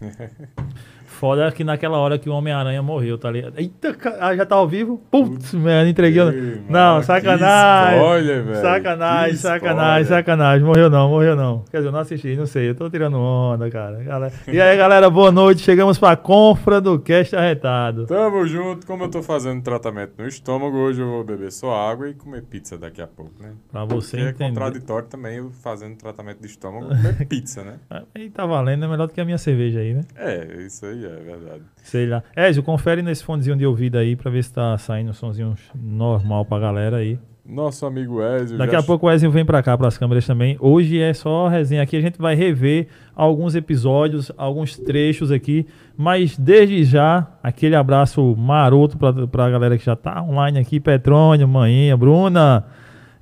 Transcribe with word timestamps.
yeah 0.00 0.28
Foda 1.16 1.50
que 1.50 1.64
naquela 1.64 1.96
hora 1.98 2.18
que 2.18 2.28
o 2.28 2.32
Homem-Aranha 2.34 2.82
morreu, 2.82 3.16
tá 3.16 3.30
ligado? 3.30 3.54
Eita, 3.58 3.96
ah, 4.20 4.36
já 4.36 4.44
tá 4.44 4.54
ao 4.54 4.68
vivo? 4.68 5.00
Putz, 5.10 5.54
merda, 5.54 5.88
entreguei. 5.88 6.22
Ei, 6.22 6.60
Não, 6.68 6.94
mano, 6.94 7.04
sacanagem. 7.04 7.98
spoiler, 7.98 8.44
velho. 8.44 8.60
Sacanagem, 8.60 9.36
sacanagem, 9.36 10.04
sacanagem. 10.06 10.66
Morreu 10.66 10.90
não, 10.90 11.08
morreu 11.08 11.34
não. 11.34 11.64
Quer 11.70 11.78
dizer, 11.78 11.88
eu 11.88 11.92
não 11.92 12.00
assisti, 12.00 12.36
não 12.36 12.44
sei. 12.46 12.68
Eu 12.68 12.74
tô 12.74 12.90
tirando 12.90 13.16
onda, 13.18 13.70
cara. 13.70 14.02
Galera- 14.02 14.32
E 14.46 14.60
aí, 14.60 14.76
galera, 14.76 15.08
boa 15.08 15.32
noite. 15.32 15.62
Chegamos 15.62 15.98
pra 15.98 16.16
confra 16.16 16.80
do 16.82 16.98
Cast 16.98 17.34
Arretado. 17.34 18.04
Tamo 18.06 18.46
junto. 18.46 18.86
Como 18.86 19.04
eu 19.04 19.08
tô 19.10 19.22
fazendo 19.22 19.62
tratamento 19.62 20.12
no 20.18 20.26
estômago, 20.28 20.76
hoje 20.76 21.00
eu 21.00 21.08
vou 21.08 21.24
beber 21.24 21.50
só 21.50 21.74
água 21.90 22.10
e 22.10 22.14
comer 22.14 22.42
pizza 22.42 22.76
daqui 22.76 23.00
a 23.00 23.06
pouco, 23.06 23.32
né? 23.42 23.52
Pra 23.72 23.84
você 23.86 24.16
Porque 24.18 24.26
é 24.26 24.30
entender. 24.30 24.48
contraditório 24.60 25.08
também 25.08 25.38
eu 25.38 25.50
fazendo 25.62 25.96
tratamento 25.96 26.40
de 26.40 26.46
estômago 26.46 26.88
comer 26.94 27.26
pizza, 27.26 27.62
né? 27.64 27.74
Aí 28.14 28.28
tá 28.28 28.44
valendo, 28.44 28.84
é 28.84 28.88
melhor 28.88 29.06
do 29.06 29.14
que 29.14 29.20
a 29.20 29.24
minha 29.24 29.38
cerveja 29.38 29.80
aí, 29.80 29.94
né? 29.94 30.02
É, 30.16 30.56
isso 30.66 30.84
aí 30.84 31.05
é 31.06 31.22
verdade. 31.22 31.62
Sei 31.76 32.06
lá. 32.06 32.22
Ezio, 32.36 32.62
confere 32.62 33.02
nesse 33.02 33.24
fonezinho 33.24 33.56
de 33.56 33.66
ouvido 33.66 33.96
aí 33.98 34.16
pra 34.16 34.30
ver 34.30 34.42
se 34.42 34.52
tá 34.52 34.76
saindo 34.78 35.10
um 35.10 35.14
somzinho 35.14 35.54
normal 35.74 36.44
pra 36.44 36.58
galera 36.58 36.96
aí. 36.96 37.18
Nosso 37.48 37.86
amigo 37.86 38.20
Ezio 38.20 38.58
Daqui 38.58 38.74
a 38.74 38.82
pouco 38.82 39.06
o 39.06 39.10
Ezio 39.10 39.30
vem 39.30 39.44
pra 39.44 39.62
cá, 39.62 39.78
pras 39.78 39.96
câmeras 39.96 40.26
também. 40.26 40.56
Hoje 40.58 41.00
é 41.00 41.14
só 41.14 41.46
resenha 41.46 41.80
aqui. 41.82 41.96
A 41.96 42.00
gente 42.00 42.18
vai 42.18 42.34
rever 42.34 42.88
alguns 43.14 43.54
episódios, 43.54 44.32
alguns 44.36 44.76
trechos 44.76 45.30
aqui. 45.30 45.64
Mas 45.96 46.36
desde 46.36 46.82
já, 46.82 47.26
aquele 47.40 47.76
abraço 47.76 48.34
maroto 48.36 48.98
pra, 48.98 49.12
pra 49.28 49.48
galera 49.48 49.78
que 49.78 49.84
já 49.84 49.94
tá 49.94 50.20
online 50.22 50.58
aqui. 50.58 50.80
Petrônio, 50.80 51.46
Manhinha, 51.46 51.96
Bruna, 51.96 52.64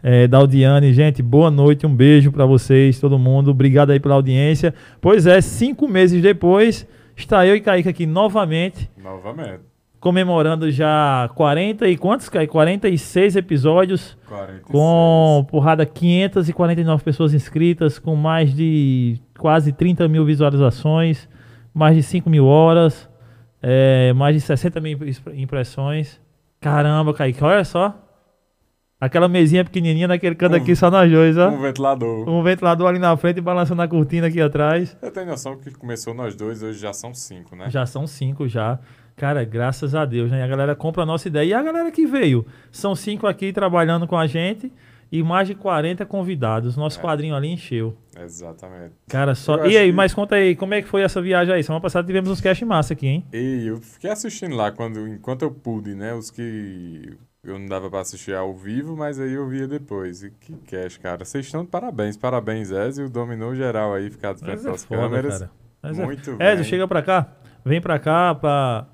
é, 0.03 0.27
Daldiane. 0.27 0.95
Gente, 0.95 1.23
boa 1.23 1.51
noite. 1.51 1.87
Um 1.87 1.95
beijo 1.95 2.33
pra 2.33 2.47
vocês, 2.47 2.99
todo 2.99 3.19
mundo. 3.19 3.51
Obrigado 3.51 3.91
aí 3.91 4.01
pela 4.01 4.15
audiência. 4.15 4.73
Pois 5.03 5.27
é, 5.27 5.39
cinco 5.43 5.87
meses 5.87 6.23
depois, 6.23 6.87
está 7.23 7.47
eu 7.47 7.55
e 7.57 7.61
Kaique 7.61 7.89
aqui 7.89 8.07
novamente 8.07 8.91
Novamente. 8.97 9.61
comemorando 10.01 10.71
já 10.71 11.31
40 11.35 11.89
e 11.89 11.97
quantos, 11.97 12.29
Kaique? 12.29 12.53
46 12.53 13.37
episódios. 13.37 14.17
46. 14.29 14.63
Com 14.71 15.47
porrada 15.51 15.87
549 15.87 17.03
pessoas 17.05 17.33
inscritas, 17.35 17.99
com 17.99 18.15
mais 18.17 18.55
de 18.55 19.19
quase 19.39 19.73
30 19.73 20.07
mil 20.09 20.25
visualizações, 20.25 21.29
mais 21.73 21.97
de 21.97 22.03
5 22.03 22.29
mil 22.29 22.45
horas, 22.47 23.09
é, 23.63 24.13
mais 24.13 24.35
de 24.35 24.41
60 24.43 24.81
mil 24.81 24.93
impre- 24.93 25.41
impressões. 25.41 26.21
Caramba, 26.61 27.13
Kaique, 27.15 27.43
olha 27.43 27.65
só. 27.65 27.99
Aquela 29.01 29.29
mesinha 29.29 29.65
pequenininha 29.65 30.09
naquele 30.09 30.35
canto 30.35 30.53
Um- 30.55 30.57
aqui, 30.57 30.75
só 30.75 30.91
nós 30.91 31.11
dois, 31.11 31.37
ó. 31.37 31.49
Um 31.51 31.61
ventilador. 31.61 32.29
Um 32.29 32.43
ventilador 32.43 32.89
ali 32.89 32.99
na 32.99 33.17
frente 33.17 33.39
e 33.39 33.41
balançando 33.41 33.83
a 33.83 33.89
cortina 33.89 34.29
aqui 34.29 34.41
atrás. 34.41 34.97
Eu 35.03 35.11
tenho 35.11 35.27
noção 35.27 35.57
que 35.59 35.71
começou 35.73 36.15
nós 36.15 36.35
dois, 36.35 36.63
hoje 36.63 36.79
já 36.79 36.93
são 36.93 37.13
cinco, 37.13 37.55
né? 37.57 37.69
Já 37.69 37.85
são 37.85 38.07
cinco 38.07 38.49
já. 38.49 38.79
Cara, 39.17 39.45
graças 39.45 39.95
a 39.95 40.05
Deus, 40.05 40.31
né? 40.31 40.43
A 40.43 40.47
galera 40.47 40.75
compra 40.75 41.03
a 41.03 41.07
nossa 41.07 41.29
ideia. 41.29 41.49
E 41.51 41.55
a 41.55 41.63
galera 41.63 41.91
que 41.91 42.07
veio? 42.07 42.47
São 42.71 42.95
cinco 42.95 43.27
aqui 43.27 43.53
trabalhando 43.53 44.07
com 44.07 44.17
a 44.17 44.27
gente 44.27 44.73
e 45.13 45.23
mais 45.23 45.47
de 45.49 45.55
40 45.55 46.07
convidados. 46.07 46.77
Nosso 46.77 46.99
É. 46.99 47.03
quadrinho 47.03 47.35
ali 47.35 47.49
encheu. 47.49 47.97
Exatamente. 48.19 48.95
Cara, 49.09 49.35
só. 49.35 49.57
Eu 49.57 49.71
E 49.71 49.77
aí, 49.77 49.91
que- 49.91 49.93
mas 49.93 50.15
conta 50.15 50.37
aí, 50.37 50.57
como 50.57 50.73
é 50.75 50.83
que 50.83 50.89
foi 50.89 51.03
essa 51.03 51.21
viagem 51.21 51.53
aí? 51.55 51.63
Semana 51.63 51.81
passada 51.83 52.07
tivemos 52.07 52.31
uns 52.31 52.41
cash 52.41 52.63
massa 52.63 52.93
aqui, 52.95 53.07
hein? 53.07 53.25
E 53.33 53.67
eu 53.67 53.77
fiquei 53.81 54.11
assistindo 54.11 54.55
lá 54.57 54.71
quando, 54.73 55.07
enquanto 55.07 55.43
eu 55.43 55.51
pude, 55.51 55.95
né? 55.95 56.13
Os 56.15 56.31
que 56.31 57.13
eu 57.45 57.59
não 57.59 57.67
dava 57.67 57.91
pra 57.91 58.01
assistir 58.01 58.35
ao 58.35 58.55
vivo, 58.55 58.97
mas 58.97 59.21
aí 59.21 59.33
eu 59.33 59.47
via 59.49 59.67
depois. 59.69 60.23
E 60.23 60.31
que 60.31 60.55
cash, 60.67 60.97
cara. 60.99 61.25
Vocês 61.25 61.45
estão 61.47 61.63
de 61.65 61.71
parabéns. 61.71 62.17
Parabéns, 62.17 62.71
Ezio. 62.71 63.09
Dominou 63.11 63.55
geral 63.55 63.95
aí, 63.95 64.11
ficar 64.11 64.33
de 64.35 64.41
frente 64.41 64.61
é 64.67 64.71
das 64.71 64.85
foda, 64.85 65.03
câmeras. 65.03 65.39
cara. 65.39 65.51
Mas 65.83 65.99
é- 65.99 66.05
Muito 66.05 66.37
bem. 66.37 66.47
Ezio, 66.49 66.65
chega 66.65 66.89
pra 66.89 67.03
cá. 67.03 67.33
Vem 67.65 67.81
pra 67.81 67.99
cá 67.99 68.35
pra. 68.35 68.87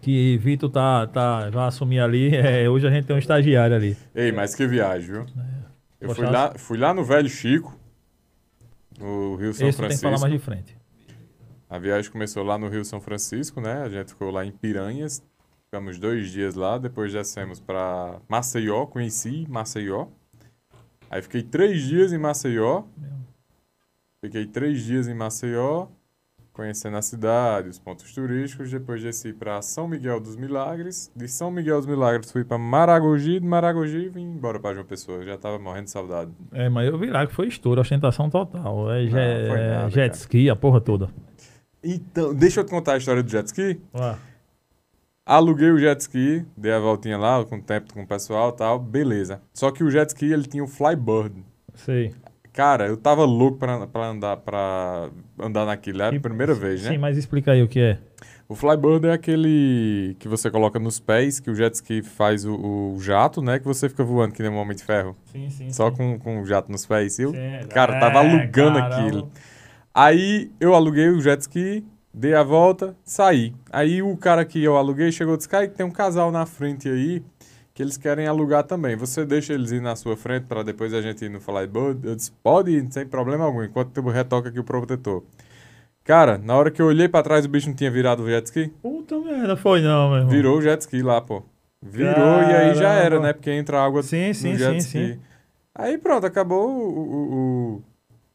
Que 0.00 0.38
Vitor 0.38 0.70
tá, 0.70 1.06
tá, 1.08 1.50
vai 1.50 1.66
assumir 1.66 2.00
ali. 2.00 2.30
É, 2.36 2.68
hoje 2.70 2.86
a 2.86 2.90
gente 2.90 3.06
tem 3.06 3.16
um 3.16 3.18
estagiário 3.18 3.74
ali. 3.74 3.96
Ei, 4.14 4.30
mas 4.32 4.54
que 4.54 4.66
viagem, 4.66 5.12
viu? 5.12 5.26
Eu 6.00 6.14
fui 6.14 6.24
lá, 6.26 6.54
fui 6.56 6.78
lá 6.78 6.94
no 6.94 7.02
Velho 7.04 7.28
Chico, 7.28 7.76
no 8.98 9.34
Rio 9.36 9.52
São 9.52 9.68
Esse 9.68 9.78
tu 9.78 9.86
tem 9.86 9.90
que 9.96 10.00
falar 10.00 10.18
Francisco. 10.18 10.20
mais 10.20 10.32
de 10.32 10.38
frente. 10.38 10.78
A 11.68 11.78
viagem 11.78 12.10
começou 12.10 12.42
lá 12.44 12.56
no 12.56 12.68
Rio 12.68 12.84
São 12.84 13.00
Francisco, 13.00 13.60
né? 13.60 13.82
A 13.82 13.88
gente 13.88 14.10
ficou 14.10 14.30
lá 14.30 14.44
em 14.46 14.52
Piranhas. 14.52 15.22
Ficamos 15.70 15.98
dois 15.98 16.30
dias 16.30 16.54
lá, 16.54 16.78
depois 16.78 17.12
descemos 17.12 17.60
para 17.60 18.20
Maceió, 18.26 18.86
conheci 18.86 19.46
Maceió. 19.50 20.06
Aí 21.10 21.20
fiquei 21.20 21.42
três 21.42 21.82
dias 21.82 22.10
em 22.10 22.16
Maceió. 22.16 22.84
Fiquei 24.24 24.46
três 24.46 24.82
dias 24.82 25.06
em 25.08 25.14
Maceió, 25.14 25.88
conhecendo 26.54 26.96
a 26.96 27.02
cidade, 27.02 27.68
os 27.68 27.78
pontos 27.78 28.10
turísticos. 28.14 28.70
Depois 28.70 29.02
desci 29.02 29.34
para 29.34 29.60
São 29.60 29.86
Miguel 29.86 30.18
dos 30.20 30.36
Milagres. 30.36 31.12
De 31.14 31.28
São 31.28 31.50
Miguel 31.50 31.76
dos 31.76 31.86
Milagres 31.86 32.32
fui 32.32 32.44
para 32.44 32.56
Maragogi. 32.56 33.38
De 33.38 33.46
Maragogi 33.46 34.08
vim 34.08 34.22
embora 34.22 34.58
para 34.58 34.74
João 34.74 34.86
Pessoa. 34.86 35.22
Já 35.22 35.36
tava 35.36 35.58
morrendo 35.58 35.84
de 35.84 35.90
saudade. 35.90 36.30
É, 36.50 36.70
mas 36.70 36.88
eu 36.88 36.98
vi 36.98 37.10
lá 37.10 37.26
que 37.26 37.34
foi 37.34 37.48
estouro, 37.48 37.78
ostentação 37.78 38.30
total. 38.30 38.90
É, 38.90 39.02
Não, 39.02 39.10
jet, 39.10 39.48
foi 39.48 39.60
é, 39.60 39.70
nada, 39.70 39.90
jet 39.90 40.08
cara. 40.12 40.18
ski, 40.18 40.48
a 40.48 40.56
porra 40.56 40.80
toda. 40.80 41.10
Então, 41.84 42.34
deixa 42.34 42.60
eu 42.60 42.64
te 42.64 42.70
contar 42.70 42.94
a 42.94 42.96
história 42.96 43.22
do 43.22 43.30
jet 43.30 43.46
ski. 43.46 43.78
Lá. 43.92 44.18
Aluguei 45.28 45.70
o 45.70 45.78
jet 45.78 46.00
ski, 46.00 46.42
dei 46.56 46.72
a 46.72 46.78
voltinha 46.78 47.18
lá 47.18 47.44
com 47.44 47.56
o 47.56 47.62
tempo 47.62 47.92
com 47.92 48.02
o 48.02 48.06
pessoal 48.06 48.48
e 48.48 48.56
tal, 48.56 48.78
beleza. 48.78 49.42
Só 49.52 49.70
que 49.70 49.84
o 49.84 49.90
jet 49.90 50.08
ski 50.08 50.32
ele 50.32 50.44
tinha 50.44 50.64
o 50.64 50.66
flybird. 50.66 51.44
Sei. 51.74 52.14
Cara, 52.52 52.86
eu 52.88 52.96
tava 52.96 53.24
louco 53.26 53.58
pra, 53.58 53.86
pra 53.86 54.06
andar 54.06 54.36
para 54.38 55.10
andar 55.38 55.66
naquilo, 55.66 56.00
era 56.02 56.14
a 56.14 56.16
E- 56.16 56.20
primeira 56.20 56.54
vez, 56.54 56.82
né? 56.82 56.92
Sim, 56.92 56.98
mas 56.98 57.18
explica 57.18 57.52
aí 57.52 57.62
o 57.62 57.68
que 57.68 57.78
é. 57.78 57.98
O 58.48 58.54
flybird 58.54 59.06
é 59.06 59.12
aquele 59.12 60.16
que 60.18 60.26
você 60.26 60.50
coloca 60.50 60.78
nos 60.78 60.98
pés, 60.98 61.38
que 61.38 61.50
o 61.50 61.54
jet 61.54 61.74
ski 61.74 62.02
faz 62.02 62.46
o, 62.46 62.54
o 62.94 62.96
jato, 62.98 63.42
né? 63.42 63.58
Que 63.58 63.66
você 63.66 63.86
fica 63.90 64.02
voando 64.02 64.32
que 64.32 64.42
nem 64.42 64.50
um 64.50 64.56
homem 64.56 64.74
de 64.74 64.82
ferro. 64.82 65.14
Sim, 65.26 65.50
sim. 65.50 65.70
Só 65.70 65.90
com, 65.90 66.18
com 66.18 66.40
o 66.40 66.46
jato 66.46 66.72
nos 66.72 66.86
pés. 66.86 67.18
Eu, 67.18 67.32
Sim, 67.32 67.68
cara, 67.68 67.96
é, 67.96 68.00
tava 68.00 68.20
alugando 68.20 68.78
caramba. 68.78 68.96
aquilo. 68.96 69.30
Aí 69.94 70.50
eu 70.58 70.74
aluguei 70.74 71.10
o 71.10 71.20
jet 71.20 71.42
ski, 71.42 71.84
dei 72.18 72.34
a 72.34 72.42
volta, 72.42 72.96
saí. 73.04 73.54
Aí 73.72 74.02
o 74.02 74.16
cara 74.16 74.44
que 74.44 74.62
eu 74.62 74.76
aluguei 74.76 75.12
chegou 75.12 75.34
e 75.34 75.36
disse: 75.36 75.48
Cara, 75.48 75.68
tem 75.68 75.86
um 75.86 75.90
casal 75.90 76.30
na 76.30 76.46
frente 76.46 76.88
aí 76.88 77.22
que 77.74 77.82
eles 77.82 77.96
querem 77.96 78.26
alugar 78.26 78.64
também. 78.64 78.96
Você 78.96 79.24
deixa 79.24 79.52
eles 79.54 79.70
ir 79.72 79.80
na 79.80 79.94
sua 79.96 80.16
frente 80.16 80.46
para 80.46 80.62
depois 80.62 80.92
a 80.94 81.00
gente 81.02 81.24
ir 81.24 81.28
no 81.30 81.40
Flybird? 81.40 82.06
Eu 82.06 82.16
disse: 82.16 82.32
Pode 82.42 82.70
ir, 82.72 82.86
sem 82.92 83.06
problema 83.06 83.44
algum, 83.44 83.62
enquanto 83.62 83.96
eu 83.96 84.04
retoco 84.08 84.48
aqui 84.48 84.58
o 84.60 84.64
protetor. 84.64 85.22
Cara, 86.04 86.38
na 86.38 86.56
hora 86.56 86.70
que 86.70 86.80
eu 86.82 86.86
olhei 86.86 87.08
pra 87.08 87.22
trás, 87.22 87.44
o 87.44 87.48
bicho 87.48 87.68
não 87.68 87.76
tinha 87.76 87.90
virado 87.90 88.22
o 88.22 88.28
jet 88.28 88.46
ski? 88.46 88.72
Puta 88.82 89.18
merda, 89.20 89.56
foi 89.56 89.80
não, 89.82 90.08
meu 90.10 90.18
irmão. 90.18 90.30
Virou 90.30 90.58
o 90.58 90.62
jet 90.62 90.80
ski 90.80 91.02
lá, 91.02 91.20
pô. 91.20 91.42
Virou 91.82 92.42
e 92.42 92.54
aí 92.54 92.74
já 92.74 92.92
era, 92.92 93.10
Caramba. 93.10 93.26
né? 93.28 93.32
Porque 93.32 93.50
entra 93.50 93.80
água 93.84 94.02
Sim, 94.02 94.32
no 94.34 94.34
sim, 94.34 94.56
jet 94.56 94.74
sim, 94.74 94.78
ski. 94.80 95.14
sim. 95.14 95.20
Aí 95.74 95.98
pronto, 95.98 96.26
acabou 96.26 96.68
o, 96.68 96.98
o, 96.98 97.82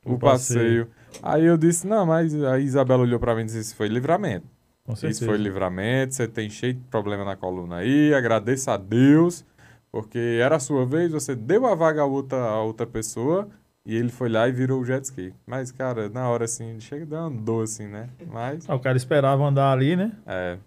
o, 0.05 0.13
o 0.13 0.13
O 0.13 0.19
passeio. 0.19 0.87
Aí 1.21 1.45
eu 1.45 1.57
disse, 1.57 1.85
não, 1.87 2.05
mas 2.05 2.33
a 2.43 2.59
Isabela 2.59 3.03
olhou 3.03 3.19
pra 3.19 3.35
mim 3.35 3.41
e 3.41 3.45
disse, 3.45 3.59
isso 3.59 3.75
foi 3.75 3.87
livramento. 3.87 4.45
Com 4.85 4.93
Isso 4.93 5.25
foi 5.25 5.37
livramento, 5.37 6.13
você 6.13 6.27
tem 6.27 6.49
cheio 6.49 6.73
de 6.73 6.81
problema 6.81 7.23
na 7.23 7.35
coluna 7.37 7.77
aí, 7.77 8.13
agradeça 8.13 8.73
a 8.73 8.77
Deus, 8.77 9.45
porque 9.91 10.39
era 10.41 10.57
a 10.57 10.59
sua 10.59 10.85
vez, 10.85 11.11
você 11.13 11.33
deu 11.35 11.65
a 11.65 11.73
vaga 11.73 12.01
a 12.01 12.05
outra, 12.05 12.37
a 12.37 12.61
outra 12.61 12.85
pessoa 12.85 13.47
e 13.85 13.95
ele 13.95 14.09
foi 14.09 14.27
lá 14.27 14.47
e 14.47 14.51
virou 14.51 14.81
o 14.81 14.85
jet 14.85 15.03
ski. 15.05 15.33
Mas, 15.47 15.71
cara, 15.71 16.09
na 16.09 16.27
hora 16.29 16.45
assim, 16.45 16.79
chega 16.81 17.21
uma 17.21 17.29
dor 17.29 17.63
assim, 17.63 17.87
né? 17.87 18.09
Mas, 18.29 18.69
Ah, 18.69 18.75
o 18.75 18.79
cara 18.79 18.97
esperava 18.97 19.43
andar 19.45 19.71
ali, 19.71 19.95
né? 19.95 20.11
é, 20.25 20.57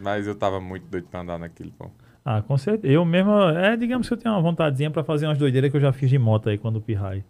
mas 0.00 0.26
eu 0.26 0.34
tava 0.34 0.58
muito 0.60 0.86
doido 0.88 1.08
pra 1.10 1.20
andar 1.20 1.38
naquilo, 1.38 1.70
pô. 1.72 1.90
Ah, 2.24 2.42
com 2.42 2.56
certeza. 2.58 2.92
Eu 2.92 3.04
mesmo, 3.04 3.32
é, 3.50 3.76
digamos 3.76 4.08
que 4.08 4.14
eu 4.14 4.18
tenho 4.18 4.34
uma 4.34 4.40
vontadezinha 4.42 4.90
pra 4.90 5.04
fazer 5.04 5.26
umas 5.26 5.38
doideiras 5.38 5.70
que 5.70 5.76
eu 5.76 5.80
já 5.80 5.92
fiz 5.92 6.10
de 6.10 6.18
moto 6.18 6.48
aí 6.48 6.58
quando 6.58 6.80
pirrai. 6.80 7.22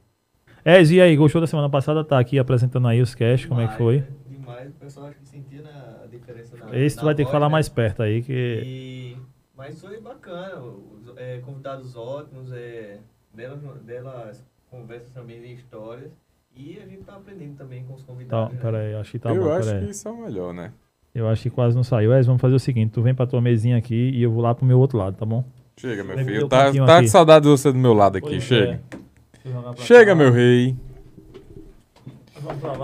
É, 0.68 0.82
e 0.82 1.00
aí, 1.00 1.14
gostou 1.14 1.40
da 1.40 1.46
semana 1.46 1.70
passada? 1.70 2.02
Tá 2.02 2.18
aqui 2.18 2.40
apresentando 2.40 2.88
aí 2.88 3.00
os 3.00 3.14
cash, 3.14 3.46
como 3.46 3.60
é 3.60 3.68
que 3.68 3.74
foi? 3.74 4.02
Demais, 4.28 4.68
o 4.68 4.74
pessoal 4.80 5.06
acho 5.06 5.20
que 5.20 5.28
sentia 5.28 5.62
na, 5.62 6.02
a 6.02 6.06
diferença 6.08 6.56
na 6.56 6.76
Esse 6.76 6.98
tu 6.98 7.04
vai 7.04 7.14
ter 7.14 7.24
que 7.24 7.30
falar 7.30 7.46
né? 7.46 7.52
mais 7.52 7.68
perto 7.68 8.02
aí, 8.02 8.20
que... 8.20 8.62
E, 8.66 9.16
mas 9.56 9.80
foi 9.80 10.00
bacana, 10.00 10.58
os, 10.58 11.16
é, 11.16 11.38
convidados 11.38 11.94
ótimos, 11.94 12.50
é, 12.52 12.98
belas, 13.32 13.60
belas 13.84 14.44
conversas 14.68 15.12
também 15.12 15.40
de 15.40 15.52
histórias. 15.54 16.10
E 16.56 16.80
a 16.84 16.86
gente 16.88 17.04
tá 17.04 17.14
aprendendo 17.14 17.56
também 17.56 17.84
com 17.84 17.94
os 17.94 18.02
Tá, 18.02 18.06
convidados. 18.08 18.52
né? 18.54 18.58
pera 18.60 18.78
aí, 18.78 18.94
acho 18.96 19.12
que 19.12 19.18
tá 19.20 19.30
eu 19.30 19.44
bom, 19.44 19.52
acho 19.52 19.68
pera 19.68 19.78
que 19.84 19.90
isso 19.92 20.08
é 20.08 20.10
o 20.10 20.16
melhor, 20.24 20.52
né? 20.52 20.72
Eu 21.14 21.28
acho 21.28 21.44
que 21.44 21.50
quase 21.50 21.76
não 21.76 21.84
saiu. 21.84 22.12
É, 22.12 22.20
vamos 22.22 22.40
fazer 22.40 22.56
o 22.56 22.58
seguinte, 22.58 22.90
tu 22.90 23.02
vem 23.02 23.14
pra 23.14 23.24
tua 23.24 23.40
mesinha 23.40 23.76
aqui 23.76 24.10
e 24.10 24.20
eu 24.20 24.32
vou 24.32 24.42
lá 24.42 24.52
pro 24.52 24.66
meu 24.66 24.80
outro 24.80 24.98
lado, 24.98 25.16
tá 25.16 25.24
bom? 25.24 25.44
Chega, 25.76 26.02
meu 26.02 26.18
filho. 26.18 26.48
Tá, 26.48 26.72
tá 26.72 27.00
com 27.00 27.06
saudade 27.06 27.44
de 27.44 27.50
você 27.50 27.70
do 27.70 27.78
meu 27.78 27.94
lado 27.94 28.18
aqui. 28.18 28.30
Pois 28.30 28.42
Chega. 28.42 28.80
é. 28.92 29.05
Chega, 29.76 30.12
cá. 30.12 30.14
meu 30.14 30.32
rei. 30.32 30.76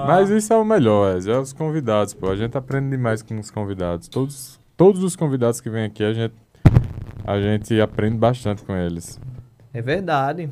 Mas 0.06 0.31
isso 0.31 0.53
é 0.53 0.56
o 0.56 0.64
melhor, 0.64 1.20
é 1.26 1.38
os 1.38 1.53
convidados, 1.53 2.14
pô. 2.14 2.29
A 2.31 2.37
gente 2.37 2.56
aprende 2.56 2.91
demais 2.91 3.23
com 3.23 3.38
os 3.38 3.50
convidados. 3.50 4.09
Todos, 4.09 4.59
todos 4.76 5.03
os 5.05 5.14
convidados 5.14 5.61
que 5.61 5.70
vêm 5.70 5.85
aqui, 5.85 6.03
a 6.03 6.12
gente, 6.12 6.35
a 7.25 7.41
gente 7.41 7.81
aprende 7.81 8.17
bastante 8.17 8.64
com 8.64 8.75
eles. 8.75 9.20
É 9.73 9.81
verdade. 9.81 10.50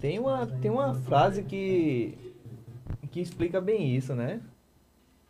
Tem 0.00 0.18
uma, 0.18 0.46
tem 0.46 0.70
uma 0.70 0.94
frase 0.94 1.42
que, 1.42 2.16
que 3.10 3.20
explica 3.20 3.60
bem 3.60 3.96
isso, 3.96 4.14
né? 4.14 4.40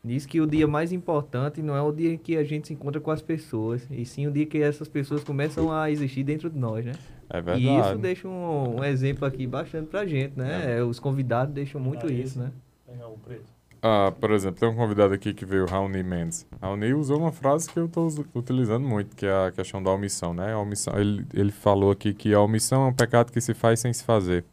Diz 0.05 0.27
que 0.27 0.41
o 0.41 0.47
dia 0.47 0.67
mais 0.67 0.93
importante 0.93 1.61
não 1.61 1.75
é 1.75 1.83
o 1.83 1.93
dia 1.93 2.17
que 2.17 2.37
a 2.37 2.45
gente 2.45 2.69
se 2.69 2.75
encontra 2.75 3.01
com 3.01 3.11
as 3.11 3.21
pessoas, 3.21 3.87
e 3.91 4.05
sim 4.05 4.27
o 4.27 4.31
dia 4.31 4.47
que 4.47 4.59
essas 4.59 4.89
pessoas 4.89 5.25
começam 5.25 5.73
a 5.73 5.91
existir 5.91 6.23
dentro 6.23 6.49
de 6.49 6.59
nós, 6.59 6.85
né? 6.85 6.93
É 7.31 7.41
verdade. 7.41 7.67
E 7.67 7.81
isso 7.81 7.99
deixa 7.99 8.29
um, 8.29 8.77
um 8.79 8.85
exemplo 8.85 9.27
aqui 9.27 9.47
bastante 9.47 9.87
pra 9.89 10.07
gente, 10.07 10.39
né? 10.39 10.83
Os 10.83 10.99
convidados 10.99 11.55
deixam 11.55 11.81
muito 11.81 12.07
Ah, 12.07 12.11
isso, 12.13 12.23
isso. 12.23 12.39
né? 12.41 12.51
Pegar 12.87 13.09
o 13.09 13.19
preto. 13.19 13.45
Ah, 13.81 14.13
por 14.19 14.33
exemplo, 14.33 14.59
tem 14.59 14.69
um 14.69 14.75
convidado 14.75 15.15
aqui 15.15 15.33
que 15.33 15.45
veio, 15.45 15.65
Raoni 15.67 16.03
Mendes. 16.03 16.45
Raoni 16.61 16.93
usou 16.95 17.19
uma 17.19 17.31
frase 17.31 17.71
que 17.71 17.79
eu 17.79 17.87
estou 17.87 18.09
utilizando 18.35 18.87
muito, 18.89 19.15
que 19.15 19.25
é 19.25 19.47
a 19.47 19.53
questão 19.53 19.81
da 19.81 19.91
omissão, 19.91 20.35
né? 20.35 20.53
A 20.53 20.59
omissão, 20.59 20.99
ele, 20.99 21.25
ele 21.33 21.53
falou 21.53 21.93
aqui 21.93 22.13
que 22.13 22.35
a 22.35 22.41
omissão 22.41 22.87
é 22.87 22.89
um 22.89 22.93
pecado 22.95 23.31
que 23.31 23.41
se 23.41 23.55
faz 23.55 23.79
sem 23.81 23.93
se 23.93 24.03
fazer. 24.03 24.45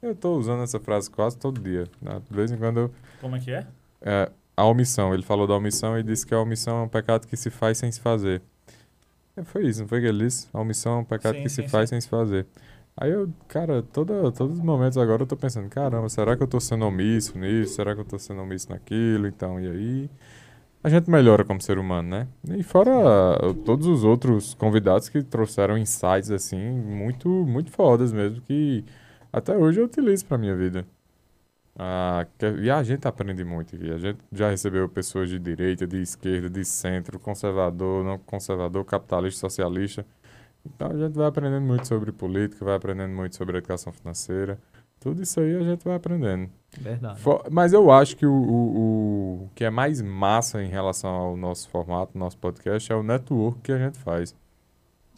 Eu 0.00 0.12
estou 0.12 0.38
usando 0.38 0.62
essa 0.62 0.80
frase 0.80 1.10
quase 1.10 1.36
todo 1.36 1.60
dia. 1.60 1.84
Né? 2.00 2.22
De 2.30 2.34
vez 2.34 2.50
em 2.50 2.56
quando 2.56 2.80
eu, 2.80 2.90
Como 3.20 3.36
é 3.36 3.40
que 3.40 3.50
é? 3.50 3.66
é, 4.00 4.30
a 4.56 4.64
omissão, 4.64 5.12
ele 5.12 5.22
falou 5.24 5.46
da 5.46 5.54
omissão 5.54 5.98
e 5.98 6.02
disse 6.02 6.26
que 6.26 6.32
a 6.34 6.40
omissão 6.40 6.78
é 6.78 6.82
um 6.84 6.88
pecado 6.88 7.26
que 7.26 7.36
se 7.36 7.50
faz 7.50 7.76
sem 7.76 7.92
se 7.92 8.00
fazer. 8.00 8.40
É, 9.40 9.44
foi 9.44 9.66
isso, 9.66 9.80
não 9.80 9.88
foi 9.88 10.00
que 10.00 10.06
ele 10.06 10.24
disse? 10.24 10.48
A 10.52 10.60
omissão 10.60 10.94
é 10.94 10.96
um 10.98 11.04
pecado 11.04 11.36
Sim, 11.36 11.42
que 11.42 11.48
sim, 11.48 11.62
se 11.62 11.68
faz 11.68 11.88
sim. 11.88 11.94
sem 11.96 12.00
se 12.00 12.08
fazer. 12.08 12.46
Aí 12.96 13.10
eu, 13.10 13.32
cara, 13.48 13.82
toda, 13.82 14.30
todos 14.32 14.58
os 14.58 14.64
momentos 14.64 14.98
agora 14.98 15.22
eu 15.22 15.26
tô 15.26 15.36
pensando, 15.36 15.68
caramba, 15.68 16.08
será 16.08 16.36
que 16.36 16.42
eu 16.42 16.46
tô 16.46 16.60
sendo 16.60 16.84
omisso 16.84 17.38
nisso? 17.38 17.74
Será 17.74 17.94
que 17.94 18.00
eu 18.00 18.04
tô 18.04 18.18
sendo 18.18 18.42
omisso 18.42 18.68
naquilo? 18.70 19.26
Então, 19.26 19.58
e 19.60 19.68
aí? 19.68 20.10
A 20.82 20.88
gente 20.88 21.10
melhora 21.10 21.44
como 21.44 21.60
ser 21.60 21.78
humano, 21.78 22.08
né? 22.10 22.28
E 22.58 22.62
fora 22.62 22.92
todos 23.64 23.86
os 23.86 24.04
outros 24.04 24.54
convidados 24.54 25.08
que 25.08 25.22
trouxeram 25.22 25.76
insights, 25.78 26.30
assim, 26.30 26.58
muito, 26.58 27.28
muito 27.28 27.70
fodas 27.70 28.12
mesmo, 28.12 28.40
que 28.42 28.84
até 29.32 29.56
hoje 29.56 29.80
eu 29.80 29.84
utilizo 29.86 30.26
pra 30.26 30.38
minha 30.38 30.56
vida. 30.56 30.86
Ah, 31.82 32.26
e 32.60 32.70
a 32.70 32.82
gente 32.82 33.08
aprende 33.08 33.42
muito 33.42 33.74
aqui. 33.74 33.90
A 33.90 33.96
gente 33.96 34.18
já 34.30 34.50
recebeu 34.50 34.86
pessoas 34.86 35.30
de 35.30 35.38
direita, 35.38 35.86
de 35.86 35.96
esquerda, 36.02 36.50
de 36.50 36.62
centro, 36.62 37.18
conservador, 37.18 38.04
não 38.04 38.18
conservador, 38.18 38.84
capitalista, 38.84 39.40
socialista. 39.40 40.04
Então 40.66 40.90
a 40.90 40.96
gente 40.98 41.14
vai 41.14 41.26
aprendendo 41.26 41.64
muito 41.64 41.88
sobre 41.88 42.12
política, 42.12 42.62
vai 42.66 42.74
aprendendo 42.76 43.14
muito 43.14 43.34
sobre 43.34 43.56
educação 43.56 43.92
financeira. 43.94 44.58
Tudo 45.00 45.22
isso 45.22 45.40
aí 45.40 45.56
a 45.56 45.62
gente 45.62 45.82
vai 45.82 45.94
aprendendo. 45.96 46.50
Verdade. 46.78 47.18
Fo- 47.18 47.42
Mas 47.50 47.72
eu 47.72 47.90
acho 47.90 48.14
que 48.14 48.26
o, 48.26 48.30
o, 48.34 49.44
o 49.44 49.50
que 49.54 49.64
é 49.64 49.70
mais 49.70 50.02
massa 50.02 50.62
em 50.62 50.68
relação 50.68 51.08
ao 51.10 51.34
nosso 51.38 51.66
formato, 51.70 52.18
nosso 52.18 52.36
podcast, 52.36 52.92
é 52.92 52.94
o 52.94 53.02
network 53.02 53.58
que 53.62 53.72
a 53.72 53.78
gente 53.78 53.96
faz. 53.98 54.36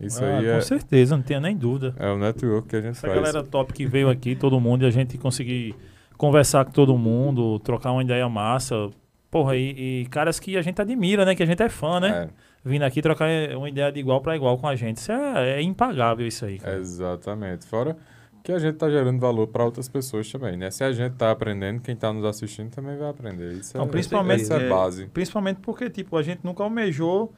Isso 0.01 0.25
Ah, 0.25 0.39
aí 0.39 0.45
com 0.45 0.51
é, 0.53 0.61
certeza, 0.61 1.17
não 1.17 1.25
tenho 1.25 1.41
nem 1.41 1.57
dúvida. 1.57 1.93
é 1.99 2.09
o 2.09 2.17
network 2.19 2.69
que 2.69 2.77
a 2.77 2.81
gente 2.81 2.91
Essa 2.93 3.09
faz. 3.09 3.15
galera 3.15 3.43
top 3.43 3.73
que 3.73 3.85
veio 3.85 4.09
aqui, 4.09 4.37
todo 4.37 4.61
mundo, 4.61 4.85
e 4.85 4.87
a 4.87 4.91
gente 4.91 5.19
conseguir 5.19 5.75
conversar 6.23 6.65
com 6.65 6.71
todo 6.71 6.97
mundo, 6.97 7.59
trocar 7.59 7.91
uma 7.91 8.01
ideia 8.01 8.29
massa. 8.29 8.91
Porra, 9.29 9.57
e, 9.57 10.03
e 10.03 10.07
caras 10.07 10.39
que 10.39 10.57
a 10.57 10.63
gente 10.63 10.81
admira, 10.81 11.25
né? 11.25 11.35
Que 11.35 11.43
a 11.43 11.47
gente 11.47 11.61
é 11.61 11.69
fã, 11.69 11.99
né? 11.99 12.29
É, 12.29 12.29
Vindo 12.65 12.85
aqui 12.85 13.03
trocar 13.03 13.29
uma 13.57 13.69
ideia 13.69 13.91
de 13.91 13.99
igual 13.99 14.21
para 14.21 14.37
igual 14.37 14.57
com 14.57 14.69
a 14.69 14.77
gente. 14.77 14.99
Isso 14.99 15.11
é, 15.11 15.55
é 15.59 15.63
impagável, 15.63 16.25
isso 16.25 16.45
aí. 16.45 16.61
cara. 16.61 16.77
exatamente. 16.77 17.67
Fora 17.67 17.97
que 18.45 18.53
a 18.53 18.59
gente 18.61 18.77
tá 18.77 18.89
gerando 18.89 19.19
valor 19.19 19.49
para 19.49 19.65
outras 19.65 19.89
pessoas 19.89 20.31
também, 20.31 20.57
né? 20.57 20.71
Se 20.71 20.85
a 20.85 20.93
gente 20.93 21.15
tá 21.17 21.33
aprendendo, 21.33 21.81
quem 21.81 21.97
tá 21.97 22.13
nos 22.13 22.25
assistindo 22.25 22.71
também 22.71 22.97
vai 22.97 23.11
aprender. 23.11 23.55
Isso 23.55 23.77
Não, 23.77 23.87
é, 23.87 23.89
principalmente- 23.89 24.43
essa 24.43 24.59
é 24.59 24.67
é- 24.67 24.69
base. 24.69 25.07
Principalmente 25.09 25.57
porque, 25.61 25.91
tipo, 25.91 26.17
a 26.17 26.23
gente 26.23 26.45
nunca 26.45 26.63
almejou 26.63 27.33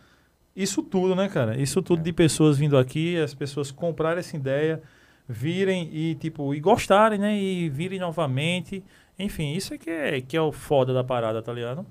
isso 0.55 0.83
tudo, 0.83 1.15
né, 1.17 1.27
cara? 1.31 1.57
Isso 1.59 1.81
tudo 1.81 2.03
de 2.03 2.13
pessoas 2.13 2.59
vindo 2.59 2.77
aqui, 2.77 3.17
as 3.17 3.33
pessoas 3.33 3.71
comprarem 3.71 4.19
essa 4.19 4.37
ideia, 4.37 4.83
virem 5.29 5.89
e, 5.93 6.15
tipo, 6.17 6.55
e 6.55 6.61
gostarem, 6.61 7.19
né? 7.19 7.37
E 7.37 7.69
virem 7.69 7.99
novamente. 7.99 8.83
Enfim, 9.19 9.53
isso 9.53 9.75
é 9.75 9.79
que 9.79 9.91
é, 9.91 10.21
que 10.21 10.37
é 10.37 10.41
o 10.41 10.53
foda 10.53 10.93
da 10.93 11.05
parada, 11.05 11.41
tá 11.43 11.53
ligado? 11.53 11.87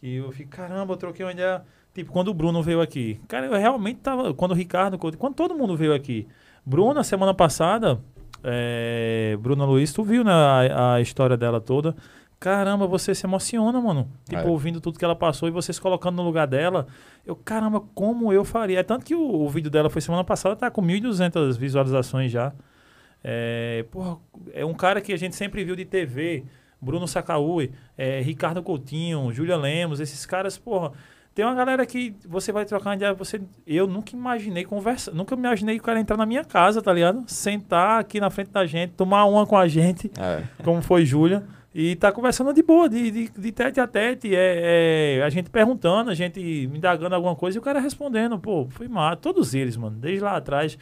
Que 0.00 0.16
eu 0.16 0.32
fico, 0.32 0.50
caramba, 0.50 0.92
eu 0.94 0.96
troquei 0.96 1.24
uma 1.24 1.32
ideia. 1.32 1.62
Tipo, 1.94 2.10
quando 2.10 2.28
o 2.28 2.34
Bruno 2.34 2.62
veio 2.62 2.80
aqui. 2.80 3.20
Cara, 3.28 3.46
eu 3.46 3.52
realmente 3.52 4.00
tava. 4.00 4.32
Quando 4.32 4.52
o 4.52 4.54
Ricardo. 4.54 4.98
Quando 4.98 5.34
todo 5.34 5.54
mundo 5.54 5.76
veio 5.76 5.94
aqui. 5.94 6.26
Bruno, 6.64 6.94
na 6.94 7.04
semana 7.04 7.34
passada. 7.34 8.00
É, 8.42 9.36
Bruna 9.40 9.64
Luiz, 9.64 9.92
tu 9.92 10.02
viu, 10.02 10.24
né? 10.24 10.32
A, 10.32 10.94
a 10.94 11.00
história 11.00 11.36
dela 11.36 11.60
toda. 11.60 11.94
Caramba, 12.40 12.88
você 12.88 13.14
se 13.14 13.24
emociona, 13.24 13.80
mano. 13.80 14.08
Tipo, 14.28 14.40
É. 14.40 14.44
ouvindo 14.46 14.80
tudo 14.80 14.98
que 14.98 15.04
ela 15.04 15.14
passou 15.14 15.48
e 15.48 15.52
você 15.52 15.72
se 15.72 15.80
colocando 15.80 16.16
no 16.16 16.24
lugar 16.24 16.46
dela. 16.48 16.88
Eu, 17.24 17.36
caramba, 17.36 17.80
como 17.94 18.32
eu 18.32 18.44
faria? 18.44 18.80
É 18.80 18.82
tanto 18.82 19.04
que 19.04 19.14
o, 19.14 19.20
o 19.44 19.48
vídeo 19.48 19.70
dela 19.70 19.88
foi 19.88 20.00
semana 20.02 20.24
passada, 20.24 20.56
tá 20.56 20.68
com 20.70 20.82
1.200 20.82 21.56
visualizações 21.56 22.32
já. 22.32 22.52
É, 23.24 23.84
porra, 23.90 24.18
é 24.52 24.64
um 24.64 24.74
cara 24.74 25.00
que 25.00 25.12
a 25.12 25.16
gente 25.16 25.36
sempre 25.36 25.64
viu 25.64 25.76
de 25.76 25.84
TV. 25.84 26.44
Bruno 26.80 27.06
Sacaúi, 27.06 27.70
é, 27.96 28.20
Ricardo 28.20 28.60
Coutinho, 28.60 29.32
Júlia 29.32 29.56
Lemos, 29.56 30.00
esses 30.00 30.26
caras, 30.26 30.58
porra. 30.58 30.90
Tem 31.32 31.44
uma 31.44 31.54
galera 31.54 31.86
que 31.86 32.14
você 32.28 32.50
vai 32.52 32.64
trocar 32.64 32.90
uma 32.90 32.96
ideia, 32.96 33.14
você, 33.14 33.40
eu 33.66 33.86
nunca 33.86 34.14
imaginei 34.14 34.64
conversar, 34.64 35.12
nunca 35.12 35.34
imaginei 35.34 35.76
o 35.78 35.82
cara 35.82 35.98
entrar 36.00 36.16
na 36.16 36.26
minha 36.26 36.44
casa, 36.44 36.82
tá 36.82 36.92
ligado? 36.92 37.22
Sentar 37.28 38.00
aqui 38.00 38.20
na 38.20 38.28
frente 38.30 38.50
da 38.50 38.66
gente, 38.66 38.94
tomar 38.94 39.24
uma 39.26 39.46
com 39.46 39.56
a 39.56 39.66
gente, 39.68 40.10
É. 40.18 40.42
como 40.64 40.82
foi 40.82 41.06
Júlia, 41.06 41.44
e 41.74 41.96
tá 41.96 42.12
conversando 42.12 42.52
de 42.52 42.62
boa, 42.62 42.86
de, 42.86 43.10
de, 43.10 43.30
de 43.30 43.52
tete 43.52 43.80
a 43.80 43.86
tete, 43.86 44.34
é, 44.34 45.18
é, 45.20 45.22
a 45.22 45.30
gente 45.30 45.48
perguntando, 45.48 46.10
a 46.10 46.14
gente 46.14 46.38
indagando 46.40 47.14
alguma 47.14 47.34
coisa 47.34 47.56
e 47.56 47.60
o 47.60 47.62
cara 47.62 47.80
respondendo, 47.80 48.38
pô, 48.38 48.66
foi 48.68 48.88
massa. 48.88 49.16
Todos 49.16 49.54
eles, 49.54 49.74
mano, 49.76 49.96
desde 49.98 50.22
lá 50.22 50.36
atrás, 50.36 50.76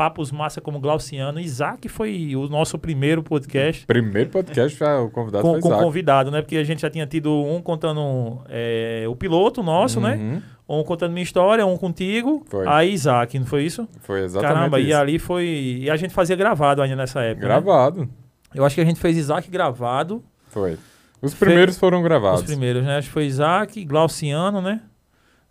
papos 0.00 0.32
massa 0.32 0.62
como 0.62 0.80
Glauciano, 0.80 1.38
Isaac 1.38 1.86
foi 1.90 2.34
o 2.34 2.48
nosso 2.48 2.78
primeiro 2.78 3.22
podcast 3.22 3.84
Primeiro 3.86 4.30
podcast, 4.30 4.78
já 4.78 4.98
o 4.98 5.10
convidado 5.10 5.42
com, 5.42 5.52
foi 5.52 5.60
com 5.60 5.68
Isaac. 5.68 5.84
convidado, 5.84 6.30
né? 6.30 6.40
Porque 6.40 6.56
a 6.56 6.64
gente 6.64 6.80
já 6.80 6.88
tinha 6.88 7.06
tido 7.06 7.30
um 7.30 7.60
contando 7.60 8.40
é, 8.48 9.04
o 9.06 9.14
piloto 9.14 9.62
nosso, 9.62 10.00
né? 10.00 10.14
Uhum. 10.16 10.78
Um 10.80 10.82
contando 10.84 11.12
minha 11.12 11.22
história, 11.22 11.66
um 11.66 11.76
contigo, 11.76 12.42
Foi. 12.48 12.66
aí 12.66 12.94
Isaac, 12.94 13.38
não 13.38 13.44
foi 13.44 13.64
isso? 13.64 13.86
Foi 14.00 14.22
exatamente 14.22 14.54
Caramba, 14.56 14.80
isso. 14.80 14.88
e 14.88 14.94
ali 14.94 15.18
foi. 15.18 15.44
E 15.82 15.90
a 15.90 15.96
gente 15.96 16.14
fazia 16.14 16.34
gravado 16.34 16.80
ainda 16.80 16.96
nessa 16.96 17.20
época. 17.20 17.46
né? 17.46 17.52
Gravado. 17.60 18.08
Eu 18.54 18.64
acho 18.64 18.76
que 18.76 18.80
a 18.80 18.84
gente 18.86 18.98
fez 18.98 19.18
Isaac 19.18 19.50
gravado. 19.50 20.24
Foi. 20.48 20.78
Os 21.20 21.34
Fe- 21.34 21.44
primeiros 21.44 21.76
foram 21.76 22.02
gravados. 22.02 22.40
Os 22.40 22.46
primeiros, 22.46 22.82
né? 22.84 22.96
Acho 22.96 23.08
que 23.08 23.12
foi 23.12 23.26
Isaac, 23.26 23.84
Glauciano, 23.84 24.62
né? 24.62 24.80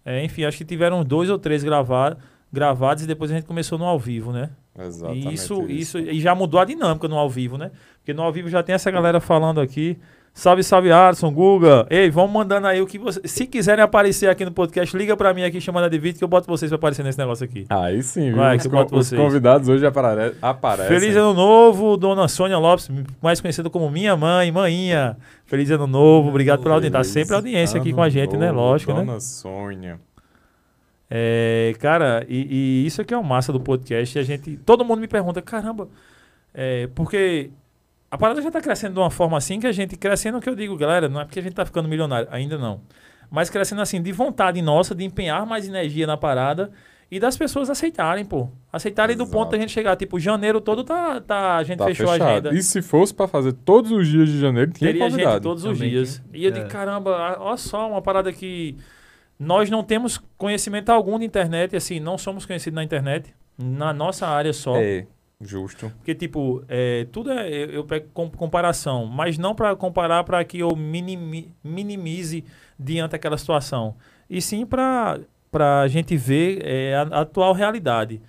É, 0.04 0.24
enfim, 0.26 0.44
acho 0.44 0.58
que 0.58 0.66
tiveram 0.66 1.04
dois 1.04 1.30
ou 1.30 1.38
três 1.38 1.64
grava 1.64 2.18
gravados 2.52 3.04
e 3.04 3.08
depois 3.08 3.32
a 3.32 3.36
gente 3.36 3.46
começou 3.46 3.78
no 3.78 3.86
ao 3.86 4.00
vivo, 4.00 4.32
né? 4.32 4.50
Exatamente. 4.78 5.28
E 5.28 5.34
isso, 5.34 5.66
isso, 5.70 6.00
e 6.00 6.20
já 6.20 6.34
mudou 6.34 6.60
a 6.60 6.66
dinâmica 6.66 7.08
no 7.08 7.18
ao 7.18 7.30
vivo, 7.30 7.58
né? 7.58 7.72
Porque 7.98 8.14
no 8.14 8.24
ao 8.24 8.32
vivo 8.32 8.50
já 8.50 8.64
tem 8.64 8.76
essa 8.76 8.90
galera 8.90 9.20
falando 9.20 9.60
aqui. 9.60 9.98
Salve, 10.34 10.64
salve, 10.64 10.92
Arson, 10.92 11.32
Guga. 11.34 11.86
Ei, 11.90 12.10
vão 12.10 12.28
mandando 12.28 12.68
aí 12.68 12.82
o 12.82 12.88
que 12.88 12.98
você. 12.98 13.20
Se 13.26 13.46
quiserem 13.46 13.84
aparecer 13.84 14.30
aqui 14.30 14.46
no 14.46 14.52
podcast, 14.52 14.96
liga 14.96 15.18
pra 15.18 15.34
mim 15.34 15.44
aqui 15.44 15.60
chamando 15.60 15.90
de 15.90 16.00
vídeo 16.00 16.18
que 16.18 16.24
eu 16.24 16.30
boto 16.30 16.48
vocês 16.48 16.70
pra 16.70 16.78
aparecer 16.78 17.04
nesse 17.04 17.18
negócio 17.18 17.44
aqui. 17.44 17.66
Aí 17.70 18.02
sim, 18.02 18.30
viu? 18.30 18.38
Vai, 18.38 18.56
os, 18.56 18.66
os 18.66 18.90
vocês. 18.90 19.20
convidados 19.20 19.68
hoje 19.68 19.86
apare 19.86 20.36
aparecem. 20.42 20.98
Feliz 20.98 21.16
ano 21.18 21.34
novo, 21.34 21.98
dona 21.98 22.28
Sônia 22.28 22.58
Lopes, 22.58 22.90
mais 23.22 23.42
conhecida 23.42 23.70
como 23.70 23.90
minha 23.90 24.16
mãe, 24.16 24.50
maninha. 24.52 25.18
Feliz 25.46 25.70
ano 25.72 25.88
novo, 25.88 26.30
obrigado 26.30 26.62
pela 26.62 26.76
audiência. 26.76 27.00
Tá 27.00 27.04
sempre 27.04 27.36
audiência 27.36 27.80
aqui 27.80 27.92
com 27.92 28.02
a 28.02 28.08
gente, 28.08 28.38
né? 28.38 28.52
Lógico, 28.52 28.94
né? 28.94 29.00
Dona 29.00 29.20
Sônia. 29.20 30.00
É, 31.10 31.74
cara, 31.80 32.24
e, 32.30 32.84
e 32.84 32.86
isso 32.86 33.02
aqui 33.02 33.14
é 33.14 33.18
o 33.18 33.24
massa 33.24 33.52
do 33.52 33.60
podcast. 33.60 34.18
A 34.20 34.24
gente, 34.24 34.58
todo 34.58 34.86
mundo 34.86 35.00
me 35.00 35.08
pergunta, 35.08 35.42
caramba, 35.42 35.88
é, 36.54 36.88
porque 36.94 37.50
a 38.12 38.18
parada 38.18 38.42
já 38.42 38.52
tá 38.52 38.62
crescendo 38.62 38.94
de 38.94 39.00
uma 39.00 39.10
forma 39.10 39.38
assim 39.38 39.60
que 39.60 39.68
a 39.68 39.72
gente 39.72 39.96
crescendo, 39.98 40.40
que 40.40 40.50
eu 40.50 40.56
digo, 40.56 40.76
galera, 40.78 41.10
não 41.10 41.20
é 41.22 41.26
porque 41.26 41.40
a 41.40 41.44
gente 41.44 41.54
tá 41.54 41.66
ficando 41.66 41.90
milionário, 41.90 42.28
ainda 42.32 42.58
não. 42.58 42.82
Mas 43.32 43.50
crescendo 43.50 43.82
assim, 43.82 44.02
de 44.02 44.12
vontade 44.12 44.62
nossa, 44.62 44.94
de 44.96 45.04
empenhar 45.04 45.46
mais 45.46 45.68
energia 45.68 46.06
na 46.08 46.18
parada 46.18 46.72
e 47.12 47.20
das 47.20 47.36
pessoas 47.38 47.70
aceitarem, 47.72 48.24
pô. 48.26 48.50
Aceitarem 48.74 49.16
do 49.16 49.24
Exato. 49.24 49.38
ponto 49.38 49.52
da 49.52 49.58
gente 49.58 49.72
chegar. 49.72 49.96
Tipo, 49.96 50.20
janeiro 50.20 50.60
todo 50.62 50.84
tá, 50.84 51.20
tá 51.22 51.58
a 51.58 51.64
gente 51.64 51.78
Tá 51.80 51.86
fechou 51.86 52.08
a 52.08 52.14
fechado. 52.14 52.30
agenda. 52.48 52.54
E 52.54 52.62
se 52.64 52.82
fosse 52.84 53.14
pra 53.14 53.28
fazer 53.28 53.54
todos 53.54 53.92
os 53.92 54.08
dias 54.08 54.30
de 54.30 54.40
janeiro, 54.40 54.72
tinha 54.72 54.90
Teria 54.92 55.06
convidado. 55.08 55.34
gente 55.34 55.44
todos 55.44 55.64
os 55.66 55.74
Também 55.78 55.90
dias. 55.92 56.24
tem. 56.32 56.42
E 56.42 56.46
eu 56.46 56.52
digo, 56.52 56.66
É. 56.66 56.70
caramba, 56.70 57.38
olha 57.40 57.58
só, 57.58 57.90
uma 57.90 58.02
parada 58.02 58.32
que 58.34 58.76
nós 59.40 59.70
não 59.70 59.84
temos 59.84 60.18
conhecimento 60.38 60.90
algum 60.90 61.18
de 61.18 61.26
internet, 61.26 61.76
assim, 61.76 62.00
não 62.00 62.18
somos 62.18 62.46
conhecidos 62.46 62.76
na 62.76 62.84
internet, 62.84 63.34
na 63.58 63.94
nossa 63.94 64.28
área 64.28 64.52
só. 64.54 64.76
É, 64.78 65.06
justo. 65.42 65.92
Porque, 65.98 66.14
tipo, 66.14 66.64
é, 66.68 67.08
tudo 67.12 67.32
é. 67.32 67.48
Eu, 67.50 67.70
eu 67.72 67.84
pego 67.86 68.08
com- 68.14 68.30
comparação, 68.30 69.06
mas 69.06 69.38
não 69.38 69.56
para 69.56 69.76
comparar 69.76 70.24
para 70.26 70.44
que 70.44 70.60
eu 70.60 70.76
minimi- 70.76 71.54
minimize 71.64 72.44
diante 72.78 73.12
daquela 73.12 73.38
situação. 73.38 73.96
E 74.30 74.42
sim 74.42 74.66
para 74.66 75.20
a 75.82 75.88
gente 75.88 76.16
ver 76.18 76.62
é, 76.66 76.96
a, 76.96 77.02
a 77.04 77.22
atual 77.22 77.54
realidade. 77.54 78.22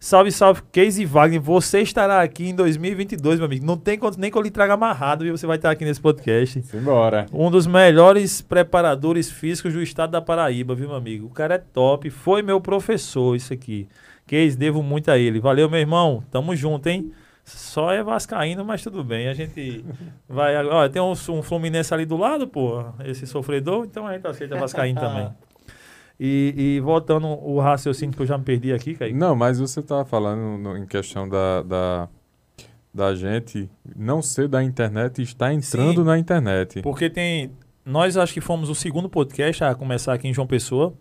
Salve, 0.00 0.30
salve, 0.30 0.62
Casey 0.72 1.04
Wagner. 1.04 1.40
Você 1.40 1.80
estará 1.80 2.22
aqui 2.22 2.48
em 2.48 2.54
2022, 2.54 3.40
meu 3.40 3.46
amigo. 3.46 3.66
Não 3.66 3.76
tem 3.76 3.98
nem 4.16 4.30
que 4.30 4.38
eu 4.38 4.42
lhe 4.42 4.50
traga 4.50 4.74
amarrado 4.74 5.26
e 5.26 5.30
você 5.32 5.44
vai 5.44 5.56
estar 5.56 5.72
aqui 5.72 5.84
nesse 5.84 6.00
podcast. 6.00 6.62
Simbora. 6.62 7.26
Um 7.32 7.50
dos 7.50 7.66
melhores 7.66 8.40
preparadores 8.40 9.28
físicos 9.28 9.72
do 9.72 9.82
estado 9.82 10.10
da 10.12 10.22
Paraíba, 10.22 10.72
viu, 10.72 10.86
meu 10.86 10.96
amigo? 10.96 11.26
O 11.26 11.30
cara 11.30 11.56
é 11.56 11.58
top. 11.58 12.10
Foi 12.10 12.42
meu 12.42 12.60
professor, 12.60 13.34
isso 13.34 13.52
aqui. 13.52 13.88
Case, 14.24 14.56
devo 14.56 14.84
muito 14.84 15.10
a 15.10 15.18
ele. 15.18 15.40
Valeu, 15.40 15.68
meu 15.68 15.80
irmão. 15.80 16.22
Tamo 16.30 16.54
junto, 16.54 16.86
hein? 16.86 17.12
Só 17.44 17.90
é 17.90 18.00
vascaíno, 18.00 18.64
mas 18.64 18.80
tudo 18.80 19.02
bem. 19.02 19.26
A 19.26 19.34
gente 19.34 19.84
vai... 20.28 20.64
Ó, 20.64 20.88
tem 20.88 21.02
um, 21.02 21.10
um 21.10 21.42
Fluminense 21.42 21.92
ali 21.92 22.06
do 22.06 22.16
lado, 22.16 22.46
pô. 22.46 22.84
Esse 23.04 23.26
sofredor. 23.26 23.84
Então 23.84 24.06
a 24.06 24.12
gente 24.12 24.28
aceita 24.28 24.54
vascaíno 24.54 25.00
também. 25.00 25.28
E, 26.20 26.54
e 26.56 26.80
voltando 26.80 27.26
o 27.28 27.60
raciocínio 27.60 28.14
que 28.16 28.22
eu 28.22 28.26
já 28.26 28.36
me 28.36 28.42
perdi 28.44 28.72
aqui, 28.72 28.94
Kaique. 28.94 29.14
Não, 29.16 29.36
mas 29.36 29.58
você 29.60 29.80
estava 29.80 30.04
falando 30.04 30.58
no- 30.58 30.76
em 30.76 30.84
questão 30.84 31.28
da, 31.28 31.62
da, 31.62 32.08
da 32.92 33.14
gente 33.14 33.70
não 33.96 34.20
ser 34.20 34.48
da 34.48 34.62
internet 34.62 35.18
e 35.18 35.22
estar 35.22 35.52
entrando 35.52 36.00
Sim. 36.00 36.06
na 36.06 36.18
internet. 36.18 36.82
Porque 36.82 37.08
tem. 37.08 37.52
Nós 37.84 38.16
acho 38.16 38.34
que 38.34 38.40
fomos 38.40 38.68
o 38.68 38.74
segundo 38.74 39.08
podcast 39.08 39.62
a 39.64 39.74
começar 39.74 40.12
aqui 40.12 40.26
em 40.28 40.34
João 40.34 40.46
Pessoa. 40.46 40.92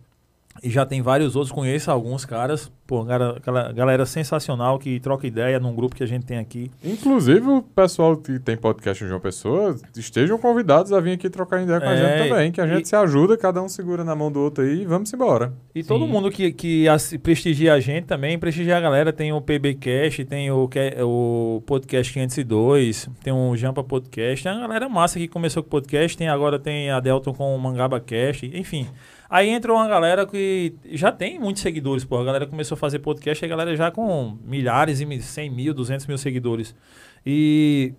E 0.63 0.69
já 0.69 0.85
tem 0.85 1.01
vários 1.01 1.35
outros, 1.35 1.51
conheço 1.51 1.91
alguns 1.91 2.25
caras. 2.25 2.71
Pô, 2.87 3.03
galera, 3.03 3.37
aquela 3.37 3.71
galera 3.73 4.05
sensacional 4.05 4.79
que 4.79 4.99
troca 5.01 5.27
ideia 5.27 5.59
num 5.59 5.75
grupo 5.75 5.93
que 5.95 6.03
a 6.03 6.07
gente 6.07 6.25
tem 6.25 6.37
aqui. 6.37 6.71
Inclusive, 6.83 7.45
o 7.45 7.61
pessoal 7.61 8.15
que 8.15 8.39
tem 8.39 8.55
podcast 8.55 9.03
em 9.03 9.07
João 9.07 9.19
Pessoa 9.19 9.75
estejam 9.95 10.37
convidados 10.37 10.93
a 10.93 10.99
vir 11.01 11.11
aqui 11.11 11.29
trocar 11.29 11.61
ideia 11.61 11.81
com 11.81 11.87
a 11.87 11.93
É, 11.93 11.97
gente 12.19 12.29
também, 12.29 12.51
que 12.51 12.61
a 12.61 12.67
gente 12.67 12.85
e- 12.85 12.87
se 12.87 12.95
ajuda, 12.95 13.35
cada 13.37 13.61
um 13.61 13.67
segura 13.67 14.03
na 14.05 14.15
mão 14.15 14.31
do 14.31 14.39
outro 14.39 14.63
aí 14.63 14.83
e 14.83 14.85
vamos 14.85 15.11
embora. 15.13 15.51
E 15.75 15.83
todo 15.83 16.05
Sim. 16.05 16.11
mundo 16.11 16.31
que, 16.31 16.51
que 16.53 16.85
prestigia 17.21 17.73
a 17.73 17.79
gente 17.81 18.05
também, 18.05 18.39
prestigia 18.39 18.77
a 18.77 18.79
galera. 18.79 19.11
Tem 19.11 19.33
o 19.33 19.41
PBcast, 19.41 20.23
tem 20.25 20.49
o, 20.49 20.69
o 21.03 21.61
Podcast 21.65 22.13
502, 22.13 23.09
tem 23.21 23.33
o 23.33 23.55
Jampa 23.57 23.83
Podcast. 23.83 24.43
Tem 24.43 24.51
a 24.53 24.59
galera 24.59 24.87
massa 24.87 25.19
que 25.19 25.27
começou 25.27 25.61
com 25.61 25.67
o 25.67 25.71
podcast, 25.71 26.17
tem 26.17 26.29
agora 26.29 26.57
tem 26.57 26.89
a 26.89 26.99
Delton 27.01 27.33
com 27.33 27.53
o 27.53 27.59
Mangaba 27.59 27.99
Cast, 27.99 28.45
enfim. 28.53 28.87
Aí 29.29 29.49
entrou 29.49 29.75
uma 29.77 29.87
galera 29.87 30.25
que 30.25 30.73
já 30.91 31.11
tem 31.11 31.39
muitos 31.39 31.61
seguidores, 31.61 32.05
pô. 32.05 32.17
A 32.17 32.23
galera 32.23 32.47
começou 32.47 32.75
a 32.75 32.77
fazer 32.77 32.99
podcast, 32.99 33.43
a 33.43 33.47
galera 33.47 33.75
já 33.75 33.91
com 33.91 34.37
milhares 34.45 35.01
e 35.01 35.05
mi- 35.05 35.21
100 35.21 35.49
mil, 35.49 35.73
200 35.73 36.05
mil 36.07 36.17
seguidores. 36.17 36.73
E 37.25 37.93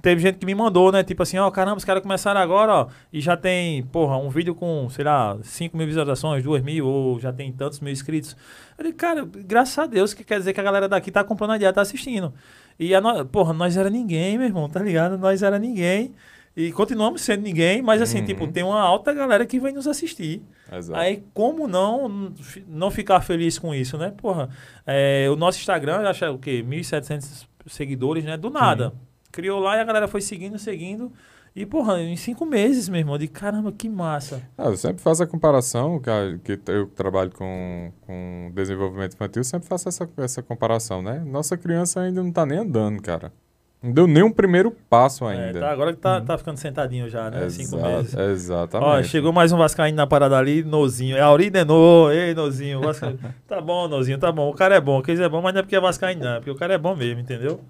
teve 0.00 0.22
gente 0.22 0.38
que 0.38 0.46
me 0.46 0.54
mandou, 0.54 0.90
né? 0.90 1.02
Tipo 1.04 1.22
assim, 1.22 1.36
ó, 1.36 1.50
caramba, 1.50 1.76
os 1.76 1.84
caras 1.84 2.02
começaram 2.02 2.40
agora, 2.40 2.72
ó, 2.72 2.86
e 3.12 3.20
já 3.20 3.36
tem, 3.36 3.82
porra, 3.84 4.16
um 4.16 4.30
vídeo 4.30 4.54
com, 4.54 4.88
sei 4.88 5.04
lá, 5.04 5.36
5 5.42 5.76
mil 5.76 5.86
visualizações, 5.86 6.42
2 6.42 6.62
mil, 6.62 6.86
ou 6.86 7.20
já 7.20 7.30
tem 7.30 7.52
tantos 7.52 7.80
mil 7.80 7.92
inscritos. 7.92 8.32
Eu 8.32 8.76
falei, 8.78 8.92
cara, 8.94 9.28
graças 9.46 9.78
a 9.78 9.84
Deus, 9.86 10.14
que 10.14 10.24
quer 10.24 10.38
dizer 10.38 10.54
que 10.54 10.60
a 10.60 10.64
galera 10.64 10.88
daqui 10.88 11.10
tá 11.10 11.22
comprando 11.22 11.50
a 11.50 11.56
ideia, 11.56 11.72
tá 11.72 11.82
assistindo. 11.82 12.32
E, 12.78 12.94
a 12.94 13.00
no... 13.02 13.26
porra, 13.26 13.52
nós 13.52 13.76
era 13.76 13.90
ninguém, 13.90 14.38
meu 14.38 14.46
irmão, 14.46 14.66
tá 14.68 14.80
ligado? 14.80 15.18
Nós 15.18 15.42
era 15.42 15.58
ninguém. 15.58 16.14
E 16.56 16.72
continuamos 16.72 17.22
sendo 17.22 17.42
ninguém, 17.42 17.80
mas 17.80 18.02
assim, 18.02 18.18
Uhum. 18.20 18.24
tipo, 18.26 18.46
tem 18.48 18.62
uma 18.64 18.80
alta 18.80 19.12
galera 19.14 19.46
que 19.46 19.58
vem 19.60 19.72
nos 19.72 19.86
assistir. 19.86 20.42
Exato. 20.70 20.98
Aí, 20.98 21.22
como 21.32 21.68
não 21.68 22.32
não 22.66 22.90
ficar 22.90 23.20
feliz 23.20 23.58
com 23.58 23.74
isso, 23.74 23.96
né? 23.96 24.12
Porra, 24.16 24.48
é, 24.86 25.28
o 25.30 25.36
nosso 25.36 25.58
Instagram, 25.58 26.00
acha 26.08 26.30
o 26.30 26.38
quê? 26.38 26.62
1.700 26.66 27.46
seguidores, 27.66 28.24
né? 28.24 28.36
Do 28.36 28.50
nada. 28.50 28.92
Criou 29.32 29.60
lá 29.60 29.76
e 29.76 29.80
a 29.80 29.84
galera 29.84 30.08
foi 30.08 30.20
seguindo, 30.20 30.58
seguindo. 30.58 31.12
E, 31.54 31.66
porra, 31.66 32.00
em 32.00 32.16
cinco 32.16 32.44
meses, 32.46 32.88
meu 32.88 33.00
irmão, 33.00 33.18
de 33.18 33.26
caramba, 33.26 33.72
que 33.72 33.88
massa. 33.88 34.40
Ah, 34.56 34.66
eu 34.66 34.76
sempre 34.76 35.02
faço 35.02 35.22
a 35.22 35.26
comparação, 35.26 35.98
cara, 36.00 36.38
que 36.44 36.58
eu 36.66 36.86
trabalho 36.88 37.30
com, 37.32 37.92
com 38.02 38.52
desenvolvimento 38.54 39.14
infantil, 39.14 39.42
sempre 39.42 39.68
faço 39.68 39.88
essa, 39.88 40.08
essa 40.18 40.42
comparação, 40.42 41.02
né? 41.02 41.20
Nossa 41.26 41.56
criança 41.56 42.00
ainda 42.02 42.22
não 42.22 42.30
tá 42.30 42.46
nem 42.46 42.58
andando, 42.58 43.02
cara. 43.02 43.32
Não 43.82 43.92
deu 43.92 44.06
nem 44.06 44.22
um 44.22 44.30
primeiro 44.30 44.70
passo 44.90 45.24
É, 45.28 45.46
ainda. 45.46 45.60
tá, 45.60 45.70
agora 45.70 45.92
que 45.94 45.98
tá, 46.00 46.20
tá 46.20 46.36
ficando 46.36 46.58
sentadinho 46.58 47.08
já, 47.08 47.30
né? 47.30 47.48
Cinco 47.48 47.76
Exato, 47.76 47.88
meses. 47.88 48.14
Exatamente. 48.14 48.88
Ó, 48.88 49.02
chegou 49.02 49.32
mais 49.32 49.52
um 49.52 49.56
Vascaíno 49.56 49.96
na 49.96 50.06
parada 50.06 50.36
ali, 50.36 50.62
Nozinho. 50.62 51.16
É 51.16 51.20
Auri 51.22 51.48
Denô, 51.48 52.10
ei, 52.10 52.34
Nozinho. 52.34 52.80
Vasca... 52.82 53.16
tá 53.48 53.58
bom, 53.58 53.88
Nozinho, 53.88 54.18
tá 54.18 54.30
bom. 54.30 54.50
O 54.50 54.54
cara 54.54 54.74
é 54.74 54.80
bom, 54.80 55.00
quer 55.00 55.12
dizer, 55.12 55.24
é 55.24 55.28
bom, 55.30 55.40
mas 55.40 55.54
não 55.54 55.60
é 55.60 55.62
porque 55.62 55.76
é 55.76 55.80
Vascaíno, 55.80 56.22
não. 56.22 56.32
É 56.32 56.36
porque 56.36 56.50
o 56.50 56.54
cara 56.56 56.74
é 56.74 56.78
bom 56.78 56.94
mesmo, 56.94 57.20
entendeu? 57.20 57.60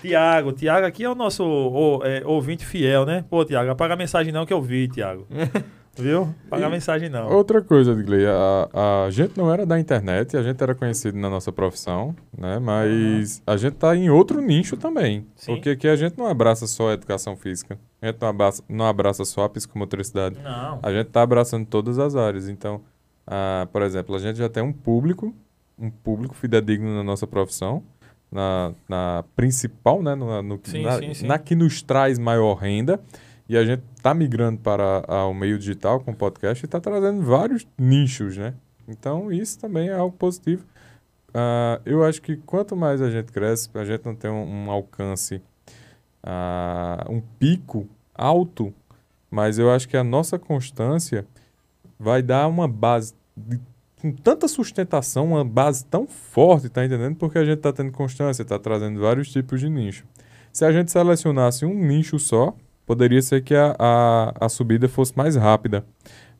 Tiago, 0.00 0.52
Tiago 0.52 0.86
aqui 0.86 1.04
é 1.04 1.08
o 1.08 1.14
nosso 1.14 1.44
ô, 1.44 2.00
é, 2.04 2.20
ouvinte 2.26 2.66
fiel, 2.66 3.06
né? 3.06 3.24
Pô, 3.30 3.44
Tiago, 3.44 3.70
apaga 3.70 3.94
a 3.94 3.96
mensagem 3.96 4.32
não 4.32 4.44
que 4.44 4.52
eu 4.52 4.60
vi, 4.60 4.88
Tiago. 4.88 5.26
Viu? 5.96 6.34
Apaga 6.46 6.66
a 6.66 6.68
E- 6.68 6.72
mensagem 6.72 7.08
não. 7.08 7.28
Outra 7.30 7.62
coisa, 7.62 7.92
Edgley, 7.92 8.24
a, 8.26 9.04
a 9.06 9.10
gente 9.10 9.36
não 9.38 9.52
era 9.52 9.64
da 9.64 9.78
internet, 9.78 10.36
a 10.36 10.42
gente 10.42 10.60
era 10.62 10.74
conhecido 10.74 11.16
na 11.18 11.30
nossa 11.30 11.52
profissão, 11.52 12.14
né? 12.36 12.58
Mas 12.58 13.40
a 13.46 13.56
gente 13.56 13.74
tá 13.74 13.94
em 13.94 14.10
outro 14.10 14.40
nicho 14.40 14.76
também. 14.76 15.26
Sim. 15.36 15.54
Porque 15.54 15.70
aqui 15.70 15.86
a 15.88 15.94
gente 15.96 16.18
não 16.18 16.26
abraça 16.26 16.66
só 16.66 16.90
a 16.90 16.94
educação 16.94 17.36
física, 17.36 17.78
a 18.02 18.06
gente 18.06 18.18
não 18.20 18.28
abraça, 18.28 18.62
não 18.68 18.86
abraça 18.86 19.24
só 19.24 19.44
a 19.44 19.48
psicomotricidade. 19.48 20.36
Não. 20.42 20.80
A 20.82 20.92
gente 20.92 21.06
tá 21.10 21.22
abraçando 21.22 21.66
todas 21.66 21.98
as 21.98 22.16
áreas. 22.16 22.48
Então, 22.48 22.80
ah, 23.26 23.68
por 23.72 23.82
exemplo, 23.82 24.14
a 24.16 24.18
gente 24.18 24.36
já 24.36 24.48
tem 24.48 24.62
um 24.62 24.72
público, 24.72 25.34
um 25.78 25.90
público 25.90 26.34
fidedigno 26.34 26.94
na 26.94 27.02
nossa 27.04 27.26
profissão, 27.26 27.82
na, 28.32 28.72
na 28.88 29.24
principal, 29.36 30.02
né? 30.02 30.14
No, 30.16 30.42
no- 30.42 30.60
Sim, 30.64 30.82
na, 30.82 30.98
sim, 30.98 31.14
sim. 31.14 31.26
na 31.26 31.38
que 31.38 31.54
nos 31.54 31.82
traz 31.82 32.18
maior 32.18 32.54
renda. 32.54 33.00
E 33.48 33.56
a 33.56 33.64
gente 33.64 33.82
tá 34.04 34.12
migrando 34.12 34.60
para 34.60 35.02
a- 35.08 35.26
o 35.26 35.32
meio 35.32 35.58
digital 35.58 35.98
com 35.98 36.12
podcast 36.12 36.62
e 36.62 36.68
tá 36.68 36.78
trazendo 36.78 37.22
vários 37.22 37.66
nichos, 37.78 38.36
né? 38.36 38.52
Então, 38.86 39.32
isso 39.32 39.58
também 39.58 39.88
é 39.88 39.94
algo 39.94 40.14
positivo. 40.14 40.62
Ah, 41.32 41.80
eu 41.86 42.04
acho 42.04 42.20
que 42.20 42.36
quanto 42.36 42.76
mais 42.76 43.00
a 43.00 43.10
gente 43.10 43.32
cresce, 43.32 43.70
a 43.72 43.82
gente 43.82 44.04
não 44.04 44.14
tem 44.14 44.30
um, 44.30 44.66
um 44.66 44.70
alcance, 44.70 45.40
ah, 46.22 47.06
um 47.08 47.22
pico 47.38 47.88
alto, 48.14 48.74
mas 49.30 49.58
eu 49.58 49.70
acho 49.70 49.88
que 49.88 49.96
a 49.96 50.04
nossa 50.04 50.38
constância 50.38 51.26
vai 51.98 52.20
dar 52.22 52.46
uma 52.46 52.68
base 52.68 53.14
de- 53.34 53.58
com 54.02 54.12
tanta 54.12 54.46
sustentação, 54.46 55.28
uma 55.28 55.42
base 55.46 55.82
tão 55.86 56.06
forte, 56.06 56.68
tá 56.68 56.84
entendendo? 56.84 57.16
Porque 57.16 57.38
a 57.38 57.44
gente 57.44 57.60
tá 57.60 57.72
tendo 57.72 57.90
constância, 57.90 58.44
tá 58.44 58.58
trazendo 58.58 59.00
vários 59.00 59.32
tipos 59.32 59.60
de 59.60 59.70
nicho. 59.70 60.04
Se 60.52 60.62
a 60.62 60.70
gente 60.70 60.92
selecionasse 60.92 61.64
um 61.64 61.72
nicho 61.72 62.18
só, 62.18 62.54
poderia 62.86 63.20
ser 63.22 63.42
que 63.42 63.54
a, 63.54 63.74
a, 63.78 64.46
a 64.46 64.48
subida 64.48 64.88
fosse 64.88 65.16
mais 65.16 65.36
rápida. 65.36 65.84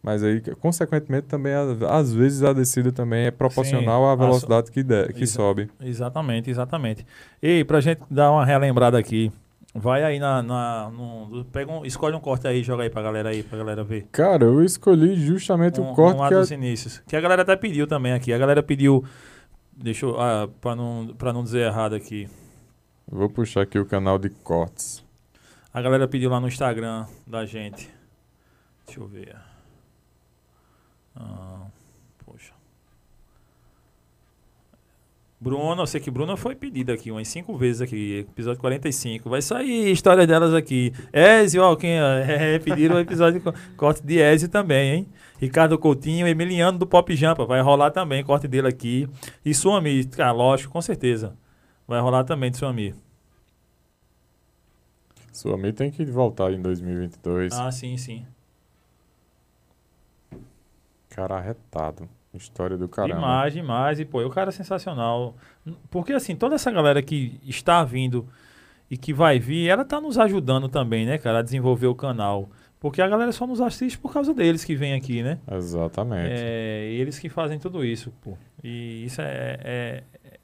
Mas 0.02 0.22
aí, 0.22 0.42
consequentemente, 0.60 1.26
também, 1.28 1.54
às 1.88 2.12
vezes, 2.12 2.42
a 2.42 2.52
descida 2.52 2.92
também 2.92 3.24
é 3.24 3.30
proporcional 3.30 4.02
Sim, 4.02 4.12
à 4.12 4.14
velocidade 4.14 4.70
que, 4.70 4.82
de, 4.82 5.08
que 5.14 5.22
Exa- 5.22 5.32
sobe. 5.36 5.70
Exatamente, 5.80 6.50
exatamente. 6.50 7.06
E 7.42 7.64
pra 7.64 7.80
gente 7.80 8.02
dar 8.10 8.30
uma 8.30 8.44
relembrada 8.44 8.98
aqui, 8.98 9.32
vai 9.74 10.04
aí 10.04 10.18
na. 10.18 10.42
na 10.42 10.90
no- 10.90 11.46
pega 11.46 11.72
um, 11.72 11.86
escolhe 11.86 12.14
um 12.14 12.20
corte 12.20 12.46
aí, 12.46 12.62
joga 12.62 12.82
aí 12.82 12.90
pra 12.90 13.00
galera 13.00 13.30
aí, 13.30 13.42
pra 13.42 13.56
galera 13.56 13.82
ver. 13.82 14.06
Cara, 14.12 14.44
eu 14.44 14.62
escolhi 14.62 15.16
justamente 15.16 15.80
um, 15.80 15.90
o 15.92 15.94
corte 15.94 16.18
um 16.18 16.20
lá 16.20 16.28
que... 16.28 16.34
dos 16.34 16.52
A... 16.52 16.54
inícios. 16.54 17.02
Que 17.08 17.16
a 17.16 17.20
galera 17.22 17.40
até 17.40 17.56
pediu 17.56 17.86
também 17.86 18.12
aqui. 18.12 18.30
A 18.30 18.36
galera 18.38 18.62
pediu. 18.62 19.02
Deixa 19.74 20.04
eu. 20.06 20.20
Ah, 20.20 20.48
pra, 20.60 20.76
não, 20.76 21.14
pra 21.16 21.32
não 21.32 21.42
dizer 21.42 21.60
errado 21.66 21.94
aqui. 21.94 22.28
Vou 23.10 23.28
puxar 23.28 23.62
aqui 23.62 23.78
o 23.78 23.84
canal 23.86 24.18
de 24.18 24.28
cortes. 24.30 25.03
A 25.74 25.82
galera 25.82 26.06
pediu 26.06 26.30
lá 26.30 26.38
no 26.38 26.46
Instagram 26.46 27.04
da 27.26 27.44
gente. 27.44 27.90
Deixa 28.86 29.00
eu 29.00 29.08
ver. 29.08 29.34
Ah, 31.16 31.66
poxa. 32.24 32.52
Bruno, 35.40 35.82
eu 35.82 35.86
sei 35.88 36.00
que 36.00 36.12
Bruno 36.12 36.36
foi 36.36 36.54
pedido 36.54 36.92
aqui 36.92 37.10
umas 37.10 37.26
cinco 37.26 37.56
vezes 37.56 37.82
aqui, 37.82 38.20
episódio 38.20 38.60
45. 38.60 39.28
Vai 39.28 39.42
sair 39.42 39.90
história 39.90 40.24
delas 40.28 40.54
aqui. 40.54 40.92
Ezio, 41.12 41.64
ó, 41.64 41.74
quem 41.74 41.90
é, 41.98 42.56
pediram 42.60 42.94
o 42.94 43.00
episódio 43.00 43.42
corte 43.76 44.00
de 44.06 44.20
Ezio 44.20 44.48
também, 44.48 44.94
hein? 44.94 45.08
Ricardo 45.40 45.76
Coutinho, 45.76 46.28
Emiliano 46.28 46.78
do 46.78 46.86
Pop 46.86 47.14
Jampa, 47.16 47.44
vai 47.44 47.60
rolar 47.60 47.90
também, 47.90 48.22
corte 48.22 48.46
dele 48.46 48.68
aqui. 48.68 49.08
E 49.44 49.52
Suami, 49.52 50.04
cara, 50.04 50.30
lógico, 50.30 50.72
com 50.72 50.80
certeza. 50.80 51.36
Vai 51.84 52.00
rolar 52.00 52.22
também 52.22 52.52
de 52.52 52.58
Suami. 52.58 52.94
Sua 55.34 55.54
amiga 55.54 55.72
tem 55.72 55.90
que 55.90 56.04
voltar 56.04 56.52
em 56.52 56.62
2022. 56.62 57.52
Ah, 57.52 57.72
sim, 57.72 57.96
sim. 57.96 58.24
Cara 61.10 61.36
arretado. 61.36 62.08
História 62.32 62.76
do 62.76 62.88
caramba. 62.88 63.14
Demais, 63.14 63.52
demais. 63.52 64.00
E, 64.00 64.04
pô, 64.04 64.24
o 64.24 64.30
cara 64.30 64.50
é 64.50 64.52
sensacional. 64.52 65.34
Porque, 65.90 66.12
assim, 66.12 66.36
toda 66.36 66.54
essa 66.54 66.70
galera 66.70 67.02
que 67.02 67.40
está 67.44 67.84
vindo 67.84 68.28
e 68.88 68.96
que 68.96 69.12
vai 69.12 69.40
vir, 69.40 69.68
ela 69.68 69.84
tá 69.84 70.00
nos 70.00 70.18
ajudando 70.18 70.68
também, 70.68 71.04
né, 71.04 71.18
cara, 71.18 71.40
a 71.40 71.42
desenvolver 71.42 71.88
o 71.88 71.94
canal. 71.96 72.48
Porque 72.78 73.02
a 73.02 73.08
galera 73.08 73.32
só 73.32 73.44
nos 73.44 73.60
assiste 73.60 73.98
por 73.98 74.12
causa 74.12 74.32
deles 74.32 74.62
que 74.64 74.76
vem 74.76 74.94
aqui, 74.94 75.20
né? 75.22 75.38
Exatamente. 75.50 76.30
É, 76.30 76.90
eles 76.92 77.18
que 77.18 77.28
fazem 77.28 77.58
tudo 77.58 77.84
isso, 77.84 78.12
pô. 78.22 78.36
E 78.62 79.04
isso 79.04 79.20
é, 79.20 79.58
é, 79.64 80.02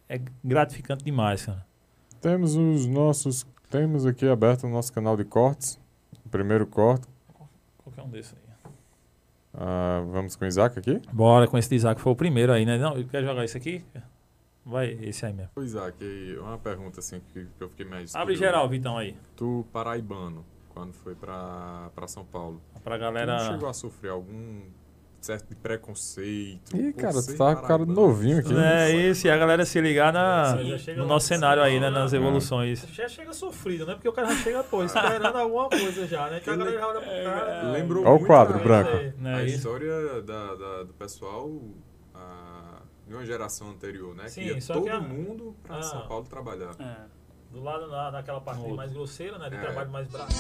é 0.08 0.20
gratificante 0.44 1.04
demais, 1.04 1.46
cara. 1.46 1.64
Temos 2.20 2.56
os 2.56 2.86
nossos. 2.86 3.46
Temos 3.70 4.04
aqui 4.04 4.28
aberto 4.28 4.64
o 4.64 4.68
nosso 4.68 4.92
canal 4.92 5.16
de 5.16 5.24
cortes. 5.24 5.78
O 6.26 6.28
primeiro 6.28 6.66
corte. 6.66 7.06
Qualquer 7.78 8.02
um 8.02 8.08
desses 8.08 8.34
aí. 8.34 8.72
Ah, 9.54 10.02
vamos 10.10 10.36
com 10.36 10.44
o 10.44 10.48
Isaac 10.48 10.78
aqui? 10.78 11.00
Bora 11.12 11.46
com 11.46 11.56
esse 11.58 11.68
de 11.68 11.76
Isaac, 11.76 12.00
foi 12.00 12.12
o 12.12 12.16
primeiro 12.16 12.52
aí, 12.52 12.64
né? 12.64 12.78
Não, 12.78 13.02
quer 13.04 13.22
jogar 13.24 13.44
esse 13.44 13.56
aqui? 13.56 13.84
Vai, 14.64 14.90
esse 15.02 15.24
aí 15.24 15.32
mesmo. 15.32 15.50
O 15.56 15.62
Isaac, 15.62 15.96
uma 16.40 16.58
pergunta 16.58 17.00
assim 17.00 17.20
que, 17.32 17.46
eu 17.58 17.68
fiquei 17.68 17.86
mais. 17.86 18.14
Abre 18.14 18.36
geral, 18.36 18.68
Vitão, 18.68 18.96
aí. 18.98 19.16
Tu, 19.36 19.64
paraibano, 19.72 20.44
quando 20.68 20.92
foi 20.92 21.14
pra, 21.14 21.90
pra 21.94 22.06
São 22.06 22.24
Paulo, 22.24 22.60
Pra 22.84 22.96
tu 22.96 23.00
galera. 23.00 23.38
não 23.38 23.52
chegou 23.52 23.68
a 23.68 23.72
sofrer 23.72 24.10
algum 24.10 24.62
certo 25.20 25.48
de 25.48 25.54
preconceito. 25.56 26.76
Ih, 26.76 26.92
cara, 26.92 27.14
tu 27.22 27.36
tá 27.36 27.54
com 27.56 27.62
o 27.64 27.66
cara 27.68 27.84
novinho 27.86 28.38
aqui. 28.38 28.54
É 28.56 28.90
isso, 28.90 29.26
e 29.26 29.30
a 29.30 29.36
galera 29.36 29.64
se 29.64 29.80
ligar 29.80 30.12
na, 30.12 30.56
Sim, 30.56 30.78
chega 30.78 31.00
no 31.00 31.06
nosso 31.06 31.26
cenário 31.26 31.62
aí, 31.62 31.78
né? 31.78 31.90
né? 31.90 31.98
Nas 31.98 32.12
evoluções. 32.12 32.86
Já 32.92 33.08
chega 33.08 33.32
sofrido, 33.32 33.84
né? 33.86 33.94
Porque 33.94 34.08
o 34.08 34.12
cara 34.12 34.28
já 34.28 34.36
chega, 34.36 34.64
pô, 34.64 34.82
esperando 34.84 35.36
alguma 35.36 35.68
coisa 35.68 36.06
já, 36.06 36.28
né? 36.30 36.38
Então 36.40 36.54
a 36.54 36.56
galera 36.56 36.78
já 36.78 36.86
olha 36.88 37.00
pro 37.00 37.24
cara. 37.24 37.62
Lembrou 37.72 38.04
Olha 38.04 38.14
o 38.22 38.26
quadro 38.26 38.56
a- 38.58 38.62
branco. 38.62 38.90
É, 38.96 39.12
Né, 39.18 39.34
a 39.34 39.44
história 39.44 40.22
da, 40.22 40.54
da- 40.54 40.82
do 40.84 40.94
pessoal 40.94 41.50
ah, 42.14 42.82
de 43.06 43.14
uma 43.14 43.24
geração 43.24 43.70
anterior, 43.70 44.14
né? 44.14 44.28
Sim, 44.28 44.42
que 44.42 44.46
ia 44.48 44.58
todo 44.60 44.84
que 44.84 44.88
a- 44.90 45.00
mundo 45.00 45.54
para 45.62 45.78
Ah. 45.78 45.82
São 45.82 46.06
Paulo 46.06 46.24
trabalhar. 46.26 46.70
É. 46.78 47.19
Do 47.50 47.60
lado 47.62 47.88
na, 47.88 48.12
naquela 48.12 48.40
parte 48.40 48.60
Outro. 48.60 48.76
mais 48.76 48.92
grosseira, 48.92 49.36
né? 49.38 49.48
De 49.50 49.56
É. 49.56 49.60
trabalho 49.60 49.90
mais 49.90 50.06
bravo. 50.08 50.30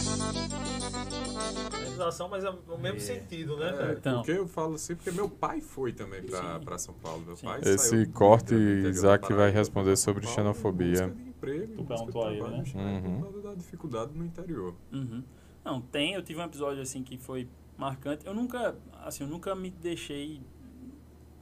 Organização, 1.72 2.28
mas 2.28 2.44
é 2.44 2.50
o 2.50 2.78
mesmo 2.78 2.98
É. 2.98 3.00
sentido, 3.00 3.56
né? 3.56 3.68
É, 3.68 3.72
cara? 3.72 3.92
Então. 3.94 4.16
Porque 4.18 4.30
eu 4.32 4.46
falo 4.46 4.74
assim, 4.74 4.94
porque 4.94 5.10
meu 5.10 5.28
pai 5.28 5.60
foi 5.60 5.92
também 5.92 6.22
para 6.64 6.78
São 6.78 6.94
Paulo. 6.94 7.22
Meu 7.26 7.36
Sim. 7.36 7.46
pai 7.46 7.60
Esse 7.64 7.78
saiu 7.90 8.12
corte, 8.12 8.54
Isaac 8.54 9.32
vai 9.32 9.50
responder 9.50 9.96
sobre 9.96 10.22
Paulo 10.24 10.36
xenofobia. 10.36 11.04
Em 11.06 11.28
emprego, 11.30 11.76
Tu 11.78 11.84
perguntou 11.84 12.24
a 12.24 12.30
ele, 12.30 12.40
trabalho, 12.40 12.62
né? 12.62 13.00
Uhum. 13.04 13.16
por 13.16 13.22
causa 13.32 13.42
da 13.48 13.54
dificuldade 13.54 14.12
no 14.14 14.24
interior. 14.24 14.74
Uhum. 14.92 15.24
Não, 15.64 15.80
tem, 15.80 16.14
eu 16.14 16.22
tive 16.22 16.40
um 16.40 16.44
episódio 16.44 16.80
assim 16.80 17.02
que 17.02 17.18
foi 17.18 17.48
marcante. 17.76 18.24
Eu 18.26 18.34
nunca, 18.34 18.76
assim, 19.04 19.24
eu 19.24 19.28
nunca 19.28 19.54
me 19.54 19.70
deixei. 19.70 20.40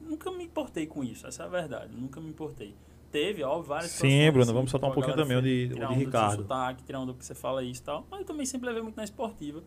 Nunca 0.01 0.31
me 0.31 0.43
importei 0.45 0.87
com 0.87 1.03
isso, 1.03 1.27
essa 1.27 1.43
é 1.43 1.45
a 1.45 1.49
verdade. 1.49 1.93
Eu 1.93 1.99
nunca 2.01 2.19
me 2.19 2.29
importei. 2.29 2.75
Teve, 3.11 3.43
ó, 3.43 3.59
várias 3.61 3.91
Sim, 3.91 4.27
Bruno, 4.29 4.43
assim, 4.43 4.53
vamos 4.53 4.69
soltar 4.71 4.89
um 4.89 4.93
pouquinho 4.93 5.15
também 5.15 5.37
o 5.37 5.41
de- 5.41 5.47
foi 5.47 5.73
o 5.73 5.73
tirar 5.73 5.87
de 5.87 5.93
onda 5.93 5.99
do 5.99 6.05
Ricardo. 6.05 6.41
sotaque, 6.43 6.83
tirar 6.83 6.99
onda 6.99 7.13
porque 7.13 7.25
você 7.25 7.33
fala 7.35 7.63
isso 7.63 7.81
e 7.81 7.83
tal. 7.83 8.05
Mas 8.11 8.19
eu 8.19 8.25
também 8.25 8.45
sempre 8.45 8.67
levei 8.67 8.83
muito 8.83 8.95
na 8.97 9.03
esportiva. 9.03 9.63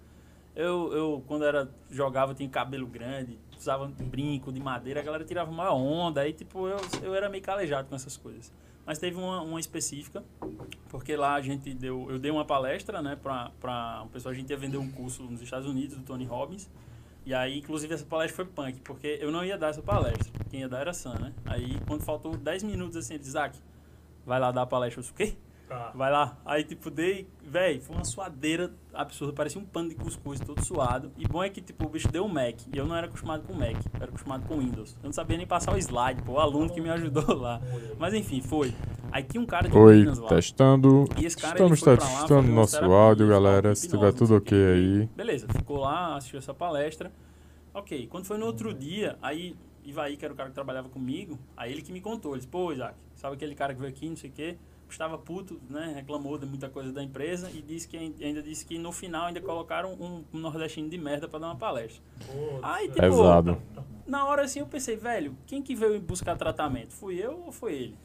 Eu, 0.54 0.92
eu 0.92 1.24
quando 1.26 1.44
era 1.44 1.68
jogava, 1.90 2.34
tinha 2.34 2.48
cabelo 2.48 2.86
grande, 2.86 3.38
usava 3.58 3.86
brinco 3.86 4.52
de 4.52 4.60
madeira, 4.60 5.00
a 5.00 5.02
galera 5.02 5.24
tirava 5.24 5.50
maior 5.50 5.74
onda, 5.74 6.20
aí 6.20 6.32
tipo, 6.32 6.68
eu, 6.68 6.76
eu 7.02 7.14
era 7.14 7.28
meio 7.28 7.42
calejado 7.42 7.88
com 7.88 7.94
essas 7.94 8.16
coisas. 8.16 8.52
Mas 8.84 8.98
teve 8.98 9.16
uma, 9.16 9.40
uma 9.40 9.58
específica, 9.60 10.22
porque 10.90 11.16
lá 11.16 11.34
a 11.34 11.40
gente 11.40 11.72
deu, 11.72 12.06
eu 12.10 12.18
dei 12.18 12.30
uma 12.30 12.44
palestra, 12.44 13.00
né, 13.00 13.16
pra, 13.20 13.50
pra 13.60 14.02
um 14.04 14.08
pessoal, 14.08 14.32
a 14.32 14.34
gente 14.36 14.50
ia 14.50 14.56
vender 14.56 14.76
um 14.76 14.90
curso 14.90 15.22
nos 15.22 15.40
Estados 15.40 15.68
Unidos, 15.68 15.96
do 15.96 16.02
Tony 16.02 16.24
Robbins, 16.24 16.68
e 17.24 17.32
aí, 17.32 17.58
inclusive, 17.58 17.94
essa 17.94 18.04
palestra 18.04 18.44
foi 18.44 18.52
punk, 18.52 18.80
porque 18.80 19.18
eu 19.20 19.30
não 19.30 19.44
ia 19.44 19.56
dar 19.56 19.68
essa 19.68 19.82
palestra, 19.82 20.32
quem 20.50 20.60
ia 20.60 20.68
dar 20.68 20.80
era 20.80 20.92
Sam, 20.92 21.14
né? 21.20 21.32
Aí, 21.44 21.78
quando 21.86 22.02
faltou 22.02 22.36
10 22.36 22.64
minutos, 22.64 22.96
assim, 22.96 23.14
ele 23.14 23.20
disse, 23.20 23.30
Isaac, 23.30 23.58
vai 24.26 24.40
lá 24.40 24.50
dar 24.50 24.62
a 24.62 24.66
palestra. 24.66 25.00
Eu 25.00 25.02
disse, 25.02 25.12
o 25.12 25.16
quê? 25.16 25.36
Tá. 25.72 25.92
Vai 25.94 26.10
lá. 26.10 26.36
Aí, 26.44 26.64
tipo, 26.64 26.90
dei. 26.90 27.26
Véi, 27.42 27.80
foi 27.80 27.96
uma 27.96 28.04
suadeira 28.04 28.72
absurda. 28.92 29.32
Parecia 29.32 29.60
um 29.60 29.64
pano 29.64 29.88
de 29.88 29.94
cuscuz 29.94 30.38
todo 30.38 30.62
suado. 30.64 31.10
E 31.16 31.26
bom 31.26 31.42
é 31.42 31.48
que, 31.48 31.60
tipo, 31.60 31.86
o 31.86 31.88
bicho 31.88 32.08
deu 32.08 32.24
um 32.24 32.28
Mac. 32.28 32.60
E 32.72 32.76
eu 32.76 32.86
não 32.86 32.94
era 32.94 33.06
acostumado 33.06 33.42
com 33.46 33.54
Mac. 33.54 33.76
Eu 33.94 33.96
era 33.96 34.06
acostumado 34.06 34.46
com 34.46 34.58
Windows. 34.58 34.96
Eu 35.02 35.06
não 35.06 35.12
sabia 35.12 35.36
nem 35.36 35.46
passar 35.46 35.74
o 35.74 35.78
slide, 35.78 36.22
pô. 36.22 36.32
O 36.32 36.38
aluno 36.38 36.72
que 36.72 36.80
me 36.80 36.90
ajudou 36.90 37.34
lá. 37.34 37.60
Mas 37.98 38.12
enfim, 38.14 38.40
foi. 38.40 38.74
Aí 39.10 39.22
tinha 39.22 39.42
um 39.42 39.46
cara 39.46 39.68
de 39.68 39.76
Oi, 39.76 39.98
Minas 40.00 40.18
lá. 40.18 40.28
testando. 40.28 41.04
E 41.18 41.26
esse 41.26 41.36
cara, 41.36 41.54
Estamos 41.54 41.82
lá 41.82 41.96
testando 41.96 42.50
nosso 42.50 42.82
áudio, 42.84 43.28
galera. 43.28 43.74
Se 43.74 43.88
tiver 43.88 44.12
tudo 44.12 44.36
ok 44.36 44.56
aí. 44.56 45.08
Beleza, 45.14 45.46
ficou 45.48 45.80
lá, 45.80 46.16
assistiu 46.16 46.38
essa 46.38 46.54
palestra. 46.54 47.12
Ok, 47.74 48.06
quando 48.06 48.26
foi 48.26 48.38
no 48.38 48.46
outro 48.46 48.72
dia, 48.72 49.18
aí 49.20 49.56
Ivaí, 49.84 50.16
que 50.16 50.24
era 50.24 50.32
o 50.32 50.36
cara 50.36 50.48
que 50.48 50.54
trabalhava 50.54 50.88
comigo, 50.88 51.38
aí 51.56 51.72
ele 51.72 51.82
que 51.82 51.92
me 51.92 52.00
contou. 52.00 52.32
Ele 52.32 52.38
disse, 52.38 52.48
pô, 52.48 52.72
Isaac, 52.72 52.94
sabe 53.14 53.34
aquele 53.34 53.54
cara 53.54 53.74
que 53.74 53.80
veio 53.80 53.92
aqui, 53.92 54.08
não 54.08 54.16
sei 54.16 54.30
o 54.30 54.32
quê? 54.32 54.56
Estava 54.92 55.16
puto, 55.18 55.60
né? 55.68 55.92
Reclamou 55.96 56.36
de 56.38 56.46
muita 56.46 56.68
coisa 56.68 56.92
da 56.92 57.02
empresa 57.02 57.50
e 57.50 57.60
disse 57.62 57.88
que 57.88 57.96
ain- 57.96 58.14
ainda 58.20 58.42
disse 58.42 58.64
que 58.64 58.78
no 58.78 58.92
final 58.92 59.26
ainda 59.26 59.40
colocaram 59.40 59.92
um, 59.94 60.24
um 60.32 60.38
nordestino 60.38 60.88
de 60.88 60.98
merda 60.98 61.26
pra 61.28 61.38
dar 61.38 61.46
uma 61.48 61.56
palestra. 61.56 62.02
Pô, 62.26 62.58
Aí, 62.62 62.86
tipo, 62.88 63.00
Pesado. 63.00 63.60
na 64.06 64.24
hora 64.26 64.42
assim 64.42 64.60
eu 64.60 64.66
pensei, 64.66 64.96
velho, 64.96 65.36
quem 65.46 65.62
que 65.62 65.74
veio 65.74 66.00
buscar 66.00 66.36
tratamento? 66.36 66.92
Fui 66.92 67.16
eu 67.16 67.42
ou 67.46 67.52
foi 67.52 67.74
ele? 67.74 67.98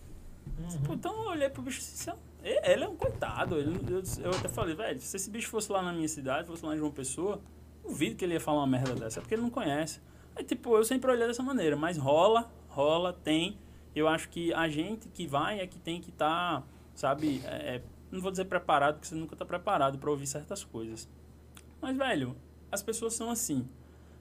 Uhum. 0.59 0.93
Então 0.93 1.13
eu 1.23 1.29
olhei 1.29 1.49
pro 1.49 1.61
bicho 1.61 1.79
assim, 1.79 2.11
"Ele- 2.43 2.59
ele 2.63 2.83
é 2.83 2.87
um 2.87 2.95
coitado. 2.95 3.57
Ele, 3.57 3.77
eu, 3.89 4.01
eu 4.23 4.31
até 4.31 4.47
falei, 4.47 4.73
velho, 4.75 4.99
se 4.99 5.15
esse 5.15 5.29
bicho 5.29 5.49
fosse 5.49 5.71
lá 5.71 5.81
na 5.81 5.91
minha 5.93 6.07
cidade, 6.07 6.47
fosse 6.47 6.65
lá 6.65 6.73
em 6.73 6.77
João 6.77 6.91
Pessoa, 6.91 7.41
duvido 7.83 8.15
que 8.15 8.23
ele 8.25 8.33
ia 8.33 8.39
falar 8.39 8.59
uma 8.59 8.67
merda 8.67 8.95
dessa, 8.95 9.19
é 9.19 9.21
porque 9.21 9.35
ele 9.35 9.41
não 9.41 9.49
conhece. 9.49 9.99
Aí, 10.35 10.43
tipo, 10.43 10.75
eu 10.75 10.83
sempre 10.83 11.11
olhei 11.11 11.27
dessa 11.27 11.43
maneira, 11.43 11.75
mas 11.75 11.97
rola, 11.97 12.49
rola, 12.69 13.11
tem. 13.11 13.57
Eu 13.95 14.07
acho 14.07 14.29
que 14.29 14.53
a 14.53 14.69
gente 14.69 15.07
que 15.09 15.25
vai 15.25 15.59
é 15.59 15.65
que 15.65 15.79
tem 15.79 15.99
que 15.99 16.09
estar, 16.11 16.63
sabe, 16.99 17.41
é, 17.45 17.75
é, 17.77 17.81
não 18.11 18.19
vou 18.21 18.31
dizer 18.31 18.45
preparado, 18.45 18.95
porque 18.95 19.07
você 19.07 19.15
nunca 19.15 19.35
tá 19.35 19.45
preparado 19.45 19.97
para 19.97 20.09
ouvir 20.09 20.27
certas 20.27 20.63
coisas. 20.63 21.07
Mas, 21.81 21.95
velho, 21.95 22.35
as 22.71 22.81
pessoas 22.81 23.13
são 23.13 23.29
assim. 23.29 23.67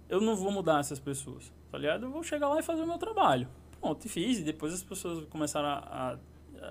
Eu 0.09 0.21
não 0.21 0.37
vou 0.37 0.53
mudar 0.53 0.79
essas 0.81 1.01
pessoas, 1.01 1.53
tá 1.73 1.79
ligado? 1.79 2.07
Eu 2.07 2.11
vou 2.11 2.23
chegar 2.23 2.49
lá 2.49 2.61
e 2.61 2.63
fazer 2.63 2.83
o 2.83 2.87
meu 2.87 2.99
trabalho. 2.99 3.49
Pronto, 3.81 4.05
e 4.05 4.09
fiz. 4.09 4.39
E 4.39 4.43
depois 4.43 4.73
as 4.73 4.83
pessoas 4.83 5.25
começaram 5.27 5.69
a, 5.69 5.79
a- 5.79 6.19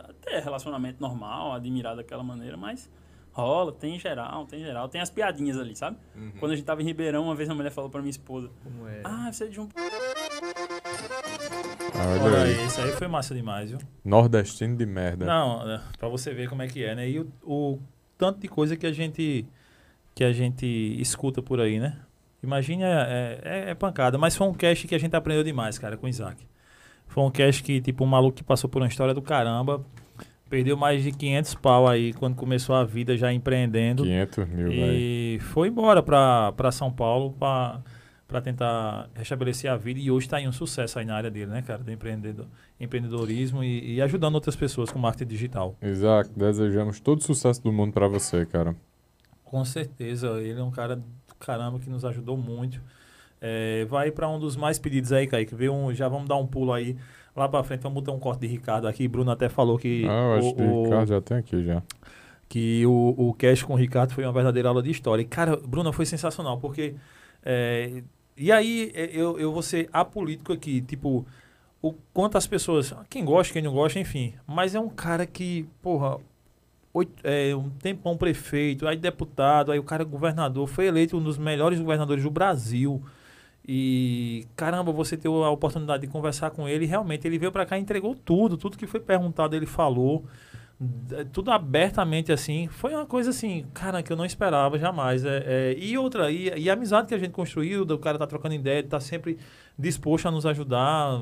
a 0.10 0.14
ter 0.22 0.40
relacionamento 0.42 1.02
normal, 1.02 1.52
a 1.52 1.56
admirar 1.58 1.96
daquela 1.96 2.24
maneira, 2.24 2.56
mas 2.58 2.90
rola, 3.32 3.72
tem 3.74 4.00
geral, 4.00 4.46
tem 4.46 4.62
geral. 4.64 4.88
Tem 4.90 5.02
as 5.02 5.10
piadinhas 5.10 5.58
ali, 5.60 5.76
sabe? 5.76 5.98
Uhum. 6.16 6.32
Quando 6.40 6.54
a 6.54 6.56
gente 6.56 6.66
tava 6.66 6.82
em 6.82 6.86
Ribeirão, 6.86 7.24
uma 7.26 7.36
vez 7.36 7.50
a 7.50 7.54
mulher 7.54 7.70
falou 7.72 7.90
pra 7.90 8.00
minha 8.02 8.10
esposa: 8.12 8.50
Como 8.64 8.88
é? 8.88 9.02
Ah, 9.04 9.32
você 9.32 9.44
é 9.44 9.48
de 9.48 9.60
um. 9.60 9.68
Olha 11.98 12.24
Olha 12.24 12.44
aí. 12.44 12.66
isso 12.66 12.82
aí 12.82 12.92
foi 12.92 13.08
massa 13.08 13.34
demais, 13.34 13.70
viu? 13.70 13.80
Nordestino 14.04 14.76
de 14.76 14.86
merda. 14.86 15.26
Não, 15.26 15.70
é, 15.70 15.82
pra 15.98 16.08
você 16.08 16.34
ver 16.34 16.50
como 16.50 16.62
é 16.62 16.68
que 16.68 16.84
é, 16.84 16.96
né? 16.96 17.10
E 17.10 17.20
o, 17.20 17.28
o 17.44 17.80
tanto 18.18 18.40
de 18.40 18.48
coisa 18.48 18.76
que 18.76 18.86
a 18.86 18.92
gente 18.92 19.46
que 20.14 20.24
a 20.24 20.32
gente 20.32 20.66
escuta 21.00 21.42
por 21.42 21.60
aí, 21.60 21.80
né? 21.80 21.98
Imagine, 22.42 22.84
é, 22.84 23.40
é, 23.44 23.70
é 23.72 23.76
pancada. 23.76 24.18
Mas 24.18 24.36
foi 24.36 24.48
um 24.48 24.54
cast 24.54 24.88
que 24.88 24.96
a 24.96 24.98
gente 24.98 25.16
aprendeu 25.16 25.44
demais, 25.44 25.78
cara, 25.78 25.98
com 25.98 26.06
o 26.06 26.10
Isaac. 26.10 26.46
Foi 27.08 27.24
um 27.24 27.32
cast 27.32 27.62
que, 27.64 27.82
tipo, 27.82 28.04
um 28.04 28.08
maluco 28.08 28.38
que 28.38 28.44
passou 28.44 28.70
por 28.70 28.82
uma 28.82 28.88
história 28.88 29.14
do 29.14 29.22
caramba. 29.22 29.86
Perdeu 30.50 30.78
mais 30.78 31.04
de 31.04 31.12
500 31.12 31.56
pau 31.56 31.88
aí 31.88 32.14
quando 32.14 32.36
começou 32.36 32.76
a 32.76 32.84
vida 32.84 33.18
já 33.18 33.34
empreendendo. 33.34 34.04
500 34.04 34.48
mil, 34.48 34.70
velho. 34.70 34.94
E 34.94 35.40
foi 35.42 35.68
embora 35.68 36.04
pra, 36.04 36.52
pra 36.54 36.72
São 36.72 36.92
Paulo 36.92 37.34
pra, 37.34 37.82
pra 38.28 38.42
tentar 38.42 39.10
restabelecer 39.14 39.72
a 39.72 39.78
vida. 39.78 40.00
E 40.00 40.10
hoje 40.10 40.28
tá 40.28 40.40
em 40.42 40.48
um 40.48 40.52
sucesso 40.52 40.98
aí 41.00 41.06
na 41.06 41.16
área 41.16 41.30
dele, 41.32 41.52
né, 41.52 41.62
cara? 41.62 41.84
Do 41.84 41.92
empreendedor, 41.92 42.48
empreendedorismo 42.80 43.64
e, 43.64 43.96
e 43.96 44.02
ajudando 44.02 44.36
outras 44.36 44.56
pessoas 44.56 44.90
com 44.92 44.98
marketing 45.00 45.30
digital. 45.30 45.76
Isaac, 45.82 46.30
desejamos 46.36 47.00
todo 47.00 47.20
o 47.20 47.24
sucesso 47.24 47.62
do 47.64 47.72
mundo 47.72 47.94
pra 47.94 48.08
você, 48.08 48.46
cara. 48.46 48.76
Com 49.44 49.64
certeza, 49.64 50.42
ele 50.42 50.60
é 50.60 50.64
um 50.64 50.72
cara 50.72 50.96
do 50.96 51.04
caramba 51.40 51.80
que 51.80 51.90
nos 51.90 52.04
ajudou 52.04 52.36
muito. 52.36 52.82
É, 53.40 53.86
vai 53.86 54.10
para 54.10 54.28
um 54.28 54.40
dos 54.40 54.56
mais 54.56 54.80
pedidos 54.80 55.12
aí, 55.12 55.28
Kaique. 55.28 55.54
Vê 55.54 55.70
um, 55.70 55.94
já 55.94 56.08
vamos 56.08 56.28
dar 56.28 56.36
um 56.38 56.48
pulo 56.48 56.74
aí 56.74 56.98
lá 57.36 57.48
para 57.48 57.64
frente. 57.64 57.82
Vamos 57.82 58.02
botar 58.02 58.12
um 58.12 58.20
corte 58.20 58.42
de 58.42 58.48
Ricardo 58.48 58.88
aqui. 58.88 59.08
Bruno 59.08 59.30
até 59.30 59.48
falou 59.50 59.78
que 59.78 60.04
Ah, 60.08 60.12
eu 60.12 60.34
acho 60.40 60.50
o, 60.50 60.56
que 60.56 60.62
o 60.64 60.84
Ricardo 60.86 61.08
já 61.10 61.22
tem 61.22 61.38
aqui 61.38 61.64
já. 61.64 61.84
que 62.50 62.86
o, 62.88 63.14
o 63.30 63.34
cast 63.36 63.64
com 63.66 63.74
o 63.74 63.76
Ricardo 63.76 64.14
foi 64.14 64.24
uma 64.24 64.34
verdadeira 64.34 64.70
aula 64.70 64.82
de 64.82 64.90
história. 64.90 65.22
E, 65.22 65.26
cara, 65.26 65.58
Bruno, 65.58 65.94
foi 65.94 66.06
sensacional, 66.08 66.58
porque. 66.60 66.96
é, 67.46 68.02
e 68.38 68.52
aí, 68.52 68.92
é, 68.94 69.10
eu, 69.14 69.40
eu 69.40 69.52
vou 69.52 69.62
ser 69.62 69.90
apolítico 69.94 70.52
aqui, 70.54 70.82
tipo, 70.82 71.26
o 71.82 71.94
quanto 72.14 72.38
as 72.38 72.48
pessoas. 72.48 72.94
Quem 73.10 73.24
gosta, 73.24 73.54
quem 73.54 73.62
não 73.62 73.74
gosta, 73.74 74.00
enfim. 74.00 74.34
Mas 74.48 74.76
é 74.76 74.80
um 74.80 74.90
cara 74.90 75.26
que, 75.26 75.68
porra. 75.82 76.20
Oito, 76.94 77.12
é, 77.26 77.54
um 77.54 77.70
tempão 77.70 78.16
prefeito, 78.16 78.88
aí 78.88 78.96
deputado, 78.96 79.72
aí 79.72 79.78
o 79.78 79.84
cara 79.84 80.04
é 80.04 80.06
governador, 80.06 80.66
foi 80.66 80.86
eleito 80.88 81.18
um 81.18 81.22
dos 81.22 81.38
melhores 81.38 81.78
governadores 81.78 82.24
do 82.24 82.32
Brasil. 82.32 83.04
E 83.68 84.48
caramba, 84.56 84.94
você 84.94 85.18
ter 85.18 85.28
a 85.28 85.50
oportunidade 85.50 86.06
de 86.06 86.08
conversar 86.08 86.52
com 86.52 86.70
ele, 86.70 86.86
realmente 86.86 87.28
ele 87.28 87.38
veio 87.38 87.52
pra 87.52 87.66
cá 87.66 87.78
e 87.78 87.82
entregou 87.82 88.16
tudo, 88.16 88.56
tudo 88.58 88.78
que 88.78 88.88
foi 88.88 89.02
perguntado 89.02 89.56
ele 89.56 89.66
falou 89.66 90.24
tudo 91.32 91.52
abertamente 91.52 92.34
assim, 92.34 92.68
foi 92.68 92.94
uma 92.94 93.06
coisa 93.06 93.30
assim, 93.30 93.66
cara, 93.74 94.04
que 94.04 94.12
eu 94.12 94.18
não 94.18 94.26
esperava 94.26 94.78
jamais. 94.78 95.24
É, 95.24 95.44
é, 95.46 95.76
e 95.78 95.98
outra, 95.98 96.30
e, 96.30 96.52
e 96.58 96.70
a 96.70 96.74
amizade 96.74 97.08
que 97.08 97.14
a 97.14 97.18
gente 97.18 97.32
construiu, 97.32 97.86
do 97.86 97.98
cara 97.98 98.18
tá 98.18 98.28
trocando 98.28 98.56
ideia, 98.56 98.84
tá 98.84 99.00
sempre 99.00 99.38
disposto 99.80 100.28
a 100.28 100.32
nos 100.32 100.46
ajudar, 100.46 101.22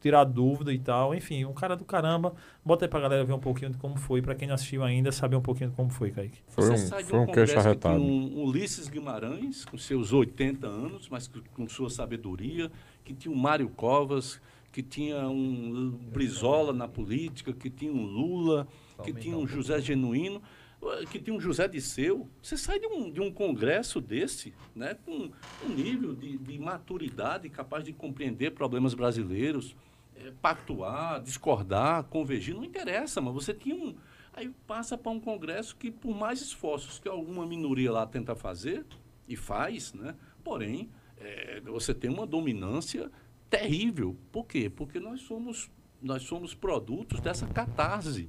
tirar 0.00 0.24
dúvida 0.24 0.72
e 0.72 0.78
tal. 0.78 1.14
Enfim, 1.14 1.44
um 1.44 1.52
cara 1.52 1.76
do 1.76 1.84
caramba. 1.84 2.34
Bota 2.64 2.86
aí 2.86 2.88
pra 2.88 3.00
galera 3.00 3.24
ver 3.24 3.32
um 3.32 3.38
pouquinho 3.38 3.70
de 3.70 3.78
como 3.78 3.96
foi, 3.96 4.22
pra 4.22 4.34
quem 4.34 4.48
não 4.48 4.54
assistiu 4.54 4.82
ainda, 4.82 5.12
saber 5.12 5.36
um 5.36 5.42
pouquinho 5.42 5.70
de 5.70 5.76
como 5.76 5.90
foi, 5.90 6.10
Kaique. 6.10 6.38
Foi 6.48 6.64
Você 6.64 6.72
um, 6.72 6.76
sai 6.78 7.02
de 7.02 7.10
foi 7.10 7.18
um 7.18 7.26
queixo 7.26 7.38
congresso 7.40 7.52
que 7.52 7.58
arretado. 7.58 7.98
tinha 7.98 8.06
um 8.06 8.44
Ulisses 8.44 8.88
Guimarães, 8.88 9.64
com 9.66 9.76
seus 9.76 10.12
80 10.12 10.66
anos, 10.66 11.08
mas 11.10 11.30
com, 11.54 11.68
sua 11.68 11.90
sabedoria, 11.90 12.70
que 13.04 13.12
tinha 13.12 13.34
um 13.34 13.38
Mário 13.38 13.68
Covas, 13.68 14.40
que 14.70 14.82
tinha 14.82 15.28
um 15.28 15.90
Brizola 15.90 16.72
na 16.72 16.86
política, 16.86 17.52
que 17.52 17.70
tinha 17.70 17.92
um 17.92 18.04
Lula, 18.04 18.68
que 19.02 19.12
tinha 19.12 19.36
um 19.36 19.46
José 19.46 19.80
Genuíno, 19.80 20.42
que 21.10 21.18
tinha 21.18 21.34
um 21.34 21.40
José 21.40 21.66
Disseu. 21.66 22.28
Você 22.42 22.56
sai 22.56 22.78
de 22.78 22.86
um, 22.86 23.10
de 23.10 23.20
um 23.20 23.32
congresso 23.32 24.00
desse, 24.00 24.54
né, 24.74 24.96
com 25.04 25.30
um 25.64 25.68
nível 25.68 26.14
de, 26.14 26.38
de 26.38 26.58
maturidade 26.58 27.48
capaz 27.48 27.84
de 27.84 27.92
compreender 27.92 28.52
problemas 28.52 28.94
brasileiros, 28.94 29.74
eh, 30.16 30.32
pactuar, 30.40 31.20
discordar, 31.20 32.04
convergir, 32.04 32.54
não 32.54 32.64
interessa, 32.64 33.20
mas 33.20 33.34
você 33.34 33.52
tinha 33.52 33.74
um. 33.74 33.94
Aí 34.32 34.52
passa 34.68 34.96
para 34.96 35.10
um 35.10 35.18
congresso 35.18 35.74
que, 35.74 35.90
por 35.90 36.14
mais 36.14 36.40
esforços 36.40 37.00
que 37.00 37.08
alguma 37.08 37.44
minoria 37.44 37.90
lá 37.90 38.06
tenta 38.06 38.36
fazer, 38.36 38.84
e 39.28 39.36
faz, 39.36 39.92
né? 39.92 40.14
porém, 40.42 40.88
é, 41.18 41.60
você 41.60 41.92
tem 41.92 42.10
uma 42.10 42.26
dominância 42.26 43.10
terrível. 43.50 44.16
Por 44.32 44.46
quê? 44.46 44.68
Porque 44.70 44.98
nós 45.00 45.20
somos, 45.22 45.70
nós 46.02 46.22
somos 46.22 46.54
produtos 46.54 47.20
dessa 47.20 47.46
catarse 47.46 48.28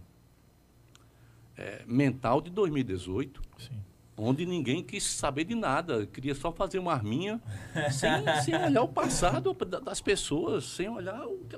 é, 1.58 1.84
mental 1.86 2.42
de 2.42 2.50
2018. 2.52 3.42
Sim. 3.58 3.84
Onde 4.22 4.46
ninguém 4.46 4.84
quis 4.84 5.04
saber 5.04 5.46
de 5.46 5.56
nada, 5.56 6.06
queria 6.06 6.36
só 6.36 6.52
fazer 6.52 6.78
uma 6.78 6.92
arminha, 6.94 7.42
sem, 7.92 8.10
sem 8.44 8.56
olhar 8.56 8.82
o 8.84 8.88
passado 8.88 9.54
da- 9.54 9.80
das 9.80 10.02
pessoas, 10.02 10.66
sem 10.66 10.90
olhar 10.90 11.26
o 11.26 11.38
que, 11.46 11.56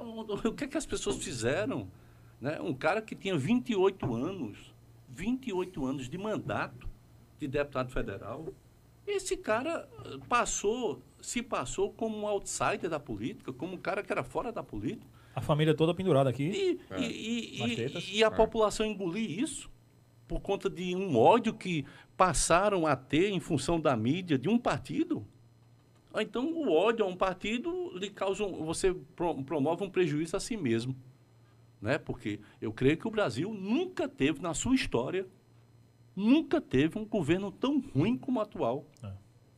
o 0.48 0.54
que, 0.54 0.64
é 0.66 0.68
que 0.68 0.78
as 0.78 0.86
pessoas 0.86 1.18
fizeram. 1.18 1.88
Né? 2.40 2.60
Um 2.62 2.74
cara 2.74 3.02
que 3.02 3.16
tinha 3.16 3.36
28 3.36 4.14
anos, 4.14 4.72
28 5.10 5.86
anos 5.86 6.08
de 6.08 6.18
mandato 6.20 6.88
de 7.40 7.48
deputado 7.48 7.90
federal, 7.92 8.48
esse 9.08 9.36
cara 9.36 9.90
passou, 10.30 11.02
se 11.22 11.42
passou 11.42 11.92
como 11.94 12.18
um 12.18 12.28
outsider 12.28 12.90
da 12.90 13.00
política, 13.00 13.54
como 13.54 13.74
um 13.74 13.78
cara 13.78 14.04
que 14.04 14.12
era 14.12 14.24
fora 14.24 14.52
da 14.52 14.64
política. 14.64 15.06
A 15.36 15.42
família 15.42 15.74
toda 15.74 15.94
pendurada 15.94 16.30
aqui. 16.30 16.44
E, 16.44 16.80
É. 16.94 17.00
e- 17.02 17.06
e- 17.06 17.88
e- 18.14 18.18
e 18.18 18.24
a 18.24 18.28
É. 18.28 18.30
população 18.30 18.86
engolir 18.86 19.40
isso 19.40 19.70
por 20.28 20.42
conta 20.42 20.70
de 20.70 20.96
um 20.96 21.16
ódio 21.18 21.54
que 21.54 21.86
passaram 22.18 22.86
a 22.86 22.96
ter 22.96 23.30
em 23.30 23.40
função 23.40 23.80
da 23.80 23.96
mídia 23.96 24.38
de 24.38 24.50
um 24.50 24.58
partido? 24.58 25.26
Ou 26.14 26.22
Então, 26.22 26.52
o 26.54 26.70
ódio 26.72 27.06
a 27.06 27.08
um 27.08 27.16
partido 27.16 27.98
lhe 27.98 28.10
causa 28.10 28.44
um, 28.44 28.66
você 28.66 28.94
pro- 29.16 29.42
promove 29.44 29.84
um 29.84 29.90
prejuízo 29.90 30.36
a 30.36 30.40
si 30.40 30.58
mesmo. 30.58 30.96
Né? 31.82 31.98
Porque 31.98 32.40
eu 32.62 32.72
creio 32.74 32.98
que 32.98 33.08
o 33.08 33.12
Brasil 33.12 33.54
nunca 33.54 34.08
teve, 34.10 34.42
na 34.42 34.54
sua 34.54 34.76
história, 34.76 35.26
nunca 36.16 36.60
teve 36.60 37.00
um 37.00 37.06
governo 37.06 37.52
tão 37.52 37.80
ruim 37.80 38.18
como 38.18 38.40
o 38.40 38.42
atual. 38.42 38.86
É. 39.02 39.12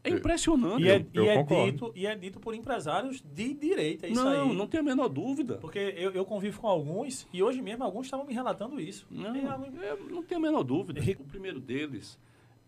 É 0.04 0.10
impressionante. 0.10 0.84
E 0.84 0.90
é, 0.90 1.06
eu 1.14 1.24
e 1.24 1.30
é 1.30 1.44
dito, 1.44 1.92
e 1.96 2.06
é 2.06 2.16
dito 2.16 2.40
por 2.40 2.54
empresários 2.54 3.22
de 3.22 3.54
direita, 3.54 4.06
é 4.06 4.10
isso 4.10 4.24
não, 4.24 4.50
aí. 4.50 4.56
não 4.56 4.68
tem 4.68 4.82
a 4.82 4.84
menor 4.84 5.08
dúvida. 5.08 5.56
Porque 5.56 5.80
eu, 5.80 6.12
eu 6.12 6.26
convivo 6.26 6.60
com 6.60 6.68
alguns 6.68 7.26
e 7.32 7.42
hoje 7.42 7.62
mesmo 7.62 7.84
alguns 7.84 8.08
estavam 8.08 8.26
me 8.26 8.34
relatando 8.34 8.80
isso. 8.82 9.08
Não, 9.10 9.34
é, 9.34 9.98
não 10.10 10.22
tenho 10.22 10.40
a 10.40 10.44
menor 10.44 10.64
dúvida. 10.64 11.02
O 11.20 11.24
primeiro 11.26 11.60
deles 11.62 12.20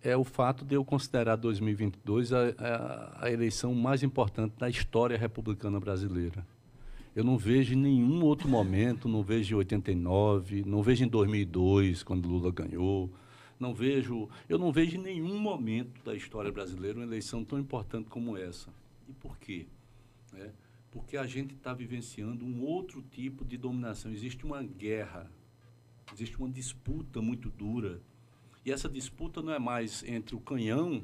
é 0.02 0.16
o 0.16 0.24
fato 0.24 0.64
de 0.64 0.76
eu 0.76 0.86
considerar 0.86 1.36
2022 1.36 2.32
a, 2.32 2.38
a, 2.58 3.26
a 3.26 3.32
eleição 3.32 3.74
mais 3.74 4.04
importante 4.04 4.54
da 4.58 4.70
história 4.70 5.18
republicana 5.18 5.80
brasileira. 5.80 6.46
Eu 7.16 7.24
não 7.24 7.38
vejo 7.38 7.74
em 7.74 7.78
nenhum 7.78 8.24
outro 8.24 8.48
momento, 8.48 9.08
não 9.08 9.24
vejo 9.24 9.56
em 9.56 9.58
89, 9.58 10.64
não 10.66 10.84
vejo 10.84 11.06
em 11.06 11.08
2002, 11.08 12.04
quando 12.04 12.28
Lula 12.28 12.52
ganhou, 12.52 13.10
não 13.60 13.74
vejo, 13.74 14.30
eu 14.50 14.58
não 14.58 14.72
vejo 14.72 14.98
em 14.98 15.02
nenhum 15.02 15.40
momento 15.40 16.04
da 16.04 16.16
história 16.16 16.52
brasileira 16.52 16.98
uma 17.00 17.06
eleição 17.06 17.44
tão 17.44 17.60
importante 17.60 18.10
como 18.10 18.38
essa. 18.38 18.70
E 19.08 19.14
por 19.14 19.38
quê? 19.38 19.68
né? 20.36 20.52
Porque 20.92 21.18
a 21.18 21.26
gente 21.26 21.54
está 21.54 21.74
vivenciando 21.74 22.46
um 22.46 22.62
outro 22.62 23.02
tipo 23.02 23.44
de 23.44 23.58
dominação. 23.58 24.12
Existe 24.12 24.46
uma 24.46 24.64
guerra, 24.64 25.30
existe 26.14 26.38
uma 26.38 26.50
disputa 26.50 27.22
muito 27.22 27.50
dura. 27.50 28.02
E 28.66 28.72
essa 28.72 28.88
disputa 28.88 29.42
não 29.42 29.54
é 29.54 29.60
mais 29.60 30.04
entre 30.04 30.36
o 30.36 30.40
canhão 30.40 31.04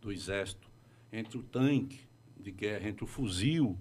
do 0.00 0.10
exército, 0.10 0.70
entre 1.12 1.38
o 1.38 1.42
tanque 1.42 2.00
de 2.38 2.50
guerra, 2.50 2.88
entre 2.88 3.04
o 3.04 3.06
fuzil 3.06 3.78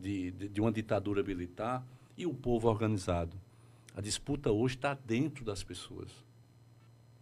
de, 0.00 0.30
de, 0.30 0.48
de 0.48 0.60
uma 0.60 0.72
ditadura 0.72 1.22
militar 1.22 1.86
e 2.16 2.26
o 2.26 2.34
povo 2.34 2.68
organizado. 2.68 3.36
A 3.94 4.00
disputa 4.00 4.50
hoje 4.50 4.76
está 4.76 4.94
dentro 4.94 5.44
das 5.44 5.62
pessoas. 5.62 6.10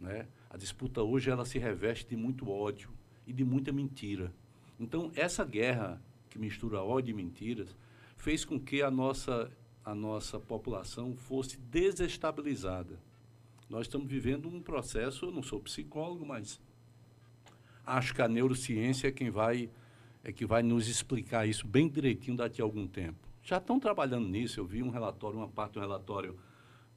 Né? 0.01 0.27
A 0.49 0.57
disputa 0.57 1.03
hoje 1.03 1.31
ela 1.31 1.45
se 1.45 1.59
reveste 1.59 2.09
de 2.09 2.17
muito 2.17 2.49
ódio 2.49 2.91
e 3.27 3.33
de 3.33 3.45
muita 3.45 3.73
mentira. 3.73 4.33
Então, 4.79 5.11
essa 5.15 5.45
guerra 5.45 6.01
que 6.31 6.39
mistura 6.39 6.83
ódio 6.83 7.13
e 7.13 7.15
mentiras 7.15 7.75
fez 8.17 8.45
com 8.45 8.59
que 8.59 8.83
a 8.83 8.91
nossa, 8.91 9.51
a 9.85 9.95
nossa 9.95 10.39
população 10.39 11.17
fosse 11.17 11.59
desestabilizada. 11.59 12.99
Nós 13.69 13.83
estamos 13.87 14.09
vivendo 14.09 14.49
um 14.49 14.63
processo, 14.63 15.27
eu 15.27 15.31
não 15.31 15.43
sou 15.43 15.61
psicólogo, 15.61 16.25
mas 16.25 16.61
acho 17.85 18.15
que 18.15 18.23
a 18.23 18.29
neurociência 18.29 19.09
é 19.09 19.13
quem 19.13 19.31
vai 19.31 19.71
é 20.25 20.33
que 20.33 20.45
vai 20.45 20.63
nos 20.63 20.89
explicar 20.89 21.47
isso 21.47 21.67
bem 21.67 21.89
direitinho 21.89 22.37
daqui 22.37 22.61
a 22.61 22.65
algum 22.65 22.87
tempo. 22.87 23.29
Já 23.43 23.59
estão 23.59 23.79
trabalhando 23.79 24.29
nisso, 24.29 24.61
eu 24.61 24.67
vi 24.67 24.83
um 24.83 24.91
relatório, 24.91 25.39
uma 25.39 25.49
parte 25.49 25.75
do 25.75 25.81
relatório 25.81 26.39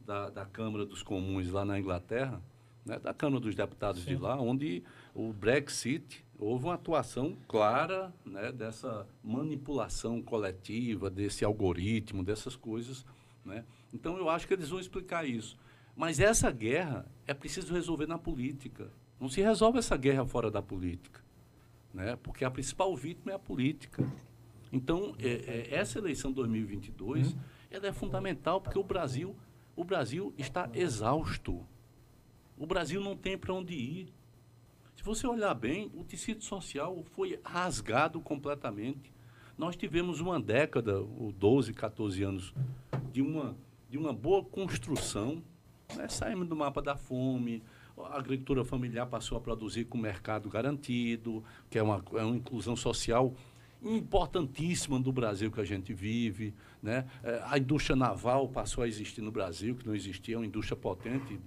da, 0.01 0.29
da 0.29 0.45
Câmara 0.45 0.85
dos 0.85 1.03
Comuns 1.03 1.49
lá 1.49 1.63
na 1.63 1.79
Inglaterra, 1.79 2.41
né, 2.85 2.99
da 2.99 3.13
Câmara 3.13 3.41
dos 3.41 3.55
Deputados 3.55 4.05
de 4.05 4.15
lá, 4.15 4.39
onde 4.39 4.83
o 5.13 5.31
Brexit 5.31 6.23
houve 6.37 6.65
uma 6.65 6.73
atuação 6.73 7.37
clara 7.47 8.13
né, 8.25 8.51
dessa 8.51 9.07
manipulação 9.23 10.21
coletiva, 10.21 11.09
desse 11.09 11.45
algoritmo, 11.45 12.23
dessas 12.23 12.55
coisas. 12.55 13.05
Né? 13.45 13.63
Então 13.93 14.17
eu 14.17 14.29
acho 14.29 14.47
que 14.47 14.53
eles 14.53 14.69
vão 14.69 14.79
explicar 14.79 15.25
isso. 15.25 15.57
Mas 15.95 16.19
essa 16.19 16.49
guerra 16.49 17.05
é 17.27 17.33
preciso 17.33 17.73
resolver 17.73 18.07
na 18.07 18.17
política. 18.17 18.89
Não 19.19 19.29
se 19.29 19.41
resolve 19.41 19.77
essa 19.77 19.95
guerra 19.95 20.25
fora 20.25 20.49
da 20.49 20.61
política. 20.61 21.21
Né? 21.93 22.17
Porque 22.23 22.43
a 22.43 22.49
principal 22.49 22.95
vítima 22.95 23.31
é 23.31 23.35
a 23.35 23.39
política. 23.39 24.03
Então, 24.71 25.13
é, 25.19 25.27
é, 25.27 25.75
essa 25.75 25.99
eleição 25.99 26.31
2022 26.31 27.35
ela 27.69 27.87
é 27.87 27.93
fundamental 27.93 28.59
porque 28.59 28.77
o 28.77 28.83
Brasil, 28.83 29.35
o 29.75 29.83
Brasil 29.83 30.33
está 30.37 30.69
exausto. 30.73 31.65
O 32.61 32.67
Brasil 32.67 33.01
não 33.01 33.17
tem 33.17 33.35
para 33.35 33.51
onde 33.55 33.73
ir. 33.73 34.13
Se 34.95 35.01
você 35.01 35.25
olhar 35.25 35.55
bem, 35.55 35.91
o 35.95 36.03
tecido 36.03 36.43
social 36.43 37.03
foi 37.09 37.39
rasgado 37.43 38.21
completamente. 38.21 39.11
Nós 39.57 39.75
tivemos 39.75 40.19
uma 40.21 40.39
década, 40.39 41.01
ou 41.01 41.31
12, 41.31 41.73
14 41.73 42.21
anos, 42.21 42.53
de 43.11 43.19
uma, 43.19 43.57
de 43.89 43.97
uma 43.97 44.13
boa 44.13 44.43
construção. 44.45 45.41
Né? 45.95 46.07
Saímos 46.07 46.47
do 46.47 46.55
mapa 46.55 46.83
da 46.83 46.95
fome, 46.95 47.63
a 47.97 48.19
agricultura 48.19 48.63
familiar 48.63 49.07
passou 49.07 49.39
a 49.39 49.41
produzir 49.41 49.85
com 49.85 49.97
mercado 49.97 50.47
garantido, 50.47 51.43
que 51.67 51.79
é 51.79 51.81
uma, 51.81 52.05
é 52.13 52.23
uma 52.23 52.35
inclusão 52.35 52.75
social 52.75 53.33
importantíssima 53.81 54.99
do 54.99 55.11
Brasil 55.11 55.51
que 55.51 55.59
a 55.59 55.65
gente 55.65 55.95
vive. 55.95 56.53
Né? 56.79 57.07
Eh, 57.23 57.41
A 57.43 57.57
indústria 57.57 57.95
naval 57.95 58.47
passou 58.49 58.83
a 58.83 58.87
existir 58.87 59.21
no 59.21 59.31
Brasil, 59.31 59.75
que 59.75 59.87
não 59.87 59.95
existia, 59.95 60.35
é 60.35 60.37
uma 60.37 60.45
indústria 60.45 60.77
potente, 60.77 61.39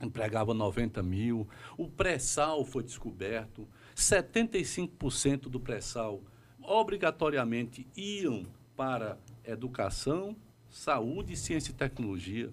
empregava 0.00 0.52
90 0.52 1.02
mil. 1.02 1.48
O 1.76 1.88
pré-sal 1.88 2.64
foi 2.64 2.82
descoberto. 2.82 3.66
75% 3.94 5.42
do 5.42 5.58
pré-sal 5.58 6.22
obrigatoriamente 6.60 7.86
iam 7.96 8.44
para 8.76 9.18
educação, 9.44 10.36
saúde, 10.68 11.36
ciência 11.36 11.70
e 11.70 11.74
tecnologia. 11.74 12.50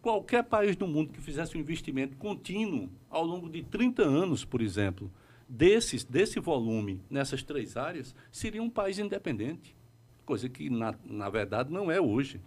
Qualquer 0.00 0.44
país 0.44 0.76
do 0.76 0.86
mundo 0.86 1.12
que 1.12 1.20
fizesse 1.20 1.56
um 1.56 1.60
investimento 1.60 2.16
contínuo 2.16 2.88
ao 3.10 3.24
longo 3.24 3.48
de 3.48 3.62
30 3.62 4.02
anos, 4.02 4.44
por 4.44 4.60
exemplo, 4.60 5.10
desses, 5.48 6.04
desse 6.04 6.38
volume 6.38 7.00
nessas 7.10 7.42
três 7.42 7.76
áreas, 7.76 8.14
seria 8.30 8.62
um 8.62 8.70
país 8.70 8.98
independente. 8.98 9.76
Coisa 10.24 10.48
que, 10.48 10.68
na, 10.68 10.94
na 11.04 11.28
verdade, 11.28 11.72
não 11.72 11.90
é 11.90 12.00
hoje. 12.00 12.40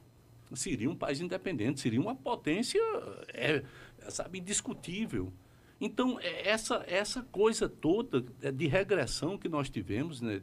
Seria 0.53 0.89
um 0.89 0.95
país 0.95 1.21
independente, 1.21 1.79
seria 1.79 1.99
uma 1.99 2.13
potência, 2.13 2.81
é, 3.29 3.63
sabe, 4.09 4.39
indiscutível. 4.39 5.31
Então, 5.79 6.19
é 6.19 6.49
essa, 6.49 6.83
essa 6.87 7.23
coisa 7.23 7.67
toda 7.67 8.23
é, 8.41 8.51
de 8.51 8.67
regressão 8.67 9.37
que 9.37 9.49
nós 9.49 9.69
tivemos, 9.69 10.21
né, 10.21 10.41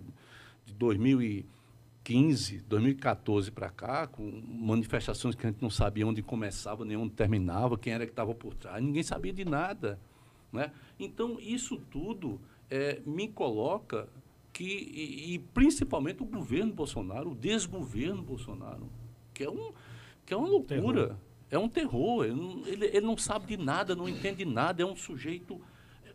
de 0.66 0.74
2015, 0.74 2.62
2014 2.62 3.50
para 3.52 3.70
cá, 3.70 4.06
com 4.08 4.42
manifestações 4.46 5.36
que 5.36 5.46
a 5.46 5.50
gente 5.50 5.62
não 5.62 5.70
sabia 5.70 6.06
onde 6.06 6.22
começava, 6.22 6.84
nem 6.84 6.96
onde 6.96 7.14
terminava, 7.14 7.78
quem 7.78 7.92
era 7.92 8.04
que 8.04 8.12
estava 8.12 8.34
por 8.34 8.54
trás, 8.54 8.82
ninguém 8.82 9.02
sabia 9.02 9.32
de 9.32 9.44
nada. 9.44 9.98
Né? 10.52 10.72
Então, 10.98 11.38
isso 11.38 11.76
tudo 11.90 12.40
é, 12.68 13.00
me 13.06 13.28
coloca 13.28 14.08
que, 14.52 14.64
e, 14.64 15.34
e 15.34 15.38
principalmente 15.38 16.20
o 16.20 16.26
governo 16.26 16.72
Bolsonaro, 16.72 17.30
o 17.30 17.34
desgoverno 17.36 18.22
Bolsonaro, 18.22 18.90
que 19.32 19.44
é, 19.44 19.50
um, 19.50 19.72
que 20.26 20.34
é 20.34 20.36
uma 20.36 20.48
loucura. 20.48 21.06
Terror. 21.06 21.27
É 21.50 21.58
um 21.58 21.68
terror. 21.68 22.24
Ele, 22.24 22.34
não- 22.34 22.66
ele, 22.66 23.00
não 23.00 23.16
sabe 23.16 23.56
de 23.56 23.62
nada, 23.62 23.94
não 23.94 24.08
entende 24.08 24.44
nada, 24.44 24.82
é 24.82 24.86
um 24.86 24.96
sujeito 24.96 25.60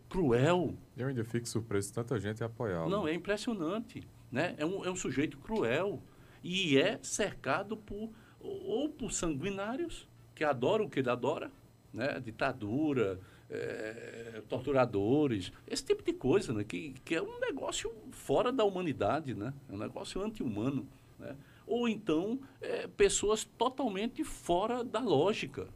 cruel. 0.08 0.74
Eu 0.96 1.08
ainda 1.08 1.24
fico 1.24 1.48
surpreso 1.48 1.88
de 1.88 1.94
tanta 1.94 2.18
gente 2.18 2.42
apoiá-lo. 2.44 2.88
Não, 2.88 3.06
é 3.08 3.14
impressionante. 3.14 4.02
Né? 4.30 4.54
É, 4.58 4.64
um, 4.64 4.84
é 4.84 4.90
um 4.90 4.96
sujeito 4.96 5.38
cruel. 5.38 6.00
E 6.42 6.78
é 6.78 6.98
cercado 7.02 7.76
por 7.76 8.10
ou 8.40 8.90
por 8.90 9.10
sanguinários, 9.10 10.06
que 10.34 10.44
adoram 10.44 10.84
o 10.84 10.90
que 10.90 11.00
ele 11.00 11.08
adora, 11.08 11.50
né? 11.92 12.20
ditadura, 12.20 13.18
eh, 13.48 14.42
torturadores, 14.48 15.50
esse 15.66 15.84
tipo 15.84 16.02
de 16.02 16.12
coisa, 16.12 16.52
né? 16.52 16.62
que, 16.64 16.94
que 17.04 17.14
é 17.14 17.22
um 17.22 17.40
negócio 17.40 17.90
fora 18.10 18.52
da 18.52 18.62
humanidade, 18.64 19.34
né? 19.34 19.54
é 19.70 19.72
um 19.72 19.78
negócio 19.78 20.20
anti-humano. 20.22 20.86
Né? 21.18 21.34
Ou 21.66 21.88
então 21.88 22.38
eh, 22.60 22.88
pessoas 22.96 23.44
totalmente 23.44 24.22
fora 24.24 24.84
da 24.84 25.00
lógica. 25.00 25.68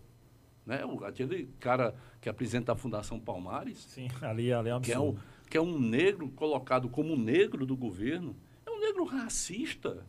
Né? 0.66 0.84
O, 0.84 1.02
aquele 1.04 1.48
cara 1.58 1.94
que 2.20 2.28
apresenta 2.28 2.72
a 2.72 2.76
Fundação 2.76 3.18
Palmares, 3.18 3.78
Sim, 3.78 4.08
ali, 4.20 4.52
ali 4.52 4.68
é 4.68 4.76
um 4.76 4.80
que 4.80 4.92
é, 4.92 4.98
o, 4.98 5.16
que 5.48 5.56
é 5.56 5.60
um 5.60 5.78
negro 5.78 6.28
colocado 6.30 6.88
como 6.88 7.16
negro 7.16 7.64
do 7.64 7.76
governo, 7.76 8.36
é 8.66 8.70
um 8.70 8.80
negro 8.80 9.04
racista. 9.04 10.06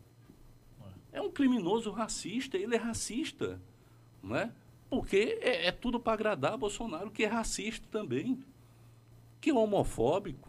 É 1.11 1.21
um 1.21 1.31
criminoso 1.31 1.91
racista, 1.91 2.57
ele 2.57 2.75
é 2.75 2.77
racista. 2.77 3.59
Não 4.21 4.35
é? 4.35 4.51
Porque 4.89 5.39
é, 5.41 5.67
é 5.67 5.71
tudo 5.71 5.99
para 5.99 6.13
agradar 6.13 6.57
Bolsonaro, 6.57 7.09
que 7.09 7.23
é 7.23 7.27
racista 7.27 7.87
também, 7.89 8.43
que 9.39 9.49
é 9.49 9.53
homofóbico, 9.53 10.48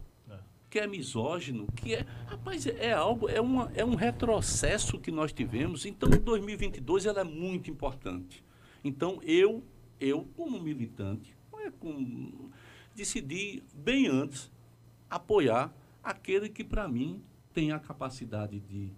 Que 0.71 0.79
é 0.79 0.87
misógino, 0.87 1.67
que 1.75 1.93
é. 1.93 2.05
Rapaz, 2.25 2.65
é, 2.65 2.87
é 2.87 2.93
algo, 2.93 3.27
é, 3.29 3.41
uma, 3.41 3.69
é 3.75 3.83
um 3.83 3.93
retrocesso 3.93 4.97
que 4.97 5.11
nós 5.11 5.33
tivemos. 5.33 5.85
Então, 5.85 6.09
2022 6.09 7.05
ela 7.05 7.19
é 7.19 7.23
muito 7.25 7.69
importante. 7.69 8.41
Então, 8.81 9.19
eu, 9.21 9.61
eu 9.99 10.25
como 10.33 10.59
militante, 10.61 11.35
é 11.59 11.69
com, 11.69 12.49
decidi 12.95 13.61
bem 13.73 14.07
antes 14.07 14.49
apoiar 15.09 15.75
aquele 16.01 16.47
que, 16.47 16.63
para 16.63 16.87
mim, 16.87 17.21
tem 17.53 17.73
a 17.73 17.79
capacidade 17.79 18.57
de 18.61 18.93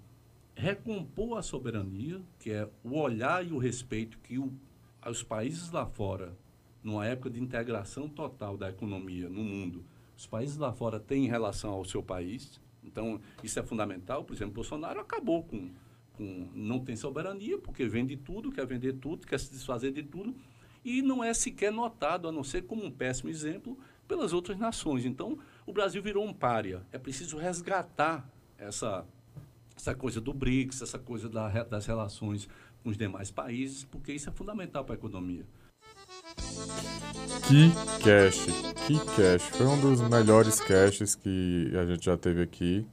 recompor 0.55 1.39
a 1.39 1.41
soberania, 1.41 2.21
que 2.37 2.51
é 2.51 2.69
o 2.83 2.99
olhar 2.99 3.45
e 3.45 3.51
o 3.51 3.57
respeito 3.57 4.19
que 4.19 4.37
o, 4.37 4.53
os 5.07 5.23
países 5.23 5.71
lá 5.71 5.87
fora, 5.87 6.37
numa 6.83 7.03
época 7.07 7.31
de 7.31 7.41
integração 7.41 8.07
total 8.07 8.55
da 8.55 8.69
economia 8.69 9.27
no 9.27 9.43
mundo, 9.43 9.83
os 10.17 10.25
países 10.25 10.57
lá 10.57 10.71
fora 10.71 10.99
têm 10.99 11.27
relação 11.27 11.71
ao 11.71 11.85
seu 11.85 12.01
país. 12.01 12.59
Então, 12.83 13.19
isso 13.43 13.59
é 13.59 13.63
fundamental. 13.63 14.23
Por 14.23 14.33
exemplo, 14.33 14.53
Bolsonaro 14.53 14.99
acabou 14.99 15.43
com, 15.43 15.71
com 16.13 16.49
não 16.53 16.79
tem 16.79 16.95
soberania, 16.95 17.57
porque 17.57 17.87
vende 17.87 18.17
tudo, 18.17 18.51
quer 18.51 18.65
vender 18.65 18.93
tudo, 18.93 19.25
quer 19.25 19.39
se 19.39 19.51
desfazer 19.51 19.91
de 19.91 20.03
tudo, 20.03 20.35
e 20.83 21.01
não 21.01 21.23
é 21.23 21.33
sequer 21.33 21.71
notado, 21.71 22.27
a 22.27 22.31
não 22.31 22.43
ser 22.43 22.63
como 22.63 22.83
um 22.83 22.91
péssimo 22.91 23.29
exemplo, 23.29 23.77
pelas 24.07 24.33
outras 24.33 24.57
nações. 24.57 25.05
Então, 25.05 25.37
o 25.65 25.71
Brasil 25.71 26.01
virou 26.01 26.25
um 26.25 26.33
pária. 26.33 26.85
É 26.91 26.97
preciso 26.97 27.37
resgatar 27.37 28.29
essa, 28.57 29.05
essa 29.75 29.95
coisa 29.95 30.19
do 30.19 30.33
BRICS, 30.33 30.81
essa 30.81 30.99
coisa 30.99 31.29
da, 31.29 31.63
das 31.63 31.85
relações 31.85 32.49
com 32.83 32.89
os 32.89 32.97
demais 32.97 33.31
países, 33.31 33.85
porque 33.85 34.11
isso 34.11 34.29
é 34.29 34.31
fundamental 34.31 34.83
para 34.83 34.95
a 34.95 34.97
economia. 34.97 35.45
Que 37.47 37.71
cash, 38.03 38.45
que 38.87 38.99
cash. 39.15 39.43
Foi 39.55 39.65
um 39.65 39.79
dos 39.79 40.01
melhores 40.01 40.59
caches 40.59 41.15
que 41.15 41.71
a 41.75 41.85
gente 41.85 42.05
já 42.05 42.17
teve 42.17 42.41
aqui. 42.41 42.85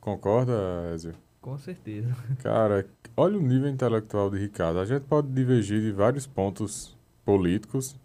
Concorda, 0.00 0.52
Ezio? 0.94 1.14
Com 1.40 1.58
certeza. 1.58 2.08
Cara, 2.42 2.86
olha 3.16 3.38
o 3.38 3.42
nível 3.42 3.68
intelectual 3.68 4.30
de 4.30 4.38
Ricardo. 4.38 4.80
A 4.80 4.84
gente 4.84 5.02
pode 5.02 5.28
divergir 5.28 5.80
de 5.80 5.92
vários 5.92 6.26
pontos 6.26 6.96
políticos, 7.24 7.96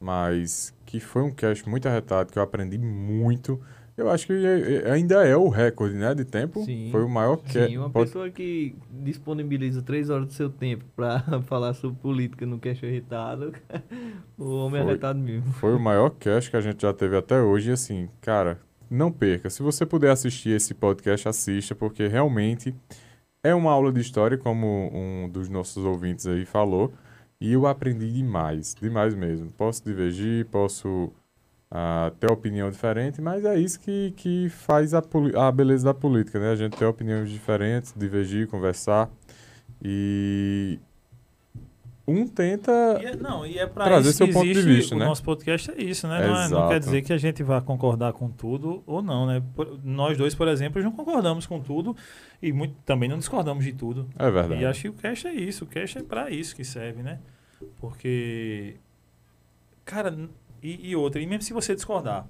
mas 0.00 0.74
que 0.84 1.00
foi 1.00 1.22
um 1.22 1.30
cast 1.30 1.68
muito 1.68 1.86
arretado, 1.88 2.32
que 2.32 2.38
eu 2.38 2.42
aprendi 2.42 2.78
muito. 2.78 3.60
Eu 3.98 4.08
acho 4.08 4.28
que 4.28 4.32
é, 4.32 4.88
é, 4.88 4.92
ainda 4.92 5.26
é 5.26 5.36
o 5.36 5.48
recorde, 5.48 5.96
né, 5.96 6.14
de 6.14 6.24
tempo. 6.24 6.64
Sim, 6.64 6.88
foi 6.92 7.02
o 7.02 7.08
maior 7.08 7.36
cast. 7.38 7.66
Sim, 7.66 7.78
uma 7.78 7.90
pode... 7.90 8.06
pessoa 8.06 8.30
que 8.30 8.76
disponibiliza 8.92 9.82
três 9.82 10.08
horas 10.08 10.28
do 10.28 10.32
seu 10.32 10.48
tempo 10.48 10.84
para 10.94 11.20
falar 11.46 11.74
sobre 11.74 11.98
política 11.98 12.46
no 12.46 12.60
cast 12.60 12.86
arretado, 12.86 13.52
o 14.38 14.50
homem 14.54 14.82
foi, 14.82 14.90
arretado 14.90 15.18
mesmo. 15.18 15.52
Foi 15.54 15.74
o 15.74 15.80
maior 15.80 16.10
cast 16.10 16.48
que 16.48 16.56
a 16.56 16.60
gente 16.60 16.82
já 16.82 16.92
teve 16.92 17.16
até 17.16 17.40
hoje, 17.40 17.70
e 17.70 17.72
assim, 17.72 18.08
cara, 18.20 18.60
não 18.88 19.10
perca. 19.10 19.50
Se 19.50 19.64
você 19.64 19.84
puder 19.84 20.12
assistir 20.12 20.50
esse 20.50 20.74
podcast, 20.74 21.28
assista, 21.28 21.74
porque 21.74 22.06
realmente 22.06 22.72
é 23.42 23.52
uma 23.52 23.72
aula 23.72 23.92
de 23.92 24.00
história, 24.00 24.38
como 24.38 24.92
um 24.94 25.28
dos 25.28 25.48
nossos 25.48 25.84
ouvintes 25.84 26.24
aí 26.28 26.46
falou. 26.46 26.92
E 27.40 27.52
eu 27.52 27.66
aprendi 27.66 28.12
demais, 28.12 28.76
demais 28.80 29.12
mesmo. 29.14 29.50
Posso 29.56 29.84
divergir, 29.84 30.46
posso 30.46 31.12
uh, 31.70 32.10
ter 32.16 32.30
opinião 32.30 32.70
diferente, 32.70 33.20
mas 33.20 33.44
é 33.44 33.58
isso 33.58 33.80
que, 33.80 34.12
que 34.16 34.48
faz 34.48 34.94
a, 34.94 35.02
a 35.36 35.52
beleza 35.52 35.84
da 35.84 35.94
política, 35.94 36.38
né? 36.38 36.50
A 36.50 36.56
gente 36.56 36.76
ter 36.76 36.84
opiniões 36.84 37.30
diferentes, 37.30 37.94
divergir, 37.96 38.48
conversar. 38.48 39.10
E 39.82 40.78
um 42.06 42.26
tenta 42.26 42.72
e 43.02 43.04
é, 43.04 43.16
não, 43.16 43.46
e 43.46 43.58
é 43.58 43.66
trazer 43.66 44.12
seu 44.14 44.32
ponto 44.32 44.46
de 44.46 44.62
vista, 44.62 44.94
o 44.94 44.98
né? 44.98 45.04
nosso 45.04 45.22
podcast 45.22 45.70
é 45.70 45.82
isso, 45.82 46.08
né? 46.08 46.26
Não, 46.26 46.40
é, 46.40 46.48
não, 46.48 46.68
quer 46.68 46.80
dizer 46.80 47.02
que 47.02 47.12
a 47.12 47.18
gente 47.18 47.42
vai 47.42 47.60
concordar 47.60 48.14
com 48.14 48.30
tudo 48.30 48.82
ou 48.86 49.02
não, 49.02 49.26
né? 49.26 49.42
Por, 49.54 49.78
nós 49.84 50.16
dois, 50.16 50.34
por 50.34 50.48
exemplo, 50.48 50.82
não 50.82 50.90
concordamos 50.90 51.46
com 51.46 51.60
tudo 51.60 51.94
e 52.40 52.50
muito, 52.50 52.74
também 52.86 53.10
não 53.10 53.18
discordamos 53.18 53.62
de 53.62 53.74
tudo. 53.74 54.08
É 54.18 54.30
verdade. 54.30 54.62
E 54.62 54.64
acho 54.64 54.80
que 54.80 54.88
o 54.88 54.92
cash 54.94 55.26
é 55.26 55.34
isso, 55.34 55.64
o 55.64 55.66
cash 55.66 55.96
é 55.96 56.02
para 56.02 56.30
isso 56.30 56.56
que 56.56 56.64
serve, 56.64 57.02
né? 57.02 57.18
Porque 57.78 58.76
cara, 59.84 60.16
e, 60.62 60.90
e 60.90 60.96
outra, 60.96 61.20
e 61.20 61.26
mesmo 61.26 61.42
se 61.42 61.52
você 61.52 61.74
discordar, 61.74 62.26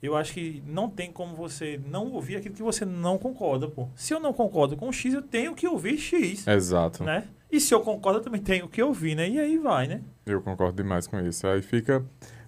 eu 0.00 0.16
acho 0.16 0.32
que 0.32 0.62
não 0.66 0.88
tem 0.88 1.10
como 1.10 1.34
você 1.34 1.80
não 1.86 2.12
ouvir 2.12 2.36
aquilo 2.36 2.54
que 2.54 2.62
você 2.62 2.84
não 2.84 3.18
concorda, 3.18 3.68
pô. 3.68 3.88
Se 3.96 4.14
eu 4.14 4.20
não 4.20 4.32
concordo 4.32 4.76
com 4.76 4.92
X, 4.92 5.12
eu 5.12 5.22
tenho 5.22 5.54
que 5.54 5.66
ouvir 5.66 5.98
X. 5.98 6.46
Exato. 6.46 7.02
Né? 7.02 7.26
E 7.50 7.58
se 7.58 7.74
eu 7.74 7.80
concordo, 7.80 8.20
eu 8.20 8.22
também 8.22 8.40
tenho 8.40 8.68
que 8.68 8.80
ouvir, 8.82 9.16
né? 9.16 9.28
E 9.28 9.40
aí 9.40 9.58
vai, 9.58 9.88
né? 9.88 10.02
Eu 10.24 10.40
concordo 10.40 10.76
demais 10.76 11.06
com 11.06 11.18
isso. 11.20 11.46
Aí 11.46 11.62
fica. 11.62 12.04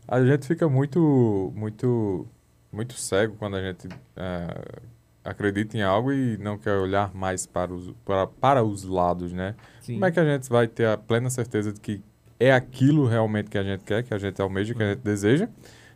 A 0.07 0.25
gente 0.25 0.47
fica 0.47 0.69
muito, 0.69 1.53
muito, 1.57 2.27
muito 2.71 2.95
cego 2.95 3.35
quando 3.37 3.57
a 3.57 3.63
gente 3.63 3.89
é, 4.17 4.81
acredita 5.25 5.77
em 5.77 5.83
algo 5.83 6.13
e 6.13 6.37
não 6.39 6.59
quer 6.59 6.75
olhar 6.75 7.13
mais 7.15 7.47
para 7.47 7.73
os, 7.73 7.93
para, 8.05 8.27
para 8.27 8.63
os 8.63 8.85
lados, 8.85 9.33
né? 9.33 9.57
Sim. 9.81 9.95
Como 9.95 10.05
é 10.05 10.13
que 10.13 10.21
a 10.21 10.25
gente 10.25 10.49
vai 10.49 10.69
ter 10.69 10.87
a 10.87 10.97
plena 10.97 11.31
certeza 11.31 11.73
de 11.73 11.81
que 11.81 12.03
é 12.41 12.51
aquilo 12.51 13.07
realmente 13.07 13.51
que 13.51 13.59
a 13.59 13.63
gente 13.63 13.85
quer, 13.85 14.03
que 14.03 14.15
a 14.15 14.19
gente 14.19 14.41
almeja, 14.41 14.75
que 14.75 14.83
a 14.83 14.91
gente 14.95 15.03
deseja, 15.03 15.47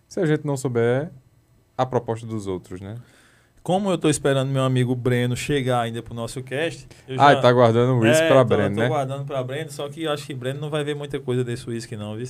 se 0.07 0.21
a 0.21 0.27
gente 0.27 0.47
não 0.47 0.59
souber 0.59 1.11
a 1.77 1.87
proposta 1.87 2.27
dos 2.27 2.47
outros, 2.47 2.83
né? 2.83 2.97
Como 3.63 3.89
eu 3.89 3.95
estou 3.95 4.11
esperando 4.11 4.51
meu 4.51 4.63
amigo 4.63 4.95
Breno 4.95 5.35
chegar 5.35 5.81
ainda 5.81 6.03
pro 6.03 6.13
nosso 6.13 6.43
cast. 6.43 6.87
Eu 7.09 7.17
já... 7.17 7.31
Ah, 7.31 7.37
tá 7.37 7.51
guardando 7.51 7.95
o 7.95 8.01
uísque 8.01 8.25
é, 8.25 8.29
para 8.29 8.45
Breno, 8.45 8.75
tô 8.75 8.83
né? 8.83 8.89
guardando 8.89 9.25
para 9.25 9.43
Breno, 9.43 9.71
só 9.71 9.89
que 9.89 10.03
eu 10.03 10.13
acho 10.13 10.27
que 10.27 10.35
Breno 10.35 10.61
não 10.61 10.69
vai 10.69 10.85
ver 10.85 10.95
muita 10.95 11.19
coisa 11.19 11.43
desse 11.43 11.67
uísque, 11.67 11.97
não, 11.97 12.15
viu? 12.15 12.27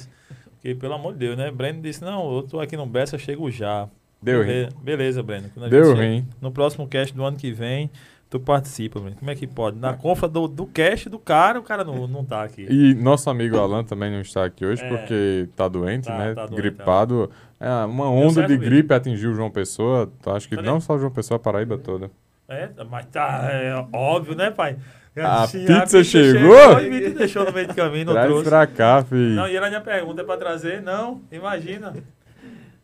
Porque, 0.53 0.77
pelo 0.77 0.95
amor 0.95 1.13
de 1.13 1.19
Deus, 1.19 1.37
né? 1.37 1.51
Breno 1.51 1.83
disse: 1.83 2.03
Não, 2.03 2.37
eu 2.37 2.43
tô 2.45 2.61
aqui 2.61 2.77
no 2.77 2.87
Bessa, 2.87 3.19
chego 3.19 3.51
já. 3.51 3.89
Deu 4.23 4.39
Beleza, 4.39 4.71
beleza 4.81 5.23
Breno. 5.23 5.51
Deu 5.69 5.95
ruim. 5.95 6.27
No 6.41 6.51
próximo 6.51 6.89
cast 6.89 7.15
do 7.15 7.23
ano 7.23 7.37
que 7.37 7.53
vem, 7.53 7.91
tu 8.35 8.41
participa, 8.41 8.99
Breno. 8.99 9.17
Como 9.17 9.31
é 9.31 9.35
que 9.37 9.47
pode? 9.47 9.79
Na 9.79 9.95
compra 9.95 10.27
do, 10.27 10.49
do 10.49 10.67
cast 10.67 11.09
do 11.09 11.21
cara, 11.21 11.61
o 11.61 11.63
cara 11.63 11.85
não, 11.85 12.09
não 12.09 12.25
tá 12.25 12.43
aqui. 12.43 12.67
E 12.69 12.93
nosso 12.95 13.31
amigo 13.31 13.57
Alan 13.57 13.85
também 13.85 14.11
não 14.11 14.21
está 14.21 14.45
aqui 14.45 14.67
hoje 14.67 14.83
é, 14.83 14.89
porque 14.89 15.49
tá 15.55 15.69
doente, 15.69 16.09
tá, 16.09 16.19
né? 16.19 16.35
Tá 16.35 16.47
doente, 16.47 16.57
Gripado. 16.57 17.31
Tá. 17.57 17.65
É, 17.65 17.85
uma 17.85 18.11
onda 18.11 18.45
de 18.45 18.57
gripe 18.57 18.89
mesmo. 18.89 18.95
atingiu 18.95 19.31
o 19.31 19.35
João 19.35 19.51
Pessoa. 19.53 20.11
Acho 20.27 20.49
que 20.49 20.57
tá 20.57 20.63
não 20.63 20.81
só 20.81 20.95
o 20.95 20.99
João 20.99 21.13
Pessoa, 21.13 21.37
a 21.37 21.39
Paraíba 21.39 21.79
toda. 21.79 22.11
É, 22.49 22.69
mas 22.91 23.07
tá 23.07 23.49
é, 23.53 23.87
óbvio, 23.93 24.35
né, 24.35 24.51
pai? 24.51 24.79
A, 25.17 25.45
assim, 25.45 25.61
pizza, 25.61 25.77
a 25.77 25.81
pizza 25.83 26.05
chegou? 26.05 26.57
chegou 26.59 26.81
e 26.81 26.91
me 26.91 27.11
deixou 27.11 27.45
no 27.45 27.53
meio 27.53 27.69
do 27.69 27.75
caminho, 27.75 28.07
não 28.07 28.15
Traz 28.15 28.29
trouxe. 28.29 28.49
pra 28.49 28.67
cá, 28.67 29.05
filho. 29.05 29.37
Não, 29.37 29.47
e 29.47 29.57
era 29.57 29.67
a 29.67 29.69
minha 29.69 29.81
pergunta, 29.81 30.23
é 30.23 30.25
pra 30.25 30.37
trazer? 30.37 30.83
Não, 30.83 31.23
imagina. 31.31 31.95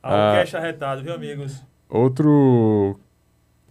Ah, 0.01 0.33
o 0.33 0.37
cash 0.37 0.55
arretado, 0.55 1.03
viu, 1.03 1.13
amigos? 1.13 1.61
Outro 1.89 3.01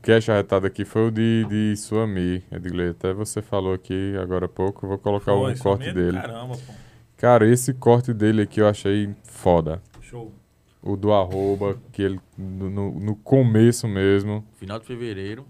cash 0.09 0.29
arretado 0.29 0.65
aqui 0.65 0.85
foi 0.85 1.07
o 1.07 1.11
de, 1.11 1.45
de 1.45 1.77
Suami, 1.77 2.43
Edgley. 2.51 2.89
Até 2.89 3.13
você 3.13 3.41
falou 3.41 3.73
aqui 3.73 4.15
agora 4.17 4.45
há 4.45 4.49
pouco, 4.49 4.87
vou 4.87 4.97
colocar 4.97 5.33
foi, 5.33 5.53
um 5.53 5.57
corte 5.57 5.91
dele. 5.91 6.19
Caramba, 6.19 6.55
pô. 6.57 6.73
Cara, 7.17 7.47
esse 7.47 7.73
corte 7.73 8.13
dele 8.13 8.41
aqui 8.41 8.61
eu 8.61 8.67
achei 8.67 9.13
foda. 9.23 9.81
Show 10.01 10.33
o 10.81 10.95
do 10.95 11.13
arroba, 11.13 11.79
que 11.91 12.01
ele 12.01 12.19
no, 12.37 12.69
no 12.69 13.15
começo 13.15 13.87
mesmo. 13.87 14.45
Final 14.55 14.79
de 14.79 14.85
fevereiro. 14.85 15.45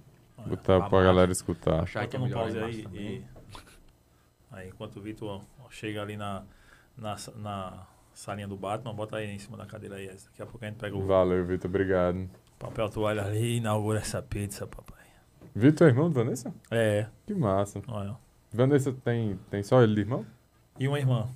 Botar 0.46 0.90
pra 0.90 1.04
galera 1.04 1.32
escutar. 1.32 1.84
Achar 1.84 2.08
que 2.08 2.16
é 2.16 2.20
melhor 2.20 2.44
pause 2.44 2.58
aí, 2.58 2.88
e, 2.94 3.24
aí, 4.52 4.70
enquanto 4.70 4.98
o 4.98 5.02
Vitor 5.02 5.42
chega 5.70 6.02
ali 6.02 6.16
na, 6.16 6.44
na, 6.98 7.16
na 7.36 7.88
salinha 8.14 8.48
do 8.48 8.56
Batman, 8.56 8.94
bota 8.94 9.18
aí 9.18 9.30
em 9.30 9.38
cima 9.38 9.58
da 9.58 9.66
cadeira 9.66 9.96
aí. 9.96 10.08
Daqui 10.08 10.42
a 10.42 10.46
pouco 10.46 10.64
a 10.64 10.68
gente 10.68 10.78
pega 10.78 10.96
o. 10.96 11.06
Valeu, 11.06 11.46
Vitor, 11.46 11.70
obrigado. 11.70 12.30
Papel 12.60 12.90
toalha 12.90 13.24
ali, 13.24 13.58
inaugura 13.58 14.00
essa 14.00 14.22
pizza, 14.22 14.68
papai. 14.68 15.00
Vitor 15.56 15.88
é 15.88 15.92
irmão 15.92 16.10
do 16.10 16.14
Vanessa? 16.14 16.54
É. 16.70 17.06
Que 17.26 17.34
massa. 17.34 17.82
Olha. 17.88 18.16
Vanessa 18.52 18.94
tem, 19.04 19.40
tem 19.50 19.64
só 19.64 19.82
ele 19.82 19.96
de 19.96 20.02
irmão? 20.02 20.26
E 20.78 20.86
uma 20.86 21.00
irmã, 21.00 21.28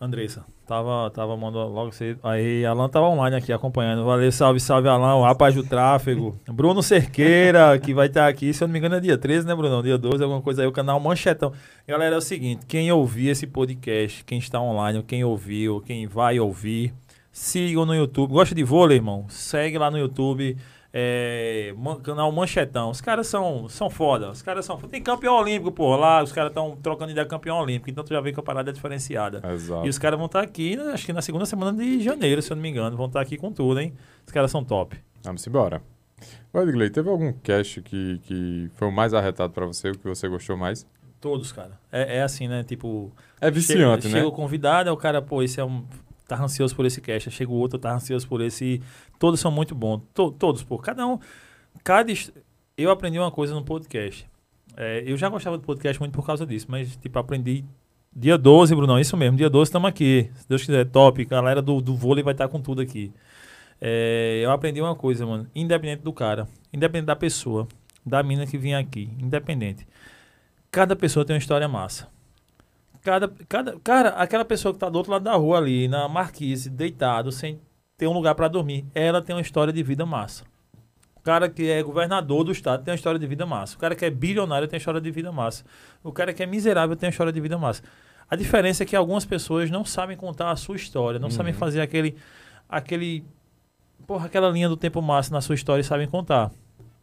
Andressa. 0.00 0.44
Tava, 0.66 1.10
tava 1.10 1.36
mandando 1.36 1.72
logo 1.72 1.90
cedo. 1.92 2.20
Aí, 2.22 2.64
Alan 2.64 2.88
tava 2.88 3.06
online 3.06 3.36
aqui 3.36 3.52
acompanhando. 3.52 4.04
Valeu, 4.04 4.30
salve, 4.30 4.60
salve, 4.60 4.86
Alan, 4.86 5.16
o 5.16 5.22
rapaz 5.22 5.54
do 5.54 5.64
tráfego. 5.64 6.38
Bruno 6.46 6.82
Cerqueira, 6.82 7.78
que 7.78 7.92
vai 7.92 8.06
estar 8.06 8.22
tá 8.22 8.28
aqui, 8.28 8.52
se 8.52 8.62
eu 8.62 8.68
não 8.68 8.72
me 8.72 8.78
engano, 8.78 8.94
é 8.94 9.00
dia 9.00 9.18
13, 9.18 9.46
né, 9.46 9.54
Bruno? 9.54 9.82
Dia 9.82 9.98
12, 9.98 10.22
alguma 10.22 10.42
coisa 10.42 10.62
aí, 10.62 10.68
o 10.68 10.72
canal 10.72 11.00
Manchetão. 11.00 11.52
Galera, 11.86 12.14
é 12.14 12.18
o 12.18 12.22
seguinte: 12.22 12.66
quem 12.66 12.92
ouvir 12.92 13.30
esse 13.30 13.46
podcast, 13.46 14.22
quem 14.24 14.38
está 14.38 14.60
online, 14.60 15.02
quem 15.02 15.24
ouviu, 15.24 15.80
quem 15.80 16.06
vai 16.06 16.38
ouvir, 16.38 16.92
sigam 17.38 17.86
no 17.86 17.94
YouTube. 17.94 18.32
Gosta 18.32 18.54
de 18.54 18.64
vôlei, 18.64 18.98
irmão? 18.98 19.26
Segue 19.28 19.78
lá 19.78 19.90
no 19.90 19.98
YouTube 19.98 20.56
é, 20.92 21.74
canal 22.02 22.32
Manchetão. 22.32 22.90
Os 22.90 23.00
caras 23.00 23.26
são, 23.26 23.68
são 23.68 23.88
foda. 23.88 24.30
Os 24.30 24.42
caras 24.42 24.64
são 24.64 24.76
Tem 24.78 25.02
campeão 25.02 25.34
olímpico, 25.34 25.70
pô, 25.70 25.96
lá. 25.96 26.22
Os 26.22 26.32
caras 26.32 26.50
estão 26.50 26.76
trocando 26.76 27.12
ideia 27.12 27.26
campeão 27.26 27.58
olímpico. 27.58 27.90
Então 27.90 28.02
tu 28.02 28.12
já 28.12 28.20
vê 28.20 28.32
que 28.32 28.40
a 28.40 28.42
parada 28.42 28.70
é 28.70 28.72
diferenciada. 28.72 29.42
Exato. 29.52 29.86
E 29.86 29.88
os 29.88 29.98
caras 29.98 30.18
vão 30.18 30.26
estar 30.26 30.40
tá 30.40 30.44
aqui, 30.44 30.76
né, 30.76 30.92
acho 30.92 31.06
que 31.06 31.12
na 31.12 31.22
segunda 31.22 31.46
semana 31.46 31.76
de 31.76 32.02
janeiro, 32.02 32.42
se 32.42 32.50
eu 32.50 32.56
não 32.56 32.62
me 32.62 32.68
engano. 32.68 32.96
Vão 32.96 33.06
estar 33.06 33.20
tá 33.20 33.22
aqui 33.22 33.36
com 33.36 33.52
tudo, 33.52 33.80
hein? 33.80 33.94
Os 34.26 34.32
caras 34.32 34.50
são 34.50 34.64
top. 34.64 34.96
Vamos 35.22 35.46
embora. 35.46 35.82
Ô, 36.52 36.60
Edgley, 36.60 36.90
teve 36.90 37.08
algum 37.08 37.32
cast 37.32 37.80
que, 37.82 38.20
que 38.24 38.70
foi 38.74 38.88
o 38.88 38.92
mais 38.92 39.14
arretado 39.14 39.52
pra 39.52 39.66
você, 39.66 39.90
o 39.90 39.98
que 39.98 40.08
você 40.08 40.26
gostou 40.26 40.56
mais? 40.56 40.84
Todos, 41.20 41.52
cara. 41.52 41.78
É, 41.92 42.18
é 42.18 42.22
assim, 42.22 42.48
né? 42.48 42.64
Tipo. 42.64 43.12
É 43.40 43.50
viciante, 43.50 44.04
chega, 44.04 44.14
né? 44.14 44.20
Chega 44.20 44.26
o 44.26 44.32
convidado, 44.32 44.88
aí 44.88 44.92
o 44.92 44.96
cara, 44.96 45.20
pô, 45.20 45.42
esse 45.42 45.60
é 45.60 45.64
um. 45.64 45.84
Tá 46.28 46.40
ansioso 46.40 46.76
por 46.76 46.84
esse 46.86 47.00
cast. 47.00 47.30
Chega 47.30 47.50
o 47.50 47.54
outro, 47.54 47.78
tá 47.78 47.92
ansioso 47.94 48.28
por 48.28 48.40
esse. 48.42 48.80
Todos 49.18 49.40
são 49.40 49.50
muito 49.50 49.74
bons. 49.74 50.02
To- 50.14 50.30
todos, 50.30 50.62
pô. 50.62 50.78
Cada 50.78 51.04
um. 51.06 51.18
Cada. 51.82 52.12
Eu 52.76 52.90
aprendi 52.90 53.18
uma 53.18 53.30
coisa 53.30 53.54
no 53.54 53.64
podcast. 53.64 54.28
É, 54.76 55.02
eu 55.06 55.16
já 55.16 55.28
gostava 55.28 55.58
do 55.58 55.64
podcast 55.64 55.98
muito 55.98 56.12
por 56.12 56.24
causa 56.24 56.46
disso, 56.46 56.66
mas, 56.68 56.94
tipo, 56.96 57.18
aprendi. 57.18 57.64
Dia 58.14 58.36
12, 58.38 58.74
Brunão, 58.74 58.98
isso 59.00 59.16
mesmo. 59.16 59.36
Dia 59.36 59.48
12 59.50 59.68
estamos 59.68 59.88
aqui. 59.88 60.30
Se 60.34 60.48
Deus 60.48 60.64
quiser, 60.64 60.84
top. 60.86 61.24
Galera 61.24 61.60
do, 61.62 61.80
do 61.80 61.96
vôlei 61.96 62.22
vai 62.22 62.34
estar 62.34 62.46
com 62.48 62.60
tudo 62.60 62.80
aqui. 62.82 63.12
É, 63.80 64.40
eu 64.44 64.50
aprendi 64.50 64.80
uma 64.80 64.94
coisa, 64.94 65.24
mano. 65.24 65.46
Independente 65.54 66.02
do 66.02 66.12
cara, 66.12 66.46
independente 66.72 67.06
da 67.06 67.16
pessoa, 67.16 67.66
da 68.04 68.22
mina 68.22 68.46
que 68.46 68.58
vinha 68.58 68.78
aqui, 68.78 69.08
independente. 69.18 69.86
Cada 70.70 70.94
pessoa 70.96 71.24
tem 71.24 71.34
uma 71.34 71.38
história 71.38 71.66
massa. 71.68 72.08
Cada, 73.08 73.32
cada, 73.48 73.80
cara, 73.80 74.08
aquela 74.10 74.44
pessoa 74.44 74.74
que 74.74 74.78
tá 74.78 74.86
do 74.90 74.96
outro 74.96 75.10
lado 75.10 75.22
da 75.22 75.32
rua 75.32 75.56
ali, 75.56 75.88
na 75.88 76.06
marquise, 76.06 76.68
deitado, 76.68 77.32
sem 77.32 77.58
ter 77.96 78.06
um 78.06 78.12
lugar 78.12 78.34
para 78.34 78.48
dormir, 78.48 78.84
ela 78.94 79.22
tem 79.22 79.34
uma 79.34 79.40
história 79.40 79.72
de 79.72 79.82
vida 79.82 80.04
massa. 80.04 80.44
O 81.16 81.20
cara 81.22 81.48
que 81.48 81.70
é 81.70 81.82
governador 81.82 82.44
do 82.44 82.52
estado 82.52 82.84
tem 82.84 82.92
uma 82.92 82.96
história 82.96 83.18
de 83.18 83.26
vida 83.26 83.46
massa. 83.46 83.76
O 83.76 83.78
cara 83.78 83.96
que 83.96 84.04
é 84.04 84.10
bilionário 84.10 84.68
tem 84.68 84.76
uma 84.76 84.78
história 84.78 85.00
de 85.00 85.10
vida 85.10 85.32
massa. 85.32 85.64
O 86.04 86.12
cara 86.12 86.34
que 86.34 86.42
é 86.42 86.46
miserável 86.46 86.94
tem 86.96 87.06
uma 87.06 87.10
história 87.10 87.32
de 87.32 87.40
vida 87.40 87.56
massa. 87.56 87.82
A 88.28 88.36
diferença 88.36 88.82
é 88.82 88.86
que 88.86 88.94
algumas 88.94 89.24
pessoas 89.24 89.70
não 89.70 89.86
sabem 89.86 90.14
contar 90.14 90.50
a 90.50 90.56
sua 90.56 90.76
história, 90.76 91.18
não 91.18 91.30
sabem 91.30 91.54
fazer 91.54 91.80
aquele, 91.80 92.14
aquele, 92.68 93.24
porra, 94.06 94.26
aquela 94.26 94.50
linha 94.50 94.68
do 94.68 94.76
tempo 94.76 95.00
massa 95.00 95.32
na 95.32 95.40
sua 95.40 95.54
história 95.54 95.80
e 95.80 95.84
sabem 95.84 96.06
contar. 96.06 96.50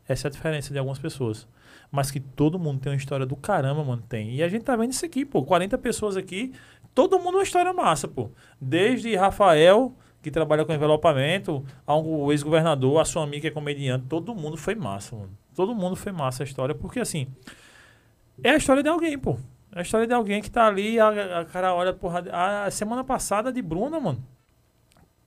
Essa 0.07 0.27
é 0.27 0.29
a 0.29 0.31
diferença 0.31 0.71
de 0.71 0.77
algumas 0.77 0.99
pessoas. 0.99 1.47
Mas 1.91 2.11
que 2.11 2.19
todo 2.19 2.59
mundo 2.59 2.79
tem 2.79 2.91
uma 2.91 2.97
história 2.97 3.25
do 3.25 3.35
caramba, 3.35 3.83
mano, 3.83 4.03
tem. 4.07 4.35
E 4.35 4.43
a 4.43 4.49
gente 4.49 4.63
tá 4.63 4.75
vendo 4.75 4.91
isso 4.91 5.05
aqui, 5.05 5.25
pô. 5.25 5.43
40 5.43 5.77
pessoas 5.77 6.17
aqui, 6.17 6.53
todo 6.93 7.19
mundo 7.19 7.35
uma 7.35 7.43
história 7.43 7.73
massa, 7.73 8.07
pô. 8.07 8.29
Desde 8.59 9.15
Rafael, 9.15 9.93
que 10.21 10.31
trabalha 10.31 10.65
com 10.65 10.73
envelopamento, 10.73 11.63
ao 11.85 12.31
ex-governador, 12.31 12.99
a 12.99 13.05
sua 13.05 13.23
amiga 13.23 13.41
que 13.41 13.47
é 13.47 13.51
comediante, 13.51 14.05
todo 14.07 14.33
mundo 14.33 14.57
foi 14.57 14.73
massa, 14.73 15.15
mano. 15.15 15.31
Todo 15.53 15.75
mundo 15.75 15.95
foi 15.95 16.11
massa 16.11 16.43
a 16.43 16.45
história, 16.45 16.73
porque 16.73 16.99
assim, 16.99 17.27
é 18.43 18.51
a 18.51 18.57
história 18.57 18.81
de 18.81 18.89
alguém, 18.89 19.17
pô. 19.17 19.37
É 19.71 19.79
a 19.79 19.81
história 19.81 20.07
de 20.07 20.13
alguém 20.13 20.41
que 20.41 20.49
tá 20.49 20.67
ali, 20.67 20.99
a, 20.99 21.41
a 21.41 21.45
cara 21.45 21.75
olha, 21.75 21.93
porra, 21.93 22.23
a 22.65 22.71
semana 22.71 23.03
passada 23.03 23.51
de 23.51 23.61
Bruna, 23.61 23.99
mano. 23.99 24.23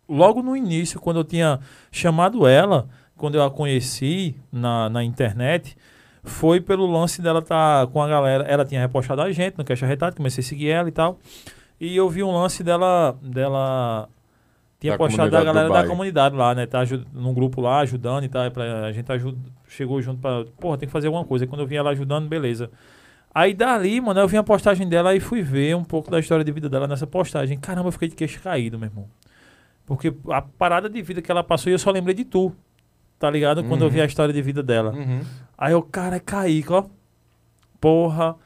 Logo 0.09 0.43
no 0.43 0.57
início, 0.57 0.99
quando 0.99 1.21
eu 1.21 1.25
tinha 1.25 1.61
chamado 1.93 2.47
ela, 2.47 2.89
quando 3.17 3.35
eu 3.35 3.45
a 3.45 3.51
conheci 3.51 4.35
na, 4.51 4.89
na 4.89 5.05
internet, 5.05 5.77
foi 6.23 6.61
pelo 6.61 6.87
lance 6.87 7.23
dela 7.23 7.43
tá 7.43 7.87
com 7.93 8.03
a 8.03 8.09
galera. 8.09 8.45
Ela 8.45 8.65
tinha 8.65 8.81
repostado 8.81 9.23
a 9.23 9.31
gente 9.33 9.57
no 9.57 9.65
Caixa 9.65 9.87
Retado, 9.87 10.17
comecei 10.17 10.43
a 10.43 10.47
seguir 10.47 10.71
ela 10.71 10.89
e 10.89 10.93
tal. 10.93 11.19
E 11.81 11.97
eu 11.97 12.09
vi 12.09 12.23
um 12.23 12.33
lance 12.33 12.63
dela. 12.63 13.17
dela 13.23 14.09
tinha 14.81 14.93
Da 14.93 14.99
postado 14.99 15.31
do 15.31 15.45
galera 15.45 15.69
da 15.69 15.87
comunidade 15.87 16.37
lá, 16.37 16.55
né? 16.55 16.67
Tá 16.67 16.83
num 17.13 17.35
grupo 17.35 17.61
lá, 17.61 17.81
ajudando 17.81 18.25
e 18.25 18.29
tal. 18.29 18.47
e 18.47 18.51
Pra, 18.51 18.87
a 18.87 18.93
gente 18.93 19.11
ajuda, 19.11 19.39
chegou 19.67 20.01
junto 20.01 20.21
pra. 20.21 20.45
Porra, 20.61 20.79
tem 20.79 20.89
que 20.89 20.93
fazer 20.93 21.09
alguma 21.09 21.25
coisa. 21.25 21.45
E 21.45 21.49
quando 21.49 21.63
eu 21.63 21.67
vi 21.67 21.77
ela 21.77 21.91
ajudando, 21.91 22.29
beleza. 22.29 22.71
Aí 23.35 23.55
dali, 23.55 24.01
mano, 24.01 24.21
eu 24.21 24.29
vi 24.29 24.37
a 24.37 24.43
postagem 24.43 24.89
dela 24.89 25.15
e 25.15 25.21
fui 25.21 25.43
ver 25.43 25.77
um 25.77 25.85
pouco 25.85 26.11
da 26.11 26.19
história 26.19 26.45
de 26.45 26.51
vida 26.51 26.69
dela 26.69 26.87
nessa 26.87 27.07
postagem. 27.07 27.59
Caramba, 27.59 27.89
eu 27.89 27.93
fiquei 27.93 28.09
de 28.09 28.17
queixo 28.17 28.41
caído, 28.41 28.79
meu 28.79 28.89
irmão. 28.89 29.07
Porque 29.85 30.15
a 30.31 30.43
parada 30.43 30.89
de 30.89 31.01
vida 31.03 31.23
que 31.23 31.31
ela 31.31 31.43
passou, 31.43 31.73
eu 31.73 31.79
só 31.79 31.91
lembrei 31.91 32.15
de 32.15 32.25
tu. 32.25 32.53
Tá 33.19 33.31
ligado? 33.31 33.65
Quando 33.65 33.83
eu 33.85 33.91
vi 33.91 34.01
a 34.01 34.05
história 34.05 34.33
de 34.33 34.41
vida 34.43 34.63
dela. 34.63 34.93
Uhum. 34.93 35.21
Aí 35.57 35.73
eu, 35.73 35.83
cara, 35.83 36.21
caí, 36.21 36.65
ó. 36.69 36.85
Porra. 37.81 38.37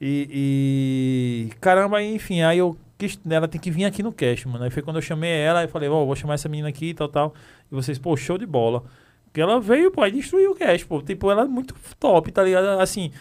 E, 0.00 1.48
e- 1.50 1.54
Caramba, 1.60 2.02
enfim, 2.02 2.42
aí 2.42 2.58
eu 2.58 2.76
quis. 2.96 3.18
Ela 3.28 3.48
tem 3.48 3.60
que 3.60 3.70
vir 3.70 3.84
aqui 3.84 4.02
no 4.02 4.12
cast, 4.12 4.46
mano. 4.48 4.64
Aí 4.64 4.70
foi 4.70 4.82
quando 4.82 4.96
eu 4.96 5.02
chamei 5.02 5.30
ela, 5.32 5.60
aí 5.60 5.68
falei, 5.68 5.88
ó, 5.88 6.04
vou 6.04 6.16
chamar 6.16 6.34
essa 6.34 6.48
menina 6.48 6.68
aqui 6.68 6.90
e 6.90 6.94
tal, 6.94 7.08
tal. 7.08 7.34
E 7.70 7.74
vocês, 7.74 7.98
pô, 7.98 8.16
show 8.16 8.38
de 8.38 8.46
bola. 8.46 8.84
Porque 9.26 9.40
ela 9.40 9.60
veio, 9.60 9.90
pô, 9.90 10.04
e 10.06 10.10
destruiu 10.12 10.52
o 10.52 10.54
cast, 10.54 10.86
pô. 10.86 11.00
Tipo, 11.02 11.30
ela 11.30 11.42
é 11.42 11.46
muito 11.46 11.74
top, 11.98 12.32
tá 12.32 12.42
ligado? 12.42 12.66
Assim, 12.80 13.12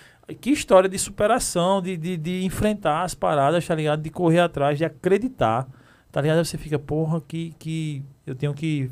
que 0.42 0.52
história 0.52 0.90
de 0.90 0.98
superação, 0.98 1.82
de, 1.82 1.98
de, 1.98 2.18
de 2.18 2.44
enfrentar 2.46 3.04
as 3.04 3.14
paradas, 3.14 3.66
tá 3.68 3.76
ligado? 3.76 4.02
De 4.02 4.10
correr 4.10 4.40
atrás, 4.40 4.78
de 4.78 4.86
acreditar. 4.86 5.68
Tá 6.12 6.22
ligado? 6.22 6.40
Aí 6.40 6.46
você 6.46 6.58
fica, 6.58 6.80
porra, 6.80 7.22
que, 7.22 7.54
que 7.60 8.02
eu 8.26 8.34
tenho 8.36 8.54
que 8.54 8.90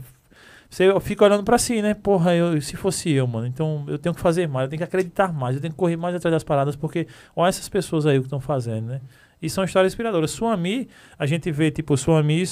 você 0.69 0.99
fica 0.99 1.25
olhando 1.25 1.43
pra 1.43 1.57
si, 1.57 1.81
né? 1.81 1.93
Porra, 1.93 2.35
eu, 2.35 2.61
se 2.61 2.75
fosse 2.75 3.11
eu, 3.11 3.25
mano. 3.25 3.47
Então 3.47 3.85
eu 3.87 3.97
tenho 3.97 4.13
que 4.13 4.21
fazer 4.21 4.47
mais, 4.47 4.65
eu 4.65 4.69
tenho 4.69 4.79
que 4.79 4.83
acreditar 4.83 5.33
mais, 5.33 5.55
eu 5.55 5.61
tenho 5.61 5.73
que 5.73 5.77
correr 5.77 5.95
mais 5.95 6.15
atrás 6.15 6.31
das 6.33 6.43
paradas, 6.43 6.75
porque 6.75 7.07
olha 7.35 7.49
essas 7.49 7.69
pessoas 7.69 8.05
aí 8.05 8.17
que 8.19 8.25
estão 8.25 8.39
fazendo, 8.39 8.87
né? 8.87 9.01
E 9.41 9.49
são 9.49 9.63
histórias 9.63 9.93
inspiradoras. 9.93 10.31
Suami, 10.31 10.87
a 11.17 11.25
gente 11.25 11.51
vê, 11.51 11.69
tipo, 11.69 11.95
Suami. 11.95 12.43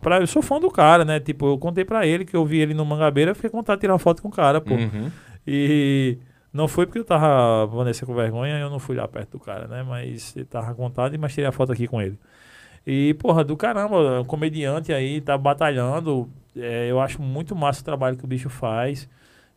Pra, 0.00 0.20
eu 0.20 0.26
sou 0.26 0.40
fã 0.40 0.60
do 0.60 0.70
cara, 0.70 1.04
né? 1.04 1.18
Tipo, 1.18 1.46
eu 1.46 1.58
contei 1.58 1.84
pra 1.84 2.06
ele 2.06 2.24
que 2.24 2.36
eu 2.36 2.44
vi 2.44 2.60
ele 2.60 2.74
no 2.74 2.84
Mangabeira, 2.84 3.32
eu 3.32 3.34
fiquei 3.34 3.50
de 3.50 3.76
tirar 3.78 3.92
uma 3.92 3.98
foto 3.98 4.22
com 4.22 4.28
o 4.28 4.30
cara, 4.30 4.60
pô. 4.60 4.74
Uhum. 4.74 5.10
E 5.44 6.18
não 6.52 6.68
foi 6.68 6.86
porque 6.86 7.00
eu 7.00 7.04
tava, 7.04 7.66
Vanessa, 7.66 8.06
com 8.06 8.14
vergonha, 8.14 8.58
eu 8.58 8.70
não 8.70 8.78
fui 8.78 8.94
lá 8.94 9.08
perto 9.08 9.32
do 9.32 9.40
cara, 9.40 9.66
né? 9.66 9.82
Mas 9.82 10.36
ele 10.36 10.44
tava 10.44 10.72
com 10.74 10.82
vontade, 10.84 11.18
mas 11.18 11.34
tirei 11.34 11.48
a 11.48 11.52
foto 11.52 11.72
aqui 11.72 11.88
com 11.88 12.00
ele. 12.00 12.16
E, 12.86 13.14
porra, 13.14 13.42
do 13.42 13.56
caramba, 13.56 14.20
um 14.20 14.24
comediante 14.24 14.92
aí, 14.92 15.20
tá 15.20 15.36
batalhando. 15.36 16.28
É, 16.56 16.90
eu 16.90 17.00
acho 17.00 17.20
muito 17.22 17.54
massa 17.56 17.80
o 17.80 17.84
trabalho 17.84 18.16
que 18.16 18.24
o 18.24 18.28
bicho 18.28 18.48
faz. 18.50 19.08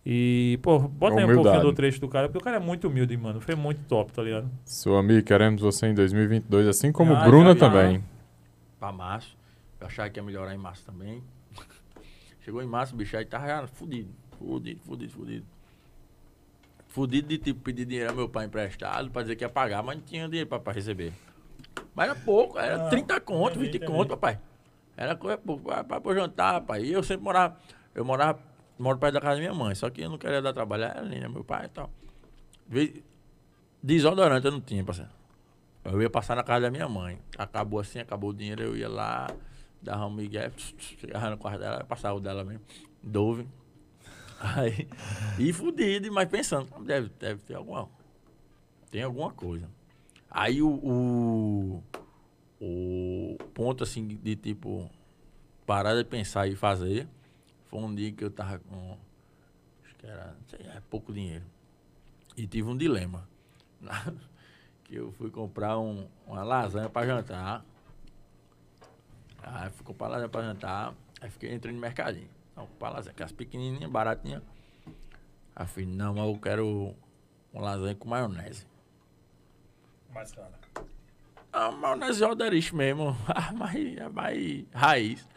E, 0.05 0.59
pô, 0.61 0.77
bota 0.79 1.17
aí 1.19 1.25
um 1.25 1.33
pouquinho 1.33 1.61
do 1.61 1.73
trecho 1.73 1.99
do 1.99 2.07
cara, 2.07 2.27
porque 2.27 2.37
o 2.37 2.41
cara 2.43 2.57
é 2.57 2.59
muito 2.59 2.87
humilde, 2.87 3.17
mano. 3.17 3.41
Foi 3.41 3.55
muito 3.55 3.81
top, 3.87 4.13
tá 4.13 4.21
ligado? 4.21 4.49
Seu 4.63 4.95
amigo, 4.97 5.25
queremos 5.25 5.61
você 5.61 5.87
em 5.87 5.95
2022, 5.95 6.67
assim 6.67 6.91
como 6.91 7.13
Ah, 7.15 7.23
Bruna 7.25 7.55
também. 7.55 8.03
pra 8.79 8.91
março. 8.91 9.35
Eu 9.79 9.87
achava 9.87 10.09
que 10.09 10.19
ia 10.19 10.23
melhorar 10.23 10.53
em 10.53 10.57
março 10.57 10.85
também. 10.85 11.23
Chegou 12.41 12.61
em 12.61 12.67
março, 12.67 12.93
o 12.93 12.97
bicho 12.97 13.17
aí 13.17 13.25
tava 13.25 13.47
já 13.47 13.67
fudido. 13.67 14.09
Fudido, 14.37 14.79
fudido, 14.81 15.11
fudido. 15.11 15.45
Fudido 16.87 17.27
de 17.27 17.37
tipo 17.39 17.59
pedir 17.61 17.85
dinheiro 17.85 18.11
ao 18.11 18.15
meu 18.15 18.29
pai 18.29 18.45
emprestado 18.45 19.09
pra 19.09 19.21
dizer 19.23 19.35
que 19.35 19.43
ia 19.43 19.49
pagar, 19.49 19.83
mas 19.83 19.97
não 19.97 20.03
tinha 20.03 20.27
dinheiro 20.27 20.47
pra, 20.47 20.59
pra 20.59 20.71
receber. 20.71 21.11
Mas 21.93 22.09
era 22.09 22.15
pouco, 22.19 22.57
era 22.59 22.85
Ah, 22.85 22.89
30 22.89 23.19
conto, 23.19 23.53
entendi, 23.57 23.65
20 23.65 23.75
entendi. 23.77 23.91
conto, 23.91 24.09
papai. 24.09 24.39
Era 24.97 25.15
coisa 25.15 25.37
pra 25.37 26.13
jantar, 26.13 26.61
pai. 26.61 26.83
E 26.83 26.93
eu 26.93 27.03
sempre 27.03 27.23
morava, 27.23 27.57
eu 27.93 28.05
morava, 28.05 28.39
moro 28.79 28.97
perto 28.97 29.13
da 29.15 29.21
casa 29.21 29.35
da 29.35 29.41
minha 29.41 29.53
mãe, 29.53 29.75
só 29.75 29.89
que 29.89 30.01
eu 30.01 30.09
não 30.09 30.17
queria 30.17 30.41
dar 30.41 30.53
trabalho, 30.53 30.83
era 30.83 30.99
ali, 30.99 31.19
né, 31.19 31.27
meu 31.27 31.43
pai 31.43 31.65
e 31.65 31.69
tal. 31.69 31.91
Desodorante 33.83 34.45
eu 34.45 34.51
não 34.51 34.61
tinha, 34.61 34.83
parceiro. 34.83 35.11
Eu 35.83 36.01
ia 36.01 36.09
passar 36.09 36.35
na 36.35 36.43
casa 36.43 36.61
da 36.61 36.71
minha 36.71 36.89
mãe. 36.89 37.19
Acabou 37.37 37.79
assim, 37.79 37.99
acabou 37.99 38.31
o 38.31 38.33
dinheiro, 38.33 38.63
eu 38.63 38.75
ia 38.75 38.89
lá, 38.89 39.27
dava 39.81 40.07
um 40.07 40.13
migué, 40.13 40.51
chegava 40.77 41.29
no 41.29 41.37
quarto 41.37 41.59
dela, 41.59 41.83
passava 41.83 42.15
o 42.15 42.19
dela 42.19 42.43
mesmo. 42.43 42.61
Dove. 43.03 43.47
Aí, 44.39 44.87
e 45.39 45.53
fudido, 45.53 46.11
mas 46.11 46.27
pensando, 46.27 46.67
deve, 46.83 47.09
deve 47.19 47.41
ter 47.43 47.55
alguma. 47.55 47.89
Tem 48.91 49.03
alguma 49.03 49.31
coisa. 49.31 49.69
Aí 50.29 50.61
o, 50.61 50.69
o, 50.69 51.83
o 52.59 53.37
ponto 53.53 53.83
assim 53.83 54.07
de 54.07 54.35
tipo 54.35 54.89
parar 55.65 55.95
de 55.95 56.03
pensar 56.03 56.47
e 56.47 56.55
fazer 56.55 57.07
foi 57.65 57.79
um 57.79 57.93
dia 57.93 58.11
que 58.11 58.23
eu 58.23 58.31
tava 58.31 58.59
com. 58.59 58.97
Acho 59.83 59.95
que 59.95 60.05
era, 60.05 60.35
sei, 60.47 60.65
é 60.67 60.81
pouco 60.89 61.11
dinheiro. 61.11 61.45
E 62.37 62.47
tive 62.47 62.69
um 62.69 62.77
dilema. 62.77 63.27
que 64.83 64.95
eu 64.95 65.11
fui 65.13 65.31
comprar 65.31 65.79
um, 65.79 66.07
uma 66.27 66.43
lasanha 66.43 66.89
para 66.89 67.07
jantar. 67.07 67.65
Aí 69.41 69.69
fui 69.71 69.85
comprar 69.85 70.07
lasanha 70.07 70.29
para 70.29 70.45
jantar. 70.45 70.93
Aí 71.19 71.29
fiquei 71.29 71.53
entrando 71.53 71.75
no 71.75 71.81
mercadinho. 71.81 72.29
Então, 72.51 72.67
comprar 72.67 72.89
lasanha, 72.89 73.11
aquelas 73.11 73.31
pequenininhas, 73.31 73.89
baratinhas. 73.89 74.43
Aí 75.55 75.67
fui, 75.67 75.85
não, 75.85 76.13
mas 76.13 76.27
eu 76.27 76.39
quero 76.39 76.95
uma 77.51 77.63
lasanha 77.63 77.95
com 77.95 78.07
maionese. 78.07 78.67
Mais 80.13 80.31
cara. 80.31 80.59
Ah, 81.57 81.71
maionese 81.71 82.23
Alderich 82.23 82.75
mesmo. 82.75 83.15
Ah, 83.27 83.53
mais, 83.53 83.97
é 83.97 84.09
mais 84.09 84.65
raiz. 84.73 85.27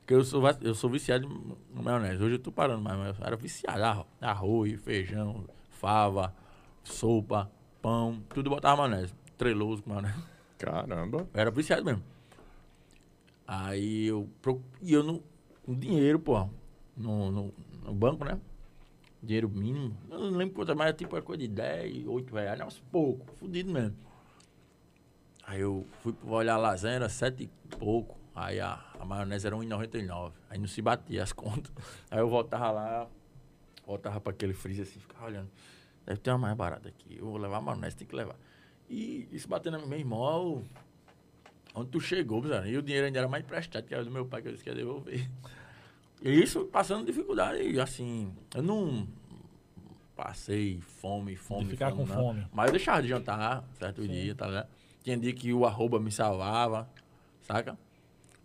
Porque 0.00 0.14
eu 0.14 0.24
sou, 0.24 0.42
eu 0.62 0.74
sou 0.74 0.90
viciado 0.90 1.26
em 1.76 1.82
maionese. 1.82 2.22
Hoje 2.22 2.34
eu 2.36 2.38
tô 2.38 2.50
parando, 2.50 2.82
mas 2.82 2.96
mas 2.98 3.18
eu 3.18 3.26
era 3.26 3.36
viciado. 3.36 3.82
Arro- 3.84 4.06
Arroz, 4.20 4.80
feijão, 4.82 5.44
fava, 5.70 6.34
sopa, 6.82 7.50
pão, 7.82 8.20
tudo 8.30 8.50
botava 8.50 8.76
maionese. 8.88 9.14
Treloso 9.36 9.82
com 9.82 9.90
maionese. 9.90 10.18
Caramba. 10.58 11.18
Eu 11.32 11.40
era 11.40 11.50
viciado 11.50 11.84
mesmo. 11.84 12.02
Aí 13.46 14.06
eu. 14.06 14.28
E 14.82 14.92
eu 14.92 15.02
não. 15.02 15.22
Com 15.64 15.74
dinheiro, 15.74 16.18
pô. 16.18 16.48
No, 16.96 17.30
no, 17.30 17.54
no 17.84 17.94
banco, 17.94 18.24
né? 18.24 18.38
Dinheiro 19.22 19.48
mínimo. 19.48 19.96
Eu 20.10 20.18
não 20.18 20.30
lembro 20.36 20.54
quanto, 20.54 20.74
mas 20.76 20.94
tipo, 20.96 21.14
era 21.16 21.24
coisa 21.24 21.40
de 21.42 21.48
10, 21.48 22.06
8 22.06 22.34
reais. 22.34 22.58
Nossa, 22.58 22.80
pouco. 22.90 23.26
Fudido 23.36 23.70
mesmo. 23.72 23.96
Aí 25.48 25.62
eu 25.62 25.86
fui 26.02 26.14
olhar 26.24 26.54
a 26.54 26.58
lasanha, 26.58 26.96
era 26.96 27.08
7 27.08 27.44
e 27.44 27.46
pouco. 27.76 28.18
Aí 28.34 28.60
a, 28.60 28.84
a 29.00 29.04
maionese 29.04 29.46
era 29.46 29.56
1,99. 29.56 30.32
Aí 30.50 30.58
não 30.58 30.68
se 30.68 30.82
batia 30.82 31.22
as 31.22 31.32
contas. 31.34 31.72
Aí 32.10 32.18
eu 32.18 32.28
voltava 32.28 32.70
lá, 32.70 33.08
Voltava 33.86 34.20
pra 34.20 34.32
aquele 34.32 34.52
freezer 34.52 34.86
assim, 34.86 35.00
ficava 35.00 35.24
olhando. 35.24 35.48
Deve 36.04 36.20
ter 36.20 36.30
uma 36.30 36.36
mais 36.38 36.54
barata 36.54 36.90
aqui. 36.90 37.16
Eu 37.18 37.24
vou 37.24 37.38
levar 37.38 37.56
a 37.56 37.60
maionese, 37.62 37.96
tem 37.96 38.06
que 38.06 38.14
levar. 38.14 38.36
E 38.90 39.26
isso 39.32 39.48
batendo 39.48 39.78
na 39.78 39.86
minha 39.86 39.96
irmã, 39.98 40.62
onde 41.74 41.90
tu 41.90 41.98
chegou? 41.98 42.44
E 42.66 42.76
o 42.76 42.82
dinheiro 42.82 43.06
ainda 43.06 43.18
era 43.20 43.28
mais 43.28 43.42
emprestado, 43.42 43.86
que 43.86 43.94
era 43.94 44.04
do 44.04 44.10
meu 44.10 44.26
pai, 44.26 44.42
que 44.42 44.48
eu 44.48 44.52
disse 44.52 44.62
que 44.62 44.68
ia 44.70 44.76
devolver. 44.76 45.28
E 46.20 46.30
isso 46.42 46.64
passando 46.64 47.06
dificuldade, 47.06 47.62
e 47.62 47.78
assim, 47.80 48.34
eu 48.52 48.60
não 48.60 49.06
passei 50.16 50.80
fome, 50.80 51.36
fome, 51.36 51.66
De 51.66 51.70
ficar 51.70 51.90
fome, 51.92 52.02
com 52.02 52.12
não. 52.12 52.20
fome. 52.20 52.46
Mas 52.52 52.66
eu 52.66 52.72
deixava 52.72 53.00
de 53.02 53.06
jantar 53.08 53.62
certo 53.78 54.06
dia, 54.06 54.34
tá 54.34 54.46
ligado? 54.48 54.68
Tinha 55.08 55.16
dia 55.16 55.32
que 55.32 55.54
o 55.54 55.64
arroba 55.64 55.98
me 55.98 56.12
salvava, 56.12 56.86
saca? 57.40 57.78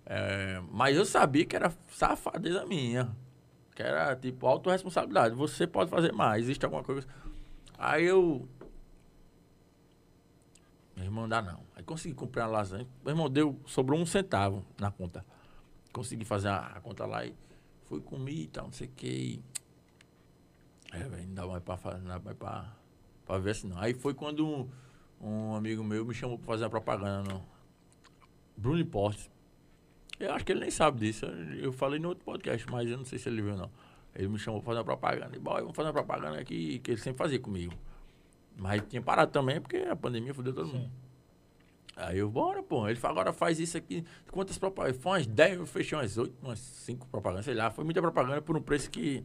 É, 0.06 0.62
mas 0.72 0.96
eu 0.96 1.04
sabia 1.04 1.44
que 1.44 1.58
era 1.58 1.74
safadeza 1.92 2.66
minha. 2.66 3.14
Que 3.76 3.84
era 3.84 4.16
tipo 4.16 4.48
autorresponsabilidade. 4.48 5.36
Você 5.36 5.68
pode 5.68 5.90
fazer 5.90 6.14
mais, 6.14 6.46
existe 6.46 6.64
alguma 6.64 6.82
coisa. 6.82 7.06
Aí 7.78 8.06
eu. 8.06 8.48
Meu 10.96 11.04
irmão, 11.04 11.28
dá 11.28 11.42
não. 11.42 11.60
Aí 11.76 11.84
consegui 11.84 12.16
comprar 12.16 12.46
uma 12.46 12.60
lasanha. 12.60 12.88
Meu 13.04 13.12
irmão 13.12 13.30
deu, 13.30 13.60
sobrou 13.66 14.00
um 14.00 14.06
centavo 14.06 14.66
na 14.80 14.90
conta. 14.90 15.26
Consegui 15.92 16.24
fazer 16.24 16.48
a, 16.48 16.60
a 16.60 16.80
conta 16.80 17.06
lá 17.06 17.26
e 17.26 17.36
fui 17.88 18.00
comer 18.00 18.32
e 18.32 18.48
tal, 18.48 18.68
não 18.68 18.72
sei 18.72 18.88
o 18.88 18.92
que. 18.92 19.44
É, 20.94 21.00
velho, 21.00 21.28
não 21.28 21.34
dá 21.34 21.46
mais 21.46 21.62
pra 21.62 21.76
fazer, 21.76 21.98
não 21.98 22.08
dá 22.08 22.20
mais 22.20 22.38
pra, 22.38 22.74
pra 23.26 23.38
ver 23.38 23.52
assim 23.52 23.68
não. 23.68 23.78
Aí 23.78 23.94
foi 23.94 24.14
quando 24.14 24.70
um, 25.24 25.56
amigo 25.56 25.84
meu 25.84 26.06
me 26.06 26.14
chamou 26.14 26.38
pra 26.38 26.48
fazer 26.48 26.66
a 26.66 26.70
propaganda 26.70 27.34
no 27.34 27.44
Bruno 28.58 28.80
Importes. 28.80 29.32
Eu 30.20 30.34
acho 30.34 30.46
que 30.46 30.52
ele 30.52 30.62
nem 30.62 30.72
sabe 30.72 31.00
disso. 31.00 31.26
Eu 31.26 31.72
falei 31.72 32.00
no 32.00 32.10
outro 32.10 32.24
podcast, 32.24 32.70
mas 32.70 32.90
eu 32.90 32.98
não 32.98 33.06
sei 33.06 33.18
se 33.18 33.30
ele 33.30 33.42
viu 33.42 33.58
não. 33.58 33.70
Ele 34.16 34.28
me 34.28 34.38
chamou 34.38 34.62
pra 34.62 34.68
fazer 34.68 34.80
uma 34.80 34.86
propaganda. 34.86 35.36
E, 35.36 35.40
boy, 35.40 35.62
vamos 35.62 35.76
fazer 35.76 35.88
uma 35.88 35.94
propaganda 35.94 36.40
aqui 36.40 36.80
que 36.80 36.92
ele 36.92 37.02
sempre 37.02 37.18
fazia 37.18 37.40
comigo. 37.40 37.74
Mas 38.58 38.84
tinha 38.88 39.02
parado 39.02 39.32
também 39.32 39.60
porque 39.60 39.78
a 39.78 39.96
pandemia 39.96 40.34
fudeu 40.34 40.54
todo 40.54 40.68
mundo. 40.68 40.92
Aí 41.96 42.20
eu, 42.20 42.30
bora, 42.30 42.62
pô. 42.62 42.88
Ele 42.88 43.00
falou, 43.00 43.20
agora 43.20 43.34
faz 43.34 43.60
isso 43.60 43.78
aqui. 43.78 44.04
Quantas 44.32 44.58
propagandas? 44.58 45.02
Foi 45.02 45.12
umas 45.14 45.28
10, 45.28 45.60
eu 45.60 45.66
fechei 45.66 45.98
umas 45.98 46.18
8, 46.18 46.36
umas 46.42 46.60
5 46.60 47.08
propagandas, 47.08 47.46
sei 47.46 47.54
lá. 47.54 47.72
Foi 47.72 47.84
muita 47.84 48.02
propaganda 48.02 48.42
por 48.42 48.56
um 48.56 48.62
preço 48.62 48.90
que. 48.90 49.24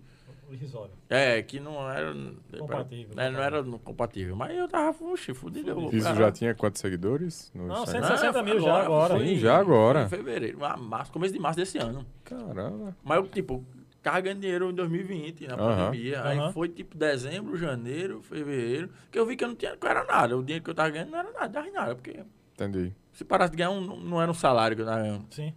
Irrisório. 0.51 0.93
É, 1.09 1.43
que 1.43 1.61
não 1.61 1.91
era. 1.91 2.15
Compatível. 2.59 3.15
É, 3.21 3.31
não 3.31 3.41
era 3.43 3.63
compatível. 3.63 4.35
Mas 4.37 4.57
eu 4.57 4.69
tava, 4.69 4.93
puxa, 4.95 5.35
fudido. 5.35 5.89
Isso 5.95 6.05
cara, 6.07 6.17
já 6.19 6.33
tinha 6.33 6.55
quantos 6.55 6.81
seguidores? 6.81 7.51
No 7.55 7.67
Não, 7.67 7.83
Instagram? 7.83 8.09
160 8.09 8.43
mil 8.43 8.61
já 8.61 8.83
agora, 8.83 9.15
foi- 9.17 9.27
Sim, 9.27 9.37
já 9.37 9.57
agora. 9.59 10.05
Em 10.05 10.09
fevereiro, 10.09 10.65
ah, 10.65 10.77
março, 10.77 11.13
começo 11.13 11.33
de 11.35 11.39
março 11.39 11.59
desse 11.59 11.79
ano. 11.79 12.05
Caramba. 12.25 12.97
Mas 13.05 13.17
eu, 13.19 13.27
tipo, 13.29 13.65
tava 14.03 14.21
ganhando 14.21 14.41
dinheiro 14.41 14.71
em 14.71 14.75
2020, 14.75 15.47
na 15.47 15.55
Aham. 15.55 15.77
pandemia. 15.87 16.23
Aí 16.25 16.39
Aham. 16.39 16.53
foi 16.53 16.69
tipo 16.69 16.97
dezembro, 16.97 17.57
janeiro, 17.57 18.23
fevereiro, 18.23 18.91
que 19.11 19.19
eu 19.19 19.27
vi 19.27 19.37
que 19.37 19.45
eu 19.45 19.49
não 19.49 19.55
tinha, 19.55 19.77
não 19.81 19.89
era 19.91 20.05
nada. 20.05 20.37
O 20.37 20.43
dinheiro 20.43 20.65
que 20.65 20.71
eu 20.71 20.75
tava 20.75 20.91
ganhando 20.91 21.11
não 21.11 21.19
era 21.19 21.31
nada, 21.33 21.49
dava 21.49 21.69
em 21.69 21.73
nada. 21.73 21.95
Porque 21.95 22.21
Entendi. 22.55 22.95
se 23.13 23.25
parasse 23.25 23.51
de 23.51 23.57
ganhar 23.59 23.71
um, 23.71 23.81
não- 23.81 23.97
não 24.01 24.23
era 24.23 24.31
um 24.31 24.35
salário 24.35 24.75
que 24.77 24.83
eu 24.83 24.87
tava 24.87 25.03
ganhando. 25.03 25.27
Sim. 25.31 25.53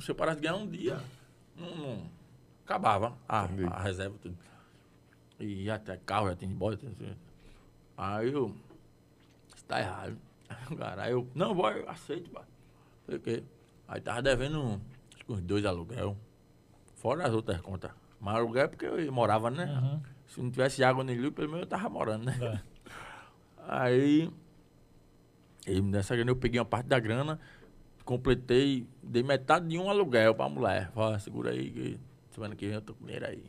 Se 0.00 0.10
eu 0.10 0.14
parasse 0.14 0.40
de 0.40 0.46
ganhar 0.46 0.56
um 0.56 0.66
dia, 0.66 0.98
não, 1.58 1.76
não- 1.76 2.19
acabava 2.70 3.18
a, 3.28 3.48
a 3.72 3.82
reserva, 3.82 4.16
tudo. 4.22 4.38
E 5.40 5.68
até 5.68 5.96
carro 5.96 6.28
já 6.28 6.36
tinha 6.36 6.50
embora. 6.50 6.78
Aí 7.96 8.32
eu. 8.32 8.54
Isso 9.54 9.64
tá 9.64 9.80
errado. 9.80 10.16
Cara, 10.78 11.02
aí 11.02 11.12
eu. 11.12 11.26
Não, 11.34 11.54
vai, 11.54 11.80
eu 11.80 11.88
aceito, 11.88 12.30
pá. 12.30 12.44
Sei 13.06 13.16
o 13.16 13.20
quê. 13.20 13.42
Aí 13.88 14.00
tava 14.00 14.22
devendo 14.22 14.60
um, 14.62 14.80
uns 15.28 15.40
dois 15.40 15.64
aluguel. 15.64 16.16
Fora 16.94 17.26
as 17.26 17.32
outras 17.32 17.60
contas. 17.60 17.90
Mas 18.20 18.36
aluguel 18.36 18.64
é 18.64 18.68
porque 18.68 18.86
eu 18.86 19.12
morava, 19.12 19.50
né? 19.50 19.64
Uhum. 19.64 20.00
Se 20.28 20.40
não 20.40 20.50
tivesse 20.50 20.84
água 20.84 21.02
nem 21.02 21.18
luz, 21.18 21.34
pelo 21.34 21.48
menos 21.48 21.62
eu 21.62 21.68
tava 21.68 21.88
morando, 21.88 22.26
né? 22.26 22.38
É. 22.40 22.60
Aí, 23.66 24.30
ele 25.66 25.82
me 25.82 25.90
deu 25.90 26.00
essa 26.00 26.14
grana, 26.14 26.30
eu 26.30 26.36
peguei 26.36 26.58
uma 26.60 26.66
parte 26.66 26.86
da 26.86 26.98
grana, 26.98 27.38
completei, 28.04 28.86
dei 29.02 29.22
metade 29.22 29.68
de 29.68 29.78
um 29.78 29.88
aluguel 29.88 30.34
pra 30.34 30.48
mulher. 30.48 30.90
Falei, 30.92 31.14
"Ah, 31.14 31.18
segura 31.18 31.50
aí, 31.50 31.70
que 31.70 32.00
semana 32.30 32.54
que 32.56 32.66
vem 32.66 32.74
eu 32.74 32.80
tô 32.82 32.94
com 32.94 33.04
dinheiro 33.04 33.26
aí. 33.26 33.44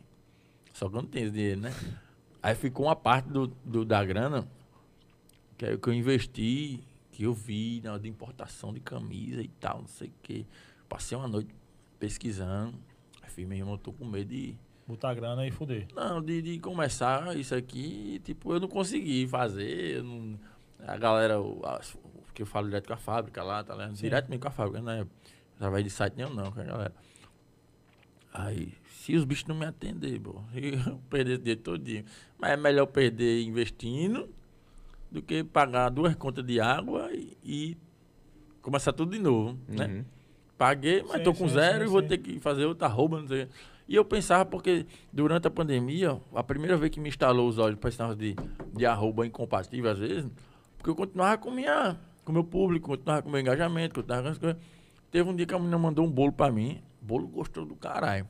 Só 0.73 0.89
que 0.89 0.95
eu 0.95 1.01
não 1.01 1.07
tenho 1.09 1.25
esse 1.25 1.33
dinheiro, 1.33 1.59
né? 1.61 1.71
Aí 2.41 2.55
ficou 2.55 2.85
uma 2.87 2.95
parte 2.95 3.29
do, 3.29 3.47
do- 3.47 3.85
da 3.85 4.03
grana, 4.03 4.47
que 5.57 5.65
é 5.65 5.77
que 5.77 5.87
eu 5.87 5.93
investi, 5.93 6.83
que 7.11 7.23
eu 7.23 7.33
vi 7.33 7.81
na 7.83 7.91
hora 7.93 8.01
de 8.01 8.09
importação 8.09 8.73
de 8.73 8.79
camisa 8.79 9.41
e 9.41 9.47
tal, 9.47 9.79
não 9.81 9.87
sei 9.87 10.07
o 10.07 10.13
quê. 10.23 10.45
Passei 10.89 11.17
uma 11.17 11.27
noite 11.27 11.53
pesquisando. 11.99 12.73
Aí 13.21 13.29
fiz, 13.29 13.47
meu 13.47 13.57
irmão, 13.57 13.73
eu 13.73 13.77
tô 13.77 13.91
com 13.93 14.05
medo 14.05 14.29
de. 14.29 14.55
Botar 14.87 15.13
grana 15.13 15.45
e 15.47 15.51
fuder. 15.51 15.87
Não, 15.95 16.21
de, 16.21 16.41
de 16.41 16.59
começar 16.59 17.37
isso 17.37 17.53
aqui, 17.55 18.19
tipo, 18.25 18.51
eu 18.53 18.59
não 18.59 18.67
consegui 18.67 19.27
fazer. 19.27 20.03
não- 20.03 20.37
a 20.85 20.97
galera, 20.97 21.39
o, 21.39 21.61
a- 21.63 21.79
o 22.03 22.33
que 22.33 22.41
eu 22.41 22.45
falo 22.47 22.65
direto 22.67 22.87
com 22.87 22.93
a 22.93 22.97
fábrica 22.97 23.43
lá, 23.43 23.63
tá 23.63 23.73
ligado? 23.75 23.93
Direto 23.93 24.27
mesmo 24.29 24.41
com 24.41 24.47
a 24.47 24.51
fábrica, 24.51 24.81
né? 24.81 25.05
Através 25.55 25.83
de 25.83 25.91
site 25.91 26.15
nenhum 26.15 26.33
não, 26.33 26.51
com 26.51 26.59
a 26.59 26.63
galera. 26.63 26.93
Aí, 28.33 28.73
se 28.87 29.15
os 29.15 29.25
bichos 29.25 29.45
não 29.47 29.55
me 29.55 29.65
atender, 29.65 30.19
pô, 30.19 30.41
eu 30.55 30.97
perder 31.09 31.33
esse 31.33 31.41
dinheiro 31.41 31.61
todinho. 31.61 32.05
Mas 32.39 32.51
é 32.51 32.57
melhor 32.57 32.85
perder 32.87 33.43
investindo 33.43 34.29
do 35.11 35.21
que 35.21 35.43
pagar 35.43 35.89
duas 35.89 36.15
contas 36.15 36.45
de 36.45 36.59
água 36.59 37.09
e, 37.13 37.37
e 37.43 37.77
começar 38.61 38.93
tudo 38.93 39.11
de 39.11 39.19
novo, 39.19 39.57
né? 39.67 39.87
Uhum. 39.87 40.05
Paguei, 40.57 41.01
mas 41.03 41.17
Sim, 41.17 41.23
tô 41.23 41.33
com 41.33 41.47
sim, 41.47 41.55
zero 41.55 41.79
sim, 41.79 41.85
e 41.85 41.87
vou 41.87 42.01
sim. 42.01 42.07
ter 42.07 42.17
que 42.19 42.39
fazer 42.39 42.65
outra 42.65 42.87
rouba, 42.87 43.19
não 43.19 43.27
sei. 43.27 43.47
E 43.87 43.95
eu 43.95 44.05
pensava, 44.05 44.45
porque 44.45 44.85
durante 45.11 45.47
a 45.47 45.51
pandemia, 45.51 46.17
a 46.33 46.43
primeira 46.43 46.77
vez 46.77 46.91
que 46.91 46.99
me 46.99 47.09
instalou 47.09 47.49
os 47.49 47.57
olhos 47.57 47.77
para 47.77 47.89
esse 47.89 47.99
negócio 47.99 48.19
de, 48.19 48.35
de 48.73 48.85
arroba 48.85 49.25
incompatível, 49.25 49.91
às 49.91 49.97
vezes, 49.97 50.31
porque 50.77 50.89
eu 50.89 50.95
continuava 50.95 51.37
com 51.37 51.51
minha, 51.51 51.99
com 52.23 52.31
meu 52.31 52.43
público, 52.43 52.87
continuava 52.87 53.23
com 53.23 53.29
meu 53.29 53.41
engajamento, 53.41 53.95
continuava 53.95 54.23
com 54.23 54.29
as 54.29 54.37
coisas. 54.37 54.61
Teve 55.09 55.29
um 55.29 55.35
dia 55.35 55.45
que 55.45 55.53
a 55.53 55.59
menina 55.59 55.77
mandou 55.77 56.05
um 56.05 56.09
bolo 56.09 56.31
para 56.31 56.51
mim, 56.51 56.81
bolo 57.01 57.27
gostou 57.27 57.65
do 57.65 57.75
caralho. 57.75 58.27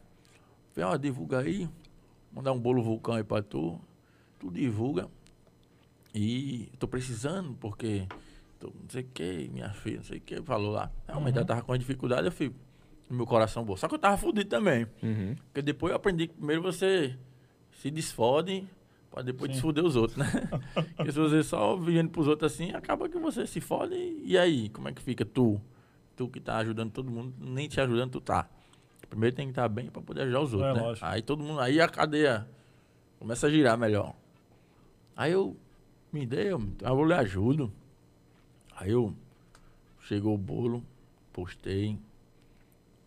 Falei, 0.73 0.89
ó, 0.89 0.97
divulga 0.97 1.39
aí, 1.39 1.69
mandar 2.31 2.51
um 2.53 2.59
bolo 2.59 2.81
vulcão 2.81 3.15
aí 3.15 3.23
pra 3.23 3.41
tu, 3.41 3.79
tu 4.39 4.49
divulga. 4.49 5.09
E 6.13 6.69
tô 6.79 6.87
precisando, 6.87 7.53
porque 7.59 8.07
tô, 8.59 8.67
não 8.67 8.89
sei 8.89 9.03
o 9.03 9.07
que, 9.13 9.49
minha 9.51 9.69
filha, 9.69 9.97
não 9.97 10.03
sei 10.03 10.17
o 10.17 10.21
que, 10.21 10.41
falou 10.41 10.71
lá. 10.71 10.91
Realmente 11.07 11.37
ela 11.37 11.45
tava 11.45 11.61
com 11.61 11.77
dificuldade, 11.77 12.27
eu 12.27 12.31
fico, 12.31 12.55
no 13.09 13.17
meu 13.17 13.25
coração 13.25 13.63
bom. 13.63 13.75
Só 13.75 13.87
que 13.87 13.95
eu 13.95 13.99
tava 13.99 14.17
fudido 14.17 14.49
também. 14.49 14.87
Uhum. 15.03 15.35
Porque 15.45 15.61
depois 15.61 15.91
eu 15.91 15.97
aprendi 15.97 16.27
que 16.27 16.33
primeiro 16.33 16.61
você 16.61 17.17
se 17.73 17.91
desfode 17.91 18.67
pra 19.09 19.21
depois 19.21 19.51
desfoder 19.51 19.83
os 19.83 19.95
outros, 19.95 20.17
né? 20.17 20.25
Porque 20.95 21.11
se 21.11 21.19
você 21.19 21.43
só 21.43 21.75
vivendo 21.75 22.09
pros 22.09 22.27
outros 22.27 22.53
assim, 22.53 22.71
acaba 22.71 23.09
que 23.09 23.19
você 23.19 23.45
se 23.45 23.59
fode 23.59 23.95
e 24.23 24.37
aí, 24.37 24.69
como 24.69 24.87
é 24.87 24.93
que 24.93 25.01
fica 25.01 25.25
tu? 25.25 25.59
Tu 26.15 26.27
que 26.29 26.39
tá 26.39 26.57
ajudando 26.57 26.91
todo 26.91 27.11
mundo, 27.11 27.33
nem 27.39 27.67
te 27.67 27.79
ajudando, 27.81 28.11
tu 28.11 28.21
tá. 28.21 28.49
Primeiro 29.11 29.35
tem 29.35 29.47
que 29.47 29.51
estar 29.51 29.67
bem 29.67 29.89
pra 29.89 30.01
poder 30.01 30.21
ajudar 30.21 30.41
os 30.41 30.53
outros, 30.53 30.71
É, 30.71 30.73
né? 30.73 30.81
lógico. 30.81 31.05
Aí 31.05 31.21
todo 31.21 31.43
mundo, 31.43 31.59
aí 31.59 31.81
a 31.81 31.87
cadeia 31.89 32.47
começa 33.19 33.45
a 33.45 33.49
girar 33.49 33.77
melhor. 33.77 34.15
Aí 35.17 35.33
eu 35.33 35.55
me 36.13 36.25
dei, 36.25 36.47
eu, 36.53 36.61
eu 36.81 36.95
vou 36.95 37.05
lhe 37.05 37.13
ajudo. 37.13 37.71
Aí 38.73 38.89
eu 38.91 39.13
chegou 39.99 40.33
o 40.33 40.37
bolo, 40.37 40.81
postei. 41.33 41.99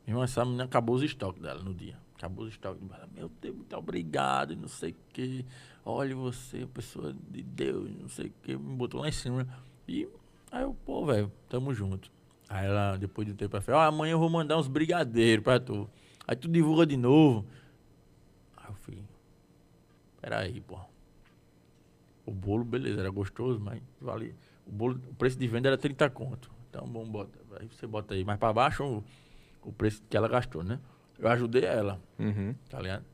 Irmão, 0.07 0.23
essa 0.23 0.45
menina 0.45 0.65
acabou 0.65 0.95
os 0.95 1.03
estoques 1.03 1.41
dela 1.43 1.63
no 1.63 1.73
dia. 1.73 1.97
Acabou 2.17 2.45
os 2.45 2.51
estoques. 2.53 2.83
Ela, 2.91 3.09
meu 3.15 3.31
Deus, 3.41 3.57
muito 3.57 3.75
obrigado, 3.75 4.53
e 4.53 4.57
não 4.57 4.69
sei 4.69 4.91
o 4.91 4.97
quê. 5.11 5.43
Olha 5.87 6.15
você, 6.15 6.67
pessoa 6.67 7.15
de 7.31 7.43
Deus, 7.43 7.91
não 7.99 8.09
sei 8.11 8.27
o 8.27 8.33
quê. 8.43 8.57
Me 8.59 8.77
botou 8.77 9.01
lá 9.01 9.09
em 9.09 9.13
cima. 9.13 9.49
E 9.89 10.07
aí 10.53 10.63
eu, 10.65 10.77
pô, 10.85 11.07
velho, 11.07 11.33
tamo 11.49 11.73
junto. 11.73 12.13
Aí 12.49 12.67
ela, 12.67 12.97
depois 12.97 13.27
de 13.27 13.33
um 13.33 13.37
tempo, 13.37 13.57
ela 13.57 13.63
falou, 13.63 13.81
ó, 13.81 13.85
amanhã 13.85 14.13
eu 14.13 14.19
vou 14.19 14.29
mandar 14.31 14.59
uns 14.59 14.69
brigadeiros 14.69 15.43
pra 15.43 15.59
tu. 15.59 15.89
Aí 16.27 16.37
tu 16.37 16.49
divulga 16.49 16.87
de 16.87 16.97
novo. 16.97 17.47
Aí 18.57 18.67
eu 18.69 18.75
fui, 18.75 18.99
peraí, 20.21 20.61
pô. 20.61 20.79
O 22.27 22.33
bolo, 22.33 22.65
beleza, 22.65 23.01
era 23.01 23.11
gostoso, 23.11 23.61
mas 23.61 23.83
vale. 24.01 24.35
O, 24.67 24.73
bolo, 24.73 24.99
o 25.11 25.15
preço 25.15 25.39
de 25.39 25.47
venda 25.47 25.69
era 25.69 25.77
30 25.77 26.09
conto. 26.09 26.51
Então, 26.71 26.87
bom, 26.87 27.05
bota. 27.07 27.39
Aí 27.61 27.69
você 27.69 27.87
bota 27.87 28.15
aí 28.15 28.25
mais 28.25 28.39
pra 28.39 28.53
baixo 28.53 28.83
o, 28.85 29.05
o 29.69 29.73
preço 29.73 30.03
que 30.09 30.17
ela 30.17 30.27
gastou, 30.29 30.63
né? 30.65 30.79
Eu 31.19 31.29
ajudei 31.29 31.65
ela, 31.65 32.01
Uhum. 32.19 32.55
tá 32.69 32.81
ligado? 32.81 33.05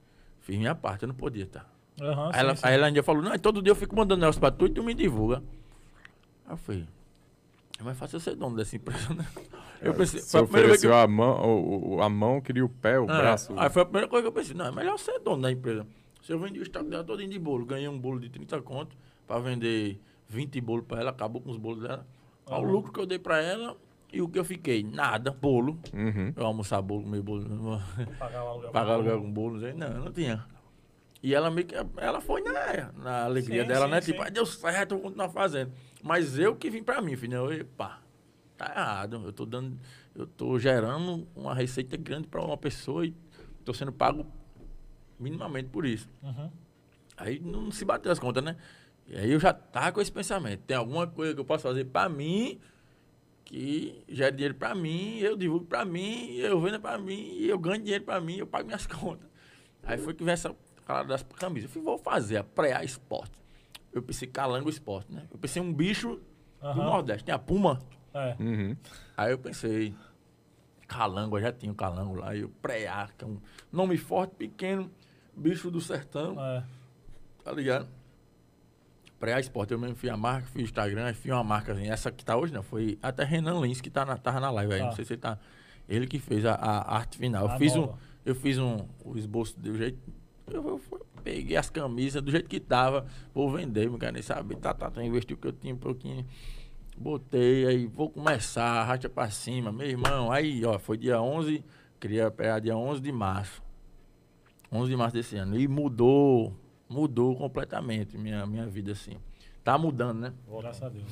Fiz 0.41 0.57
minha 0.57 0.75
parte, 0.75 1.03
eu 1.03 1.09
não 1.09 1.15
podia, 1.15 1.47
tá? 1.47 1.67
Aham, 2.01 2.31
aí, 2.33 2.41
ela, 2.41 2.55
sim, 2.57 2.61
sim. 2.63 2.67
aí 2.69 2.75
ela 2.75 2.87
ainda 2.87 3.03
falou, 3.03 3.23
não, 3.23 3.37
todo 3.39 3.61
dia 3.61 3.71
eu 3.73 3.77
fico 3.77 3.95
mandando 3.95 4.21
negócio 4.21 4.41
pra 4.41 4.51
tu 4.51 4.67
e 4.67 4.71
tu 4.71 4.83
me 4.83 4.95
divulga. 4.95 5.43
Aí 6.47 6.53
eu 6.53 6.57
falei, 6.57 6.87
é 7.81 7.85
mais 7.85 7.99
fácil 7.99 8.17
eu 8.17 8.21
ser 8.21 8.35
dono 8.37 8.57
dessa 8.57 8.77
empresa, 8.77 9.13
né? 9.15 9.27
Eu 9.81 9.95
pensei, 9.95 10.21
Você 10.21 10.31
foi 10.31 10.41
a 10.41 10.45
primeira 10.45 10.69
vez 10.69 10.81
que 10.81 10.87
ofereceu 10.87 10.91
eu- 10.91 11.05
a 11.05 11.09
mão, 11.09 11.43
o, 11.43 11.95
o- 11.97 12.03
a 12.03 12.09
mão, 12.09 12.41
queria 12.41 12.65
o 12.65 12.69
pé, 12.69 12.99
o 12.99 13.05
é, 13.05 13.07
braço. 13.07 13.55
Aí 13.57 13.71
foi 13.71 13.83
a 13.83 13.85
primeira 13.85 14.09
coisa 14.09 14.23
que 14.23 14.29
eu 14.29 14.33
pensei, 14.33 14.55
não, 14.55 14.67
é 14.67 14.73
melhor 14.73 14.99
ser 14.99 15.19
dono 15.21 15.43
da 15.43 15.51
empresa. 15.51 15.87
Se 16.23 16.33
eu 16.33 16.39
vendi 16.39 16.59
o 16.61 16.63
estoque 16.63 16.91
dela 16.91 17.03
todinho 17.03 17.31
de 17.31 17.39
bolo, 17.39 17.65
ganhei 17.65 17.89
um 17.89 17.99
bolo 17.99 18.21
de 18.21 18.29
30 18.29 18.61
conto 18.61 18.95
pra 19.27 19.39
vender 19.39 19.99
20 20.29 20.61
bolos 20.61 20.85
pra 20.87 21.01
ela, 21.01 21.11
acabou 21.11 21.41
com 21.41 21.51
os 21.51 21.57
bolos 21.57 21.83
dela. 21.83 22.07
Olha 22.47 22.67
o 22.67 22.71
lucro 22.71 22.93
que 22.93 23.01
eu 23.01 23.07
dei 23.07 23.19
pra 23.19 23.41
ela 23.41 23.77
e 24.13 24.21
o 24.21 24.29
que 24.29 24.39
eu 24.39 24.45
fiquei, 24.45 24.83
nada, 24.83 25.31
bolo. 25.31 25.79
Uhum. 25.95 26.33
Eu 26.37 26.45
almoçar 26.45 26.83
bolo, 26.83 27.05
comer 27.05 27.23
bolo, 27.23 27.81
Pagar 28.19 28.41
aluguel. 28.41 28.71
pagar 28.71 28.93
aluguel 28.95 29.21
com 29.23 29.33
bolo, 29.33 29.59
não 29.61 29.89
não, 29.89 30.05
não 30.05 30.13
tinha. 30.13 30.45
E 31.23 31.35
ela 31.35 31.51
meio 31.51 31.67
que, 31.67 31.75
ela 31.99 32.21
foi 32.21 32.43
na, 32.43 32.93
na 32.97 33.25
alegria 33.25 33.63
Sim, 33.63 33.69
dela, 33.69 33.85
sim, 33.87 33.91
né? 33.93 34.01
sim. 34.01 34.13
Tipo, 34.13 34.23
"Ai, 34.25 34.31
deu 34.31 34.45
certo, 34.47 34.93
eu 34.93 34.99
vou 34.99 35.07
continuar 35.07 35.29
fazendo. 35.29 35.71
Mas 36.03 36.39
eu 36.39 36.57
que 36.57 36.71
vim 36.71 36.83
pra 36.83 37.01
mim, 37.03 37.17
filho, 37.17 37.53
eu, 37.53 37.65
pá, 37.77 38.03
tá 38.57 38.67
errado. 38.67 39.23
Eu 39.25 39.33
tô 39.33 39.45
dando, 39.45 39.79
eu 40.15 40.27
tô 40.27 40.59
gerando 40.59 41.27
uma 41.35 41.55
receita 41.55 41.97
grande 41.97 42.27
pra 42.27 42.43
uma 42.45 42.57
pessoa 42.57 43.07
e 43.07 43.15
tô 43.65 43.73
sendo 43.73 43.93
pago 43.93 44.27
minimamente 45.19 45.69
por 45.69 45.85
isso. 45.85 46.09
Uhum. 46.23 46.51
Aí 47.17 47.39
não 47.39 47.71
se 47.71 47.85
bateu 47.85 48.11
as 48.11 48.19
contas, 48.19 48.43
né? 48.43 48.57
E 49.07 49.17
aí 49.17 49.31
eu 49.31 49.41
já 49.41 49.53
tava 49.53 49.93
com 49.93 50.01
esse 50.01 50.13
pensamento. 50.13 50.61
Tem 50.61 50.77
alguma 50.77 51.07
coisa 51.07 51.35
que 51.35 51.41
eu 51.41 51.45
posso 51.45 51.63
fazer 51.63 51.85
pra 51.85 52.09
mim, 52.09 52.59
que 53.45 54.05
gere 54.09 54.37
dinheiro 54.37 54.55
pra 54.55 54.75
mim, 54.75 55.19
eu 55.19 55.37
divulgo 55.37 55.67
pra 55.67 55.85
mim, 55.85 56.37
eu 56.37 56.61
vendo 56.61 56.81
pra 56.81 56.97
mim, 56.99 57.37
eu 57.41 57.59
ganho 57.59 57.83
dinheiro 57.83 58.05
pra 58.05 58.21
mim, 58.21 58.37
eu 58.37 58.47
pago 58.47 58.67
minhas 58.67 58.87
contas. 58.89 59.29
Aí 59.83 59.99
foi 59.99 60.15
que 60.15 60.23
veio 60.23 60.35
essa 60.35 60.55
calada 60.87 61.09
das 61.09 61.23
camisas. 61.23 61.69
Eu 61.69 61.73
falei, 61.75 61.85
vou 61.85 61.99
fazer 61.99 62.39
a 62.39 62.45
pré 62.45 62.83
esporte. 62.85 63.33
Eu 63.93 64.03
pensei 64.03 64.29
calango 64.29 64.69
esporte, 64.71 65.13
né? 65.13 65.27
Eu 65.31 65.39
pensei 65.39 65.61
um 65.61 65.73
bicho 65.73 66.21
do. 66.61 66.75
Nordeste. 66.75 67.25
Tem 67.25 67.35
a 67.35 67.39
Puma. 67.39 67.79
É. 68.15 68.37
Uhum. 68.41 68.77
Aí 69.17 69.33
eu 69.33 69.39
pensei, 69.39 69.95
calango, 70.87 71.37
eu 71.39 71.43
já 71.43 71.53
tinha 71.53 71.71
o 71.71 71.75
calango 71.75 72.15
lá. 72.17 72.35
E 72.35 72.45
o 72.45 72.49
pré 72.49 72.87
que 73.17 73.25
é 73.25 73.29
um 73.29 73.39
nome 73.73 73.97
forte, 73.97 74.35
pequeno, 74.35 74.91
bicho 75.37 75.71
do 75.71 75.81
sertão 75.81 76.37
É. 76.43 76.65
tá 77.45 77.53
ligado? 77.53 77.89
Pré 79.19 79.39
Esporte, 79.39 79.73
eu 79.73 79.79
mesmo 79.79 79.97
fiz 79.97 80.09
a 80.11 80.17
marca, 80.17 80.47
fiz 80.47 80.63
o 80.63 80.65
Instagram, 80.65 81.05
aí 81.05 81.13
fiz 81.15 81.31
uma 81.31 81.45
marca 81.45 81.73
assim. 81.73 81.91
Essa 81.91 82.11
que 82.11 82.25
tá 82.25 82.37
hoje 82.37 82.55
não, 82.55 82.63
foi 82.63 82.99
até 83.03 83.23
Renan 83.23 83.61
Lins 83.61 83.81
que 83.81 83.91
tá 83.91 84.05
na, 84.07 84.17
tava 84.17 84.41
na 84.41 84.51
live 84.51 84.73
aí. 84.73 84.81
Tá. 84.81 84.87
Não 84.87 84.93
sei 84.93 85.05
se 85.05 85.13
ele 85.13 85.21
tá. 85.21 85.39
Ele 85.87 86.07
que 86.07 86.19
fez 86.19 86.47
a, 86.47 86.55
a 86.55 86.97
arte 86.97 87.19
final. 87.19 87.47
A 87.47 87.53
eu 87.53 87.59
fiz 87.59 87.77
um. 87.77 87.81
nova. 87.83 87.99
Eu 88.25 88.35
fiz 88.35 88.59
um. 88.59 88.87
O 89.05 89.19
esboço 89.19 89.59
do 89.61 89.77
jeito. 89.77 89.99
Eu, 90.47 90.67
eu 90.67 90.79
fui- 90.79 91.00
peguei 91.21 91.57
as 91.57 91.71
camisas 91.71 92.21
do 92.23 92.31
jeito 92.31 92.49
que 92.49 92.59
tava, 92.61 93.07
vou 93.35 93.51
vender, 93.51 93.89
não 93.91 93.99
quero 93.99 94.13
nem 94.15 94.23
saber. 94.23 94.57
Tá, 94.57 94.73
tá, 94.75 94.91
tá, 94.91 95.05
investi 95.05 95.35
o 95.35 95.37
que 95.37 95.47
eu 95.49 95.53
tinha 95.53 95.75
um 95.75 95.79
pouquinho. 95.79 96.25
Botei, 96.97 97.67
aí 97.67 97.87
vou 97.87 98.11
começar, 98.11 98.83
racha 98.85 99.09
pra 99.09 99.31
cima, 99.31 99.73
meu 99.73 99.87
irmão. 99.87 100.31
Aí, 100.31 100.65
ó, 100.65 100.79
foi 100.79 100.97
dia 100.99 101.21
11, 101.21 101.65
queria 101.99 102.31
pegar 102.31 102.59
dia 102.59 102.77
11 102.77 103.01
de 103.01 103.11
março. 103.13 103.63
11 104.73 104.91
de 104.91 104.97
março 104.97 105.15
desse 105.15 105.37
ano. 105.37 105.59
E 105.59 105.67
mudou, 105.67 106.55
mudou 106.89 107.35
completamente 107.37 108.19
minha, 108.19 108.47
minha 108.47 108.67
vida, 108.67 108.93
assim. 108.93 109.17
Tá 109.65 109.77
mudando, 109.79 110.19
né? 110.21 110.33
Graças 110.61 110.83
a 110.83 110.89
Deus. 110.89 111.05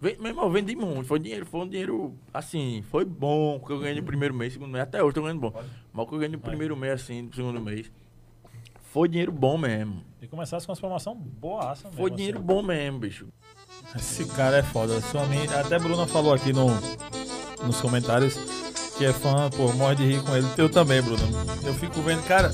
Ven- 0.00 0.16
Meu 0.18 0.28
irmão, 0.28 0.50
vendi 0.50 0.74
muito. 0.76 1.04
Foi 1.04 1.18
dinheiro, 1.18 1.44
foi 1.46 1.60
um 1.60 1.68
dinheiro, 1.68 2.14
assim, 2.32 2.82
foi 2.90 3.04
bom. 3.04 3.56
O 3.56 3.60
que 3.66 3.72
eu 3.72 3.78
ganhei 3.80 3.96
no 4.00 4.02
primeiro 4.06 4.34
mês, 4.34 4.52
segundo 4.52 4.70
mês. 4.70 4.82
Até 4.84 5.02
hoje 5.02 5.14
tô 5.14 5.22
ganhando 5.22 5.40
bom. 5.40 5.52
Mas 5.92 6.04
o 6.04 6.08
que 6.08 6.14
eu 6.14 6.18
ganhei 6.18 6.32
no 6.36 6.40
primeiro 6.42 6.76
mês, 6.76 7.02
assim, 7.02 7.22
no 7.22 7.34
segundo 7.34 7.60
mês. 7.60 7.90
Foi 8.92 9.08
dinheiro 9.08 9.30
bom 9.30 9.56
mesmo. 9.56 10.02
E 10.20 10.26
começasse 10.26 10.66
com 10.66 10.72
uma 10.72 10.76
formação 10.76 11.14
boaça 11.14 11.84
mesmo. 11.88 11.96
Foi 11.96 12.10
dinheiro 12.10 12.38
assim. 12.38 12.46
bom 12.46 12.60
mesmo, 12.60 12.98
bicho. 12.98 13.28
Esse 13.94 14.24
cara 14.26 14.56
é 14.58 14.62
foda. 14.64 15.00
Sua 15.00 15.22
amiga, 15.22 15.60
até 15.60 15.78
Bruna 15.78 16.08
falou 16.08 16.34
aqui 16.34 16.52
no, 16.52 16.66
nos 17.64 17.80
comentários 17.80 18.34
que 18.98 19.04
é 19.04 19.12
fã, 19.12 19.48
pô, 19.48 19.72
morre 19.74 19.94
de 19.94 20.04
rir 20.04 20.22
com 20.24 20.36
ele. 20.36 20.46
Eu 20.58 20.68
também, 20.68 21.00
Bruna. 21.00 21.22
Eu 21.64 21.72
fico 21.72 22.02
vendo, 22.02 22.26
cara, 22.26 22.50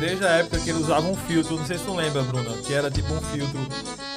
desde 0.00 0.24
a 0.24 0.30
época 0.30 0.58
que 0.58 0.70
ele 0.70 0.78
usava 0.78 1.06
um 1.06 1.14
filtro, 1.14 1.54
não 1.54 1.66
sei 1.66 1.76
se 1.76 1.84
tu 1.84 1.94
lembra, 1.94 2.22
Bruna, 2.22 2.50
que 2.62 2.72
era 2.72 2.90
tipo 2.90 3.12
um 3.12 3.20
filtro 3.20 3.60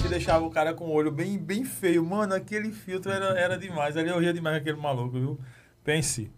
que 0.02 0.08
deixava 0.08 0.46
o 0.46 0.50
cara 0.50 0.74
com 0.74 0.86
o 0.86 0.94
olho 0.94 1.12
bem, 1.12 1.38
bem 1.38 1.66
feio. 1.66 2.04
Mano, 2.06 2.34
aquele 2.34 2.72
filtro 2.72 3.12
era, 3.12 3.38
era 3.38 3.58
demais. 3.58 3.98
Ali 3.98 4.08
eu 4.08 4.20
ria 4.20 4.34
demais 4.34 4.56
com 4.56 4.62
aquele 4.62 4.82
maluco, 4.82 5.20
viu? 5.20 5.40
Pense. 5.84 6.32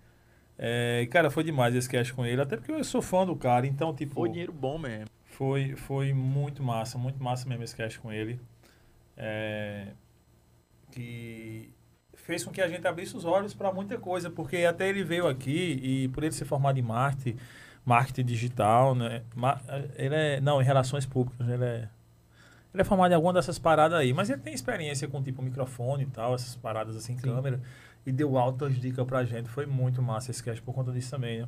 É, 0.58 1.08
cara, 1.12 1.30
foi 1.30 1.44
demais 1.44 1.76
esse 1.76 1.88
cast 1.88 2.12
com 2.14 2.26
ele, 2.26 2.42
até 2.42 2.58
porque 2.58 2.72
eu 2.72 2.84
sou 2.84 3.02
fã 3.02 3.28
do 3.28 3.36
cara, 3.36 3.68
então, 3.68 3.94
tipo. 3.94 4.16
Foi 4.16 4.28
dinheiro 4.28 4.52
bom 4.52 4.80
mesmo. 4.80 5.19
Foi, 5.40 5.74
foi 5.78 6.12
muito 6.12 6.62
massa, 6.62 6.98
muito 6.98 7.24
massa 7.24 7.48
mesmo 7.48 7.64
esse 7.64 7.74
cast 7.74 7.98
com 7.98 8.12
ele. 8.12 8.38
É, 9.16 9.94
que 10.92 11.74
fez 12.14 12.44
com 12.44 12.52
que 12.52 12.62
a 12.62 12.68
gente 12.68 12.86
abrisse 12.86 13.16
os 13.16 13.24
olhos 13.24 13.54
para 13.54 13.72
muita 13.72 13.98
coisa, 13.98 14.30
porque 14.30 14.58
até 14.66 14.90
ele 14.90 15.02
veio 15.02 15.30
aqui 15.30 15.80
e 15.82 16.10
por 16.10 16.26
ele 16.26 16.34
ser 16.34 16.44
formado 16.44 16.78
em 16.78 16.82
marketing, 16.82 17.40
marketing 17.86 18.26
digital, 18.26 18.94
né? 18.94 19.24
Ele 19.96 20.14
é, 20.14 20.42
não, 20.42 20.62
em 20.62 20.66
relações 20.66 21.06
públicas, 21.06 21.48
ele 21.48 21.64
é 21.64 21.88
ele 22.74 22.82
é 22.82 22.84
formado 22.84 23.14
em 23.14 23.16
alguma 23.16 23.32
dessas 23.32 23.58
paradas 23.58 23.98
aí, 23.98 24.12
mas 24.14 24.30
ele 24.30 24.42
tem 24.42 24.54
experiência 24.54 25.08
com 25.08 25.24
tipo 25.24 25.42
microfone 25.42 26.04
e 26.04 26.08
tal, 26.08 26.36
essas 26.36 26.54
paradas 26.54 26.98
assim, 26.98 27.16
câmera, 27.16 27.62
e 28.06 28.12
deu 28.12 28.38
altas 28.38 28.78
dicas 28.78 29.06
pra 29.08 29.24
gente. 29.24 29.48
Foi 29.48 29.66
muito 29.66 30.02
massa 30.02 30.32
esse 30.32 30.44
cast 30.44 30.62
por 30.62 30.76
conta 30.76 30.92
disso 30.92 31.10
também, 31.10 31.44
né? 31.44 31.48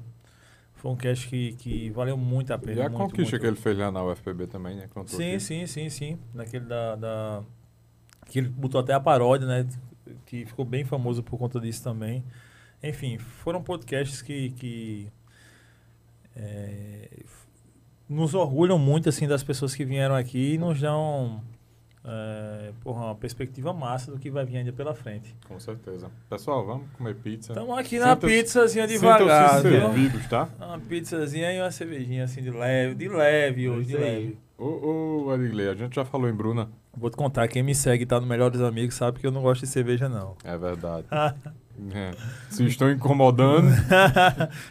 Foi 0.82 0.89
um 0.89 0.95
cast 0.95 1.27
que, 1.27 1.53
que 1.53 1.91
valeu 1.91 2.17
muito 2.17 2.51
a 2.51 2.57
pena. 2.57 2.73
E 2.73 2.82
a 2.82 2.89
muito, 2.89 2.97
conquista 2.97 3.34
muito. 3.34 3.39
que 3.39 3.47
ele 3.47 3.55
fez 3.55 3.77
lá 3.77 3.91
na 3.91 4.03
UFPB 4.03 4.47
também, 4.47 4.75
né? 4.75 4.88
Contou 4.91 5.15
Sim, 5.15 5.29
aqui. 5.29 5.39
sim, 5.39 5.67
sim, 5.67 5.89
sim. 5.89 6.19
Naquele 6.34 6.65
da, 6.65 6.95
da. 6.95 7.43
Que 8.25 8.39
ele 8.39 8.49
botou 8.49 8.82
até 8.82 8.91
a 8.91 8.99
paródia, 8.99 9.45
né? 9.45 9.67
Que 10.25 10.43
ficou 10.43 10.65
bem 10.65 10.84
famoso 10.84 11.21
por 11.21 11.38
conta 11.38 11.59
disso 11.59 11.84
também. 11.84 12.23
Enfim, 12.82 13.19
foram 13.19 13.61
podcasts 13.61 14.23
que. 14.23 14.49
que 14.53 15.07
é, 16.36 17.09
nos 18.09 18.34
orgulham 18.34 18.79
muito, 18.79 19.07
assim, 19.07 19.27
das 19.27 19.43
pessoas 19.43 19.75
que 19.75 19.86
vieram 19.86 20.15
aqui 20.15 20.53
e 20.53 20.57
nos 20.57 20.82
dão. 20.82 21.43
É, 22.03 22.71
porra, 22.81 23.05
uma 23.05 23.15
perspectiva 23.15 23.71
massa 23.73 24.11
do 24.11 24.17
que 24.17 24.31
vai 24.31 24.43
vir 24.43 24.57
ainda 24.57 24.73
pela 24.73 24.95
frente. 24.95 25.35
Com 25.47 25.59
certeza. 25.59 26.09
Pessoal, 26.29 26.65
vamos 26.65 26.87
comer 26.97 27.15
pizza. 27.15 27.51
Estamos 27.51 27.77
aqui 27.77 27.99
na 27.99 28.15
Sinta- 28.15 28.27
pizzazinha 28.27 28.87
devagar, 28.87 29.61
servidos, 29.61 30.25
tá? 30.27 30.49
Uma 30.59 30.79
pizzazinha 30.79 31.53
e 31.53 31.59
uma 31.61 31.69
cervejinha 31.71 32.23
assim 32.23 32.41
de 32.41 32.49
leve, 32.49 32.95
de 32.95 33.07
leve 33.07 33.69
hoje, 33.69 33.87
de 33.89 33.97
leve. 33.97 34.37
Ô, 34.57 35.25
ô, 35.25 35.31
Adigley, 35.31 35.67
a 35.69 35.75
gente 35.75 35.95
já 35.95 36.03
falou 36.05 36.27
em 36.29 36.33
Bruna. 36.33 36.69
Vou 36.95 37.09
te 37.09 37.15
contar, 37.17 37.47
quem 37.47 37.63
me 37.63 37.73
segue 37.73 38.03
e 38.03 38.05
tá 38.05 38.19
no 38.19 38.27
Melhores 38.27 38.61
Amigos 38.61 38.95
sabe 38.95 39.19
que 39.19 39.25
eu 39.25 39.31
não 39.31 39.41
gosto 39.41 39.61
de 39.61 39.67
cerveja, 39.67 40.09
não. 40.09 40.35
É 40.43 40.57
verdade. 40.57 41.05
É. 41.93 42.11
Se 42.49 42.65
estou 42.67 42.89
incomodando. 42.91 43.67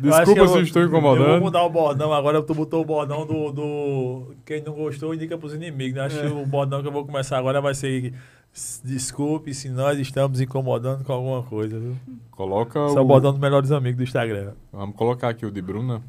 Eu 0.02 0.10
Desculpa 0.10 0.40
eu 0.40 0.46
se 0.46 0.52
vou- 0.54 0.62
estou 0.62 0.82
Eu 0.82 0.90
vou 0.90 0.98
incomodando. 1.00 1.40
mudar 1.42 1.62
o 1.64 1.70
bordão 1.70 2.12
agora, 2.12 2.42
tu 2.42 2.54
botou 2.54 2.82
o 2.82 2.84
bordão 2.84 3.26
do, 3.26 3.50
do. 3.52 4.34
Quem 4.44 4.62
não 4.62 4.72
gostou, 4.74 5.14
indica 5.14 5.36
pros 5.36 5.54
inimigos. 5.54 5.96
Né? 5.96 6.02
Acho 6.06 6.18
É. 6.18 6.22
que 6.22 6.32
o 6.32 6.46
bordão 6.46 6.80
que 6.82 6.88
eu 6.88 6.92
vou 6.92 7.04
começar 7.04 7.38
agora 7.38 7.60
vai 7.60 7.74
ser. 7.74 8.12
"S- 8.54 8.80
Desculpe 8.84 9.52
se 9.54 9.68
nós 9.68 9.98
estamos 9.98 10.40
incomodando 10.40 11.04
com 11.04 11.12
alguma 11.12 11.42
coisa, 11.42 11.78
viu? 11.78 11.96
Coloca 12.30 12.78
Esse 12.86 12.96
é 12.96 13.00
o 13.00 13.04
o... 13.04 13.06
bordão 13.06 13.32
dos 13.32 13.40
melhores 13.40 13.70
amigos 13.72 13.96
do 13.98 14.02
Instagram. 14.04 14.52
Vamos 14.72 14.96
colocar 14.96 15.28
aqui 15.28 15.44
o 15.46 15.50
de 15.50 15.60
Bruna. 15.62 16.02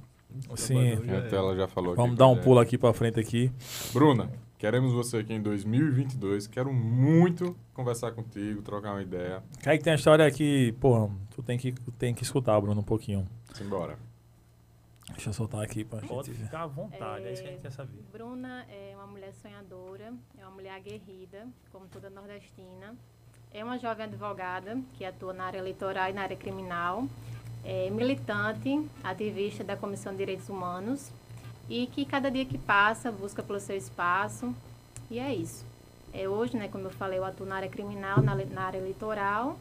Sim. 0.56 0.94
Até 0.94 1.36
ela 1.36 1.56
já 1.56 1.68
falou 1.68 1.94
Vamos 1.94 2.12
aqui 2.12 2.20
dar 2.20 2.28
um 2.30 2.36
é- 2.38 2.42
pulo 2.42 2.60
aqui 2.60 2.78
pra 2.78 2.94
frente 2.94 3.20
aqui. 3.20 3.52
Bruna, 3.94 4.30
queremos 4.62 4.94
você 4.94 5.18
aqui 5.18 5.34
em 5.34 5.42
2022. 5.42 6.46
Quero 6.46 6.72
muito 6.72 7.58
conversar 7.74 8.12
contigo, 8.12 8.62
trocar 8.62 8.92
uma 8.92 9.02
ideia. 9.02 9.42
Kaique 9.64 9.84
tem 9.84 9.92
uma 9.92 9.98
história 9.98 10.30
que, 10.30 10.72
porra, 10.74 11.12
tu 11.32 11.42
tem 11.42 11.58
que, 11.58 11.72
tem 11.98 12.14
que 12.14 12.22
escutar, 12.22 12.62
Bruno, 12.62 12.80
um 12.80 12.84
pouquinho. 12.84 13.28
Simbora. 13.56 13.98
Deixa 15.14 15.30
eu 15.30 15.34
soltar 15.34 15.64
aqui 15.64 15.84
pra 15.84 16.00
Pode 16.02 16.32
gente. 16.32 16.44
ficar 16.46 16.62
à 16.62 16.68
vontade, 16.68 17.26
é 17.26 17.34
isso 17.34 17.42
que 17.42 17.48
a 17.48 17.52
É, 17.52 17.54
gente 17.56 17.64
quer 17.64 17.72
saber. 17.72 18.04
Bruna 18.14 18.64
é 18.70 18.94
uma 18.96 19.08
mulher 19.08 19.34
sonhadora, 19.34 20.14
é 20.38 20.46
uma 20.46 20.52
mulher 20.52 20.76
aguerrida, 20.76 21.48
como 21.72 21.88
toda 21.88 22.12
nordestina. 22.12 22.96
É 23.52 23.64
uma 23.64 23.80
jovem 23.80 24.06
advogada 24.06 24.80
que 24.94 25.04
atua 25.04 25.34
na 25.34 25.46
área 25.46 25.58
eleitoral 25.58 26.08
e 26.12 26.14
na 26.14 26.22
área 26.22 26.38
criminal. 26.38 27.08
É 27.64 27.90
militante, 27.90 28.88
ativista 29.04 29.64
da 29.64 29.76
Comissão 29.76 30.12
de 30.12 30.20
Direitos 30.20 30.50
Humanos 30.50 31.12
e 31.72 31.88
que 31.88 32.04
cada 32.04 32.30
dia 32.30 32.44
que 32.44 32.58
passa 32.58 33.10
busca 33.10 33.42
pelo 33.42 33.58
seu 33.58 33.78
espaço. 33.78 34.54
E 35.10 35.18
é 35.18 35.34
isso. 35.34 35.66
É, 36.14 36.28
hoje, 36.28 36.58
né, 36.58 36.68
como 36.68 36.84
eu 36.84 36.90
falei, 36.92 37.18
eu 37.18 37.24
atuo 37.24 37.48
na 37.48 37.56
área 37.56 37.70
criminal, 37.70 38.22
na, 38.22 38.36
na 38.36 38.64
área 38.64 38.78
eleitoral 38.78 39.58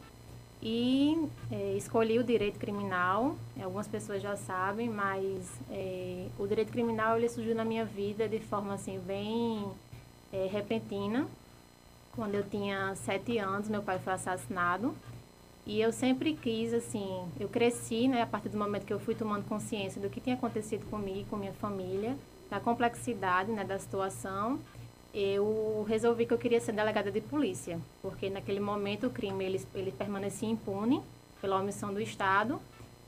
e 0.61 1.29
é, 1.49 1.73
escolhi 1.77 2.19
o 2.19 2.23
direito 2.23 2.59
criminal. 2.59 3.37
Algumas 3.63 3.87
pessoas 3.87 4.21
já 4.21 4.35
sabem, 4.35 4.89
mas 4.89 5.57
é, 5.69 6.27
o 6.37 6.45
direito 6.45 6.73
criminal 6.73 7.17
ele 7.17 7.29
surgiu 7.29 7.55
na 7.55 7.63
minha 7.63 7.85
vida 7.85 8.27
de 8.27 8.39
forma 8.39 8.73
assim 8.73 8.99
bem 8.99 9.71
é, 10.33 10.47
repentina. 10.47 11.25
Quando 12.11 12.35
eu 12.35 12.43
tinha 12.43 12.93
sete 12.95 13.37
anos, 13.37 13.69
meu 13.69 13.81
pai 13.81 13.99
foi 13.99 14.11
assassinado. 14.11 14.93
E 15.65 15.79
eu 15.79 15.91
sempre 15.91 16.33
quis, 16.33 16.73
assim, 16.73 17.27
eu 17.39 17.47
cresci, 17.47 18.07
né, 18.07 18.21
a 18.23 18.25
partir 18.25 18.49
do 18.49 18.57
momento 18.57 18.85
que 18.85 18.93
eu 18.93 18.99
fui 18.99 19.13
tomando 19.13 19.47
consciência 19.47 20.01
do 20.01 20.09
que 20.09 20.19
tinha 20.19 20.35
acontecido 20.35 20.89
comigo, 20.89 21.29
com 21.29 21.37
minha 21.37 21.53
família, 21.53 22.17
da 22.49 22.59
complexidade, 22.59 23.51
né, 23.51 23.63
da 23.63 23.77
situação. 23.77 24.59
Eu 25.13 25.85
resolvi 25.87 26.25
que 26.25 26.33
eu 26.33 26.37
queria 26.37 26.59
ser 26.59 26.71
delegada 26.71 27.11
de 27.11 27.21
polícia, 27.21 27.79
porque 28.01 28.29
naquele 28.29 28.59
momento 28.59 29.07
o 29.07 29.09
crime 29.09 29.43
ele, 29.45 29.61
ele 29.75 29.91
permanecia 29.91 30.49
impune 30.49 31.01
pela 31.39 31.59
omissão 31.59 31.93
do 31.93 32.01
Estado. 32.01 32.59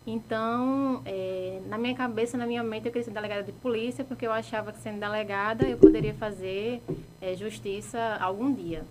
Então, 0.06 1.02
eh, 1.06 1.62
na 1.68 1.78
minha 1.78 1.96
cabeça, 1.96 2.38
na 2.38 2.46
minha 2.46 2.62
mente, 2.62 2.86
eu 2.86 2.92
queria 2.92 3.06
ser 3.06 3.12
delegada 3.12 3.44
de 3.44 3.54
polícia, 3.54 4.04
porque 4.04 4.28
eu 4.28 4.34
achava 4.34 4.74
que 4.74 4.80
sendo 4.80 5.00
delegada 5.00 5.66
eu 5.66 5.78
poderia 5.78 6.14
fazer 6.14 6.84
eh, 7.22 7.36
justiça 7.36 8.18
algum 8.20 8.54
dia. 8.54 8.86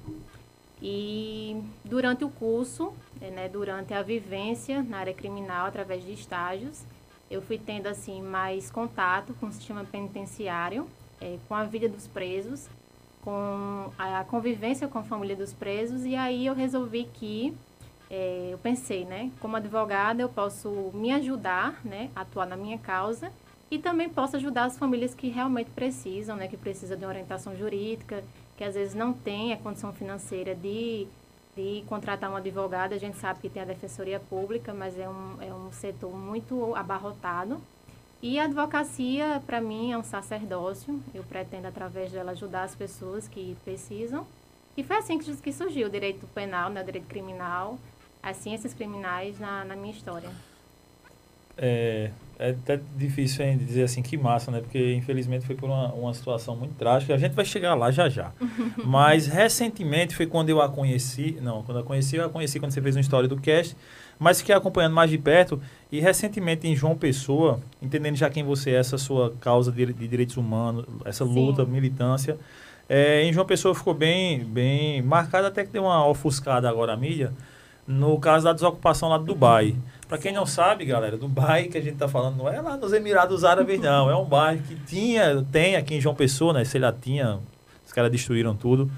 E 0.80 1.62
durante 1.84 2.24
o 2.24 2.30
curso, 2.30 2.94
né, 3.30 3.48
durante 3.48 3.94
a 3.94 4.02
vivência 4.02 4.82
na 4.82 4.98
área 4.98 5.14
criminal, 5.14 5.66
através 5.66 6.04
de 6.04 6.12
estágios, 6.12 6.84
eu 7.30 7.40
fui 7.40 7.58
tendo 7.58 7.86
assim 7.86 8.20
mais 8.20 8.70
contato 8.70 9.34
com 9.40 9.46
o 9.46 9.52
sistema 9.52 9.84
penitenciário, 9.84 10.86
é, 11.20 11.38
com 11.48 11.54
a 11.54 11.64
vida 11.64 11.88
dos 11.88 12.06
presos, 12.06 12.68
com 13.22 13.90
a 13.96 14.24
convivência 14.24 14.88
com 14.88 14.98
a 14.98 15.02
família 15.02 15.36
dos 15.36 15.52
presos, 15.52 16.04
e 16.04 16.16
aí 16.16 16.46
eu 16.46 16.54
resolvi 16.54 17.04
que 17.04 17.56
é, 18.10 18.50
eu 18.52 18.58
pensei, 18.58 19.04
né, 19.04 19.30
como 19.40 19.56
advogada 19.56 20.20
eu 20.20 20.28
posso 20.28 20.90
me 20.92 21.12
ajudar, 21.12 21.80
né, 21.84 22.10
atuar 22.14 22.46
na 22.46 22.56
minha 22.56 22.76
causa 22.76 23.32
e 23.70 23.78
também 23.78 24.08
posso 24.08 24.36
ajudar 24.36 24.64
as 24.64 24.76
famílias 24.76 25.14
que 25.14 25.28
realmente 25.28 25.70
precisam, 25.70 26.36
né, 26.36 26.46
que 26.46 26.56
precisam 26.58 26.98
de 26.98 27.06
orientação 27.06 27.56
jurídica, 27.56 28.22
que 28.56 28.64
às 28.64 28.74
vezes 28.74 28.94
não 28.94 29.14
tem 29.14 29.54
a 29.54 29.56
condição 29.56 29.92
financeira 29.94 30.54
de, 30.54 31.06
de 31.56 31.84
contratar 31.86 32.30
um 32.30 32.36
advogado. 32.36 32.92
A 32.92 32.98
gente 32.98 33.16
sabe 33.18 33.40
que 33.40 33.48
tem 33.48 33.62
a 33.62 33.66
defensoria 33.66 34.18
pública, 34.18 34.72
mas 34.72 34.98
é 34.98 35.08
um, 35.08 35.42
é 35.42 35.52
um 35.52 35.70
setor 35.72 36.14
muito 36.14 36.74
abarrotado. 36.74 37.60
E 38.22 38.38
a 38.38 38.44
advocacia, 38.44 39.42
para 39.46 39.60
mim, 39.60 39.92
é 39.92 39.98
um 39.98 40.04
sacerdócio. 40.04 41.02
Eu 41.12 41.24
pretendo, 41.24 41.66
através 41.66 42.12
dela, 42.12 42.32
ajudar 42.32 42.62
as 42.62 42.74
pessoas 42.74 43.26
que 43.26 43.56
precisam. 43.64 44.26
E 44.76 44.82
foi 44.82 44.96
assim 44.96 45.18
que, 45.18 45.36
que 45.36 45.52
surgiu 45.52 45.88
o 45.88 45.90
direito 45.90 46.26
penal, 46.28 46.70
né, 46.70 46.80
o 46.80 46.84
direito 46.84 47.06
criminal, 47.06 47.78
as 48.22 48.36
ciências 48.36 48.72
criminais 48.72 49.38
na, 49.38 49.64
na 49.64 49.76
minha 49.76 49.92
história. 49.92 50.30
É, 51.58 52.10
é 52.38 52.50
até 52.50 52.80
difícil 52.96 53.44
ainda 53.44 53.64
dizer 53.64 53.84
assim 53.84 54.02
que 54.02 54.16
massa, 54.16 54.50
né? 54.50 54.60
Porque 54.60 54.94
infelizmente 54.94 55.46
foi 55.46 55.54
por 55.54 55.68
uma, 55.68 55.92
uma 55.92 56.14
situação 56.14 56.56
muito 56.56 56.74
trágica. 56.74 57.14
A 57.14 57.18
gente 57.18 57.32
vai 57.32 57.44
chegar 57.44 57.74
lá 57.74 57.90
já 57.90 58.08
já. 58.08 58.32
Mas 58.84 59.26
recentemente 59.26 60.14
foi 60.14 60.26
quando 60.26 60.48
eu 60.48 60.60
a 60.60 60.68
conheci. 60.68 61.38
Não, 61.40 61.62
quando 61.62 61.78
a 61.78 61.82
conheci, 61.82 62.16
eu 62.16 62.26
a 62.26 62.28
conheci 62.28 62.58
quando 62.58 62.72
você 62.72 62.80
fez 62.80 62.96
uma 62.96 63.00
história 63.00 63.28
do 63.28 63.36
cast. 63.36 63.76
Mas 64.18 64.40
fiquei 64.40 64.54
acompanhando 64.54 64.94
mais 64.94 65.10
de 65.10 65.18
perto. 65.18 65.60
E 65.90 66.00
recentemente 66.00 66.66
em 66.66 66.74
João 66.74 66.96
Pessoa, 66.96 67.60
entendendo 67.80 68.16
já 68.16 68.28
quem 68.28 68.44
você 68.44 68.70
é, 68.70 68.74
essa 68.74 68.98
sua 68.98 69.32
causa 69.40 69.70
de, 69.70 69.86
de 69.92 70.08
direitos 70.08 70.36
humanos, 70.36 70.84
essa 71.04 71.24
luta, 71.24 71.64
Sim. 71.64 71.70
militância. 71.70 72.38
É, 72.88 73.22
em 73.22 73.32
João 73.32 73.46
Pessoa 73.46 73.74
ficou 73.74 73.94
bem, 73.94 74.44
bem 74.44 75.00
marcada, 75.02 75.48
até 75.48 75.64
que 75.64 75.70
deu 75.70 75.84
uma 75.84 76.06
ofuscada 76.06 76.68
agora 76.68 76.92
a 76.92 76.96
mídia 76.96 77.32
no 77.86 78.18
caso 78.18 78.44
da 78.44 78.52
desocupação 78.52 79.08
lá 79.08 79.18
do 79.18 79.24
Dubai. 79.24 79.76
Para 80.12 80.20
quem 80.20 80.30
não 80.30 80.44
sabe, 80.44 80.84
galera, 80.84 81.16
Dubai 81.16 81.68
que 81.68 81.78
a 81.78 81.80
gente 81.80 81.94
está 81.94 82.06
falando 82.06 82.36
não 82.36 82.46
é 82.46 82.60
lá 82.60 82.76
nos 82.76 82.92
Emirados 82.92 83.44
Árabes, 83.44 83.80
não. 83.80 84.10
É 84.10 84.14
um 84.14 84.26
bairro 84.26 84.60
que 84.60 84.74
tinha, 84.74 85.42
tem 85.50 85.74
aqui 85.74 85.94
em 85.94 86.02
João 86.02 86.14
Pessoa, 86.14 86.52
né? 86.52 86.66
Sei 86.66 86.78
lá, 86.78 86.92
tinha. 86.92 87.40
Os 87.82 87.94
caras 87.94 88.12
destruíram 88.12 88.54
tudo. 88.54 88.90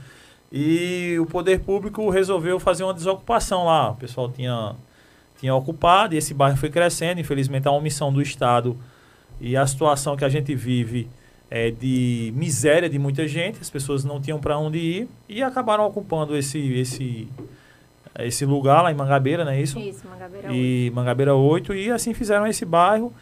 E 0.50 1.16
o 1.20 1.26
poder 1.26 1.60
público 1.60 2.10
resolveu 2.10 2.58
fazer 2.58 2.82
uma 2.82 2.92
desocupação 2.92 3.64
lá. 3.66 3.92
O 3.92 3.94
pessoal 3.94 4.28
tinha, 4.28 4.74
tinha 5.38 5.54
ocupado 5.54 6.16
e 6.16 6.18
esse 6.18 6.34
bairro 6.34 6.56
foi 6.56 6.68
crescendo. 6.68 7.20
Infelizmente, 7.20 7.68
a 7.68 7.70
omissão 7.70 8.12
do 8.12 8.20
Estado 8.20 8.76
e 9.40 9.56
a 9.56 9.64
situação 9.64 10.16
que 10.16 10.24
a 10.24 10.28
gente 10.28 10.52
vive 10.52 11.08
é 11.48 11.70
de 11.70 12.32
miséria 12.34 12.90
de 12.90 12.98
muita 12.98 13.28
gente. 13.28 13.60
As 13.60 13.70
pessoas 13.70 14.04
não 14.04 14.20
tinham 14.20 14.40
para 14.40 14.58
onde 14.58 14.78
ir 14.78 15.08
e 15.28 15.44
acabaram 15.44 15.86
ocupando 15.86 16.36
esse, 16.36 16.58
esse 16.72 17.28
esse 18.18 18.44
lugar 18.44 18.82
lá 18.82 18.92
em 18.92 18.94
Mangabeira, 18.94 19.44
não 19.44 19.52
é 19.52 19.60
isso? 19.60 19.78
Isso, 19.78 20.06
Mangabeira 20.06 20.48
8. 20.48 20.56
E 20.56 20.92
Mangabeira 20.94 21.34
8, 21.34 21.74
e 21.74 21.90
assim 21.90 22.14
fizeram 22.14 22.46
esse 22.46 22.64
bairro 22.64 23.12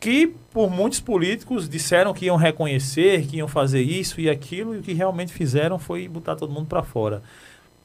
que 0.00 0.28
por 0.52 0.70
muitos 0.70 1.00
políticos 1.00 1.68
disseram 1.68 2.14
que 2.14 2.26
iam 2.26 2.36
reconhecer, 2.36 3.26
que 3.26 3.38
iam 3.38 3.48
fazer 3.48 3.82
isso 3.82 4.20
e 4.20 4.30
aquilo, 4.30 4.74
e 4.74 4.78
o 4.78 4.82
que 4.82 4.92
realmente 4.92 5.32
fizeram 5.32 5.78
foi 5.78 6.06
botar 6.06 6.36
todo 6.36 6.52
mundo 6.52 6.66
para 6.66 6.82
fora. 6.82 7.22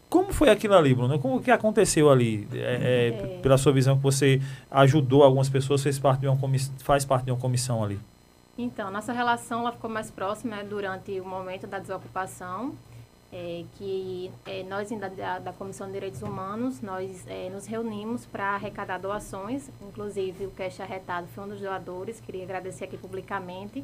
Como 0.10 0.32
foi 0.32 0.50
aquilo 0.50 0.76
ali, 0.76 0.94
Bruno? 0.94 1.18
Como 1.18 1.42
que 1.42 1.50
aconteceu 1.50 2.12
ali? 2.12 2.48
É, 2.54 2.58
é, 2.58 3.08
é. 3.08 3.40
Pela 3.42 3.58
sua 3.58 3.72
visão 3.72 3.98
que 3.98 4.04
você 4.04 4.40
ajudou 4.70 5.24
algumas 5.24 5.50
pessoas, 5.50 5.82
fez 5.82 5.98
parte 5.98 6.22
de 6.22 6.28
uma 6.28 6.38
faz 6.84 7.04
parte 7.04 7.26
de 7.26 7.32
uma 7.32 7.40
comissão 7.40 7.84
ali. 7.84 8.00
Então, 8.56 8.92
nossa 8.92 9.12
relação 9.12 9.62
ela 9.62 9.72
ficou 9.72 9.90
mais 9.90 10.12
próxima 10.12 10.58
né, 10.58 10.64
durante 10.64 11.20
o 11.20 11.26
momento 11.26 11.66
da 11.66 11.80
desocupação 11.80 12.76
é, 13.34 13.66
que 13.74 14.32
é, 14.46 14.62
nós 14.62 14.92
da, 14.92 15.40
da, 15.40 15.52
Comissão 15.52 15.88
de 15.88 15.94
Direitos 15.94 16.22
Humanos, 16.22 16.82
nós 16.82 17.26
é, 17.28 17.50
nos 17.50 17.66
reunimos 17.66 18.28
para 18.28 18.54
arrecadar 18.54 19.00
doações, 19.00 19.72
inclusive 19.82 20.46
o 20.46 20.52
Cash 20.52 20.80
Arretado 20.80 21.28
foi 21.30 21.44
um 21.44 21.48
dos 21.48 21.60
doadores, 21.60 22.22
queria 22.22 22.44
agradecer 22.44 22.84
aqui 22.84 22.96
publicamente. 22.96 23.84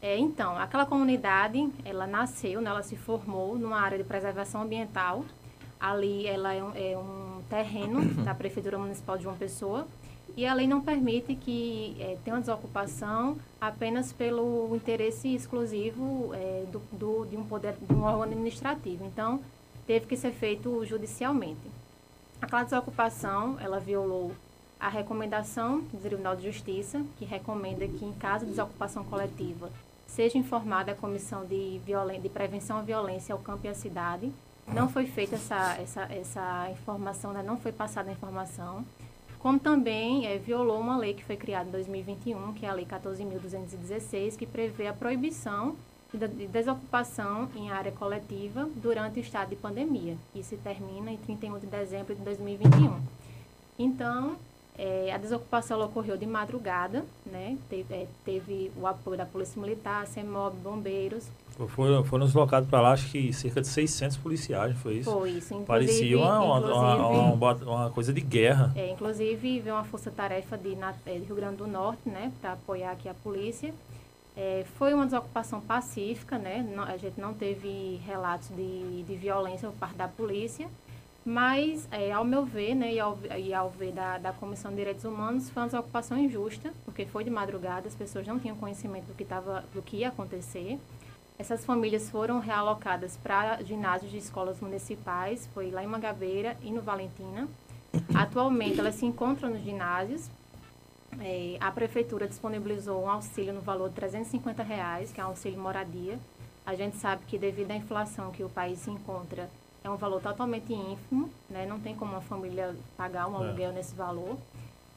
É, 0.00 0.16
então, 0.16 0.56
aquela 0.56 0.86
comunidade, 0.86 1.70
ela 1.84 2.06
nasceu, 2.06 2.62
né, 2.62 2.70
ela 2.70 2.82
se 2.82 2.96
formou 2.96 3.58
numa 3.58 3.78
área 3.78 3.98
de 3.98 4.04
preservação 4.04 4.62
ambiental, 4.62 5.26
ali 5.78 6.26
ela 6.26 6.54
é 6.54 6.64
um, 6.64 6.72
é 6.74 6.96
um 6.96 7.42
terreno 7.50 8.02
da 8.24 8.34
Prefeitura 8.34 8.78
Municipal 8.78 9.18
de 9.18 9.24
João 9.24 9.36
Pessoa, 9.36 9.86
e 10.36 10.46
a 10.46 10.54
lei 10.54 10.66
não 10.66 10.80
permite 10.80 11.34
que 11.34 11.96
é, 11.98 12.16
tenha 12.24 12.36
uma 12.36 12.40
desocupação 12.40 13.38
apenas 13.60 14.12
pelo 14.12 14.74
interesse 14.74 15.34
exclusivo 15.34 16.34
é, 16.34 16.64
do, 16.70 16.80
do, 16.92 17.26
de 17.26 17.36
um 17.36 17.44
poder 17.44 17.74
de 17.80 17.94
um 17.94 18.02
órgão 18.02 18.22
administrativo. 18.22 19.04
Então, 19.04 19.40
teve 19.86 20.06
que 20.06 20.16
ser 20.16 20.32
feito 20.32 20.84
judicialmente. 20.84 21.70
Aquela 22.40 22.62
desocupação, 22.62 23.58
ela 23.60 23.78
violou 23.78 24.32
a 24.78 24.88
recomendação 24.88 25.80
do 25.80 25.98
Tribunal 25.98 26.34
de 26.36 26.44
Justiça, 26.44 27.04
que 27.18 27.24
recomenda 27.24 27.86
que, 27.86 28.04
em 28.04 28.12
caso 28.12 28.46
de 28.46 28.52
desocupação 28.52 29.04
coletiva, 29.04 29.70
seja 30.06 30.38
informada 30.38 30.92
a 30.92 30.94
Comissão 30.94 31.44
de, 31.44 31.78
de 31.78 32.28
Prevenção 32.28 32.78
à 32.78 32.82
Violência 32.82 33.34
ao 33.34 33.38
Campo 33.40 33.66
e 33.66 33.68
à 33.68 33.74
Cidade. 33.74 34.32
Não 34.66 34.88
foi 34.88 35.06
feita 35.06 35.34
essa, 35.34 35.76
essa, 35.78 36.02
essa 36.04 36.70
informação, 36.70 37.32
né? 37.32 37.42
não 37.42 37.58
foi 37.58 37.72
passada 37.72 38.08
a 38.08 38.12
informação 38.12 38.84
como 39.40 39.58
também 39.58 40.26
é, 40.26 40.38
violou 40.38 40.78
uma 40.78 40.98
lei 40.98 41.14
que 41.14 41.24
foi 41.24 41.36
criada 41.36 41.68
em 41.68 41.72
2021, 41.72 42.52
que 42.52 42.66
é 42.66 42.68
a 42.68 42.74
Lei 42.74 42.84
14.216, 42.84 44.36
que 44.36 44.46
prevê 44.46 44.86
a 44.86 44.92
proibição 44.92 45.76
de 46.12 46.46
desocupação 46.46 47.48
em 47.54 47.70
área 47.70 47.90
coletiva 47.92 48.68
durante 48.76 49.18
o 49.18 49.22
estado 49.22 49.50
de 49.50 49.56
pandemia. 49.56 50.16
Isso 50.34 50.56
termina 50.58 51.10
em 51.10 51.16
31 51.16 51.58
de 51.58 51.66
dezembro 51.66 52.14
de 52.14 52.20
2021. 52.20 53.00
Então, 53.78 54.36
é, 54.76 55.10
a 55.12 55.16
desocupação 55.16 55.80
ocorreu 55.80 56.16
de 56.18 56.26
madrugada, 56.26 57.04
né? 57.24 57.56
Teve, 57.68 57.94
é, 57.94 58.06
teve, 58.24 58.70
o 58.76 58.86
apoio 58.86 59.16
da 59.16 59.24
Polícia 59.24 59.60
Militar, 59.60 60.06
CEMOB, 60.06 60.56
bombeiros. 60.56 61.30
Foram, 61.68 62.04
foram 62.04 62.26
deslocados 62.26 62.68
para 62.68 62.80
lá, 62.80 62.92
acho 62.92 63.10
que 63.10 63.32
cerca 63.32 63.60
de 63.60 63.66
600 63.66 64.16
policiais, 64.16 64.76
foi 64.78 64.94
isso? 64.96 65.10
Foi 65.10 65.30
isso. 65.30 65.54
Parecia 65.66 66.18
uma, 66.18 66.40
uma, 66.40 67.32
uma, 67.34 67.54
uma, 67.54 67.90
coisa 67.90 68.12
de 68.12 68.20
guerra. 68.20 68.72
É, 68.74 68.90
inclusive, 68.90 69.60
veio 69.60 69.74
uma 69.74 69.84
força-tarefa 69.84 70.56
de, 70.56 70.76
é, 71.06 71.18
de 71.18 71.24
Rio 71.24 71.36
Grande 71.36 71.56
do 71.56 71.66
Norte, 71.66 72.08
né? 72.08 72.32
Para 72.40 72.52
apoiar 72.52 72.92
aqui 72.92 73.08
a 73.08 73.14
polícia. 73.14 73.74
É, 74.36 74.64
foi 74.76 74.94
uma 74.94 75.04
desocupação 75.04 75.60
pacífica, 75.60 76.38
né? 76.38 76.66
Não, 76.74 76.84
a 76.84 76.96
gente 76.96 77.20
não 77.20 77.34
teve 77.34 78.00
relatos 78.06 78.48
de, 78.48 79.02
de 79.02 79.16
violência 79.16 79.68
por 79.68 79.76
parte 79.76 79.96
da 79.96 80.08
polícia. 80.08 80.68
Mas, 81.24 81.86
é, 81.90 82.12
ao 82.12 82.24
meu 82.24 82.46
ver, 82.46 82.74
né, 82.74 82.94
e 82.94 82.98
ao, 82.98 83.18
e 83.38 83.52
ao 83.52 83.68
ver 83.68 83.92
da, 83.92 84.16
da 84.16 84.32
Comissão 84.32 84.70
de 84.70 84.78
Direitos 84.78 85.04
Humanos, 85.04 85.50
foi 85.50 85.62
uma 85.62 85.68
desocupação 85.68 86.16
injusta, 86.18 86.72
porque 86.84 87.04
foi 87.04 87.24
de 87.24 87.30
madrugada, 87.30 87.86
as 87.86 87.94
pessoas 87.94 88.26
não 88.26 88.38
tinham 88.38 88.56
conhecimento 88.56 89.04
do 89.06 89.14
que, 89.14 89.24
tava, 89.24 89.64
do 89.74 89.82
que 89.82 89.98
ia 89.98 90.08
acontecer. 90.08 90.78
Essas 91.40 91.64
famílias 91.64 92.10
foram 92.10 92.38
realocadas 92.38 93.16
para 93.16 93.62
ginásios 93.62 94.10
de 94.10 94.18
escolas 94.18 94.60
municipais, 94.60 95.48
foi 95.54 95.70
lá 95.70 95.82
em 95.82 95.86
Mangabeira 95.86 96.54
e 96.60 96.70
no 96.70 96.82
Valentina. 96.82 97.48
Atualmente, 98.14 98.78
elas 98.78 98.96
se 98.96 99.06
encontram 99.06 99.48
nos 99.48 99.62
ginásios. 99.62 100.30
É, 101.18 101.56
a 101.58 101.72
prefeitura 101.72 102.28
disponibilizou 102.28 103.04
um 103.04 103.08
auxílio 103.08 103.54
no 103.54 103.62
valor 103.62 103.88
de 103.88 103.94
350 103.94 104.62
reais, 104.62 105.12
que 105.12 105.18
é 105.18 105.24
um 105.24 105.28
auxílio 105.28 105.58
moradia. 105.58 106.18
A 106.66 106.74
gente 106.74 106.98
sabe 106.98 107.24
que 107.26 107.38
devido 107.38 107.70
à 107.70 107.74
inflação 107.74 108.30
que 108.30 108.44
o 108.44 108.50
país 108.50 108.78
se 108.80 108.90
encontra, 108.90 109.48
é 109.82 109.88
um 109.88 109.96
valor 109.96 110.20
totalmente 110.20 110.74
ínfimo, 110.74 111.30
né? 111.48 111.64
Não 111.64 111.80
tem 111.80 111.96
como 111.96 112.12
uma 112.12 112.20
família 112.20 112.76
pagar 112.98 113.26
um 113.26 113.42
é. 113.42 113.46
aluguel 113.46 113.70
é. 113.70 113.72
nesse 113.72 113.94
valor. 113.94 114.36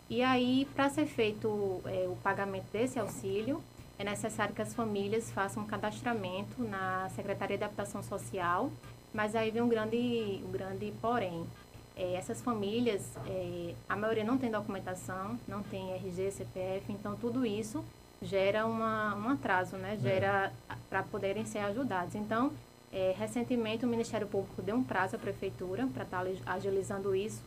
E 0.09 0.21
aí, 0.21 0.67
para 0.75 0.89
ser 0.89 1.05
feito 1.05 1.79
é, 1.85 2.05
o 2.05 2.17
pagamento 2.17 2.65
desse 2.69 2.99
auxílio, 2.99 3.63
é 4.03 4.09
necessário 4.09 4.53
que 4.53 4.61
as 4.61 4.73
famílias 4.73 5.31
façam 5.31 5.63
um 5.63 5.65
cadastramento 5.65 6.61
na 6.61 7.09
Secretaria 7.15 7.57
de 7.57 7.63
Habitação 7.63 8.03
Social, 8.03 8.69
mas 9.13 9.33
aí 9.33 9.49
vem 9.49 9.61
um 9.61 9.69
grande, 9.69 10.43
um 10.45 10.51
grande 10.51 10.93
porém. 11.01 11.47
É, 11.95 12.15
essas 12.15 12.41
famílias, 12.41 13.15
é, 13.25 13.73
a 13.87 13.95
maioria 13.95 14.23
não 14.23 14.37
tem 14.37 14.51
documentação, 14.51 15.39
não 15.47 15.63
tem 15.63 15.93
RG, 15.93 16.31
CPF, 16.31 16.91
então 16.91 17.15
tudo 17.15 17.45
isso 17.45 17.83
gera 18.21 18.65
uma, 18.65 19.15
um 19.15 19.29
atraso, 19.29 19.77
né? 19.77 19.97
Gera 19.97 20.51
é. 20.69 20.73
para 20.89 21.03
poderem 21.03 21.45
ser 21.45 21.59
ajudados. 21.59 22.15
Então, 22.15 22.51
é, 22.91 23.13
recentemente, 23.17 23.85
o 23.85 23.87
Ministério 23.87 24.27
Público 24.27 24.61
deu 24.61 24.75
um 24.75 24.83
prazo 24.83 25.15
à 25.15 25.19
Prefeitura 25.19 25.87
para 25.87 26.03
estar 26.03 26.25
tá 26.25 26.31
agilizando 26.45 27.15
isso. 27.15 27.43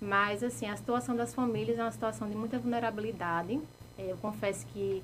Mas, 0.00 0.42
assim, 0.42 0.68
a 0.68 0.76
situação 0.76 1.16
das 1.16 1.34
famílias 1.34 1.78
é 1.78 1.82
uma 1.82 1.90
situação 1.90 2.28
de 2.28 2.36
muita 2.36 2.58
vulnerabilidade. 2.58 3.60
É, 3.98 4.12
eu 4.12 4.16
confesso 4.18 4.66
que 4.66 5.02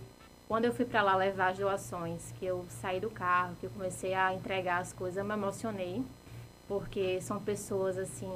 quando 0.49 0.65
eu 0.65 0.73
fui 0.73 0.85
para 0.85 1.03
lá 1.03 1.17
levar 1.17 1.51
as 1.51 1.59
doações, 1.59 2.33
que 2.39 2.47
eu 2.47 2.65
saí 2.69 3.01
do 3.01 3.11
carro, 3.11 3.57
que 3.59 3.67
eu 3.67 3.71
comecei 3.71 4.15
a 4.15 4.33
entregar 4.33 4.79
as 4.81 4.93
coisas, 4.93 5.17
eu 5.17 5.25
me 5.25 5.35
emocionei. 5.35 6.05
Porque 6.69 7.21
são 7.21 7.41
pessoas, 7.41 7.97
assim, 7.97 8.29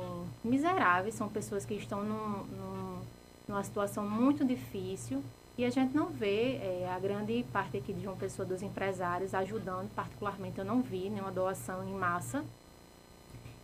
miseráveis, 0.43 1.15
são 1.15 1.29
pessoas 1.29 1.65
que 1.65 1.75
estão 1.75 2.05
num, 2.05 2.45
num, 2.45 2.99
numa 3.49 3.63
situação 3.65 4.09
muito 4.09 4.45
difícil 4.45 5.23
E 5.59 5.65
a 5.65 5.71
gente 5.71 5.95
não 5.95 6.07
vê 6.07 6.57
é, 6.57 6.89
a 6.95 6.99
grande 6.99 7.45
parte 7.53 7.77
aqui 7.77 7.93
de 7.93 8.03
João 8.03 8.17
Pessoa 8.17 8.47
dos 8.47 8.63
empresários 8.63 9.35
ajudando, 9.35 9.91
particularmente 9.95 10.59
eu 10.59 10.65
não 10.65 10.81
vi 10.81 11.11
nenhuma 11.11 11.33
doação 11.33 11.87
em 11.89 11.93
massa. 11.93 12.45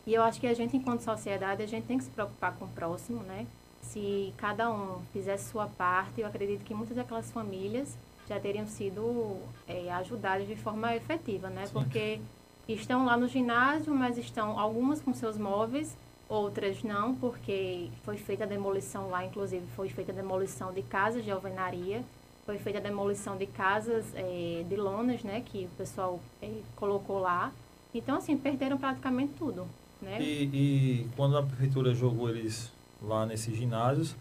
E 0.06 0.14
eu 0.14 0.22
acho 0.22 0.40
que 0.40 0.46
a 0.46 0.54
gente, 0.54 0.76
enquanto 0.76 1.00
sociedade, 1.00 1.62
a 1.62 1.66
gente 1.66 1.86
tem 1.86 1.98
que 1.98 2.04
se 2.04 2.10
preocupar 2.10 2.54
com 2.56 2.64
o 2.64 2.68
próximo, 2.68 3.22
né? 3.22 3.46
Se 3.80 4.34
cada 4.36 4.70
um 4.70 5.00
fizesse 5.12 5.50
sua 5.50 5.68
parte, 5.68 6.20
eu 6.20 6.26
acredito 6.26 6.64
que 6.64 6.74
muitas 6.74 6.96
daquelas 6.96 7.30
famílias 7.30 7.96
já 8.28 8.38
teriam 8.40 8.66
sido 8.66 9.38
é, 9.66 9.90
ajudadas 9.92 10.46
de 10.46 10.56
forma 10.56 10.94
efetiva, 10.94 11.48
né? 11.48 11.66
Sim. 11.66 11.72
Porque 11.72 12.20
estão 12.68 13.04
lá 13.04 13.16
no 13.16 13.28
ginásio, 13.28 13.94
mas 13.94 14.18
estão 14.18 14.58
algumas 14.58 15.00
com 15.00 15.14
seus 15.14 15.38
móveis, 15.38 15.96
outras 16.28 16.82
não, 16.82 17.14
porque 17.14 17.88
foi 18.02 18.16
feita 18.16 18.44
a 18.44 18.46
demolição 18.46 19.08
lá, 19.08 19.24
inclusive 19.24 19.64
foi 19.76 19.88
feita 19.88 20.12
a 20.12 20.14
demolição 20.14 20.72
de 20.72 20.82
casas 20.82 21.24
de 21.24 21.30
alvenaria, 21.30 22.02
foi 22.44 22.58
feita 22.58 22.78
a 22.78 22.82
demolição 22.82 23.36
de 23.36 23.46
casas 23.46 24.04
é, 24.14 24.64
de 24.68 24.76
lonas, 24.76 25.22
né? 25.22 25.42
Que 25.44 25.64
o 25.64 25.76
pessoal 25.76 26.20
é, 26.40 26.50
colocou 26.76 27.18
lá. 27.18 27.52
Então, 27.94 28.16
assim, 28.16 28.36
perderam 28.36 28.78
praticamente 28.78 29.32
tudo. 29.38 29.66
Né? 30.00 30.20
E, 30.20 30.44
e 30.52 31.08
quando 31.16 31.36
a 31.36 31.42
prefeitura 31.42 31.94
jogou 31.94 32.28
eles 32.28 32.72
lá 33.02 33.26
nesses 33.26 33.56
ginásios, 33.56 34.14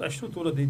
a 0.00 0.06
estrutura 0.06 0.52
de 0.52 0.68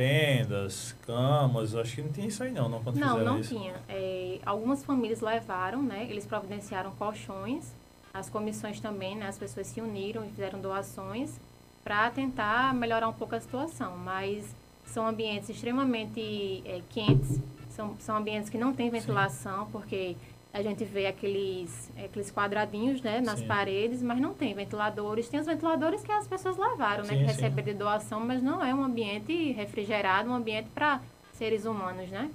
tendas, 0.00 0.96
camas, 1.06 1.74
acho 1.74 1.96
que 1.96 2.00
não 2.02 2.10
tinha 2.10 2.26
isso 2.26 2.42
aí 2.42 2.50
não, 2.50 2.70
não 2.70 2.82
quando 2.82 2.96
Não, 2.96 3.22
não 3.22 3.38
isso. 3.38 3.54
tinha. 3.54 3.74
É, 3.86 4.38
algumas 4.46 4.82
famílias 4.82 5.20
levaram, 5.20 5.82
né? 5.82 6.06
Eles 6.08 6.24
providenciaram 6.24 6.90
colchões, 6.92 7.74
as 8.14 8.30
comissões 8.30 8.80
também, 8.80 9.14
né? 9.14 9.28
As 9.28 9.36
pessoas 9.36 9.66
se 9.66 9.78
uniram 9.78 10.24
e 10.24 10.30
fizeram 10.30 10.58
doações 10.58 11.38
para 11.84 12.10
tentar 12.10 12.72
melhorar 12.72 13.08
um 13.08 13.12
pouco 13.12 13.34
a 13.34 13.40
situação, 13.40 13.98
mas 13.98 14.56
são 14.86 15.06
ambientes 15.06 15.50
extremamente 15.50 16.62
é, 16.64 16.80
quentes, 16.88 17.38
são, 17.68 17.94
são 17.98 18.16
ambientes 18.16 18.48
que 18.48 18.56
não 18.56 18.72
têm 18.72 18.88
ventilação, 18.88 19.66
Sim. 19.66 19.70
porque 19.70 20.16
a 20.52 20.62
gente 20.62 20.84
vê 20.84 21.06
aqueles, 21.06 21.90
aqueles 21.96 22.30
quadradinhos 22.30 23.00
né, 23.02 23.20
nas 23.20 23.38
sim. 23.38 23.46
paredes, 23.46 24.02
mas 24.02 24.20
não 24.20 24.34
tem 24.34 24.52
ventiladores. 24.52 25.28
Tem 25.28 25.38
os 25.38 25.46
ventiladores 25.46 26.02
que 26.02 26.10
as 26.10 26.26
pessoas 26.26 26.56
levaram, 26.56 27.04
né, 27.04 27.10
sim, 27.10 27.18
que 27.18 27.24
receberam 27.24 27.72
de 27.72 27.74
doação, 27.74 28.20
mas 28.20 28.42
não 28.42 28.64
é 28.64 28.74
um 28.74 28.82
ambiente 28.82 29.52
refrigerado, 29.52 30.28
um 30.28 30.34
ambiente 30.34 30.68
para 30.74 31.00
seres 31.34 31.64
humanos, 31.64 32.10
né? 32.10 32.30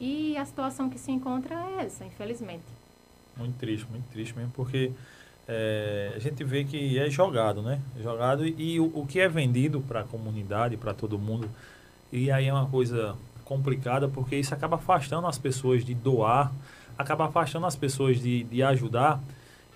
E 0.00 0.34
a 0.38 0.44
situação 0.46 0.88
que 0.88 0.98
se 0.98 1.12
encontra 1.12 1.54
é 1.54 1.84
essa, 1.84 2.06
infelizmente. 2.06 2.64
Muito 3.36 3.58
triste, 3.58 3.86
muito 3.90 4.08
triste 4.10 4.34
mesmo, 4.34 4.50
porque 4.52 4.90
é, 5.46 6.12
a 6.16 6.18
gente 6.18 6.42
vê 6.42 6.64
que 6.64 6.98
é 6.98 7.10
jogado, 7.10 7.60
né? 7.60 7.80
É 7.98 8.02
jogado 8.02 8.46
e 8.46 8.80
o, 8.80 8.90
o 8.94 9.06
que 9.06 9.20
é 9.20 9.28
vendido 9.28 9.82
para 9.82 10.00
a 10.00 10.04
comunidade, 10.04 10.78
para 10.78 10.94
todo 10.94 11.18
mundo, 11.18 11.50
e 12.10 12.30
aí 12.30 12.46
é 12.46 12.52
uma 12.52 12.66
coisa 12.66 13.14
complicada, 13.44 14.08
porque 14.08 14.36
isso 14.36 14.54
acaba 14.54 14.76
afastando 14.76 15.26
as 15.26 15.36
pessoas 15.36 15.84
de 15.84 15.92
doar, 15.92 16.52
acaba 17.00 17.26
afastando 17.26 17.66
as 17.66 17.76
pessoas 17.76 18.20
de, 18.20 18.44
de 18.44 18.62
ajudar 18.62 19.20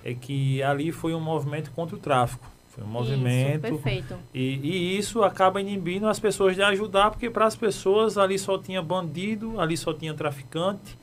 é 0.05 0.13
que 0.13 0.63
ali 0.63 0.93
foi 0.93 1.15
um 1.15 1.21
movimento 1.21 1.71
contra 1.73 1.97
o 1.97 1.99
tráfico. 1.99 2.47
Foi 2.69 2.85
um 2.85 2.89
movimento. 2.89 3.67
Isso, 3.67 3.79
perfeito. 3.79 4.19
E, 4.35 4.61
e 4.63 4.99
isso 4.99 5.23
acaba 5.23 5.61
inibindo 5.61 6.07
as 6.09 6.21
pessoas 6.21 6.55
de 6.55 6.63
ajudar, 6.63 7.11
porque 7.11 7.31
para 7.31 7.47
as 7.47 7.57
pessoas 7.57 8.19
ali 8.19 8.39
só 8.39 8.59
tinha 8.59 8.83
bandido, 8.83 9.61
ali 9.61 9.77
só 9.77 9.95
tinha 9.95 10.13
traficante, 10.13 10.99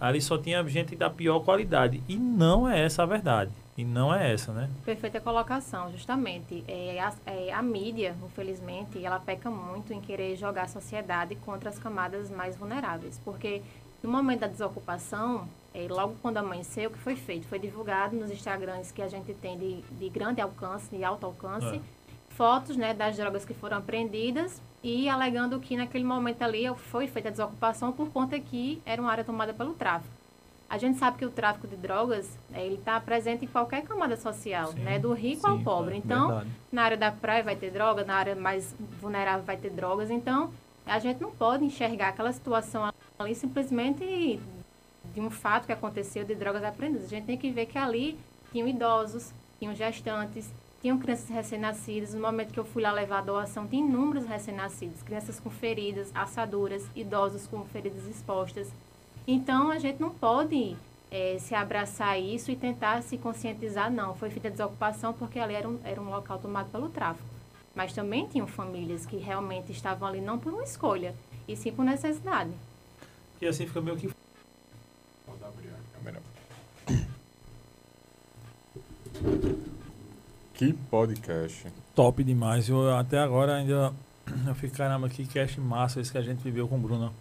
ali 0.00 0.20
só 0.22 0.38
tinha 0.38 0.66
gente 0.68 0.94
da 0.96 1.10
pior 1.10 1.40
qualidade. 1.40 2.02
E 2.08 2.16
não 2.16 2.68
é 2.68 2.80
essa 2.80 3.02
a 3.02 3.06
verdade. 3.06 3.50
E 3.76 3.84
não 3.84 4.14
é 4.14 4.32
essa, 4.32 4.52
né? 4.52 4.70
Perfeita 4.86 5.20
colocação, 5.20 5.92
justamente. 5.92 6.64
É, 6.66 6.98
a, 6.98 7.12
é, 7.26 7.52
a 7.52 7.60
mídia, 7.60 8.16
infelizmente, 8.24 9.04
ela 9.04 9.20
peca 9.20 9.50
muito 9.50 9.92
em 9.92 10.00
querer 10.00 10.34
jogar 10.36 10.62
a 10.62 10.68
sociedade 10.68 11.34
contra 11.44 11.68
as 11.68 11.78
camadas 11.78 12.30
mais 12.30 12.56
vulneráveis. 12.56 13.20
Porque 13.22 13.60
no 14.02 14.10
momento 14.10 14.40
da 14.40 14.46
desocupação, 14.46 15.46
é, 15.76 15.86
logo 15.90 16.16
quando 16.22 16.38
amanheceu, 16.38 16.88
o 16.88 16.92
que 16.92 16.98
foi 16.98 17.14
feito? 17.14 17.46
Foi 17.46 17.58
divulgado 17.58 18.16
nos 18.16 18.30
Instagrams 18.30 18.90
que 18.90 19.02
a 19.02 19.08
gente 19.08 19.34
tem 19.34 19.58
de, 19.58 19.82
de 19.82 20.08
grande 20.08 20.40
alcance, 20.40 20.88
de 20.88 21.04
alto 21.04 21.26
alcance, 21.26 21.76
é. 21.76 21.80
fotos 22.30 22.78
né, 22.78 22.94
das 22.94 23.14
drogas 23.14 23.44
que 23.44 23.52
foram 23.52 23.76
apreendidas 23.76 24.62
e 24.82 25.06
alegando 25.06 25.60
que 25.60 25.76
naquele 25.76 26.04
momento 26.04 26.40
ali 26.40 26.64
foi 26.76 27.06
feita 27.06 27.28
a 27.28 27.30
desocupação 27.30 27.92
por 27.92 28.08
conta 28.08 28.40
que 28.40 28.80
era 28.86 29.02
uma 29.02 29.10
área 29.10 29.22
tomada 29.22 29.52
pelo 29.52 29.74
tráfico. 29.74 30.14
A 30.68 30.78
gente 30.78 30.98
sabe 30.98 31.18
que 31.18 31.26
o 31.26 31.30
tráfico 31.30 31.68
de 31.68 31.76
drogas 31.76 32.38
é, 32.54 32.64
ele 32.64 32.76
está 32.76 32.98
presente 32.98 33.44
em 33.44 33.48
qualquer 33.48 33.82
camada 33.82 34.16
social, 34.16 34.68
sim, 34.68 34.80
né, 34.80 34.98
do 34.98 35.12
rico 35.12 35.42
sim, 35.42 35.48
ao 35.48 35.58
pobre. 35.58 35.94
É, 35.94 35.98
então, 35.98 36.28
verdade. 36.28 36.50
na 36.72 36.82
área 36.84 36.96
da 36.96 37.12
praia 37.12 37.42
vai 37.42 37.54
ter 37.54 37.70
droga, 37.70 38.02
na 38.02 38.14
área 38.14 38.34
mais 38.34 38.74
vulnerável 38.98 39.44
vai 39.44 39.58
ter 39.58 39.70
drogas. 39.70 40.10
Então, 40.10 40.50
a 40.86 40.98
gente 40.98 41.20
não 41.20 41.30
pode 41.30 41.64
enxergar 41.64 42.08
aquela 42.08 42.32
situação 42.32 42.90
ali 43.18 43.34
simplesmente 43.34 44.40
de 45.16 45.20
um 45.22 45.30
fato 45.30 45.64
que 45.64 45.72
aconteceu 45.72 46.26
de 46.26 46.34
drogas 46.34 46.62
apreendidas. 46.62 47.06
A 47.06 47.08
gente 47.08 47.24
tem 47.24 47.38
que 47.38 47.50
ver 47.50 47.64
que 47.64 47.78
ali 47.78 48.18
tinham 48.52 48.68
idosos, 48.68 49.32
tinham 49.58 49.74
gestantes, 49.74 50.52
tinham 50.82 50.98
crianças 50.98 51.30
recém-nascidas. 51.30 52.12
No 52.12 52.20
momento 52.20 52.52
que 52.52 52.60
eu 52.60 52.66
fui 52.66 52.82
lá 52.82 52.92
levar 52.92 53.20
a 53.20 53.22
doação, 53.22 53.66
tinha 53.66 53.82
inúmeros 53.82 54.26
recém-nascidos, 54.26 55.02
crianças 55.02 55.40
com 55.40 55.48
feridas, 55.48 56.12
assaduras, 56.14 56.86
idosos 56.94 57.46
com 57.46 57.64
feridas 57.64 58.06
expostas. 58.06 58.70
Então, 59.26 59.70
a 59.70 59.78
gente 59.78 59.98
não 59.98 60.10
pode 60.10 60.76
é, 61.10 61.38
se 61.38 61.54
abraçar 61.54 62.08
a 62.08 62.18
isso 62.18 62.50
e 62.50 62.56
tentar 62.56 63.02
se 63.02 63.16
conscientizar, 63.16 63.90
não. 63.90 64.14
Foi 64.14 64.28
feita 64.28 64.50
desocupação 64.50 65.14
porque 65.14 65.38
ali 65.38 65.54
era 65.54 65.66
um, 65.66 65.80
era 65.82 65.98
um 65.98 66.10
local 66.10 66.38
tomado 66.38 66.70
pelo 66.70 66.90
tráfico. 66.90 67.26
Mas 67.74 67.94
também 67.94 68.26
tinham 68.26 68.46
famílias 68.46 69.06
que 69.06 69.16
realmente 69.16 69.72
estavam 69.72 70.06
ali 70.06 70.20
não 70.20 70.38
por 70.38 70.52
uma 70.52 70.62
escolha, 70.62 71.14
e 71.48 71.56
sim 71.56 71.72
por 71.72 71.86
necessidade. 71.86 72.50
E 73.40 73.46
assim 73.46 73.66
fica 73.66 73.80
meio 73.80 73.96
que. 73.96 74.10
Que 80.54 80.72
podcast. 80.72 81.66
Top 81.94 82.22
demais. 82.24 82.68
Eu 82.68 82.94
até 82.96 83.18
agora 83.18 83.56
ainda. 83.56 83.92
Eu 84.46 84.54
fico, 84.54 84.76
caramba, 84.76 85.08
que 85.08 85.26
cast 85.26 85.60
massa 85.60 86.00
esse 86.00 86.10
que 86.10 86.18
a 86.18 86.22
gente 86.22 86.42
viveu 86.42 86.66
com 86.66 86.76
o 86.76 86.78
Bruno. 86.78 87.12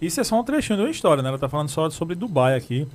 Isso 0.00 0.20
é 0.20 0.24
só 0.24 0.40
um 0.40 0.44
trechinho 0.44 0.78
de 0.78 0.84
uma 0.84 0.90
história, 0.90 1.22
né? 1.22 1.28
Ela 1.28 1.38
tá 1.38 1.48
falando 1.48 1.68
só 1.68 1.88
sobre 1.90 2.14
Dubai 2.14 2.56
aqui. 2.56 2.86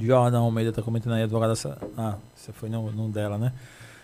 Jordan 0.00 0.40
Almeida 0.40 0.72
tá 0.72 0.82
comentando 0.82 1.14
aí, 1.14 1.22
advogada. 1.22 1.54
Ah, 1.96 2.16
você 2.34 2.52
foi 2.52 2.68
no, 2.68 2.90
no 2.92 3.08
dela, 3.08 3.36
né? 3.36 3.52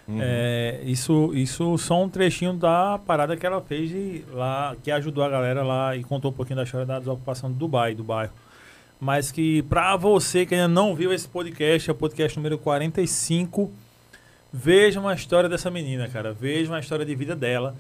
Uhum. 0.08 0.18
É, 0.20 0.80
isso, 0.84 1.32
isso 1.34 1.76
só 1.76 2.02
um 2.02 2.08
trechinho 2.08 2.54
da 2.54 2.98
parada 3.06 3.36
que 3.36 3.46
ela 3.46 3.60
fez 3.60 3.90
de 3.90 4.24
lá, 4.32 4.74
que 4.82 4.90
ajudou 4.90 5.22
a 5.22 5.28
galera 5.28 5.62
lá 5.62 5.94
e 5.94 6.02
contou 6.02 6.30
um 6.30 6.34
pouquinho 6.34 6.56
da 6.56 6.62
história 6.62 6.86
da 6.86 6.98
desocupação 6.98 7.52
do 7.52 7.58
Dubai, 7.58 7.94
do 7.94 8.02
bairro. 8.02 8.32
Mas 9.00 9.30
que 9.30 9.62
pra 9.62 9.96
você 9.96 10.44
que 10.44 10.54
ainda 10.54 10.68
não 10.68 10.94
viu 10.94 11.12
esse 11.12 11.28
podcast, 11.28 11.88
é 11.88 11.92
o 11.92 11.96
podcast 11.96 12.36
número 12.36 12.58
45, 12.58 13.70
veja 14.52 14.98
uma 14.98 15.14
história 15.14 15.48
dessa 15.48 15.70
menina, 15.70 16.08
cara. 16.08 16.32
Veja 16.32 16.72
uma 16.72 16.80
história 16.80 17.04
de 17.04 17.14
vida 17.14 17.36
dela. 17.36 17.76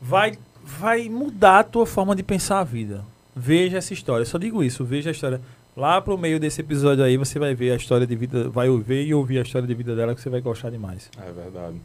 Vai, 0.00 0.38
vai 0.64 1.08
mudar 1.08 1.60
a 1.60 1.64
tua 1.64 1.86
forma 1.86 2.16
de 2.16 2.22
pensar 2.22 2.60
a 2.60 2.64
vida. 2.64 3.04
Veja 3.36 3.78
essa 3.78 3.92
história. 3.92 4.22
Eu 4.22 4.26
só 4.26 4.38
digo 4.38 4.64
isso, 4.64 4.84
veja 4.84 5.10
a 5.10 5.12
história. 5.12 5.40
Lá 5.76 6.00
pro 6.00 6.18
meio 6.18 6.40
desse 6.40 6.60
episódio 6.60 7.04
aí, 7.04 7.16
você 7.16 7.38
vai 7.38 7.54
ver 7.54 7.72
a 7.72 7.76
história 7.76 8.06
de 8.06 8.16
vida, 8.16 8.48
vai 8.48 8.68
ouvir 8.68 9.06
e 9.06 9.14
ouvir 9.14 9.38
a 9.38 9.42
história 9.42 9.68
de 9.68 9.74
vida 9.74 9.94
dela 9.94 10.14
que 10.14 10.20
você 10.20 10.30
vai 10.30 10.40
gostar 10.40 10.70
demais. 10.70 11.10
É 11.16 11.30
verdade. 11.30 11.76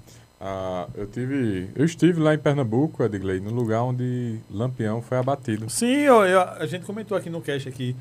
Ah, 0.42 0.88
eu 0.96 1.06
tive, 1.06 1.70
eu 1.76 1.86
estive 1.86 2.20
lá 2.20 2.34
em 2.34 2.40
Pernambuco, 2.40 3.04
Edgley, 3.04 3.40
no 3.40 3.52
lugar 3.52 3.84
onde 3.84 4.40
Lampião 4.50 5.02
foi 5.02 5.18
abatido. 5.18 5.70
Sim, 5.70 6.00
eu, 6.00 6.26
eu, 6.26 6.42
a 6.42 6.66
gente 6.66 6.86
comentou 6.86 7.16
aqui 7.16 7.30
no 7.30 7.40
cast 7.40 7.70
aqui 7.70 7.96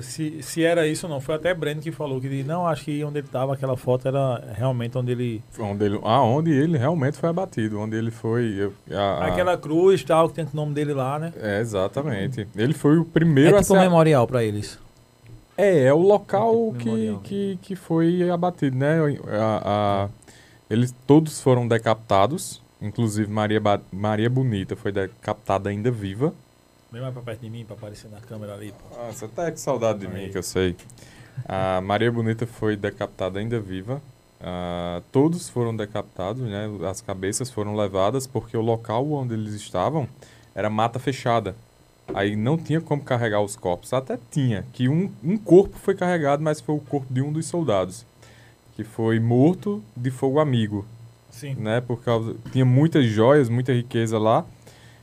se, 0.00 0.42
se 0.42 0.64
era 0.64 0.86
isso 0.86 1.06
ou 1.06 1.12
não. 1.12 1.20
Foi 1.20 1.34
até 1.34 1.52
Breno 1.54 1.80
que 1.80 1.92
falou 1.92 2.20
que 2.20 2.42
não, 2.42 2.66
acho 2.66 2.84
que 2.84 3.02
onde 3.04 3.18
ele 3.18 3.26
estava 3.26 3.54
aquela 3.54 3.76
foto 3.76 4.08
era 4.08 4.52
realmente 4.54 4.96
onde 4.96 5.12
ele. 5.12 5.42
Onde 5.58 5.84
ele 5.84 6.00
ah, 6.02 6.22
onde 6.22 6.50
ele 6.50 6.78
realmente 6.78 7.16
foi 7.16 7.28
abatido, 7.28 7.78
onde 7.80 7.96
ele 7.96 8.10
foi. 8.10 8.72
A, 8.90 8.96
a... 8.96 9.26
Aquela 9.26 9.56
cruz 9.56 10.02
tal, 10.04 10.28
que 10.28 10.34
tem 10.34 10.44
o 10.44 10.48
nome 10.56 10.74
dele 10.74 10.92
lá, 10.92 11.18
né? 11.18 11.32
É, 11.40 11.60
exatamente. 11.60 12.46
Ele 12.56 12.74
foi 12.74 12.98
o 12.98 13.04
primeiro 13.04 13.56
é 13.56 13.60
tipo 13.60 13.74
a 13.74 13.76
ser. 13.76 13.82
memorial 13.82 14.26
para 14.26 14.44
eles. 14.44 14.78
É, 15.56 15.84
é 15.84 15.92
o 15.92 15.98
local 15.98 16.72
é 16.74 16.78
tipo 16.78 16.84
que, 16.84 17.18
que, 17.24 17.58
que 17.62 17.76
foi 17.76 18.30
abatido, 18.30 18.76
né? 18.76 18.98
A, 19.28 19.62
a, 19.64 20.08
eles 20.70 20.94
todos 21.06 21.40
foram 21.40 21.66
decapitados, 21.66 22.62
inclusive 22.80 23.30
Maria, 23.30 23.60
ba 23.60 23.80
Maria 23.92 24.30
Bonita 24.30 24.76
foi 24.76 24.92
decapitada 24.92 25.70
ainda 25.70 25.90
viva. 25.90 26.32
Vem 26.90 27.02
mais 27.02 27.12
pra 27.12 27.22
perto 27.22 27.40
de 27.40 27.50
mim 27.50 27.64
pra 27.64 27.76
aparecer 27.76 28.10
na 28.10 28.20
câmera 28.20 28.54
ali. 28.54 28.72
Pô. 28.72 28.96
Ah, 28.98 29.12
você 29.12 29.28
tá 29.28 29.50
com 29.50 29.56
saudade 29.58 30.00
de 30.00 30.06
Aí. 30.06 30.26
mim, 30.26 30.32
que 30.32 30.38
eu 30.38 30.42
sei. 30.42 30.74
A 31.44 31.80
Maria 31.80 32.10
Bonita 32.10 32.46
foi 32.46 32.76
decapitada 32.76 33.38
ainda 33.38 33.60
viva. 33.60 34.00
Uh, 34.40 35.02
todos 35.12 35.48
foram 35.48 35.76
decapitados, 35.76 36.42
né? 36.42 36.66
As 36.88 37.00
cabeças 37.00 37.50
foram 37.50 37.74
levadas 37.74 38.26
porque 38.26 38.56
o 38.56 38.60
local 38.60 39.10
onde 39.10 39.34
eles 39.34 39.52
estavam 39.54 40.08
era 40.54 40.70
mata 40.70 40.98
fechada. 40.98 41.54
Aí 42.14 42.36
não 42.36 42.56
tinha 42.56 42.80
como 42.80 43.02
carregar 43.02 43.42
os 43.42 43.54
corpos. 43.54 43.92
Até 43.92 44.18
tinha, 44.30 44.64
que 44.72 44.88
um, 44.88 45.10
um 45.22 45.36
corpo 45.36 45.76
foi 45.76 45.94
carregado, 45.94 46.42
mas 46.42 46.60
foi 46.60 46.74
o 46.74 46.80
corpo 46.80 47.12
de 47.12 47.20
um 47.20 47.30
dos 47.32 47.46
soldados. 47.46 48.06
Que 48.74 48.82
foi 48.82 49.20
morto 49.20 49.82
de 49.94 50.10
fogo 50.10 50.38
amigo. 50.38 50.86
Sim. 51.28 51.54
Né? 51.56 51.80
Por 51.80 52.02
causa. 52.02 52.34
Tinha 52.50 52.64
muitas 52.64 53.04
joias, 53.04 53.48
muita 53.48 53.72
riqueza 53.72 54.18
lá. 54.18 54.46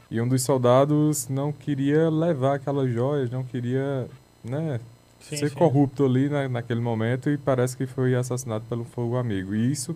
E 0.09 0.21
um 0.21 0.27
dos 0.27 0.43
soldados 0.43 1.27
não 1.27 1.51
queria 1.51 2.09
levar 2.09 2.55
aquelas 2.55 2.91
joias, 2.91 3.29
não 3.29 3.43
queria, 3.43 4.07
né, 4.43 4.79
Sim, 5.19 5.37
ser 5.37 5.49
sim. 5.49 5.55
corrupto 5.55 6.05
ali 6.05 6.29
na, 6.29 6.47
naquele 6.47 6.79
momento 6.79 7.29
e 7.29 7.37
parece 7.37 7.75
que 7.75 7.87
foi 7.87 8.13
assassinado 8.13 8.63
pelo 8.69 8.85
fogo 8.85 9.17
amigo. 9.17 9.55
E 9.55 9.71
isso, 9.71 9.95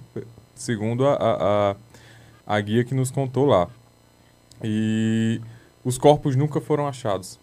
segundo 0.56 1.06
a, 1.06 1.14
a, 1.14 1.72
a, 1.72 1.76
a 2.48 2.62
guia 2.62 2.84
que 2.84 2.96
nos 2.96 3.12
contou 3.12 3.46
lá. 3.46 3.68
E 4.64 5.40
os 5.84 5.98
corpos 5.98 6.36
nunca 6.36 6.60
foram 6.60 6.88
achados, 6.88 7.40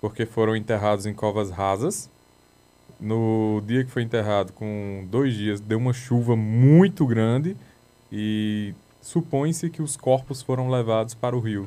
porque 0.00 0.24
foram 0.24 0.56
enterrados 0.56 1.04
em 1.04 1.12
covas 1.12 1.50
rasas. 1.50 2.10
No 2.98 3.62
dia 3.66 3.84
que 3.84 3.90
foi 3.90 4.02
enterrado, 4.02 4.52
com 4.52 5.06
dois 5.10 5.34
dias, 5.34 5.60
deu 5.60 5.78
uma 5.78 5.92
chuva 5.92 6.34
muito 6.34 7.06
grande 7.06 7.56
e 8.10 8.74
supõe-se 9.12 9.70
que 9.70 9.80
os 9.80 9.96
corpos 9.96 10.42
foram 10.42 10.68
levados 10.68 11.14
para 11.14 11.34
o 11.34 11.40
rio, 11.40 11.66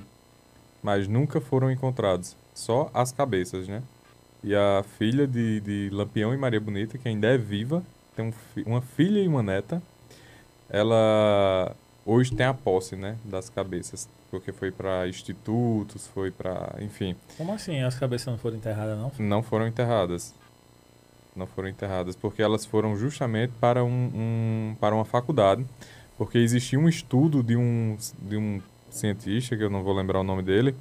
mas 0.84 1.08
nunca 1.08 1.42
foram 1.42 1.72
encontrados, 1.72 2.36
só 2.54 2.92
as 2.94 3.12
cabeças, 3.12 3.68
né? 3.68 3.82
E 4.44 4.54
a 4.56 4.84
filha 5.00 5.26
de, 5.28 5.60
de 5.60 5.90
Lampião 5.92 6.34
e 6.36 6.38
Maria 6.38 6.60
Bonita, 6.60 7.00
que 7.00 7.08
ainda 7.08 7.28
é 7.28 7.38
viva, 7.40 7.84
tem 8.16 8.26
um 8.28 8.34
uma 8.72 8.82
filha 8.82 9.20
e 9.20 9.28
uma 9.28 9.42
neta, 9.42 9.82
ela 10.70 11.76
hoje 12.06 12.32
tem 12.36 12.46
a 12.46 12.54
posse, 12.54 12.96
né, 12.96 13.18
das 13.26 13.50
cabeças, 13.50 14.08
porque 14.30 14.52
foi 14.52 14.70
para 14.72 15.08
institutos, 15.08 16.06
foi 16.08 16.30
para, 16.30 16.76
enfim, 16.80 17.16
Como 17.38 17.52
assim 17.54 17.82
as 17.82 17.98
cabeças 17.98 18.28
não 18.28 18.38
foram 18.38 18.58
enterradas, 18.58 18.98
não? 19.00 19.12
não 19.18 19.42
foram 19.44 19.66
enterradas. 19.68 20.34
Não 21.36 21.48
foram 21.48 21.70
enterradas, 21.70 22.14
porque 22.16 22.42
elas 22.42 22.66
foram 22.66 22.96
justamente 22.98 23.54
para, 23.60 23.84
um, 23.86 24.12
um- 24.14 24.76
para 24.82 24.94
uma 24.94 25.06
faculdade, 25.06 25.66
porque 26.22 26.38
existia 26.38 26.78
um 26.78 26.88
estudo 26.88 27.42
de 27.42 27.56
um, 27.56 27.98
de 28.22 28.38
um 28.38 28.62
cientista, 28.92 29.58
que 29.58 29.64
eu 29.64 29.72
não 29.72 29.82
vou 29.82 29.92
lembrar 29.92 30.20
o 30.20 30.24
nome 30.24 30.44
dele, 30.44 30.76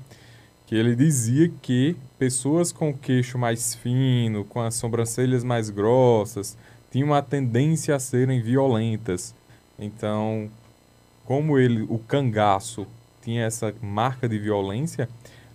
que 0.67 0.77
ele 0.77 0.95
dizia 0.95 1.51
que 1.63 1.97
pessoas 2.19 2.71
com 2.73 2.91
o 2.91 2.95
queixo 2.99 3.39
mais 3.39 3.75
fino, 3.75 4.45
com 4.45 4.61
as 4.61 4.75
sobrancelhas 4.75 5.43
mais 5.43 5.71
grossas, 5.71 6.59
tinham 6.91 7.15
a 7.15 7.23
tendência 7.23 7.97
a 7.97 7.99
serem 7.99 8.43
violentas. 8.43 9.35
Então, 9.79 10.51
como 11.25 11.59
ele, 11.59 11.87
o 11.89 11.99
cangaço, 11.99 12.87
tinha 13.23 13.47
essa 13.47 13.75
marca 13.81 14.29
de 14.29 14.39
violência, 14.39 15.09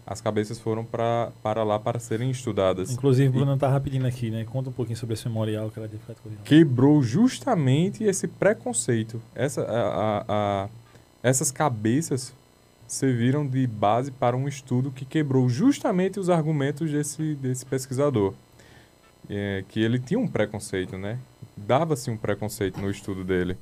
as 0.08 0.22
cabeças 0.22 0.60
foram 0.60 0.86
pra, 0.86 1.32
para 1.42 1.64
lá 1.64 1.80
para 1.80 2.00
serem 2.00 2.30
estudadas. 2.30 2.92
Inclusive, 2.92 3.28
E 3.30 3.32
Bruno 3.32 3.58
tá 3.58 3.68
rapidinho 3.68 4.06
aqui, 4.06 4.30
né? 4.30 4.46
Conta 4.46 4.70
um 4.70 4.74
pouquinho 4.74 4.98
sobre 4.98 5.14
esse 5.14 5.28
memorial 5.28 5.70
que 5.72 5.80
ela 5.80 5.88
ele. 5.88 6.38
quebrou 6.44 7.02
justamente 7.02 8.04
esse 8.04 8.28
preconceito. 8.28 9.22
Essa, 9.34 9.62
a, 9.64 9.88
a- 10.20 10.26
a- 10.66 10.70
essas 11.24 11.50
cabeças 11.52 12.34
serviram 12.88 13.48
de 13.48 13.66
base 13.66 14.12
para 14.12 14.38
um 14.38 14.48
estudo 14.48 14.92
que 14.92 15.06
quebrou 15.06 15.50
justamente 15.50 16.20
os 16.20 16.30
argumentos 16.30 16.92
desse, 16.92 17.34
desse 17.36 17.66
pesquisador. 17.66 18.34
É, 19.28 19.64
que 19.70 19.80
ele 19.82 19.98
tinha 19.98 20.20
um 20.20 20.28
preconceito, 20.28 21.00
né? 21.00 21.18
Dava-se 21.58 22.12
um 22.12 22.18
preconceito 22.18 22.80
no 22.80 22.92
estudo 22.92 23.24
dele. 23.24 23.58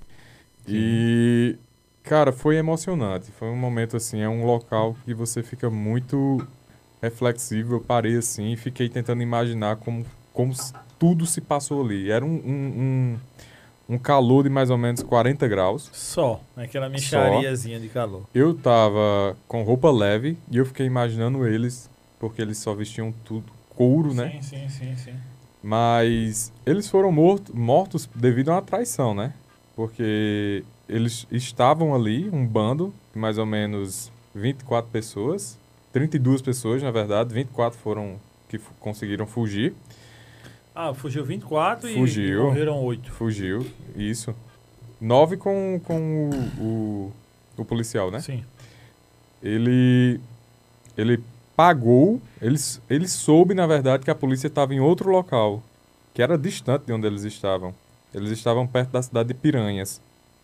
E, 0.67 1.57
cara, 2.03 2.31
foi 2.31 2.57
emocionante. 2.57 3.31
Foi 3.31 3.47
um 3.49 3.55
momento 3.55 3.97
assim, 3.97 4.21
é 4.21 4.29
um 4.29 4.45
local 4.45 4.95
que 5.05 5.13
você 5.13 5.41
fica 5.41 5.69
muito 5.69 6.45
reflexivo. 7.01 7.75
Eu 7.75 7.81
parei 7.81 8.17
assim 8.17 8.51
e 8.51 8.57
fiquei 8.57 8.89
tentando 8.89 9.21
imaginar 9.21 9.77
como, 9.77 10.05
como 10.31 10.53
tudo 10.99 11.25
se 11.25 11.41
passou 11.41 11.83
ali. 11.83 12.11
Era 12.11 12.23
um, 12.23 12.29
um, 12.29 13.17
um, 13.89 13.95
um 13.95 13.97
calor 13.97 14.43
de 14.43 14.49
mais 14.49 14.69
ou 14.69 14.77
menos 14.77 15.01
40 15.01 15.47
graus. 15.47 15.89
Só, 15.93 16.41
aquela 16.55 16.89
mexariazinha 16.89 17.79
de 17.79 17.89
calor. 17.89 18.23
Eu 18.33 18.53
tava 18.53 19.35
com 19.47 19.63
roupa 19.63 19.91
leve 19.91 20.37
e 20.51 20.57
eu 20.57 20.65
fiquei 20.65 20.85
imaginando 20.85 21.47
eles, 21.47 21.89
porque 22.19 22.41
eles 22.41 22.57
só 22.57 22.73
vestiam 22.73 23.11
tudo 23.23 23.51
couro, 23.69 24.13
né? 24.13 24.39
Sim, 24.41 24.41
sim, 24.41 24.69
sim, 24.69 24.95
sim. 24.95 25.13
Mas 25.61 26.51
eles 26.65 26.89
foram 26.89 27.11
morto, 27.11 27.55
mortos 27.55 28.09
devido 28.13 28.49
a 28.49 28.55
uma 28.55 28.61
traição, 28.61 29.15
né? 29.15 29.33
Porque 29.75 30.63
eles 30.87 31.25
estavam 31.31 31.93
ali, 31.95 32.29
um 32.31 32.45
bando, 32.45 32.93
mais 33.15 33.37
ou 33.37 33.45
menos 33.45 34.11
24 34.35 34.89
pessoas, 34.91 35.57
32 35.91 36.41
pessoas, 36.41 36.81
na 36.83 36.91
verdade, 36.91 37.33
24 37.33 37.77
foram 37.79 38.19
que 38.49 38.59
conseguiram 38.79 39.25
fugir. 39.25 39.73
Ah, 40.75 40.93
fugiu 40.93 41.23
24 41.23 41.89
e- 41.89 41.93
Fugiu. 41.93 42.41
e 42.41 42.43
morreram 42.45 42.83
8. 42.83 43.11
Fugiu, 43.11 43.65
isso. 43.95 44.35
Nove 44.99 45.37
com, 45.37 45.79
com 45.83 46.29
o, 46.29 46.63
o, 46.63 47.11
o 47.57 47.65
policial, 47.65 48.09
né? 48.09 48.19
Sim. 48.21 48.43
Ele, 49.41 50.19
ele 50.97 51.21
pagou, 51.55 52.21
ele, 52.41 52.55
ele 52.89 53.07
soube, 53.07 53.53
na 53.53 53.67
verdade, 53.67 54.03
que 54.03 54.11
a 54.11 54.15
polícia 54.15 54.47
estava 54.47 54.73
em 54.73 54.79
outro 54.79 55.11
local, 55.11 55.61
que 56.13 56.21
era 56.21 56.37
distante 56.37 56.85
de 56.85 56.93
onde 56.93 57.05
eles 57.05 57.23
estavam. 57.23 57.73
Eles 58.13 58.31
estavam 58.31 58.65
perto 58.65 58.91
da 58.91 59.01
cidade 59.01 59.27
de 59.29 59.33
Piranhas. 59.33 60.01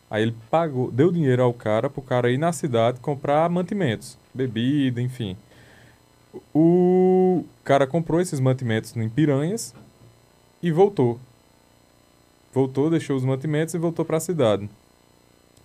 Aí 0.10 0.24
ele 0.24 0.36
pagou, 0.50 0.92
deu 0.92 1.12
dinheiro 1.12 1.44
ao 1.44 1.54
cara 1.54 1.90
pro 1.90 2.02
cara 2.02 2.32
ir 2.32 2.38
na 2.38 2.52
cidade 2.52 3.00
comprar 3.00 3.50
mantimentos, 3.50 4.18
bebida, 4.34 5.02
enfim. 5.02 5.38
O 6.54 7.44
cara 7.64 7.86
comprou 7.86 8.20
esses 8.20 8.40
mantimentos 8.40 8.96
em 8.96 9.10
Piranhas 9.10 9.74
e 10.62 10.72
voltou. 10.72 11.20
Voltou, 12.52 12.90
deixou 12.90 13.16
os 13.16 13.24
mantimentos 13.24 13.74
e 13.74 13.78
voltou 13.78 14.04
para 14.04 14.18
a 14.18 14.22
cidade. 14.22 14.70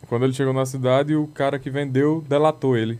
Quando 0.06 0.24
ele 0.24 0.34
chegou 0.34 0.52
na 0.52 0.66
cidade, 0.66 1.14
o 1.14 1.26
cara 1.28 1.58
que 1.58 1.70
vendeu 1.70 2.22
delatou 2.28 2.76
ele. 2.76 2.98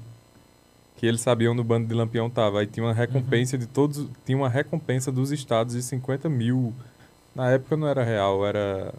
Que 0.97 1.07
ele 1.07 1.18
sabia 1.18 1.51
onde 1.51 1.61
o 1.61 1.64
bando 1.64 1.86
de 1.86 1.95
Lampião 1.95 2.30
tava. 2.30 2.61
Aí 2.61 2.66
tinha 2.66 2.86
uma 2.86 2.95
recompensa 2.95 3.59
de 3.59 3.66
todos. 3.66 4.09
Tinha 4.24 4.38
uma 4.38 4.49
recompensa 4.49 5.12
dos 5.12 5.30
estados 5.30 5.74
de 5.74 5.82
50 5.82 6.28
mil. 6.28 6.72
Na 7.34 7.51
época 7.51 7.76
não 7.76 7.86
era 7.86 8.03
real, 8.03 8.47
era. 8.47 8.95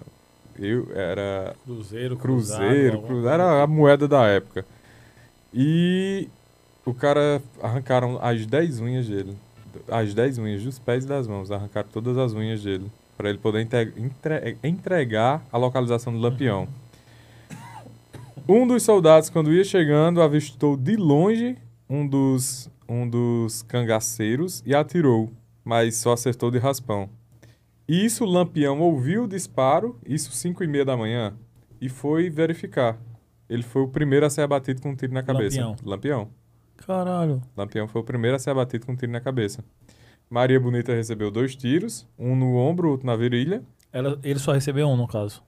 Eu, 0.60 0.88
era 0.96 1.56
Cruzeiro, 1.66 2.16
Cruzeiro, 2.18 3.02
cruzado, 3.02 3.08
cru- 3.08 3.28
era 3.28 3.64
a 3.64 3.68
moeda 3.68 4.08
da 4.08 4.26
época. 4.28 4.66
E 5.54 6.28
o 6.86 6.94
cara 6.94 7.42
arrancaram 7.62 8.20
as 8.22 8.46
10 8.46 8.80
unhas 8.82 9.08
dele. 9.08 9.36
As 9.90 10.14
10 10.14 10.38
unhas 10.38 10.64
dos 10.64 10.80
pés 10.80 11.04
e 11.04 11.08
das 11.08 11.28
mãos. 11.28 11.52
Arrancaram 11.52 11.88
todas 11.92 12.18
as 12.18 12.34
unhas 12.34 12.64
dele. 12.64 12.90
Para 13.18 13.30
ele 13.30 13.38
poder 13.38 13.62
inte- 13.62 13.94
entre- 13.98 14.58
entregar 14.64 15.46
a 15.52 15.58
localização 15.58 16.12
do 16.14 16.20
lampião. 16.20 16.68
Um 18.48 18.68
dos 18.68 18.84
soldados, 18.84 19.30
quando 19.30 19.52
ia 19.52 19.64
chegando, 19.64 20.22
avistou 20.22 20.78
de 20.78 20.96
longe 20.96 21.58
um 21.90 22.06
dos, 22.08 22.70
um 22.88 23.10
dos 23.10 23.64
cangaceiros 23.64 24.62
e 24.68 24.76
atirou, 24.76 25.32
mas 25.64 25.96
só 25.96 26.14
acertou 26.14 26.52
de 26.52 26.60
raspão. 26.60 27.10
Isso 27.88 28.24
o 28.24 28.28
Lampião 28.28 28.80
ouviu 28.80 29.24
o 29.24 29.28
disparo, 29.28 30.00
isso 30.06 30.32
5 30.32 30.64
e 30.64 30.68
meia 30.68 30.86
da 30.86 30.98
manhã, 30.98 31.34
e 31.80 31.88
foi 31.88 32.30
verificar. 32.30 32.98
Ele 33.48 33.62
foi 33.64 33.84
o 33.84 33.88
primeiro 33.88 34.26
a 34.26 34.30
ser 34.30 34.42
abatido 34.42 34.82
com 34.82 34.90
um 34.90 34.96
tiro 34.96 35.14
na 35.14 35.22
cabeça. 35.22 35.60
Lampião. 35.62 35.76
Lampião. 35.86 36.30
Caralho. 36.78 37.42
Lampião 37.56 37.88
foi 37.88 38.02
o 38.02 38.04
primeiro 38.04 38.36
a 38.36 38.40
ser 38.40 38.50
abatido 38.50 38.86
com 38.86 38.94
um 38.94 38.96
tiro 38.96 39.12
na 39.12 39.22
cabeça. 39.22 39.64
Maria 40.30 40.60
Bonita 40.60 40.94
recebeu 40.94 41.30
dois 41.30 41.56
tiros, 41.56 42.08
um 42.18 42.36
no 42.36 42.56
ombro, 42.56 42.90
outro 42.90 43.06
na 43.06 43.16
virilha. 43.16 43.64
Ela, 43.94 44.20
ele 44.24 44.40
só 44.40 44.52
recebeu 44.52 44.88
um, 44.88 44.98
no 44.98 45.08
caso. 45.08 45.44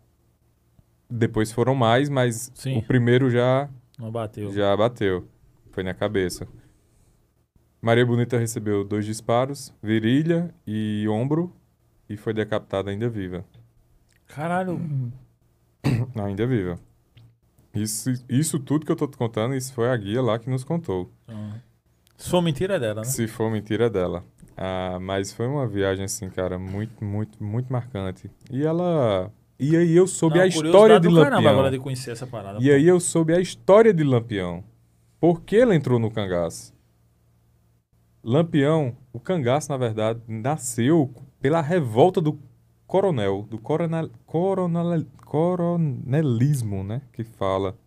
Depois 1.10 1.52
foram 1.52 1.74
mais, 1.74 2.08
mas 2.10 2.52
Sim. 2.54 2.78
o 2.78 2.84
primeiro 2.84 3.30
já 3.32 3.68
Não 3.98 4.12
bateu. 4.12 4.52
já 4.52 4.76
bateu. 4.78 5.28
Foi 5.72 5.84
na 5.84 5.94
cabeça. 5.94 6.48
Maria 7.82 8.06
Bonita 8.06 8.38
recebeu 8.38 8.84
dois 8.84 9.06
disparos, 9.06 9.74
virilha 9.82 10.54
e 10.66 11.08
ombro, 11.10 11.52
e 12.10 12.18
foi 12.18 12.34
decapitada 12.34 12.89
ainda 12.91 13.10
viva. 13.10 13.45
Caralho. 14.28 14.80
Ainda 16.16 16.45
viva. 16.45 16.80
Isso, 17.74 18.12
isso 18.28 18.60
tudo 18.60 18.86
que 18.86 18.91
eu 18.91 18.95
tô 18.95 19.08
te 19.08 19.18
contando, 19.18 19.55
isso 19.55 19.74
foi 19.74 19.89
a 19.89 19.95
guia 19.95 20.22
lá 20.22 20.39
que 20.39 20.49
nos 20.49 20.64
contou. 20.64 21.12
Ah. 21.28 21.53
Se 22.18 22.30
for 22.30 22.41
mentira 22.41 22.76
é 22.76 22.80
dela, 22.80 23.01
né? 23.01 23.03
Se 23.03 23.28
for 23.28 23.51
mentira 23.51 23.86
é 23.86 23.89
dela. 23.89 24.24
Ah, 24.55 24.97
mas 24.99 25.32
foi 25.32 25.45
uma 25.45 25.68
viagem, 25.68 26.05
assim, 26.05 26.30
cara, 26.30 26.58
muito, 26.58 27.03
muito, 27.03 27.43
muito 27.43 27.72
marcante. 27.72 28.30
E 28.49 28.66
ela. 28.66 29.32
E 29.60 29.76
aí 29.76 29.95
eu 29.95 30.08
soube 30.08 30.38
Não, 30.38 30.43
a 30.43 30.47
história 30.47 30.99
de 30.99 31.08
caramba 31.08 31.30
Lampião. 31.36 31.51
agora 31.51 31.72
de 31.72 31.80
conhecer 31.80 32.12
essa 32.12 32.26
parada. 32.26 32.60
E 32.60 32.72
aí 32.72 32.88
eu 32.88 32.99
soube 32.99 33.34
a 33.34 33.39
história 33.39 33.93
de 33.93 34.03
Lampião. 34.03 34.64
Por 35.20 35.41
que 35.41 35.58
ela 35.58 35.76
entrou 35.76 35.99
no 35.99 36.10
cangaço? 36.10 36.74
Lampião, 38.24 38.95
o 39.14 39.20
cangaço, 39.20 39.70
na 39.72 39.78
verdade, 39.78 40.20
nasceu 40.28 41.12
pela 41.40 41.62
revolta 41.62 42.20
do 42.22 42.40
coronel, 42.86 43.46
do 43.50 43.58
coronel, 43.58 44.10
coronel, 44.26 45.06
coronelismo, 45.26 46.84
né? 46.84 47.02
Que 47.12 47.24
fala 47.24 47.78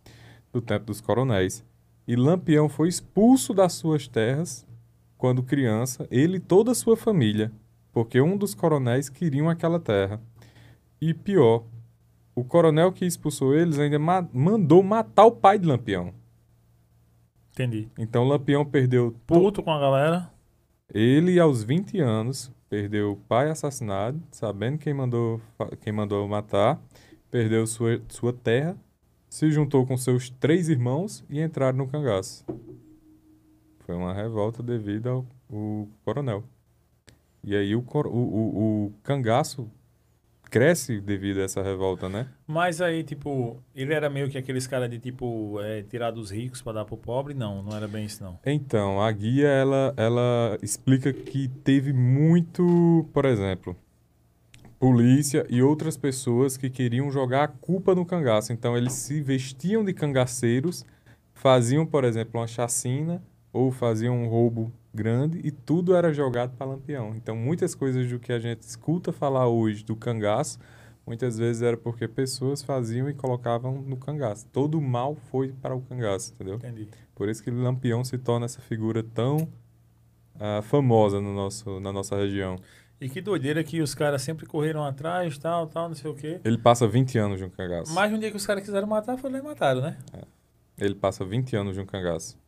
do 0.51 0.61
tempo 0.61 0.85
dos 0.85 1.01
coronéis. 1.01 1.63
E 2.07 2.15
Lampião 2.15 2.67
foi 2.67 2.87
expulso 2.89 3.53
das 3.53 3.73
suas 3.73 4.07
terras 4.07 4.65
quando 5.17 5.43
criança, 5.43 6.07
ele 6.09 6.37
e 6.37 6.39
toda 6.39 6.71
a 6.71 6.75
sua 6.75 6.97
família, 6.97 7.51
porque 7.91 8.19
um 8.19 8.35
dos 8.35 8.55
coronéis 8.55 9.07
queriam 9.07 9.49
aquela 9.49 9.79
terra. 9.79 10.19
E 10.99 11.13
pior, 11.13 11.63
o 12.35 12.43
coronel 12.43 12.91
que 12.91 13.05
expulsou 13.05 13.53
eles 13.55 13.77
ainda 13.77 13.99
ma- 13.99 14.27
mandou 14.33 14.81
matar 14.81 15.25
o 15.25 15.31
pai 15.31 15.59
de 15.59 15.67
Lampião. 15.67 16.13
Entendi. 17.51 17.87
Então 17.97 18.23
Lampião 18.27 18.65
perdeu 18.65 19.15
Puto 19.27 19.61
com 19.61 19.71
a 19.71 19.79
galera. 19.79 20.31
Ele, 20.93 21.39
aos 21.39 21.63
20 21.63 21.99
anos, 21.99 22.51
perdeu 22.71 23.11
o 23.11 23.17
pai 23.17 23.49
assassinado, 23.49 24.17
sabendo 24.31 24.77
quem 24.77 24.93
mandou, 24.93 25.41
quem 25.81 25.91
mandou 25.91 26.25
matar, 26.25 26.81
perdeu 27.29 27.67
sua, 27.67 28.01
sua 28.07 28.31
terra, 28.31 28.77
se 29.27 29.51
juntou 29.51 29.85
com 29.85 29.97
seus 29.97 30.29
três 30.29 30.69
irmãos 30.69 31.21
e 31.29 31.41
entraram 31.41 31.79
no 31.79 31.87
cangaço. 31.87 32.45
Foi 33.81 33.93
uma 33.93 34.13
revolta 34.13 34.63
devido 34.63 35.07
ao 35.09 35.25
o 35.49 35.89
coronel. 36.05 36.45
E 37.43 37.57
aí 37.57 37.75
o, 37.75 37.83
o, 37.85 38.07
o, 38.07 38.85
o 38.85 38.93
cangaço 39.03 39.69
cresce 40.51 40.99
devido 40.99 41.39
a 41.39 41.43
essa 41.43 41.63
revolta, 41.63 42.09
né? 42.09 42.27
Mas 42.45 42.81
aí, 42.81 43.03
tipo, 43.03 43.57
ele 43.73 43.93
era 43.93 44.09
meio 44.09 44.29
que 44.29 44.37
aqueles 44.37 44.67
caras 44.67 44.89
de, 44.89 44.99
tipo, 44.99 45.59
é, 45.61 45.81
tirar 45.83 46.11
dos 46.11 46.29
ricos 46.29 46.61
pra 46.61 46.73
dar 46.73 46.85
pro 46.85 46.97
pobre? 46.97 47.33
Não, 47.33 47.63
não 47.63 47.75
era 47.75 47.87
bem 47.87 48.05
isso, 48.05 48.21
não. 48.21 48.37
Então, 48.45 49.01
a 49.01 49.09
guia, 49.13 49.47
ela, 49.47 49.93
ela 49.95 50.59
explica 50.61 51.13
que 51.13 51.47
teve 51.47 51.93
muito, 51.93 53.07
por 53.13 53.23
exemplo, 53.23 53.75
polícia 54.77 55.47
e 55.49 55.63
outras 55.63 55.95
pessoas 55.95 56.57
que 56.57 56.69
queriam 56.69 57.09
jogar 57.09 57.45
a 57.45 57.47
culpa 57.47 57.95
no 57.95 58.05
cangaço. 58.05 58.51
Então, 58.51 58.77
eles 58.77 58.91
se 58.91 59.21
vestiam 59.21 59.85
de 59.85 59.93
cangaceiros, 59.93 60.85
faziam, 61.33 61.85
por 61.85 62.03
exemplo, 62.03 62.41
uma 62.41 62.47
chacina 62.47 63.23
ou 63.53 63.71
faziam 63.71 64.15
um 64.15 64.27
roubo 64.27 64.71
grande 64.93 65.39
e 65.43 65.51
tudo 65.51 65.95
era 65.95 66.13
jogado 66.13 66.55
para 66.55 66.67
Lampião. 66.67 67.13
Então, 67.15 67.35
muitas 67.35 67.73
coisas 67.73 68.09
do 68.09 68.19
que 68.19 68.33
a 68.33 68.39
gente 68.39 68.61
escuta 68.61 69.11
falar 69.11 69.47
hoje 69.47 69.83
do 69.83 69.95
cangaço, 69.95 70.59
muitas 71.05 71.37
vezes 71.37 71.61
era 71.61 71.77
porque 71.77 72.07
pessoas 72.07 72.61
faziam 72.61 73.09
e 73.09 73.13
colocavam 73.13 73.81
no 73.81 73.97
cangaço. 73.97 74.45
Todo 74.51 74.77
o 74.77 74.81
mal 74.81 75.15
foi 75.29 75.53
para 75.61 75.75
o 75.75 75.81
cangaço, 75.81 76.33
entendeu? 76.33 76.55
Entendi. 76.55 76.87
Por 77.15 77.29
isso 77.29 77.43
que 77.43 77.51
Lampião 77.51 78.03
se 78.03 78.17
torna 78.17 78.45
essa 78.45 78.61
figura 78.61 79.03
tão 79.03 79.47
ah, 80.39 80.61
famosa 80.63 81.21
no 81.21 81.33
nosso, 81.33 81.79
na 81.79 81.91
nossa 81.91 82.15
região. 82.15 82.57
E 82.99 83.09
que 83.09 83.21
doideira 83.21 83.63
que 83.63 83.81
os 83.81 83.95
caras 83.95 84.21
sempre 84.21 84.45
correram 84.45 84.83
atrás, 84.83 85.37
tal, 85.37 85.67
tal, 85.67 85.87
não 85.87 85.95
sei 85.95 86.09
o 86.09 86.13
quê. 86.13 86.39
Ele 86.43 86.57
passa 86.57 86.87
20 86.87 87.17
anos 87.17 87.39
de 87.39 87.45
um 87.45 87.49
cangaço. 87.49 87.93
Mas 87.93 88.13
um 88.13 88.19
dia 88.19 88.29
que 88.29 88.37
os 88.37 88.45
caras 88.45 88.63
quiseram 88.63 88.87
matar, 88.87 89.17
foi 89.17 89.31
lá 89.31 89.39
e 89.39 89.41
mataram, 89.41 89.81
né? 89.81 89.97
Ele 90.77 90.95
passa 90.95 91.25
20 91.25 91.55
anos 91.55 91.73
de 91.75 91.81
um 91.81 91.85
cangaço. 91.85 92.40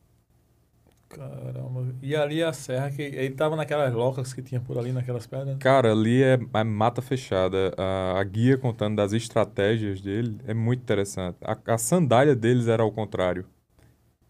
Caramba. 1.17 1.95
E 2.01 2.15
ali 2.15 2.43
a 2.43 2.51
serra, 2.53 2.89
que 2.89 3.01
ele 3.01 3.35
tava 3.35 3.55
naquelas 3.55 3.93
locas 3.93 4.33
que 4.33 4.41
tinha 4.41 4.59
por 4.59 4.77
ali, 4.77 4.91
naquelas 4.91 5.27
pedras. 5.27 5.57
Cara, 5.57 5.91
ali 5.91 6.23
é, 6.23 6.39
é 6.53 6.63
mata 6.63 7.01
fechada. 7.01 7.73
A, 7.77 8.19
a 8.19 8.23
guia 8.23 8.57
contando 8.57 8.95
das 8.95 9.13
estratégias 9.13 10.01
dele 10.01 10.37
é 10.47 10.53
muito 10.53 10.81
interessante. 10.81 11.37
A, 11.43 11.57
a 11.73 11.77
sandália 11.77 12.35
deles 12.35 12.67
era 12.67 12.83
ao 12.83 12.91
contrário. 12.91 13.45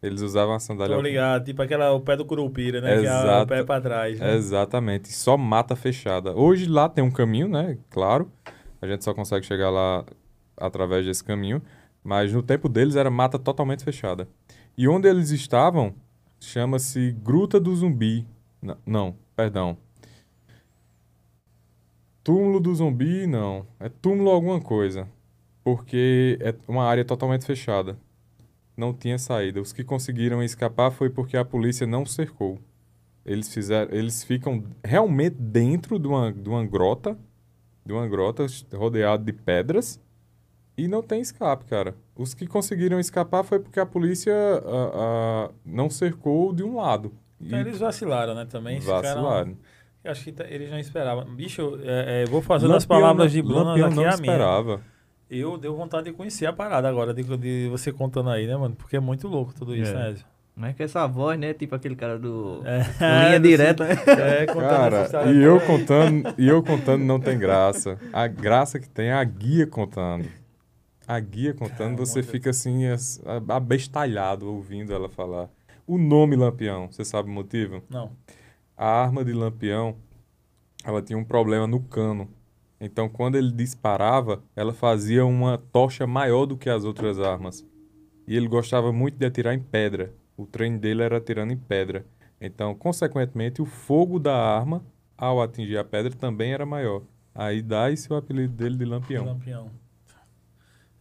Eles 0.01 0.21
usavam 0.21 0.53
a 0.53 0.59
sandália 0.59 0.95
Tô 0.95 0.99
ao 0.99 1.01
ligado, 1.01 1.45
tipo 1.45 1.61
aquela, 1.61 1.93
o 1.93 2.01
pé 2.01 2.17
do 2.17 2.25
curupira, 2.25 2.81
né? 2.81 2.99
Que 2.99 3.07
é 3.07 3.09
o 3.09 3.23
Exato. 3.23 3.47
pé 3.47 3.63
pra 3.63 3.79
trás, 3.79 4.19
né? 4.19 4.35
Exatamente. 4.35 5.13
Só 5.13 5.37
mata 5.37 5.77
fechada. 5.77 6.35
Hoje 6.35 6.65
lá 6.65 6.89
tem 6.89 7.01
um 7.01 7.09
caminho, 7.09 7.47
né? 7.47 7.77
Claro. 7.89 8.29
A 8.81 8.87
gente 8.87 9.01
só 9.01 9.13
consegue 9.13 9.45
chegar 9.45 9.69
lá 9.69 10.03
através 10.57 11.05
desse 11.05 11.23
caminho. 11.23 11.61
Mas 12.03 12.33
no 12.33 12.43
tempo 12.43 12.67
deles 12.67 12.97
era 12.97 13.09
mata 13.09 13.39
totalmente 13.39 13.81
fechada. 13.81 14.27
E 14.77 14.89
onde 14.89 15.07
eles 15.07 15.29
estavam 15.31 15.95
chama-se 16.45 17.11
Gruta 17.11 17.59
do 17.59 17.75
Zumbi. 17.75 18.25
N- 18.61 18.75
não, 18.85 19.15
perdão. 19.35 19.77
Túmulo 22.23 22.59
do 22.59 22.73
Zumbi, 22.73 23.27
não. 23.27 23.67
É 23.79 23.89
túmulo 23.89 24.29
alguma 24.29 24.61
coisa. 24.61 25.07
Porque 25.63 26.37
é 26.41 26.53
uma 26.67 26.85
área 26.85 27.03
totalmente 27.03 27.45
fechada. 27.45 27.97
Não 28.75 28.93
tinha 28.93 29.17
saída. 29.17 29.61
Os 29.61 29.73
que 29.73 29.83
conseguiram 29.83 30.41
escapar 30.41 30.91
foi 30.91 31.09
porque 31.09 31.37
a 31.37 31.45
polícia 31.45 31.85
não 31.85 32.05
cercou. 32.05 32.59
Eles 33.25 33.53
fizeram, 33.53 33.93
eles 33.93 34.23
ficam 34.23 34.63
realmente 34.83 35.35
dentro 35.37 35.97
de 35.97 36.07
uma, 36.07 36.31
de 36.33 36.49
uma 36.49 36.65
grota, 36.65 37.17
de 37.85 37.93
uma 37.93 38.07
grota 38.07 38.45
rodeada 38.73 39.23
de 39.23 39.31
pedras 39.31 39.99
e 40.77 40.87
não 40.87 41.01
tem 41.01 41.21
escape, 41.21 41.65
cara. 41.65 41.95
Os 42.15 42.33
que 42.33 42.45
conseguiram 42.45 42.99
escapar 42.99 43.43
foi 43.43 43.59
porque 43.59 43.79
a 43.79 43.85
polícia 43.85 44.33
ah, 44.33 44.91
ah, 45.47 45.51
não 45.65 45.89
cercou 45.89 46.53
de 46.53 46.63
um 46.63 46.75
lado. 46.77 47.11
E 47.41 47.47
Então 47.47 47.59
eles 47.59 47.79
vacilaram, 47.79 48.35
né? 48.35 48.45
Também. 48.49 48.79
Vacilaram. 48.79 49.57
eu 50.03 50.11
acho 50.11 50.23
que 50.23 50.31
tá- 50.31 50.45
eles 50.47 50.69
não 50.69 50.77
esperavam. 50.79 51.25
Bicho, 51.25 51.61
eu, 51.61 51.79
é, 51.83 52.21
é, 52.21 52.25
vou 52.25 52.41
fazer 52.41 52.67
Lampião 52.67 52.87
palavras 52.87 53.31
de 53.31 53.41
Bruno 53.41 53.71
aqui 53.71 53.79
não 53.79 53.87
a 53.87 53.89
minha. 53.91 54.09
esperava. 54.09 54.81
Eu 55.29 55.57
deu 55.57 55.75
vontade 55.75 56.05
de 56.05 56.13
conhecer 56.13 56.45
a 56.45 56.53
parada 56.53 56.87
agora, 56.87 57.13
de, 57.13 57.23
de 57.37 57.67
você 57.69 57.91
contando 57.91 58.29
aí, 58.29 58.45
né, 58.45 58.55
mano? 58.55 58.75
Porque 58.75 58.95
é 58.95 58.99
muito 58.99 59.27
louco 59.27 59.51
tudo 59.55 59.75
isso, 59.75 59.91
É. 59.91 59.95
né, 59.95 60.09
Ezio? 60.11 60.25
Mas 60.55 60.75
com 60.77 60.83
essa 60.83 61.07
voz, 61.07 61.39
né? 61.39 61.51
Tipo 61.55 61.73
aquele 61.73 61.95
cara 61.95 62.19
do. 62.19 62.61
É, 63.01 63.25
linha 63.29 63.39
do- 63.39 63.47
direta, 63.47 63.85
né? 63.87 63.95
É, 64.05 64.45
contando 64.45 64.65
essa 64.65 64.77
Cara, 64.77 65.03
história 65.05 65.31
e 65.31 65.41
eu 65.43 65.59
contando, 65.61 66.33
e 66.37 66.47
eu 66.47 66.61
contando 66.61 67.01
não 67.03 67.19
tem 67.19 67.39
graça. 67.39 67.97
A 68.13 68.27
graça 68.27 68.79
que 68.79 68.87
tem 68.87 69.07
é 69.07 69.13
a 69.13 69.23
guia 69.23 69.65
contando. 69.65 70.25
A 71.07 71.19
guia 71.19 71.53
contando, 71.53 71.97
você 71.97 72.23
fica 72.23 72.49
assim, 72.49 72.85
as- 72.85 73.21
a- 73.25 73.55
abestalhado 73.55 74.49
ouvindo 74.51 74.93
ela 74.93 75.09
falar. 75.09 75.49
O 75.85 75.97
nome 75.97 76.35
Lampião, 76.35 76.89
você 76.91 77.03
sabe 77.03 77.29
o 77.29 77.33
motivo? 77.33 77.83
Não. 77.89 78.11
A 78.77 78.85
arma 78.87 79.23
de 79.25 79.33
Lampião, 79.33 79.95
ela 80.83 81.01
tinha 81.01 81.17
um 81.17 81.23
problema 81.23 81.67
no 81.67 81.79
cano. 81.81 82.29
Então, 82.79 83.07
quando 83.09 83.35
ele 83.35 83.51
disparava, 83.51 84.41
ela 84.55 84.73
fazia 84.73 85.25
uma 85.25 85.57
tocha 85.57 86.07
maior 86.07 86.45
do 86.45 86.57
que 86.57 86.69
as 86.69 86.83
outras 86.85 87.19
armas. 87.19 87.65
E 88.27 88.35
ele 88.35 88.47
gostava 88.47 88.91
muito 88.91 89.17
de 89.17 89.25
atirar 89.25 89.53
em 89.53 89.59
pedra. 89.59 90.13
O 90.37 90.45
treino 90.45 90.79
dele 90.79 91.01
era 91.01 91.17
atirando 91.17 91.51
em 91.53 91.57
pedra. 91.57 92.05
Então, 92.41 92.73
consequentemente, 92.75 93.61
o 93.61 93.65
fogo 93.65 94.19
da 94.19 94.35
arma, 94.35 94.83
ao 95.17 95.41
atingir 95.41 95.77
a 95.77 95.83
pedra, 95.83 96.11
também 96.13 96.53
era 96.53 96.65
maior. 96.65 97.03
Aí 97.35 97.61
dá-se 97.61 98.11
o 98.11 98.15
apelido 98.15 98.53
dele 98.53 98.75
de 98.77 98.85
Lampião. 98.85 99.25
Lampião. 99.25 99.69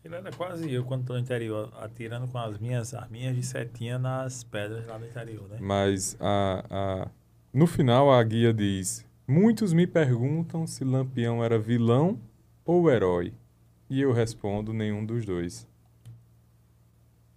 Ele 0.05 0.17
era 0.17 0.33
quase 0.33 0.71
eu 0.73 0.85
quando 0.85 1.05
tô 1.07 1.13
no 1.13 1.19
interior, 1.21 1.73
atirando 1.81 2.27
com 2.27 2.37
as 2.39 2.59
minhas 2.59 2.93
arminhas 2.93 3.37
de 3.37 3.43
setinha 3.43 3.99
nas 3.99 4.43
pedras 4.43 4.85
lá 4.87 4.99
do 4.99 5.07
interior, 5.07 5.49
né? 5.49 5.59
Mas 5.61 6.17
a, 6.21 6.65
a- 7.05 7.11
no 7.53 7.67
final 7.69 8.11
a 8.13 8.23
guia 8.25 8.53
diz: 8.53 9.07
Muitos 9.29 9.73
me 9.73 9.87
perguntam 9.87 10.67
se 10.67 10.85
Lampião 10.85 11.43
era 11.45 11.57
vilão 11.59 12.19
ou 12.65 12.91
herói. 12.91 13.33
E 13.89 14.01
eu 14.01 14.13
respondo: 14.13 14.73
nenhum 14.73 15.07
dos 15.07 15.25
dois. 15.25 15.69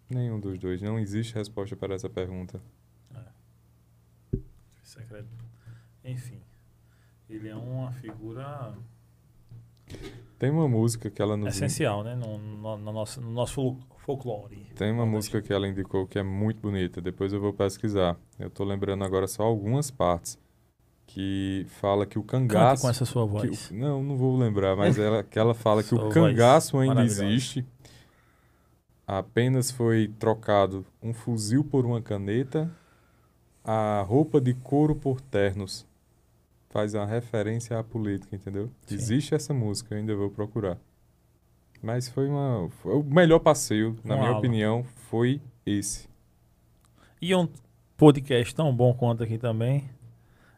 Nenhum 0.10 0.40
dos 0.40 0.58
dois. 0.58 0.82
Não 0.82 0.98
existe 0.98 1.36
resposta 1.36 1.76
para 1.76 1.94
essa 1.94 2.10
pergunta. 2.10 2.60
Secreto. 4.84 5.28
Enfim. 6.04 6.40
Ele 7.30 7.48
é 7.50 7.56
uma 7.56 7.92
figura 7.92 8.76
Tem 10.38 10.50
uma 10.50 10.68
música 10.68 11.10
que 11.10 11.22
ela 11.22 11.38
nos 11.38 11.56
essencial, 11.56 12.04
né? 12.04 12.14
No, 12.16 12.38
no, 12.38 12.78
no 12.78 12.92
nosso, 12.92 13.22
no 13.22 13.32
nosso 13.32 13.54
fol- 13.54 13.78
folclore. 13.98 14.68
Tem 14.76 14.92
uma 14.92 15.06
música 15.06 15.42
que 15.42 15.54
ela 15.54 15.68
indicou 15.68 16.06
que 16.06 16.20
é 16.20 16.24
muito 16.24 16.62
bonita. 16.62 17.02
Depois 17.02 17.32
eu 17.32 17.40
vou 17.40 17.54
pesquisar. 17.54 18.18
Eu 18.38 18.50
tô 18.50 18.64
lembrando 18.64 19.04
agora 19.04 19.28
só 19.28 19.44
algumas 19.44 19.90
partes. 19.90 20.38
Que 21.08 21.66
fala 21.80 22.06
que 22.06 22.18
o 22.20 22.24
Cante 22.24 22.48
cangaço. 22.54 22.82
com 22.82 22.90
essa 22.90 23.06
sua 23.06 23.26
voz. 23.26 23.70
o- 23.72 23.74
não, 23.76 24.04
não 24.04 24.18
vou 24.18 24.36
lembrar, 24.38 24.76
mas 24.76 24.98
ela, 25.00 25.24
que 25.24 25.40
ela 25.40 25.54
fala 25.54 25.82
que 25.84 25.94
o 25.96 26.10
cangaço 26.10 26.78
ainda 26.80 27.04
existe. 27.06 27.66
Apenas 29.08 29.70
foi 29.72 30.12
trocado 30.20 30.86
um 31.02 31.14
fuzil 31.14 31.64
por 31.64 31.86
uma 31.86 32.02
caneta, 32.02 32.72
a 33.64 34.02
roupa 34.06 34.42
de 34.42 34.54
couro 34.56 34.96
por 34.96 35.22
ternos. 35.22 35.86
Faz 36.76 36.94
uma 36.94 37.06
referência 37.06 37.80
à 37.80 37.82
política, 37.82 38.36
entendeu? 38.36 38.70
Sim. 38.86 38.96
Existe 38.96 39.34
essa 39.34 39.54
música, 39.54 39.96
eu 39.96 40.00
ainda 40.00 40.14
vou 40.14 40.30
procurar. 40.30 40.78
Mas 41.82 42.10
foi 42.10 42.28
uma. 42.28 42.68
foi 42.82 42.96
o 42.96 43.02
melhor 43.02 43.40
passeio, 43.40 43.96
na 44.04 44.16
Uma 44.16 44.18
minha 44.18 44.28
aula. 44.32 44.40
opinião, 44.40 44.84
foi 45.10 45.40
esse. 45.66 46.10
E 47.22 47.34
um 47.34 47.48
podcast 47.96 48.54
tão 48.54 48.76
bom 48.76 48.94
quanto 48.94 49.24
aqui 49.24 49.38
também. 49.38 49.90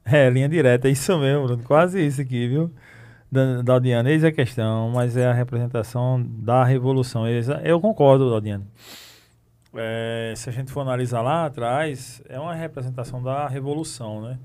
É, 0.03 0.27
linha 0.27 0.49
direta, 0.49 0.87
é 0.87 0.91
isso 0.91 1.15
mesmo, 1.19 1.45
Bruno. 1.45 1.63
Quase 1.63 2.03
isso 2.03 2.19
aqui, 2.19 2.47
viu? 2.47 2.71
Da, 3.31 3.61
da 3.61 3.73
Aldiana, 3.73 4.09
eis 4.09 4.23
a 4.23 4.31
questão, 4.31 4.89
mas 4.89 5.15
é 5.17 5.27
a 5.27 5.33
representação 5.33 6.19
da 6.39 6.63
revolução. 6.63 7.25
A- 7.25 7.29
Eu 7.63 7.79
concordo, 7.79 8.33
Aldiana. 8.33 8.65
É, 9.75 10.33
se 10.35 10.49
a 10.49 10.51
gente 10.51 10.71
for 10.71 10.79
analisar 10.81 11.21
lá 11.21 11.45
atrás, 11.45 12.23
é 12.27 12.39
uma 12.39 12.55
representação 12.55 13.21
da 13.21 13.47
revolução, 13.47 14.21
né? 14.21 14.39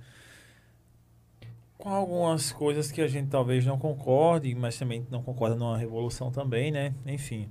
Com 1.83 1.89
algumas 1.89 2.53
coisas 2.53 2.93
que 2.93 3.01
a 3.01 3.09
gente 3.09 3.29
talvez 3.29 3.67
não 3.67 3.77
concorde, 3.77 4.55
mas 4.55 4.79
também 4.79 5.05
não 5.11 5.21
concorda 5.21 5.57
numa 5.57 5.77
revolução 5.77 6.31
também, 6.31 6.71
né? 6.71 6.95
Enfim. 7.05 7.51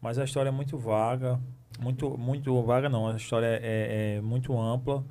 Mas 0.00 0.16
a 0.16 0.22
história 0.22 0.50
é 0.50 0.52
muito 0.52 0.78
vaga, 0.78 1.40
muito, 1.80 2.16
muito 2.16 2.62
vaga 2.62 2.88
não, 2.88 3.08
a 3.08 3.16
história 3.16 3.58
é, 3.60 4.18
é 4.18 4.20
muito 4.20 4.56
ampla 4.56 5.04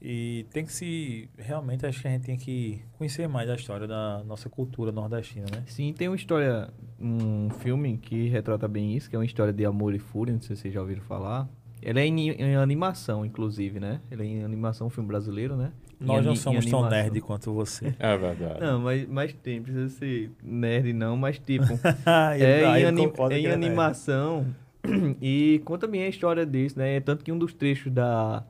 e 0.00 0.46
tem 0.52 0.64
que 0.64 0.72
se, 0.72 1.28
realmente 1.36 1.84
acho 1.84 2.00
que 2.00 2.06
a 2.06 2.10
gente 2.12 2.22
tem 2.22 2.36
que 2.36 2.80
conhecer 2.96 3.26
mais 3.26 3.50
a 3.50 3.56
história 3.56 3.88
da 3.88 4.22
nossa 4.24 4.48
cultura 4.48 4.92
nordestina, 4.92 5.46
né? 5.50 5.64
Sim, 5.66 5.92
tem 5.92 6.06
uma 6.06 6.14
história, 6.14 6.72
um 7.00 7.50
filme 7.58 7.98
que 7.98 8.28
retrata 8.28 8.68
bem 8.68 8.96
isso, 8.96 9.10
que 9.10 9.16
é 9.16 9.18
uma 9.18 9.24
história 9.24 9.52
de 9.52 9.64
amor 9.64 9.92
e 9.96 9.98
fúria, 9.98 10.32
não 10.32 10.40
sei 10.40 10.54
se 10.54 10.62
vocês 10.62 10.74
já 10.74 10.80
ouviram 10.80 11.02
falar. 11.02 11.48
Ele 11.82 11.98
é 11.98 12.06
em, 12.06 12.30
em 12.30 12.54
animação, 12.54 13.26
inclusive, 13.26 13.80
né? 13.80 14.00
Ele 14.12 14.22
é 14.22 14.26
em 14.26 14.44
animação, 14.44 14.86
um 14.86 14.90
filme 14.90 15.08
brasileiro, 15.08 15.56
né? 15.56 15.72
Em 16.00 16.04
Nós 16.06 16.24
não 16.26 16.32
em 16.32 16.36
somos 16.36 16.66
tão 16.66 16.88
nerd 16.88 17.20
quanto 17.22 17.52
você. 17.52 17.94
É 17.98 18.16
verdade. 18.16 18.60
Não, 18.60 18.80
mas, 18.80 19.08
mas 19.08 19.32
tem, 19.32 19.62
precisa 19.62 19.88
ser 19.88 20.30
nerd 20.42 20.92
não, 20.92 21.16
mas 21.16 21.38
tipo, 21.38 21.64
é 22.38 22.60
em, 22.80 22.84
é 22.84 22.90
em 22.90 23.38
ele 23.38 23.46
é 23.46 23.50
nerd. 23.50 23.52
animação 23.54 24.46
e 25.22 25.60
conta 25.64 25.86
bem 25.86 26.02
a 26.02 26.08
história 26.08 26.44
desse, 26.44 26.78
né? 26.78 27.00
Tanto 27.00 27.24
que 27.24 27.32
um 27.32 27.38
dos 27.38 27.54
trechos 27.54 27.90
da, 27.92 28.44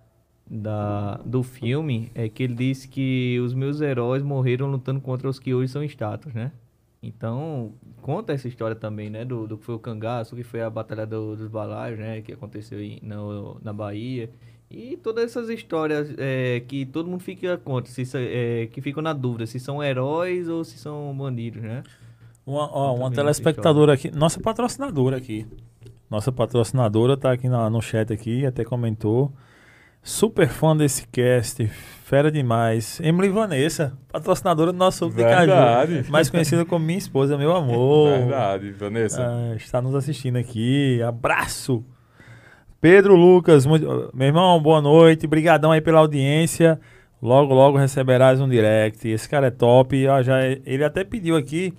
da, 0.51 1.21
do 1.25 1.43
filme 1.43 2.11
é 2.15 2.29
que 2.29 2.43
ele 2.43 2.55
disse 2.55 2.89
que 2.89 3.39
os 3.41 3.55
meus 3.55 3.81
heróis 3.81 4.23
morreram 4.23 4.67
lutando 4.71 5.01
contra 5.01 5.29
os 5.29 5.39
que 5.39 5.55
hoje 5.55 5.71
são 5.73 5.83
estátuas, 5.85 6.35
né? 6.35 6.53
Então, 7.03 7.73
conta 8.03 8.33
essa 8.33 8.49
história 8.49 8.75
também, 8.75 9.09
né? 9.09 9.25
Do, 9.25 9.47
do 9.47 9.57
que 9.57 9.65
foi 9.65 9.75
o 9.75 9.79
cangaço, 9.79 10.35
que 10.35 10.43
foi 10.43 10.63
a 10.63 10.69
Batalha 10.71 11.07
do- 11.07 11.37
dos 11.37 11.49
Balaios, 11.49 11.99
né? 11.99 12.21
Que 12.23 12.33
aconteceu 12.33 12.81
em, 12.83 12.99
no, 13.03 13.61
na 13.63 13.73
Bahia. 13.73 14.31
E 14.71 14.97
todas 14.97 15.25
essas 15.25 15.49
histórias 15.49 16.13
é, 16.19 16.61
que 16.67 16.85
todo 16.87 17.09
mundo 17.09 17.21
fica 17.23 17.57
contra, 17.57 17.91
se, 17.93 18.05
sa- 18.05 18.19
é, 18.21 18.67
que 18.73 18.81
ficam 18.81 19.03
na 19.03 19.13
dúvida 19.13 19.47
se 19.47 19.61
são 19.61 19.83
heróis 19.83 20.49
ou 20.49 20.65
se 20.65 20.77
são 20.77 21.15
bandidos, 21.17 21.63
né? 21.63 21.83
Uma, 22.45 22.69
ó, 22.73 22.95
uma 22.95 23.11
telespectadora 23.11 23.93
aqui, 23.95 24.11
nossa 24.11 24.41
patrocinadora 24.41 25.17
aqui. 25.17 25.47
Nossa 26.11 26.31
patrocinadora 26.33 27.17
tá 27.17 27.33
aqui 27.33 27.49
na- 27.49 27.69
no 27.71 27.81
chat 27.81 28.13
aqui, 28.13 28.45
até 28.47 28.65
comentou. 28.65 29.33
Super 30.03 30.49
fã 30.49 30.77
desse 30.77 31.05
cast, 31.09 31.67
fera 32.05 32.31
demais. 32.31 33.01
Emily 33.01 33.29
Vanessa, 33.29 33.97
patrocinadora 34.13 34.73
do 34.73 34.79
nosso 34.79 34.99
Suco 35.07 35.17
de 35.17 35.23
Caju. 35.25 35.47
Verdade. 35.47 36.05
Mais 36.11 36.31
conhecida 36.31 36.65
como 36.65 36.85
minha 36.85 36.99
esposa, 36.99 37.37
meu 37.37 37.55
amor. 37.55 38.11
Verdade, 38.11 38.71
Vanessa. 38.71 39.27
Ah, 39.29 39.57
está 39.57 39.83
nos 39.83 39.95
assistindo 39.97 40.37
aqui. 40.37 41.03
Abraço. 41.03 41.85
Pedro 42.81 43.15
Lucas, 43.17 43.67
muito- 43.67 44.11
meu 44.15 44.27
irmão, 44.27 44.61
boa 44.61 44.81
noite. 44.81 45.27
Brigadão 45.27 45.73
aí 45.73 45.81
pela 45.81 46.01
audiência. 46.01 46.79
Logo, 47.21 47.55
logo 47.55 47.79
receberás 47.79 48.41
um 48.41 48.49
direct. 48.49 49.09
Esse 49.09 49.29
cara 49.29 49.47
é 49.47 49.51
top. 49.51 50.07
Ó, 50.07 50.23
já, 50.23 50.45
ele 50.45 50.85
até 50.85 51.03
pediu 51.05 51.37
aqui. 51.37 51.73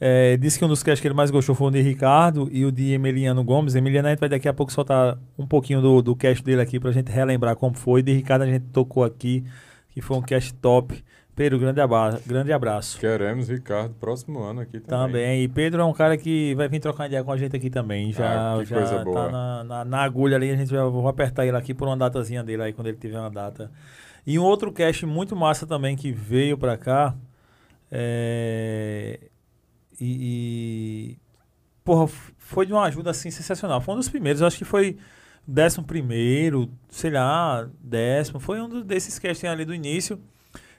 é, 0.00 0.36
disse 0.36 0.58
que 0.58 0.64
um 0.64 0.68
dos 0.68 0.82
casts 0.82 1.00
que 1.00 1.06
ele 1.06 1.14
mais 1.14 1.30
gostou 1.30 1.54
foi 1.54 1.68
o 1.68 1.70
de 1.70 1.80
Ricardo 1.80 2.48
e 2.52 2.64
o 2.66 2.72
de 2.72 2.92
Emiliano 2.92 3.42
Gomes. 3.44 3.74
Emiliano, 3.74 4.08
a 4.08 4.10
gente 4.10 4.20
vai 4.20 4.28
daqui 4.28 4.48
a 4.48 4.52
pouco 4.52 4.70
soltar 4.72 5.16
um 5.38 5.46
pouquinho 5.46 5.80
do, 5.80 6.02
do 6.02 6.16
cast 6.16 6.44
dele 6.44 6.60
aqui 6.60 6.78
pra 6.80 6.90
gente 6.90 7.10
relembrar 7.10 7.56
como 7.56 7.74
foi. 7.74 8.02
De 8.02 8.12
Ricardo 8.12 8.42
a 8.42 8.46
gente 8.46 8.64
tocou 8.72 9.04
aqui, 9.04 9.44
que 9.90 10.02
foi 10.02 10.16
um 10.16 10.22
cast 10.22 10.52
top. 10.54 11.02
Pedro, 11.36 11.58
grande 11.58 11.80
abraço. 11.80 12.22
Grande 12.28 12.52
abraço. 12.52 12.98
Queremos 13.00 13.48
Ricardo 13.48 13.92
próximo 13.94 14.38
ano 14.40 14.60
aqui 14.60 14.78
também. 14.78 15.06
Também. 15.06 15.42
E 15.42 15.48
Pedro 15.48 15.82
é 15.82 15.84
um 15.84 15.92
cara 15.92 16.16
que 16.16 16.54
vai 16.54 16.68
vir 16.68 16.78
trocar 16.78 17.06
ideia 17.06 17.24
com 17.24 17.32
a 17.32 17.36
gente 17.36 17.56
aqui 17.56 17.68
também. 17.68 18.12
Já, 18.12 18.54
Ah, 18.54 18.58
que 18.58 18.66
já 18.66 18.76
coisa 18.76 18.98
tá 18.98 19.04
boa. 19.04 19.30
na, 19.32 19.64
na, 19.64 19.84
na 19.84 20.02
agulha 20.02 20.36
ali. 20.36 20.50
A 20.50 20.56
gente 20.56 20.70
vai 20.72 20.80
vou 20.88 21.08
apertar 21.08 21.44
ele 21.44 21.56
aqui 21.56 21.74
por 21.74 21.88
uma 21.88 21.96
datazinha 21.96 22.42
dele 22.44 22.62
aí, 22.62 22.72
quando 22.72 22.86
ele 22.86 22.96
tiver 22.96 23.18
uma 23.18 23.30
data. 23.30 23.70
E 24.24 24.38
um 24.38 24.42
outro 24.44 24.70
cast 24.72 25.04
muito 25.06 25.34
massa 25.34 25.66
também 25.66 25.96
que 25.96 26.12
veio 26.12 26.56
pra 26.56 26.76
cá. 26.76 27.14
É... 27.90 29.18
E, 30.00 31.10
e- 31.14 31.18
Porra, 31.82 32.06
foi 32.38 32.64
de 32.64 32.72
uma 32.72 32.84
ajuda 32.84 33.10
assim 33.10 33.30
sensacional. 33.30 33.80
Foi 33.80 33.92
um 33.94 33.98
dos 33.98 34.08
primeiros, 34.08 34.40
acho 34.40 34.56
que 34.56 34.64
foi 34.64 34.96
décimo 35.46 35.84
primeiro, 35.84 36.70
sei 36.88 37.10
lá, 37.10 37.68
décimo. 37.80 38.38
Foi 38.40 38.58
um 38.60 38.80
desses 38.82 39.18
casting 39.18 39.48
ali 39.48 39.64
do 39.66 39.74
início 39.74 40.18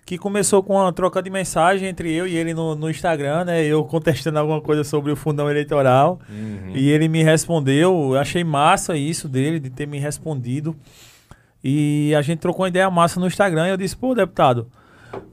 que 0.06 0.20
começou 0.20 0.62
com 0.62 0.76
uma 0.76 0.94
troca 0.94 1.22
de 1.22 1.32
mensagem 1.32 1.90
entre 1.90 2.14
eu 2.14 2.28
e 2.28 2.36
ele 2.36 2.54
no, 2.54 2.76
no 2.76 2.90
Instagram, 2.90 3.46
né? 3.46 3.66
Eu 3.66 3.84
contestando 3.84 4.38
alguma 4.38 4.62
coisa 4.62 4.84
sobre 4.84 5.12
o 5.12 5.16
fundão 5.16 5.50
eleitoral. 5.50 6.20
Uhum. 6.30 6.74
E 6.76 6.90
ele 6.90 7.08
me 7.08 7.24
respondeu. 7.24 8.12
Eu 8.14 8.20
achei 8.20 8.44
massa 8.44 8.96
isso 8.96 9.28
dele, 9.28 9.60
de 9.60 9.72
ter 9.72 9.88
me 9.88 9.98
respondido. 9.98 10.76
E 11.64 12.14
a 12.16 12.22
gente 12.22 12.38
trocou 12.38 12.62
uma 12.62 12.70
ideia 12.70 12.88
massa 12.92 13.20
no 13.20 13.26
Instagram. 13.26 13.66
E 13.66 13.72
eu 13.72 13.78
disse, 13.78 13.98
pô, 13.98 14.14
deputado, 14.14 14.68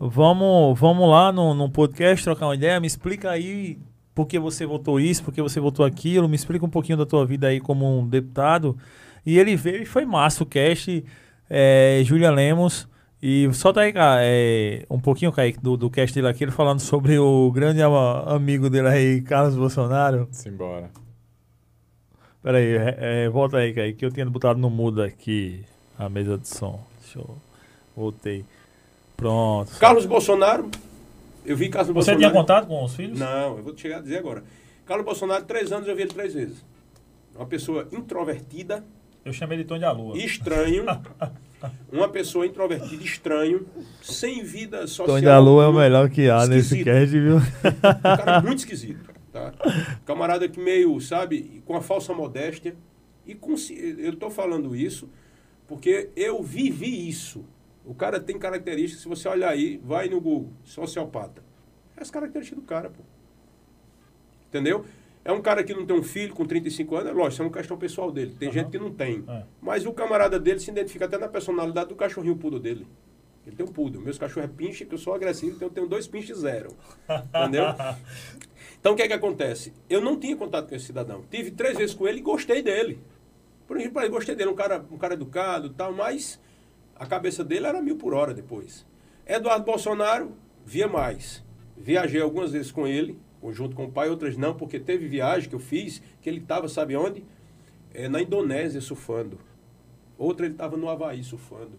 vamos, 0.01 0.79
vamos 0.81 1.07
lá 1.07 1.31
no, 1.31 1.53
no 1.53 1.69
podcast 1.69 2.25
trocar 2.25 2.47
uma 2.47 2.55
ideia. 2.55 2.81
Me 2.81 2.87
explica 2.87 3.31
aí 3.31 3.79
por 4.15 4.27
que 4.27 4.39
você 4.39 4.65
votou 4.65 4.99
isso, 4.99 5.23
por 5.23 5.35
que 5.35 5.43
você 5.43 5.61
votou 5.61 5.85
aquilo. 5.85 6.27
Me 6.27 6.37
explica 6.37 6.65
um 6.65 6.71
pouquinho 6.71 6.97
da 6.97 7.05
tua 7.05 7.27
vida 7.27 7.49
aí 7.49 7.61
como 7.61 7.99
um 7.99 8.09
deputado. 8.09 8.75
E 9.27 9.39
ele 9.39 9.55
veio 9.55 9.83
e 9.83 9.85
foi 9.85 10.07
massa 10.07 10.43
o 10.43 10.47
cast. 10.47 11.05
É, 11.51 12.01
Júlia 12.07 12.31
Lemos. 12.31 12.91
E 13.23 13.49
solta 13.55 13.83
aí, 13.83 13.93
cara, 13.93 14.21
é, 14.25 14.85
um 14.91 14.99
pouquinho, 14.99 15.31
Kaique, 15.31 15.61
do, 15.61 15.77
do 15.77 15.89
cast 15.89 16.13
dele 16.13 16.27
aqui, 16.27 16.43
ele 16.43 16.51
falando 16.51 16.81
sobre 16.81 17.19
o 17.19 17.53
grande 17.53 17.81
amigo 17.81 18.69
dele 18.69 18.89
aí, 18.89 19.21
Carlos 19.23 19.55
Bolsonaro. 19.55 20.29
Simbora. 20.33 20.91
Pera 22.43 22.59
aí, 22.59 22.77
é, 22.77 22.97
é, 22.99 23.29
volta 23.29 23.59
aí, 23.59 23.73
Kaique, 23.73 23.99
que 24.01 24.05
eu 24.05 24.11
tinha 24.11 24.29
botado 24.29 24.59
no 24.59 24.69
mudo 24.69 25.01
aqui 25.03 25.65
a 25.97 26.09
mesa 26.09 26.37
de 26.37 26.49
som. 26.49 26.85
Deixa 27.01 27.21
eu... 27.21 27.37
Voltei. 27.95 28.45
Pronto. 29.17 29.71
Carlos 29.79 30.05
Bolsonaro, 30.07 30.69
eu 31.45 31.57
vi 31.57 31.69
Carlos 31.69 31.89
Você 31.89 31.93
Bolsonaro. 31.93 32.19
tinha 32.21 32.31
contato 32.33 32.67
com 32.67 32.83
os 32.83 32.97
filhos? 32.97 33.19
Não, 33.21 33.57
eu 33.59 33.63
vou 33.63 33.77
chegar 33.77 33.99
a 33.99 34.01
dizer 34.01 34.19
agora. 34.19 34.43
Carlos 34.85 35.05
Bolsonaro, 35.07 35.45
três 35.45 35.71
anos 35.71 35.87
eu 35.87 35.95
vi 35.95 36.03
ele 36.03 36.11
três 36.13 36.35
vezes. 36.35 36.65
Uma 37.37 37.47
pessoa 37.47 37.87
introvertida, 37.93 38.83
Eu 39.25 39.33
chamei 39.33 39.59
de 39.59 39.65
Tom 39.65 39.79
de 39.79 39.85
Alua. 39.85 40.17
estranho. 40.19 40.85
uma 41.91 42.09
pessoa 42.09 42.47
introvertida, 42.47 43.03
estranho, 43.03 43.67
sem 44.03 44.43
vida 44.43 44.87
social. 44.87 45.09
Tom 45.09 45.21
de 45.21 45.29
Alua 45.29 45.65
é 45.65 45.69
o 45.69 45.73
melhor 45.73 46.09
que 46.11 46.29
há 46.29 46.47
nesse 46.47 46.79
Esquisito. 46.79 46.85
cast, 46.85 47.19
viu? 47.19 47.37
Um 47.37 48.01
cara 48.03 48.41
muito 48.43 48.59
esquisito, 48.59 49.11
tá? 49.33 49.53
Camarada 50.05 50.49
que 50.49 50.61
meio, 50.61 51.01
sabe, 51.01 51.63
com 51.65 51.77
a 51.77 51.81
falsa 51.81 52.13
modéstia. 52.13 52.75
E 53.27 53.35
com, 53.35 53.55
eu 53.99 54.17
tô 54.17 54.31
falando 54.31 54.75
isso 54.75 55.09
porque 55.69 56.11
eu 56.17 56.43
vivi 56.43 57.09
isso. 57.09 57.45
O 57.85 57.95
cara 57.95 58.21
tem 58.21 58.39
características, 58.39 59.03
se 59.03 59.09
você 59.09 59.29
olhar 59.29 59.49
aí, 59.51 59.81
vai 59.83 60.09
no 60.09 60.21
Google, 60.21 60.53
sociopata. 60.63 61.43
É 61.97 62.03
as 62.03 62.11
características 62.11 62.63
do 62.63 62.67
cara, 62.67 62.91
pô. 62.91 63.03
Entendeu? 64.49 64.85
É 65.25 65.31
um 65.31 65.41
cara 65.41 65.63
que 65.63 65.73
não 65.73 65.87
tem 65.87 65.97
um 65.97 66.03
filho 66.03 66.35
com 66.35 66.45
35 66.45 66.97
anos, 66.97 67.11
é 67.11 67.13
lógico, 67.13 67.33
isso 67.33 67.43
é 67.43 67.45
uma 67.47 67.53
questão 67.53 67.77
pessoal 67.77 68.11
dele. 68.11 68.35
Tem 68.39 68.51
gente 68.51 68.71
que 68.71 68.79
não 68.79 68.93
tem. 68.93 69.25
É. 69.29 69.45
Mas 69.61 69.87
o 69.87 69.93
camarada 69.93 70.39
dele 70.39 70.59
se 70.59 70.71
identifica 70.71 71.05
até 71.05 71.17
na 71.17 71.29
personalidade 71.29 71.91
do 71.91 71.95
cachorrinho 71.95 72.37
poodle 72.37 72.59
dele. 72.59 72.87
Ele 73.47 73.57
tem 73.57 73.65
um 73.65 73.69
poodle. 73.69 74.03
Meus 74.03 74.19
cachorros 74.19 74.51
é 74.51 74.53
pinche, 74.53 74.85
que 74.85 74.95
eu 74.95 74.99
sou 74.99 75.15
agressivo, 75.15 75.57
então 75.57 75.69
eu 75.69 75.73
tenho 75.73 75.87
dois 75.87 76.07
pinches 76.07 76.39
zero. 76.39 76.71
Entendeu? 77.09 77.67
Então 78.83 78.95
o 78.95 78.97
que 78.97 79.03
é 79.03 79.07
que 79.07 79.13
acontece? 79.13 79.73
Eu 79.89 80.01
não 80.01 80.19
tinha 80.19 80.37
contato 80.37 80.69
com 80.69 80.75
esse 80.75 80.87
cidadão. 80.87 81.23
Tive 81.31 81.53
três 81.53 81.79
vezes 81.79 81.95
com 81.95 82.09
ele 82.09 82.19
e 82.19 82.21
gostei 82.21 82.63
dele. 82.63 82.99
Por 83.65 83.79
exemplo, 83.79 84.11
gostei 84.11 84.35
dele, 84.35 84.51
um 84.51 84.57
cara, 84.57 84.85
um 84.91 84.99
cara 84.99 85.15
educado 85.15 85.69
e 85.69 85.71
tal, 85.71 85.93
mas 85.93 86.41
a 86.97 87.07
cabeça 87.07 87.45
dele 87.45 87.69
era 87.69 87.81
mil 87.81 87.97
por 87.97 88.13
hora 88.13 88.35
depois. 88.35 88.85
Eduardo 89.25 89.65
Bolsonaro, 89.65 90.37
via 90.65 90.89
mais. 90.89 91.45
Viajei 91.77 92.21
algumas 92.21 92.51
vezes 92.51 92.73
com 92.73 92.85
ele, 92.85 93.17
junto 93.51 93.75
com 93.75 93.85
o 93.87 93.91
pai, 93.91 94.09
outras 94.11 94.37
não, 94.37 94.55
porque 94.55 94.79
teve 94.79 95.09
viagem 95.09 95.49
que 95.49 95.55
eu 95.55 95.59
fiz, 95.61 96.03
que 96.21 96.29
ele 96.31 96.39
estava, 96.39 96.69
sabe 96.69 96.95
onde? 96.97 97.25
É, 97.95 98.09
na 98.09 98.21
Indonésia 98.23 98.81
surfando. 98.81 99.39
Outra 100.17 100.47
ele 100.47 100.55
estava 100.55 100.77
no 100.77 100.89
Havaí 100.89 101.25
surfando. 101.25 101.73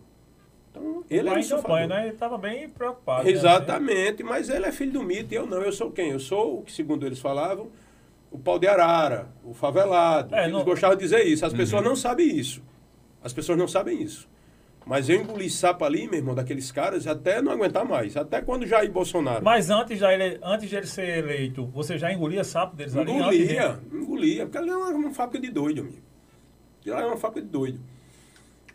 Então, 0.71 1.03
ele 1.09 1.21
em 1.21 1.25
campanha, 1.25 1.43
surfador. 1.43 1.87
né? 1.87 2.07
Ele 2.07 2.17
tava 2.17 2.37
bem 2.37 2.67
preocupado. 2.67 3.23
né? 3.23 3.31
Exatamente, 3.31 4.23
mas 4.23 4.49
ele 4.49 4.65
é 4.65 4.71
filho 4.71 4.91
do 4.91 5.03
mito 5.03 5.31
e 5.33 5.37
eu 5.37 5.45
não. 5.45 5.61
Eu 5.61 5.71
sou 5.71 5.91
quem? 5.91 6.09
Eu 6.09 6.19
sou 6.19 6.59
o 6.59 6.61
que, 6.63 6.71
segundo 6.71 7.05
eles 7.05 7.19
falavam, 7.19 7.69
o 8.31 8.39
pau 8.39 8.57
de 8.57 8.67
arara, 8.67 9.29
o 9.43 9.53
favelado. 9.53 10.33
É, 10.35 10.41
eles 10.45 10.51
não- 10.53 10.63
gostavam 10.65 10.97
de 10.97 11.03
dizer 11.03 11.23
isso. 11.27 11.45
As 11.45 11.53
pessoas 11.53 11.83
não 11.83 11.95
sabem 11.95 12.27
isso. 12.35 12.61
As 13.23 13.31
pessoas 13.31 13.57
não 13.57 13.67
sabem 13.67 14.01
isso. 14.01 14.27
Mas 14.85 15.07
eu 15.07 15.21
engoli 15.21 15.49
sapo 15.49 15.85
ali, 15.85 16.05
meu 16.07 16.15
irmão, 16.19 16.35
daqueles 16.35 16.71
caras, 16.71 17.07
até 17.07 17.41
não 17.41 17.51
aguentar 17.53 17.85
mais. 17.85 18.17
Até 18.17 18.41
quando 18.41 18.65
Jair 18.65 18.91
Bolsonaro. 18.91 19.43
Mas 19.43 19.69
antes, 19.69 19.97
já 19.97 20.13
ele, 20.13 20.39
antes 20.43 20.69
de 20.69 20.75
ele 20.75 20.87
ser 20.87 21.19
eleito, 21.19 21.65
você 21.67 21.97
já 21.97 22.11
engolia 22.11 22.43
sapo 22.43 22.75
deles 22.75 22.95
ali? 22.95 23.11
antes 23.11 23.37
de- 23.37 23.43
Engolia, 23.43 23.79
engolia. 23.93 24.45
Porque 24.45 24.57
ali 24.57 24.69
é 24.69 24.75
uma, 24.75 24.89
uma 24.89 25.11
fábrica 25.13 25.39
de 25.45 25.51
doido, 25.53 25.81
amigo. 25.81 26.01
Lá 26.85 27.01
é 27.01 27.05
uma 27.05 27.15
fábrica 27.17 27.45
de 27.45 27.51
doido. 27.51 27.79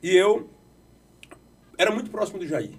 E 0.02 0.16
eu 0.16 0.48
era 1.76 1.90
muito 1.90 2.10
próximo 2.10 2.38
do 2.38 2.46
Jair. 2.46 2.72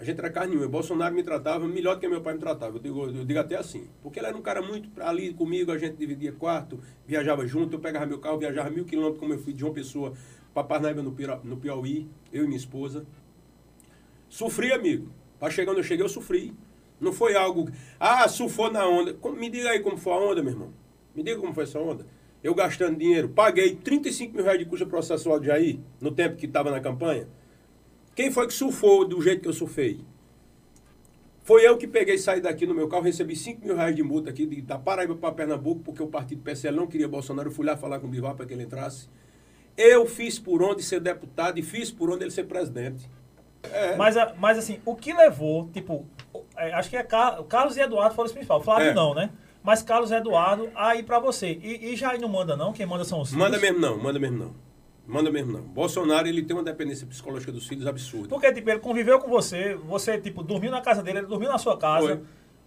A 0.00 0.04
gente 0.04 0.18
era 0.18 0.30
carne 0.30 0.50
nenhuma. 0.50 0.68
Bolsonaro 0.68 1.12
me 1.14 1.22
tratava 1.24 1.66
melhor 1.66 1.94
do 1.96 2.00
que 2.00 2.08
meu 2.08 2.20
pai 2.20 2.34
me 2.34 2.38
tratava. 2.40 2.76
Eu 2.76 2.80
digo, 2.80 3.06
eu 3.06 3.24
digo 3.24 3.38
até 3.40 3.56
assim. 3.56 3.88
Porque 4.02 4.18
ele 4.20 4.26
era 4.28 4.36
um 4.36 4.42
cara 4.42 4.62
muito 4.62 4.88
ali 5.02 5.32
comigo, 5.34 5.72
a 5.72 5.78
gente 5.78 5.96
dividia 5.96 6.30
quarto, 6.32 6.78
viajava 7.06 7.44
junto, 7.46 7.74
eu 7.76 7.80
pegava 7.80 8.06
meu 8.06 8.18
carro, 8.20 8.38
viajava 8.38 8.70
mil 8.70 8.84
quilômetros, 8.84 9.18
como 9.18 9.32
eu 9.34 9.38
fui 9.38 9.52
de 9.52 9.64
uma 9.64 9.72
pessoa 9.72 10.12
para 10.64 10.80
Parnaíba, 10.80 11.02
no, 11.02 11.14
no 11.44 11.56
Piauí, 11.56 12.08
eu 12.32 12.44
e 12.44 12.46
minha 12.46 12.58
esposa. 12.58 13.06
Sofri, 14.28 14.72
amigo. 14.72 15.10
Para 15.38 15.50
chegar 15.50 15.70
onde 15.70 15.80
eu 15.80 15.84
cheguei, 15.84 16.04
eu 16.04 16.08
sofri. 16.08 16.52
Não 17.00 17.12
foi 17.12 17.36
algo. 17.36 17.68
Ah, 17.98 18.26
surfou 18.28 18.70
na 18.70 18.86
onda. 18.86 19.16
Me 19.36 19.48
diga 19.48 19.70
aí 19.70 19.80
como 19.80 19.96
foi 19.96 20.12
a 20.12 20.16
onda, 20.16 20.42
meu 20.42 20.52
irmão. 20.52 20.72
Me 21.14 21.22
diga 21.22 21.38
como 21.40 21.54
foi 21.54 21.64
essa 21.64 21.78
onda. 21.78 22.06
Eu 22.42 22.54
gastando 22.54 22.96
dinheiro, 22.96 23.28
paguei 23.28 23.74
35 23.74 24.34
mil 24.34 24.44
reais 24.44 24.58
de 24.60 24.64
custo 24.64 24.86
processual 24.86 25.40
de 25.40 25.46
Jair, 25.46 25.78
no 26.00 26.12
tempo 26.12 26.36
que 26.36 26.46
estava 26.46 26.70
na 26.70 26.80
campanha. 26.80 27.26
Quem 28.14 28.30
foi 28.30 28.46
que 28.46 28.52
surfou 28.52 29.06
do 29.06 29.20
jeito 29.20 29.42
que 29.42 29.48
eu 29.48 29.52
surfei? 29.52 30.00
Foi 31.42 31.66
eu 31.66 31.76
que 31.76 31.88
peguei 31.88 32.18
saí 32.18 32.40
daqui 32.40 32.66
no 32.66 32.74
meu 32.74 32.86
carro, 32.88 33.02
recebi 33.04 33.34
5 33.34 33.64
mil 33.64 33.74
reais 33.74 33.96
de 33.96 34.02
multa 34.02 34.30
aqui, 34.30 34.46
de, 34.46 34.60
da 34.60 34.78
Paraíba 34.78 35.16
para 35.16 35.34
Pernambuco, 35.34 35.80
porque 35.82 36.02
o 36.02 36.06
partido 36.06 36.42
PSL 36.42 36.76
não 36.76 36.86
queria 36.86 37.08
Bolsonaro. 37.08 37.48
Eu 37.48 37.52
fui 37.52 37.64
lá 37.64 37.76
falar 37.76 37.98
com 37.98 38.06
o 38.06 38.10
Bivar 38.10 38.34
para 38.36 38.44
que 38.44 38.52
ele 38.52 38.64
entrasse. 38.64 39.08
Eu 39.78 40.06
fiz 40.06 40.38
por 40.38 40.60
onde 40.62 40.82
ser 40.82 40.98
deputado 41.00 41.58
e 41.58 41.62
fiz 41.62 41.90
por 41.90 42.10
onde 42.10 42.24
ele 42.24 42.30
ser 42.32 42.44
presidente. 42.44 43.08
É. 43.62 43.94
Mas, 43.96 44.16
a- 44.16 44.34
mas 44.36 44.58
assim, 44.58 44.80
o 44.84 44.94
que 44.96 45.12
levou, 45.12 45.68
tipo, 45.72 46.04
é, 46.56 46.72
acho 46.74 46.90
que 46.90 46.96
é 46.96 47.02
Car- 47.04 47.42
Carlos 47.44 47.76
e 47.76 47.80
Eduardo 47.80 48.14
foram 48.14 48.26
os 48.26 48.32
principais. 48.32 48.64
Flávio 48.64 48.88
É. 48.88 48.94
não, 48.94 49.14
né? 49.14 49.30
Mas 49.62 49.80
Carlos 49.82 50.10
e 50.10 50.14
Eduardo, 50.14 50.68
aí 50.74 51.02
pra 51.02 51.18
você. 51.20 51.58
E, 51.62 51.92
e 51.92 51.96
Jair 51.96 52.20
não 52.20 52.28
manda, 52.28 52.56
não? 52.56 52.72
Quem 52.72 52.86
manda 52.86 53.04
são 53.04 53.20
os 53.20 53.28
filhos. 53.30 53.42
Manda 53.44 53.58
mesmo 53.58 53.78
não, 53.78 53.96
manda 53.98 54.18
mesmo 54.18 54.36
não. 54.38 54.54
Manda 55.06 55.30
mesmo 55.30 55.52
não. 55.52 55.62
Bolsonaro, 55.62 56.26
ele 56.28 56.42
tem 56.42 56.54
uma 56.56 56.62
dependência 56.62 57.06
psicológica 57.06 57.50
dos 57.52 57.66
filhos 57.66 57.86
absurda. 57.86 58.28
Porque, 58.28 58.52
tipo, 58.52 58.68
ele 58.68 58.78
conviveu 58.80 59.18
com 59.18 59.28
você, 59.28 59.74
você, 59.74 60.18
tipo, 60.18 60.42
dormiu 60.42 60.70
na 60.70 60.80
casa 60.80 61.02
dele, 61.02 61.18
ele 61.20 61.26
dormiu 61.26 61.48
na 61.48 61.56
sua 61.58 61.76
casa. 61.78 62.06
Foi. 62.06 62.20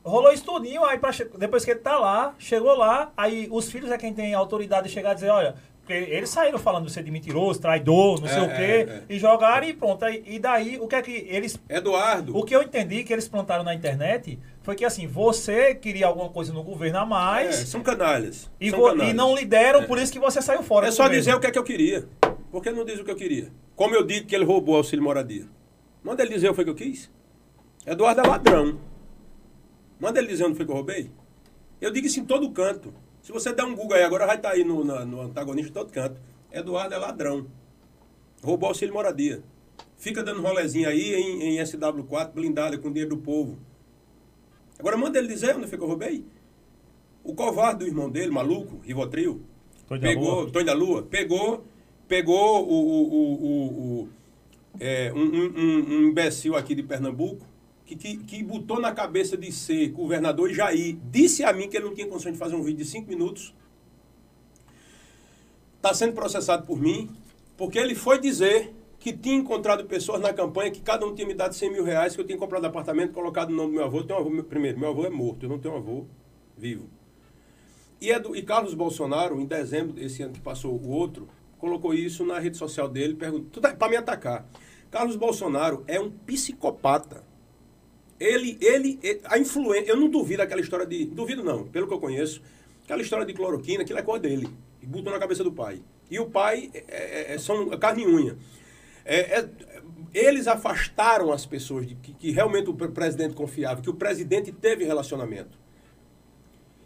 Rolou 0.04 0.32
isso 0.34 0.44
tudinho, 0.44 0.84
aí 0.84 0.98
pra 0.98 1.12
depois 1.38 1.64
que 1.64 1.70
ele 1.72 1.80
tá 1.82 2.00
lá, 2.00 2.34
chegou 2.40 2.76
lá, 2.76 3.12
aí 3.16 3.48
os 3.52 3.72
filhos 3.72 3.92
é 3.92 3.98
quem 4.00 4.12
tem 4.14 4.34
autoridade 4.34 4.88
de 4.88 4.94
chegar 4.94 5.12
e 5.12 5.16
dizer, 5.16 5.30
olha, 5.30 5.54
porque 5.92 6.12
eles 6.14 6.30
saíram 6.30 6.58
falando 6.58 6.86
de 6.86 6.92
você 6.94 7.04
de 7.04 7.12
mentiroso, 7.12 7.60
traidor, 7.60 8.20
não 8.22 8.28
É, 8.28 8.32
sei 8.32 8.42
o 8.42 8.48
quê, 8.48 8.52
é, 8.62 8.80
é. 8.82 9.04
e 9.10 9.20
jogaram 9.20 9.68
e 9.68 9.74
pronto. 9.74 10.06
E 10.08 10.40
daí, 10.40 10.78
o 10.80 10.88
que 10.88 10.96
é 10.96 11.02
que 11.02 11.12
eles 11.30 11.60
Eduardo. 11.70 12.36
O 12.38 12.44
que 12.44 12.56
eu 12.56 12.62
entendi 12.62 13.04
que 13.04 13.12
eles 13.12 13.28
plantaram 13.28 13.64
na 13.64 13.74
internet 13.76 14.40
foi 14.64 14.76
que 14.76 14.86
assim, 14.86 15.08
você 15.08 15.76
queria 15.76 16.08
alguma 16.08 16.30
coisa 16.30 16.54
no 16.54 16.64
governo 16.64 17.00
a 17.00 17.02
É, 17.02 17.06
mais 17.06 17.56
são 17.68 17.82
canalhas. 17.82 18.50
e, 18.60 18.70
são 18.70 18.80
canalhas. 18.82 19.10
e 19.10 19.14
não 19.14 19.36
lhe 19.36 19.46
deram, 19.46 19.84
por 19.86 19.98
isso 20.00 20.12
que 20.14 20.20
você 20.20 20.42
saiu 20.42 20.64
fora. 20.64 20.88
É 20.88 20.92
só 20.92 21.04
governo. 21.04 21.20
dizer 21.20 21.36
o 21.36 21.40
que 21.40 21.48
é 21.48 21.52
que 21.52 21.60
eu 21.60 21.64
queria. 21.64 22.08
Por 22.52 22.62
que 22.64 22.72
não 22.72 22.86
diz 22.86 23.00
o 23.00 23.04
que 23.04 23.12
eu 23.12 23.16
queria? 23.16 23.52
Como 23.76 23.94
eu 23.96 24.04
digo 24.06 24.28
que 24.28 24.36
ele 24.36 24.46
roubou 24.46 24.76
auxílio 24.76 25.04
moradia. 25.04 25.46
Manda 26.04 26.22
ele 26.24 26.34
dizer 26.34 26.50
o 26.50 26.54
que 26.54 26.62
eu 26.70 26.76
quis. 26.76 27.10
Eduardo 27.86 28.22
é 28.22 28.28
ladrão. 28.28 28.80
Manda 30.00 30.20
ele 30.20 30.28
dizer 30.28 30.46
onde 30.46 30.56
foi 30.56 30.66
que 30.66 30.72
eu 30.72 30.76
roubei. 30.76 31.12
Eu 31.80 31.92
digo 31.92 32.08
isso 32.08 32.20
em 32.20 32.26
todo 32.26 32.50
canto. 32.52 32.94
Se 33.22 33.32
você 33.32 33.54
der 33.54 33.64
um 33.64 33.76
Google 33.76 33.96
aí 33.98 34.04
agora, 34.04 34.26
vai 34.26 34.36
estar 34.38 34.50
aí 34.52 34.64
no, 34.64 34.84
na- 34.84 35.06
no 35.06 35.22
antagonista 35.22 35.70
em 35.70 35.74
todo 35.74 35.92
canto. 35.92 36.20
Eduardo 36.52 36.94
é 36.94 36.98
ladrão. 36.98 37.46
Roubou 38.44 38.70
auxílio 38.70 38.94
moradia. 38.94 39.44
Fica 39.98 40.24
dando 40.24 40.42
rolezinho 40.42 40.90
aí 40.90 41.14
em, 41.14 41.44
em 41.60 41.64
SW4, 41.64 42.32
blindada, 42.34 42.78
com 42.78 42.90
dinheiro 42.90 43.16
do 43.16 43.22
povo. 43.22 43.60
Agora 44.80 44.98
manda 44.98 45.20
ele 45.20 45.28
dizer 45.28 45.56
onde 45.56 45.68
foi 45.68 45.78
que 45.78 45.84
eu 45.84 45.88
roubei. 45.88 46.26
O 47.24 47.36
covarde 47.36 47.80
do 47.80 47.88
irmão 47.88 48.10
dele, 48.10 48.32
maluco, 48.32 48.80
Rivotril, 48.84 49.42
Tonho 49.88 50.02
da 50.02 50.08
pegou, 50.08 50.42
Lua. 50.42 50.52
Tonho 50.52 50.66
da 50.66 50.74
Lua, 50.74 51.04
pegou, 51.04 51.64
pegou 52.08 52.68
o, 52.68 52.74
o, 52.74 53.14
o, 53.14 53.46
o- 53.46 54.02
o- 54.04 54.10
é, 54.80 55.14
um- 55.14 55.20
um- 55.20 55.86
um 55.98 56.02
imbecil 56.08 56.56
aqui 56.56 56.74
de 56.74 56.82
Pernambuco 56.82 57.46
que, 57.96 58.18
que, 58.18 58.44
botou 58.44 58.80
na 58.80 58.92
cabeça 58.94 59.36
de 59.38 59.52
ser 59.52 59.90
governador 59.90 60.50
e 60.50 60.54
Jair. 60.54 60.98
Disse 61.12 61.44
a 61.44 61.52
mim 61.54 61.68
que 61.70 61.78
ele 61.78 61.86
não 61.86 61.94
tinha 61.94 62.08
condições 62.08 62.34
de 62.34 62.38
fazer 62.40 62.56
um 62.56 62.62
vídeo 62.64 62.84
de 62.84 62.90
cinco 62.90 63.10
minutos. 63.10 63.54
Está 65.78 65.94
sendo 65.94 66.14
processado 66.14 66.66
por 66.66 66.80
mim, 66.80 67.10
porque 67.58 67.80
ele 67.80 67.96
foi 67.96 68.20
dizer 68.20 68.74
que 69.00 69.12
tinha 69.12 69.36
encontrado 69.36 69.86
pessoas 69.86 70.22
na 70.22 70.32
campanha 70.32 70.70
que 70.70 70.80
cada 70.80 71.06
um 71.08 71.16
tinha 71.16 71.28
me 71.28 71.34
dado 71.34 71.56
100 71.56 71.72
mil 71.72 71.84
reais, 71.84 72.14
que 72.16 72.22
eu 72.22 72.26
tinha 72.26 72.38
comprado 72.38 72.66
apartamento, 72.66 73.14
colocado 73.14 73.50
o 73.50 73.54
nome 73.56 73.70
do 73.70 73.74
meu 73.76 73.84
avô. 73.86 73.98
Eu 74.00 74.04
tenho 74.04 74.20
um 74.20 74.22
avô 74.22 74.30
meu- 74.30 74.44
primeiro, 74.44 74.80
meu 74.80 74.90
avô 74.90 75.06
é 75.06 75.10
morto, 75.10 75.44
eu 75.44 75.50
não 75.50 75.58
tenho 75.58 75.74
um 75.74 75.78
avô 75.78 76.06
vivo. 76.56 76.88
E, 78.00 78.12
Edu- 78.12 78.36
e 78.36 78.44
Carlos 78.44 78.76
Bolsonaro, 78.76 79.40
em 79.40 79.46
dezembro 79.46 79.94
desse 79.94 80.22
ano 80.22 80.34
que 80.34 80.40
passou 80.40 80.74
o 80.74 80.90
outro, 80.90 81.28
colocou 81.58 81.94
isso 81.96 82.24
na 82.26 82.38
rede 82.38 82.58
social 82.58 82.88
dele, 82.88 83.16
perguntou 83.16 83.62
para 83.62 83.90
me 83.90 83.96
atacar. 83.96 84.46
Carlos 84.92 85.16
Bolsonaro 85.16 85.84
é 85.88 86.00
um 86.00 86.12
psicopata. 86.12 87.24
Ele, 88.22 88.56
ele, 88.62 89.00
a 89.26 89.40
influência, 89.40 89.90
eu 89.90 89.98
não 89.98 90.08
duvido 90.08 90.44
aquela 90.44 90.62
história 90.62 90.86
de, 90.86 91.06
duvido 91.06 91.44
não, 91.44 91.66
pelo 91.68 91.88
que 91.88 91.94
eu 91.94 92.00
conheço, 92.00 92.40
aquela 92.84 93.02
história 93.02 93.26
de 93.26 93.34
cloroquina, 93.34 93.82
aquilo 93.82 93.98
é 93.98 94.04
cor 94.04 94.20
dele, 94.20 94.48
e 94.80 94.86
botou 94.86 95.12
na 95.12 95.18
cabeça 95.18 95.44
do 95.44 95.52
pai. 95.52 95.82
E 96.08 96.20
o 96.20 96.28
pai 96.30 96.70
é, 96.72 96.84
é- 96.88 97.34
é- 97.34 97.38
são 97.40 97.68
carne 97.80 98.04
e 98.04 98.08
unha. 98.08 98.38
É- 99.04 99.40
é- 99.40 99.50
eles 100.14 100.48
afastaram 100.48 101.32
as 101.32 101.48
pessoas 101.48 101.88
de 101.88 101.96
que, 101.96 102.14
que 102.14 102.30
realmente 102.30 102.70
o 102.70 102.76
pre- 102.76 102.90
presidente 102.90 103.34
confiava, 103.34 103.82
que 103.82 103.90
o 103.90 103.94
presidente 103.96 104.52
teve 104.52 104.84
relacionamento. 104.86 105.58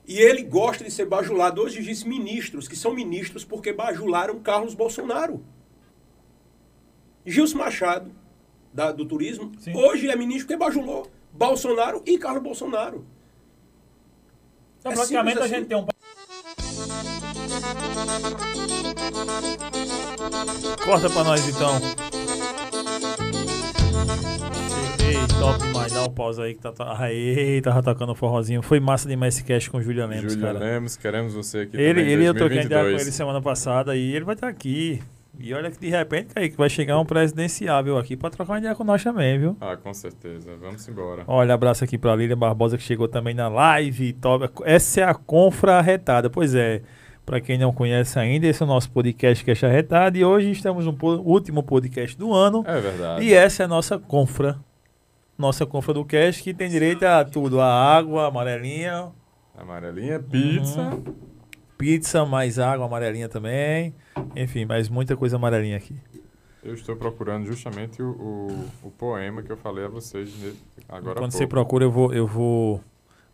E 0.07 0.17
ele 0.19 0.41
gosta 0.41 0.85
de 0.85 0.91
ser 0.91 1.05
bajulado. 1.05 1.61
Hoje 1.61 1.83
disse 1.83 2.07
ministros, 2.07 2.65
que 2.65 2.77
são 2.77 2.93
ministros 2.93 3.43
porque 3.43 3.73
bajularam 3.73 4.39
Carlos 4.39 4.73
Bolsonaro. 4.73 5.43
Gilson 7.25 7.57
Machado, 7.57 8.09
da- 8.73 8.93
do 8.93 9.05
turismo, 9.05 9.51
Sim. 9.59 9.75
hoje 9.75 10.07
é 10.07 10.15
ministro 10.15 10.47
porque 10.47 10.57
bajulou 10.65 11.11
Bolsonaro 11.35 12.01
e 12.05 12.17
Carlos 12.17 12.43
Bolsonaro. 12.43 13.05
Então, 14.79 14.91
É 14.91 14.95
praticamente 14.95 15.39
a 15.39 15.41
simples 15.43 15.57
gente 15.59 15.67
tem 15.67 15.77
um. 15.77 15.85
Corta 20.83 21.09
pra 21.09 21.23
nós 21.23 21.47
então. 21.47 21.73
Ei, 24.99 25.39
top 25.39 25.59
demais, 25.59 25.91
dá 25.91 26.03
um 26.03 26.09
pause 26.09 26.41
aí 26.41 26.53
que 26.53 26.61
tá. 26.61 26.71
tá 26.71 26.97
aí, 26.99 27.61
tava 27.61 27.81
tocando 27.83 28.11
um 28.11 28.15
forrozinho. 28.15 28.61
Foi 28.61 28.79
massa 28.79 29.07
demais 29.07 29.35
esse 29.35 29.43
cast 29.43 29.69
com 29.69 29.77
o 29.77 29.81
Julian 29.81 30.07
Lemos, 30.07 30.33
Julia 30.33 30.47
cara. 30.47 30.59
Lemos, 30.59 30.95
queremos 30.95 31.33
você 31.33 31.59
aqui 31.59 31.77
Ele, 31.77 31.99
também 32.01 32.13
ele 32.13 32.25
eu 32.25 32.33
troquei 32.33 32.57
ideia 32.61 32.67
com 32.67 32.89
2022. 32.89 33.01
ele 33.01 33.11
semana 33.11 33.41
passada 33.41 33.95
e 33.95 34.15
ele 34.15 34.23
vai 34.25 34.35
estar 34.35 34.47
aqui. 34.47 35.01
E 35.39 35.53
olha 35.53 35.69
que 35.71 35.79
de 35.79 35.89
repente, 35.89 36.33
Kaique, 36.33 36.57
vai 36.57 36.69
chegar 36.69 36.99
um 36.99 37.05
presidenciável 37.05 37.97
aqui 37.97 38.15
pra 38.15 38.29
trocar 38.29 38.53
uma 38.53 38.59
ideia 38.59 38.73
com 38.75 38.83
nós 38.83 39.03
também, 39.03 39.37
viu? 39.39 39.57
Ah, 39.61 39.75
com 39.77 39.93
certeza. 39.93 40.55
Vamos 40.59 40.87
embora. 40.87 41.23
Olha, 41.27 41.53
abraço 41.53 41.83
aqui 41.83 41.97
pra 41.97 42.15
Lília 42.15 42.35
Barbosa 42.35 42.77
que 42.77 42.83
chegou 42.83 43.07
também 43.07 43.33
na 43.33 43.47
live. 43.47 44.13
Top. 44.13 44.49
Essa 44.63 45.01
é 45.01 45.03
a 45.03 45.13
Confra 45.13 45.75
Arretada. 45.79 46.29
Pois 46.29 46.55
é, 46.55 46.81
pra 47.25 47.39
quem 47.41 47.57
não 47.57 47.71
conhece 47.73 48.17
ainda, 48.17 48.47
esse 48.47 48.61
é 48.63 48.65
o 48.65 48.67
nosso 48.69 48.89
podcast 48.91 49.43
Cash 49.45 49.63
Arretada. 49.63 50.17
E 50.17 50.23
hoje 50.25 50.49
estamos 50.51 50.85
no 50.85 50.93
po- 50.93 51.17
último 51.17 51.61
podcast 51.63 52.17
do 52.17 52.33
ano. 52.33 52.63
É 52.67 52.79
verdade. 52.79 53.23
E 53.25 53.33
essa 53.33 53.63
é 53.63 53.65
a 53.65 53.67
nossa 53.69 53.99
Confra. 53.99 54.57
Nossa 55.37 55.65
Confra 55.65 55.93
do 55.93 56.05
Cash, 56.05 56.39
que 56.41 56.53
tem 56.53 56.69
direito 56.69 57.03
a 57.03 57.25
tudo: 57.25 57.59
a 57.59 57.67
água, 57.67 58.23
a 58.23 58.27
amarelinha, 58.27 59.09
Amarelinha, 59.57 60.19
pizza. 60.19 60.81
Uhum. 60.81 61.03
pizza, 61.77 62.25
mais 62.25 62.57
água 62.57 62.85
amarelinha 62.85 63.27
também. 63.29 63.93
Enfim, 64.35 64.65
mais 64.65 64.89
muita 64.89 65.15
coisa 65.15 65.35
amarelinha 65.35 65.77
aqui. 65.77 65.95
Eu 66.63 66.73
estou 66.73 66.95
procurando 66.95 67.45
justamente 67.45 68.01
o, 68.01 68.09
o, 68.09 68.87
o 68.87 68.91
poema 68.91 69.43
que 69.43 69.51
eu 69.51 69.57
falei 69.57 69.85
a 69.85 69.87
vocês 69.87 70.33
agora 70.89 71.19
Quando 71.19 71.31
você 71.31 71.45
procura, 71.45 71.85
eu 71.85 71.91
vou, 71.91 72.11
eu 72.11 72.25
vou 72.25 72.81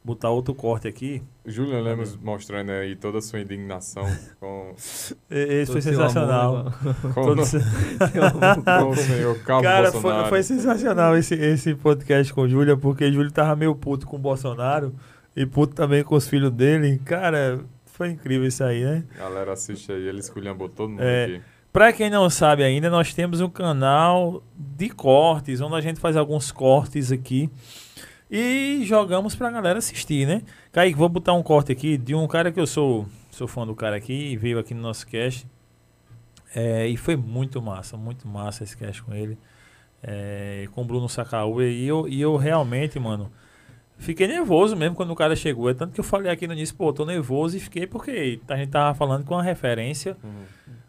botar 0.03 0.29
outro 0.29 0.53
corte 0.53 0.87
aqui. 0.87 1.23
Julian 1.45 1.79
Lemos 1.81 2.17
mostrando 2.17 2.71
aí 2.71 2.95
toda 2.95 3.19
a 3.19 3.21
sua 3.21 3.39
indignação 3.39 4.03
com, 4.39 4.73
Esse 5.29 5.71
foi 5.71 5.81
sensacional. 5.81 6.57
amor, 6.57 6.73
com, 7.13 7.23
Todo- 7.23 7.41
com 8.83 8.89
o 8.89 8.95
senhor 8.97 9.39
Carlos 9.43 9.63
Cara, 9.65 9.91
foi, 9.93 10.25
foi 10.29 10.43
sensacional 10.43 11.15
esse, 11.15 11.33
esse 11.35 11.73
podcast 11.75 12.33
com 12.33 12.41
o 12.41 12.49
Júlia, 12.49 12.75
porque 12.75 13.05
o 13.05 13.13
Júlio 13.13 13.31
tava 13.31 13.55
meio 13.55 13.73
puto 13.75 14.05
com 14.07 14.17
o 14.17 14.19
Bolsonaro 14.19 14.93
e 15.35 15.45
puto 15.45 15.73
também 15.73 16.03
com 16.03 16.15
os 16.15 16.27
filhos 16.27 16.51
dele. 16.51 16.99
Cara, 17.05 17.61
foi 18.01 18.09
incrível 18.09 18.47
isso 18.47 18.63
aí, 18.63 18.83
né? 18.83 19.03
Galera, 19.15 19.53
assiste 19.53 19.91
aí, 19.91 20.07
ele 20.07 20.21
esculhambou 20.21 20.67
todo 20.67 20.89
mundo 20.89 21.03
É. 21.03 21.25
aqui. 21.25 21.41
Pra 21.71 21.93
quem 21.93 22.09
não 22.09 22.31
sabe 22.31 22.63
ainda, 22.63 22.89
nós 22.89 23.13
temos 23.13 23.41
um 23.41 23.47
canal 23.49 24.43
de 24.57 24.89
cortes, 24.89 25.61
onde 25.61 25.75
a 25.75 25.81
gente 25.81 25.99
faz 25.99 26.17
alguns 26.17 26.51
cortes 26.51 27.11
aqui 27.11 27.47
e 28.29 28.81
jogamos 28.85 29.35
pra 29.35 29.51
galera 29.51 29.77
assistir, 29.77 30.25
né? 30.27 30.41
Kaique, 30.71 30.97
vou 30.97 31.07
botar 31.07 31.33
um 31.33 31.43
corte 31.43 31.71
aqui 31.71 31.95
de 31.95 32.15
um 32.15 32.27
cara 32.27 32.51
que 32.51 32.59
eu 32.59 32.65
sou, 32.65 33.05
sou 33.29 33.47
fã 33.47 33.67
do 33.67 33.75
cara 33.75 33.95
aqui, 33.97 34.35
veio 34.35 34.57
aqui 34.57 34.73
no 34.73 34.81
nosso 34.81 35.05
cast. 35.05 35.45
É, 36.55 36.87
e 36.87 36.97
foi 36.97 37.15
muito 37.15 37.61
massa, 37.61 37.95
muito 37.97 38.27
massa 38.27 38.63
esse 38.63 38.75
cast 38.75 39.03
com 39.03 39.13
ele. 39.13 39.37
É, 40.01 40.67
com 40.71 40.81
o 40.81 40.85
Bruno 40.85 41.07
Sacaúa. 41.07 41.65
E 41.65 41.87
eu, 41.87 42.07
e 42.07 42.19
eu 42.19 42.35
realmente, 42.35 42.97
mano, 42.99 43.31
fiquei 44.01 44.27
nervoso 44.27 44.75
mesmo 44.75 44.95
quando 44.95 45.11
o 45.11 45.15
cara 45.15 45.35
chegou. 45.35 45.69
É 45.69 45.73
tanto 45.73 45.93
que 45.93 45.99
eu 45.99 46.03
falei 46.03 46.31
aqui 46.31 46.45
no 46.47 46.53
início, 46.53 46.75
pô, 46.75 46.91
tô 46.91 47.05
nervoso 47.05 47.55
e 47.55 47.59
fiquei 47.59 47.87
porque 47.87 48.39
a 48.49 48.55
gente 48.57 48.69
tava 48.69 48.93
falando 48.93 49.23
com 49.23 49.33
uma 49.35 49.43
referência 49.43 50.17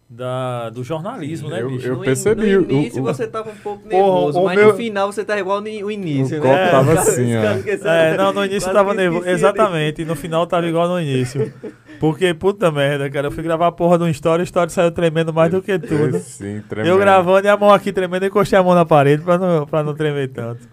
da, 0.08 0.68
do 0.68 0.84
jornalismo, 0.84 1.48
né, 1.48 1.62
Eu- 1.62 1.70
bicho? 1.70 1.86
eu 1.86 1.94
no, 1.96 2.02
in- 2.02 2.04
percebi, 2.04 2.54
No 2.54 2.60
o- 2.60 2.70
início 2.70 3.00
o- 3.00 3.04
você 3.04 3.26
tava 3.26 3.48
um 3.50 3.54
pouco 3.56 3.88
Porra, 3.88 3.94
nervoso, 4.02 4.40
o 4.40 4.44
mas 4.44 4.58
meu- 4.58 4.68
no 4.68 4.74
final 4.76 5.10
você 5.10 5.24
tá 5.24 5.38
igual 5.38 5.60
no, 5.62 5.68
início, 5.68 6.38
O 6.38 6.44
né? 6.44 6.50
copo 6.66 6.70
tava 6.70 6.92
assim, 7.00 7.32
ó. 7.34 7.88
É, 7.88 8.14
não, 8.18 8.30
no 8.32 8.44
início 8.44 8.70
tava 8.70 8.92
nervoso. 8.92 9.20
esqueci 9.22 9.36
Exatamente, 9.36 10.02
e 10.02 10.04
no 10.04 10.14
final 10.14 10.46
tava 10.46 10.66
igual 10.68 10.86
no 10.86 11.00
início. 11.00 11.50
Porque, 11.98 12.34
puta 12.34 12.70
merda, 12.70 13.08
cara, 13.08 13.28
eu 13.28 13.30
fui 13.30 13.42
gravar 13.42 13.68
a 13.68 13.72
porra 13.72 13.96
de 13.96 14.04
uma 14.04 14.10
história, 14.10 14.42
a 14.42 14.44
história 14.44 14.68
saiu 14.68 14.90
tremendo 14.90 15.32
mais 15.32 15.50
do 15.50 15.62
que 15.62 15.78
tudo. 15.78 16.18
Sim, 16.18 16.60
tremendo. 16.68 16.92
Eu 16.92 16.98
gravando 16.98 17.46
e 17.46 17.50
a 17.50 17.56
mão 17.56 17.72
aqui 17.72 17.90
tremendo, 17.90 18.24
eu 18.24 18.28
encostei 18.28 18.58
a 18.58 18.62
mão 18.62 18.74
na 18.74 18.84
parede 18.84 19.22
pra 19.22 19.38
não, 19.38 19.66
pra 19.66 19.82
não 19.82 19.94
tremer 19.94 20.28
tanto. 20.28 20.68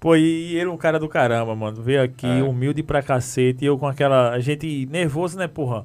Pô, 0.00 0.16
e 0.16 0.56
ele 0.56 0.70
é 0.70 0.72
um 0.72 0.78
cara 0.78 0.98
do 0.98 1.08
caramba, 1.08 1.54
mano. 1.54 1.82
Veio 1.82 2.02
aqui, 2.02 2.26
É. 2.26 2.42
humilde 2.42 2.82
pra 2.82 3.02
cacete, 3.02 3.64
e 3.64 3.66
eu 3.66 3.76
com 3.78 3.86
aquela. 3.86 4.30
A 4.30 4.40
gente 4.40 4.86
nervoso, 4.90 5.36
né, 5.38 5.46
porra? 5.46 5.80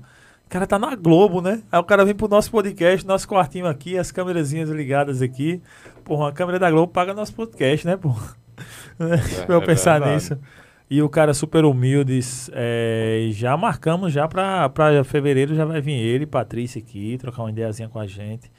O 0.46 0.50
cara 0.50 0.66
tá 0.66 0.80
na 0.80 0.96
Globo, 0.96 1.42
né? 1.42 1.62
Aí 1.72 1.80
o 1.80 1.84
cara 1.84 2.06
vem 2.06 2.16
pro 2.16 2.28
nosso 2.28 2.50
podcast, 2.50 3.06
nosso 3.06 3.28
quartinho 3.28 3.68
aqui, 3.68 3.98
as 3.98 4.12
câmerazinhas 4.12 4.70
ligadas 4.70 5.22
aqui. 5.22 5.62
Porra, 6.06 6.30
a 6.30 6.32
câmera 6.32 6.58
da 6.58 6.72
Globo 6.72 6.94
paga 6.94 7.14
nosso 7.14 7.34
podcast, 7.34 7.86
né, 7.86 7.98
porra? 7.98 8.36
pra 9.46 9.56
eu 9.56 9.62
é 9.62 9.66
pensar 9.66 10.00
nisso. 10.00 10.38
E 10.90 11.02
o 11.02 11.10
cara 11.10 11.34
super 11.34 11.66
humilde. 11.66 12.20
é, 12.54 13.28
já 13.32 13.58
marcamos 13.58 14.14
já 14.14 14.28
pra, 14.28 14.70
pra 14.70 15.04
fevereiro, 15.04 15.56
já 15.56 15.66
vai 15.66 15.82
vir 15.82 15.94
ele, 16.00 16.26
Patrícia 16.26 16.80
aqui, 16.80 17.18
trocar 17.18 17.42
uma 17.42 17.50
ideiazinha 17.50 17.90
com 17.90 18.00
a 18.00 18.06
gente. 18.08 18.50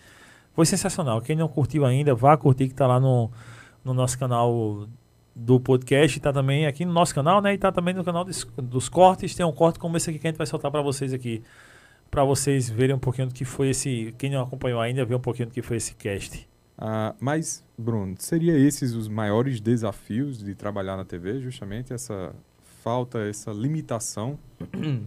Foi 0.55 0.67
sensacional. 0.67 1.21
Quem 1.23 1.37
não 1.37 1.49
curtiu 1.49 1.87
ainda, 1.87 2.15
vá 2.15 2.37
curtir 2.37 2.69
que 2.69 2.75
tá 2.75 2.87
lá 2.87 2.99
no, 2.99 3.31
no 3.85 3.95
nosso 3.95 4.19
canal 4.19 4.87
do 5.39 5.61
podcast, 5.61 6.19
tá 6.19 6.33
também 6.33 6.67
aqui 6.67 6.87
no 6.87 6.95
nosso 6.95 7.15
canal, 7.15 7.43
né? 7.43 7.53
E 7.53 7.59
tá 7.59 7.71
também 7.71 7.93
no 7.93 8.03
canal 8.03 8.25
dos, 8.25 8.45
dos 8.57 8.89
cortes. 8.89 9.35
Tem 9.35 9.45
um 9.45 9.53
corte 9.53 9.79
como 9.79 9.95
esse 9.99 10.09
aqui 10.09 10.19
que 10.19 10.27
a 10.27 10.31
gente 10.31 10.39
vai 10.39 10.47
soltar 10.47 10.71
para 10.71 10.81
vocês 10.81 11.13
aqui. 11.13 11.43
Para 12.11 12.25
vocês 12.25 12.71
verem 12.71 12.97
um 12.97 12.99
pouquinho 12.99 13.29
do 13.29 13.35
que 13.35 13.45
foi 13.45 13.69
esse. 13.69 14.15
Quem 14.17 14.31
não 14.31 14.43
acompanhou 14.43 14.81
ainda, 14.81 15.05
ver 15.05 15.15
um 15.15 15.21
pouquinho 15.21 15.49
do 15.49 15.53
que 15.53 15.61
foi 15.61 15.77
esse 15.77 15.95
cast. 15.95 16.49
Ah, 16.79 17.15
mas, 17.21 17.63
Bruno, 17.77 18.15
seria 18.19 18.57
esses 18.59 18.95
os 18.95 19.09
maiores 19.09 19.61
desafios 19.61 20.39
de 20.39 20.55
trabalhar 20.55 20.97
na 20.97 21.05
TV? 21.05 21.39
Justamente 21.41 21.93
essa 21.93 22.35
falta, 22.83 23.19
essa 23.19 23.51
limitação? 23.51 24.39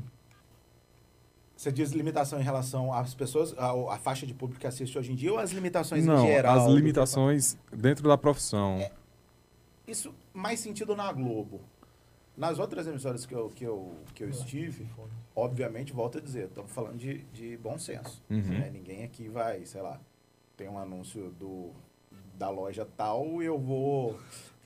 Você 1.56 1.72
diz 1.72 1.92
limitação 1.92 2.40
em 2.40 2.44
relação 2.44 2.94
às 2.94 3.14
pessoas, 3.16 3.54
à, 3.58 3.72
à 3.94 3.98
faixa 3.98 4.26
de 4.26 4.34
público 4.34 4.62
que 4.62 4.68
assiste 4.68 4.98
hoje 4.98 5.12
em 5.12 5.16
dia 5.16 5.34
ou 5.34 5.40
as 5.40 5.52
limitações 5.52 6.06
Não, 6.06 6.24
em 6.24 6.28
geral? 6.28 6.60
as 6.60 6.74
limitações 6.74 7.58
dentro 7.76 8.08
da 8.08 8.18
profissão. 8.18 8.78
É. 8.78 8.99
Isso 9.90 10.14
mais 10.34 10.60
sentido 10.60 10.96
na 10.96 11.12
Globo. 11.12 11.62
Nas 12.38 12.58
outras 12.58 12.88
emissoras 12.88 13.26
que 13.26 13.34
eu, 13.34 13.50
que 13.50 13.66
eu, 13.66 13.94
que 14.16 14.24
eu 14.24 14.30
estive, 14.30 14.88
obviamente, 15.36 15.92
volto 15.92 16.20
a 16.20 16.22
dizer, 16.22 16.46
estamos 16.46 16.72
falando 16.72 16.98
de, 16.98 17.24
de 17.34 17.58
bom 17.58 17.78
senso. 17.78 18.24
Uhum. 18.30 18.42
né? 18.42 18.70
Ninguém 18.72 19.04
aqui 19.04 19.28
vai, 19.28 19.66
sei 19.66 19.82
lá, 19.82 20.00
tem 20.56 20.70
um 20.70 20.78
anúncio 20.78 21.32
do, 21.32 21.72
da 22.36 22.50
loja 22.50 22.88
tal 22.96 23.42
e 23.42 23.46
eu 23.46 23.60
vou 23.60 24.18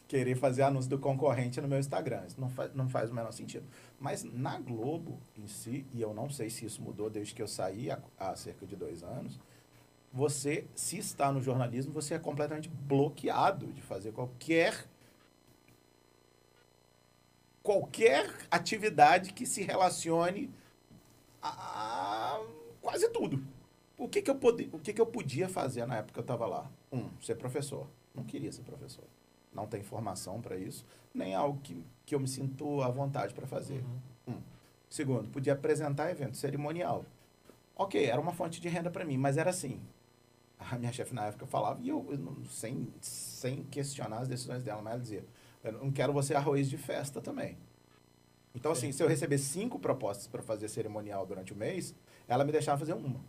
querer 0.07 0.35
fazer 0.35 0.61
anúncio 0.61 0.89
do 0.89 0.99
concorrente 0.99 1.59
no 1.61 1.67
meu 1.67 1.79
Instagram. 1.79 2.23
Isso 2.27 2.39
não, 2.39 2.49
faz 2.49 2.73
não 2.75 2.87
faz 2.87 3.09
o 3.09 3.13
menor 3.15 3.31
sentido. 3.31 3.65
Mas 3.99 4.23
na 4.23 4.59
Globo 4.59 5.19
em 5.35 5.47
si, 5.47 5.85
e 5.93 6.01
eu 6.01 6.13
não 6.13 6.29
sei 6.29 6.51
se 6.51 6.65
isso 6.65 6.81
mudou 6.81 7.09
desde 7.09 7.33
que 7.33 7.41
eu 7.41 7.47
saí 7.47 7.89
há, 7.89 7.97
há 8.19 8.35
cerca 8.35 8.67
de 8.67 8.75
dois 8.75 9.01
anos, 9.01 9.39
você, 10.13 10.67
se 10.75 10.99
está 10.99 11.31
no 11.31 11.41
jornalismo, 11.41 11.91
você 11.91 12.13
é 12.13 12.19
completamente 12.19 12.69
bloqueado 12.69 13.73
de 13.73 13.81
fazer 13.81 14.11
qualquer 14.11 14.87
qualquer 17.63 18.29
atividade 18.51 19.33
que 19.33 19.45
se 19.45 19.63
relacione 19.63 20.53
a 21.41 22.39
quase 22.81 23.09
tudo. 23.09 23.43
O 23.97 24.07
que, 24.07 24.21
que, 24.21 24.29
eu, 24.29 24.35
pode, 24.35 24.69
o 24.73 24.79
que, 24.79 24.93
que 24.93 24.99
eu 24.99 25.05
podia 25.05 25.47
fazer 25.47 25.85
na 25.85 25.97
época 25.97 26.13
que 26.13 26.19
eu 26.19 26.23
estava 26.23 26.45
lá? 26.45 26.69
Um, 26.91 27.09
ser 27.21 27.35
professor. 27.35 27.87
Não 28.13 28.23
queria 28.23 28.51
ser 28.51 28.63
professor. 28.63 29.05
Não 29.53 29.65
tem 29.65 29.81
formação 29.81 30.41
para 30.41 30.57
isso, 30.57 30.85
nem 31.13 31.33
algo 31.33 31.59
que, 31.61 31.83
que 32.05 32.13
eu 32.13 32.19
me 32.19 32.27
sinto 32.27 32.81
à 32.81 32.89
vontade 32.89 33.33
para 33.33 33.47
fazer. 33.47 33.83
Um. 34.27 34.41
Segundo, 34.89 35.29
podia 35.29 35.53
apresentar 35.53 36.11
evento 36.11 36.37
cerimonial. 36.37 37.05
Ok, 37.75 38.03
era 38.03 38.21
uma 38.21 38.31
fonte 38.31 38.61
de 38.61 38.67
renda 38.69 38.91
para 38.91 39.03
mim, 39.03 39.17
mas 39.17 39.37
era 39.37 39.49
assim. 39.49 39.81
A 40.59 40.77
minha 40.77 40.91
chefe 40.91 41.13
na 41.15 41.25
época 41.25 41.45
falava, 41.47 41.81
e 41.81 41.89
eu, 41.89 42.05
eu 42.11 42.45
sem, 42.45 42.87
sem 43.01 43.63
questionar 43.63 44.19
as 44.19 44.27
decisões 44.27 44.63
dela, 44.63 44.81
mas 44.81 44.93
ela 44.93 45.01
dizia: 45.01 45.25
Eu 45.63 45.71
não 45.73 45.91
quero 45.91 46.11
você 46.11 46.35
arroz 46.35 46.69
de 46.69 46.77
festa 46.77 47.21
também. 47.21 47.57
Então, 48.53 48.71
assim, 48.71 48.91
se 48.91 49.01
eu 49.01 49.07
receber 49.07 49.37
cinco 49.37 49.79
propostas 49.79 50.27
para 50.27 50.41
fazer 50.43 50.67
cerimonial 50.67 51.25
durante 51.25 51.53
o 51.53 51.55
mês, 51.55 51.95
ela 52.27 52.43
me 52.43 52.51
deixava 52.51 52.77
fazer 52.77 52.93
uma. 52.93 53.21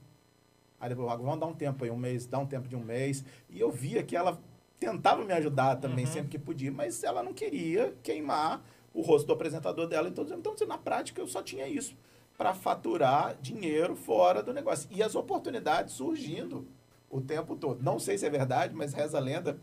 Aí 0.79 0.89
depois, 0.89 1.09
"Ah, 1.11 1.17
vamos 1.17 1.41
dar 1.41 1.47
um 1.47 1.55
tempo 1.55 1.85
aí, 1.85 1.91
um 1.91 1.97
mês, 1.97 2.27
dá 2.27 2.39
um 2.39 2.47
tempo 2.47 2.69
de 2.69 2.77
um 2.77 2.85
mês. 2.85 3.25
E 3.49 3.59
eu 3.59 3.71
via 3.71 4.03
que 4.03 4.17
ela 4.17 4.39
tentava 4.79 5.25
me 5.25 5.33
ajudar 5.33 5.77
também 5.77 6.05
sempre 6.07 6.29
que 6.29 6.39
podia, 6.39 6.71
mas 6.71 7.03
ela 7.03 7.23
não 7.23 7.33
queria 7.33 7.95
queimar 8.03 8.63
o 8.93 9.01
rosto 9.01 9.27
do 9.27 9.33
apresentador 9.33 9.87
dela. 9.87 10.09
Então, 10.09 10.25
então 10.25 10.55
na 10.67 10.77
prática, 10.77 11.21
eu 11.21 11.27
só 11.27 11.43
tinha 11.43 11.67
isso 11.67 11.97
para 12.37 12.53
faturar 12.53 13.37
dinheiro 13.41 13.97
fora 13.97 14.43
do 14.43 14.53
negócio. 14.53 14.89
E 14.93 15.03
as 15.03 15.15
oportunidades 15.15 15.95
surgindo 15.95 16.67
o 17.09 17.21
tempo 17.21 17.57
todo. 17.57 17.83
Não 17.83 17.99
sei 17.99 18.19
se 18.19 18.27
é 18.27 18.31
verdade, 18.31 18.75
mas 18.75 18.93
reza 18.93 19.17
a 19.17 19.21
lenda 19.21 19.59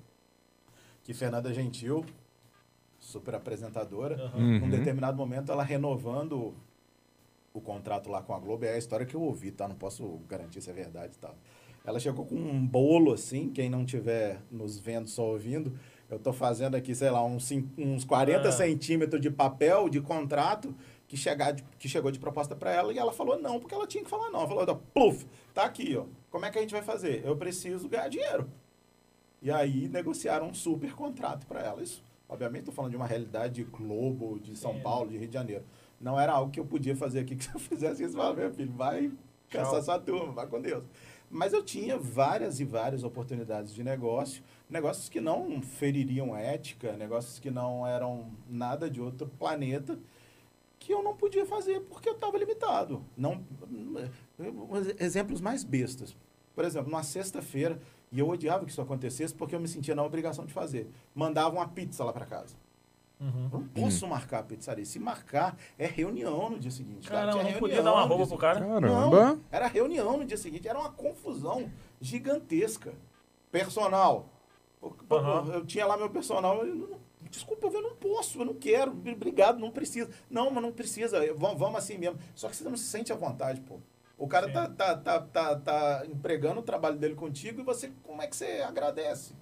que 1.03 1.13
Fernanda 1.13 1.53
Gentil, 1.53 2.05
super 3.01 3.33
apresentadora, 3.35 4.31
Uhum. 4.35 4.59
num 4.59 4.69
determinado 4.69 5.17
momento 5.17 5.51
ela 5.51 5.63
renovando 5.63 6.53
o 7.53 7.59
contrato 7.59 8.09
lá 8.09 8.21
com 8.21 8.33
a 8.33 8.39
Globo, 8.39 8.63
é 8.63 8.75
a 8.75 8.77
história 8.77 9.05
que 9.05 9.15
eu 9.15 9.21
ouvi, 9.21 9.51
tá? 9.51 9.67
Não 9.67 9.75
posso 9.75 10.19
garantir 10.29 10.61
se 10.61 10.69
é 10.69 10.73
verdade 10.73 11.15
e 11.15 11.19
tal. 11.19 11.35
Ela 11.83 11.99
chegou 11.99 12.23
com 12.25 12.35
um 12.35 12.65
bolo 12.65 13.11
assim, 13.11 13.49
quem 13.49 13.69
não 13.69 13.83
tiver 13.83 14.39
nos 14.51 14.77
vendo, 14.79 15.09
só 15.09 15.25
ouvindo, 15.31 15.73
eu 16.09 16.19
tô 16.19 16.31
fazendo 16.31 16.75
aqui, 16.75 16.93
sei 16.93 17.09
lá, 17.09 17.25
uns, 17.25 17.51
uns 17.77 18.05
40 18.05 18.47
Ah. 18.49 18.51
centímetros 18.51 19.19
de 19.19 19.31
papel 19.31 19.89
de 19.89 19.99
contrato 19.99 20.73
que, 21.07 21.17
chegar 21.17 21.51
de- 21.53 21.63
que 21.79 21.89
chegou 21.89 22.11
de 22.11 22.19
proposta 22.19 22.55
para 22.55 22.71
ela 22.71 22.93
e 22.93 22.99
ela 22.99 23.11
falou 23.11 23.37
não, 23.41 23.59
porque 23.59 23.73
ela 23.73 23.87
tinha 23.87 24.03
que 24.03 24.09
falar 24.09 24.29
não. 24.29 24.41
Ela 24.41 24.47
falou, 24.47 24.75
pluf, 24.93 25.25
tá 25.55 25.63
aqui, 25.63 25.97
ó. 25.97 26.05
Como 26.29 26.45
é 26.45 26.51
que 26.51 26.59
a 26.59 26.61
gente 26.61 26.71
vai 26.71 26.83
fazer? 26.83 27.25
Eu 27.25 27.35
preciso 27.35 27.89
ganhar 27.89 28.07
dinheiro. 28.09 28.47
E 29.41 29.49
aí 29.51 29.89
negociaram 29.89 30.47
um 30.49 30.53
super 30.53 30.93
contrato 30.93 31.47
para 31.47 31.61
ela. 31.61 31.81
Isso, 31.81 32.01
obviamente, 32.31 32.61
estou 32.61 32.73
falando 32.73 32.91
de 32.91 32.97
uma 32.97 33.05
realidade 33.05 33.55
de 33.55 33.63
Globo, 33.65 34.39
de 34.39 34.55
São 34.55 34.79
Paulo, 34.79 35.11
de 35.11 35.17
Rio 35.17 35.27
de 35.27 35.33
Janeiro. 35.33 35.65
Não 35.99 36.19
era 36.19 36.31
algo 36.31 36.49
que 36.49 36.59
eu 36.59 36.65
podia 36.65 36.95
fazer 36.95 37.19
aqui, 37.19 37.35
que 37.37 37.43
se 37.43 37.53
eu 37.53 37.59
fizesse 37.59 38.03
isso, 38.03 38.15
falava, 38.15 38.39
meu 38.39 38.51
filho, 38.51 38.71
vai 38.71 39.11
caçar 39.49 39.83
sua 39.83 39.99
turma, 39.99 40.31
vai 40.31 40.47
com 40.47 40.61
Deus. 40.61 40.83
Mas 41.29 41.53
eu 41.53 41.63
tinha 41.63 41.97
várias 41.97 42.59
e 42.59 42.65
várias 42.65 43.03
oportunidades 43.03 43.73
de 43.73 43.83
negócio, 43.83 44.41
negócios 44.69 45.09
que 45.09 45.21
não 45.21 45.61
feririam 45.61 46.35
ética, 46.35 46.93
negócios 46.93 47.37
que 47.37 47.51
não 47.51 47.85
eram 47.85 48.31
nada 48.49 48.89
de 48.89 49.01
outro 49.01 49.27
planeta, 49.37 49.99
que 50.79 50.93
eu 50.93 51.03
não 51.03 51.15
podia 51.15 51.45
fazer 51.45 51.81
porque 51.81 52.09
eu 52.09 52.13
estava 52.13 52.37
limitado. 52.37 53.03
Não, 53.15 53.43
os 54.69 54.87
exemplos 54.99 55.39
mais 55.39 55.63
bestas. 55.63 56.15
Por 56.55 56.65
exemplo, 56.65 56.89
numa 56.89 57.03
sexta-feira, 57.03 57.79
e 58.11 58.19
eu 58.19 58.27
odiava 58.27 58.65
que 58.65 58.71
isso 58.71 58.81
acontecesse 58.81 59.33
porque 59.33 59.55
eu 59.55 59.59
me 59.59 59.67
sentia 59.67 59.95
na 59.95 60.03
obrigação 60.03 60.45
de 60.45 60.53
fazer. 60.53 60.89
Mandava 61.15 61.55
uma 61.55 61.67
pizza 61.67 62.03
lá 62.03 62.11
para 62.11 62.25
casa. 62.25 62.55
Uhum. 63.19 63.49
Eu 63.53 63.59
não 63.59 63.67
posso 63.67 64.07
marcar 64.07 64.39
a 64.39 64.43
pizzaria. 64.43 64.83
Se 64.83 64.97
marcar, 64.97 65.55
é 65.77 65.85
reunião 65.85 66.49
no 66.49 66.57
dia 66.59 66.71
seguinte. 66.71 67.07
Caramba, 67.07 67.39
Tinha 67.39 67.51
não 67.53 67.59
podia 67.59 67.83
dar 67.83 67.93
uma 67.93 68.01
roupa 68.03 68.25
pro 68.27 68.37
cara? 68.37 68.59
Caramba. 68.59 69.25
Não, 69.35 69.41
era 69.51 69.67
reunião 69.67 70.17
no 70.17 70.25
dia 70.25 70.37
seguinte. 70.37 70.67
Era 70.67 70.79
uma 70.79 70.91
confusão 70.91 71.71
gigantesca. 72.01 72.93
Personal. 73.51 74.27
O- 74.81 74.93
Aham. 75.11 75.53
Eu 75.53 75.65
tinha 75.65 75.85
lá 75.85 75.95
meu 75.97 76.09
personal. 76.09 76.65
eu 76.65 76.75
não- 76.75 77.01
Desculpa, 77.29 77.67
eu 77.67 77.81
não 77.81 77.95
posso, 77.95 78.41
eu 78.41 78.45
não 78.45 78.55
quero. 78.55 78.91
Obrigado, 78.91 79.59
não 79.59 79.69
precisa. 79.71 80.09
Não, 80.29 80.49
mas 80.51 80.63
não 80.63 80.71
precisa. 80.71 81.23
eu- 81.23 81.37
vamos 81.37 81.75
assim 81.75 81.97
mesmo. 81.97 82.19
Só 82.33 82.49
que 82.49 82.55
você 82.55 82.63
não 82.63 82.75
se 82.75 82.85
sente 82.85 83.13
à 83.13 83.15
vontade, 83.15 83.61
pô. 83.61 83.77
O 84.21 84.27
cara 84.27 84.45
Sim. 84.45 84.53
tá, 84.53 84.67
tá, 84.67 84.95
tá, 84.95 85.19
tá, 85.19 85.55
tá 85.55 86.05
empregando 86.05 86.59
o 86.59 86.63
trabalho 86.63 86.95
dele 86.95 87.15
contigo 87.15 87.59
e 87.59 87.63
você, 87.63 87.91
como 88.03 88.21
é 88.21 88.27
que 88.27 88.35
você 88.35 88.61
agradece? 88.61 89.33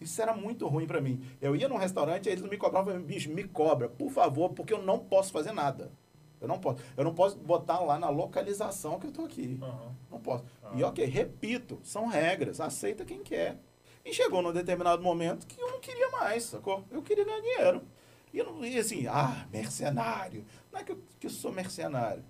Isso 0.00 0.22
era 0.22 0.32
muito 0.32 0.68
ruim 0.68 0.86
pra 0.86 1.00
mim. 1.00 1.20
Eu 1.40 1.56
ia 1.56 1.68
num 1.68 1.76
restaurante, 1.76 2.28
aí 2.28 2.34
eles 2.34 2.42
não 2.44 2.48
me 2.48 2.56
cobravam, 2.56 2.96
bicho, 3.02 3.28
me 3.28 3.42
cobra, 3.42 3.88
por 3.88 4.08
favor, 4.12 4.50
porque 4.50 4.72
eu 4.72 4.80
não 4.80 5.00
posso 5.00 5.32
fazer 5.32 5.50
nada. 5.50 5.90
Eu 6.40 6.46
não 6.46 6.60
posso. 6.60 6.80
Eu 6.96 7.02
não 7.02 7.12
posso 7.12 7.36
botar 7.38 7.80
lá 7.80 7.98
na 7.98 8.08
localização 8.08 9.00
que 9.00 9.08
eu 9.08 9.12
tô 9.12 9.24
aqui. 9.24 9.58
Aham. 9.60 9.96
Não 10.08 10.20
posso. 10.20 10.44
E 10.76 10.84
ok, 10.84 11.04
repito, 11.04 11.80
são 11.82 12.06
regras, 12.06 12.60
aceita 12.60 13.04
quem 13.04 13.24
quer. 13.24 13.58
E 14.04 14.14
chegou 14.14 14.40
num 14.40 14.52
determinado 14.52 15.02
momento 15.02 15.44
que 15.44 15.60
eu 15.60 15.72
não 15.72 15.80
queria 15.80 16.08
mais, 16.10 16.44
sacou? 16.44 16.84
Eu 16.88 17.02
queria 17.02 17.24
ganhar 17.24 17.40
dinheiro. 17.40 17.82
E, 18.32 18.38
eu 18.38 18.44
não, 18.44 18.64
e 18.64 18.78
assim, 18.78 19.08
ah, 19.08 19.44
mercenário. 19.52 20.46
Não 20.70 20.78
é 20.78 20.84
que 20.84 20.92
eu, 20.92 21.02
que 21.18 21.26
eu 21.26 21.30
sou 21.30 21.50
mercenário. 21.50 22.22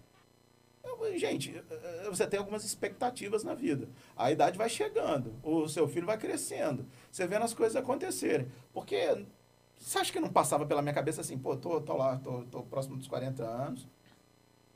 Gente, 1.16 1.56
eh, 1.70 2.06
você 2.09 2.27
tem 2.27 2.39
algumas 2.39 2.65
expectativas 2.65 3.43
na 3.44 3.55
vida. 3.55 3.89
A 4.16 4.31
idade 4.31 4.56
vai 4.59 4.69
chegando, 4.69 5.35
o 5.43 5.69
seu 5.69 5.89
filho 5.89 6.06
vai 6.06 6.16
crescendo. 6.19 6.86
Você 7.10 7.27
vendo 7.27 7.44
as 7.44 7.55
coisas 7.55 7.77
acontecerem. 7.77 8.48
Porque 8.73 9.24
você 9.77 9.98
acha 9.98 10.12
que 10.12 10.20
não 10.20 10.28
passava 10.31 10.66
pela 10.66 10.82
minha 10.82 10.94
cabeça 10.94 11.20
assim, 11.20 11.39
pô, 11.39 11.56
tô, 11.56 11.81
tô 11.81 11.97
lá, 11.97 12.16
tô, 12.16 12.43
tô 12.44 12.62
próximo 12.62 12.97
dos 12.97 13.09
40 13.09 13.43
anos. 13.44 13.86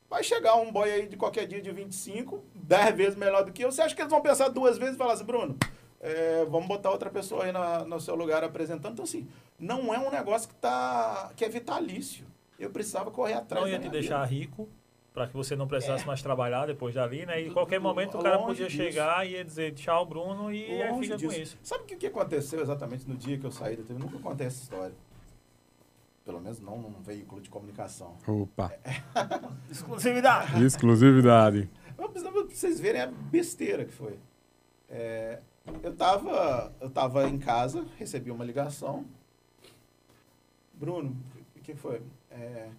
Vai 0.09 0.23
chegar 0.23 0.55
um 0.55 0.71
boy 0.71 0.89
aí 0.91 1.07
de 1.07 1.17
qualquer 1.17 1.47
dia 1.47 1.61
de 1.61 1.71
25, 1.71 2.43
10 2.53 2.95
vezes 2.95 3.15
melhor 3.15 3.43
do 3.43 3.51
que 3.51 3.63
eu. 3.63 3.71
Você 3.71 3.81
acha 3.81 3.95
que 3.95 4.01
eles 4.01 4.11
vão 4.11 4.21
pensar 4.21 4.47
duas 4.49 4.77
vezes 4.77 4.95
e 4.95 4.97
falar 4.97 5.13
assim, 5.13 5.23
Bruno, 5.25 5.57
é, 5.99 6.45
vamos 6.45 6.67
botar 6.67 6.91
outra 6.91 7.09
pessoa 7.09 7.45
aí 7.45 7.51
na- 7.51 7.83
no 7.83 7.99
seu 7.99 8.13
lugar 8.15 8.43
apresentando? 8.43 8.93
Então, 8.93 9.03
assim, 9.05 9.27
não 9.57 9.91
é 9.93 9.97
um 9.97 10.11
negócio 10.11 10.47
que, 10.49 10.55
tá, 10.55 11.31
que 11.35 11.43
é 11.43 11.49
vitalício. 11.49 12.27
Eu 12.59 12.69
precisava 12.69 13.09
correr 13.09 13.33
atrás 13.33 13.65
Não 13.65 13.71
ia 13.71 13.79
te 13.79 13.89
deixar 13.89 14.27
vida. 14.27 14.39
rico 14.41 14.69
para 15.13 15.27
que 15.27 15.33
você 15.33 15.55
não 15.55 15.67
precisasse 15.67 16.05
mais 16.07 16.21
trabalhar 16.21 16.65
depois 16.65 16.95
dali, 16.95 17.25
né? 17.25 17.41
E 17.41 17.47
em 17.47 17.53
qualquer 17.53 17.79
momento 17.79 18.17
o 18.17 18.23
cara 18.23 18.39
podia 18.39 18.67
disso. 18.67 18.77
chegar 18.77 19.25
e 19.27 19.33
ia 19.33 19.45
dizer 19.45 19.73
tchau, 19.73 20.05
Bruno, 20.05 20.51
e 20.51 20.81
aí 20.81 20.99
fica 20.99 21.13
com 21.13 21.27
disso. 21.27 21.39
isso. 21.39 21.57
Sabe 21.61 21.83
o 21.83 21.85
que, 21.85 21.95
que 21.95 22.07
aconteceu 22.07 22.61
exatamente 22.61 23.07
no 23.07 23.15
dia 23.15 23.37
que 23.37 23.45
eu 23.45 23.51
saí 23.51 23.75
da 23.75 23.83
TV? 23.83 23.99
Nunca 23.99 24.17
contei 24.17 24.47
essa 24.47 24.63
história. 24.63 24.95
Pelo 26.25 26.41
menos 26.41 26.59
não 26.59 26.77
num 26.81 27.01
veículo 27.01 27.41
de 27.41 27.49
comunicação. 27.49 28.17
Opa. 28.25 28.73
Exclusividade! 29.69 30.63
Exclusividade. 30.63 31.69
Precisava 31.95 32.43
pra 32.43 32.55
vocês 32.55 32.79
verem 32.79 33.01
a 33.01 33.07
besteira 33.07 33.85
que 33.85 33.93
foi. 33.93 34.19
É, 34.89 35.39
eu, 35.81 35.95
tava, 35.95 36.73
eu 36.81 36.89
tava 36.89 37.27
em 37.27 37.37
casa, 37.37 37.85
recebi 37.97 38.31
uma 38.31 38.43
ligação. 38.43 39.05
Bruno, 40.73 41.15
o 41.55 41.59
que 41.59 41.75
foi? 41.75 42.01
É, 42.31 42.69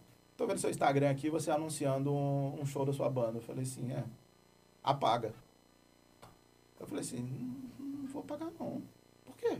tô 0.45 0.49
vendo 0.49 0.59
seu 0.59 0.71
Instagram 0.71 1.11
aqui, 1.11 1.31
você 1.31 1.51
anunciando 1.51 2.13
um, 2.13 2.61
um 2.61 2.67
show 2.67 2.85
da 2.85 2.93
sua 2.93 3.09
banda. 3.09 3.39
Eu 3.39 3.43
falei 3.43 3.63
assim, 3.63 3.91
é, 3.93 4.05
apaga. 4.83 5.35
Eu 6.79 6.87
falei 6.87 7.03
assim, 7.03 7.23
"Hum, 7.81 8.07
vou 8.13 8.23
pagar 8.23 8.51
não. 8.61 8.83
Por 9.25 9.35
quê? 9.37 9.59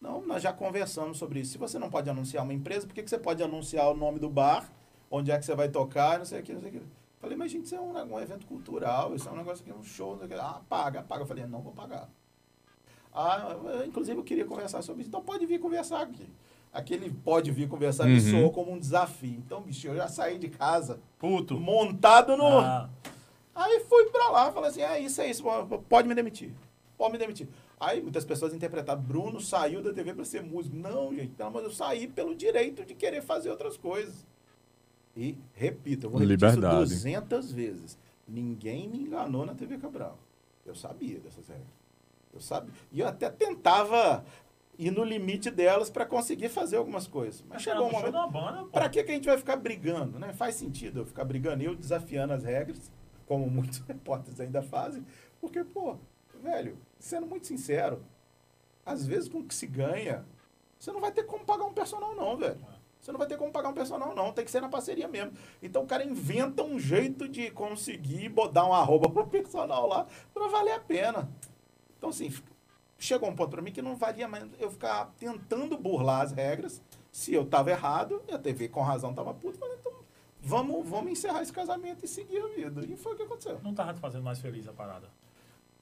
Não, 0.00 0.24
nós 0.24 0.42
já 0.42 0.52
conversamos 0.52 1.18
sobre 1.18 1.40
isso. 1.40 1.52
Se 1.52 1.58
você 1.58 1.78
não 1.78 1.90
pode 1.90 2.08
anunciar 2.08 2.44
uma 2.44 2.54
empresa, 2.54 2.86
por 2.86 2.94
que, 2.94 3.02
que 3.02 3.10
você 3.10 3.18
pode 3.18 3.42
anunciar 3.42 3.90
o 3.90 3.96
nome 3.96 4.20
do 4.20 4.28
bar, 4.28 4.70
onde 5.10 5.30
é 5.32 5.38
que 5.38 5.44
você 5.44 5.54
vai 5.54 5.68
tocar, 5.68 6.18
não 6.18 6.24
sei 6.24 6.40
o 6.40 6.42
que, 6.42 6.52
não 6.52 6.60
sei 6.60 6.70
o 6.70 6.72
que. 6.74 6.82
Falei, 7.18 7.36
mas 7.36 7.50
gente, 7.50 7.64
isso 7.64 7.74
é 7.74 7.80
um, 7.80 8.14
um 8.14 8.20
evento 8.20 8.46
cultural, 8.46 9.14
isso 9.14 9.28
é 9.28 9.32
um 9.32 9.36
negócio 9.36 9.64
aqui, 9.64 9.76
um 9.76 9.82
show, 9.82 10.12
não 10.12 10.18
sei 10.18 10.26
o 10.26 10.30
que. 10.30 10.34
Ah. 10.36 10.60
Eu 11.18 11.26
falei, 11.26 11.46
não 11.46 11.62
vou 11.62 11.72
pagar. 11.72 12.08
Ah, 13.12 13.56
eu, 13.64 13.86
inclusive 13.86 14.18
eu 14.20 14.24
queria 14.24 14.44
conversar 14.44 14.82
sobre 14.82 15.00
isso. 15.00 15.08
Então 15.08 15.22
pode 15.22 15.46
vir 15.46 15.58
conversar 15.58 16.02
aqui. 16.02 16.28
Aquele 16.76 17.10
pode 17.10 17.50
vir 17.50 17.68
conversar 17.68 18.04
me 18.04 18.14
Uhum. 18.20 18.30
soou 18.30 18.52
como 18.52 18.72
um 18.72 18.78
desafio. 18.78 19.30
Então, 19.44 19.62
bicho, 19.62 19.86
eu 19.88 19.96
já 19.96 20.08
saí 20.08 20.38
de 20.38 20.48
casa 20.48 21.00
Puto. 21.18 21.58
montado 21.58 22.36
no. 22.36 22.58
Ah, 22.58 22.90
Aí 23.54 23.80
fui 23.88 24.04
pra 24.10 24.28
lá, 24.28 24.52
falei 24.52 24.68
assim: 24.68 24.82
é 24.82 25.00
isso, 25.00 25.20
é 25.22 25.30
isso, 25.30 25.42
pode 25.88 26.06
me 26.06 26.14
demitir. 26.14 26.52
Pode 26.98 27.12
me 27.12 27.18
demitir. 27.18 27.48
Aí 27.80 28.02
muitas 28.02 28.24
pessoas 28.26 28.52
interpretaram: 28.52 29.00
Bruno 29.00 29.40
saiu 29.40 29.82
da 29.82 29.92
TV 29.94 30.12
pra 30.12 30.24
ser 30.26 30.42
músico. 30.42 30.76
Não, 30.76 31.14
gente, 31.14 31.28
pelo 31.34 31.48
amor 31.48 31.62
de 31.62 31.68
Deus, 31.68 31.80
eu 31.80 31.86
saí 31.86 32.06
pelo 32.06 32.34
direito 32.34 32.84
de 32.84 32.94
querer 32.94 33.22
fazer 33.22 33.48
outras 33.50 33.78
coisas. 33.78 34.26
E, 35.16 35.34
repito, 35.54 36.06
eu 36.06 36.10
vou 36.10 36.20
repetir 36.20 36.46
Liberdade. 36.50 36.82
isso 36.84 36.92
200 37.04 37.52
vezes. 37.52 37.98
Ninguém 38.28 38.86
me 38.88 38.98
enganou 38.98 39.46
na 39.46 39.54
TV 39.54 39.78
Cabral. 39.78 40.18
Eu 40.66 40.74
sabia 40.74 41.18
dessas 41.20 41.48
regras. 41.48 41.66
Eu 42.34 42.40
sabia. 42.40 42.70
E 42.92 43.00
eu 43.00 43.08
até 43.08 43.30
tentava 43.30 44.22
ir 44.78 44.90
no 44.90 45.04
limite 45.04 45.50
delas 45.50 45.90
pra 45.90 46.04
conseguir 46.04 46.48
fazer 46.48 46.76
algumas 46.76 47.06
coisas. 47.06 47.44
Mas 47.48 47.62
chegou 47.62 47.88
um 47.88 47.92
momento. 47.92 48.70
Pra 48.70 48.88
que, 48.88 49.02
que 49.02 49.10
a 49.10 49.14
gente 49.14 49.26
vai 49.26 49.38
ficar 49.38 49.56
brigando? 49.56 50.18
Né? 50.18 50.32
Faz 50.32 50.54
sentido 50.54 51.00
eu 51.00 51.06
ficar 51.06 51.24
brigando, 51.24 51.62
eu 51.62 51.74
desafiando 51.74 52.32
as 52.32 52.44
regras, 52.44 52.90
como 53.26 53.48
muitos 53.50 53.78
repórteres 53.80 54.40
ainda 54.40 54.62
fazem, 54.62 55.04
porque, 55.40 55.64
pô, 55.64 55.96
velho, 56.42 56.78
sendo 56.98 57.26
muito 57.26 57.46
sincero, 57.46 58.04
às 58.84 59.06
vezes 59.06 59.28
com 59.28 59.38
o 59.38 59.44
que 59.44 59.54
se 59.54 59.66
ganha, 59.66 60.24
você 60.78 60.92
não 60.92 61.00
vai 61.00 61.10
ter 61.10 61.24
como 61.24 61.44
pagar 61.44 61.64
um 61.64 61.72
personal, 61.72 62.14
não, 62.14 62.36
velho. 62.36 62.58
Você 63.00 63.12
não 63.12 63.18
vai 63.18 63.28
ter 63.28 63.36
como 63.36 63.52
pagar 63.52 63.68
um 63.68 63.74
personal, 63.74 64.14
não. 64.16 64.32
Tem 64.32 64.44
que 64.44 64.50
ser 64.50 64.60
na 64.60 64.68
parceria 64.68 65.06
mesmo. 65.06 65.32
Então 65.62 65.84
o 65.84 65.86
cara 65.86 66.04
inventa 66.04 66.64
um 66.64 66.76
jeito 66.76 67.28
de 67.28 67.50
conseguir 67.52 68.30
dar 68.52 68.64
uma 68.64 68.78
arroba 68.78 69.08
pro 69.10 69.26
personal 69.26 69.86
lá 69.86 70.06
pra 70.34 70.48
valer 70.48 70.72
a 70.72 70.80
pena. 70.80 71.30
Então, 71.96 72.10
assim, 72.10 72.32
chegou 72.98 73.28
um 73.28 73.34
ponto 73.34 73.50
pra 73.50 73.62
mim 73.62 73.72
que 73.72 73.82
não 73.82 73.96
valia 73.96 74.26
mais 74.26 74.44
eu 74.58 74.70
ficar 74.70 75.12
tentando 75.18 75.76
burlar 75.76 76.22
as 76.22 76.32
regras. 76.32 76.82
Se 77.12 77.32
eu 77.32 77.46
tava 77.46 77.70
errado, 77.70 78.22
e 78.28 78.32
a 78.32 78.38
TV 78.38 78.68
com 78.68 78.82
razão 78.82 79.14
tava 79.14 79.32
puta, 79.32 79.58
falei, 79.58 79.76
então 79.78 79.92
vamos, 80.40 80.88
vamos 80.88 81.12
encerrar 81.12 81.42
esse 81.42 81.52
casamento 81.52 82.04
e 82.04 82.08
seguir 82.08 82.38
a 82.38 82.48
vida. 82.48 82.84
E 82.86 82.96
foi 82.96 83.14
o 83.14 83.16
que 83.16 83.22
aconteceu. 83.22 83.60
Não 83.62 83.74
tava 83.74 83.94
te 83.94 84.00
fazendo 84.00 84.22
mais 84.22 84.38
feliz 84.38 84.66
a 84.68 84.72
parada. 84.72 85.08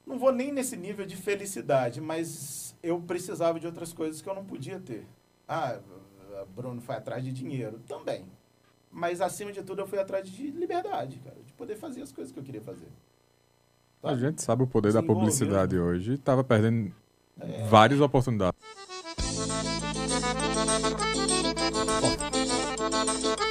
Não 0.07 0.19
vou 0.19 0.33
nem 0.33 0.53
nesse 0.53 0.77
nível 0.77 1.07
de 1.07 1.17
felicidade, 1.17 2.01
mas 2.01 2.77
eu 2.83 3.01
precisava 3.01 3.59
de 3.59 3.67
outras 3.67 3.93
coisas 3.93 4.21
que 4.21 4.29
eu 4.29 4.35
não 4.35 4.45
podia 4.45 4.79
ter. 4.79 5.07
Ah, 5.49 5.79
Bruno 6.55 6.81
foi 6.81 6.97
atrás 6.97 7.25
de 7.25 7.33
dinheiro 7.33 7.81
também. 7.87 8.25
Mas 8.91 9.21
acima 9.21 9.51
de 9.51 9.63
tudo 9.63 9.83
eu 9.83 9.87
fui 9.87 9.99
atrás 9.99 10.29
de 10.29 10.51
liberdade, 10.51 11.19
cara, 11.19 11.37
de 11.45 11.53
poder 11.55 11.77
fazer 11.77 12.03
as 12.03 12.13
coisas 12.13 12.33
que 12.33 12.39
eu 12.39 12.45
queria 12.45 12.61
fazer. 12.61 12.87
A 14.03 14.15
gente 14.15 14.43
sabe 14.43 14.63
o 14.63 14.67
poder 14.67 14.93
da 14.93 15.03
publicidade 15.03 15.75
né? 15.75 15.83
hoje 15.83 16.13
e 16.13 16.19
tava 16.19 16.45
perdendo 16.45 16.95
É. 17.41 17.65
várias 17.69 18.01
oportunidades. 18.01 18.59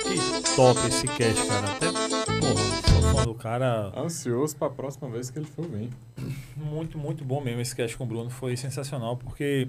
Que 0.04 0.56
top 0.56 0.80
esse 0.88 1.08
cast, 1.08 1.48
cara. 1.48 1.72
Até, 1.72 1.88
porra, 1.92 3.26
do 3.26 3.36
cara. 3.36 3.92
Ansioso 3.96 4.56
pra 4.56 4.70
próxima 4.70 5.10
vez 5.10 5.30
que 5.30 5.40
ele 5.40 5.46
for 5.46 5.68
vir. 5.68 5.90
Muito, 6.56 6.98
muito 6.98 7.24
bom 7.24 7.42
mesmo 7.42 7.62
esse 7.62 7.76
cast 7.76 7.98
com 7.98 8.04
o 8.04 8.08
Bruno. 8.08 8.30
Foi 8.30 8.56
sensacional, 8.56 9.18
porque 9.18 9.68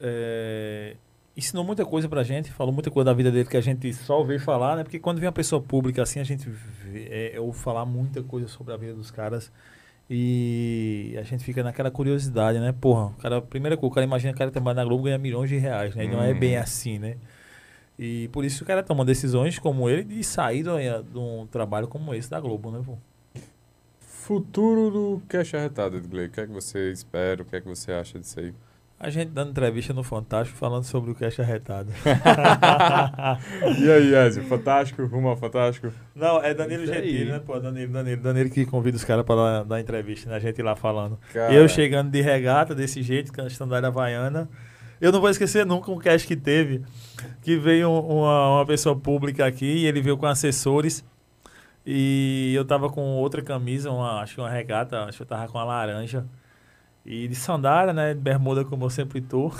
é, 0.00 0.96
ensinou 1.36 1.64
muita 1.64 1.84
coisa 1.84 2.08
pra 2.08 2.22
gente, 2.22 2.50
falou 2.52 2.72
muita 2.72 2.90
coisa 2.90 3.06
da 3.06 3.14
vida 3.14 3.30
dele 3.30 3.48
que 3.48 3.56
a 3.56 3.60
gente 3.60 3.92
só 3.94 4.18
ouviu 4.18 4.38
falar, 4.40 4.76
né? 4.76 4.84
Porque 4.84 4.98
quando 4.98 5.18
vem 5.18 5.26
uma 5.26 5.32
pessoa 5.32 5.60
pública 5.60 6.02
assim, 6.02 6.20
a 6.20 6.24
gente 6.24 6.48
vê, 6.48 7.32
é, 7.34 7.40
ouve 7.40 7.58
falar 7.58 7.86
muita 7.86 8.22
coisa 8.22 8.48
sobre 8.48 8.72
a 8.72 8.76
vida 8.76 8.94
dos 8.94 9.10
caras. 9.10 9.50
E 10.14 11.16
a 11.18 11.22
gente 11.22 11.42
fica 11.42 11.62
naquela 11.62 11.90
curiosidade, 11.90 12.58
né? 12.58 12.70
Porra, 12.70 13.06
o 13.06 13.14
cara, 13.14 13.38
a 13.38 13.40
primeira 13.40 13.78
coisa, 13.78 13.90
o 13.90 13.94
cara 13.94 14.04
imagina 14.04 14.30
que 14.30 14.36
o 14.36 14.38
cara 14.40 14.50
trabalha 14.50 14.76
na 14.76 14.84
Globo 14.84 15.04
e 15.04 15.10
ganha 15.10 15.16
milhões 15.16 15.48
de 15.48 15.56
reais, 15.56 15.94
né? 15.94 16.04
E 16.04 16.08
não 16.08 16.22
é 16.22 16.32
Uhum. 16.32 16.38
bem 16.38 16.56
assim, 16.58 16.98
né? 16.98 17.16
E 17.98 18.28
por 18.28 18.44
isso 18.44 18.62
o 18.62 18.66
cara 18.66 18.82
toma 18.82 19.06
decisões 19.06 19.58
como 19.58 19.88
ele 19.88 20.04
de 20.04 20.22
sair 20.22 20.64
de 20.64 21.18
um 21.18 21.46
trabalho 21.50 21.88
como 21.88 22.14
esse 22.14 22.28
da 22.28 22.38
Globo, 22.38 22.70
né? 22.70 22.82
Pô? 22.84 22.98
Futuro 24.00 24.90
do 24.90 25.22
Cash 25.28 25.54
Arretado, 25.54 25.96
Edgley. 25.96 26.26
O 26.26 26.30
que 26.30 26.40
é 26.40 26.46
que 26.46 26.52
você 26.52 26.92
espera? 26.92 27.40
O 27.42 27.44
que 27.46 27.56
é 27.56 27.60
que 27.62 27.66
você 27.68 27.90
acha 27.92 28.18
disso 28.18 28.38
aí? 28.38 28.52
A 29.04 29.10
gente 29.10 29.30
dando 29.30 29.50
entrevista 29.50 29.92
no 29.92 30.04
Fantástico 30.04 30.56
falando 30.56 30.84
sobre 30.84 31.10
o 31.10 31.14
cash 31.16 31.40
arretado. 31.40 31.90
E 33.80 33.90
aí, 33.90 34.14
Ezio? 34.14 34.44
Fantástico? 34.44 35.04
Rumo 35.06 35.28
ao 35.28 35.36
Fantástico? 35.36 35.92
Não, 36.14 36.40
é 36.40 36.54
Danilo. 36.54 36.86
Gentili, 36.86 37.24
né? 37.24 37.40
Pô, 37.44 37.58
Danilo, 37.58 37.92
Danilo, 37.92 38.22
Danilo 38.22 38.48
que 38.50 38.64
convida 38.64 38.96
os 38.96 39.04
caras 39.04 39.24
pra 39.26 39.64
dar, 39.64 39.80
entrevista, 39.80 40.30
né? 40.30 40.36
A 40.36 40.38
gente 40.38 40.62
lá 40.62 40.76
falando. 40.76 41.18
Cara, 41.32 41.52
Eu 41.52 41.68
chegando 41.68 42.10
de 42.12 42.20
regata 42.20 42.76
desse 42.76 43.02
jeito, 43.02 43.32
com 43.32 43.40
a 43.42 43.46
estandarte 43.48 43.86
havaiana. 43.86 44.48
Eu 45.00 45.10
não 45.10 45.20
vou 45.20 45.30
esquecer 45.30 45.66
nunca 45.66 45.90
um 45.90 45.98
cast 45.98 46.24
que 46.28 46.36
teve, 46.36 46.82
que 47.42 47.56
veio 47.56 47.90
um- 47.90 48.18
uma, 48.20 48.56
uma 48.58 48.66
pessoa 48.66 48.94
pública 48.94 49.44
aqui 49.44 49.66
e 49.66 49.86
ele 49.86 50.00
veio 50.00 50.16
com 50.16 50.26
assessores. 50.26 51.04
E 51.84 52.52
eu 52.54 52.64
tava 52.64 52.88
com 52.88 53.00
outra 53.16 53.42
camisa, 53.42 53.90
uma, 53.90 54.20
acho 54.20 54.36
que 54.36 54.40
uma 54.40 54.48
regata, 54.48 55.02
acho 55.06 55.16
que 55.16 55.22
eu 55.22 55.26
tava 55.26 55.48
com 55.48 55.58
uma 55.58 55.64
laranja. 55.64 56.24
E 57.04 57.26
de 57.28 57.34
sandália, 57.34 57.92
né? 57.92 58.14
De 58.14 58.20
bermuda, 58.20 58.64
como 58.64 58.84
eu 58.84 58.90
sempre 58.90 59.20
tô. 59.20 59.52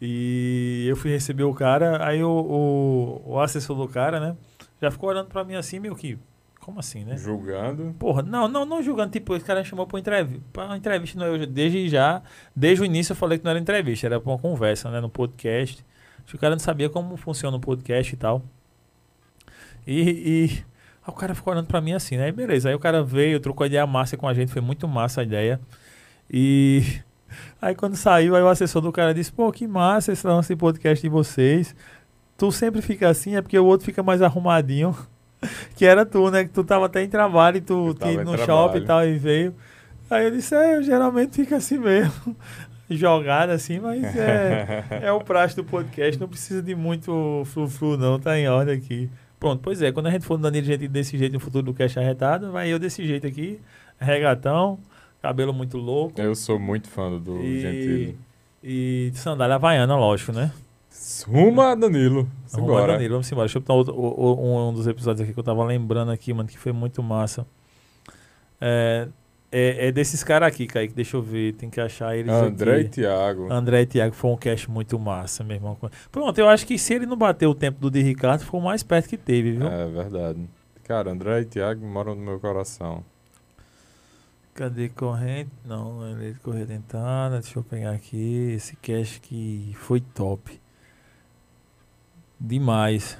E 0.00 0.86
eu 0.88 0.96
fui 0.96 1.10
receber 1.10 1.44
o 1.44 1.54
cara, 1.54 2.06
aí 2.06 2.22
o, 2.22 2.28
o, 2.30 3.32
o 3.32 3.40
assessor 3.40 3.76
do 3.76 3.88
cara, 3.88 4.20
né? 4.20 4.36
Já 4.80 4.90
ficou 4.90 5.08
olhando 5.08 5.28
pra 5.28 5.44
mim 5.44 5.54
assim, 5.54 5.78
meio 5.78 5.96
que. 5.96 6.18
Como 6.60 6.80
assim, 6.80 7.04
né? 7.04 7.16
julgando. 7.16 7.94
Porra, 7.96 8.22
não, 8.22 8.48
não, 8.48 8.66
não 8.66 8.82
julgando, 8.82 9.12
tipo, 9.12 9.36
esse 9.36 9.44
cara 9.44 9.60
me 9.60 9.64
chamou 9.64 9.86
pra, 9.86 10.00
entrev 10.00 10.40
pra 10.52 10.66
uma 10.66 10.76
entrevista, 10.76 11.16
não, 11.18 11.26
eu, 11.26 11.46
desde 11.46 11.88
já, 11.88 12.20
desde 12.56 12.82
o 12.82 12.84
início 12.84 13.12
eu 13.12 13.16
falei 13.16 13.38
que 13.38 13.44
não 13.44 13.50
era 13.52 13.60
entrevista, 13.60 14.06
era 14.06 14.20
pra 14.20 14.32
uma 14.32 14.38
conversa, 14.38 14.90
né, 14.90 15.00
no 15.00 15.08
podcast. 15.08 15.84
Acho 16.18 16.30
que 16.32 16.36
o 16.36 16.38
cara 16.40 16.56
não 16.56 16.60
sabia 16.60 16.90
como 16.90 17.16
funciona 17.16 17.56
o 17.56 17.60
podcast 17.60 18.12
e 18.12 18.16
tal. 18.16 18.42
E, 19.86 20.02
e 20.02 20.44
aí 20.44 20.64
o 21.06 21.12
cara 21.12 21.36
ficou 21.36 21.52
olhando 21.52 21.68
pra 21.68 21.80
mim 21.80 21.92
assim, 21.92 22.16
né, 22.16 22.24
aí 22.24 22.32
beleza, 22.32 22.68
aí 22.68 22.74
o 22.74 22.80
cara 22.80 23.00
veio, 23.00 23.38
trocou 23.38 23.64
ideia 23.64 23.86
massa 23.86 24.16
com 24.16 24.26
a 24.26 24.34
gente, 24.34 24.50
foi 24.50 24.60
muito 24.60 24.88
massa 24.88 25.20
a 25.20 25.24
ideia. 25.24 25.60
E 26.30 26.82
aí 27.60 27.74
quando 27.74 27.96
saiu, 27.96 28.34
aí 28.34 28.42
o 28.42 28.48
assessor 28.48 28.82
do 28.82 28.92
cara 28.92 29.14
disse, 29.14 29.32
pô, 29.32 29.50
que 29.52 29.66
massa 29.66 30.12
esse 30.12 30.26
lance 30.26 30.54
de 30.54 30.56
podcast 30.56 31.02
de 31.02 31.08
vocês. 31.08 31.74
Tu 32.36 32.52
sempre 32.52 32.82
fica 32.82 33.08
assim, 33.08 33.36
é 33.36 33.42
porque 33.42 33.58
o 33.58 33.64
outro 33.64 33.86
fica 33.86 34.02
mais 34.02 34.22
arrumadinho. 34.22 34.96
Que 35.76 35.84
era 35.84 36.04
tu, 36.04 36.30
né? 36.30 36.44
Que 36.44 36.50
tu 36.50 36.64
tava 36.64 36.86
até 36.86 37.02
em 37.04 37.08
trabalho 37.08 37.58
e 37.58 37.60
tu 37.60 37.94
tinha 37.94 38.14
ido 38.14 38.24
no 38.24 38.38
shopping 38.38 38.78
e 38.78 38.84
tal 38.86 39.06
e 39.06 39.18
veio. 39.18 39.54
Aí 40.10 40.24
eu 40.24 40.30
disse, 40.30 40.54
é, 40.54 40.76
eu 40.76 40.82
geralmente 40.82 41.36
fico 41.36 41.54
assim 41.54 41.78
mesmo. 41.78 42.34
Jogado 42.88 43.50
assim, 43.50 43.78
mas 43.78 44.02
é, 44.16 44.84
é 45.02 45.12
o 45.12 45.20
praxe 45.20 45.56
do 45.56 45.64
podcast, 45.64 46.20
não 46.20 46.28
precisa 46.28 46.62
de 46.62 46.74
muito 46.74 47.42
flu-flu 47.46 47.96
não, 47.96 48.18
tá 48.18 48.38
em 48.38 48.48
ordem 48.48 48.76
aqui. 48.76 49.10
Pronto, 49.40 49.60
pois 49.60 49.82
é, 49.82 49.90
quando 49.90 50.06
a 50.06 50.10
gente 50.10 50.24
for 50.24 50.38
no 50.38 50.44
Danilo 50.44 50.88
desse 50.88 51.18
jeito 51.18 51.32
no 51.32 51.40
futuro 51.40 51.64
do 51.64 51.74
Cash 51.74 51.96
Arretado, 51.96 52.52
vai 52.52 52.72
eu 52.72 52.78
desse 52.78 53.04
jeito 53.04 53.26
aqui, 53.26 53.60
regatão, 53.98 54.78
cabelo 55.26 55.52
muito 55.52 55.76
louco 55.76 56.20
Eu 56.20 56.34
sou 56.34 56.58
muito 56.58 56.88
fã 56.88 57.18
do, 57.18 57.42
e, 57.42 57.60
Gentili. 57.60 58.18
e 58.62 59.10
sandália 59.14 59.56
havaiana, 59.56 59.96
lógico, 59.96 60.32
né? 60.32 60.52
Rumo 61.26 61.60
a 61.60 61.74
Danilo. 61.74 62.22
Vamos 62.24 62.52
Simbora. 62.52 62.92
Danilo, 62.94 63.12
vamos 63.14 63.30
embora. 63.30 63.46
Deixa 63.46 63.58
eu 63.58 63.62
botar 63.62 63.74
outro- 63.74 63.94
o- 63.94 64.68
um 64.68 64.72
dos 64.72 64.86
episódios 64.86 65.20
aqui 65.22 65.32
que 65.34 65.38
eu 65.38 65.44
tava 65.44 65.62
lembrando 65.64 66.10
aqui, 66.10 66.32
mano, 66.32 66.48
que 66.48 66.58
foi 66.58 66.72
muito 66.72 67.02
massa. 67.02 67.46
É, 68.60 69.08
é, 69.52 69.88
é 69.88 69.92
desses 69.92 70.24
caras 70.24 70.48
aqui, 70.48 70.66
Kaique, 70.66 70.94
deixa 70.94 71.16
eu 71.16 71.22
ver, 71.22 71.52
tem 71.54 71.68
que 71.68 71.80
achar 71.80 72.16
eles 72.16 72.32
André 72.32 72.78
e 72.78 72.80
aqui. 72.80 72.88
Thiago. 72.90 73.52
André 73.52 73.82
e 73.82 73.86
Thiago 73.86 74.14
foi 74.14 74.30
um 74.30 74.36
cast 74.36 74.70
muito 74.70 74.98
massa, 74.98 75.44
meu 75.44 75.56
irmão. 75.56 75.76
Pronto, 76.10 76.38
eu 76.38 76.48
acho 76.48 76.66
que 76.66 76.78
se 76.78 76.94
ele 76.94 77.06
não 77.06 77.16
bater 77.16 77.46
o 77.46 77.54
tempo 77.54 77.78
do 77.80 77.90
de 77.90 78.00
Ricardo, 78.02 78.40
foi 78.44 78.58
o 78.58 78.62
mais 78.62 78.82
perto 78.82 79.08
que 79.08 79.16
teve, 79.18 79.52
viu? 79.52 79.66
É 79.68 79.86
verdade. 79.86 80.40
Cara, 80.84 81.10
André 81.10 81.40
e 81.40 81.44
Thiago 81.44 81.84
moram 81.86 82.14
no 82.14 82.22
meu 82.22 82.40
coração. 82.40 83.04
Cadê 84.56 84.88
corrente? 84.88 85.50
Não, 85.66 86.08
ele 86.10 86.30
é 86.30 86.32
de 86.32 86.40
correr 86.40 86.64
dentada. 86.64 87.40
Deixa 87.40 87.58
eu 87.58 87.62
pegar 87.62 87.92
aqui. 87.92 88.52
Esse 88.52 88.74
cast 88.76 89.20
que 89.20 89.76
foi 89.80 90.00
top. 90.00 90.58
Demais. 92.40 93.18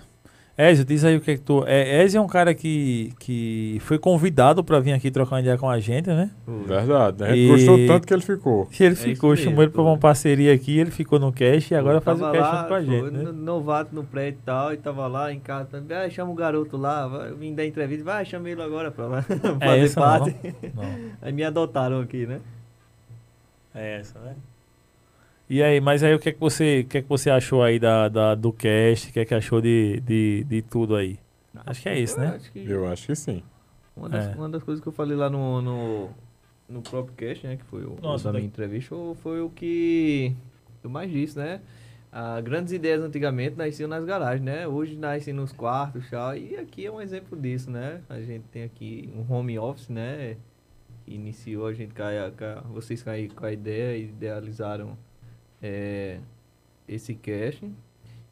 Ezio, 0.59 0.87
diz 0.87 1.05
aí 1.05 1.17
o 1.17 1.21
que 1.21 1.33
é 1.33 1.35
que 1.37 1.43
tu. 1.43 1.65
É, 1.67 2.03
Ezio 2.03 2.19
é 2.19 2.21
um 2.23 2.27
cara 2.27 2.55
que, 2.55 3.13
que 3.19 3.77
foi 3.83 3.99
convidado 3.99 4.65
pra 4.65 4.81
vir 4.81 4.93
aqui 4.95 5.11
trocar 5.11 5.35
uma 5.37 5.41
ideia 5.43 5.59
com 5.59 5.69
a 5.69 5.79
gente, 5.79 6.07
né? 6.09 6.31
Verdade. 6.67 7.25
A 7.25 7.27
gente 7.29 7.41
E- 7.41 7.49
gostou 7.49 7.87
tanto 7.87 8.07
que 8.07 8.15
ele 8.15 8.23
ficou. 8.23 8.67
E 8.81 8.83
ele 8.83 8.95
É 8.95 8.97
ficou, 8.97 9.37
chamou 9.37 9.63
ele 9.63 9.71
pra 9.71 9.83
uma 9.83 9.99
parceria 9.99 10.55
aqui, 10.55 10.79
ele 10.79 10.91
ficou 10.91 11.19
no 11.19 11.31
cast 11.31 11.75
e 11.75 11.77
agora 11.77 12.01
faz 12.01 12.19
o 12.23 12.25
cast 12.31 12.39
lá, 12.39 12.57
junto 12.57 12.69
com 12.69 12.75
a 12.75 12.81
gente, 12.83 13.11
né? 13.11 13.23
no- 13.25 13.33
Novato 13.35 13.95
no 13.95 14.03
prédio 14.03 14.39
e 14.41 14.45
tal, 14.47 14.73
e 14.73 14.79
tava 14.79 15.07
lá 15.07 15.31
em 15.31 15.39
casa. 15.41 15.69
falando, 15.71 15.93
Ah, 15.93 16.09
chama 16.09 16.31
o 16.33 16.35
garoto 16.35 16.79
lá, 16.79 17.07
vai, 17.07 17.33
vim 17.35 17.55
dar 17.55 17.67
entrevista, 17.67 18.03
vai, 18.05 18.25
chama 18.25 18.49
ele 18.49 18.63
agora 18.63 18.91
pra 18.91 19.07
lá 19.07 19.19
É 19.61 19.67
fazer 19.67 19.81
essa 19.85 20.01
parte. 20.01 20.35
não. 20.75 20.83
não. 20.83 20.95
Aí 21.21 21.33
me 21.33 21.45
adotaram 21.45 22.01
aqui, 22.01 22.25
né? 22.27 22.41
É 23.75 23.99
essa, 23.99 24.19
né? 24.21 24.35
E 25.49 25.63
aí, 25.63 25.81
mas 25.81 26.03
aí 26.03 26.13
o 26.15 26.19
que 26.19 26.31
é 26.31 26.33
que 26.33 26.41
você, 26.41 26.81
o 26.81 26.89
que 26.89 26.99
é 26.99 27.03
que 27.03 27.09
você 27.09 27.31
achou 27.31 27.63
aí 27.63 27.79
da, 27.79 28.09
da, 28.09 28.35
do 28.35 28.53
cast? 28.53 29.11
O 29.11 29.13
que 29.13 29.21
é 29.21 29.25
que 29.25 29.35
achou 29.35 29.61
de, 29.61 30.01
de, 30.01 30.45
de 30.45 30.63
tudo 30.63 30.97
aí? 30.97 31.19
Acho 31.65 31.83
que 31.83 31.89
é 31.89 31.99
isso, 31.99 32.19
né? 32.19 32.35
Acho 32.37 32.51
que 32.53 32.69
Eu 32.69 32.87
acho 32.89 33.07
que 33.07 33.15
sim. 33.15 33.43
uma, 33.97 34.09
das, 34.09 34.27
É. 34.27 34.35
uma 34.35 34.49
das 34.49 34.63
coisas 34.63 34.83
que 34.83 34.89
eu 34.89 34.93
falei 34.93 35.17
lá 35.17 35.31
no, 35.31 35.63
no, 35.63 36.11
no 36.69 36.83
próprio 36.83 37.15
cast, 37.15 37.47
né? 37.47 37.57
Que 37.57 37.65
foi 37.65 37.85
o, 37.85 37.97
Nossa, 38.03 38.25
da 38.25 38.33
da- 38.33 38.39
minha 38.39 38.49
entrevista, 38.49 38.95
foi 39.23 39.41
o 39.41 39.49
que 39.49 40.35
eu 40.83 40.91
mais 40.91 41.11
disse, 41.11 41.39
né? 41.39 41.61
Ah, 42.13 42.41
grandes 42.41 42.73
ideias 42.73 43.01
antigamente 43.03 43.57
nasciam 43.57 43.89
nas 43.89 44.05
garagens, 44.05 44.43
né? 44.45 44.67
Hoje 44.67 44.97
nascem 44.97 45.33
nos 45.33 45.53
quartos 45.53 46.07
e 46.07 46.11
tal. 46.11 46.37
E 46.37 46.57
aqui 46.57 46.87
é 46.87 46.91
um 46.91 47.01
exemplo 47.01 47.39
disso, 47.41 47.71
né? 47.71 48.01
A 48.09 48.21
gente 48.21 48.45
tem 48.51 48.65
aqui 48.65 49.09
um 49.15 49.33
home 49.33 49.59
office, 49.59 49.89
né? 49.91 50.37
Que 51.05 51.15
iniciou 51.15 51.67
a 51.69 51.73
gente 51.73 51.95
com 51.95 52.03
a- 52.03 52.61
vocês 52.73 53.05
a, 53.07 53.13
com 53.35 53.47
a 53.47 53.53
ideia 53.53 53.97
e 53.97 54.05
idealizaram 54.05 54.97
é, 55.63 56.21
esse 56.89 57.15
cast. 57.15 57.71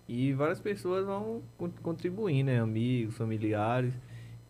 E 0.09 0.33
várias 0.35 0.61
pessoas 0.61 1.07
vão 1.07 1.43
con- 1.57 1.71
contribuir, 1.83 2.43
né? 2.43 2.61
Amigos, 2.61 3.17
familiares. 3.17 3.95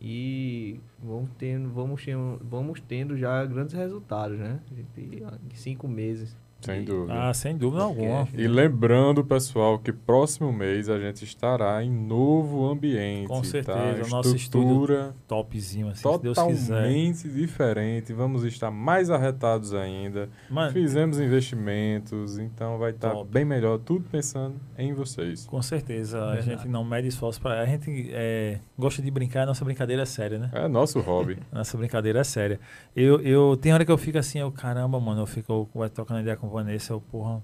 E 0.00 0.80
vamos 1.02 1.30
tendo, 1.38 1.70
vamos 1.70 2.04
tendo, 2.04 2.40
vamos 2.44 2.80
tendo 2.80 3.16
já 3.16 3.44
grandes 3.46 3.74
resultados, 3.74 4.38
né? 4.38 4.60
Em 4.98 5.54
cinco 5.54 5.88
meses. 5.88 6.36
Sem 6.64 6.80
E- 6.82 6.84
dúvida. 6.84 7.28
Ah, 7.28 7.34
sem 7.34 7.56
dúvida 7.56 7.82
alguma. 7.82 8.26
E 8.34 8.46
lembrando, 8.46 9.24
pessoal, 9.24 9.78
que 9.78 9.92
próximo 9.92 10.52
mês 10.52 10.88
a 10.88 10.98
gente 10.98 11.24
estará 11.24 11.82
em 11.82 11.90
novo 11.90 12.66
ambiente. 12.68 13.28
Com 13.28 13.42
certeza, 13.44 13.78
tá? 14.00 14.06
o 14.06 14.08
nosso 14.08 14.34
Estrutura 14.36 15.14
Topzinho, 15.28 15.88
assim, 15.88 16.02
se 16.10 16.18
Deus 16.22 16.38
quiser. 16.38 16.74
totalmente 16.74 17.28
diferente. 17.28 18.12
Vamos 18.12 18.44
estar 18.44 18.70
mais 18.70 19.10
arretados 19.10 19.74
ainda. 19.74 20.28
Mano, 20.50 20.72
Fizemos 20.72 21.18
investimentos, 21.18 22.38
então 22.38 22.78
vai 22.78 22.90
estar 22.90 23.10
Top. 23.10 23.30
bem 23.30 23.44
melhor. 23.44 23.78
Tudo 23.78 24.04
pensando 24.10 24.56
em 24.78 24.92
vocês. 24.92 25.46
com 25.46 25.60
certeza, 25.62 26.18
a 26.22 26.34
Verdade. 26.34 26.46
gente 26.50 26.68
não 26.68 26.84
mede 26.84 27.08
esforço 27.08 27.40
pra. 27.40 27.60
A 27.60 27.66
gente 27.66 28.08
é, 28.12 28.58
gosta 28.78 29.00
de 29.02 29.10
brincar, 29.10 29.42
a 29.42 29.46
nossa 29.46 29.64
brincadeira 29.64 30.02
é 30.02 30.06
séria, 30.06 30.38
né? 30.38 30.50
É 30.52 30.68
nosso 30.68 31.00
hobby. 31.00 31.38
Nossa 31.52 31.76
brincadeira 31.76 32.20
é 32.20 32.24
séria. 32.24 32.58
Eu, 32.94 33.20
eu, 33.20 33.56
tem 33.56 33.72
hora 33.72 33.84
que 33.84 33.90
eu 33.92 33.98
fico 33.98 34.18
assim, 34.18 34.38
eu, 34.38 34.50
caramba, 34.50 34.98
mano, 35.00 35.22
eu 35.22 35.26
fico 35.26 35.68
vai 35.74 35.88
trocando 35.88 36.20
ideia 36.20 36.36
com 36.36 36.48
Vanessa, 36.54 36.92
eu, 36.92 37.00
porra, 37.00 37.42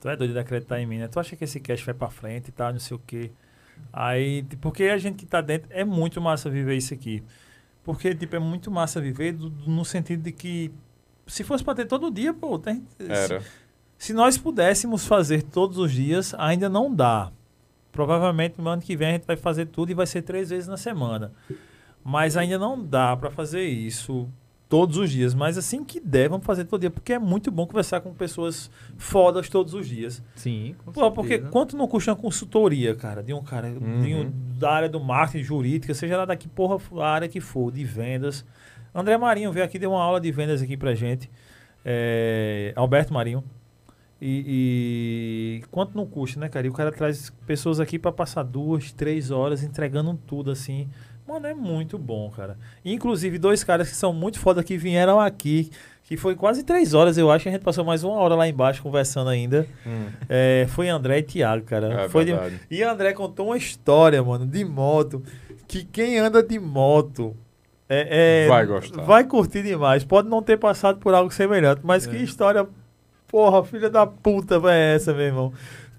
tu 0.00 0.08
é 0.08 0.16
doido 0.16 0.32
de 0.32 0.38
acreditar 0.38 0.80
em 0.80 0.86
mim, 0.86 0.98
né? 0.98 1.08
Tu 1.08 1.18
acha 1.20 1.36
que 1.36 1.44
esse 1.44 1.60
cast 1.60 1.84
vai 1.84 1.94
pra 1.94 2.08
frente 2.10 2.48
e 2.48 2.52
tal, 2.52 2.72
não 2.72 2.80
sei 2.80 2.96
o 2.96 3.00
quê. 3.06 3.30
Aí, 3.92 4.42
t- 4.42 4.56
porque 4.56 4.84
a 4.84 4.98
gente 4.98 5.16
que 5.16 5.26
tá 5.26 5.40
dentro, 5.40 5.68
é 5.70 5.84
muito 5.84 6.20
massa 6.20 6.48
viver 6.50 6.76
isso 6.76 6.92
aqui. 6.94 7.22
Porque, 7.84 8.14
tipo, 8.14 8.34
é 8.36 8.38
muito 8.38 8.70
massa 8.70 9.00
viver 9.00 9.32
do- 9.32 9.48
do- 9.50 9.70
no 9.70 9.84
sentido 9.84 10.22
de 10.22 10.32
que, 10.32 10.70
se 11.26 11.44
fosse 11.44 11.62
pra 11.64 11.74
ter 11.74 11.86
todo 11.86 12.10
dia, 12.10 12.34
pô, 12.34 12.58
tem, 12.58 12.84
Era. 12.98 13.42
se 13.96 14.12
nós 14.12 14.36
pudéssemos 14.36 15.06
fazer 15.06 15.42
todos 15.42 15.78
os 15.78 15.92
dias, 15.92 16.34
ainda 16.38 16.68
não 16.68 16.92
dá. 16.94 17.30
Provavelmente 17.92 18.56
no 18.60 18.68
ano 18.68 18.82
que 18.82 18.96
vem 18.96 19.08
a 19.08 19.12
gente 19.12 19.26
vai 19.26 19.36
fazer 19.36 19.66
tudo 19.66 19.90
e 19.90 19.94
vai 19.94 20.06
ser 20.06 20.22
três 20.22 20.50
vezes 20.50 20.68
na 20.68 20.76
semana. 20.76 21.32
Mas 22.04 22.36
ainda 22.36 22.58
não 22.58 22.82
dá 22.82 23.16
para 23.16 23.30
fazer 23.30 23.62
isso 23.64 24.28
todos 24.68 24.96
os 24.98 25.10
dias. 25.10 25.34
Mas 25.34 25.56
assim 25.56 25.82
que 25.84 25.98
der, 26.00 26.28
vamos 26.28 26.44
fazer 26.46 26.64
todo 26.64 26.80
dia. 26.80 26.90
Porque 26.90 27.12
é 27.14 27.18
muito 27.18 27.50
bom 27.50 27.66
conversar 27.66 28.00
com 28.00 28.12
pessoas 28.12 28.70
fodas 28.96 29.48
todos 29.48 29.74
os 29.74 29.88
dias. 29.88 30.22
Sim, 30.36 30.74
com 30.84 30.92
Pô, 30.92 31.10
porque 31.10 31.38
quanto 31.38 31.76
não 31.76 31.88
custa 31.88 32.10
uma 32.12 32.16
consultoria, 32.16 32.94
cara, 32.94 33.22
de 33.22 33.32
um 33.32 33.42
cara 33.42 33.70
de 33.70 33.76
um- 34.14 34.20
Uhum. 34.24 34.32
da 34.58 34.70
área 34.70 34.88
do 34.88 35.00
marketing 35.00 35.44
jurídica, 35.44 35.94
seja 35.94 36.16
lá 36.16 36.24
daqui, 36.24 36.48
porra, 36.48 36.78
a 37.02 37.08
área 37.08 37.28
que 37.28 37.40
for, 37.40 37.70
de 37.72 37.84
vendas. 37.84 38.44
André 38.94 39.16
Marinho 39.16 39.52
veio 39.52 39.64
aqui, 39.64 39.78
deu 39.78 39.90
uma 39.92 40.02
aula 40.02 40.20
de 40.20 40.30
vendas 40.32 40.60
aqui 40.62 40.76
pra 40.76 40.94
gente. 40.94 41.30
É, 41.84 42.72
Alberto 42.76 43.12
Marinho. 43.14 43.42
E, 44.20 45.60
e 45.62 45.66
quanto 45.70 45.96
não 45.96 46.04
custa, 46.04 46.40
né, 46.40 46.48
cara? 46.48 46.66
E 46.66 46.70
o 46.70 46.72
cara 46.72 46.90
traz 46.90 47.30
pessoas 47.46 47.78
aqui 47.78 47.98
pra 48.00 48.10
passar 48.10 48.42
duas, 48.42 48.90
três 48.90 49.30
horas 49.30 49.62
entregando 49.62 50.18
tudo 50.26 50.50
assim. 50.50 50.88
Mano, 51.28 51.46
é 51.46 51.52
muito 51.52 51.98
bom, 51.98 52.30
cara. 52.30 52.56
Inclusive, 52.82 53.38
dois 53.38 53.62
caras 53.62 53.90
que 53.90 53.94
são 53.94 54.14
muito 54.14 54.40
foda 54.40 54.64
que 54.64 54.78
vieram 54.78 55.20
aqui, 55.20 55.70
que 56.04 56.16
foi 56.16 56.34
quase 56.34 56.62
três 56.62 56.94
horas, 56.94 57.18
eu 57.18 57.30
acho, 57.30 57.46
a 57.46 57.52
gente 57.52 57.60
passou 57.60 57.84
mais 57.84 58.02
uma 58.02 58.14
hora 58.14 58.34
lá 58.34 58.48
embaixo 58.48 58.82
conversando 58.82 59.28
ainda. 59.28 59.66
É, 60.26 60.66
foi 60.70 60.88
André 60.88 61.18
e 61.18 61.22
Thiago, 61.22 61.66
cara. 61.66 62.04
É 62.04 62.08
foi 62.08 62.24
de-. 62.24 62.34
E 62.70 62.82
André 62.82 63.12
contou 63.12 63.48
uma 63.48 63.58
história, 63.58 64.22
mano, 64.22 64.46
de 64.46 64.64
moto, 64.64 65.22
que 65.66 65.84
quem 65.84 66.16
anda 66.18 66.42
de 66.42 66.58
moto 66.58 67.36
é, 67.90 68.44
é- 68.46 68.48
Vai 68.48 68.64
gostar. 68.64 69.02
Vai 69.02 69.24
curtir 69.24 69.62
demais. 69.62 70.04
Pode 70.04 70.28
não 70.30 70.42
ter 70.42 70.56
passado 70.56 70.98
por 70.98 71.12
algo 71.12 71.30
semelhante, 71.30 71.82
mas 71.84 72.06
que 72.06 72.16
história, 72.16 72.66
porra, 73.26 73.62
filha 73.64 73.90
da 73.90 74.06
puta 74.06 74.58
é 74.72 74.94
essa, 74.94 75.12
meu 75.12 75.26
irmão? 75.26 75.52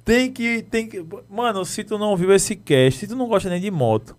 Tem 0.03 0.31
que, 0.31 0.63
tem 0.63 0.87
que... 0.87 1.05
Mano, 1.29 1.63
se 1.65 1.83
tu 1.83 1.99
não 1.99 2.15
viu 2.17 2.33
esse 2.33 2.55
cast, 2.55 3.01
se 3.01 3.07
tu 3.07 3.15
não 3.15 3.27
gosta 3.27 3.47
nem 3.47 3.61
de 3.61 3.69
moto, 3.69 4.15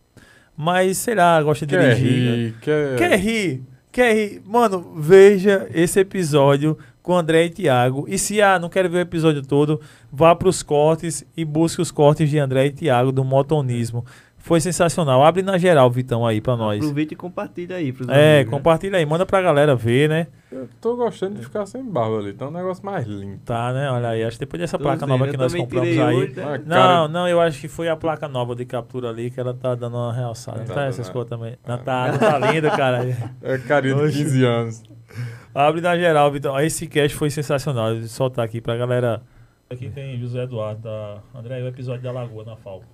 mas, 0.62 0.98
sei 0.98 1.14
lá, 1.14 1.42
gosta 1.42 1.64
de 1.64 1.74
Quer 1.74 1.94
dirigir... 1.94 2.34
rir, 2.34 2.54
quer... 2.60 2.96
Quer 2.96 3.18
rir? 3.18 3.62
Quer 3.90 4.14
rir? 4.14 4.42
Mano, 4.44 4.92
veja 4.94 5.66
esse 5.72 5.98
episódio 5.98 6.76
com 7.02 7.16
André 7.16 7.46
e 7.46 7.48
Thiago. 7.48 8.04
E 8.06 8.18
se 8.18 8.42
ah, 8.42 8.58
não 8.58 8.68
quer 8.68 8.86
ver 8.86 8.98
o 8.98 9.00
episódio 9.00 9.40
todo, 9.40 9.80
vá 10.12 10.36
pros 10.36 10.62
cortes 10.62 11.24
e 11.34 11.46
busque 11.46 11.80
os 11.80 11.90
cortes 11.90 12.28
de 12.28 12.38
André 12.38 12.66
e 12.66 12.72
Thiago 12.72 13.10
do 13.10 13.24
Motonismo. 13.24 14.04
Foi 14.42 14.58
sensacional. 14.60 15.22
Abre 15.22 15.42
na 15.42 15.58
geral, 15.58 15.90
Vitão, 15.90 16.26
aí 16.26 16.40
pra 16.40 16.56
nós. 16.56 16.78
Aproveita 16.78 17.12
e 17.12 17.16
compartilha 17.16 17.76
aí 17.76 17.92
pros 17.92 18.08
É, 18.08 18.36
amigos, 18.38 18.50
né? 18.52 18.56
compartilha 18.58 18.98
aí, 18.98 19.04
manda 19.06 19.26
pra 19.26 19.40
galera 19.42 19.76
ver, 19.76 20.08
né? 20.08 20.26
Eu 20.50 20.66
tô 20.80 20.96
gostando 20.96 21.36
de 21.36 21.42
ficar 21.42 21.66
sem 21.66 21.84
barba 21.84 22.18
ali. 22.18 22.32
Tá 22.32 22.48
um 22.48 22.50
negócio 22.50 22.84
mais 22.84 23.06
limpo. 23.06 23.42
Tá, 23.44 23.72
né? 23.72 23.90
Olha 23.90 24.08
aí, 24.08 24.24
acho 24.24 24.36
que 24.38 24.40
depois 24.46 24.58
dessa 24.60 24.78
Tô 24.78 24.82
placa 24.82 25.00
vendo, 25.00 25.08
nova 25.10 25.26
eu 25.26 25.30
que 25.30 25.36
nós 25.36 25.54
compramos 25.54 25.88
aí. 25.90 26.16
hoje, 26.16 26.34
né? 26.34 26.42
Ah, 26.42 26.58
Não, 26.58 26.64
cara, 26.76 27.08
não, 27.08 27.28
eu 27.28 27.40
acho 27.40 27.60
que 27.60 27.68
foi 27.68 27.88
a 27.88 27.96
placa 27.96 28.26
nova 28.28 28.56
de 28.56 28.64
captura 28.64 29.10
ali 29.10 29.30
que 29.30 29.38
ela 29.38 29.52
tá 29.54 29.74
dando 29.74 29.96
uma 29.96 30.12
realçada. 30.12 30.58
Não 30.60 30.64
Tá 30.66 30.74
tá 30.74 30.84
essas 30.86 31.06
né? 31.06 31.12
cores 31.12 31.28
também. 31.28 31.56
Não, 31.66 31.74
Ah. 31.74 31.78
tá, 31.78 32.08
não 32.12 32.18
tá 32.18 32.38
linda, 32.52 32.70
cara. 32.70 33.00
É 33.42 33.58
carinha 33.58 33.94
de 33.94 34.02
Oxe. 34.02 34.24
15 34.24 34.44
anos. 34.44 34.82
Abre 35.54 35.80
na 35.82 35.96
geral, 35.98 36.30
Vitão. 36.32 36.58
Esse 36.58 36.86
cast 36.86 37.14
foi 37.16 37.28
sensacional. 37.30 37.94
Vou 37.94 38.08
soltar 38.08 38.44
aqui 38.44 38.60
pra 38.60 38.74
galera. 38.76 39.20
Aqui 39.68 39.88
tem 39.90 40.18
José 40.18 40.44
Eduardo, 40.44 40.80
da 40.82 41.18
André, 41.34 41.62
o 41.62 41.68
episódio 41.68 42.02
da 42.02 42.10
Lagoa 42.10 42.42
na 42.44 42.56
Falco. 42.56 42.86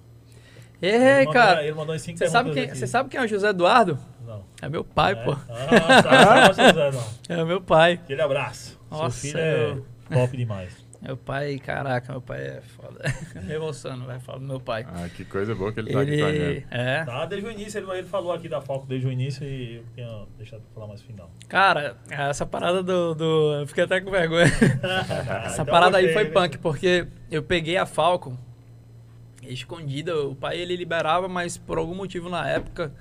Ei, 0.83 1.27
cara. 1.33 1.63
Ele 1.65 1.75
mandou 1.75 1.99
cinco 1.99 2.19
Você 2.19 2.29
sabe, 2.29 2.53
quem, 2.53 2.69
você 2.69 2.87
sabe 2.87 3.09
quem 3.09 3.21
é 3.21 3.25
o 3.25 3.27
José 3.29 3.49
Eduardo? 3.49 3.99
Não. 4.27 4.45
É 4.61 4.69
meu 4.69 4.85
pai, 4.85 5.13
É? 5.13 5.17
pô. 5.17 5.33
Ah, 5.49 6.03
tá, 6.03 6.47
José 6.49 6.69
Eduardo. 6.69 6.99
É 7.29 7.45
meu 7.45 7.61
pai. 7.61 7.93
Aquele 7.95 8.23
abraço. 8.23 8.79
Nossa, 8.91 9.19
Seu 9.19 9.31
filho 9.31 9.41
é 10.11 10.15
top 10.15 10.37
demais. 10.37 10.87
Meu 10.99 11.15
pai, 11.17 11.59
caraca, 11.59 12.11
meu 12.11 12.23
pai 12.23 12.41
é 12.41 12.61
foda. 12.63 12.99
Me 13.45 13.53
emociono, 13.53 14.07
vai 14.07 14.19
falar 14.19 14.39
do 14.39 14.47
meu 14.47 14.59
pai. 14.59 14.85
Ah, 14.89 15.07
que 15.15 15.25
coisa 15.27 15.55
boa 15.55 15.71
que 15.71 15.79
ele 15.79 15.93
tá 15.93 16.01
aqui 16.01 16.19
com 16.19 16.25
a 16.25 16.33
gente. 16.33 16.43
Ele. 16.43 16.67
É. 16.71 17.05
Tá, 17.05 17.27
desde 17.27 17.47
o 17.47 17.53
início, 17.53 17.79
ele, 17.79 17.91
ele 17.99 18.09
falou 18.09 18.33
aqui 18.33 18.49
da 18.49 18.61
Falco 18.63 18.87
desde 18.87 19.07
o 19.07 19.13
início 19.13 19.45
e 19.47 19.77
eu 19.77 19.85
tinha 19.95 20.27
deixado 20.39 20.63
pra 20.63 20.75
falar 20.75 20.87
mais 20.89 21.03
final. 21.03 21.31
Cara, 21.49 21.97
essa 22.11 22.47
parada 22.47 22.83
do. 22.83 23.15
do 23.15 23.55
eu 23.61 23.67
fiquei 23.69 23.85
até 23.85 24.01
com 24.01 24.11
vergonha. 24.11 24.47
Essa 25.45 25.63
Então 25.63 25.67
parada 25.67 25.99
aí 25.99 26.13
foi 26.15 26.25
né? 26.25 26.31
punk, 26.31 26.59
porque 26.59 27.07
eu 27.31 27.43
peguei 27.43 27.77
a 27.77 27.85
Falcon 27.87 28.37
escondida. 29.53 30.17
O 30.19 30.35
pai 30.35 30.59
ele 30.59 30.77
liberava, 30.77 31.29
mas 31.29 31.57
por 31.57 31.79
algum 31.79 31.95
motivo 31.95 32.29
na 32.29 32.49
época, 32.49 32.93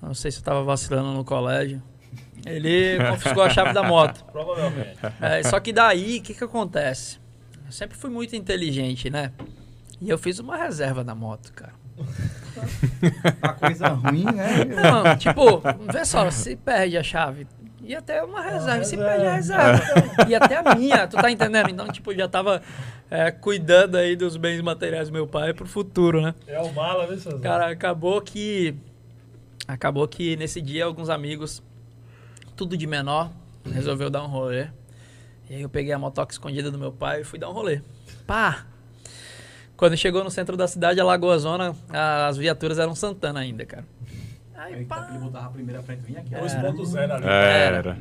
não 0.00 0.14
sei 0.14 0.30
se 0.30 0.38
eu 0.38 0.44
tava 0.44 0.62
vacilando 0.62 1.12
no 1.12 1.24
colégio, 1.24 1.82
ele 2.46 2.98
confiscou 3.10 3.42
a 3.42 3.50
chave 3.50 3.72
da 3.72 3.82
moto. 3.82 4.24
Provavelmente. 4.32 4.98
É, 5.20 5.42
só 5.42 5.58
que 5.60 5.72
daí, 5.72 6.18
o 6.18 6.22
que 6.22 6.34
que 6.34 6.44
acontece? 6.44 7.18
Eu 7.66 7.72
sempre 7.72 7.96
fui 7.96 8.10
muito 8.10 8.34
inteligente, 8.34 9.10
né? 9.10 9.32
E 10.00 10.08
eu 10.08 10.16
fiz 10.16 10.38
uma 10.38 10.56
reserva 10.56 11.02
da 11.02 11.14
moto, 11.14 11.52
cara. 11.52 11.74
Uma 13.42 13.52
coisa 13.54 13.88
ruim, 13.88 14.24
né? 14.24 14.64
Não, 14.64 15.16
tipo, 15.16 15.60
vê 15.92 16.04
só, 16.04 16.30
se 16.30 16.54
perde 16.56 16.96
a 16.96 17.02
chave. 17.02 17.46
E 17.82 17.94
até 17.94 18.22
uma 18.22 18.40
reserva, 18.40 18.84
se 18.84 18.96
perde 18.96 19.26
a 19.26 19.34
reserva. 19.34 19.80
E 20.28 20.34
até 20.34 20.56
a 20.56 20.74
minha, 20.74 21.06
tu 21.06 21.16
tá 21.16 21.30
entendendo? 21.30 21.70
Então, 21.70 21.86
tipo, 21.88 22.12
já 22.14 22.28
tava 22.28 22.60
é, 23.10 23.30
cuidando 23.30 23.96
aí 23.96 24.16
dos 24.16 24.36
bens 24.36 24.60
materiais 24.60 25.08
do 25.08 25.12
meu 25.12 25.26
pai 25.26 25.54
pro 25.54 25.66
futuro, 25.66 26.20
né? 26.20 26.34
É 26.46 26.60
o 26.60 26.72
mala, 26.72 27.06
né, 27.06 27.16
Cezão? 27.16 27.40
Cara, 27.40 27.70
acabou 27.70 28.20
que. 28.20 28.74
Acabou 29.66 30.08
que 30.08 30.36
nesse 30.36 30.60
dia 30.60 30.84
alguns 30.84 31.08
amigos, 31.08 31.62
tudo 32.56 32.76
de 32.76 32.86
menor, 32.86 33.30
resolveu 33.64 34.10
dar 34.10 34.24
um 34.24 34.28
rolê. 34.28 34.68
E 35.48 35.54
aí 35.54 35.62
eu 35.62 35.68
peguei 35.68 35.92
a 35.92 35.98
motoca 35.98 36.32
escondida 36.32 36.70
do 36.70 36.78
meu 36.78 36.90
pai 36.90 37.20
e 37.20 37.24
fui 37.24 37.38
dar 37.38 37.48
um 37.48 37.52
rolê. 37.52 37.80
Pá! 38.26 38.66
Quando 39.76 39.96
chegou 39.96 40.24
no 40.24 40.30
centro 40.30 40.56
da 40.56 40.66
cidade, 40.66 41.00
a 41.00 41.04
Lagoa 41.04 41.38
Zona, 41.38 41.76
as 42.28 42.36
viaturas 42.36 42.78
eram 42.78 42.94
Santana 42.94 43.40
ainda, 43.40 43.64
cara. 43.64 43.84
Aí, 44.58 44.84
pá! 44.84 45.06
ele 45.08 45.18
botava 45.18 45.46
a 45.46 45.50
primeira 45.50 45.80
frente 45.82 46.00
vinha 46.00 46.18
aqui. 46.18 46.34
ó. 46.34 46.40
2.0 46.40 47.12
ali. 47.12 47.26
Era. 47.26 47.96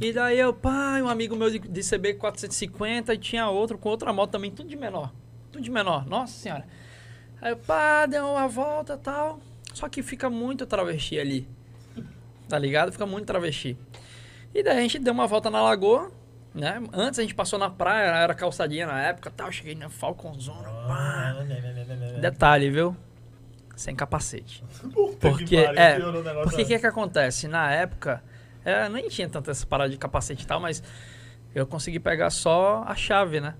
E 0.00 0.10
daí 0.10 0.38
eu, 0.38 0.54
pá, 0.54 0.98
um 1.02 1.08
amigo 1.08 1.36
meu 1.36 1.50
de, 1.50 1.58
de 1.58 1.80
CB 1.82 2.14
450 2.14 3.12
e 3.12 3.18
tinha 3.18 3.46
outro 3.48 3.76
com 3.76 3.90
outra 3.90 4.10
moto 4.10 4.30
também, 4.30 4.50
tudo 4.50 4.68
de 4.68 4.76
menor. 4.76 5.12
Tudo 5.52 5.62
de 5.62 5.70
menor, 5.70 6.06
nossa 6.06 6.32
senhora. 6.32 6.66
Aí 7.42 7.52
eu, 7.52 7.56
pá, 7.58 8.06
deu 8.06 8.26
uma 8.26 8.48
volta 8.48 8.94
e 8.94 8.98
tal. 8.98 9.38
Só 9.74 9.86
que 9.86 10.02
fica 10.02 10.30
muito 10.30 10.64
travesti 10.66 11.18
ali. 11.18 11.46
Tá 12.48 12.58
ligado? 12.58 12.90
Fica 12.90 13.04
muito 13.04 13.26
travesti. 13.26 13.76
E 14.54 14.62
daí 14.62 14.78
a 14.78 14.80
gente 14.80 14.98
deu 14.98 15.12
uma 15.12 15.26
volta 15.26 15.50
na 15.50 15.60
lagoa, 15.60 16.10
né? 16.54 16.82
Antes 16.92 17.18
a 17.18 17.22
gente 17.22 17.34
passou 17.34 17.58
na 17.58 17.68
praia, 17.68 18.08
era 18.08 18.34
calçadinha 18.34 18.86
na 18.86 19.00
época, 19.02 19.30
tal, 19.30 19.52
cheguei 19.52 19.74
na 19.74 19.90
Falconzona, 19.90 20.70
pá. 20.86 21.36
Detalhe, 22.20 22.70
viu? 22.70 22.96
Sem 23.76 23.94
capacete. 23.94 24.62
Porque, 25.20 25.56
é, 25.56 25.98
porque 26.42 26.62
o 26.62 26.66
que 26.66 26.78
que 26.78 26.86
acontece? 26.86 27.48
Na 27.48 27.70
época, 27.70 28.22
é, 28.64 28.88
nem 28.88 29.08
tinha 29.08 29.28
tanta 29.28 29.50
essa 29.50 29.66
parada 29.66 29.90
de 29.90 29.96
capacete 29.96 30.44
e 30.44 30.46
tal, 30.46 30.60
mas 30.60 30.82
eu 31.54 31.66
consegui 31.66 31.98
pegar 31.98 32.30
só 32.30 32.84
a 32.86 32.94
chave, 32.94 33.40
né? 33.40 33.54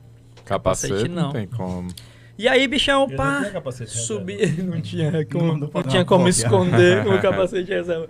Capacete 0.44 1.08
não, 1.08 1.24
não. 1.24 1.32
tem 1.32 1.46
como. 1.46 1.88
E 2.38 2.48
aí, 2.48 2.66
bichão, 2.66 3.06
Eu 3.10 3.16
pá, 3.16 3.40
tinha 3.40 3.52
capacete 3.52 3.90
subi, 3.90 4.46
não 4.62 4.80
tinha 4.80 5.24
como, 5.26 5.56
Não 5.56 5.70
não, 5.72 5.82
tinha 5.82 6.04
como 6.04 6.28
esconder 6.28 7.06
o 7.06 7.20
capacete 7.22 7.70
reserva. 7.70 8.08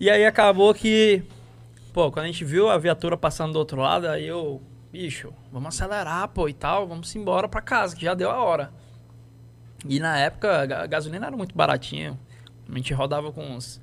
E 0.00 0.10
aí 0.10 0.24
acabou 0.24 0.74
que, 0.74 1.22
pô, 1.92 2.10
quando 2.10 2.24
a 2.24 2.26
gente 2.26 2.44
viu 2.44 2.68
a 2.68 2.76
viatura 2.76 3.16
passando 3.16 3.52
do 3.52 3.58
outro 3.58 3.80
lado, 3.80 4.08
aí 4.08 4.26
eu, 4.26 4.60
bicho, 4.90 5.32
vamos 5.52 5.68
acelerar, 5.68 6.28
pô, 6.28 6.48
e 6.48 6.52
tal, 6.52 6.86
vamos 6.88 7.14
embora 7.14 7.48
pra 7.48 7.60
casa, 7.60 7.94
que 7.94 8.04
já 8.04 8.14
deu 8.14 8.30
a 8.30 8.42
hora. 8.42 8.72
E 9.86 9.98
na 9.98 10.16
época, 10.18 10.62
a 10.82 10.86
gasolina 10.86 11.26
era 11.26 11.36
muito 11.36 11.54
baratinha. 11.56 12.18
A 12.68 12.76
gente 12.76 12.94
rodava 12.94 13.32
com 13.32 13.44
uns 13.44 13.80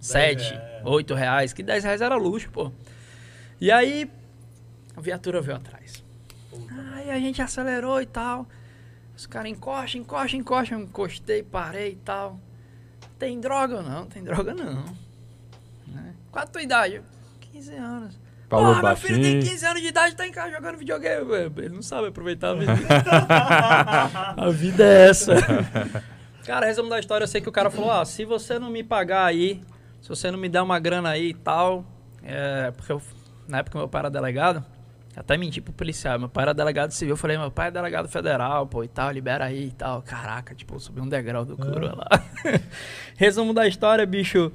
7, 0.00 0.58
8 0.84 1.14
reais, 1.14 1.52
que 1.52 1.62
10 1.62 1.84
reais 1.84 2.00
era 2.00 2.16
luxo, 2.16 2.50
pô. 2.50 2.72
E 3.60 3.70
aí, 3.70 4.10
a 4.96 5.00
viatura 5.00 5.40
veio 5.40 5.56
atrás. 5.56 6.02
Aí 6.94 7.10
a 7.10 7.18
gente 7.18 7.40
acelerou 7.42 8.00
e 8.00 8.06
tal. 8.06 8.46
Os 9.16 9.26
caras 9.26 9.50
encostam, 9.50 10.00
encostam, 10.00 10.40
encostam. 10.40 10.78
Eu 10.78 10.84
encostei, 10.84 11.42
parei 11.42 11.92
e 11.92 11.96
tal. 11.96 12.40
Tem 13.18 13.38
droga 13.40 13.76
ou 13.76 13.82
não? 13.82 14.06
Tem 14.06 14.22
droga 14.24 14.54
não. 14.54 14.84
Né? 15.86 16.14
Qual 16.30 16.42
a 16.42 16.46
tua 16.46 16.62
idade? 16.62 16.96
Eu, 16.96 17.04
15 17.52 17.74
anos. 17.74 18.21
Falou 18.52 18.74
Porra, 18.74 18.88
meu 18.88 18.96
filho 18.98 19.14
tem 19.14 19.32
baixinho. 19.36 19.52
15 19.54 19.66
anos 19.66 19.80
de 19.80 19.88
idade, 19.88 20.14
tá 20.14 20.26
em 20.26 20.30
casa 20.30 20.50
jogando 20.50 20.76
videogame. 20.76 21.30
Ué, 21.30 21.50
Ele 21.56 21.70
não 21.70 21.80
sabe 21.80 22.08
aproveitar 22.08 22.50
a 22.50 22.54
vida. 22.54 22.72
a 24.36 24.50
vida 24.50 24.84
é 24.84 25.08
essa. 25.08 25.32
Cara, 26.44 26.66
resumo 26.66 26.90
da 26.90 27.00
história, 27.00 27.24
eu 27.24 27.28
sei 27.28 27.40
que 27.40 27.48
o 27.48 27.52
cara 27.52 27.70
falou, 27.70 27.90
ah, 27.90 28.04
se 28.04 28.26
você 28.26 28.58
não 28.58 28.68
me 28.68 28.84
pagar 28.84 29.24
aí, 29.24 29.62
se 30.02 30.08
você 30.10 30.30
não 30.30 30.38
me 30.38 30.50
der 30.50 30.60
uma 30.60 30.78
grana 30.78 31.08
aí 31.08 31.30
e 31.30 31.34
tal, 31.34 31.82
é, 32.22 32.70
porque 32.72 32.92
eu, 32.92 33.00
na 33.48 33.60
época 33.60 33.78
meu 33.78 33.88
pai 33.88 34.00
era 34.00 34.10
delegado, 34.10 34.62
até 35.16 35.38
menti 35.38 35.62
pro 35.62 35.72
policial, 35.72 36.18
meu 36.18 36.28
pai 36.28 36.42
era 36.42 36.52
delegado 36.52 36.90
civil, 36.90 37.14
eu 37.14 37.16
falei, 37.16 37.38
meu 37.38 37.50
pai 37.50 37.68
é 37.68 37.70
delegado 37.70 38.06
federal, 38.06 38.66
pô, 38.66 38.84
e 38.84 38.88
tal, 38.88 39.10
libera 39.10 39.46
aí 39.46 39.68
e 39.68 39.72
tal. 39.72 40.02
Caraca, 40.02 40.54
tipo, 40.54 40.74
eu 40.74 40.78
subi 40.78 41.00
um 41.00 41.08
degrau 41.08 41.46
do 41.46 41.56
coro 41.56 41.96
lá. 41.96 42.22
resumo 43.16 43.54
da 43.54 43.66
história, 43.66 44.04
bicho, 44.04 44.52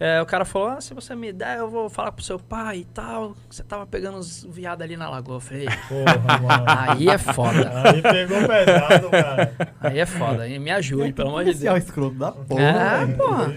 é, 0.00 0.22
o 0.22 0.26
cara 0.26 0.44
falou, 0.44 0.68
ah, 0.68 0.80
se 0.80 0.94
você 0.94 1.14
me 1.14 1.32
der, 1.32 1.58
eu 1.58 1.68
vou 1.68 1.88
falar 1.90 2.12
pro 2.12 2.22
seu 2.24 2.38
pai 2.38 2.78
e 2.78 2.84
tal, 2.84 3.34
você 3.50 3.62
tava 3.64 3.86
pegando 3.86 4.18
uns 4.18 4.44
viados 4.44 4.82
ali 4.84 4.96
na 4.96 5.08
lagoa. 5.10 5.36
Eu 5.36 5.40
falei, 5.40 5.66
Porra, 5.88 6.38
mano. 6.38 6.64
aí 6.66 7.08
é 7.08 7.18
foda. 7.18 7.82
Aí 7.90 8.00
pegou 8.02 8.38
pesado, 8.46 9.10
cara. 9.10 9.74
Aí 9.80 9.98
é 9.98 10.06
foda, 10.06 10.42
aí 10.44 10.58
me 10.58 10.70
ajude, 10.70 11.12
pelo 11.12 11.30
amor 11.30 11.44
de 11.44 11.54
Deus. 11.54 11.78
escroto 11.84 12.14
da 12.16 12.32
porra, 12.32 12.62
É, 12.62 13.04
velho. 13.06 13.16
porra. 13.18 13.54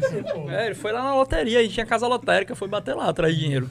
É, 0.56 0.66
ele 0.68 0.76
foi 0.76 0.92
lá 0.92 1.04
na 1.04 1.14
loteria, 1.16 1.60
a 1.60 1.62
gente 1.62 1.74
tinha 1.74 1.86
casa 1.86 2.08
lotérica, 2.08 2.56
foi 2.56 2.68
bater 2.68 2.96
lá 2.96 3.08
atrás 3.10 3.34
de 3.36 3.40
dinheiro. 3.42 3.70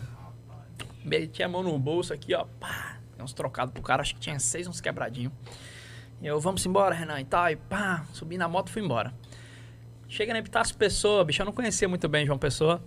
Meti 1.04 1.42
a 1.42 1.48
mão 1.48 1.62
no 1.62 1.78
bolso 1.78 2.12
aqui, 2.12 2.34
ó, 2.34 2.44
pá, 2.60 2.96
tem 3.16 3.24
uns 3.24 3.32
trocados 3.32 3.72
pro 3.72 3.82
cara, 3.82 4.02
acho 4.02 4.14
que 4.14 4.20
tinha 4.20 4.38
seis, 4.38 4.66
uns 4.66 4.80
quebradinhos. 4.80 5.32
E 6.22 6.26
eu, 6.26 6.38
vamos 6.38 6.64
embora, 6.66 6.94
Renan, 6.94 7.18
e 7.20 7.24
tal, 7.24 7.48
e 7.50 7.56
pá, 7.56 8.04
subi 8.12 8.36
na 8.36 8.46
moto 8.46 8.68
e 8.68 8.72
fui 8.72 8.82
embora. 8.82 9.12
Chega 10.10 10.32
na 10.32 10.40
Epitácio 10.40 10.74
Pessoa, 10.76 11.24
bicho, 11.24 11.40
eu 11.40 11.46
não 11.46 11.52
conhecia 11.52 11.88
muito 11.88 12.08
bem 12.08 12.26
João 12.26 12.36
Pessoa. 12.36 12.82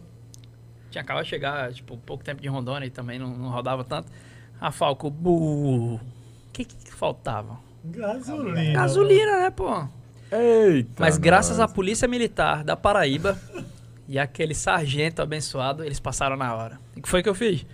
Tinha 0.91 1.01
acabado 1.01 1.23
de 1.23 1.29
chegar, 1.29 1.71
tipo, 1.71 1.95
pouco 1.95 2.21
tempo 2.21 2.41
de 2.41 2.49
Rondônia 2.49 2.85
e 2.85 2.89
também 2.89 3.17
não, 3.17 3.29
não 3.29 3.49
rodava 3.49 3.81
tanto. 3.85 4.11
A 4.59 4.71
Falco, 4.71 5.09
bu, 5.09 5.95
o 5.95 5.99
que 6.51 6.65
que 6.65 6.93
faltava? 6.93 7.57
Gasolina. 7.85 8.73
Gasolina, 8.73 9.39
né, 9.39 9.49
pô? 9.49 9.87
Eita. 10.29 10.91
Mas 10.99 11.17
graças 11.17 11.61
à 11.61 11.63
nós. 11.63 11.71
Polícia 11.71 12.09
Militar 12.09 12.61
da 12.61 12.75
Paraíba 12.75 13.39
e 14.05 14.19
aquele 14.19 14.53
sargento 14.53 15.21
abençoado, 15.21 15.81
eles 15.81 16.01
passaram 16.01 16.35
na 16.35 16.53
hora. 16.53 16.77
E 16.93 16.99
o 16.99 17.03
que 17.03 17.07
foi 17.07 17.23
que 17.23 17.29
eu 17.29 17.35
fiz? 17.35 17.65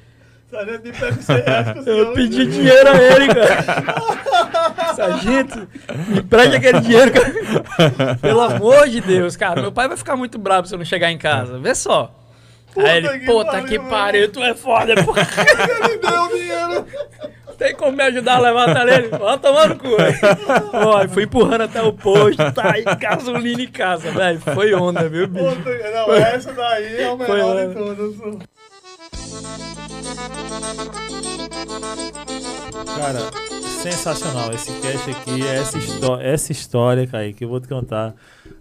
Sargento 0.49 0.81
PFC, 0.81 1.43
Eu 1.85 2.13
pedi 2.13 2.45
dinheiro 2.47 2.89
a 2.89 2.97
ele, 2.97 3.27
cara. 3.27 4.93
Sargento, 4.95 5.67
me 6.07 6.23
preste 6.23 6.55
aquele 6.55 6.79
dinheiro, 6.81 7.11
cara. 7.11 8.15
Pelo 8.15 8.41
amor 8.41 8.89
de 8.89 8.99
Deus, 8.99 9.37
cara. 9.37 9.61
Meu 9.61 9.71
pai 9.71 9.87
vai 9.87 9.95
ficar 9.95 10.15
muito 10.15 10.39
bravo 10.39 10.67
se 10.67 10.73
eu 10.73 10.79
não 10.79 10.85
chegar 10.85 11.11
em 11.11 11.17
casa. 11.19 11.59
Vê 11.59 11.75
só. 11.75 12.15
Aí 12.75 12.97
ele, 12.97 13.19
que 13.19 13.25
puta 13.25 13.51
pariu, 13.51 13.67
que 13.67 13.79
pariu, 13.79 14.31
tu 14.31 14.43
é 14.43 14.53
foda, 14.53 14.95
pô. 15.03 15.13
Ele 15.17 15.97
deu 15.97 16.21
o 16.21 16.27
dinheiro. 16.29 16.85
Tem 17.57 17.75
como 17.75 17.91
me 17.91 18.03
ajudar 18.03 18.35
a 18.37 18.39
levantar 18.39 18.87
ele? 18.87 19.09
Vai 19.09 19.37
tomar 19.37 19.67
no 19.67 19.75
cu, 19.75 19.97
velho. 19.97 20.17
Ó, 20.71 21.07
fui 21.09 21.23
empurrando 21.23 21.61
até 21.63 21.81
o 21.81 21.91
posto, 21.91 22.51
tá 22.53 22.73
aí, 22.73 22.85
gasolina 22.97 23.61
em 23.61 23.67
casa, 23.67 24.11
velho. 24.11 24.39
Foi 24.39 24.73
onda, 24.73 25.09
viu, 25.09 25.27
bicho? 25.27 25.57
Puta, 25.57 25.69
Não, 25.91 26.13
essa 26.13 26.53
daí 26.53 27.01
é 27.01 27.09
o 27.09 27.17
melhor 27.17 27.67
de 27.67 27.73
todas. 27.73 28.49
Cara, 32.97 33.19
sensacional 33.81 34.51
esse 34.51 34.71
cast 34.81 35.09
aqui, 35.11 35.47
essa, 35.47 35.77
histó 35.77 36.19
essa 36.19 36.51
história, 36.51 37.07
Kaique, 37.07 37.39
que 37.39 37.45
eu 37.45 37.49
vou 37.49 37.59
te 37.59 37.67
contar. 37.67 38.13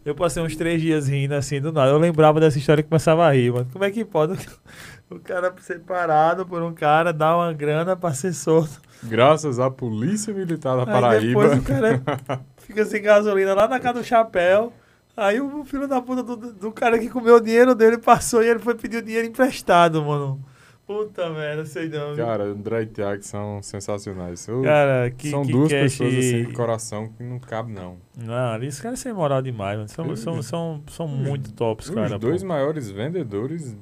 Eu 0.05 0.15
passei 0.15 0.43
uns 0.43 0.55
três 0.55 0.81
dias 0.81 1.09
rindo 1.09 1.35
assim 1.35 1.61
do 1.61 1.73
nada. 1.73 1.91
Eu 1.91 1.99
lembrava 1.99 2.39
dessa 2.39 2.59
história 2.59 2.81
e 2.81 2.85
começava 2.85 3.27
a 3.27 3.33
rir, 3.33 3.53
mano. 3.53 3.67
Como 3.73 3.85
é 3.85 3.91
que 3.91 4.05
pode 4.05 4.39
o 5.11 5.19
cara 5.19 5.53
ser 5.61 5.81
parado 5.81 6.47
por 6.47 6.63
um 6.63 6.73
cara, 6.73 7.13
dar 7.13 7.37
uma 7.37 7.53
grana 7.53 7.97
pra 7.97 8.15
ser 8.15 8.33
solto? 8.33 8.81
Graças 9.03 9.59
à 9.59 9.71
Polícia 9.71 10.33
Militar 10.33 10.77
da 10.77 10.83
Aí 10.83 11.01
Paraíba. 11.01 11.27
depois 11.27 11.59
o 11.59 11.63
cara 11.63 12.01
fica 12.59 12.85
sem 12.85 13.03
gasolina 13.03 13.55
lá 13.55 13.67
na 13.69 13.81
casa 13.81 14.01
do 14.01 14.05
chapéu. 14.05 14.73
Aí 15.17 15.41
o 15.41 15.65
filho 15.65 15.89
da 15.89 16.01
puta 16.01 16.23
do, 16.23 16.37
do 16.37 16.71
cara 16.71 16.97
que 16.99 17.11
comeu 17.11 17.37
o 17.37 17.41
dinheiro 17.41 17.75
dele 17.75 17.99
passou 17.99 18.43
e 18.43 18.49
ele 18.49 18.61
foi 18.61 18.77
pedir 18.77 18.99
o 18.99 19.03
dinheiro 19.03 19.27
emprestado, 19.27 20.05
mano. 20.05 20.41
Puta 20.89 21.29
merda, 21.29 21.67
sei 21.67 21.87
não. 21.91 22.15
viu? 22.15 22.25
Cara, 22.25 22.45
André 22.45 22.81
e 22.83 22.87
Thiago 22.87 23.23
são 23.23 23.63
sensacionais. 23.63 24.49
Eu- 24.49 24.63
Cara, 24.63 25.11
que- 25.11 25.29
são 25.31 25.43
que 25.45 25.53
duas 25.53 25.71
pessoas 25.71 26.15
assim 26.15 26.45
de 26.47 26.53
coração 26.55 27.09
que 27.13 27.23
não 27.23 27.39
cabe, 27.39 27.71
não. 27.73 27.99
Não, 28.17 28.55
eles 28.57 28.81
caras 28.81 28.99
sem 28.99 29.13
moral 29.13 29.43
demais, 29.43 29.77
mano. 29.77 29.89
São, 29.91 30.09
Os- 30.09 30.21
são, 30.21 30.43
são, 30.43 30.83
são 30.89 31.07
muito 31.07 31.53
tops, 31.53 31.91
Os 31.91 31.95
cara. 31.95 32.19
dois 32.19 32.41
pô. 32.43 32.49
maiores 32.49 32.91
vendedores 32.91 33.77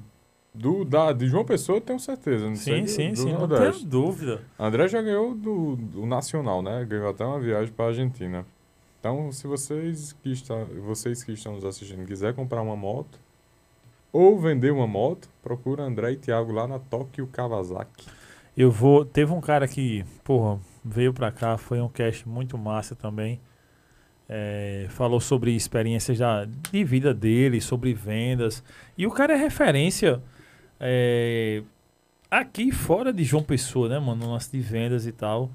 do, 0.53 0.85
da, 0.85 1.13
de 1.13 1.29
João 1.29 1.45
Pessoa, 1.45 1.77
eu 1.79 1.81
tenho 1.81 2.01
certeza. 2.01 2.49
Não 2.49 2.57
sei 2.57 2.81
Sim, 2.81 2.87
sim, 2.89 3.09
do- 3.11 3.15
do 3.15 3.19
sim, 3.21 3.33
não 3.33 3.39
Nordeste. 3.47 3.79
tenho 3.79 3.89
dúvida. 3.91 4.41
André 4.59 4.89
já 4.89 5.01
ganhou 5.01 5.33
do, 5.33 5.77
do 5.77 6.07
Nacional, 6.07 6.61
né? 6.61 6.85
Ganhou 6.85 7.09
até 7.09 7.25
uma 7.25 7.39
viagem 7.39 7.73
para 7.73 7.87
Argentina. 7.87 8.45
Então, 8.99 9.31
se 9.31 9.47
vocês 9.47 10.13
que, 10.25 10.33
está, 10.33 10.57
vocês 10.85 11.23
que 11.23 11.31
estão 11.31 11.53
nos 11.53 11.65
assistindo 11.65 12.05
quiser 12.05 12.35
comprar 12.35 12.63
uma 12.63 12.75
moto 12.75 13.21
ou 14.17 14.39
vender 14.39 14.73
uma 14.73 14.87
moto, 14.87 15.29
procura 15.43 15.83
André 15.83 16.13
e 16.13 16.17
Thiago 16.17 16.51
lá 16.51 16.67
na 16.67 16.79
Tóquio 16.79 17.27
Kawasaki. 17.27 18.09
Eu 18.57 18.71
vou. 18.71 19.05
Teve 19.05 19.31
um 19.31 19.43
cara 19.43 19.69
que, 19.69 20.07
porra, 20.25 20.59
veio 20.83 21.13
pra 21.13 21.31
cá, 21.31 21.59
foi 21.59 21.83
um 21.83 21.89
cast 21.89 22.27
muito 22.27 22.57
massa 22.57 22.97
também. 22.97 23.39
É, 24.27 24.87
falou 24.89 25.21
sobre 25.21 25.55
experiências 25.55 26.17
da, 26.19 26.47
de 26.47 26.83
vida 26.83 27.13
dele, 27.13 27.61
sobre 27.61 27.93
vendas. 27.93 28.65
E 28.97 29.07
o 29.07 29.11
cara 29.11 29.35
é 29.35 29.37
referência 29.37 30.23
é, 30.81 31.63
aqui 32.31 32.73
fora 32.73 33.13
de 33.13 33.23
João 33.23 33.43
Pessoa, 33.43 33.87
né, 33.87 33.99
mano? 33.99 34.25
No 34.25 34.33
lance 34.33 34.51
de 34.51 34.61
vendas 34.61 35.07
e 35.07 35.13
tal. 35.13 35.51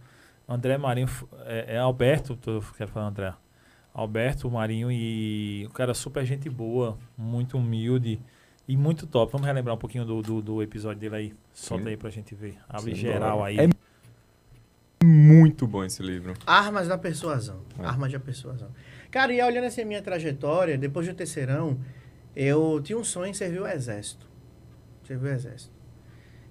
André 0.47 0.77
Marinho, 0.77 1.09
é, 1.45 1.77
é 1.77 1.77
Alberto, 1.79 2.35
tô, 2.35 2.61
quero 2.77 2.91
falar 2.91 3.07
André. 3.07 3.33
Alberto 3.91 4.51
Marinho 4.51 4.91
e 4.91 5.65
o 5.67 5.73
cara 5.73 5.95
super 5.95 6.23
gente 6.25 6.47
boa, 6.47 6.95
muito 7.17 7.57
humilde 7.57 8.21
e 8.67 8.77
muito 8.77 9.07
top. 9.07 9.31
Vamos 9.31 9.47
relembrar 9.47 9.75
um 9.75 9.79
pouquinho 9.79 10.05
do, 10.05 10.21
do, 10.21 10.41
do 10.41 10.63
episódio 10.63 10.99
dele 10.99 11.15
aí. 11.15 11.33
Solta 11.53 11.83
Sim. 11.83 11.89
aí 11.89 11.97
pra 11.97 12.09
gente 12.09 12.35
ver. 12.35 12.57
Abre 12.69 12.95
Sim, 12.95 13.01
geral 13.01 13.43
aí. 13.43 13.57
É 13.59 13.69
muito 15.03 15.65
bom 15.65 15.83
esse 15.83 16.01
livro. 16.01 16.33
Armas 16.45 16.87
da 16.87 16.97
persuasão. 16.97 17.61
É. 17.79 17.85
Armas 17.85 18.11
da 18.11 18.19
persuasão. 18.19 18.69
Cara, 19.09 19.33
e 19.33 19.41
olhando 19.41 19.65
essa 19.65 19.83
minha 19.83 20.01
trajetória, 20.01 20.77
depois 20.77 21.07
do 21.07 21.13
terceirão, 21.13 21.79
eu 22.35 22.79
tinha 22.83 22.97
um 22.97 23.03
sonho 23.03 23.31
em 23.31 23.33
servir 23.33 23.61
o 23.61 23.67
exército. 23.67 24.27
Servir 25.05 25.29
o 25.29 25.33
exército. 25.33 25.73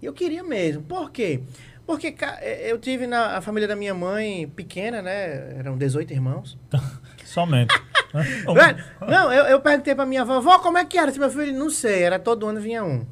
E 0.02 0.06
eu 0.06 0.12
queria 0.12 0.42
mesmo. 0.42 0.82
Por 0.82 1.10
quê? 1.10 1.42
Porque 1.86 2.14
eh, 2.40 2.70
eu 2.70 2.78
tive 2.78 3.06
na 3.06 3.36
a 3.36 3.40
família 3.40 3.68
da 3.68 3.76
minha 3.76 3.94
mãe 3.94 4.48
pequena, 4.48 5.00
né? 5.00 5.58
Eram 5.58 5.76
18 5.78 6.12
irmãos. 6.12 6.58
Somente. 7.24 7.74
Velho, 8.12 8.84
não, 9.08 9.32
eu, 9.32 9.44
eu 9.44 9.60
perguntei 9.60 9.94
pra 9.94 10.04
minha 10.06 10.22
avó, 10.22 10.40
vó, 10.40 10.58
como 10.58 10.78
é 10.78 10.84
que 10.84 10.98
era? 10.98 11.10
Esse 11.10 11.18
meu 11.18 11.30
filho, 11.30 11.56
não 11.58 11.70
sei, 11.70 12.02
era 12.02 12.18
todo 12.18 12.46
ano 12.46 12.60
vinha 12.60 12.84
um. 12.84 13.04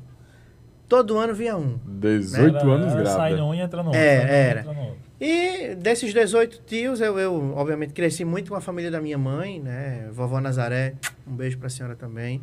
Todo 0.88 1.18
ano 1.18 1.34
vinha 1.34 1.56
um. 1.56 1.78
18 1.86 2.56
Era- 2.56 2.64
anos 2.66 2.92
era 2.94 3.06
Sai 3.06 3.16
grávida. 3.16 3.36
num 3.42 3.54
e 3.54 3.60
entra 3.60 3.82
no 3.82 3.88
outro. 3.90 4.00
É, 4.00 4.16
e 4.16 4.30
era. 4.30 4.62
no 4.62 4.70
outro. 4.80 4.96
E 5.20 5.74
desses 5.74 6.14
18 6.14 6.62
tios, 6.64 7.00
eu, 7.00 7.18
eu 7.18 7.52
obviamente 7.56 7.92
cresci 7.92 8.24
muito 8.24 8.50
com 8.50 8.56
a 8.56 8.60
família 8.60 8.90
da 8.90 9.00
minha 9.00 9.18
mãe, 9.18 9.60
né? 9.60 10.08
Vovó 10.12 10.40
Nazaré, 10.40 10.94
um 11.26 11.34
beijo 11.34 11.58
pra 11.58 11.68
senhora 11.68 11.94
também. 11.96 12.40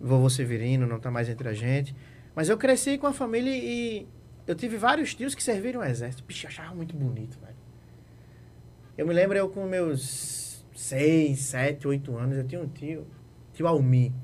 Vovô 0.00 0.28
Severino, 0.28 0.86
não 0.86 1.00
tá 1.00 1.10
mais 1.10 1.28
entre 1.28 1.48
a 1.48 1.52
gente. 1.54 1.94
Mas 2.34 2.48
eu 2.48 2.56
cresci 2.58 2.98
com 2.98 3.06
a 3.06 3.12
família 3.12 3.50
e 3.50 4.06
eu 4.46 4.54
tive 4.54 4.76
vários 4.76 5.14
tios 5.14 5.34
que 5.34 5.42
serviram 5.42 5.80
o 5.80 5.84
exército. 5.84 6.22
Bicho, 6.22 6.46
eu 6.46 6.50
achava 6.50 6.74
muito 6.74 6.94
bonito, 6.94 7.38
velho. 7.40 7.56
Eu 8.96 9.06
me 9.06 9.12
lembro 9.14 9.36
eu 9.38 9.48
com 9.48 9.64
meus 9.64 10.41
seis, 10.74 11.40
sete, 11.40 11.86
oito 11.86 12.16
anos, 12.16 12.36
eu 12.36 12.46
tinha 12.46 12.60
um 12.60 12.68
tio, 12.68 13.06
tio 13.52 13.66
Almi. 13.66 14.14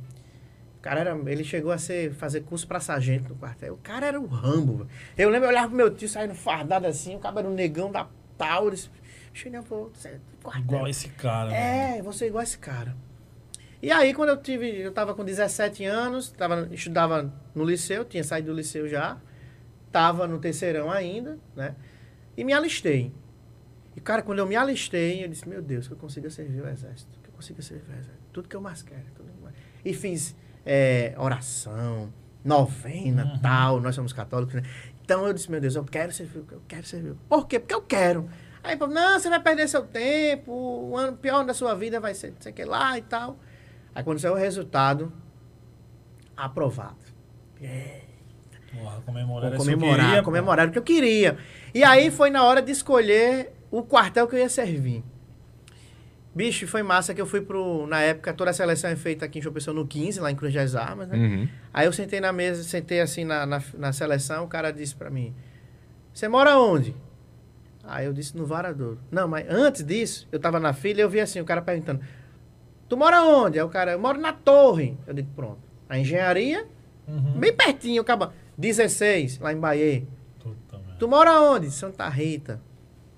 O 0.79 0.81
cara 0.81 1.01
era, 1.01 1.19
ele 1.31 1.43
chegou 1.43 1.73
a 1.73 1.79
ser, 1.79 2.13
fazer 2.13 2.43
curso 2.43 2.67
pra 2.67 2.81
sargento 2.81 3.31
no 3.31 3.35
quartel. 3.37 3.75
O 3.75 3.79
cara 3.79 4.07
era 4.07 4.21
o 4.21 4.27
Rambo. 4.27 4.87
Eu 5.17 5.29
lembro, 5.29 5.47
eu 5.47 5.51
olhava 5.51 5.69
pro 5.69 5.77
meu 5.77 5.95
tio 5.95 6.09
saindo 6.09 6.35
fardado 6.35 6.87
assim, 6.87 7.17
o 7.17 7.19
cara 7.19 7.41
era 7.41 7.49
um 7.49 7.55
negão 7.55 7.91
da 7.91 8.09
Taurus. 8.37 8.91
Cheguei, 9.35 9.61
pô, 9.63 9.91
você 9.93 10.09
é 10.09 10.13
do 10.13 10.43
quartel. 10.43 10.65
Igual 10.65 10.89
esse 10.89 11.09
cara. 11.09 11.51
né? 11.51 11.99
É, 11.99 12.03
você 12.03 12.25
é 12.25 12.29
igual 12.29 12.43
esse 12.43 12.59
cara. 12.59 12.97
E 13.81 13.93
aí, 13.93 14.13
quando 14.13 14.31
eu 14.31 14.37
tive, 14.37 14.67
eu 14.81 14.93
tava 14.93 15.15
com 15.15 15.25
17 15.25 15.85
anos, 15.85 16.31
tava, 16.31 16.69
estudava 16.73 17.33
no 17.55 17.65
liceu, 17.65 18.05
tinha 18.05 18.25
saído 18.25 18.51
do 18.51 18.57
liceu 18.57 18.89
já, 18.89 19.19
tava 19.93 20.27
no 20.27 20.39
terceirão 20.41 20.91
ainda, 20.91 21.39
né? 21.55 21.77
E 22.37 22.43
me 22.43 22.53
alistei. 22.53 23.13
E, 23.99 24.01
cara, 24.01 24.23
quando 24.23 24.39
eu 24.39 24.47
me 24.47 24.55
alistei, 24.55 25.25
eu 25.25 25.29
disse, 25.29 25.49
meu 25.49 25.61
Deus, 25.61 25.89
que 25.89 25.93
eu 25.93 25.99
consiga 25.99 26.31
servir 26.31 26.63
o 26.63 26.69
exército, 26.69 27.19
que 27.21 27.29
eu 27.29 27.33
consiga 27.33 27.61
servir 27.61 27.91
o 27.91 27.95
exército. 27.95 28.29
Tudo 28.33 28.49
que 28.49 28.55
eu 28.55 28.61
mais 28.61 28.81
quero. 28.81 29.03
Tudo 29.13 29.29
mais... 29.43 29.57
E 29.85 29.93
fiz 29.93 30.37
é, 30.65 31.17
oração, 31.19 32.13
novena, 32.45 33.41
tal, 33.43 33.81
nós 33.81 33.97
somos 33.97 34.13
católicos, 34.13 34.55
né? 34.55 34.63
Então 35.05 35.27
eu 35.27 35.33
disse, 35.33 35.51
meu 35.51 35.61
Deus, 35.61 35.75
eu 35.75 35.83
quero 35.83 36.13
servir, 36.13 36.45
eu 36.49 36.63
quero 36.69 36.87
servir. 36.87 37.17
Por 37.29 37.49
quê? 37.49 37.59
Porque 37.59 37.75
eu 37.75 37.83
quero. 37.83 38.31
Aí, 38.63 38.77
não, 38.79 39.19
você 39.19 39.29
vai 39.29 39.43
perder 39.43 39.69
seu 39.69 39.83
tempo, 39.83 40.53
o 40.53 40.97
ano 40.97 41.17
pior 41.17 41.45
da 41.45 41.53
sua 41.53 41.75
vida 41.75 41.99
vai 41.99 42.15
ser, 42.15 42.31
não 42.31 42.41
sei 42.41 42.53
o 42.53 42.55
que 42.55 42.65
lá 42.65 42.97
e 42.97 43.03
tal. 43.03 43.37
Aí 43.93 44.05
quando 44.05 44.21
saiu 44.21 44.35
o 44.35 44.37
resultado, 44.37 45.13
aprovado. 46.37 46.95
Porra, 48.73 49.01
comemorar 49.01 49.53
eu 49.53 49.59
comemorar, 49.59 50.23
comemorar 50.23 50.69
o 50.69 50.71
que 50.71 50.79
eu 50.79 50.85
queria. 50.85 51.37
E 51.75 51.83
aí 51.83 52.13
foi 52.13 52.31
na 52.31 52.45
hora 52.45 52.63
de 52.63 52.71
escolher 52.71 53.58
o 53.71 53.83
quartel 53.83 54.27
que 54.27 54.35
eu 54.35 54.39
ia 54.41 54.49
servir. 54.49 55.03
Bicho, 56.35 56.67
foi 56.67 56.83
massa 56.83 57.15
que 57.15 57.21
eu 57.21 57.27
fui 57.27 57.41
pro. 57.41 57.87
Na 57.87 58.01
época, 58.01 58.33
toda 58.33 58.51
a 58.51 58.55
seleção 58.55 58.91
é 58.91 58.97
feita 58.97 59.25
aqui 59.25 59.39
em 59.39 59.43
João 59.43 59.53
Pessoa 59.53 59.75
no 59.75 59.87
15, 59.87 60.21
lá 60.21 60.31
em 60.31 60.37
Cruz 60.37 60.55
das 60.55 60.77
Armas, 60.77 61.09
né? 61.09 61.17
Uhum. 61.17 61.49
Aí 61.73 61.87
eu 61.87 61.93
sentei 61.93 62.21
na 62.21 62.33
mesa, 62.33 62.63
sentei 62.63 63.01
assim 63.01 63.25
na, 63.25 63.45
na, 63.45 63.63
na 63.77 63.93
seleção, 63.93 64.45
o 64.45 64.49
cara 64.49 64.71
disse 64.71 64.95
pra 64.95 65.11
mim: 65.11 65.35
Você 66.13 66.29
mora 66.29 66.57
onde? 66.59 66.95
Aí 67.83 68.07
eu 68.07 68.13
disse 68.13 68.37
no 68.37 68.47
Varadouro. 68.47 69.01
Não, 69.11 69.27
mas 69.27 69.47
antes 69.49 69.83
disso, 69.83 70.29
eu 70.31 70.39
tava 70.39 70.61
na 70.61 70.73
fila 70.73 71.01
e 71.01 71.03
eu 71.03 71.11
vi 71.11 71.19
assim, 71.19 71.41
o 71.41 71.45
cara 71.45 71.63
perguntando: 71.63 72.01
Tu 72.89 72.97
mora 72.97 73.23
onde? 73.23 73.59
Aí 73.59 73.65
o 73.65 73.69
cara, 73.69 73.93
eu 73.93 73.99
moro 73.99 74.21
na 74.21 74.33
torre. 74.33 74.97
Eu 75.07 75.15
digo, 75.15 75.29
pronto. 75.35 75.59
A 75.89 75.99
engenharia, 75.99 76.67
bem 77.37 77.53
pertinho, 77.53 78.01
acaba. 78.01 78.33
16, 78.57 79.39
lá 79.39 79.53
em 79.53 79.59
Bahia. 79.59 80.07
Tu 80.99 81.09
mora 81.09 81.41
onde? 81.41 81.71
Santa 81.71 82.09
Rita. 82.09 82.61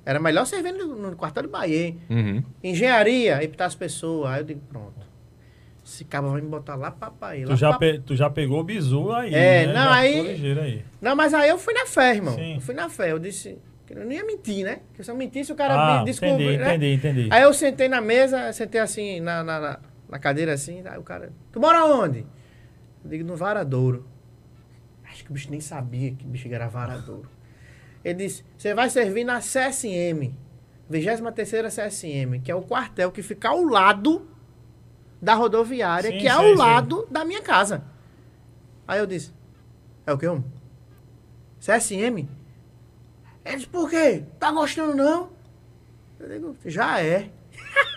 Era 0.04 0.18
melhor 0.18 0.46
servir 0.46 0.72
no, 0.72 0.96
no 1.10 1.16
quartel 1.16 1.42
de 1.44 1.48
Bahia. 1.48 1.94
Uhum. 2.08 2.42
Engenharia, 2.64 3.42
Epitácio 3.42 3.78
Pessoa. 3.78 4.32
Aí 4.32 4.40
eu 4.40 4.44
digo, 4.44 4.60
pronto. 4.68 5.08
Esse 5.84 6.04
cara 6.04 6.26
vai 6.28 6.40
me 6.40 6.48
botar 6.48 6.74
lá 6.76 6.90
pra 6.90 7.10
Bahia. 7.10 7.46
lá 7.46 7.54
Tu 7.54 7.58
já, 7.58 7.68
pra- 7.70 7.78
pe- 7.78 7.98
tu 8.00 8.14
já 8.16 8.30
pegou 8.30 8.60
o 8.60 8.64
bizu 8.64 9.12
aí. 9.12 9.34
É, 9.34 9.66
né? 9.66 9.72
não, 9.72 9.82
Já 9.84 9.94
aí- 9.94 10.58
aí. 10.58 10.84
Não, 11.00 11.16
mas 11.16 11.34
aí 11.34 11.48
eu 11.48 11.58
fui 11.58 11.74
na 11.74 11.86
fé, 11.86 12.14
irmão. 12.14 12.34
Sim. 12.34 12.54
Eu 12.54 12.60
fui 12.60 12.74
na 12.74 12.88
fé. 12.88 13.12
Eu 13.12 13.18
disse. 13.18 13.58
que 13.86 13.94
Eu 13.94 14.04
não 14.04 14.12
ia 14.12 14.24
mentir, 14.24 14.64
né? 14.64 14.80
Porque 14.88 15.02
se 15.02 15.10
eu 15.10 15.16
mentisse, 15.16 15.50
o 15.52 15.56
cara 15.56 15.74
Ah, 15.74 15.98
me 16.00 16.04
descobriu. 16.04 16.52
entendi, 16.52 16.58
né? 16.58 16.76
entendi, 16.76 16.94
entendi. 16.94 17.28
Aí 17.32 17.42
eu 17.42 17.52
sentei 17.52 17.88
na 17.88 18.00
mesa, 18.00 18.52
sentei 18.52 18.80
assim, 18.80 19.18
na, 19.20 19.42
na, 19.42 19.58
na- 19.60 19.78
na 20.08 20.18
cadeira 20.18 20.52
assim, 20.52 20.80
aí 20.86 20.96
o 20.98 21.02
cara. 21.02 21.32
Tu 21.52 21.58
mora 21.60 21.84
onde? 21.84 22.20
Eu 23.04 23.10
digo, 23.10 23.24
no 23.24 23.34
Varadouro. 23.36 24.06
Acho 25.10 25.24
que 25.24 25.30
o 25.30 25.34
bicho 25.34 25.50
nem 25.50 25.60
sabia 25.60 26.12
que 26.12 26.24
o 26.24 26.28
bicho 26.28 26.46
era 26.52 26.68
Varadouro. 26.68 27.28
Ele 28.04 28.26
disse: 28.26 28.44
Você 28.56 28.74
vai 28.74 28.88
servir 28.90 29.24
na 29.24 29.40
CSM, 29.40 30.34
23 30.88 31.72
CSM, 31.72 32.40
que 32.42 32.50
é 32.50 32.54
o 32.54 32.62
quartel 32.62 33.12
que 33.12 33.22
fica 33.22 33.48
ao 33.48 33.62
lado 33.62 34.28
da 35.20 35.34
rodoviária, 35.34 36.10
Sim, 36.10 36.18
que 36.18 36.26
é 36.26 36.30
sei, 36.30 36.40
ao 36.40 36.44
sei. 36.44 36.56
lado 36.56 37.06
da 37.10 37.24
minha 37.24 37.42
casa. 37.42 37.84
Aí 38.88 38.98
eu 38.98 39.06
disse: 39.06 39.32
É 40.06 40.12
o 40.12 40.18
que, 40.18 40.26
homem? 40.26 40.44
CSM? 41.60 42.28
Ele 43.44 43.56
disse: 43.56 43.68
Por 43.68 43.88
quê? 43.90 44.24
Tá 44.38 44.50
gostando 44.50 44.96
não? 44.96 45.30
Eu 46.18 46.28
digo: 46.28 46.56
Já 46.64 47.02
é. 47.02 47.30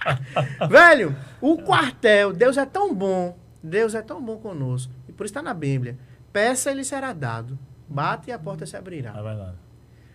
Velho, 0.70 1.16
o 1.40 1.58
quartel, 1.62 2.34
Deus 2.34 2.58
é 2.58 2.66
tão 2.66 2.94
bom, 2.94 3.38
Deus 3.62 3.96
é 3.96 4.02
tão 4.02 4.22
bom 4.22 4.38
conosco. 4.38 4.92
E 5.08 5.14
por 5.14 5.26
isso 5.26 5.32
está 5.32 5.42
na 5.42 5.54
Bíblia. 5.54 5.98
Peça, 6.32 6.72
ele 6.72 6.84
será 6.84 7.14
dado. 7.14 7.58
Bate 7.88 8.30
e 8.30 8.34
a 8.34 8.40
porta 8.40 8.66
se 8.66 8.76
abrirá. 8.76 9.12
É 9.12 9.22
verdade. 9.22 9.63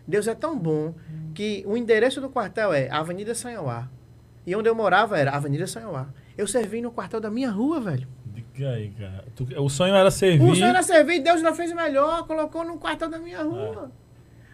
Deus 0.09 0.26
é 0.26 0.35
tão 0.35 0.59
bom 0.59 0.94
que 1.35 1.62
o 1.66 1.76
endereço 1.76 2.20
do 2.20 2.30
quartel 2.30 2.72
é 2.72 2.89
Avenida 2.90 3.35
Sanhoá. 3.35 3.89
E 4.47 4.56
onde 4.56 4.66
eu 4.68 4.74
morava 4.74 5.18
era 5.18 5.32
Avenida 5.32 5.66
Sanhoá. 5.66 6.06
Eu 6.36 6.47
servi 6.47 6.80
no 6.80 6.90
quartel 6.90 7.20
da 7.20 7.30
minha 7.30 7.51
rua, 7.51 7.78
velho. 7.80 8.09
Diga 8.24 8.70
aí, 8.70 8.89
cara. 8.90 9.24
Tu- 9.36 9.47
o 9.62 9.68
sonho 9.68 9.94
era 9.94 10.10
servir. 10.10 10.43
O 10.51 10.55
senhor 10.55 10.68
era 10.68 10.82
servir, 10.82 11.20
Deus 11.20 11.36
ainda 11.36 11.55
fez 11.55 11.70
melhor, 11.74 12.26
colocou 12.26 12.64
no 12.64 12.78
quartel 12.78 13.10
da 13.10 13.18
minha 13.18 13.43
rua. 13.43 13.93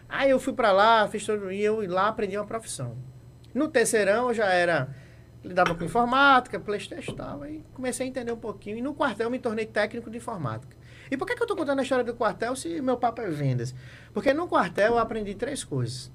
Aí 0.09 0.29
eu 0.29 0.39
fui 0.39 0.53
pra 0.53 0.71
lá, 0.73 1.07
fiz 1.07 1.25
todo 1.25 1.51
e 1.51 1.61
eu 1.63 1.87
lá 1.89 2.09
aprendi 2.09 2.37
uma 2.37 2.45
profissão. 2.45 2.95
No 3.53 3.69
terceirão 3.69 4.27
eu 4.27 4.33
já 4.33 4.47
era 4.47 4.89
lidava 5.43 5.73
com 5.75 5.85
informática, 5.85 6.59
Playstation 6.59 7.15
e 7.47 7.63
comecei 7.73 8.05
a 8.05 8.09
entender 8.09 8.31
um 8.31 8.37
pouquinho 8.37 8.77
e 8.77 8.81
no 8.81 8.93
quartel 8.95 9.27
eu 9.27 9.31
me 9.31 9.39
tornei 9.39 9.65
técnico 9.65 10.09
de 10.09 10.17
informática. 10.17 10.75
E 11.09 11.17
por 11.17 11.25
que, 11.27 11.35
que 11.35 11.43
eu 11.43 11.47
tô 11.47 11.55
contando 11.55 11.79
a 11.79 11.83
história 11.83 12.03
do 12.03 12.13
quartel 12.15 12.55
se 12.55 12.81
meu 12.81 12.97
papo 12.97 13.21
é 13.21 13.29
vendas? 13.29 13.73
Porque 14.13 14.33
no 14.33 14.47
quartel 14.47 14.93
eu 14.93 14.97
aprendi 14.97 15.35
três 15.35 15.63
coisas. 15.63 16.11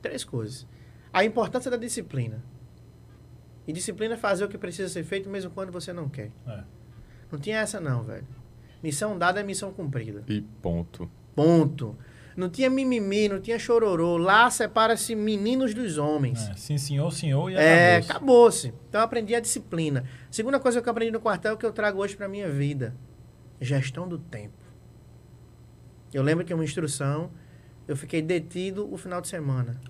Três 0.00 0.24
coisas. 0.24 0.66
A 1.12 1.24
importância 1.24 1.70
da 1.70 1.76
disciplina. 1.76 2.42
E 3.66 3.72
disciplina 3.72 4.14
é 4.14 4.16
fazer 4.16 4.44
o 4.44 4.48
que 4.48 4.58
precisa 4.58 4.88
ser 4.88 5.04
feito 5.04 5.28
mesmo 5.28 5.50
quando 5.50 5.70
você 5.70 5.92
não 5.92 6.08
quer. 6.08 6.30
É. 6.46 6.64
Não 7.30 7.38
tinha 7.38 7.58
essa 7.58 7.80
não, 7.80 8.02
velho. 8.02 8.26
Missão 8.82 9.16
dada 9.16 9.40
é 9.40 9.42
missão 9.42 9.72
cumprida. 9.72 10.24
E 10.26 10.40
ponto. 10.60 11.08
Ponto. 11.34 11.96
Não 12.36 12.48
tinha 12.48 12.68
mimimi, 12.70 13.28
não 13.28 13.40
tinha 13.40 13.58
chororô. 13.58 14.16
Lá 14.16 14.50
separa-se 14.50 15.14
meninos 15.14 15.74
dos 15.74 15.98
homens. 15.98 16.48
É, 16.48 16.54
sim, 16.54 16.78
senhor, 16.78 17.12
senhor 17.12 17.50
e 17.50 17.54
É, 17.54 17.96
acabou. 17.98 18.10
acabou-se. 18.16 18.68
Então 18.88 19.00
eu 19.00 19.04
aprendi 19.04 19.34
a 19.34 19.40
disciplina. 19.40 20.04
Segunda 20.30 20.58
coisa 20.58 20.80
que 20.82 20.88
eu 20.88 20.90
aprendi 20.90 21.12
no 21.12 21.20
quartel 21.20 21.56
que 21.56 21.64
eu 21.64 21.72
trago 21.72 22.00
hoje 22.00 22.16
pra 22.16 22.28
minha 22.28 22.50
vida. 22.50 22.94
Gestão 23.62 24.08
do 24.08 24.18
tempo. 24.18 24.62
Eu 26.12 26.22
lembro 26.22 26.44
que 26.44 26.52
uma 26.52 26.64
instrução, 26.64 27.30
eu 27.88 27.96
fiquei 27.96 28.20
detido 28.20 28.92
o 28.92 28.96
final 28.96 29.20
de 29.20 29.28
semana. 29.28 29.80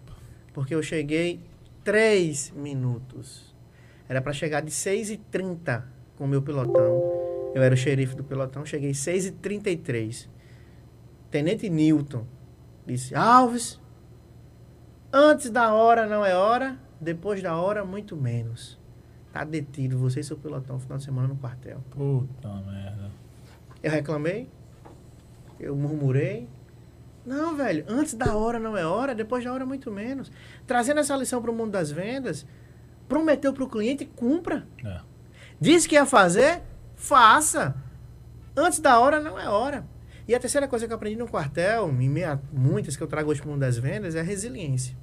Porque 0.52 0.74
eu 0.74 0.82
cheguei 0.82 1.40
três 1.82 2.50
minutos. 2.50 3.54
Era 4.08 4.20
pra 4.20 4.32
chegar 4.32 4.60
de 4.60 4.70
6h30 4.70 5.82
com 6.16 6.24
o 6.24 6.28
meu 6.28 6.42
pelotão. 6.42 7.50
Eu 7.54 7.62
era 7.62 7.74
o 7.74 7.76
xerife 7.76 8.14
do 8.14 8.22
pelotão, 8.22 8.64
cheguei 8.64 8.92
6h33. 8.92 10.28
Tenente 11.30 11.68
Newton 11.68 12.26
disse: 12.86 13.14
Alves, 13.14 13.80
antes 15.12 15.50
da 15.50 15.72
hora 15.72 16.06
não 16.06 16.24
é 16.24 16.34
hora, 16.34 16.78
depois 17.00 17.42
da 17.42 17.56
hora, 17.56 17.84
muito 17.84 18.16
menos. 18.16 18.78
Tá 19.32 19.44
detido, 19.44 19.96
você 19.96 20.20
e 20.20 20.24
seu 20.24 20.36
pelotão, 20.36 20.78
final 20.78 20.98
de 20.98 21.04
semana 21.04 21.28
no 21.28 21.36
quartel. 21.36 21.82
Puta 21.90 22.54
merda. 22.66 23.10
Eu 23.82 23.90
reclamei, 23.90 24.48
eu 25.58 25.74
murmurei. 25.74 26.48
Não, 27.24 27.56
velho, 27.56 27.84
antes 27.88 28.14
da 28.14 28.36
hora 28.36 28.58
não 28.58 28.76
é 28.76 28.84
hora, 28.84 29.14
depois 29.14 29.44
da 29.44 29.52
hora, 29.52 29.64
muito 29.64 29.90
menos. 29.90 30.30
Trazendo 30.66 31.00
essa 31.00 31.16
lição 31.16 31.40
para 31.40 31.50
o 31.50 31.54
mundo 31.54 31.70
das 31.70 31.90
vendas, 31.90 32.46
prometeu 33.08 33.52
para 33.52 33.64
o 33.64 33.68
cliente, 33.68 34.04
cumpra. 34.04 34.66
É. 34.84 35.00
Disse 35.60 35.88
que 35.88 35.94
ia 35.94 36.06
fazer, 36.06 36.62
faça. 36.96 37.76
Antes 38.56 38.80
da 38.80 38.98
hora 38.98 39.20
não 39.20 39.38
é 39.38 39.48
hora. 39.48 39.86
E 40.26 40.34
a 40.34 40.40
terceira 40.40 40.68
coisa 40.68 40.86
que 40.86 40.92
eu 40.92 40.96
aprendi 40.96 41.16
no 41.16 41.28
quartel, 41.28 41.88
em 41.88 42.08
meia, 42.08 42.40
muitas 42.52 42.96
que 42.96 43.02
eu 43.02 43.06
trago 43.06 43.30
hoje 43.30 43.40
para 43.40 43.48
o 43.48 43.52
mundo 43.52 43.60
das 43.60 43.78
vendas, 43.78 44.14
é 44.14 44.20
a 44.20 44.24
resiliência. 44.24 44.96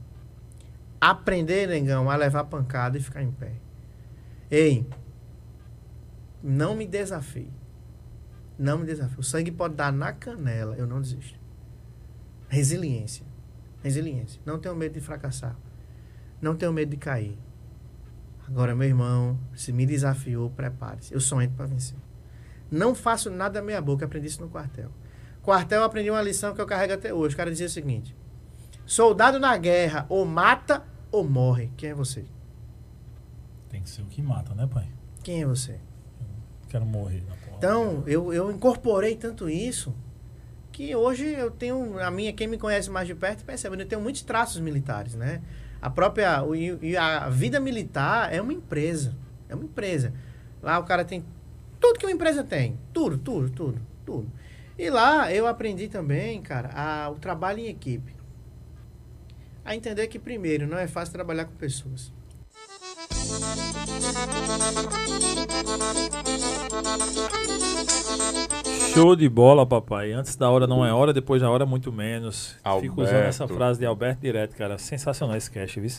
Aprender, 0.99 1.67
negão, 1.67 2.09
a 2.09 2.15
levar 2.15 2.45
pancada 2.45 2.97
e 2.97 3.01
ficar 3.01 3.21
em 3.21 3.31
pé. 3.31 3.53
Ei, 4.51 4.85
não 6.43 6.75
me 6.75 6.85
desafie. 6.85 7.58
Não 8.59 8.77
me 8.77 8.85
desafie. 8.85 9.17
O 9.17 9.23
sangue 9.23 9.51
pode 9.51 9.75
dar 9.75 9.93
na 9.93 10.11
canela, 10.11 10.75
eu 10.75 10.85
não 10.85 10.99
desisto. 10.99 11.39
Resiliência. 12.49 13.25
Resiliência. 13.81 14.41
Não 14.45 14.59
tenho 14.59 14.75
medo 14.75 14.95
de 14.95 14.99
fracassar. 14.99 15.55
Não 16.41 16.57
tenho 16.57 16.73
medo 16.73 16.89
de 16.89 16.97
cair. 16.97 17.37
Agora, 18.45 18.75
meu 18.75 18.85
irmão, 18.85 19.39
se 19.55 19.71
me 19.71 19.85
desafiou, 19.85 20.49
prepare-se. 20.49 21.13
Eu 21.13 21.21
sou 21.21 21.41
entro 21.41 21.55
para 21.55 21.67
vencer. 21.67 21.97
Não 22.69 22.93
faço 22.93 23.29
nada 23.29 23.61
meia 23.61 23.81
boca, 23.81 24.05
aprendi 24.05 24.27
isso 24.27 24.41
no 24.41 24.49
quartel. 24.49 24.91
Quartel 25.41 25.79
eu 25.79 25.85
aprendi 25.85 26.09
uma 26.09 26.21
lição 26.21 26.53
que 26.53 26.59
eu 26.59 26.65
carrego 26.65 26.93
até 26.93 27.13
hoje. 27.13 27.35
O 27.35 27.37
cara 27.37 27.49
dizia 27.49 27.67
o 27.67 27.69
seguinte: 27.69 28.13
soldado 28.85 29.39
na 29.39 29.55
guerra, 29.55 30.05
ou 30.09 30.25
mata 30.25 30.83
ou 31.09 31.23
morre. 31.23 31.71
Quem 31.77 31.91
é 31.91 31.93
você? 31.93 32.25
Tem 33.69 33.81
que 33.81 33.89
ser 33.89 34.01
o 34.01 34.05
que 34.05 34.21
mata, 34.21 34.53
né, 34.53 34.67
pai? 34.67 34.89
Quem 35.23 35.43
é 35.43 35.45
você? 35.45 35.79
Quero 36.67 36.85
morrer 36.85 37.21
porra. 37.21 37.38
Então, 37.59 38.05
eu, 38.07 38.33
eu 38.33 38.49
incorporei 38.49 39.17
tanto 39.17 39.49
isso 39.49 39.93
que 40.71 40.95
hoje 40.95 41.25
eu 41.25 41.51
tenho, 41.51 41.99
a 41.99 42.09
minha, 42.09 42.31
quem 42.31 42.47
me 42.47 42.57
conhece 42.57 42.89
mais 42.89 43.05
de 43.05 43.13
perto 43.13 43.43
percebe, 43.43 43.75
eu 43.81 43.85
tenho 43.85 43.99
muitos 44.01 44.21
traços 44.21 44.61
militares, 44.61 45.13
né? 45.13 45.41
A 45.81 45.89
própria, 45.89 46.41
o- 46.41 46.53
a 46.97 47.27
vida 47.29 47.59
militar 47.59 48.33
é 48.33 48.41
uma 48.41 48.53
empresa, 48.53 49.13
é 49.49 49.55
uma 49.55 49.65
empresa. 49.65 50.13
Lá 50.63 50.79
o 50.79 50.85
cara 50.85 51.03
tem 51.03 51.25
tudo 51.81 51.99
que 51.99 52.05
uma 52.05 52.13
empresa 52.13 52.45
tem, 52.45 52.79
tudo, 52.93 53.17
tudo, 53.17 53.49
tudo, 53.49 53.81
tudo. 54.05 54.31
E 54.77 54.89
lá 54.89 55.29
eu 55.33 55.45
aprendi 55.45 55.89
também, 55.89 56.41
cara, 56.41 56.69
a, 56.73 57.09
o 57.09 57.15
trabalho 57.15 57.59
em 57.59 57.67
equipe. 57.67 58.15
A 59.65 59.75
entender 59.75 60.07
que, 60.07 60.17
primeiro, 60.17 60.65
não 60.65 60.77
é 60.77 60.87
fácil 60.87 61.11
trabalhar 61.13 61.43
com 61.43 61.55
pessoas. 61.55 62.13
Show 68.93 69.15
de 69.15 69.29
bola, 69.29 69.65
papai. 69.65 70.11
Antes 70.11 70.35
da 70.35 70.49
hora 70.49 70.67
não 70.67 70.85
é 70.85 70.91
hora, 70.91 71.13
depois 71.13 71.41
da 71.41 71.49
hora 71.49 71.65
muito 71.65 71.91
menos. 71.91 72.57
Fico 72.81 73.01
usando 73.01 73.15
essa 73.23 73.43
Alberto. 73.43 73.57
frase 73.57 73.79
de 73.79 73.85
Alberto 73.85 74.21
direto, 74.21 74.55
cara. 74.55 74.77
Sensacional 74.77 75.37
esse 75.37 75.49
cast, 75.49 75.79
viu? 75.79 75.89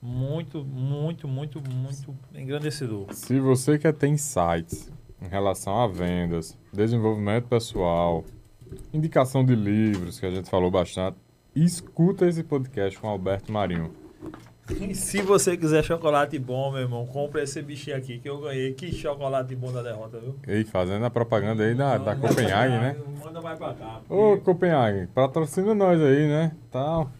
Muito, 0.00 0.64
muito, 0.64 1.26
muito, 1.26 1.60
muito 1.60 2.14
engrandecedor. 2.34 3.06
Se 3.12 3.40
você 3.40 3.78
quer 3.78 3.92
ter 3.92 4.06
insights 4.08 4.92
em 5.20 5.26
relação 5.26 5.80
a 5.80 5.88
vendas, 5.88 6.56
desenvolvimento 6.72 7.48
pessoal, 7.48 8.24
indicação 8.92 9.44
de 9.44 9.56
livros, 9.56 10.20
que 10.20 10.26
a 10.26 10.30
gente 10.30 10.48
falou 10.48 10.70
bastante, 10.70 11.16
escuta 11.56 12.26
esse 12.28 12.44
podcast 12.44 13.00
com 13.00 13.08
Alberto 13.08 13.50
Marinho. 13.50 13.92
E 14.70 14.94
se 14.94 15.22
você 15.22 15.56
quiser 15.56 15.82
chocolate 15.82 16.38
bom, 16.38 16.70
meu 16.70 16.82
irmão, 16.82 17.06
compra 17.06 17.42
esse 17.42 17.60
bichinho 17.62 17.96
aqui 17.96 18.18
que 18.18 18.28
eu 18.28 18.40
ganhei. 18.40 18.74
Que 18.74 18.92
chocolate 18.92 19.54
bom 19.56 19.72
da 19.72 19.82
derrota, 19.82 20.18
viu? 20.18 20.36
E 20.46 20.64
fazendo 20.64 21.04
a 21.04 21.10
propaganda 21.10 21.62
aí 21.64 21.74
da, 21.74 21.96
da 21.96 22.14
Copenhague, 22.14 22.74
né? 22.74 22.96
Manda 23.24 23.40
mais 23.40 23.58
pra 23.58 23.74
cá. 23.74 24.00
Ô, 24.08 24.36
Copenhague, 24.38 25.06
patrocina 25.08 25.74
nós 25.74 26.00
aí, 26.00 26.28
né? 26.28 26.52
Tal. 26.70 27.10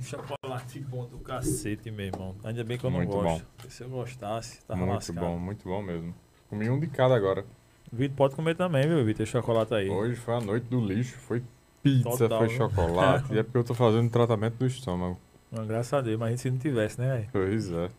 Chocolate 0.00 0.80
bom 0.80 1.06
do 1.06 1.18
cacete, 1.18 1.90
meu 1.90 2.06
irmão. 2.06 2.34
Ainda 2.44 2.64
bem 2.64 2.78
que 2.78 2.84
eu 2.84 2.90
não 2.90 2.98
Muito 2.98 3.12
gosto. 3.12 3.46
Se 3.68 3.82
eu 3.82 3.88
gostasse, 3.88 4.62
tava 4.64 4.80
muito 4.80 4.94
lascado. 4.94 5.20
bom, 5.20 5.38
muito 5.38 5.64
bom 5.64 5.82
mesmo. 5.82 6.14
Comi 6.48 6.68
um 6.70 6.78
de 6.78 6.86
cada 6.86 7.14
agora. 7.14 7.44
Vitor 7.92 8.16
pode 8.16 8.34
comer 8.36 8.54
também, 8.54 8.86
viu, 8.86 9.04
Vitor? 9.04 9.26
Chocolate 9.26 9.74
aí. 9.74 9.88
Hoje 9.88 10.16
foi 10.16 10.34
a 10.34 10.40
noite 10.40 10.64
do 10.64 10.80
lixo, 10.80 11.16
foi 11.18 11.42
pizza, 11.82 12.10
Total, 12.10 12.38
foi 12.38 12.48
chocolate. 12.50 13.32
e 13.34 13.38
é 13.38 13.42
porque 13.42 13.58
eu 13.58 13.64
tô 13.64 13.74
fazendo 13.74 14.08
tratamento 14.10 14.56
do 14.56 14.66
estômago. 14.66 15.18
Mas, 15.50 15.66
graças 15.66 15.92
a 15.92 16.00
Deus, 16.00 16.18
mas 16.18 16.40
se 16.40 16.50
não 16.50 16.58
tivesse, 16.58 17.00
né, 17.00 17.12
velho? 17.16 17.28
Pois 17.32 17.70
é. 17.70 17.90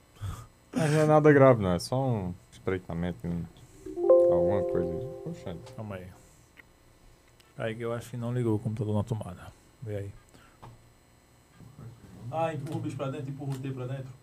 Mas 0.73 0.91
não 0.91 0.99
é 1.02 1.06
nada 1.06 1.32
grave, 1.34 1.61
não. 1.61 1.73
É 1.73 1.80
só 1.80 2.02
um 2.02 2.34
espreitamento, 2.52 3.28
um- 3.28 3.44
alguma 4.32 4.64
coisa. 4.64 4.94
Poxa, 5.23 5.56
Calma 5.76 5.95
aí. 5.95 6.07
Aí 7.57 7.76
que 7.76 7.82
eu 7.84 7.94
acho 7.94 8.10
que 8.10 8.18
não 8.18 8.34
ligou 8.34 8.56
o 8.56 8.60
computador 8.60 8.95
na 8.95 9.03
tomada. 9.03 9.48
Vê 9.84 9.98
aí. 9.98 10.11
Ah, 12.32 12.53
empurra 12.53 12.78
o 12.78 12.82
bicho 12.82 12.95
pra 12.95 13.10
dentro, 13.10 13.30
empurra 13.30 13.52
o 13.52 13.60
T 13.60 13.72
pra 13.72 13.86
dentro. 13.88 14.14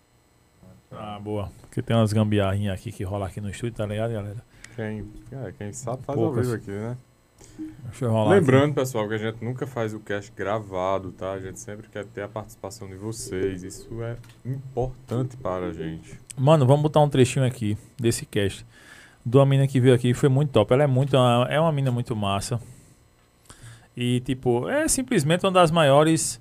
Ah, 0.91 1.19
boa. 1.21 1.53
Porque 1.61 1.83
tem 1.83 1.95
umas 1.95 2.13
gambiarrinhas 2.15 2.75
aqui 2.75 2.91
que 2.91 3.05
rola 3.05 3.27
aqui 3.27 3.41
no 3.43 3.51
estúdio, 3.51 3.77
tá 3.77 3.85
ligado, 3.85 4.13
galera? 4.13 4.43
quem, 4.75 5.13
é, 5.33 5.53
quem 5.53 5.73
sabe 5.73 6.03
faz 6.05 6.17
Poucas. 6.19 6.39
ao 6.39 6.43
vivo 6.45 6.55
aqui, 6.55 6.71
né? 6.71 6.97
Lembrando, 8.28 8.74
pessoal, 8.74 9.09
que 9.09 9.15
a 9.15 9.19
gente 9.19 9.43
nunca 9.43 9.66
faz 9.66 9.94
o 9.94 10.01
cast 10.01 10.31
gravado, 10.36 11.10
tá? 11.12 11.32
A 11.32 11.40
gente 11.40 11.59
sempre 11.59 11.89
quer 11.89 12.05
ter 12.05 12.23
a 12.23 12.28
participação 12.28 12.86
de 12.86 12.94
vocês. 12.94 13.62
Isso 13.62 14.02
é 14.02 14.16
importante 14.44 15.36
para 15.36 15.66
a 15.66 15.73
gente. 15.73 16.19
Mano, 16.36 16.66
vamos 16.66 16.82
botar 16.82 17.01
um 17.01 17.09
trechinho 17.09 17.44
aqui 17.44 17.77
desse 17.98 18.24
cast. 18.27 18.65
De 19.24 19.36
uma 19.36 19.47
mina 19.47 19.66
que 19.66 19.81
veio 19.81 19.94
aqui, 19.94 20.15
foi 20.15 20.28
muito 20.28 20.51
top. 20.51 20.73
Ela 20.73 20.85
é 20.85 20.86
muito. 20.86 21.16
É 21.16 21.59
uma 21.59 21.73
mina 21.73 21.90
muito 21.90 22.15
massa. 22.15 22.60
E, 23.97 24.20
tipo, 24.20 24.69
é 24.69 24.86
simplesmente 24.86 25.44
uma 25.44 25.51
das 25.51 25.70
maiores 25.70 26.40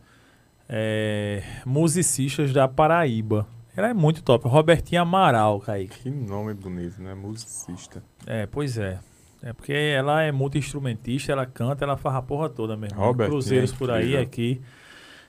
é, 0.69 1.41
musicistas 1.65 2.53
da 2.53 2.67
Paraíba. 2.67 3.47
Ela 3.75 3.89
é 3.89 3.93
muito 3.93 4.21
top. 4.21 4.47
Robertinha 4.47 5.01
Amaral, 5.01 5.59
Kaique. 5.59 5.99
Que 6.01 6.09
nome 6.09 6.53
bonito, 6.53 7.01
né? 7.01 7.13
Musicista. 7.15 8.03
É, 8.25 8.45
pois 8.45 8.77
é. 8.77 8.99
É 9.41 9.53
porque 9.53 9.73
ela 9.73 10.21
é 10.23 10.31
multi-instrumentista, 10.31 11.31
ela 11.31 11.45
canta, 11.45 11.85
ela 11.85 11.97
faz 11.97 12.15
a 12.15 12.21
porra 12.21 12.49
toda 12.49 12.75
mesmo. 12.75 12.97
Robertinha 12.97 13.29
Cruzeiros 13.29 13.73
é 13.73 13.75
por 13.75 13.91
aí, 13.91 14.03
incrível. 14.03 14.21
aqui. 14.21 14.61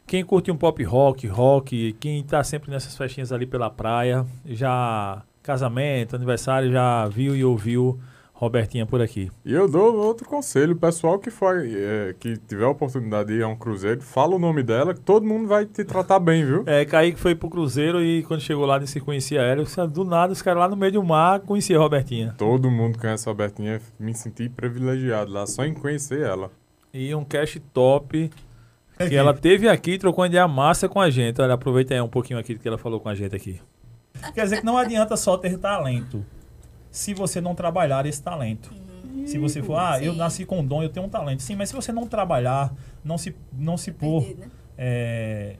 Quem 0.07 0.25
curte 0.25 0.51
um 0.51 0.57
pop 0.57 0.83
rock, 0.85 1.27
rock, 1.27 1.95
quem 2.01 2.23
tá 2.25 2.43
sempre 2.43 2.71
nessas 2.71 2.97
festinhas 2.97 3.31
ali 3.31 3.45
pela 3.45 3.69
praia, 3.69 4.25
já 4.47 5.23
casamento, 5.43 6.17
aniversário, 6.17 6.73
já 6.73 7.07
viu 7.07 7.37
e 7.37 7.45
ouviu 7.45 8.01
Robertinha 8.39 8.87
por 8.87 9.03
aqui. 9.03 9.33
E 9.45 9.53
eu 9.53 9.69
dou 9.69 9.97
outro 9.97 10.25
conselho, 10.25 10.73
o 10.73 10.77
pessoal 10.77 11.19
que 11.19 11.29
for, 11.29 11.61
é, 11.67 12.15
que 12.21 12.37
tiver 12.37 12.65
a 12.65 12.69
oportunidade 12.69 13.31
de 13.31 13.41
ir 13.41 13.43
a 13.43 13.49
um 13.49 13.57
cruzeiro, 13.57 14.01
fala 14.01 14.37
o 14.37 14.39
nome 14.39 14.63
dela, 14.63 14.95
que 14.95 15.01
todo 15.01 15.27
mundo 15.27 15.49
vai 15.49 15.67
te 15.67 15.85
tratar 15.85 16.21
bem, 16.21 16.47
viu? 16.47 16.63
É, 16.65 16.85
Kaique 16.85 17.19
foi 17.19 17.35
pro 17.35 17.51
Cruzeiro 17.51 18.01
e 18.01 18.23
quando 18.23 18.41
chegou 18.41 18.65
lá, 18.65 18.81
se 18.87 19.01
conhecia 19.01 19.41
ela. 19.41 19.65
Do 19.89 20.05
nada, 20.05 20.33
os 20.33 20.41
caras 20.41 20.61
lá 20.61 20.69
no 20.69 20.77
meio 20.77 20.93
do 20.93 21.03
mar 21.03 21.41
conheciam 21.41 21.81
a 21.81 21.83
Robertinha. 21.83 22.33
Todo 22.39 22.71
mundo 22.71 22.97
conhece 22.97 23.29
a 23.29 23.33
Robertinha, 23.33 23.81
me 23.99 24.15
senti 24.15 24.49
privilegiado 24.49 25.33
lá 25.33 25.45
só 25.45 25.65
em 25.65 25.75
conhecer 25.75 26.21
ela. 26.21 26.53
E 26.95 27.13
um 27.17 27.25
cast 27.25 27.59
top 27.75 28.31
que 28.97 29.17
ela 29.17 29.35
teve 29.35 29.69
aqui 29.69 29.95
e 29.95 29.99
trocou 29.99 30.23
uma 30.23 30.29
ideia 30.29 30.47
massa 30.47 30.89
com 30.89 31.01
a 31.01 31.11
gente. 31.11 31.41
Olha, 31.43 31.55
aproveita 31.55 31.93
aí 31.93 32.01
um 32.01 32.09
pouquinho 32.09 32.39
aqui 32.39 32.55
do 32.55 32.61
que 32.61 32.69
ela 32.69 32.79
falou 32.79 33.01
com 33.01 33.09
a 33.09 33.17
gente 33.17 33.35
aqui. 33.35 33.61
Quer 34.33 34.45
dizer 34.45 34.61
que 34.61 34.65
não 34.65 34.79
adianta 34.79 35.17
só 35.17 35.37
ter 35.37 35.59
talento 35.59 36.25
se 36.91 37.15
você 37.15 37.41
não 37.41 37.55
trabalhar 37.55 38.07
esse 38.07 38.23
talento. 38.23 38.73
Se 39.27 39.37
você 39.37 39.63
for, 39.63 39.77
ah, 39.77 40.03
eu 40.03 40.13
Sim. 40.13 40.19
nasci 40.19 40.45
com 40.47 40.65
dom, 40.65 40.83
eu 40.83 40.89
tenho 40.89 41.05
um 41.05 41.09
talento. 41.09 41.43
Sim, 41.43 41.55
mas 41.55 41.69
se 41.69 41.75
você 41.75 41.93
não 41.93 42.07
trabalhar, 42.07 42.73
não 43.05 43.19
se, 43.19 43.37
não 43.53 43.77
se 43.77 43.93
pôr 43.93 44.23
né? 44.37 44.47
é, 44.77 45.57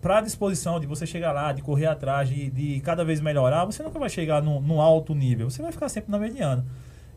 para 0.00 0.20
disposição 0.20 0.78
de 0.78 0.86
você 0.86 1.04
chegar 1.04 1.32
lá, 1.32 1.52
de 1.52 1.60
correr 1.60 1.86
atrás, 1.86 2.28
de, 2.28 2.48
de 2.50 2.80
cada 2.80 3.04
vez 3.04 3.20
melhorar, 3.20 3.64
você 3.64 3.82
nunca 3.82 3.98
vai 3.98 4.08
chegar 4.08 4.40
no, 4.40 4.60
no 4.60 4.80
alto 4.80 5.14
nível. 5.14 5.50
Você 5.50 5.60
vai 5.60 5.72
ficar 5.72 5.88
sempre 5.88 6.12
na 6.12 6.18
mediana. 6.18 6.64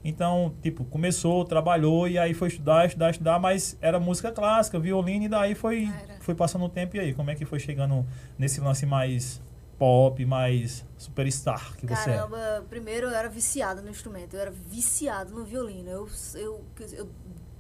Então, 0.04 0.54
tipo, 0.64 0.84
começou, 0.86 1.46
trabalhou 1.46 2.08
e 2.08 2.18
aí 2.18 2.34
foi 2.34 2.48
estudar, 2.48 2.88
estudar, 2.88 3.12
estudar, 3.12 3.40
mas 3.40 3.78
era 3.80 4.00
música 4.00 4.32
clássica, 4.32 4.80
violino, 4.80 5.26
e 5.26 5.30
daí 5.30 5.54
foi, 5.54 5.88
foi 6.22 6.34
passando 6.34 6.66
o 6.66 6.70
tempo. 6.70 6.98
E 6.98 7.00
aí, 7.00 7.14
como 7.14 7.30
é 7.30 7.36
que 7.36 7.46
foi 7.46 7.60
chegando 7.60 8.04
nesse 8.40 8.60
lance 8.60 8.86
mais 8.86 9.40
pop, 9.82 10.24
mais 10.28 10.86
superstar 10.96 11.76
que 11.76 11.88
você 11.88 12.12
é? 12.12 12.18
Caramba, 12.18 12.64
primeiro 12.70 13.08
eu 13.08 13.16
era 13.16 13.28
viciada 13.28 13.82
no 13.82 13.90
instrumento, 13.90 14.36
eu 14.36 14.40
era 14.40 14.52
viciado 14.52 15.34
no 15.34 15.44
violino. 15.44 15.90
Eu, 15.90 16.08
eu, 16.36 16.64
eu 16.94 17.10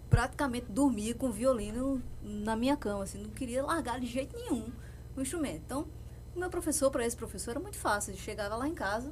praticamente 0.07 0.67
dormia 0.69 1.15
com 1.15 1.29
o 1.29 1.31
violino 1.31 1.99
na 2.21 2.55
minha 2.55 2.77
cama, 2.77 3.05
assim, 3.05 3.17
não 3.23 3.31
queria 3.31 3.63
largar 3.63 3.99
de 3.99 4.05
jeito 4.05 4.35
nenhum 4.35 4.69
o 5.17 5.21
instrumento. 5.21 5.63
Então, 5.65 5.87
o 6.35 6.39
meu 6.39 6.49
professor, 6.51 6.91
para 6.91 7.03
esse 7.07 7.17
professor, 7.17 7.51
era 7.51 7.59
muito 7.59 7.77
fácil. 7.79 8.11
Ele 8.11 8.19
chegava 8.19 8.55
lá 8.55 8.67
em 8.67 8.75
casa, 8.75 9.11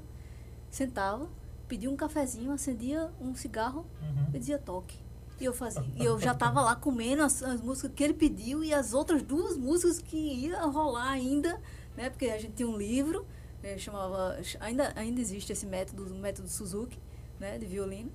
sentava, 0.69 1.27
pedia 1.67 1.89
um 1.89 1.95
cafezinho, 1.95 2.51
acendia 2.51 3.09
um 3.19 3.33
cigarro 3.33 3.87
Uhum. 4.03 4.27
e 4.35 4.37
dizia 4.39 4.59
toque. 4.59 4.97
E 5.41 5.45
eu 5.45 5.53
fazia. 5.53 5.83
E 5.95 6.05
eu 6.05 6.19
já 6.19 6.35
tava 6.35 6.61
lá 6.61 6.75
comendo 6.75 7.23
as, 7.23 7.41
as 7.41 7.59
músicas 7.59 7.91
que 7.95 8.03
ele 8.03 8.13
pediu 8.13 8.63
e 8.63 8.71
as 8.71 8.93
outras 8.93 9.23
duas 9.23 9.57
músicas 9.57 9.99
que 9.99 10.15
ia 10.15 10.61
rolar 10.65 11.09
ainda, 11.09 11.59
né? 11.99 12.09
Porque 12.09 12.27
a 12.27 12.37
gente 12.37 12.53
tinha 12.53 12.67
um 12.67 12.77
livro, 12.77 13.27
né, 13.61 13.77
chamava. 13.77 14.39
Ainda, 14.61 14.93
ainda 14.95 15.19
existe 15.19 15.51
esse 15.51 15.65
método, 15.65 16.05
o 16.05 16.17
método 16.17 16.47
Suzuki, 16.47 16.97
né? 17.37 17.57
De 17.57 17.65
violino. 17.65 18.09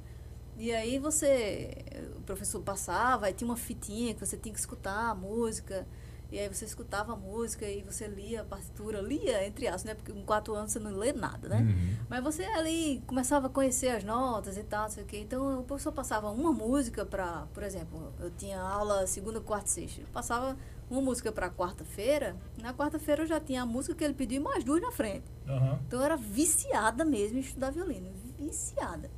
E 0.56 0.72
aí 0.72 0.98
você. 0.98 1.70
O 2.16 2.22
professor 2.22 2.62
passava, 2.62 3.26
aí 3.26 3.34
tinha 3.34 3.46
uma 3.46 3.56
fitinha 3.56 4.14
que 4.14 4.20
você 4.20 4.38
tinha 4.38 4.54
que 4.54 4.58
escutar 4.58 5.10
a 5.10 5.14
música. 5.14 5.86
E 6.34 6.38
aí 6.40 6.48
você 6.48 6.64
escutava 6.64 7.12
a 7.12 7.16
música 7.16 7.64
e 7.64 7.82
você 7.82 8.08
lia 8.08 8.40
a 8.40 8.44
partitura, 8.44 9.00
lia 9.00 9.46
entre 9.46 9.68
aspas, 9.68 9.84
né? 9.84 9.94
Porque 9.94 10.12
com 10.12 10.24
quatro 10.24 10.52
anos 10.52 10.72
você 10.72 10.80
não 10.80 10.90
lê 10.90 11.12
nada, 11.12 11.48
né? 11.48 11.62
Mas 12.10 12.24
você 12.24 12.42
ali 12.42 13.00
começava 13.06 13.46
a 13.46 13.50
conhecer 13.50 13.90
as 13.90 14.02
notas 14.02 14.56
e 14.56 14.64
tal, 14.64 14.82
não 14.82 14.90
sei 14.90 15.04
o 15.04 15.06
quê. 15.06 15.18
Então 15.20 15.60
o 15.60 15.62
professor 15.62 15.92
passava 15.92 16.28
uma 16.28 16.52
música 16.52 17.06
para, 17.06 17.46
por 17.54 17.62
exemplo, 17.62 18.12
eu 18.18 18.32
tinha 18.32 18.60
aula 18.60 19.06
segunda, 19.06 19.40
quarta 19.40 19.68
e 19.68 19.70
sexta. 19.70 20.00
Eu 20.00 20.08
passava 20.12 20.56
uma 20.90 21.00
música 21.00 21.30
para 21.30 21.48
quarta-feira. 21.48 22.34
Na 22.60 22.74
quarta-feira 22.74 23.22
eu 23.22 23.26
já 23.28 23.38
tinha 23.38 23.62
a 23.62 23.66
música 23.66 23.94
que 23.94 24.02
ele 24.02 24.14
pediu 24.14 24.40
e 24.40 24.44
mais 24.44 24.64
duas 24.64 24.82
na 24.82 24.90
frente. 24.90 25.30
Aham. 25.46 25.78
Então 25.86 26.00
eu 26.00 26.04
era 26.04 26.16
viciada 26.16 27.04
mesmo 27.04 27.38
em 27.38 27.42
estudar 27.42 27.70
violino, 27.70 28.10
viciada. 28.36 29.08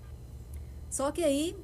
Só 0.91 1.11
que 1.11 1.25
aí 1.25 1.57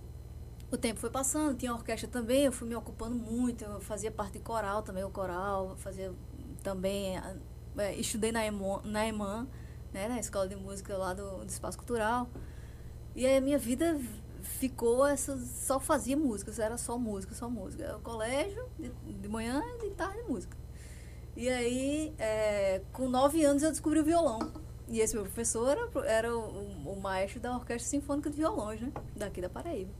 o 0.72 0.78
tempo 0.78 0.98
foi 0.98 1.10
passando, 1.10 1.54
tinha 1.54 1.72
orquestra 1.72 2.08
também, 2.08 2.44
eu 2.44 2.52
fui 2.52 2.66
me 2.66 2.74
ocupando 2.74 3.14
muito, 3.14 3.62
eu 3.62 3.78
fazia 3.80 4.10
parte 4.10 4.34
de 4.34 4.38
coral 4.40 4.82
também, 4.82 5.04
o 5.04 5.10
coral, 5.10 5.76
fazia 5.76 6.10
também, 6.62 7.20
é, 7.76 7.94
estudei 7.96 8.32
na 8.32 8.44
EMAN, 8.46 8.80
na, 8.84 9.06
EMAN, 9.06 9.46
né, 9.92 10.08
na 10.08 10.18
Escola 10.18 10.48
de 10.48 10.56
Música 10.56 10.96
lá 10.96 11.12
do, 11.12 11.44
do 11.44 11.48
Espaço 11.48 11.76
Cultural. 11.76 12.26
E 13.14 13.26
aí 13.26 13.36
a 13.36 13.40
minha 13.42 13.58
vida 13.58 14.00
ficou 14.42 15.06
essa, 15.06 15.36
só 15.36 15.78
fazia 15.78 16.16
música, 16.16 16.50
era 16.62 16.78
só 16.78 16.96
música, 16.96 17.34
só 17.34 17.50
música. 17.50 17.94
O 17.98 18.00
colégio, 18.00 18.64
de, 18.78 18.90
de 18.90 19.28
manhã 19.28 19.62
e 19.76 19.90
de 19.90 19.94
tarde 19.94 20.22
música. 20.22 20.56
E 21.36 21.50
aí, 21.50 22.14
é, 22.18 22.80
com 22.94 23.10
nove 23.10 23.44
anos, 23.44 23.62
eu 23.62 23.70
descobri 23.70 24.00
o 24.00 24.04
violão. 24.04 24.38
E 24.88 25.00
esse 25.00 25.14
meu 25.14 25.24
professor 25.24 25.68
era, 25.68 26.06
era 26.06 26.36
o, 26.36 26.92
o 26.92 27.00
maestro 27.00 27.40
da 27.40 27.54
Orquestra 27.54 27.90
Sinfônica 27.90 28.30
de 28.30 28.36
Violões, 28.36 28.80
né? 28.80 28.90
Daqui 29.14 29.40
da 29.40 29.50
Paraíba. 29.50 29.92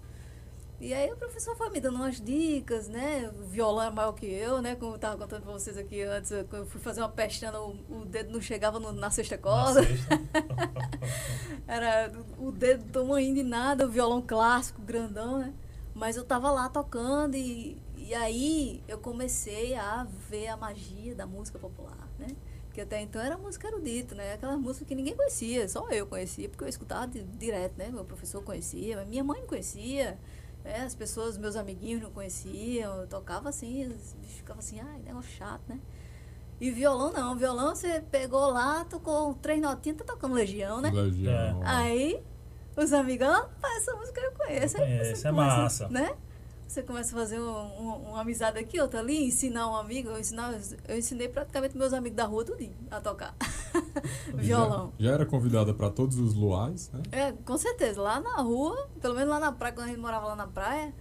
E 0.82 0.92
aí 0.92 1.12
o 1.12 1.16
professor 1.16 1.54
foi 1.56 1.70
me 1.70 1.80
dando 1.80 1.94
umas 1.94 2.20
dicas, 2.20 2.88
né? 2.88 3.30
O 3.38 3.44
violão 3.46 3.84
é 3.86 3.90
maior 3.90 4.12
que 4.14 4.26
eu, 4.26 4.60
né? 4.60 4.74
Como 4.74 4.92
eu 4.92 4.96
estava 4.96 5.16
contando 5.16 5.42
para 5.44 5.52
vocês 5.52 5.78
aqui 5.78 6.02
antes, 6.02 6.32
eu 6.32 6.44
eu 6.52 6.66
fui 6.66 6.80
fazer 6.80 7.00
uma 7.00 7.08
pestana, 7.08 7.60
o, 7.60 7.76
o 7.88 8.04
dedo 8.04 8.32
não 8.32 8.40
chegava 8.40 8.80
no- 8.80 8.92
na 8.92 9.08
sexta 9.08 9.38
corda. 9.38 9.80
Era 11.66 12.12
o 12.38 12.50
dedo 12.52 12.84
do 12.84 12.92
tamanho 12.92 13.34
de 13.34 13.42
nada, 13.42 13.86
o 13.86 13.90
violão 13.90 14.20
clássico, 14.20 14.82
grandão, 14.82 15.38
né? 15.38 15.52
Mas 15.94 16.16
eu 16.16 16.24
tava 16.24 16.50
lá 16.50 16.68
tocando 16.68 17.36
e, 17.36 17.78
e 17.96 18.14
aí 18.14 18.82
eu 18.88 18.98
comecei 18.98 19.74
a 19.74 20.06
ver 20.28 20.48
a 20.48 20.56
magia 20.56 21.14
da 21.14 21.26
música 21.26 21.58
popular, 21.58 22.08
né? 22.18 22.28
Que 22.72 22.80
até 22.80 23.00
então 23.02 23.20
era 23.20 23.36
música 23.36 23.68
erudita, 23.68 24.14
né? 24.14 24.32
Aquela 24.34 24.56
música 24.56 24.84
que 24.86 24.94
ninguém 24.94 25.14
conhecia, 25.14 25.68
só 25.68 25.88
eu 25.90 26.06
conhecia, 26.06 26.48
porque 26.48 26.64
eu 26.64 26.68
escutava 26.68 27.06
di- 27.06 27.22
direto, 27.22 27.76
né? 27.76 27.90
Meu 27.90 28.04
professor 28.04 28.42
conhecia, 28.42 29.04
minha 29.04 29.22
mãe 29.22 29.40
não 29.40 29.46
conhecia, 29.46 30.18
né? 30.64 30.84
As 30.84 30.94
pessoas, 30.94 31.36
meus 31.36 31.56
amiguinhos 31.56 32.02
não 32.02 32.10
conheciam, 32.10 33.00
eu 33.00 33.06
tocava 33.06 33.48
assim, 33.48 33.90
ficavam 34.28 34.60
assim, 34.60 34.80
ai, 34.80 35.00
negócio 35.04 35.30
chato, 35.30 35.62
né? 35.68 35.78
E 36.60 36.70
violão 36.70 37.12
não, 37.12 37.36
violão 37.36 37.74
você 37.74 38.00
pegou 38.00 38.50
lá, 38.50 38.84
tocou 38.84 39.34
três 39.34 39.60
notinhas, 39.60 39.98
tá 39.98 40.04
tocando 40.04 40.34
Legião, 40.34 40.80
né? 40.80 40.90
Legião. 40.90 41.60
Aí 41.64 42.22
os 42.76 42.92
amigos, 42.92 43.26
ah, 43.26 43.48
essa 43.76 43.94
música 43.94 44.20
eu 44.20 44.32
conheço. 44.32 44.78
Aí 44.78 44.98
Conheço, 44.98 45.20
você 45.20 45.28
é 45.28 45.32
massa. 45.32 45.88
Né? 45.88 46.14
Você 46.72 46.82
começa 46.82 47.14
a 47.14 47.18
fazer 47.20 47.38
um- 47.38 47.44
um- 47.82 47.96
uma 48.12 48.22
amizade 48.22 48.58
aqui, 48.58 48.80
outra 48.80 49.00
ali, 49.00 49.26
ensinar 49.26 49.68
um 49.70 49.76
amigo. 49.76 50.08
Eu, 50.08 50.18
ensinar, 50.18 50.58
eu 50.88 50.96
ensinei 50.96 51.28
praticamente 51.28 51.76
meus 51.76 51.92
amigos 51.92 52.16
da 52.16 52.24
rua 52.24 52.46
tudinho 52.46 52.74
a 52.90 52.98
tocar 52.98 53.36
violão. 54.32 54.90
Já, 54.98 55.08
já 55.08 55.14
era 55.14 55.26
convidada 55.26 55.74
para 55.74 55.90
todos 55.90 56.18
os 56.18 56.32
luais, 56.32 56.90
né? 56.90 57.02
É, 57.12 57.32
com 57.32 57.58
certeza. 57.58 58.00
Lá 58.00 58.20
na 58.20 58.36
rua, 58.40 58.88
pelo 59.02 59.14
menos 59.14 59.28
lá 59.28 59.38
na 59.38 59.52
praia, 59.52 59.74
quando 59.74 59.84
a 59.84 59.88
gente 59.90 60.00
morava 60.00 60.28
lá 60.28 60.34
na 60.36 60.46
praia, 60.46 60.94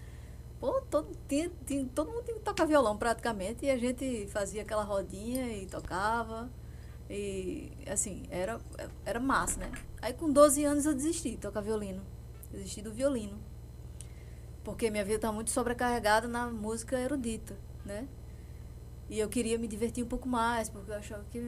pô, 0.59 0.81
todo, 0.89 1.07
tinha, 1.25 1.49
tinha- 1.65 1.87
todo 1.95 2.11
mundo 2.11 2.23
tinha 2.25 2.35
que 2.37 2.43
tocar 2.43 2.65
violão 2.65 2.97
praticamente. 2.97 3.65
E 3.65 3.71
a 3.71 3.77
gente 3.77 4.27
fazia 4.27 4.63
aquela 4.63 4.83
rodinha 4.83 5.47
e 5.55 5.67
tocava. 5.67 6.49
E, 7.09 7.71
assim, 7.87 8.23
era, 8.29 8.59
era 9.05 9.21
massa, 9.21 9.57
né? 9.61 9.71
Aí 10.01 10.11
com 10.11 10.29
12 10.29 10.65
anos 10.65 10.85
eu 10.85 10.93
desisti 10.93 11.31
de 11.31 11.37
tocar 11.37 11.61
violino. 11.61 12.01
Desisti 12.51 12.81
do 12.81 12.91
violino. 12.91 13.37
Porque 14.63 14.91
minha 14.91 15.03
vida 15.03 15.15
estava 15.15 15.33
muito 15.33 15.51
sobrecarregada 15.51 16.27
na 16.27 16.47
música 16.47 16.99
erudita, 16.99 17.57
né? 17.85 18.07
E 19.09 19.19
eu 19.19 19.27
queria 19.27 19.57
me 19.57 19.67
divertir 19.67 20.03
um 20.03 20.07
pouco 20.07 20.27
mais, 20.27 20.69
porque 20.69 20.91
eu 20.91 20.95
achava 20.95 21.23
que, 21.31 21.41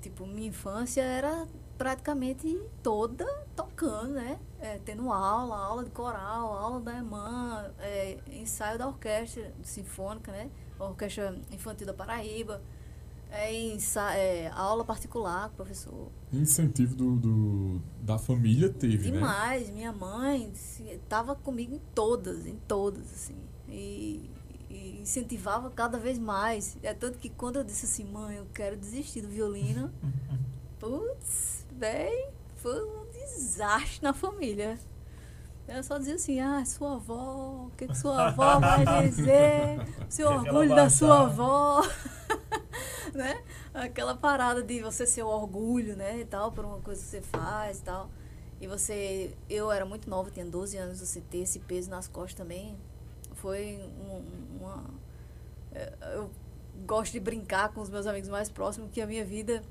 tipo, 0.00 0.26
minha 0.26 0.48
infância 0.48 1.02
era 1.02 1.46
praticamente 1.76 2.62
toda 2.82 3.26
tocando, 3.54 4.14
né? 4.14 4.38
É, 4.60 4.78
tendo 4.84 5.12
aula, 5.12 5.56
aula 5.56 5.84
de 5.84 5.90
coral, 5.90 6.52
aula 6.52 6.80
da 6.80 6.94
irmã, 6.94 7.70
é, 7.78 8.18
ensaio 8.32 8.78
da 8.78 8.86
orquestra 8.86 9.52
sinfônica, 9.62 10.32
né? 10.32 10.50
A 10.78 10.84
Orquestra 10.84 11.38
Infantil 11.50 11.86
da 11.86 11.94
Paraíba. 11.94 12.62
É, 13.36 13.52
ensa 13.52 14.14
é, 14.14 14.48
aula 14.54 14.84
particular 14.84 15.48
com 15.48 15.54
o 15.54 15.56
professor. 15.56 16.08
Incentivo 16.32 16.94
do, 16.94 17.16
do- 17.16 17.82
da 18.00 18.16
família 18.16 18.68
teve, 18.68 19.10
né? 19.10 19.18
Demais. 19.18 19.70
Minha 19.70 19.92
mãe 19.92 20.52
estava 20.52 21.34
comigo 21.34 21.74
em 21.74 21.80
todas, 21.94 22.46
em 22.46 22.56
todas, 22.68 23.12
assim. 23.12 23.36
E, 23.68 24.30
e 24.70 25.00
incentivava 25.02 25.68
cada 25.68 25.98
vez 25.98 26.16
mais. 26.16 26.76
É 26.80 26.94
tanto 26.94 27.18
que 27.18 27.28
quando 27.28 27.56
eu 27.56 27.64
disse 27.64 27.86
assim, 27.86 28.04
mãe, 28.04 28.36
eu 28.36 28.46
quero 28.54 28.76
desistir 28.76 29.20
do 29.22 29.28
violino, 29.28 29.90
putz, 30.78 31.66
véi, 31.76 32.28
foi 32.56 32.84
um 32.84 33.04
desastre 33.12 33.98
na 34.00 34.12
família. 34.12 34.78
Ela 35.66 35.82
só 35.82 35.98
dizia 35.98 36.14
assim, 36.14 36.38
ah, 36.40 36.64
sua 36.64 36.94
avó, 36.96 37.66
o 37.66 37.70
que, 37.76 37.88
que 37.88 37.96
sua 37.98 38.28
avó 38.28 38.60
vai 38.60 38.84
dizer? 39.08 39.80
Seu 40.08 40.28
orgulho 40.28 40.68
da 40.74 40.88
sua 40.90 41.22
avó. 41.22 41.82
né? 43.14 43.42
Aquela 43.72 44.14
parada 44.14 44.62
de 44.62 44.80
você 44.80 45.06
ser 45.06 45.22
o 45.22 45.28
orgulho, 45.28 45.96
né, 45.96 46.20
e 46.20 46.24
tal, 46.24 46.52
por 46.52 46.64
uma 46.64 46.80
coisa 46.80 47.00
que 47.02 47.08
você 47.08 47.20
faz 47.22 47.78
e 47.78 47.82
tal. 47.82 48.10
E 48.60 48.66
você, 48.66 49.34
eu 49.50 49.70
era 49.70 49.84
muito 49.84 50.08
nova, 50.08 50.30
tinha 50.30 50.44
12 50.46 50.76
anos, 50.76 51.00
você 51.00 51.20
ter 51.20 51.38
esse 51.38 51.58
peso 51.58 51.90
nas 51.90 52.08
costas 52.08 52.34
também, 52.34 52.76
foi 53.34 53.78
um- 54.00 54.58
uma... 54.60 54.84
é, 55.72 55.92
Eu 56.14 56.30
gosto 56.86 57.12
de 57.12 57.20
brincar 57.20 57.72
com 57.72 57.80
os 57.80 57.88
meus 57.90 58.06
amigos 58.06 58.28
mais 58.28 58.48
próximos 58.48 58.90
que 58.90 59.00
a 59.00 59.06
minha 59.06 59.24
vida... 59.24 59.62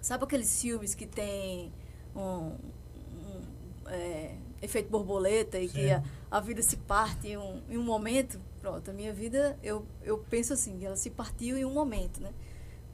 Sabe 0.00 0.24
aqueles 0.24 0.60
filmes 0.60 0.94
que 0.94 1.06
tem 1.06 1.72
um, 2.14 2.20
um, 2.20 3.42
é, 3.88 4.36
efeito 4.62 4.88
borboleta 4.90 5.58
e 5.58 5.68
que 5.68 5.82
Sim. 5.88 5.90
a, 5.90 6.02
a 6.30 6.40
vida 6.40 6.62
se 6.62 6.76
parte 6.76 7.28
em 7.28 7.36
um, 7.36 7.60
em 7.68 7.76
um 7.76 7.82
momento? 7.82 8.40
Pronto, 8.68 8.90
a 8.90 8.92
minha 8.92 9.14
vida, 9.14 9.58
eu, 9.62 9.86
eu 10.02 10.18
penso 10.18 10.52
assim, 10.52 10.84
ela 10.84 10.94
se 10.94 11.08
partiu 11.08 11.56
em 11.56 11.64
um 11.64 11.72
momento, 11.72 12.20
né? 12.20 12.34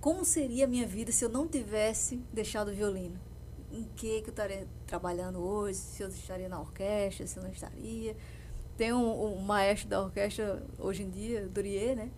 Como 0.00 0.24
seria 0.24 0.66
a 0.66 0.68
minha 0.68 0.86
vida 0.86 1.10
se 1.10 1.24
eu 1.24 1.28
não 1.28 1.48
tivesse 1.48 2.18
deixado 2.32 2.68
o 2.70 2.72
violino? 2.72 3.18
Em 3.72 3.82
que, 3.96 4.22
que 4.22 4.28
eu 4.28 4.30
estaria 4.30 4.68
trabalhando 4.86 5.44
hoje? 5.44 5.78
Se 5.78 6.00
eu 6.00 6.08
estaria 6.08 6.48
na 6.48 6.60
orquestra, 6.60 7.26
se 7.26 7.36
eu 7.36 7.42
não 7.42 7.50
estaria? 7.50 8.16
Tem 8.76 8.92
um, 8.92 9.34
um 9.34 9.40
maestro 9.40 9.88
da 9.88 10.00
orquestra 10.00 10.62
hoje 10.78 11.02
em 11.02 11.10
dia, 11.10 11.48
Dorier, 11.48 11.96
né? 11.96 12.08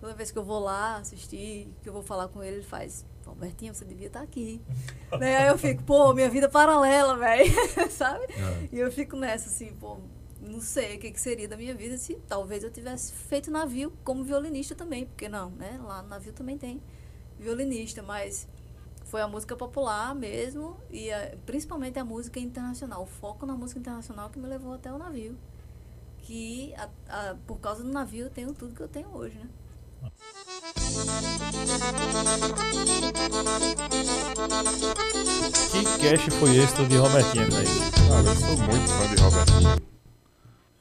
Toda 0.00 0.12
vez 0.12 0.32
que 0.32 0.38
eu 0.38 0.44
vou 0.44 0.58
lá 0.58 0.96
assistir, 0.96 1.68
que 1.84 1.88
eu 1.88 1.92
vou 1.92 2.02
falar 2.02 2.26
com 2.26 2.42
ele, 2.42 2.56
ele 2.56 2.64
faz, 2.64 3.06
Albertinho, 3.24 3.72
você 3.72 3.84
devia 3.84 4.08
estar 4.08 4.22
aqui. 4.22 4.60
né? 5.20 5.36
Aí 5.36 5.48
eu 5.50 5.56
fico, 5.56 5.84
pô, 5.84 6.12
minha 6.12 6.28
vida 6.28 6.48
paralela, 6.48 7.16
velho, 7.16 7.48
sabe? 7.90 8.24
É. 8.24 8.68
E 8.72 8.80
eu 8.80 8.90
fico 8.90 9.14
nessa, 9.14 9.48
assim, 9.48 9.72
pô, 9.74 9.98
não 10.44 10.60
sei 10.60 10.96
o 10.96 10.98
que, 11.00 11.10
que 11.10 11.20
seria 11.20 11.48
da 11.48 11.56
minha 11.56 11.74
vida 11.74 11.96
se 11.96 12.14
talvez 12.28 12.62
eu 12.62 12.70
tivesse 12.70 13.12
feito 13.12 13.50
navio 13.50 13.92
como 14.04 14.22
violinista 14.22 14.74
também, 14.74 15.06
porque 15.06 15.28
não, 15.28 15.50
né? 15.50 15.80
Lá 15.82 16.02
no 16.02 16.08
navio 16.08 16.32
também 16.32 16.56
tem 16.58 16.80
violinista, 17.38 18.02
mas 18.02 18.46
foi 19.04 19.20
a 19.20 19.28
música 19.28 19.56
popular 19.56 20.14
mesmo 20.14 20.76
e 20.90 21.10
a- 21.12 21.34
principalmente 21.46 21.98
a 21.98 22.04
música 22.04 22.38
internacional, 22.40 23.02
o 23.02 23.06
foco 23.06 23.46
na 23.46 23.54
música 23.54 23.78
internacional 23.80 24.30
que 24.30 24.38
me 24.38 24.46
levou 24.48 24.74
até 24.74 24.92
o 24.92 24.98
navio. 24.98 25.36
Que 26.18 26.74
a- 26.76 26.88
a- 27.08 27.36
por 27.46 27.58
causa 27.58 27.82
do 27.82 27.90
navio 27.90 28.26
eu 28.26 28.30
tenho 28.30 28.52
tudo 28.54 28.74
que 28.74 28.80
eu 28.80 28.88
tenho 28.88 29.08
hoje, 29.14 29.36
né? 29.38 29.48
Que 35.72 35.82
cast 35.98 36.30
foi 36.38 36.56
esse 36.56 36.74
do 36.76 36.86
de 36.86 36.96
Robertinha, 36.96 37.48
Kaique? 37.48 37.80
Cara, 38.08 38.28
eu 38.28 38.36
sou 38.36 38.56
muito 38.58 38.88
fã 38.88 39.14
de 39.14 39.22
Robertinho. 39.22 39.93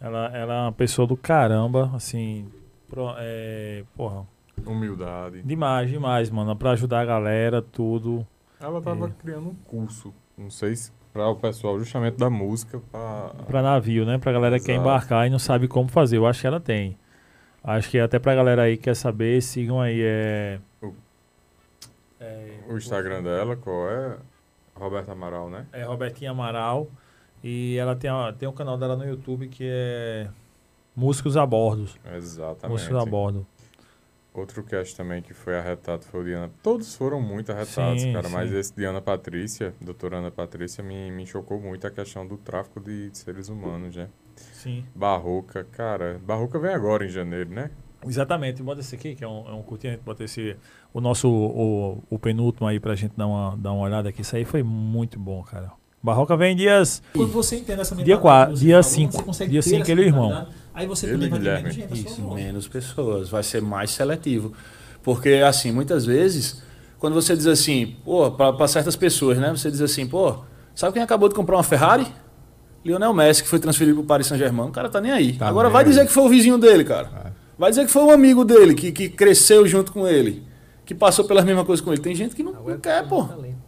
Ela, 0.03 0.29
ela 0.37 0.53
é 0.53 0.61
uma 0.63 0.71
pessoa 0.73 1.07
do 1.07 1.15
caramba, 1.15 1.89
assim. 1.95 2.51
Pro, 2.89 3.15
é, 3.17 3.85
porra. 3.95 4.27
Humildade. 4.65 5.41
Demais, 5.43 5.89
demais, 5.89 6.29
mano. 6.29 6.53
Pra 6.57 6.71
ajudar 6.71 6.99
a 6.99 7.05
galera, 7.05 7.61
tudo. 7.61 8.27
Ela 8.59 8.81
tava 8.81 9.09
criando 9.09 9.49
um 9.49 9.55
curso, 9.55 10.13
não 10.37 10.49
sei 10.49 10.75
se 10.75 10.91
para 11.13 11.29
o 11.29 11.35
pessoal 11.35 11.77
justamente 11.77 12.17
da 12.17 12.29
música, 12.29 12.81
pra... 12.91 13.31
Pra 13.45 13.61
navio, 13.61 14.03
né? 14.03 14.17
Pra 14.17 14.31
galera 14.31 14.59
que 14.59 14.65
quer 14.65 14.75
embarcar 14.75 15.27
e 15.27 15.29
não 15.29 15.37
sabe 15.37 15.67
como 15.67 15.87
fazer. 15.87 16.17
Eu 16.17 16.25
acho 16.25 16.41
que 16.41 16.47
ela 16.47 16.59
tem. 16.59 16.97
Acho 17.63 17.89
que 17.89 17.99
até 17.99 18.17
pra 18.19 18.33
galera 18.35 18.63
aí 18.63 18.75
que 18.75 18.83
quer 18.83 18.95
saber, 18.95 19.41
sigam 19.41 19.79
aí. 19.79 20.01
É, 20.01 20.59
o 22.67 22.75
Instagram 22.75 23.21
dela, 23.21 23.55
qual 23.55 23.89
é? 23.89 24.17
Roberta 24.75 25.11
Amaral, 25.11 25.49
né? 25.49 25.67
é 25.71 25.83
Robertinha 25.83 26.31
Amaral. 26.31 26.87
E 27.43 27.75
ela 27.77 27.95
tem, 27.95 28.09
a- 28.09 28.33
tem 28.37 28.47
um 28.47 28.53
canal 28.53 28.77
dela 28.77 28.95
no 28.95 29.05
YouTube 29.05 29.47
que 29.47 29.63
é 29.67 30.29
Músicos 30.95 31.35
a 31.35 31.45
Bordo. 31.45 31.89
Exatamente. 32.15 32.71
Músicos 32.71 32.97
a 32.97 33.05
Bordo. 33.05 33.45
Outro 34.33 34.63
cast 34.63 34.95
também 34.95 35.21
que 35.21 35.31
foi 35.33 35.55
arretado 35.57 36.05
foi 36.05 36.21
o 36.21 36.23
Diana. 36.23 36.49
Todos 36.63 36.95
foram 36.95 37.21
muito 37.21 37.51
arretados, 37.51 38.01
Sim, 38.01 38.13
cara, 38.13 38.27
mas 38.29 38.49
sim. 38.49 38.57
esse 38.57 38.75
de 38.75 38.83
Ana 38.83 38.99
Patrícia, 38.99 39.75
doutora 39.79 40.17
Ana 40.17 40.31
Patrícia, 40.31 40.83
me, 40.83 41.11
me 41.11 41.23
chocou 41.27 41.59
muito 41.59 41.85
a 41.85 41.91
questão 41.91 42.25
do 42.25 42.35
tráfico 42.37 42.79
de 42.79 43.09
seres 43.13 43.47
humanos, 43.49 43.95
né? 43.95 44.09
Sim. 44.35 44.83
Barroca, 44.95 45.63
cara, 45.65 46.19
Barroca 46.25 46.57
vem 46.57 46.73
agora 46.73 47.05
em 47.05 47.09
janeiro, 47.09 47.51
né? 47.51 47.69
Exatamente, 48.03 48.63
bota 48.63 48.81
esse 48.81 48.95
aqui, 48.95 49.13
que 49.13 49.23
é 49.23 49.27
um, 49.27 49.47
é 49.47 49.53
um 49.53 49.61
curtinho, 49.61 49.93
a 49.93 49.95
gente 49.97 50.03
bota 50.03 50.23
esse, 50.23 50.57
o 50.91 50.99
nosso, 50.99 51.29
o, 51.29 52.03
o 52.09 52.17
penúltimo 52.17 52.67
aí 52.67 52.79
pra 52.79 52.95
gente 52.95 53.13
dar 53.15 53.27
uma, 53.27 53.55
dar 53.55 53.71
uma 53.71 53.83
olhada 53.83 54.09
aqui. 54.09 54.21
Isso 54.21 54.35
aí 54.35 54.45
foi 54.45 54.63
muito 54.63 55.19
bom, 55.19 55.43
cara. 55.43 55.71
Barroca 56.03 56.35
vem 56.35 56.53
dias. 56.53 57.01
Quando 57.13 57.31
você 57.31 57.55
entende 57.55 57.79
essa 57.79 57.95
Dia 57.95 58.17
mentalidade 58.17 58.21
4, 58.21 58.53
que 58.53 58.59
você 58.59 58.65
dia 58.65 58.73
falou, 58.73 58.83
5. 58.83 59.11
você 59.13 59.23
consegue 59.23 59.51
Dia 59.51 59.63
ter 59.63 59.69
5 59.69 59.81
essa 59.81 59.91
ele 59.93 60.01
é 60.01 60.03
o 60.03 60.07
irmão. 60.07 60.47
Aí 60.73 60.85
você 60.85 61.07
também 61.07 61.29
vai 61.29 61.39
ter 61.39 61.53
menos 61.53 61.73
gente 61.73 62.05
Isso, 62.05 62.21
menos 62.33 62.67
pessoas, 62.67 63.29
vai 63.29 63.41
ser 63.41 63.61
mais 63.61 63.91
seletivo. 63.91 64.51
Porque, 65.01 65.29
assim, 65.47 65.71
muitas 65.71 66.05
vezes, 66.05 66.61
quando 66.99 67.13
você 67.13 67.37
diz 67.37 67.47
assim, 67.47 67.95
pô, 68.03 68.29
para 68.31 68.67
certas 68.67 68.97
pessoas, 68.97 69.37
né? 69.37 69.49
Você 69.51 69.71
diz 69.71 69.79
assim, 69.79 70.05
pô, 70.05 70.39
sabe 70.75 70.91
quem 70.91 71.01
acabou 71.01 71.29
de 71.29 71.35
comprar 71.35 71.55
uma 71.55 71.63
Ferrari? 71.63 72.05
Lionel 72.83 73.13
Messi, 73.13 73.43
que 73.43 73.47
foi 73.47 73.59
transferido 73.59 73.95
pro 73.95 74.05
Paris 74.05 74.27
Saint-Germain. 74.27 74.67
O 74.67 74.71
cara 74.71 74.89
tá 74.89 74.99
nem 74.99 75.11
aí. 75.11 75.33
Tá 75.33 75.47
Agora 75.47 75.69
nem 75.69 75.73
vai 75.73 75.85
dizer 75.85 76.05
que 76.05 76.11
foi 76.11 76.23
o 76.23 76.29
vizinho 76.29 76.57
dele, 76.57 76.83
cara. 76.83 77.33
Vai 77.57 77.69
dizer 77.69 77.85
que 77.85 77.91
foi 77.91 78.03
um 78.03 78.11
amigo 78.11 78.43
dele, 78.43 78.73
que, 78.73 78.91
que 78.91 79.07
cresceu 79.07 79.65
junto 79.65 79.93
com 79.93 80.05
ele, 80.05 80.43
que 80.85 80.93
passou 80.93 81.23
pelas 81.23 81.45
mesmas 81.45 81.65
coisas 81.65 81.85
com 81.85 81.93
ele. 81.93 82.01
Tem 82.01 82.13
gente 82.13 82.35
que 82.35 82.43
não, 82.43 82.51
não 82.51 82.77
quer, 82.77 83.07
pô. 83.07 83.23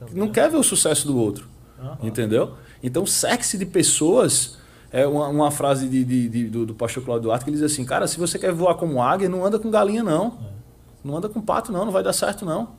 Que 0.06 0.16
não 0.16 0.28
quer 0.28 0.50
ver 0.50 0.58
o 0.58 0.64
sucesso 0.64 1.08
do 1.08 1.18
outro. 1.18 1.55
Entendeu? 2.02 2.54
Então, 2.84 3.06
sexo 3.06 3.58
de 3.58 3.66
pessoas 3.66 4.58
É 4.92 5.06
uma, 5.06 5.28
uma 5.28 5.52
frase 5.52 5.90
de, 5.90 6.06
de- 6.06 6.30
de- 6.30 6.50
do, 6.50 6.66
do 6.68 6.74
pastor 6.74 7.04
Cláudio 7.04 7.24
Duarte 7.24 7.44
que 7.44 7.50
ele 7.52 7.58
diz 7.58 7.66
assim, 7.70 7.84
cara, 7.84 8.08
se 8.08 8.18
você 8.18 8.40
quer 8.40 8.54
voar 8.54 8.76
como 8.76 9.02
águia, 9.02 9.28
não 9.28 9.44
anda 9.46 9.60
com 9.60 9.70
galinha, 9.70 10.02
não. 10.02 10.38
Não 11.04 11.18
anda 11.18 11.28
com 11.28 11.42
pato, 11.42 11.70
não, 11.72 11.84
não 11.84 11.92
vai 11.92 12.02
dar 12.02 12.14
certo, 12.14 12.46
não. 12.46 12.70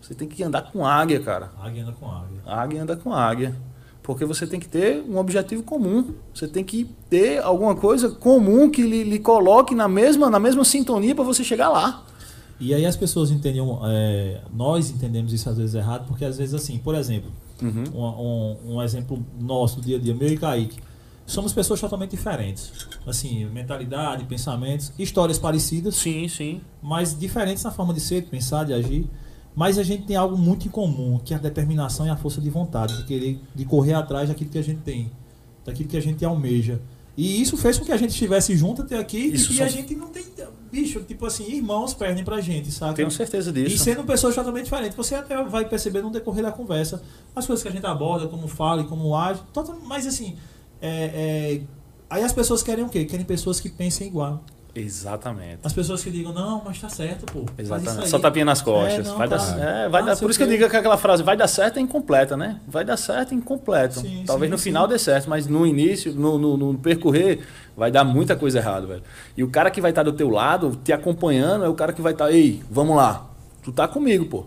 Você 0.00 0.14
tem 0.14 0.26
que 0.26 0.42
andar 0.42 0.62
com 0.72 0.84
águia, 0.84 1.20
cara. 1.20 1.52
Águia 1.62 1.82
anda 1.84 1.92
com 1.92 2.06
águia. 2.06 2.40
Águia 2.44 2.82
anda 2.82 2.96
com 2.96 3.12
águia. 3.12 3.54
Porque 4.02 4.24
você 4.24 4.46
tem 4.48 4.58
que 4.58 4.66
ter 4.68 5.04
um 5.08 5.16
objetivo 5.18 5.62
comum. 5.62 6.14
Você 6.34 6.48
tem 6.48 6.64
que 6.64 6.90
ter 7.08 7.40
alguma 7.42 7.76
coisa 7.76 8.08
comum 8.08 8.68
que 8.70 8.82
lhe, 8.82 9.04
lhe 9.04 9.18
coloque 9.20 9.74
na 9.76 9.86
mesma, 9.86 10.28
na 10.30 10.40
mesma 10.40 10.64
sintonia 10.64 11.14
para 11.14 11.24
você 11.24 11.44
chegar 11.44 11.68
lá. 11.68 12.04
E 12.58 12.74
aí 12.74 12.84
as 12.86 12.96
pessoas 12.96 13.30
entendem, 13.30 13.62
é, 13.84 14.40
nós 14.52 14.90
entendemos 14.90 15.32
isso 15.32 15.48
às 15.48 15.56
vezes 15.56 15.74
errado, 15.76 16.06
porque 16.08 16.24
às 16.24 16.36
vezes 16.38 16.54
assim, 16.54 16.78
por 16.78 16.94
exemplo, 16.96 17.30
Uhum. 17.62 17.84
um, 17.92 18.72
um, 18.72 18.76
um 18.76 18.82
exemplo 18.82 19.24
nosso 19.40 19.76
do 19.76 19.82
dia 19.82 19.96
a 19.96 20.00
dia, 20.00 20.14
meu 20.14 20.28
e 20.28 20.36
Kaique, 20.36 20.78
somos 21.26 21.52
pessoas 21.52 21.80
totalmente 21.80 22.12
diferentes. 22.12 22.72
Assim, 23.06 23.44
mentalidade, 23.46 24.24
pensamentos, 24.24 24.92
histórias 24.98 25.38
parecidas. 25.38 25.94
Sim, 25.96 26.26
sim. 26.26 26.60
Mas 26.82 27.16
diferentes 27.16 27.62
na 27.62 27.70
forma 27.70 27.92
de 27.92 28.00
ser, 28.00 28.22
de 28.22 28.28
pensar, 28.28 28.64
de 28.64 28.72
agir. 28.72 29.08
Mas 29.54 29.76
a 29.76 29.82
gente 29.82 30.04
tem 30.04 30.16
algo 30.16 30.38
muito 30.38 30.66
em 30.66 30.70
comum, 30.70 31.18
que 31.18 31.34
é 31.34 31.36
a 31.36 31.40
determinação 31.40 32.06
e 32.06 32.10
a 32.10 32.16
força 32.16 32.40
de 32.40 32.48
vontade, 32.48 32.96
de 32.96 33.04
querer, 33.04 33.40
de 33.54 33.64
correr 33.64 33.94
atrás 33.94 34.28
daquilo 34.28 34.50
que 34.50 34.58
a 34.58 34.62
gente 34.62 34.80
tem, 34.80 35.10
daquilo 35.64 35.88
que 35.88 35.96
a 35.96 36.00
gente 36.00 36.24
almeja. 36.24 36.80
E 37.20 37.42
isso 37.42 37.56
fez 37.56 37.76
com 37.76 37.84
que 37.84 37.90
a 37.90 37.96
gente 37.96 38.10
estivesse 38.10 38.56
junto 38.56 38.82
até 38.82 38.96
aqui 38.96 39.18
Isso 39.18 39.52
e 39.52 39.56
são- 39.56 39.66
a 39.66 39.68
gente 39.68 39.92
não 39.96 40.06
tem. 40.06 40.24
Bicho, 40.70 41.00
tipo 41.00 41.26
assim, 41.26 41.50
irmãos 41.50 41.92
perdem 41.94 42.22
pra 42.22 42.40
gente, 42.40 42.70
sabe? 42.70 42.94
Tenho 42.94 43.10
certeza 43.10 43.50
disso. 43.50 43.74
E 43.74 43.78
sendo 43.78 44.04
pessoas 44.04 44.36
totalmente 44.36 44.64
diferentes, 44.64 44.94
você 44.96 45.16
até 45.16 45.42
vai 45.42 45.68
perceber 45.68 46.00
no 46.00 46.10
decorrer 46.10 46.44
da 46.44 46.52
conversa 46.52 47.02
as 47.34 47.44
coisas 47.44 47.62
que 47.62 47.68
a 47.68 47.72
gente 47.72 47.84
aborda, 47.86 48.28
como 48.28 48.46
fala 48.46 48.82
e 48.82 48.84
como 48.84 49.16
age. 49.16 49.40
Mas 49.84 50.06
assim, 50.06 50.36
é, 50.80 50.90
é, 50.90 51.60
aí 52.08 52.22
as 52.22 52.32
pessoas 52.32 52.62
querem 52.62 52.84
o 52.84 52.88
quê? 52.88 53.04
Querem 53.04 53.24
pessoas 53.26 53.58
que 53.58 53.68
pensem 53.68 54.06
igual. 54.06 54.44
Exatamente. 54.80 55.58
As 55.62 55.72
pessoas 55.72 56.02
que 56.02 56.10
digam, 56.10 56.32
não, 56.32 56.62
mas 56.64 56.80
tá 56.80 56.88
certo, 56.88 57.26
pô. 57.32 57.44
Exatamente. 57.58 58.04
aí." 58.04 58.08
Só 58.08 58.18
tapinha 58.18 58.44
nas 58.44 58.60
costas. 58.62 59.06
É, 59.06 59.10
não, 59.10 59.18
vai 59.18 59.28
tá. 59.28 59.36
dar, 59.36 59.58
é, 59.58 59.88
vai 59.88 60.02
Ah, 60.02 60.04
dar, 60.06 60.16
por 60.16 60.30
isso 60.30 60.38
que 60.38 60.44
eu 60.44 60.48
digo 60.48 60.68
que 60.68 60.76
aquela 60.76 60.96
frase 60.96 61.22
vai 61.22 61.36
dar 61.36 61.48
certo 61.48 61.78
é 61.78 61.80
incompleta, 61.80 62.36
né? 62.36 62.60
Vai 62.66 62.84
dar 62.84 62.96
certo 62.96 63.32
é 63.32 63.34
incompleto. 63.34 64.00
Sim, 64.00 64.24
Talvez 64.26 64.48
sim, 64.48 64.52
no 64.52 64.58
sim. 64.58 64.64
final 64.64 64.86
dê 64.86 64.98
certo, 64.98 65.28
mas 65.28 65.46
no 65.46 65.66
início, 65.66 66.12
no, 66.14 66.38
no, 66.38 66.56
no 66.56 66.78
percorrer, 66.78 67.40
vai 67.76 67.90
dar 67.90 68.04
muita 68.04 68.36
coisa 68.36 68.58
errada, 68.58 68.86
velho. 68.86 69.02
E 69.36 69.42
o 69.42 69.48
cara 69.48 69.70
que 69.70 69.80
vai 69.80 69.90
estar 69.90 70.02
do 70.02 70.12
teu 70.12 70.28
lado, 70.28 70.78
te 70.82 70.92
acompanhando, 70.92 71.64
é 71.64 71.68
o 71.68 71.74
cara 71.74 71.92
que 71.92 72.00
vai 72.02 72.12
estar, 72.12 72.30
ei, 72.32 72.62
vamos 72.70 72.96
lá, 72.96 73.28
tu 73.62 73.72
tá 73.72 73.86
comigo, 73.88 74.26
pô. 74.26 74.46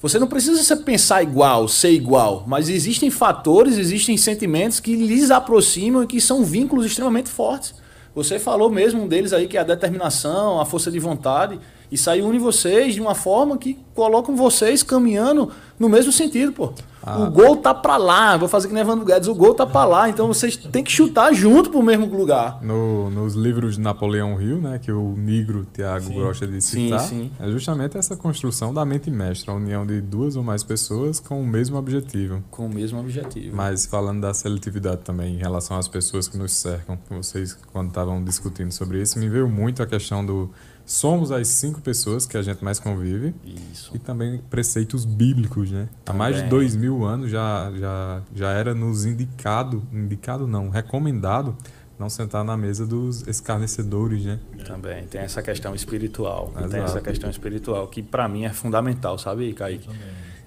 Você 0.00 0.18
não 0.18 0.26
precisa 0.26 0.62
ser 0.62 0.76
pensar 0.84 1.22
igual, 1.22 1.66
ser 1.66 1.90
igual, 1.92 2.44
mas 2.46 2.68
existem 2.68 3.10
fatores, 3.10 3.78
existem 3.78 4.18
sentimentos 4.18 4.78
que 4.78 4.94
lhes 4.94 5.30
aproximam 5.30 6.02
e 6.02 6.06
que 6.06 6.20
são 6.20 6.44
vínculos 6.44 6.84
extremamente 6.84 7.30
fortes. 7.30 7.74
Você 8.14 8.38
falou 8.38 8.70
mesmo 8.70 9.02
um 9.02 9.08
deles 9.08 9.32
aí 9.32 9.48
que 9.48 9.56
é 9.56 9.60
a 9.60 9.64
determinação, 9.64 10.60
a 10.60 10.64
força 10.64 10.90
de 10.90 11.00
vontade, 11.00 11.58
e 11.90 11.96
aí 12.10 12.22
une 12.22 12.38
vocês 12.38 12.94
de 12.94 13.00
uma 13.00 13.14
forma 13.14 13.56
que 13.58 13.78
colocam 13.94 14.34
vocês 14.36 14.82
caminhando 14.82 15.50
no 15.78 15.88
mesmo 15.88 16.10
sentido, 16.12 16.52
pô. 16.52 16.72
O 17.06 17.30
gol 17.30 17.56
tá 17.56 17.74
pra 17.74 17.98
lá, 17.98 18.34
vou 18.34 18.48
fazer 18.48 18.66
que 18.66 18.72
nem 18.72 18.80
Evandro 18.82 19.04
Guedes, 19.04 19.28
o 19.28 19.34
gol 19.34 19.52
tá 19.52 19.66
pra 19.66 19.84
lá, 19.84 20.08
então 20.08 20.26
vocês 20.26 20.56
têm 20.56 20.82
que 20.82 20.90
chutar 20.90 21.34
junto 21.34 21.68
pro 21.68 21.82
mesmo 21.82 22.06
lugar. 22.06 22.62
No- 22.62 23.10
nos 23.10 23.34
livros 23.34 23.74
de 23.76 23.82
Napoleão 23.82 24.40
Hill, 24.40 24.56
né, 24.58 24.78
que 24.82 24.90
o 24.90 25.14
Negro 25.14 25.66
Tiago 25.70 26.06
Sim. 26.06 26.14
gosta 26.14 26.46
de 26.46 26.62
Sim, 26.62 26.84
citar, 26.86 27.00
sim. 27.00 27.30
é 27.38 27.50
justamente 27.50 27.98
essa 27.98 28.16
construção 28.16 28.72
da 28.72 28.86
mente 28.86 29.10
mestra, 29.10 29.52
a 29.52 29.56
união 29.56 29.84
de 29.86 30.00
duas 30.00 30.34
ou 30.34 30.42
mais 30.42 30.64
pessoas 30.64 31.20
com 31.20 31.38
o 31.42 31.46
mesmo 31.46 31.76
objetivo. 31.76 32.42
Com 32.50 32.64
o 32.64 32.70
mesmo 32.74 32.98
objetivo. 32.98 33.54
Mas 33.54 33.84
falando 33.84 34.22
da 34.22 34.32
seletividade 34.32 35.02
também 35.04 35.34
em 35.34 35.38
relação 35.38 35.76
às 35.76 35.86
pessoas 35.86 36.26
que 36.26 36.38
nos 36.38 36.52
cercam, 36.52 36.98
vocês 37.10 37.54
quando 37.70 37.88
estavam 37.88 38.24
discutindo 38.24 38.72
sobre 38.72 39.02
isso, 39.02 39.18
me 39.18 39.28
veio 39.28 39.46
muito 39.46 39.82
a 39.82 39.86
questão 39.86 40.24
do 40.24 40.48
somos 40.84 41.32
as 41.32 41.48
cinco 41.48 41.80
pessoas 41.80 42.26
que 42.26 42.36
a 42.36 42.42
gente 42.42 42.62
mais 42.62 42.78
convive 42.78 43.34
Isso. 43.72 43.90
e 43.94 43.98
também 43.98 44.38
preceitos 44.50 45.04
bíblicos, 45.04 45.70
né? 45.70 45.88
Há 46.06 46.12
mais 46.12 46.36
de 46.36 46.42
dois 46.48 46.76
mil 46.76 47.04
anos 47.04 47.30
já, 47.30 47.72
já, 47.76 48.22
já 48.34 48.50
era 48.50 48.74
nos 48.74 49.04
indicado, 49.04 49.82
indicado 49.92 50.46
não, 50.46 50.68
recomendado 50.68 51.56
não 51.98 52.10
sentar 52.10 52.44
na 52.44 52.56
mesa 52.56 52.84
dos 52.84 53.26
escarnecedores, 53.26 54.24
né? 54.24 54.40
Também 54.66 55.06
tem 55.06 55.20
essa 55.20 55.40
questão 55.42 55.74
espiritual. 55.74 56.52
Tem 56.54 56.64
Exato. 56.64 56.84
essa 56.84 57.00
questão 57.00 57.30
espiritual 57.30 57.86
que 57.86 58.02
pra 58.02 58.28
mim 58.28 58.44
é 58.44 58.52
fundamental, 58.52 59.16
sabe, 59.16 59.52
Kaique? 59.52 59.88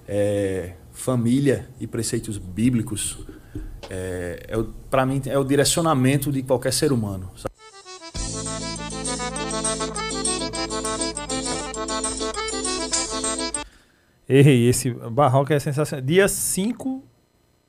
É, 0.06 0.74
família 0.92 1.68
e 1.80 1.86
preceitos 1.86 2.36
bíblicos 2.38 3.18
é, 3.90 4.46
é 4.48 4.64
pra 4.90 5.06
mim 5.06 5.22
é 5.26 5.38
o 5.38 5.44
direcionamento 5.44 6.30
de 6.30 6.42
qualquer 6.42 6.72
ser 6.72 6.92
humano. 6.92 7.30
sabe? 7.36 7.47
Errei, 14.28 14.68
esse 14.68 14.90
barroco 14.90 15.52
é 15.52 15.58
sensacional. 15.58 16.04
Dia 16.04 16.28
5, 16.28 17.02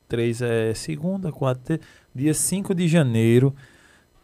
3 0.07 0.41
é 0.41 0.73
segunda, 0.73 1.31
4, 1.31 1.79
dia 2.13 2.33
5 2.33 2.75
de 2.75 2.87
janeiro. 2.87 3.55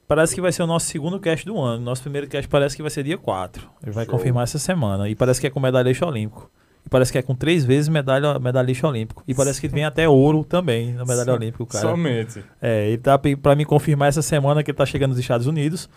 Parece 0.08 0.36
que 0.36 0.42
vai 0.42 0.52
ser 0.52 0.62
o 0.64 0.68
nosso 0.68 0.86
segundo 0.88 1.20
cast 1.20 1.46
do 1.46 1.60
ano. 1.60 1.84
Nosso 1.84 2.02
primeiro 2.04 2.28
cast 2.28 2.48
parece 2.48 2.76
que 2.76 2.82
vai 2.82 2.92
ser 2.92 3.04
dia 3.04 3.18
4. 3.18 3.68
Ele 3.82 3.92
vai 3.92 4.06
Show. 4.06 4.14
confirmar 4.14 4.44
essa 4.44 4.60
semana. 4.60 5.10
E 5.10 5.16
parece 5.16 5.42
que 5.42 5.48
é 5.48 5.50
com 5.50 5.60
medalhista 5.60 6.06
olímpico. 6.06 6.52
E 6.86 6.90
parece 6.90 7.12
que 7.12 7.18
é 7.18 7.22
com 7.24 7.34
três 7.34 7.66
vezes 7.66 7.90
medalha, 7.90 8.38
medalhista 8.38 8.88
olímpico. 8.88 9.24
E 9.28 9.34
parece 9.34 9.60
que 9.60 9.68
vem 9.68 9.84
até 9.84 10.08
ouro 10.08 10.44
também 10.44 10.94
na 10.94 11.04
medalha 11.06 11.26
Som- 11.26 11.34
olímpica, 11.34 11.66
cara. 11.66 11.88
Somente. 11.90 12.44
É, 12.62 12.88
ele 12.90 13.00
tá 13.00 13.18
pra 13.18 13.56
me 13.56 13.66
confirmar 13.66 14.10
essa 14.10 14.22
semana 14.22 14.62
que 14.62 14.70
ele 14.70 14.78
tá 14.78 14.86
chegando 14.86 15.10
nos 15.12 15.20
Estados 15.20 15.48
Unidos. 15.48 15.90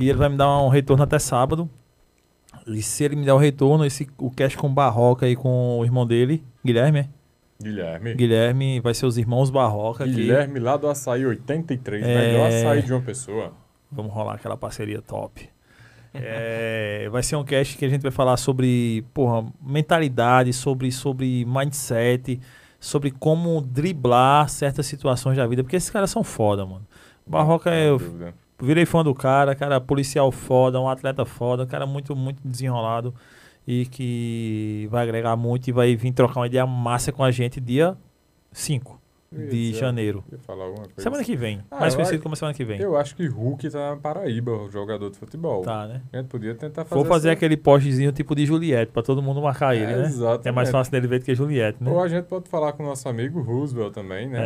E 0.00 0.08
ele 0.08 0.18
vai 0.18 0.28
me 0.28 0.36
dar 0.36 0.58
um 0.60 0.68
retorno 0.68 1.04
até 1.04 1.20
sábado. 1.20 1.70
E 2.66 2.82
se 2.82 3.04
ele 3.04 3.16
me 3.16 3.24
der 3.24 3.32
o 3.32 3.38
retorno, 3.38 3.84
esse, 3.84 4.08
o 4.18 4.30
cast 4.30 4.56
com 4.56 4.72
Barroca 4.72 5.28
e 5.28 5.36
com 5.36 5.78
o 5.78 5.84
irmão 5.84 6.06
dele, 6.06 6.42
Guilherme, 6.64 7.00
é? 7.00 7.08
Guilherme. 7.62 8.14
Guilherme 8.14 8.80
vai 8.80 8.94
ser 8.94 9.06
os 9.06 9.16
irmãos 9.18 9.50
Barroca 9.50 10.04
aqui. 10.04 10.14
Guilherme 10.14 10.58
lá 10.58 10.76
do 10.76 10.88
Açaí 10.88 11.24
83, 11.24 12.02
É. 12.04 12.18
melhor 12.18 12.48
açaí 12.48 12.82
de 12.82 12.92
uma 12.92 13.00
pessoa. 13.02 13.52
Vamos 13.90 14.12
rolar 14.12 14.34
aquela 14.34 14.56
parceria 14.56 15.00
top. 15.00 15.48
É, 16.16 17.08
vai 17.10 17.24
ser 17.24 17.34
um 17.34 17.42
cast 17.42 17.76
que 17.76 17.84
a 17.84 17.88
gente 17.88 18.02
vai 18.02 18.12
falar 18.12 18.36
sobre 18.36 19.04
porra, 19.12 19.44
mentalidade, 19.60 20.52
sobre, 20.52 20.92
sobre 20.92 21.44
mindset, 21.44 22.40
sobre 22.78 23.10
como 23.10 23.60
driblar 23.60 24.48
certas 24.48 24.86
situações 24.86 25.36
da 25.36 25.44
vida, 25.44 25.64
porque 25.64 25.74
esses 25.74 25.90
caras 25.90 26.10
são 26.10 26.22
foda, 26.22 26.64
mano. 26.64 26.86
Barroca 27.26 27.74
é. 27.74 27.88
Eu. 27.88 28.00
Virei 28.64 28.86
fã 28.86 29.02
do 29.04 29.14
cara, 29.14 29.54
cara 29.54 29.80
policial 29.80 30.30
foda, 30.32 30.80
um 30.80 30.88
atleta 30.88 31.24
foda, 31.24 31.64
um 31.64 31.66
cara 31.66 31.86
muito, 31.86 32.16
muito 32.16 32.40
desenrolado 32.44 33.14
e 33.66 33.86
que 33.86 34.88
vai 34.90 35.02
agregar 35.04 35.36
muito 35.36 35.68
e 35.68 35.72
vai 35.72 35.96
vir 35.96 36.12
trocar 36.12 36.40
uma 36.40 36.46
ideia 36.46 36.66
massa 36.66 37.12
com 37.12 37.22
a 37.22 37.30
gente 37.30 37.60
dia 37.60 37.96
5 38.52 39.03
de 39.34 39.70
é. 39.70 39.72
janeiro. 39.74 40.24
Semana 40.96 41.22
que 41.24 41.36
vem. 41.36 41.60
Ah, 41.70 41.80
mais 41.80 41.94
conhecido 41.94 42.16
acho- 42.16 42.22
como 42.22 42.36
semana 42.36 42.54
que 42.54 42.64
vem. 42.64 42.80
Eu 42.80 42.96
acho 42.96 43.14
que 43.16 43.26
Hulk 43.26 43.68
tá 43.70 43.90
na 43.90 43.96
Paraíba, 43.96 44.52
o 44.52 44.70
jogador 44.70 45.10
de 45.10 45.18
futebol. 45.18 45.62
Tá, 45.62 45.86
né? 45.86 46.02
A 46.12 46.16
gente 46.18 46.28
podia 46.28 46.54
tentar 46.54 46.84
fazer 46.84 46.94
Vou 46.94 47.04
fazer 47.04 47.28
essa- 47.28 47.36
aquele 47.36 47.56
postzinho 47.56 48.12
tipo 48.12 48.34
de 48.34 48.46
Juliette, 48.46 48.92
pra 48.92 49.02
todo 49.02 49.22
mundo 49.22 49.40
marcar 49.42 49.74
ele, 49.74 49.84
É, 49.92 49.96
né? 49.96 50.04
exatamente. 50.06 50.48
É 50.48 50.52
mais 50.52 50.70
fácil 50.70 50.90
dele 50.92 51.06
ver 51.06 51.18
do 51.18 51.24
que 51.24 51.34
Juliette, 51.34 51.82
né? 51.82 51.90
Ou 51.90 52.00
a 52.02 52.08
gente 52.08 52.24
pode 52.24 52.48
falar 52.48 52.72
com 52.72 52.82
o 52.82 52.86
nosso 52.86 53.08
amigo 53.08 53.40
Roosevelt 53.42 53.92
também, 53.92 54.28
né? 54.28 54.40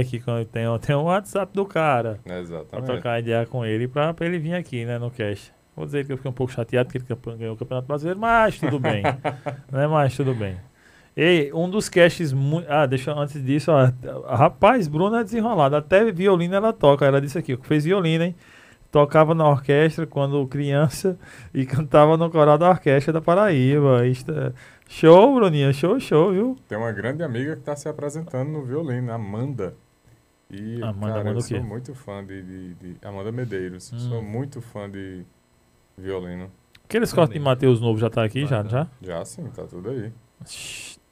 É, 0.00 0.04
que 0.04 0.20
tem, 0.52 0.76
tem 0.78 0.94
o 0.94 1.02
WhatsApp 1.04 1.52
do 1.54 1.64
cara. 1.64 2.18
Pra 2.24 2.38
Exatamente. 2.40 2.86
trocar 2.86 3.18
ideia 3.20 3.46
com 3.46 3.64
ele 3.64 3.88
pra, 3.88 4.12
pra 4.14 4.26
ele 4.26 4.38
vir 4.38 4.54
aqui, 4.54 4.84
né, 4.84 4.98
no 4.98 5.10
cast. 5.10 5.52
Vou 5.76 5.84
dizer 5.86 6.06
que 6.06 6.12
eu 6.12 6.16
fiquei 6.16 6.30
um 6.30 6.34
pouco 6.34 6.52
chateado 6.52 6.88
porque 6.88 7.12
ele 7.12 7.36
ganhou 7.36 7.54
o 7.54 7.56
Campeonato 7.58 7.88
Brasileiro, 7.88 8.20
mas 8.20 8.58
tudo 8.60 8.78
bem. 8.78 9.02
né, 9.72 9.86
mas 9.88 10.16
tudo 10.16 10.32
bem. 10.34 10.56
Ei, 11.16 11.52
um 11.52 11.70
dos 11.70 11.88
casts 11.88 12.32
muito. 12.32 12.66
Ah, 12.70 12.86
deixa 12.86 13.10
eu- 13.12 13.18
antes 13.18 13.42
disso, 13.44 13.70
ó. 13.70 13.90
Rapaz, 14.34 14.88
Bruna 14.88 15.20
é 15.20 15.24
desenrolada. 15.24 15.78
Até 15.78 16.10
violino 16.10 16.54
ela 16.54 16.72
toca. 16.72 17.04
Ela 17.06 17.20
disse 17.20 17.38
aqui, 17.38 17.56
fez 17.62 17.84
violino, 17.84 18.24
hein? 18.24 18.34
Tocava 18.90 19.34
na 19.34 19.48
orquestra 19.48 20.06
quando 20.06 20.44
criança 20.46 21.18
e 21.52 21.64
cantava 21.66 22.16
no 22.16 22.30
coral 22.30 22.58
da 22.58 22.68
orquestra 22.70 23.12
da 23.12 23.20
Paraíba. 23.20 24.06
Isto 24.06 24.32
é- 24.32 24.52
Show, 24.88 25.34
Bruninha, 25.34 25.72
show, 25.72 25.98
show, 25.98 26.30
viu? 26.32 26.56
Tem 26.68 26.76
uma 26.76 26.92
grande 26.92 27.22
amiga 27.22 27.54
que 27.54 27.60
está 27.60 27.74
se 27.74 27.88
apresentando 27.88 28.50
no 28.50 28.64
violino, 28.64 29.12
Amanda. 29.12 29.74
E, 30.50 30.80
Amanda, 30.82 31.14
cara, 31.14 31.28
eu 31.30 31.32
o 31.32 31.36
quê? 31.38 31.54
sou 31.56 31.62
muito 31.62 31.94
fã 31.94 32.24
de, 32.24 32.42
de- 32.42 32.74
de- 32.74 32.96
Amanda 33.02 33.32
Medeiros. 33.32 33.92
Hum. 33.92 33.98
Sou 33.98 34.22
muito 34.22 34.60
fã 34.60 34.88
de 34.90 35.24
violino. 35.96 36.50
Aqueles 36.84 37.12
cortes 37.12 37.32
de 37.34 37.40
Matheus 37.40 37.80
Novo 37.80 37.98
já 37.98 38.10
tá 38.10 38.22
aqui, 38.22 38.46
já? 38.46 38.62
já? 38.64 38.86
Já 39.00 39.24
sim, 39.24 39.44
tá 39.46 39.64
tudo 39.64 39.88
aí. 39.90 40.12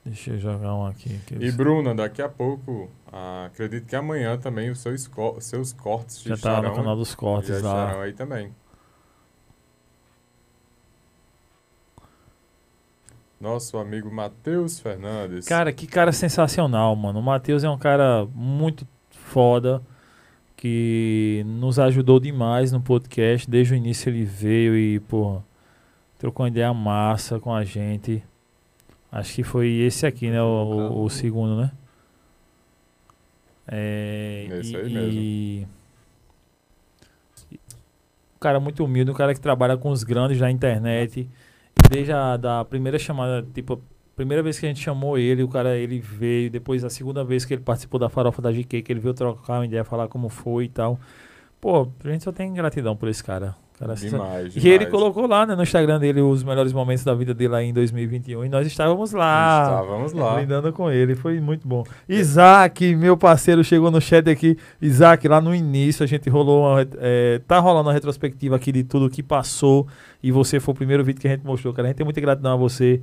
Deixa 0.04 0.32
eu 0.32 0.38
jogar 0.38 0.74
um 0.74 0.84
aqui. 0.84 1.20
E 1.38 1.52
Bruna, 1.52 1.94
daqui 1.94 2.20
a 2.20 2.28
pouco, 2.28 2.90
ah, 3.12 3.44
acredito 3.46 3.86
que 3.86 3.94
amanhã 3.94 4.36
também 4.36 4.68
os 4.70 4.80
seus, 4.80 5.06
co- 5.06 5.40
seus 5.40 5.72
cortes 5.72 6.20
Já 6.22 6.30
tá 6.30 6.34
estarão, 6.34 6.70
no 6.70 6.74
canal 6.76 6.96
dos 6.96 7.14
cortes 7.14 7.60
já 7.60 7.68
lá. 7.68 7.84
estarão 7.84 8.00
aí 8.02 8.12
também. 8.12 8.52
Nosso 13.40 13.76
amigo 13.76 14.10
Matheus 14.12 14.78
Fernandes. 14.78 15.46
Cara, 15.46 15.72
que 15.72 15.86
cara 15.86 16.12
sensacional, 16.12 16.94
mano. 16.94 17.18
O 17.18 17.22
Matheus 17.22 17.64
é 17.64 17.70
um 17.70 17.78
cara 17.78 18.26
muito 18.34 18.86
foda. 19.10 19.82
que 20.56 21.42
nos 21.44 21.80
ajudou 21.80 22.20
demais 22.20 22.70
no 22.70 22.80
podcast. 22.80 23.50
Desde 23.50 23.74
o 23.74 23.76
início 23.76 24.08
ele 24.10 24.24
veio 24.24 24.76
e, 24.76 25.00
pô, 25.00 25.42
trocou 26.18 26.44
uma 26.44 26.48
ideia 26.50 26.72
massa 26.72 27.40
com 27.40 27.52
a 27.52 27.64
gente. 27.64 28.22
Acho 29.12 29.34
que 29.34 29.43
foi 29.44 29.68
esse 29.70 30.06
aqui, 30.06 30.30
né? 30.30 30.43
O, 30.43 31.05
o- 31.05 31.10
segundo, 31.10 31.56
né? 31.60 31.70
É, 33.66 34.48
Esse 34.60 34.76
e, 34.76 34.98
aí 34.98 35.18
e- 35.60 35.66
um 38.36 38.39
cara 38.40 38.59
muito 38.60 38.84
humilde, 38.84 39.10
um 39.10 39.14
cara 39.14 39.34
que 39.34 39.40
trabalha 39.40 39.76
com 39.76 39.90
os 39.90 40.02
grandes 40.05 40.39
da 40.39 40.51
internet. 40.51 41.28
Desde 41.90 42.12
a 42.12 42.36
da 42.36 42.64
primeira 42.64 42.98
chamada, 42.98 43.47
tipo, 43.55 43.80
primeira 44.16 44.43
vez 44.43 44.59
que 44.59 44.66
a 44.66 44.68
gente 44.68 44.80
chamou 44.80 45.18
ele, 45.18 45.43
o 45.43 45.48
cara 45.48 45.76
ele 45.76 46.01
veio, 46.01 46.51
depois 46.51 46.84
a 46.84 46.90
segunda 46.90 47.24
vez 47.24 47.44
que 47.44 47.55
ele 47.55 47.62
participou 47.62 47.98
da 48.01 48.09
farofa 48.09 48.43
da 48.43 48.52
GK, 48.52 48.82
que 48.82 48.93
ele 48.93 49.01
veio 49.01 49.14
trocar 49.14 49.59
uma 49.60 49.66
ideia, 49.66 49.84
falar 49.84 50.09
como 50.09 50.28
foi 50.28 50.64
e 50.64 50.68
tal. 50.68 50.98
Pô, 51.60 51.89
a 52.05 52.09
gente 52.10 52.24
só 52.24 52.32
tem 52.32 52.52
gratidão 52.55 52.97
por 52.97 53.09
esse 53.09 53.24
cara. 53.24 53.56
Cara, 53.82 53.94
Demais, 53.94 54.54
E 54.56 54.68
ele 54.68 54.84
demais. 54.84 54.90
colocou 54.90 55.26
lá 55.26 55.44
né, 55.44 55.56
no 55.56 55.62
Instagram 55.62 55.98
dele 55.98 56.20
os 56.20 56.44
melhores 56.44 56.72
momentos 56.72 57.02
da 57.02 57.14
vida 57.14 57.34
dele 57.34 57.48
lá 57.48 57.62
em 57.62 57.72
2021 57.72 58.44
e 58.44 58.48
nós 58.48 58.66
estávamos 58.66 59.12
lá. 59.12 59.62
Estávamos 59.64 60.12
lá. 60.12 60.34
Brindando 60.36 60.72
com 60.72 60.90
ele, 60.90 61.14
foi 61.16 61.40
muito 61.40 61.66
bom. 61.66 61.84
Isaac, 62.09 62.94
meu 62.94 63.16
parceiro, 63.16 63.64
chegou 63.64 63.90
no 63.90 64.00
chat 64.00 64.28
aqui. 64.30 64.56
Isaac, 64.80 65.26
lá 65.26 65.40
no 65.40 65.54
início 65.54 66.04
a 66.04 66.06
gente 66.06 66.30
rolou 66.30 66.62
uma, 66.64 66.86
é, 66.98 67.40
tá 67.46 67.59
rolando 67.59 67.88
uma 67.88 67.92
retrospectiva 67.92 68.56
aqui 68.56 68.70
de 68.70 68.84
tudo 68.84 69.10
que 69.10 69.22
passou 69.22 69.86
e 70.22 70.30
você 70.30 70.60
foi 70.60 70.72
o 70.72 70.76
primeiro 70.76 71.02
vídeo 71.02 71.20
que 71.20 71.26
a 71.26 71.30
gente 71.30 71.44
mostrou, 71.44 71.74
cara. 71.74 71.88
A 71.88 71.90
gente 71.90 71.96
tem 71.96 72.04
muita 72.04 72.20
gratidão 72.20 72.52
a 72.52 72.56
você 72.56 73.00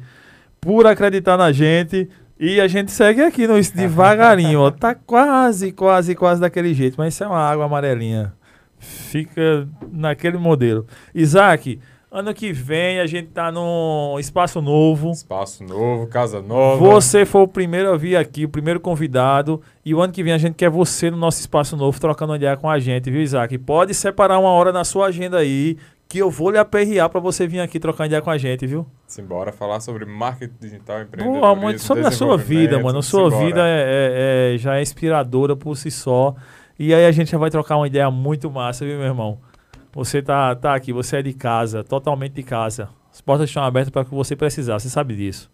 por 0.61 0.87
acreditar 0.87 1.37
na 1.37 1.51
gente. 1.51 2.09
E 2.39 2.61
a 2.61 2.69
gente 2.69 2.89
segue 2.89 3.21
aqui 3.21 3.45
no, 3.45 3.55
devagarinho, 3.75 4.61
ó. 4.61 4.71
Tá 4.71 4.95
quase, 4.95 5.73
quase, 5.73 6.15
quase 6.15 6.39
daquele 6.39 6.73
jeito. 6.73 6.95
Mas 6.97 7.13
isso 7.13 7.25
é 7.25 7.27
uma 7.27 7.37
água 7.39 7.65
amarelinha. 7.65 8.31
Fica 8.79 9.67
naquele 9.91 10.37
modelo. 10.37 10.85
Isaac, 11.13 11.79
ano 12.11 12.33
que 12.33 12.51
vem 12.51 12.99
a 12.99 13.05
gente 13.05 13.27
tá 13.27 13.51
num 13.51 14.17
espaço 14.19 14.61
novo. 14.61 15.11
Espaço 15.11 15.63
novo, 15.63 16.07
casa 16.07 16.41
nova. 16.41 16.77
Você 16.83 17.25
foi 17.25 17.41
o 17.41 17.47
primeiro 17.47 17.91
a 17.93 17.97
vir 17.97 18.15
aqui, 18.15 18.45
o 18.45 18.49
primeiro 18.49 18.79
convidado. 18.79 19.61
E 19.85 19.93
o 19.93 20.01
ano 20.01 20.13
que 20.13 20.23
vem 20.23 20.33
a 20.33 20.37
gente 20.37 20.55
quer 20.55 20.69
você 20.69 21.11
no 21.11 21.17
nosso 21.17 21.39
espaço 21.39 21.75
novo, 21.77 21.99
trocando 21.99 22.35
ideia 22.35 22.55
com 22.57 22.69
a 22.69 22.79
gente, 22.79 23.11
viu, 23.11 23.21
Isaac? 23.21 23.57
Pode 23.59 23.93
separar 23.93 24.39
uma 24.39 24.49
hora 24.49 24.71
na 24.71 24.83
sua 24.83 25.07
agenda 25.07 25.37
aí, 25.37 25.77
que 26.07 26.17
eu 26.17 26.31
vou 26.31 26.49
lhe 26.49 26.57
aperrear 26.57 27.07
pra 27.09 27.19
você 27.19 27.45
vir 27.45 27.59
aqui 27.59 27.79
trocar 27.79 28.07
ideia 28.07 28.21
com 28.21 28.31
a 28.31 28.37
gente, 28.37 28.65
viu? 28.65 28.87
Simbora 29.05 29.51
falar 29.51 29.79
sobre 29.79 30.05
marketing 30.05 30.53
digital, 30.59 31.01
empreendedorismo, 31.01 31.41
Pô, 31.47 31.55
muito 31.55 31.79
sobre 31.81 32.07
a 32.07 32.11
sua 32.11 32.35
vida, 32.37 32.79
mano. 32.79 32.99
A 32.99 33.03
sua 33.03 33.29
Simbora. 33.29 33.45
vida 33.45 33.61
é, 33.67 34.51
é- 34.51 34.55
é- 34.55 34.57
já 34.57 34.77
é 34.77 34.81
inspiradora 34.81 35.55
por 35.55 35.75
si 35.77 35.91
só. 35.91 36.33
E 36.79 36.93
aí 36.93 37.05
a 37.05 37.11
gente 37.11 37.29
já 37.29 37.37
vai 37.37 37.49
trocar 37.49 37.75
uma 37.75 37.87
ideia 37.87 38.09
muito 38.09 38.49
massa, 38.49 38.85
viu, 38.85 38.97
meu 38.97 39.05
irmão? 39.05 39.37
Você 39.91 40.21
tá, 40.21 40.55
tá 40.55 40.73
aqui, 40.73 40.93
você 40.93 41.17
é 41.17 41.21
de 41.21 41.33
casa, 41.33 41.83
totalmente 41.83 42.31
de 42.31 42.43
casa. 42.43 42.87
As 43.11 43.19
portas 43.19 43.49
estão 43.49 43.61
abertas 43.61 43.89
para 43.89 44.03
o 44.03 44.05
que 44.05 44.15
você 44.15 44.33
precisar, 44.33 44.79
você 44.79 44.87
sabe 44.87 45.13
disso. 45.13 45.51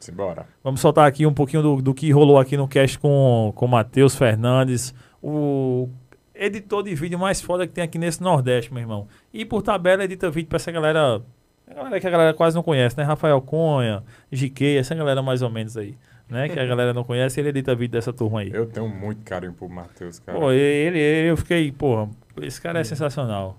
Simbora. 0.00 0.46
Vamos 0.62 0.80
soltar 0.80 1.06
aqui 1.06 1.26
um 1.26 1.34
pouquinho 1.34 1.62
do, 1.62 1.82
do 1.82 1.92
que 1.92 2.10
rolou 2.10 2.38
aqui 2.38 2.56
no 2.56 2.66
cast 2.66 2.98
com 2.98 3.52
o 3.54 3.68
Matheus 3.68 4.16
Fernandes, 4.16 4.94
o 5.22 5.90
editor 6.34 6.82
de 6.82 6.94
vídeo 6.94 7.18
mais 7.18 7.42
foda 7.42 7.66
que 7.66 7.74
tem 7.74 7.84
aqui 7.84 7.98
nesse 7.98 8.22
Nordeste, 8.22 8.72
meu 8.72 8.82
irmão. 8.82 9.06
E 9.34 9.44
por 9.44 9.60
tabela 9.60 10.04
edita 10.04 10.30
vídeo 10.30 10.48
pra 10.48 10.56
essa 10.56 10.72
galera, 10.72 11.20
a 11.68 11.74
galera 11.74 12.00
que 12.00 12.06
a 12.06 12.10
galera 12.10 12.32
quase 12.32 12.56
não 12.56 12.62
conhece, 12.62 12.96
né? 12.96 13.04
Rafael 13.04 13.38
Cunha, 13.42 14.02
GK, 14.32 14.78
essa 14.78 14.94
galera 14.94 15.20
mais 15.20 15.42
ou 15.42 15.50
menos 15.50 15.76
aí, 15.76 15.94
né? 16.28 16.48
Que 16.48 16.58
a 16.58 16.66
galera 16.66 16.92
não 16.92 17.04
conhece, 17.04 17.40
ele 17.40 17.50
edita 17.50 17.74
vídeo 17.74 17.92
dessa 17.92 18.12
turma 18.12 18.40
aí. 18.40 18.50
Eu 18.52 18.66
tenho 18.66 18.88
muito 18.88 19.22
carinho 19.24 19.52
por 19.52 19.68
Matheus, 19.68 20.18
cara. 20.18 20.38
Pô, 20.38 20.50
ele, 20.52 20.98
ele- 20.98 21.30
eu 21.30 21.36
fiquei, 21.36 21.70
porra, 21.72 22.10
esse 22.42 22.60
cara 22.60 22.80
é 22.80 22.84
sensacional. 22.84 23.58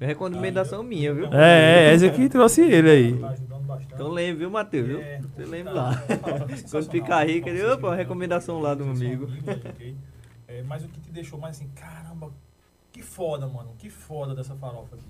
É 0.00 0.06
recomendação 0.06 0.82
minha, 0.82 1.14
viu? 1.14 1.26
É, 1.32 1.90
é, 1.90 1.94
esse 1.94 2.04
aqui 2.06 2.28
trouxe 2.28 2.60
ele 2.62 2.90
aí. 2.90 3.20
Então 3.94 4.08
lembra, 4.08 4.38
viu, 4.40 4.50
Matheus? 4.50 4.86
viu? 4.88 5.00
É, 5.00 5.20
Você 5.20 5.44
lembra 5.44 5.72
lá. 5.72 6.04
Quando 6.70 6.90
ficar 6.90 7.24
rico, 7.26 7.48
ele, 7.48 7.64
opa, 7.64 7.94
recomendação 7.94 8.58
lá 8.60 8.74
do 8.74 8.84
meu 8.84 8.94
amigo. 8.94 9.28
É, 10.48 10.62
mas 10.64 10.84
o 10.84 10.88
que 10.88 11.00
te 11.00 11.10
deixou 11.12 11.38
mais 11.38 11.56
assim, 11.56 11.68
caramba, 11.76 12.32
que 12.90 13.00
foda, 13.00 13.46
mano, 13.46 13.74
que 13.78 13.88
foda 13.88 14.34
dessa 14.34 14.56
farofa 14.56 14.96
aqui. 14.96 15.06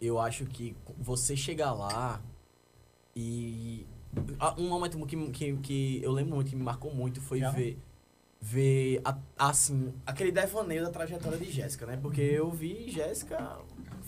Eu 0.00 0.18
acho 0.20 0.44
que 0.46 0.76
você 0.98 1.36
chegar 1.36 1.72
lá 1.72 2.20
e. 3.14 3.86
Ah, 4.38 4.54
Um 4.58 4.68
momento 4.68 5.04
que, 5.06 5.30
que, 5.30 5.56
que 5.58 6.00
eu 6.02 6.12
lembro 6.12 6.34
muito, 6.34 6.50
que 6.50 6.56
me 6.56 6.62
marcou 6.62 6.92
muito, 6.94 7.20
foi 7.20 7.40
Já? 7.40 7.50
ver. 7.50 7.78
Ver, 8.42 9.02
a- 9.04 9.18
assim, 9.38 9.92
aquele 10.06 10.32
devaneio 10.32 10.82
da 10.82 10.90
trajetória 10.90 11.36
de 11.36 11.50
Jéssica, 11.50 11.84
né? 11.84 11.98
Porque 12.00 12.22
eu 12.22 12.50
vi 12.50 12.90
Jéssica 12.90 13.58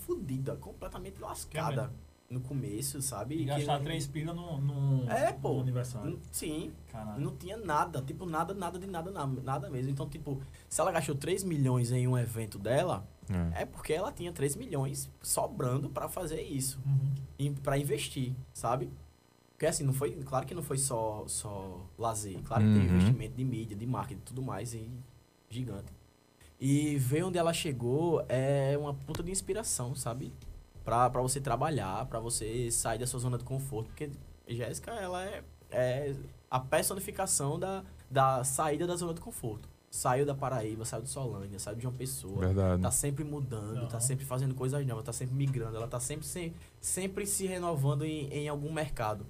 fodida, 0.07 0.57
completamente 0.57 1.21
lascada 1.21 1.93
no 2.31 2.41
começo, 2.41 3.03
sabe? 3.03 3.35
E 3.35 3.39
Que 3.41 3.45
gastar 3.45 3.77
não- 3.77 3.85
três 3.85 4.07
pilas 4.07 4.35
no, 4.35 4.59
no, 4.59 5.11
É, 5.11 5.33
pô. 5.35 5.53
no 5.57 5.61
aniversário. 5.61 6.13
N- 6.13 6.19
Sim. 6.33 6.73
Caralho. 6.91 7.21
Não 7.21 7.37
tinha 7.37 7.59
nada, 7.59 8.01
tipo, 8.01 8.25
nada, 8.25 8.55
nada 8.55 8.79
de 8.79 8.87
nada, 8.87 9.11
nada, 9.11 9.69
mesmo. 9.69 9.91
Então, 9.91 10.09
tipo, 10.09 10.41
se 10.67 10.81
ela 10.81 10.91
gastou 10.91 11.15
3 11.15 11.45
milhões 11.45 11.93
em 11.93 12.09
um 12.09 12.17
evento 12.17 12.59
dela, 12.59 13.07
é, 13.55 13.67
porque 13.67 13.93
ela 13.93 14.11
tinha 14.11 14.33
3 14.33 14.57
milhões 14.57 15.11
sobrando 15.21 15.91
pra 15.91 16.09
fazer 16.09 16.41
isso. 16.41 16.81
Uhum. 16.87 17.13
E 17.39 17.51
pra 17.51 17.77
investir, 17.77 18.35
sabe? 18.55 18.89
Porque 19.63 19.71
assim, 19.71 19.85
não 19.85 19.93
foi, 19.93 20.11
claro 20.25 20.45
que 20.45 20.57
não 20.57 20.63
foi 20.63 20.77
só, 20.77 21.23
só 21.29 21.87
lazer. 21.97 22.37
Claro 22.43 22.65
que 22.65 22.73
tem 22.73 22.81
Uhum. 22.81 22.95
investimento 22.97 23.37
de 23.37 23.45
mídia, 23.45 23.77
de 23.77 23.87
marketing 23.87 24.19
e 24.21 24.25
tudo 24.25 24.43
mais, 24.43 24.75
e 24.75 24.91
gigante. 25.49 25.93
E 26.61 26.99
ver 26.99 27.23
onde 27.23 27.39
ela 27.39 27.53
chegou 27.53 28.27
é 28.29 28.77
uma 28.77 28.93
puta 28.93 29.23
de 29.23 29.31
inspiração, 29.31 29.95
sabe? 29.95 30.33
Pra, 30.85 31.09
pra 31.09 31.23
você 31.23 31.41
trabalhar, 31.41 32.07
pra 32.07 32.19
você 32.19 32.73
sair 32.73 32.99
da 32.99 33.07
sua 33.07 33.21
zona 33.21 33.39
de 33.39 33.45
conforto. 33.45 33.87
Porque 33.87 34.11
Jéssica, 34.49 34.91
ela 34.95 35.25
é, 35.25 35.45
é 35.71 36.17
a 36.51 36.59
personificação 36.59 37.57
da, 37.57 37.85
da 38.11 38.43
saída 38.43 38.85
da 38.85 38.97
zona 38.97 39.15
de 39.15 39.21
conforto. 39.21 39.69
Saiu 39.89 40.27
da 40.27 40.35
Paraíba, 40.35 40.85
saiu 40.85 41.03
de 41.03 41.09
Solândia, 41.09 41.61
saiu 41.61 41.77
de 41.77 41.87
uma 41.87 41.93
pessoa. 41.93 42.47
Verdade. 42.47 42.83
Tá 42.83 42.91
sempre 42.91 43.23
mudando, 43.23 43.87
tá 43.89 44.01
sempre 44.01 44.25
fazendo 44.25 44.57
coisas 44.57 44.85
novas, 44.85 45.05
tá 45.05 45.13
sempre 45.13 45.37
migrando. 45.37 45.77
Ela 45.77 45.87
tá 45.87 46.01
sempre 46.01 46.27
se, 46.27 46.53
sempre 46.81 47.27
se 47.27 47.47
renovando 47.47 48.05
em, 48.05 48.27
em 48.33 48.49
algum 48.49 48.73
mercado. 48.73 49.25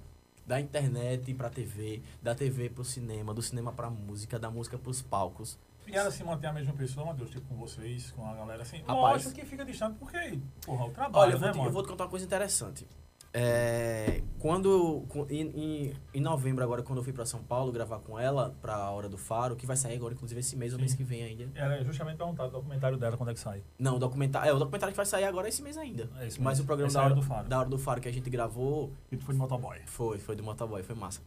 Da 0.45 0.59
internet 0.59 1.33
pra 1.33 1.49
TV, 1.49 2.01
da 2.21 2.35
TV 2.35 2.69
pro 2.69 2.83
cinema, 2.83 3.33
do 3.33 3.41
cinema 3.41 3.71
pra 3.71 3.89
música, 3.89 4.37
da 4.37 4.49
música 4.51 4.77
pros 4.77 5.01
palcos. 5.01 5.57
E 5.87 5.95
ela 5.95 6.11
se 6.11 6.23
mantém 6.23 6.49
a 6.49 6.53
mesma 6.53 6.73
pessoa, 6.73 7.05
Matheus, 7.07 7.29
tipo 7.29 7.47
com 7.47 7.55
vocês, 7.55 8.11
com 8.11 8.25
a 8.25 8.33
galera 8.33 8.61
assim. 8.63 8.77
Rapaz. 8.79 8.95
Lógico 9.25 9.33
que 9.33 9.45
fica 9.45 9.65
distante 9.65 9.97
porque, 9.99 10.39
porra, 10.65 10.81
o 10.81 10.85
Olha, 10.85 10.93
trabalho, 10.93 11.31
eu 11.33 11.37
vou, 11.39 11.47
né, 11.47 11.51
te, 11.53 11.57
mano? 11.57 11.69
eu 11.69 11.73
vou 11.73 11.83
te 11.83 11.89
contar 11.89 12.03
uma 12.05 12.09
coisa 12.09 12.25
interessante. 12.25 12.87
É, 13.35 14.21
quando 14.37 15.03
em, 15.27 15.41
em, 15.41 15.93
em 16.13 16.21
novembro 16.21 16.63
agora 16.63 16.83
quando 16.83 16.99
eu 16.99 17.03
fui 17.03 17.11
pra 17.11 17.25
São 17.25 17.41
Paulo 17.41 17.71
gravar 17.71 17.97
com 17.97 18.19
ela 18.19 18.55
pra 18.61 18.91
Hora 18.91 19.09
do 19.09 19.17
Faro, 19.17 19.55
que 19.55 19.65
vai 19.65 19.75
sair 19.75 19.95
agora 19.95 20.13
inclusive 20.13 20.39
esse 20.39 20.55
mês 20.55 20.71
ou 20.71 20.79
mês 20.79 20.93
que 20.93 21.03
vem 21.03 21.23
ainda. 21.23 21.49
Era 21.55 21.83
justamente 21.83 22.17
perguntar 22.17 22.45
o 22.45 22.51
documentário 22.51 22.95
dela 22.95 23.17
quando 23.17 23.29
é 23.29 23.33
que 23.33 23.39
sai. 23.39 23.63
Não, 23.79 23.95
o 23.95 23.99
documentário, 23.99 24.49
é 24.49 24.53
o 24.53 24.59
documentário 24.59 24.93
que 24.93 24.97
vai 24.97 25.05
sair 25.07 25.23
agora 25.23 25.47
esse 25.47 25.63
mês 25.63 25.77
ainda. 25.77 26.07
É 26.19 26.27
esse 26.27 26.39
Mas 26.39 26.57
mês. 26.57 26.59
o 26.59 26.65
programa 26.65 26.87
Esse 26.89 26.95
da 26.95 27.01
é 27.01 27.03
a 27.03 27.05
hora, 27.07 27.15
do 27.15 27.21
Faro. 27.23 27.47
da 27.49 27.59
Hora 27.59 27.69
do 27.69 27.77
Faro 27.79 28.01
que 28.01 28.07
a 28.07 28.13
gente 28.13 28.29
gravou 28.29 28.91
E 29.11 29.17
tu 29.17 29.25
foi 29.25 29.33
de 29.33 29.39
motoboy. 29.39 29.79
Foi, 29.87 30.19
foi 30.19 30.35
do 30.35 30.43
motoboy, 30.43 30.83
foi 30.83 30.95
massa. 30.95 31.19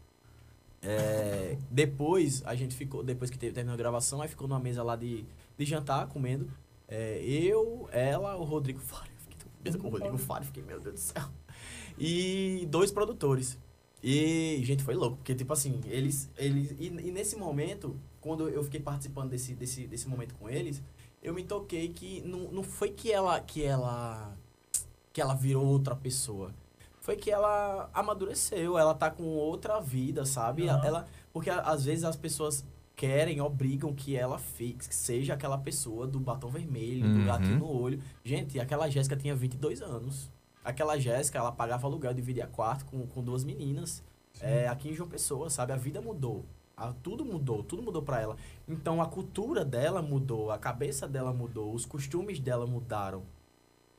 É, 0.82 1.58
depois 1.68 2.42
a 2.46 2.54
gente 2.54 2.76
ficou, 2.76 3.02
depois 3.02 3.30
que 3.30 3.38
teve, 3.38 3.52
terminou 3.52 3.74
a 3.74 3.78
gravação, 3.78 4.22
aí 4.22 4.28
ficou 4.28 4.46
numa 4.46 4.60
mesa 4.60 4.84
lá 4.84 4.94
de, 4.94 5.24
de 5.58 5.64
jantar, 5.64 6.06
comendo. 6.06 6.48
É, 6.86 7.20
eu, 7.24 7.88
ela, 7.90 8.36
o 8.36 8.44
Rodrigo 8.44 8.78
Faro. 8.78 9.06
Eu 9.06 9.20
fiquei 9.22 9.50
mesa 9.64 9.78
com 9.78 9.88
o 9.88 9.90
Rodrigo 9.90 10.16
Faro, 10.18 10.44
fiquei, 10.44 10.62
meu 10.62 10.78
Deus 10.78 10.94
do 10.94 11.00
céu. 11.00 11.24
E 11.98 12.66
dois 12.70 12.90
produtores. 12.90 13.58
E, 14.02 14.60
gente, 14.62 14.82
foi 14.82 14.94
louco, 14.94 15.16
porque, 15.16 15.34
tipo 15.34 15.52
assim, 15.52 15.80
eles. 15.86 16.30
eles 16.36 16.72
e, 16.78 16.86
e 16.86 17.10
nesse 17.10 17.36
momento, 17.36 17.96
quando 18.20 18.48
eu 18.48 18.62
fiquei 18.62 18.80
participando 18.80 19.30
desse, 19.30 19.54
desse, 19.54 19.86
desse 19.86 20.08
momento 20.08 20.34
com 20.34 20.48
eles, 20.48 20.82
eu 21.22 21.34
me 21.34 21.42
toquei 21.42 21.88
que 21.88 22.20
não, 22.22 22.50
não 22.52 22.62
foi 22.62 22.90
que 22.90 23.10
ela, 23.10 23.40
que 23.40 23.62
ela. 23.64 24.36
que 25.12 25.20
ela 25.20 25.34
virou 25.34 25.64
outra 25.64 25.94
pessoa 25.96 26.52
foi 27.00 27.14
que 27.14 27.30
ela 27.30 27.88
amadureceu, 27.94 28.76
ela 28.76 28.92
tá 28.92 29.08
com 29.08 29.22
outra 29.22 29.78
vida, 29.80 30.26
sabe? 30.26 30.68
Aham. 30.68 30.84
Ela, 30.84 31.08
porque 31.32 31.48
às 31.48 31.84
vezes 31.84 32.02
as 32.02 32.16
pessoas 32.16 32.64
querem, 32.96 33.40
obrigam 33.40 33.94
que 33.94 34.16
ela 34.16 34.38
fixe, 34.38 34.88
que 34.88 34.94
seja 34.94 35.34
aquela 35.34 35.56
pessoa 35.56 36.04
do 36.04 36.18
batom 36.18 36.48
vermelho, 36.48 37.06
Uhum. 37.06 37.20
do 37.20 37.24
gatinho 37.26 37.58
no 37.60 37.68
olho. 37.70 38.02
Gente, 38.24 38.58
aquela 38.58 38.88
Jéssica 38.90 39.14
tinha 39.16 39.36
22 39.36 39.80
anos. 39.82 40.28
Aquela 40.66 40.98
Jéssica, 40.98 41.38
ela 41.38 41.52
pagava 41.52 41.86
aluguel, 41.86 42.12
dividia 42.12 42.46
quarto 42.46 42.84
com, 42.86 43.06
com 43.06 43.22
duas 43.22 43.44
meninas. 43.44 44.02
É, 44.40 44.68
aqui 44.68 44.90
em 44.90 44.94
João 44.94 45.08
Pessoa, 45.08 45.48
sabe? 45.48 45.72
A 45.72 45.76
vida 45.76 46.00
mudou. 46.00 46.44
A- 46.76 46.92
tudo 47.02 47.24
mudou, 47.24 47.62
tudo 47.62 47.82
mudou 47.82 48.02
pra 48.02 48.20
ela. 48.20 48.36
Então 48.68 49.00
a 49.00 49.06
cultura 49.06 49.64
dela 49.64 50.02
mudou, 50.02 50.50
a 50.50 50.58
cabeça 50.58 51.08
dela 51.08 51.32
mudou, 51.32 51.72
os 51.72 51.86
costumes 51.86 52.38
dela 52.40 52.66
mudaram. 52.66 53.22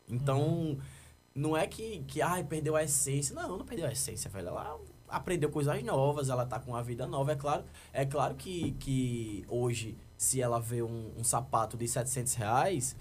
Então, 0.07 0.77
não 1.35 1.55
é 1.55 1.67
que, 1.67 1.99
que 2.07 2.21
ai, 2.21 2.43
perdeu 2.43 2.75
a 2.75 2.83
essência. 2.83 3.35
Não, 3.35 3.57
não 3.57 3.65
perdeu 3.65 3.87
a 3.87 3.91
essência, 3.91 4.29
velho. 4.29 4.49
Ela 4.49 4.79
aprendeu 5.07 5.49
coisas 5.49 5.83
novas, 5.83 6.29
ela 6.29 6.45
tá 6.45 6.59
com 6.59 6.71
uma 6.71 6.83
vida 6.83 7.07
nova. 7.07 7.31
É 7.31 7.35
claro, 7.35 7.63
é 7.93 8.05
claro 8.05 8.35
que, 8.35 8.71
que 8.73 9.45
hoje 9.47 9.97
se 10.17 10.41
ela 10.41 10.59
vê 10.59 10.81
um, 10.81 11.11
um 11.17 11.23
sapato 11.23 11.77
de 11.77 11.87
700 11.87 12.33
reais, 12.35 12.95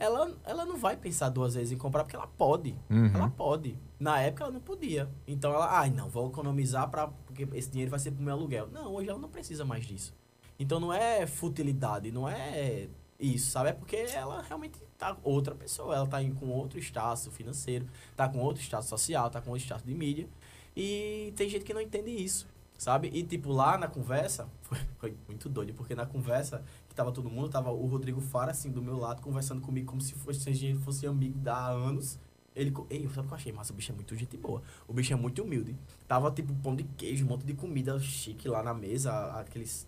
ela, 0.00 0.36
ela 0.44 0.64
não 0.64 0.76
vai 0.76 0.96
pensar 0.96 1.28
duas 1.28 1.54
vezes 1.54 1.72
em 1.72 1.76
comprar, 1.76 2.04
porque 2.04 2.16
ela 2.16 2.26
pode. 2.26 2.74
Uhum. 2.88 3.10
Ela 3.14 3.28
pode. 3.30 3.78
Na 3.98 4.20
época 4.20 4.44
ela 4.44 4.52
não 4.52 4.60
podia. 4.60 5.08
Então 5.26 5.52
ela, 5.52 5.78
ai, 5.78 5.90
não, 5.90 6.08
vou 6.08 6.28
economizar 6.28 6.88
para 6.88 7.08
porque 7.08 7.48
esse 7.52 7.70
dinheiro 7.70 7.90
vai 7.90 8.00
ser 8.00 8.12
pro 8.12 8.22
meu 8.22 8.34
aluguel. 8.34 8.68
Não, 8.72 8.94
hoje 8.94 9.08
ela 9.08 9.18
não 9.18 9.28
precisa 9.28 9.64
mais 9.64 9.84
disso. 9.84 10.14
Então 10.58 10.80
não 10.80 10.92
é 10.92 11.26
futilidade, 11.26 12.10
não 12.10 12.28
é 12.28 12.88
isso, 13.18 13.50
sabe? 13.50 13.70
É 13.70 13.72
porque 13.72 13.96
ela 13.96 14.42
realmente 14.42 14.78
tá 14.96 15.16
outra 15.22 15.54
pessoa, 15.54 15.94
ela 15.94 16.06
tá 16.06 16.18
com 16.38 16.48
outro 16.48 16.78
status 16.78 17.26
financeiro, 17.28 17.86
tá 18.16 18.28
com 18.28 18.38
outro 18.38 18.62
status 18.62 18.88
social, 18.88 19.30
tá 19.30 19.40
com 19.40 19.50
outro 19.50 19.64
status 19.64 19.84
de 19.84 19.94
mídia. 19.94 20.28
E 20.76 21.32
tem 21.36 21.48
gente 21.48 21.64
que 21.64 21.74
não 21.74 21.80
entende 21.80 22.10
isso, 22.10 22.46
sabe? 22.76 23.10
E 23.12 23.22
tipo, 23.24 23.50
lá 23.52 23.76
na 23.76 23.88
conversa, 23.88 24.48
foi, 24.98 25.14
muito 25.26 25.48
doido, 25.48 25.74
porque 25.74 25.94
na 25.94 26.06
conversa 26.06 26.64
tava 26.98 27.12
todo 27.12 27.30
mundo, 27.30 27.48
tava 27.48 27.70
o 27.70 27.86
Rodrigo 27.86 28.20
Fara, 28.20 28.50
assim, 28.50 28.72
do 28.72 28.82
meu 28.82 28.98
lado, 28.98 29.22
conversando 29.22 29.60
comigo 29.60 29.86
como 29.86 30.00
se 30.00 30.14
fosse, 30.14 30.40
se 30.40 30.50
a 30.50 30.52
gente 30.52 30.78
fosse 30.80 31.06
amigo 31.06 31.38
da 31.38 31.54
há 31.54 31.68
anos. 31.68 32.18
Ele, 32.56 32.74
ei, 32.90 33.06
sabe 33.08 33.20
o 33.20 33.22
que 33.24 33.32
eu 33.32 33.36
achei 33.36 33.52
massa? 33.52 33.72
O 33.72 33.76
bicho 33.76 33.92
é 33.92 33.94
muito 33.94 34.16
gente 34.16 34.36
boa. 34.36 34.60
O 34.88 34.92
bicho 34.92 35.12
é 35.12 35.16
muito 35.16 35.40
humilde. 35.44 35.76
Tava, 36.08 36.28
tipo, 36.32 36.52
pão 36.56 36.74
de 36.74 36.82
queijo, 36.82 37.24
um 37.24 37.28
monte 37.28 37.46
de 37.46 37.54
comida 37.54 37.96
chique 38.00 38.48
lá 38.48 38.64
na 38.64 38.74
mesa, 38.74 39.12
aqueles 39.38 39.86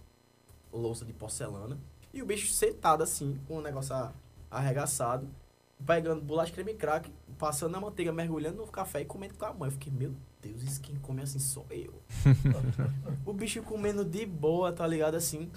louça 0.72 1.04
de 1.04 1.12
porcelana. 1.12 1.76
E 2.14 2.22
o 2.22 2.26
bicho 2.26 2.52
sentado 2.52 3.02
assim, 3.02 3.40
com 3.48 3.56
o 3.56 3.60
negócio 3.60 3.92
a- 3.92 4.12
arregaçado, 4.48 5.28
pegando 5.84 6.20
bolacha 6.22 6.52
creme 6.52 6.74
crack, 6.74 7.10
passando 7.38 7.72
na 7.72 7.80
manteiga, 7.80 8.12
mergulhando 8.12 8.58
no 8.58 8.66
café 8.68 9.00
e 9.00 9.04
comendo 9.04 9.34
com 9.34 9.44
a 9.46 9.52
mãe. 9.52 9.66
Eu 9.68 9.72
fiquei, 9.72 9.92
meu 9.92 10.14
Deus, 10.40 10.62
isso 10.62 10.80
quem 10.80 10.94
come 10.96 11.22
assim 11.22 11.40
sou 11.40 11.66
eu. 11.70 11.92
o 13.26 13.32
bicho 13.32 13.60
comendo 13.64 14.04
de 14.04 14.24
boa, 14.24 14.72
tá 14.72 14.86
ligado 14.86 15.16
assim? 15.16 15.50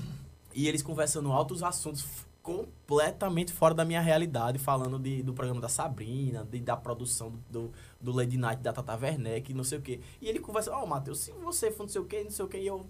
E 0.53 0.67
eles 0.67 0.81
conversando 0.81 1.31
altos 1.31 1.63
assuntos 1.63 2.05
completamente 2.43 3.53
fora 3.53 3.73
da 3.73 3.85
minha 3.85 4.01
realidade, 4.01 4.59
falando 4.59 4.99
de, 4.99 5.23
do 5.23 5.33
programa 5.33 5.61
da 5.61 5.69
Sabrina, 5.69 6.43
de, 6.43 6.59
da 6.59 6.75
produção 6.75 7.33
do, 7.49 7.71
do 8.01 8.11
Lady 8.11 8.37
Night 8.37 8.61
da 8.61 8.73
Tata 8.73 8.93
Werneck, 8.95 9.53
não 9.53 9.63
sei 9.63 9.77
o 9.77 9.81
quê. 9.81 10.01
E 10.21 10.27
ele 10.27 10.39
conversa, 10.39 10.75
ó, 10.75 10.85
Matheus, 10.85 11.19
se 11.19 11.31
você 11.31 11.71
for 11.71 11.83
não 11.83 11.89
sei 11.89 12.01
o 12.01 12.05
quê, 12.05 12.23
não 12.23 12.31
sei 12.31 12.45
o 12.45 12.47
quê, 12.47 12.57
e 12.57 12.67
eu. 12.67 12.85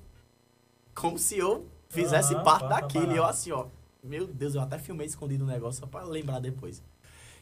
Como 0.96 1.20
se 1.20 1.38
eu 1.38 1.68
fizesse 1.88 2.34
Aham, 2.34 2.44
parte 2.44 2.68
daquilo. 2.68 3.14
E 3.14 3.18
eu 3.18 3.24
assim, 3.24 3.52
ó. 3.52 3.68
Meu 4.04 4.26
Deus, 4.26 4.56
eu 4.56 4.62
até 4.62 4.78
filmei 4.80 5.06
escondido 5.08 5.44
o 5.44 5.48
negócio 5.48 5.80
só 5.80 5.86
pra 5.86 6.04
lembrar 6.04 6.40
depois. 6.40 6.82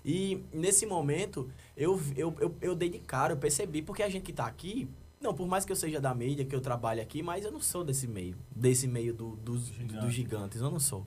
E 0.03 0.43
nesse 0.51 0.85
momento, 0.85 1.49
eu, 1.77 1.99
eu, 2.15 2.35
eu, 2.39 2.55
eu 2.61 2.75
dei 2.75 2.89
de 2.89 2.99
cara, 2.99 3.33
eu 3.33 3.37
percebi, 3.37 3.81
porque 3.81 4.03
a 4.03 4.09
gente 4.09 4.23
que 4.23 4.33
tá 4.33 4.45
aqui, 4.45 4.89
não, 5.21 5.33
por 5.33 5.47
mais 5.47 5.63
que 5.65 5.71
eu 5.71 5.75
seja 5.75 5.99
da 6.01 6.13
mídia, 6.13 6.43
que 6.45 6.55
eu 6.55 6.61
trabalhe 6.61 6.99
aqui, 7.01 7.21
mas 7.21 7.45
eu 7.45 7.51
não 7.51 7.59
sou 7.61 7.83
desse 7.83 8.07
meio, 8.07 8.35
desse 8.55 8.87
meio 8.87 9.13
do, 9.13 9.35
dos, 9.37 9.69
dos 9.69 10.13
gigantes, 10.13 10.59
eu 10.61 10.71
não 10.71 10.79
sou. 10.79 11.05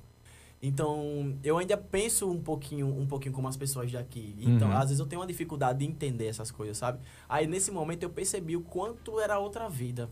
Então, 0.62 1.36
eu 1.44 1.58
ainda 1.58 1.76
penso 1.76 2.30
um 2.30 2.40
pouquinho, 2.40 2.86
um 2.86 3.06
pouquinho 3.06 3.34
como 3.34 3.46
as 3.48 3.56
pessoas 3.56 3.92
daqui. 3.92 4.34
Então, 4.38 4.68
Uhum. 4.68 4.76
às 4.76 4.84
vezes 4.84 4.98
eu 4.98 5.06
tenho 5.06 5.20
uma 5.20 5.26
dificuldade 5.26 5.80
de 5.80 5.84
entender 5.84 6.26
essas 6.26 6.50
coisas, 6.50 6.78
sabe? 6.78 7.00
Aí 7.28 7.46
nesse 7.46 7.70
momento 7.70 8.02
eu 8.02 8.10
percebi 8.10 8.56
o 8.56 8.62
quanto 8.62 9.20
era 9.20 9.38
outra 9.38 9.68
vida. 9.68 10.08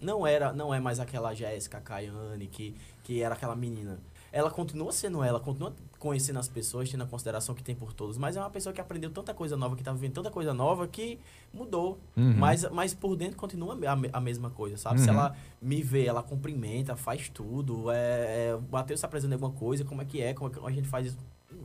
Não 0.00 0.26
era, 0.26 0.52
não 0.52 0.74
é 0.74 0.80
mais 0.80 0.98
aquela 0.98 1.32
Jéssica 1.32 1.80
Caiane 1.80 2.48
que 2.48 2.74
que 3.04 3.22
era 3.22 3.34
aquela 3.36 3.54
menina. 3.54 4.00
Ela 4.32 4.50
continua 4.50 4.90
sendo 4.90 5.22
ela, 5.22 5.38
continua 5.38 5.72
conhecendo 6.02 6.40
as 6.40 6.48
pessoas, 6.48 6.90
tendo 6.90 7.04
a 7.04 7.06
consideração 7.06 7.54
que 7.54 7.62
tem 7.62 7.76
por 7.76 7.92
todos, 7.92 8.18
mas 8.18 8.36
é 8.36 8.40
uma 8.40 8.50
pessoa 8.50 8.72
que 8.72 8.80
aprendeu 8.80 9.08
tanta 9.08 9.32
coisa 9.32 9.56
nova, 9.56 9.76
que 9.76 9.84
tá 9.84 9.92
vivendo 9.92 10.14
tanta 10.14 10.32
coisa 10.32 10.52
nova 10.52 10.88
que 10.88 11.16
mudou. 11.54 11.96
Uhum. 12.16 12.34
Mas, 12.36 12.68
mas 12.72 12.92
por 12.92 13.14
dentro 13.14 13.36
continua 13.36 13.78
a, 13.86 14.18
a 14.18 14.20
mesma 14.20 14.50
coisa, 14.50 14.76
sabe? 14.76 14.98
Se 15.00 15.08
Uhum. 15.08 15.14
ela 15.14 15.36
me 15.60 15.80
vê, 15.80 16.06
ela 16.06 16.20
cumprimenta, 16.20 16.96
faz 16.96 17.28
tudo. 17.28 17.88
É, 17.92 18.48
é, 18.48 18.54
o 18.56 18.62
Matheus 18.72 19.04
apresentando 19.04 19.34
alguma 19.34 19.52
coisa, 19.52 19.84
como 19.84 20.02
é 20.02 20.04
que 20.04 20.20
é, 20.20 20.34
como 20.34 20.50
é 20.50 20.52
que 20.52 20.66
a 20.66 20.70
gente 20.72 20.88
faz 20.88 21.06
isso. 21.06 21.18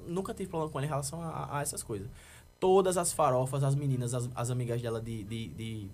Nunca 0.07 0.35
tive 0.35 0.49
problema 0.49 0.71
com 0.71 0.77
ela 0.77 0.85
em 0.85 0.89
relação 0.89 1.19
a, 1.19 1.57
a 1.57 1.61
essas 1.63 1.81
coisas. 1.81 2.07
Todas 2.59 2.95
as 2.95 3.11
farofas, 3.11 3.63
as 3.63 3.73
meninas, 3.73 4.13
as, 4.13 4.29
as 4.35 4.51
amigas 4.51 4.79
dela 4.79 5.01
de, 5.01 5.23
de, 5.23 5.47
de, 5.47 5.89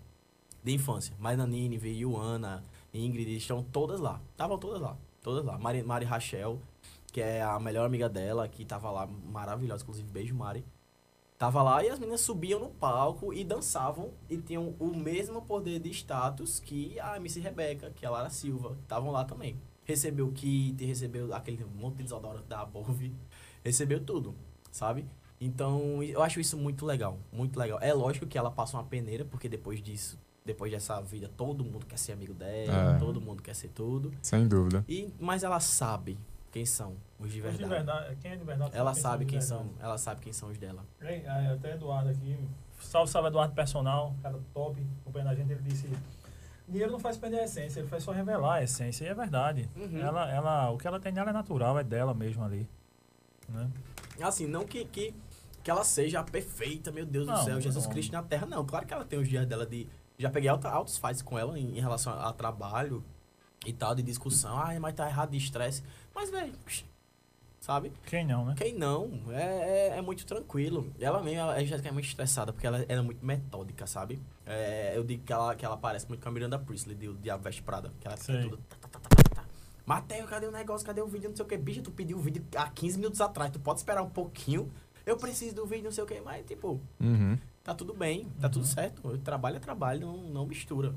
de 0.62 0.74
infância, 0.74 1.16
Mayna 1.18 1.48
Nínive, 1.48 1.90
Yuana, 1.98 2.62
Ingrid, 2.94 3.38
estão 3.38 3.64
todas 3.64 4.02
lá. 4.02 4.20
Estavam 4.32 4.58
todas 4.58 4.82
lá. 4.82 4.98
Todas 5.22 5.46
lá. 5.46 5.58
Mari, 5.58 5.82
Mari 5.82 6.04
Rachel, 6.06 6.60
que 7.14 7.22
é 7.22 7.44
a 7.44 7.60
melhor 7.60 7.86
amiga 7.86 8.10
dela, 8.10 8.48
que 8.48 8.66
tava 8.66 8.90
lá, 8.90 9.06
maravilhosa, 9.08 9.84
inclusive, 9.84 10.12
beijo, 10.12 10.34
Mari. 10.34 10.66
Tava 11.38 11.62
lá 11.62 11.84
e 11.84 11.90
as 11.90 12.00
meninas 12.00 12.22
subiam 12.22 12.60
no 12.60 12.70
palco 12.70 13.32
e 13.34 13.44
dançavam 13.44 14.12
e 14.30 14.38
tinham 14.38 14.74
o 14.80 14.88
mesmo 14.96 15.42
poder 15.44 15.80
de 15.80 15.90
status 15.92 16.60
que 16.60 17.00
a 17.00 17.18
MC 17.18 17.40
Rebeca, 17.40 17.92
que 17.92 18.04
é 18.04 18.08
a 18.08 18.12
Lara 18.12 18.30
Silva. 18.32 18.76
Estavam 18.82 19.12
lá 19.12 19.24
também. 19.26 19.60
Recebeu 19.86 20.28
o 20.28 20.32
kit, 20.32 20.84
recebeu 20.84 21.32
aquele 21.36 21.64
monte 21.66 21.98
de 21.98 22.04
desodorante 22.04 22.46
da 22.48 22.66
Bove, 22.66 23.14
recebeu 23.64 24.00
tudo, 24.04 24.34
sabe? 24.72 25.06
Então, 25.40 26.02
eu 26.02 26.24
acho 26.24 26.40
isso 26.40 26.58
muito 26.58 26.84
legal, 26.86 27.20
muito 27.32 27.60
legal. 27.60 27.78
É 27.82 27.94
lógico 27.94 28.26
que 28.26 28.38
ela 28.38 28.50
passa 28.50 28.78
uma 28.78 28.84
peneira, 28.86 29.26
porque 29.26 29.48
depois 29.50 29.84
disso, 29.84 30.18
depois 30.46 30.72
dessa 30.72 31.00
vida, 31.02 31.30
todo 31.36 31.64
mundo 31.64 31.86
quer 31.86 32.00
ser 32.00 32.14
amigo 32.14 32.34
dela, 32.34 32.96
É. 32.96 32.98
todo 32.98 33.20
mundo 33.22 33.44
quer 33.44 33.54
ser 33.54 33.68
tudo. 33.70 34.12
Sem 34.22 34.48
dúvida. 34.48 34.84
E, 34.88 35.14
mas 35.20 35.44
ela 35.44 35.60
sabe 35.60 36.18
quem 36.54 36.66
são 36.68 36.96
os 37.20 37.32
de 37.32 37.40
Os 37.40 37.44
verdade. 37.44 37.64
de 37.64 37.70
verdade, 37.70 38.16
quem 38.22 38.32
é 38.32 38.36
de 38.36 38.44
verdade 38.44 38.78
Ela 38.78 38.94
sabe 38.94 39.26
quem 39.26 39.42
são 39.42 39.72
ela 39.80 39.98
sabe 39.98 40.22
quem 40.22 40.32
são 40.32 40.50
os 40.50 40.58
dela. 40.60 40.86
Ei, 41.02 41.26
até 41.28 41.74
Eduardo 41.74 42.10
aqui. 42.10 42.38
Salve, 42.80 43.12
salve 43.12 43.30
Eduardo 43.30 43.56
Personal, 43.56 44.16
cara 44.22 44.40
top, 44.54 44.86
acompanhando 45.02 45.30
a 45.30 45.36
gente. 45.36 45.52
Ele 45.52 45.62
disse: 45.64 45.90
dinheiro 46.68 46.92
não 46.92 47.00
faz 47.00 47.18
perder 47.18 47.40
a 47.40 47.44
essência, 47.46 47.80
ele 47.80 47.88
faz 47.88 48.04
só 48.04 48.12
revelar 48.12 48.56
a 48.56 48.64
essência. 48.64 49.04
E 49.04 49.08
é 49.08 49.16
verdade. 49.16 49.68
Uhum. 49.76 49.98
Ela, 49.98 50.32
ela, 50.32 50.70
o 50.70 50.78
que 50.78 50.88
ela 50.88 51.00
tem 51.00 51.12
nela 51.12 51.32
é 51.32 51.34
natural, 51.34 51.80
é 51.80 51.84
dela 51.84 52.14
mesmo 52.14 52.44
ali. 52.44 52.70
Né? 53.50 53.68
Assim, 54.22 54.46
não 54.46 54.64
que, 54.64 54.86
que, 54.86 55.14
que 55.64 55.72
ela 55.72 55.84
seja 55.84 56.20
a 56.20 56.24
perfeita, 56.24 56.92
meu 56.92 57.06
Deus 57.06 57.26
Não, 57.26 57.34
do 57.34 57.44
céu, 57.44 57.60
Jesus 57.60 57.86
não. 57.86 57.92
Cristo 57.92 58.12
na 58.12 58.22
Terra, 58.22 58.46
não. 58.46 58.64
Claro 58.64 58.86
que 58.86 58.94
ela 58.94 59.06
tem 59.06 59.18
os 59.18 59.28
dias 59.28 59.48
dela 59.48 59.66
de. 59.66 59.88
Já 60.20 60.30
peguei 60.30 60.50
altos 60.50 61.00
fights 61.00 61.24
com 61.24 61.40
ela 61.40 61.58
em, 61.58 61.78
em 61.78 61.82
relação 61.82 62.14
a, 62.14 62.30
a 62.30 62.34
trabalho 62.34 63.04
e 63.66 63.74
tal, 63.74 63.96
de 63.96 64.04
discussão. 64.04 64.58
Ai, 64.58 64.78
mas 64.80 64.94
tá 64.94 65.08
errado 65.08 65.32
de 65.32 65.38
estresse. 65.38 65.84
Mas, 66.14 66.30
velho, 66.30 66.54
sabe? 67.60 67.92
Quem 68.06 68.26
não, 68.26 68.46
né? 68.46 68.56
Quem 68.58 68.74
não? 68.74 69.10
É, 69.30 69.90
é, 69.94 69.98
é 69.98 70.02
muito 70.02 70.26
tranquilo. 70.26 70.92
Ela 71.00 71.22
mesmo, 71.24 71.40
ela, 71.40 71.54
a 71.54 71.64
gente 71.64 71.88
é 71.88 71.92
muito 71.92 72.06
estressada, 72.08 72.52
porque 72.54 72.68
ela, 72.68 72.84
ela 72.88 73.00
é 73.00 73.04
muito 73.04 73.26
metódica, 73.26 73.88
sabe? 73.88 74.20
É, 74.46 74.94
eu 74.96 75.04
digo 75.04 75.24
que 75.24 75.32
ela, 75.34 75.56
que 75.56 75.66
ela 75.66 75.78
parece 75.78 76.08
muito 76.08 76.22
com 76.22 76.30
a 76.30 76.32
Miranda 76.32 76.60
Priestley, 76.60 76.96
de 76.96 77.08
O 77.10 77.14
Diabo 77.16 77.44
Veste 77.44 77.62
Prada. 77.64 77.92
Que 78.00 78.08
ela 78.08 78.18
fica 78.18 78.34
Sei. 78.34 78.42
tudo... 78.44 78.58
tá, 78.58 78.78
tá, 78.82 78.88
tá, 78.88 79.00
tá, 79.00 79.10
tá, 79.10 79.36
tá. 79.36 79.46
Mateus, 79.86 80.30
cadê 80.30 80.46
o 80.48 80.52
negócio? 80.52 80.86
Cadê 80.86 81.02
o 81.02 81.08
vídeo? 81.08 81.30
Não 81.30 81.36
sei 81.36 81.46
o 81.46 81.48
que. 81.48 81.58
Bicho, 81.58 81.82
tu 81.82 81.92
pediu 81.92 82.18
o 82.18 82.22
vídeo 82.22 82.46
há 82.56 82.70
15 82.70 82.98
minutos 82.98 83.20
atrás. 83.22 83.52
Tu 83.52 83.60
pode 83.60 83.80
esperar 83.80 84.02
um 84.02 84.10
pouquinho. 84.10 84.72
Eu 85.06 85.18
preciso 85.18 85.56
do 85.56 85.66
vídeo, 85.66 85.86
não 85.86 85.92
sei 85.92 86.04
o 86.04 86.08
que. 86.08 86.22
Mas, 86.22 86.46
tipo, 86.46 86.80
Uhum. 87.02 87.38
tá 87.64 87.74
tudo 87.76 87.94
bem. 87.94 88.30
Tá 88.40 88.48
tudo 88.48 88.66
certo. 88.66 89.06
O 89.06 89.18
trabalho 89.18 89.58
é 89.58 89.60
trabalho, 89.60 90.00
não, 90.08 90.18
não 90.18 90.46
mistura. 90.46 90.96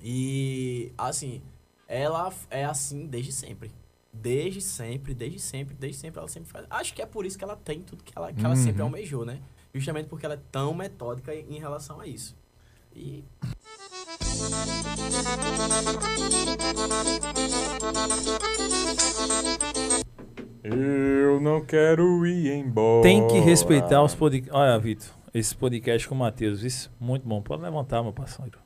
E, 0.00 0.92
assim, 0.96 1.42
ela 1.88 2.32
é 2.50 2.64
assim 2.64 3.06
desde 3.06 3.32
sempre. 3.32 3.72
Desde 4.14 4.60
sempre, 4.60 5.14
desde 5.14 5.38
sempre, 5.38 5.74
desde 5.74 5.98
sempre 5.98 6.18
ela 6.20 6.28
sempre 6.28 6.50
faz. 6.50 6.66
Acho 6.68 6.92
que 6.94 7.00
é 7.00 7.06
por 7.06 7.24
isso 7.24 7.38
que 7.38 7.44
ela 7.44 7.56
tem 7.56 7.80
tudo 7.80 8.04
que 8.04 8.12
ela, 8.14 8.32
que 8.32 8.44
ela 8.44 8.54
sempre 8.54 8.82
Uhum. 8.82 8.88
almejou, 8.88 9.24
né? 9.24 9.40
Justamente 9.74 10.06
porque 10.08 10.26
ela 10.26 10.34
é 10.34 10.40
tão 10.50 10.74
metódica 10.74 11.34
em 11.34 11.56
em 11.56 11.58
relação 11.58 11.98
a 11.98 12.06
isso. 12.06 12.36
E 12.94 13.24
Eu 20.62 21.40
não 21.40 21.64
quero 21.64 22.24
ir 22.26 22.52
embora. 22.52 23.02
Tem 23.02 23.26
que 23.26 23.38
respeitar 23.40 24.02
os 24.02 24.14
podcasts. 24.14 24.54
Olha, 24.54 24.78
Vitor, 24.78 25.08
esse 25.34 25.54
podcast 25.56 26.08
com 26.08 26.14
o 26.14 26.18
Matheus, 26.18 26.62
isso 26.62 26.90
muito 27.00 27.26
bom. 27.26 27.42
Pode 27.42 27.62
levantar, 27.62 28.02
meu 28.02 28.12
parceiro. 28.12 28.58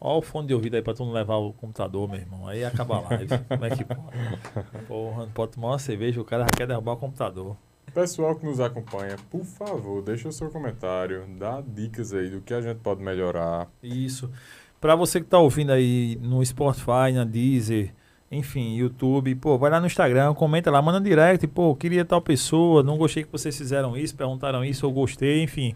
Olha 0.00 0.18
o 0.18 0.22
fone 0.22 0.46
de 0.46 0.54
ouvido 0.54 0.74
aí 0.74 0.82
pra 0.82 0.94
tu 0.94 1.04
não 1.04 1.12
levar 1.12 1.36
o 1.36 1.52
computador, 1.52 2.08
meu 2.08 2.20
irmão. 2.20 2.46
Aí 2.46 2.64
acaba 2.64 2.96
a 2.96 3.00
live. 3.00 3.26
Como 3.48 3.64
é 3.64 3.70
que 3.70 3.84
pode? 3.84 4.86
Porra, 4.86 5.26
não 5.26 5.32
pode 5.32 5.52
tomar 5.52 5.68
uma 5.68 5.78
cerveja, 5.78 6.20
o 6.20 6.24
cara 6.24 6.44
já 6.44 6.50
quer 6.50 6.66
derrubar 6.66 6.92
o 6.92 6.96
computador. 6.96 7.56
Pessoal 7.92 8.36
que 8.36 8.44
nos 8.44 8.60
acompanha, 8.60 9.16
por 9.30 9.44
favor, 9.44 10.02
deixa 10.02 10.28
o 10.28 10.32
seu 10.32 10.50
comentário, 10.50 11.26
dá 11.38 11.60
dicas 11.66 12.12
aí 12.12 12.28
do 12.28 12.40
que 12.40 12.54
a 12.54 12.60
gente 12.60 12.78
pode 12.78 13.02
melhorar. 13.02 13.66
Isso. 13.82 14.30
Pra 14.80 14.94
você 14.94 15.20
que 15.20 15.26
tá 15.26 15.38
ouvindo 15.38 15.72
aí 15.72 16.16
no 16.22 16.44
Spotify, 16.44 17.10
na 17.12 17.24
Deezer, 17.24 17.92
enfim, 18.30 18.76
YouTube, 18.76 19.34
pô, 19.36 19.58
vai 19.58 19.70
lá 19.70 19.80
no 19.80 19.86
Instagram, 19.86 20.34
comenta 20.34 20.70
lá, 20.70 20.80
manda 20.80 20.98
um 20.98 21.02
direct, 21.02 21.44
pô, 21.48 21.74
queria 21.74 22.04
tal 22.04 22.20
pessoa, 22.20 22.82
não 22.82 22.98
gostei 22.98 23.24
que 23.24 23.32
vocês 23.32 23.56
fizeram 23.56 23.96
isso, 23.96 24.14
perguntaram 24.14 24.64
isso, 24.64 24.86
eu 24.86 24.92
gostei, 24.92 25.42
enfim. 25.42 25.74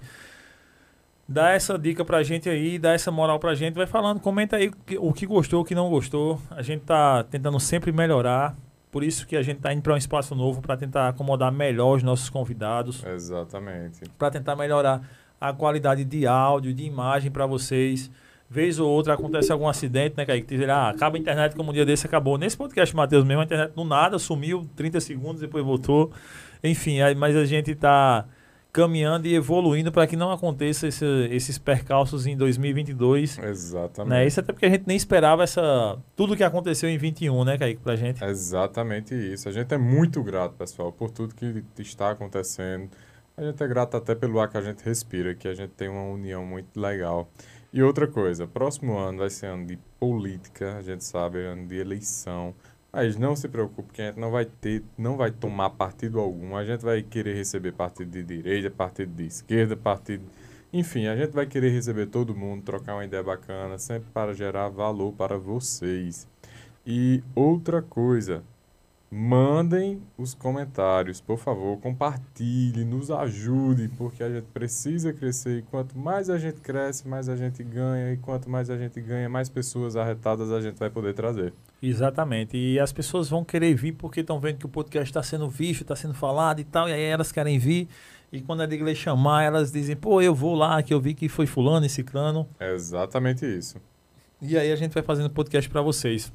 Dá 1.28 1.50
essa 1.50 1.78
dica 1.78 2.04
pra 2.04 2.22
gente 2.22 2.48
aí, 2.48 2.78
dá 2.78 2.92
essa 2.92 3.10
moral 3.10 3.38
pra 3.38 3.54
gente, 3.54 3.74
vai 3.74 3.86
falando, 3.86 4.20
comenta 4.20 4.56
aí 4.56 4.70
o 4.98 5.12
que, 5.12 5.24
gostou, 5.24 5.62
o 5.62 5.64
que 5.64 5.74
não 5.74 5.88
gostou. 5.88 6.40
A 6.50 6.62
gente 6.62 6.82
tá 6.82 7.22
tentando 7.24 7.58
sempre 7.60 7.92
melhorar, 7.92 8.56
por 8.90 9.02
isso 9.02 9.26
que 9.26 9.36
a 9.36 9.42
gente 9.42 9.60
tá 9.60 9.72
indo 9.72 9.82
para 9.82 9.94
um 9.94 9.96
espaço 9.96 10.34
novo 10.34 10.60
para 10.60 10.76
tentar 10.76 11.08
acomodar 11.08 11.50
melhor 11.50 11.96
os 11.96 12.02
nossos 12.02 12.28
convidados 12.28 13.02
Exatamente. 13.04 14.00
para 14.18 14.30
tentar 14.30 14.56
melhorar 14.56 15.02
a 15.40 15.52
qualidade 15.52 16.04
de 16.04 16.26
áudio, 16.26 16.74
de 16.74 16.84
imagem 16.84 17.30
para 17.30 17.46
vocês. 17.46 18.10
vez 18.50 18.78
ou 18.78 18.90
outra 18.90 19.14
acontece 19.14 19.50
algum 19.50 19.66
acidente, 19.66 20.14
né, 20.16 20.26
Kaique? 20.26 20.46
Dizer, 20.46 20.68
ah, 20.68 20.90
acaba 20.90 21.16
a 21.16 21.18
internet 21.18 21.56
como 21.56 21.70
um 21.70 21.72
dia 21.72 21.86
desse 21.86 22.06
acabou. 22.06 22.36
Nesse 22.36 22.56
podcast, 22.56 22.94
Matheus, 22.94 23.24
mesmo, 23.24 23.40
a 23.40 23.44
internet 23.44 23.72
do 23.74 23.82
nada 23.82 24.18
sumiu, 24.18 24.68
30 24.76 25.00
segundos, 25.00 25.40
depois 25.40 25.64
voltou. 25.64 26.12
Enfim, 26.62 27.00
aí, 27.00 27.14
mas 27.14 27.34
a 27.34 27.46
gente 27.46 27.70
está 27.70 28.26
caminhando 28.72 29.26
e 29.26 29.34
evoluindo 29.34 29.92
para 29.92 30.06
que 30.06 30.16
não 30.16 30.32
aconteça 30.32 30.88
esse, 30.88 31.04
esses 31.30 31.58
percalços 31.58 32.26
em 32.26 32.34
2022. 32.36 33.38
Exatamente. 33.38 34.10
Né? 34.10 34.26
Isso 34.26 34.40
até 34.40 34.52
porque 34.52 34.64
a 34.64 34.70
gente 34.70 34.84
nem 34.86 34.96
esperava 34.96 35.42
essa 35.42 35.98
tudo 36.16 36.34
que 36.34 36.42
aconteceu 36.42 36.88
em 36.88 36.96
21, 36.96 37.44
né, 37.44 37.58
Kaique, 37.58 37.82
pra 37.82 37.96
gente. 37.96 38.24
Exatamente 38.24 39.14
isso. 39.14 39.48
A 39.48 39.52
gente 39.52 39.72
é 39.74 39.78
muito 39.78 40.22
grato, 40.22 40.54
pessoal, 40.54 40.90
por 40.90 41.10
tudo 41.10 41.34
que 41.34 41.62
está 41.78 42.10
acontecendo. 42.10 42.88
A 43.36 43.42
gente 43.42 43.62
é 43.62 43.68
grato 43.68 43.96
até 43.96 44.14
pelo 44.14 44.40
ar 44.40 44.48
que 44.48 44.56
a 44.56 44.62
gente 44.62 44.82
respira, 44.82 45.34
que 45.34 45.48
a 45.48 45.54
gente 45.54 45.70
tem 45.70 45.88
uma 45.88 46.04
união 46.04 46.44
muito 46.44 46.78
legal. 46.78 47.30
E 47.72 47.82
outra 47.82 48.06
coisa, 48.06 48.46
próximo 48.46 48.96
ano 48.98 49.18
vai 49.18 49.30
ser 49.30 49.46
ano 49.46 49.66
de 49.66 49.78
política, 49.98 50.76
a 50.76 50.82
gente 50.82 51.04
sabe, 51.04 51.40
é 51.40 51.46
ano 51.46 51.66
de 51.66 51.76
eleição. 51.76 52.54
Mas 52.92 53.16
não 53.16 53.34
se 53.34 53.48
preocupe, 53.48 53.90
que 53.92 54.02
a 54.02 54.06
gente 54.08 54.20
não 54.20 54.30
vai 54.30 54.44
ter, 54.44 54.84
não 54.98 55.16
vai 55.16 55.30
tomar 55.30 55.70
partido 55.70 56.20
algum. 56.20 56.54
A 56.54 56.64
gente 56.64 56.82
vai 56.82 57.02
querer 57.02 57.34
receber 57.34 57.72
partido 57.72 58.10
de 58.10 58.22
direita, 58.22 58.70
partido 58.70 59.14
de 59.14 59.24
esquerda, 59.24 59.74
partido. 59.74 60.24
Enfim, 60.70 61.06
a 61.06 61.16
gente 61.16 61.32
vai 61.32 61.46
querer 61.46 61.70
receber 61.70 62.06
todo 62.06 62.34
mundo, 62.34 62.62
trocar 62.62 62.94
uma 62.94 63.04
ideia 63.04 63.22
bacana, 63.22 63.78
sempre 63.78 64.10
para 64.12 64.34
gerar 64.34 64.68
valor 64.68 65.12
para 65.12 65.38
vocês. 65.38 66.28
E 66.86 67.22
outra 67.34 67.80
coisa, 67.80 68.42
mandem 69.14 70.00
os 70.16 70.32
comentários, 70.32 71.20
por 71.20 71.36
favor, 71.36 71.78
compartilhe, 71.78 72.82
nos 72.82 73.10
ajude, 73.10 73.90
porque 73.98 74.24
a 74.24 74.30
gente 74.30 74.46
precisa 74.54 75.12
crescer 75.12 75.58
e 75.58 75.62
quanto 75.62 75.98
mais 75.98 76.30
a 76.30 76.38
gente 76.38 76.62
cresce, 76.62 77.06
mais 77.06 77.28
a 77.28 77.36
gente 77.36 77.62
ganha 77.62 78.10
e 78.14 78.16
quanto 78.16 78.48
mais 78.48 78.70
a 78.70 78.78
gente 78.78 78.98
ganha, 79.02 79.28
mais 79.28 79.50
pessoas 79.50 79.96
arretadas 79.96 80.50
a 80.50 80.62
gente 80.62 80.78
vai 80.78 80.88
poder 80.88 81.12
trazer. 81.12 81.52
Exatamente. 81.82 82.56
E 82.56 82.80
as 82.80 82.90
pessoas 82.90 83.28
vão 83.28 83.44
querer 83.44 83.74
vir 83.74 83.92
porque 83.92 84.20
estão 84.20 84.40
vendo 84.40 84.56
que 84.56 84.64
o 84.64 84.68
podcast 84.70 85.10
está 85.10 85.22
sendo 85.22 85.46
visto, 85.46 85.82
está 85.82 85.94
sendo 85.94 86.14
falado 86.14 86.60
e 86.60 86.64
tal, 86.64 86.88
e 86.88 86.92
aí 86.94 87.02
elas 87.02 87.30
querem 87.30 87.58
vir. 87.58 87.88
E 88.32 88.40
quando 88.40 88.62
a 88.62 88.64
igreja 88.64 88.98
chamar, 88.98 89.42
elas 89.42 89.70
dizem, 89.70 89.94
pô, 89.94 90.22
eu 90.22 90.34
vou 90.34 90.54
lá, 90.54 90.82
que 90.82 90.94
eu 90.94 90.98
vi 90.98 91.12
que 91.12 91.28
foi 91.28 91.44
fulano 91.44 91.84
e 91.84 91.88
ciclano. 91.90 92.48
É 92.58 92.72
exatamente 92.72 93.44
isso. 93.44 93.76
E 94.40 94.56
aí 94.56 94.72
a 94.72 94.76
gente 94.76 94.94
vai 94.94 95.02
fazendo 95.02 95.28
podcast 95.28 95.68
para 95.68 95.82
vocês. 95.82 96.32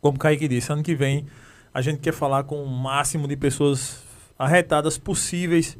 Como 0.00 0.16
o 0.16 0.20
Kaique 0.20 0.46
disse, 0.46 0.72
ano 0.72 0.84
que 0.84 0.94
vem 0.94 1.26
a 1.72 1.80
gente 1.80 2.00
quer 2.00 2.12
falar 2.12 2.44
com 2.44 2.62
o 2.62 2.66
máximo 2.66 3.28
de 3.28 3.36
pessoas 3.36 4.02
arretadas 4.38 4.98
possíveis 4.98 5.78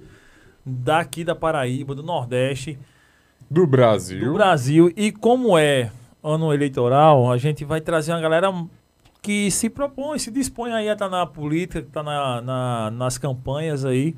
daqui 0.64 1.24
da 1.24 1.34
Paraíba, 1.34 1.94
do 1.94 2.02
Nordeste. 2.02 2.78
Do 3.50 3.66
Brasil. 3.66 4.20
Do 4.20 4.34
Brasil. 4.34 4.92
E 4.96 5.10
como 5.10 5.58
é 5.58 5.90
ano 6.22 6.52
eleitoral, 6.52 7.30
a 7.30 7.36
gente 7.36 7.64
vai 7.64 7.80
trazer 7.80 8.12
uma 8.12 8.20
galera 8.20 8.52
que 9.22 9.50
se 9.50 9.68
propõe, 9.68 10.18
se 10.18 10.30
dispõe 10.30 10.72
aí 10.72 10.88
a 10.88 10.92
estar 10.92 11.08
tá 11.08 11.18
na 11.18 11.26
política, 11.26 11.80
estar 11.80 12.02
tá 12.02 12.02
na, 12.02 12.40
na, 12.40 12.90
nas 12.90 13.18
campanhas 13.18 13.84
aí. 13.84 14.14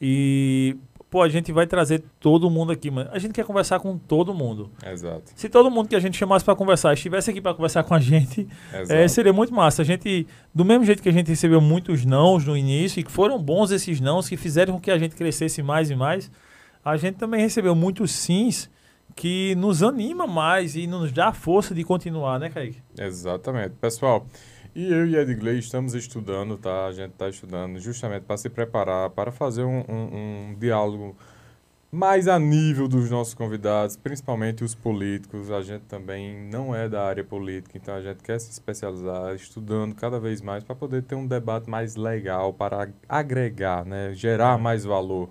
E 0.00 0.76
pô, 1.14 1.22
a 1.22 1.28
gente 1.28 1.52
vai 1.52 1.64
trazer 1.64 2.02
todo 2.18 2.50
mundo 2.50 2.72
aqui, 2.72 2.90
mano. 2.90 3.08
A 3.12 3.20
gente 3.20 3.32
quer 3.32 3.44
conversar 3.44 3.78
com 3.78 3.96
todo 3.96 4.34
mundo. 4.34 4.72
Exato. 4.84 5.30
Se 5.36 5.48
todo 5.48 5.70
mundo 5.70 5.88
que 5.88 5.94
a 5.94 6.00
gente 6.00 6.18
chamasse 6.18 6.44
para 6.44 6.56
conversar 6.56 6.92
estivesse 6.92 7.30
aqui 7.30 7.40
para 7.40 7.54
conversar 7.54 7.84
com 7.84 7.94
a 7.94 8.00
gente, 8.00 8.48
é, 8.88 9.06
seria 9.06 9.32
muito 9.32 9.54
massa. 9.54 9.82
A 9.82 9.84
gente, 9.84 10.26
do 10.52 10.64
mesmo 10.64 10.84
jeito 10.84 11.00
que 11.00 11.08
a 11.08 11.12
gente 11.12 11.28
recebeu 11.28 11.60
muitos 11.60 12.04
nãos 12.04 12.44
no 12.44 12.56
início, 12.56 12.98
e 12.98 13.04
que 13.04 13.12
foram 13.12 13.40
bons 13.40 13.70
esses 13.70 14.00
nãos, 14.00 14.28
que 14.28 14.36
fizeram 14.36 14.74
com 14.74 14.80
que 14.80 14.90
a 14.90 14.98
gente 14.98 15.14
crescesse 15.14 15.62
mais 15.62 15.88
e 15.88 15.94
mais, 15.94 16.28
a 16.84 16.96
gente 16.96 17.14
também 17.14 17.40
recebeu 17.40 17.76
muitos 17.76 18.10
sims 18.10 18.68
que 19.14 19.54
nos 19.54 19.84
anima 19.84 20.26
mais 20.26 20.74
e 20.74 20.84
nos 20.88 21.12
dá 21.12 21.32
força 21.32 21.76
de 21.76 21.84
continuar, 21.84 22.40
né, 22.40 22.50
Kaique? 22.50 22.82
Exatamente. 22.98 23.76
Pessoal, 23.80 24.26
e 24.74 24.92
eu 24.92 25.06
e 25.06 25.16
Edgley 25.16 25.58
estamos 25.58 25.94
estudando, 25.94 26.58
tá? 26.58 26.86
A 26.86 26.92
gente 26.92 27.12
está 27.12 27.28
estudando 27.28 27.78
justamente 27.78 28.24
para 28.24 28.36
se 28.36 28.50
preparar, 28.50 29.08
para 29.10 29.30
fazer 29.30 29.62
um, 29.62 29.84
um, 29.88 30.50
um, 30.50 30.56
diálogo 30.58 31.16
mais 31.92 32.26
a 32.26 32.40
nível 32.40 32.88
dos 32.88 33.08
nossos 33.08 33.34
convidados, 33.34 33.96
principalmente 33.96 34.64
os 34.64 34.74
políticos. 34.74 35.48
A 35.50 35.62
gente 35.62 35.82
também 35.82 36.48
não 36.50 36.74
é 36.74 36.88
da 36.88 37.04
área 37.04 37.22
política, 37.22 37.78
então 37.78 37.94
a 37.94 38.02
gente 38.02 38.22
quer 38.22 38.40
se 38.40 38.50
especializar, 38.50 39.32
estudando 39.36 39.94
cada 39.94 40.18
vez 40.18 40.40
mais 40.40 40.64
para 40.64 40.74
poder 40.74 41.04
ter 41.04 41.14
um 41.14 41.26
debate 41.26 41.70
mais 41.70 41.94
legal, 41.94 42.52
para 42.52 42.88
agregar, 43.08 43.84
né? 43.84 44.12
Gerar 44.12 44.58
mais 44.58 44.84
valor. 44.84 45.30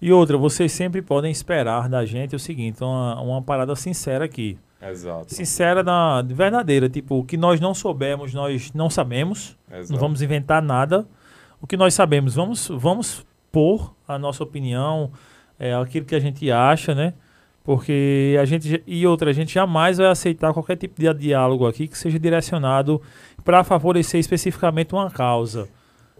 E 0.00 0.10
outra, 0.10 0.38
vocês 0.38 0.72
sempre 0.72 1.02
podem 1.02 1.30
esperar 1.30 1.88
da 1.90 2.04
gente 2.06 2.34
o 2.34 2.38
seguinte, 2.38 2.82
uma, 2.82 3.20
uma 3.20 3.42
parada 3.42 3.76
sincera 3.76 4.24
aqui. 4.24 4.58
Exato. 4.82 5.32
Sincera, 5.32 5.82
na, 5.82 6.22
verdadeira. 6.22 6.88
Tipo, 6.88 7.20
o 7.20 7.24
que 7.24 7.36
nós 7.36 7.60
não 7.60 7.72
soubemos, 7.72 8.34
nós 8.34 8.72
não 8.72 8.90
sabemos. 8.90 9.56
Exato. 9.70 9.92
Não 9.92 9.98
vamos 9.98 10.20
inventar 10.22 10.60
nada. 10.60 11.06
O 11.60 11.66
que 11.66 11.76
nós 11.76 11.94
sabemos, 11.94 12.34
vamos, 12.34 12.68
vamos 12.68 13.24
pôr 13.52 13.94
a 14.08 14.18
nossa 14.18 14.42
opinião, 14.42 15.12
é, 15.58 15.72
aquilo 15.74 16.04
que 16.04 16.14
a 16.14 16.20
gente 16.20 16.50
acha, 16.50 16.94
né? 16.94 17.14
Porque 17.62 18.36
a 18.40 18.44
gente. 18.44 18.82
E 18.84 19.06
outra, 19.06 19.30
a 19.30 19.32
gente 19.32 19.54
jamais 19.54 19.98
vai 19.98 20.08
aceitar 20.08 20.52
qualquer 20.52 20.76
tipo 20.76 21.00
de 21.00 21.14
diálogo 21.14 21.66
aqui 21.66 21.86
que 21.86 21.96
seja 21.96 22.18
direcionado 22.18 23.00
para 23.44 23.62
favorecer 23.62 24.18
especificamente 24.18 24.92
uma 24.92 25.08
causa. 25.08 25.68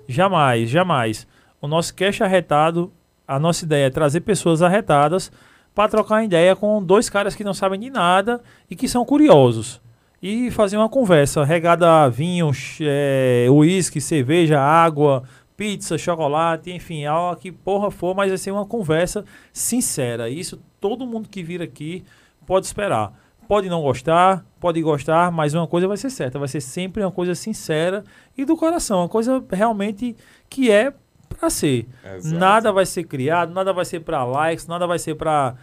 Jamais, 0.06 0.70
jamais. 0.70 1.26
O 1.60 1.66
nosso 1.66 1.94
cash 1.94 2.20
arretado, 2.20 2.93
a 3.26 3.40
nossa 3.40 3.64
ideia 3.64 3.86
é 3.86 3.90
trazer 3.90 4.20
pessoas 4.20 4.62
arretadas 4.62 5.32
para 5.74 5.89
trocar 5.89 6.24
ideia 6.24 6.55
com 6.55 6.82
dois 6.82 7.09
caras 7.09 7.35
que 7.35 7.44
não 7.44 7.55
sabem 7.55 7.81
de 7.81 7.90
nada 7.90 8.40
e 8.70 8.77
que 8.77 8.89
são 8.89 9.05
curiosos. 9.05 9.81
E 10.23 10.51
fazer 10.51 10.77
uma 10.77 10.89
conversa 10.89 11.44
regada 11.44 12.05
a 12.05 12.09
vinhos, 12.09 12.78
é, 12.81 13.47
uísque, 13.51 14.01
cerveja, 14.01 14.61
água, 14.61 15.24
pizza, 15.57 15.99
chocolate, 15.99 16.70
enfim, 16.70 17.05
algo 17.05 17.40
que 17.40 17.51
porra 17.51 17.90
for, 17.90 18.15
mas 18.15 18.28
vai 18.28 18.39
ser 18.39 18.51
uma 18.53 18.66
conversa 18.66 19.24
sincera. 19.53 20.28
Isso 20.28 20.61
todo 20.81 21.07
mundo 21.07 21.28
que 21.28 21.43
vir 21.43 21.61
aqui 21.61 22.05
pode 22.47 22.66
esperar. 22.66 23.12
Pode 23.49 23.69
não 23.69 23.82
gostar, 23.82 24.44
pode 24.61 24.81
gostar, 24.81 25.32
mas 25.32 25.53
uma 25.55 25.66
coisa 25.66 25.89
vai 25.89 25.97
ser 25.97 26.11
certa, 26.11 26.39
vai 26.39 26.49
ser 26.49 26.61
sempre 26.61 27.03
uma 27.03 27.11
coisa 27.11 27.35
sincera 27.35 28.05
e 28.39 28.44
do 28.44 28.57
coração, 28.57 29.01
uma 29.01 29.09
coisa 29.09 29.44
realmente 29.51 30.16
que 30.49 30.70
é 30.70 30.94
para 31.34 31.50
ser. 31.50 31.86
Exato. 32.16 32.36
Nada 32.36 32.72
vai 32.72 32.86
ser 32.86 33.04
criado, 33.04 33.52
nada 33.52 33.72
vai 33.72 33.84
ser 33.84 34.00
para 34.00 34.24
likes, 34.24 34.66
nada 34.66 34.86
vai 34.86 34.98
ser 34.98 35.14
para 35.14 35.54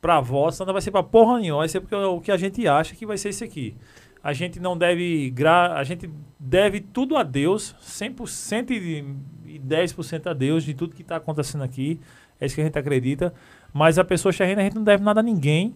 para 0.00 0.18
votos, 0.18 0.58
nada 0.58 0.72
vai 0.72 0.80
ser 0.80 0.90
para 0.90 1.02
porra 1.02 1.38
nenhuma, 1.38 1.58
vai 1.58 1.68
ser 1.68 1.80
porque 1.80 1.94
o 1.94 2.20
que 2.22 2.32
a 2.32 2.36
gente 2.36 2.66
acha 2.66 2.94
que 2.96 3.04
vai 3.04 3.18
ser 3.18 3.28
isso 3.28 3.44
aqui. 3.44 3.76
A 4.22 4.32
gente 4.32 4.58
não 4.58 4.76
deve 4.76 5.30
gra 5.30 5.74
a 5.74 5.84
gente 5.84 6.10
deve 6.38 6.80
tudo 6.80 7.16
a 7.16 7.22
Deus, 7.22 7.76
100% 7.82 8.70
e 8.70 9.58
10% 9.58 10.26
a 10.26 10.32
Deus 10.32 10.64
de 10.64 10.74
tudo 10.74 10.94
que 10.94 11.02
está 11.02 11.16
acontecendo 11.16 11.64
aqui. 11.64 12.00
É 12.40 12.46
isso 12.46 12.54
que 12.54 12.60
a 12.60 12.64
gente 12.64 12.78
acredita, 12.78 13.34
mas 13.72 13.98
a 13.98 14.04
pessoa 14.04 14.32
chegando 14.32 14.60
a 14.60 14.62
gente 14.62 14.74
não 14.76 14.84
deve 14.84 15.02
nada 15.02 15.20
a 15.20 15.22
ninguém. 15.22 15.74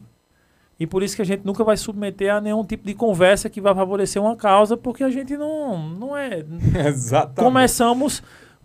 E 0.79 0.87
por 0.87 1.03
isso 1.03 1.15
que 1.15 1.23
a 1.23 1.25
gente 1.25 1.45
nunca 1.45 1.63
vai 1.63 1.77
submeter 1.77 2.35
a 2.35 2.41
nenhum 2.41 2.65
tipo 2.65 2.85
de 2.85 2.95
conversa 2.95 3.49
que 3.49 3.61
vai 3.61 3.75
favorecer 3.75 4.21
uma 4.21 4.35
causa, 4.35 4.77
porque 4.77 5.05
a 5.05 5.11
gente 5.11 5.37
não, 5.37 5.79
não 5.79 6.17
é. 6.17 6.45
Exatamente. 6.89 7.37
Começamos 7.37 8.23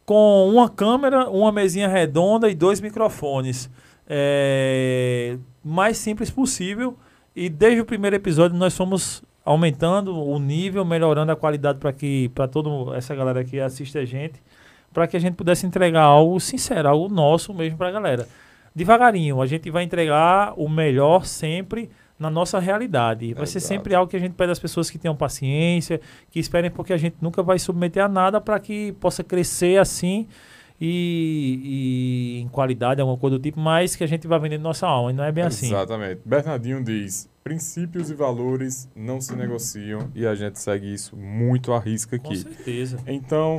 com 0.10 0.50
uma 0.50 0.68
câmera, 0.68 1.30
uma 1.30 1.52
mesinha 1.52 1.88
redonda 1.88 2.50
e 2.50 2.56
dois 2.56 2.82
microfones. 2.82 3.70
É, 4.08 5.38
mais 5.64 6.00
simples 6.00 6.32
possível. 6.32 6.98
E 7.36 7.48
desde 7.48 7.80
o 7.82 7.86
primeiro 7.86 8.16
episódio 8.16 8.58
nós 8.58 8.76
fomos 8.76 9.22
aumentando 9.46 10.20
o 10.20 10.40
nível, 10.40 10.84
melhorando 10.84 11.32
a 11.32 11.36
qualidade 11.36 11.78
para 11.78 11.94
que 11.94 12.28
para 12.30 12.48
toda 12.48 12.98
essa 12.98 13.14
galera 13.14 13.44
que 13.44 13.60
assiste 13.60 14.00
a 14.00 14.04
gente, 14.04 14.42
para 14.92 15.06
que 15.06 15.16
a 15.16 15.20
gente 15.20 15.36
pudesse 15.36 15.68
entregar 15.68 16.06
algo 16.06 16.40
sincero, 16.40 16.90
algo 16.90 17.08
nosso 17.08 17.54
mesmo 17.54 17.78
para 17.78 17.90
a 17.90 17.92
galera. 17.92 18.28
Devagarinho, 18.74 19.40
a 19.40 19.46
gente 19.46 19.70
vai 19.70 19.84
entregar 19.84 20.54
o 20.58 20.68
melhor 20.68 21.24
sempre 21.24 21.88
na 22.20 22.30
nossa 22.30 22.60
realidade. 22.60 23.34
Vai 23.34 23.48
ser 23.48 23.62
sempre 23.62 23.96
algo 23.96 24.10
que 24.10 24.18
a 24.18 24.20
gente 24.20 24.34
pede 24.34 24.52
às 24.52 24.60
pessoas 24.60 24.90
que 24.90 24.98
tenham 24.98 25.16
paciência, 25.16 26.02
que 26.30 26.40
esperem, 26.40 26.70
porque 26.70 26.92
a 26.92 26.98
gente 26.98 27.16
nunca 27.22 27.42
vai 27.42 27.58
submeter 27.58 28.04
a 28.04 28.10
nada 28.10 28.42
para 28.42 28.60
que 28.60 28.92
possa 28.94 29.24
crescer 29.24 29.80
assim 29.80 30.28
e, 30.82 31.60
e, 31.64 32.42
em 32.42 32.48
qualidade, 32.48 33.02
alguma 33.02 33.18
coisa 33.18 33.38
do 33.38 33.42
tipo, 33.42 33.60
mas 33.60 33.96
que 33.96 34.04
a 34.04 34.08
gente 34.08 34.28
vai 34.28 34.40
vendendo 34.40 34.62
nossa 34.62 34.88
alma, 34.88 35.12
e 35.12 35.14
não 35.14 35.24
é 35.24 35.32
bem 35.32 35.44
assim. 35.44 35.68
Exatamente. 35.68 36.22
Bernardinho 36.26 36.84
diz: 36.84 37.30
princípios 37.44 38.10
e 38.10 38.14
valores 38.14 38.90
não 38.96 39.20
se 39.20 39.36
negociam 39.36 40.10
e 40.16 40.26
a 40.26 40.36
gente 40.36 40.60
segue 40.60 40.94
isso 40.94 41.18
muito 41.18 41.74
à 41.74 41.80
risca 41.80 42.16
aqui. 42.16 42.28
Com 42.28 42.36
certeza. 42.36 42.98
Então. 43.08 43.58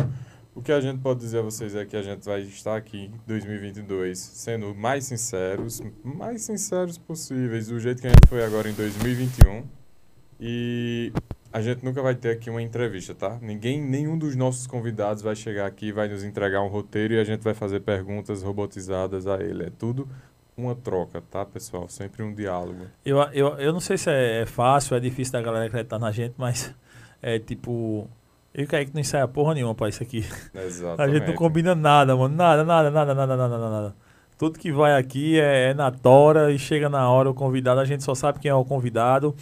O 0.55 0.63
que 0.63 0.73
a 0.73 0.81
gente 0.81 1.01
pode 1.01 1.21
dizer 1.21 1.39
a 1.39 1.43
vocês 1.43 1.75
é 1.75 1.85
que 1.85 1.97
a 1.97 2.03
gente 2.03 2.25
vai 2.25 2.41
estar 2.43 2.77
aqui 2.77 3.07
em 3.07 3.21
2022 3.27 4.19
sendo 4.19 4.75
mais 4.75 5.05
sinceros, 5.05 5.81
mais 6.03 6.43
sinceros 6.43 6.99
possíveis, 6.99 7.69
do 7.69 7.79
jeito 7.79 8.01
que 8.03 8.09
a 8.09 8.11
gente 8.11 8.27
foi 8.29 8.45
agora 8.45 8.69
em 8.69 8.75
2021. 8.75 9.65
E 10.41 11.13
a 11.53 11.61
gente 11.61 11.85
nunca 11.85 12.03
vai 12.03 12.15
ter 12.15 12.31
aqui 12.31 12.51
uma 12.51 12.63
entrevista, 12.63 13.15
tá? 13.15 13.39
Ninguém, 13.41 13.81
nenhum 13.81 14.19
dos 14.19 14.35
nossos 14.35 14.67
convidados 14.67 15.23
vai 15.23 15.37
chegar 15.37 15.67
aqui, 15.67 15.93
vai 15.93 16.09
nos 16.09 16.25
entregar 16.25 16.63
um 16.63 16.69
roteiro 16.69 17.15
e 17.15 17.21
a 17.21 17.25
gente 17.25 17.43
vai 17.43 17.55
fazer 17.55 17.81
perguntas 17.81 18.43
robotizadas 18.43 19.27
a 19.27 19.41
ele. 19.41 19.65
É 19.65 19.71
tudo 19.71 20.09
uma 20.57 20.75
troca, 20.75 21.23
tá, 21.31 21.45
pessoal? 21.45 21.89
Sempre 21.89 22.23
um 22.23 22.35
diálogo. 22.35 22.87
Eu, 23.05 23.19
eu, 23.33 23.49
eu 23.59 23.73
não 23.73 23.81
sei 23.81 23.97
se 23.97 24.11
é 24.11 24.45
fácil, 24.47 24.97
é 24.97 25.01
difícil 25.01 25.33
da 25.33 25.43
galera 25.43 25.67
acreditar 25.67 25.99
na 25.99 26.11
gente, 26.11 26.35
mas 26.37 26.75
é 27.23 27.39
tipo. 27.39 28.09
Eu 28.53 28.63
e 28.63 28.65
o 28.65 28.69
Kaique 28.69 28.93
não 28.93 29.01
ensaia 29.01 29.27
porra 29.29 29.55
nenhuma 29.55 29.75
pra 29.75 29.89
isso 29.89 30.03
aqui. 30.03 30.25
A 30.55 30.63
Exatamente. 30.63 31.19
gente 31.19 31.29
não 31.29 31.35
combina 31.35 31.75
nada, 31.75 32.17
mano. 32.17 32.35
Nada, 32.35 32.65
nada, 32.65 32.91
nada, 32.91 33.15
nada, 33.15 33.37
nada, 33.37 33.59
nada, 33.59 33.71
nada. 33.71 33.97
Tudo 34.37 34.59
que 34.59 34.73
vai 34.73 34.97
aqui 34.97 35.39
é, 35.39 35.71
é 35.71 35.75
na 35.75 35.91
tora 35.91 36.51
e 36.51 36.59
chega 36.59 36.89
na 36.89 37.09
hora 37.09 37.31
o 37.31 37.35
convidado. 37.35 37.81
A 37.81 37.85
gente 37.85 38.03
só 38.03 38.15
sabe 38.15 38.41
quem 38.41 38.51
é 38.51 38.55
o 38.55 38.65
convidado. 38.65 39.35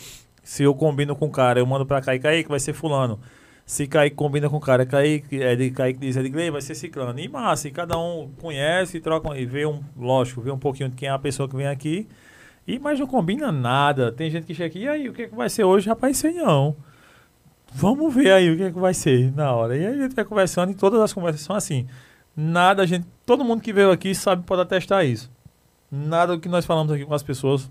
Se 0.42 0.62
eu 0.62 0.74
combino 0.74 1.14
com 1.14 1.26
o 1.26 1.30
cara, 1.30 1.60
eu 1.60 1.66
mando 1.66 1.86
pra 1.86 2.00
Kaique, 2.00 2.22
Kaique 2.22 2.48
vai 2.48 2.58
ser 2.58 2.72
fulano. 2.72 3.20
Se 3.64 3.86
Kaique 3.86 4.16
combina 4.16 4.48
com 4.48 4.56
o 4.56 4.60
cara, 4.60 4.86
Kaique, 4.86 5.42
é 5.42 5.54
de 5.54 5.70
Kaique 5.70 6.00
diz, 6.00 6.16
é 6.16 6.22
de 6.22 6.30
Gley, 6.30 6.50
vai 6.50 6.62
ser 6.62 6.74
ciclano. 6.74 7.18
E 7.20 7.28
massa, 7.28 7.68
e 7.68 7.70
cada 7.70 7.98
um 7.98 8.30
conhece, 8.40 8.98
troca 8.98 9.38
e 9.38 9.44
vê 9.44 9.66
um, 9.66 9.80
lógico, 9.96 10.40
vê 10.40 10.50
um 10.50 10.58
pouquinho 10.58 10.88
de 10.88 10.96
quem 10.96 11.08
é 11.08 11.12
a 11.12 11.18
pessoa 11.18 11.48
que 11.48 11.54
vem 11.54 11.66
aqui. 11.66 12.08
E, 12.66 12.78
mas 12.78 12.98
não 12.98 13.06
combina 13.06 13.52
nada. 13.52 14.10
Tem 14.10 14.30
gente 14.30 14.46
que 14.46 14.54
chega 14.54 14.68
aqui, 14.68 14.80
e 14.80 14.88
aí, 14.88 15.08
o 15.08 15.12
que, 15.12 15.22
é 15.22 15.28
que 15.28 15.34
vai 15.34 15.50
ser 15.50 15.64
hoje? 15.64 15.88
Rapaz, 15.88 16.16
sei 16.16 16.32
não. 16.32 16.76
Vamos 17.72 18.14
ver 18.14 18.32
aí 18.32 18.50
o 18.50 18.56
que, 18.56 18.62
é 18.64 18.72
que 18.72 18.78
vai 18.78 18.94
ser 18.94 19.34
na 19.34 19.52
hora. 19.52 19.76
E 19.76 19.86
aí 19.86 19.94
a 19.94 20.02
gente 20.02 20.14
vai 20.14 20.24
conversando 20.24 20.72
e 20.72 20.74
todas 20.74 21.00
as 21.00 21.12
conversas 21.12 21.42
são 21.42 21.54
assim. 21.54 21.86
Nada, 22.36 22.82
a 22.82 22.86
gente. 22.86 23.06
Todo 23.26 23.44
mundo 23.44 23.60
que 23.60 23.72
veio 23.72 23.90
aqui 23.90 24.14
sabe 24.14 24.44
pode 24.44 24.62
atestar 24.62 25.04
isso. 25.04 25.30
Nada 25.90 26.34
do 26.34 26.40
que 26.40 26.48
nós 26.48 26.64
falamos 26.64 26.92
aqui 26.92 27.04
com 27.04 27.14
as 27.14 27.22
pessoas 27.22 27.70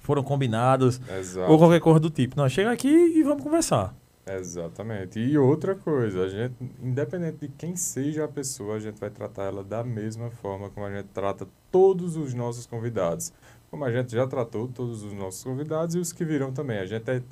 foram 0.00 0.22
combinados 0.22 1.00
Exato. 1.18 1.50
ou 1.50 1.58
qualquer 1.58 1.80
coisa 1.80 2.00
do 2.00 2.10
tipo. 2.10 2.36
Não, 2.36 2.48
chega 2.48 2.70
aqui 2.70 2.88
e 2.88 3.22
vamos 3.22 3.42
conversar. 3.42 3.94
Exatamente. 4.26 5.20
E 5.20 5.36
outra 5.38 5.74
coisa, 5.74 6.24
a 6.24 6.28
gente, 6.28 6.54
independente 6.82 7.38
de 7.42 7.48
quem 7.48 7.76
seja 7.76 8.24
a 8.24 8.28
pessoa, 8.28 8.76
a 8.76 8.80
gente 8.80 8.98
vai 8.98 9.10
tratar 9.10 9.44
ela 9.44 9.62
da 9.62 9.84
mesma 9.84 10.30
forma 10.30 10.68
como 10.70 10.86
a 10.86 10.90
gente 10.90 11.08
trata 11.14 11.46
todos 11.70 12.16
os 12.16 12.34
nossos 12.34 12.66
convidados. 12.66 13.32
Como 13.70 13.84
a 13.84 13.92
gente 13.92 14.12
já 14.12 14.26
tratou 14.26 14.68
todos 14.68 15.02
os 15.02 15.12
nossos 15.12 15.44
convidados 15.44 15.94
e 15.94 15.98
os 15.98 16.12
que 16.12 16.24
virão 16.24 16.52
também. 16.52 16.78
A 16.78 16.86
gente 16.86 17.08
é 17.08 17.22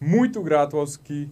muito 0.00 0.42
grato 0.42 0.76
aos 0.76 0.96
que 0.96 1.28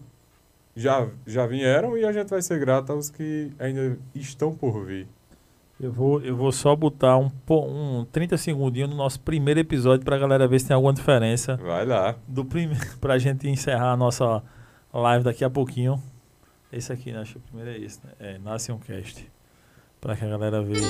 já, 0.77 1.09
já 1.27 1.47
vieram 1.47 1.97
e 1.97 2.05
a 2.05 2.13
gente 2.13 2.29
vai 2.29 2.43
ser 2.43 2.61
grato 2.61 2.93
aos 2.93 3.11
que 3.11 3.51
ainda 3.59 3.99
estão 4.15 4.55
por 4.55 4.85
vir. 4.85 5.09
Eu 5.81 5.93
vou, 5.93 6.21
eu 6.21 6.37
vou 6.37 6.51
só 6.51 6.75
botar 6.75 7.17
um, 7.17 7.31
um 7.51 8.05
30 8.11 8.37
segundinhos 8.37 8.91
no 8.91 8.97
nosso 8.97 9.21
primeiro 9.21 9.61
episódio 9.61 10.05
pra 10.05 10.19
galera 10.19 10.47
ver 10.49 10.59
se 10.59 10.67
tem 10.67 10.75
alguma 10.75 10.93
diferença. 10.93 11.57
Vai 11.57 11.87
lá. 11.87 12.17
Do 12.27 12.45
primeiro, 12.45 12.85
pra 13.01 13.17
gente 13.17 13.49
encerrar 13.49 13.93
a 13.93 13.97
nossa 13.97 14.43
live 14.93 15.25
daqui 15.25 15.45
a 15.45 15.51
pouquinho. 15.51 16.03
Esse 16.73 16.93
aqui, 16.93 17.13
né? 17.13 17.21
Acho 17.21 17.35
que 17.35 17.39
o 17.39 17.43
primeiro 17.43 17.71
é 17.71 17.79
esse, 17.79 18.01
né? 18.05 18.13
É, 18.19 18.39
Nasce 18.39 18.73
um 18.73 18.79
Cast. 18.79 19.31
Pra 20.01 20.17
que 20.17 20.25
a 20.25 20.29
galera 20.29 20.63
veja. 20.63 20.87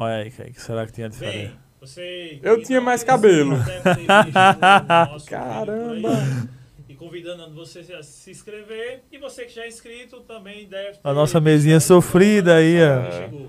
Olha 0.00 0.22
aí, 0.22 0.30
Kaique, 0.30 0.60
será 0.62 0.86
que 0.86 0.92
tinha 0.92 1.08
diferença? 1.08 1.54
Você 1.80 2.38
Eu 2.40 2.62
tinha 2.62 2.80
mais 2.80 3.02
cabelo. 3.02 3.56
Caramba! 5.26 6.10
E 6.88 6.94
convidando 6.94 7.52
você 7.52 7.80
a 7.92 8.00
se 8.02 8.30
inscrever. 8.30 9.02
E 9.10 9.18
você 9.18 9.44
que 9.44 9.52
já 9.54 9.64
é 9.64 9.68
inscrito 9.68 10.20
também 10.20 10.66
deve 10.68 10.92
ter 10.92 11.00
A 11.02 11.12
nossa 11.12 11.40
mesinha 11.40 11.80
sofrida 11.80 12.54
aí, 12.56 12.76
ó. 12.80 13.48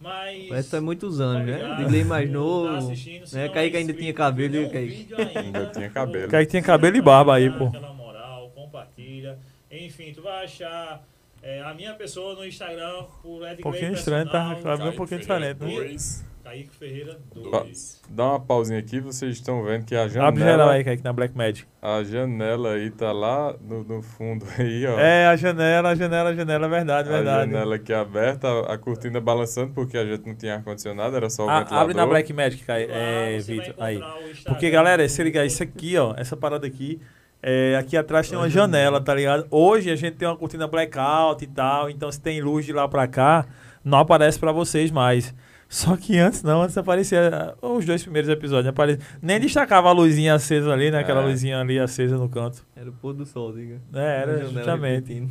Mas. 0.00 0.48
Mas 0.48 0.70
faz 0.70 0.80
muitos 0.80 1.20
anos, 1.20 1.44
né? 1.44 1.74
Digley 1.78 2.04
mais 2.04 2.28
Tá 2.28 2.32
novo. 2.32 2.76
assistindo, 2.76 3.26
se 3.26 3.34
né? 3.34 3.48
Kaique 3.48 3.76
é 3.76 3.80
ainda 3.80 3.92
tinha 3.92 4.14
cabelo, 4.14 4.54
e 4.54 4.70
Kaique? 4.70 5.08
Ainda 5.34 5.66
tinha 5.66 5.90
cabelo. 5.90 6.30
Kaique 6.30 6.50
tinha 6.52 6.62
cabelo 6.62 6.96
e 6.96 7.02
barba 7.02 7.34
aí, 7.34 7.50
pô. 7.50 7.66
Aquela 7.66 7.92
moral, 7.92 8.52
compartilha. 8.54 9.36
Enfim, 9.68 10.12
tu 10.14 10.22
vai 10.22 10.44
achar 10.44 11.02
é, 11.42 11.62
a 11.62 11.74
minha 11.74 11.94
pessoa 11.94 12.34
no 12.34 12.44
Instagram 12.46 13.04
por 13.22 13.46
Ed 13.46 13.60
Um 13.60 13.62
pouquinho 13.62 13.92
estranho, 13.94 14.30
tá? 14.30 14.56
Cabelo 14.62 14.90
um 14.90 14.96
pouquinho 14.96 15.20
diferente, 15.20 15.60
né? 15.62 16.06
Kaique 16.48 16.70
Ferreira 16.74 17.18
Ó, 17.52 17.60
2. 17.60 18.02
Dá 18.08 18.24
uma 18.30 18.40
pausinha 18.40 18.78
aqui, 18.78 19.00
vocês 19.00 19.34
estão 19.36 19.62
vendo 19.62 19.84
que 19.84 19.94
a 19.94 20.08
janela... 20.08 20.28
Abre 20.28 20.42
geral 20.42 20.68
aí, 20.70 20.82
Kaique, 20.82 21.04
na 21.04 21.12
Black 21.12 21.36
Magic. 21.36 21.68
A 21.82 22.02
janela 22.02 22.72
aí 22.72 22.90
tá 22.90 23.12
lá 23.12 23.54
no, 23.60 23.84
no 23.84 24.00
fundo 24.00 24.46
aí, 24.58 24.86
ó. 24.86 24.98
É, 24.98 25.26
a 25.26 25.36
janela, 25.36 25.90
a 25.90 25.94
janela, 25.94 26.30
a 26.30 26.34
janela, 26.34 26.64
é 26.64 26.68
verdade, 26.70 27.08
A 27.10 27.12
verdade. 27.12 27.50
janela 27.52 27.74
aqui 27.74 27.92
aberta, 27.92 28.48
a, 28.48 28.72
a 28.72 28.78
cortina 28.78 29.20
balançando, 29.20 29.74
porque 29.74 29.98
a 29.98 30.06
gente 30.06 30.26
não 30.26 30.34
tinha 30.34 30.54
ar-condicionado, 30.54 31.14
era 31.14 31.28
só 31.28 31.44
o 31.44 31.50
A- 31.50 31.58
ventilador. 31.58 31.82
abre 31.82 31.94
na 31.94 32.06
Black 32.06 32.32
Magic, 32.32 32.64
Kai, 32.64 32.86
é, 32.88 33.38
Vitor. 33.40 33.74
Aí. 33.78 34.00
Porque, 34.46 34.70
galera, 34.70 35.06
se 35.06 35.22
ligar, 35.22 35.44
isso 35.44 35.62
aqui, 35.62 35.98
ó, 35.98 36.14
essa 36.16 36.34
parada 36.34 36.66
aqui, 36.66 36.98
é, 37.42 37.76
aqui 37.76 37.96
atrás 37.96 38.28
tem 38.28 38.38
uma 38.38 38.48
janela, 38.50 39.00
tá 39.00 39.14
ligado? 39.14 39.46
Hoje 39.50 39.90
a 39.90 39.96
gente 39.96 40.16
tem 40.16 40.26
uma 40.28 40.36
cortina 40.36 40.66
blackout 40.66 41.42
e 41.44 41.46
tal, 41.46 41.88
então 41.90 42.10
se 42.10 42.20
tem 42.20 42.40
luz 42.40 42.64
de 42.66 42.72
lá 42.72 42.88
pra 42.88 43.06
cá, 43.06 43.46
não 43.84 43.98
aparece 43.98 44.38
pra 44.38 44.52
vocês 44.52 44.90
mais. 44.90 45.34
Só 45.68 45.96
que 45.98 46.16
antes 46.18 46.42
não, 46.42 46.62
antes 46.62 46.78
aparecia 46.78 47.54
os 47.60 47.84
dois 47.84 48.02
primeiros 48.02 48.30
episódios, 48.30 48.68
aparecia, 48.68 49.04
nem 49.20 49.38
destacava 49.38 49.90
a 49.90 49.92
luzinha 49.92 50.32
acesa 50.34 50.72
ali, 50.72 50.90
né? 50.90 50.98
Aquela 51.00 51.22
É. 51.22 51.26
luzinha 51.26 51.60
ali 51.60 51.78
acesa 51.78 52.16
no 52.16 52.26
canto. 52.28 52.64
Era 52.74 52.88
o 52.88 52.92
pôr 52.94 53.12
do 53.12 53.26
sol, 53.26 53.52
diga. 53.52 53.78
É, 53.92 54.22
era 54.22 54.38
justamente. 54.46 55.28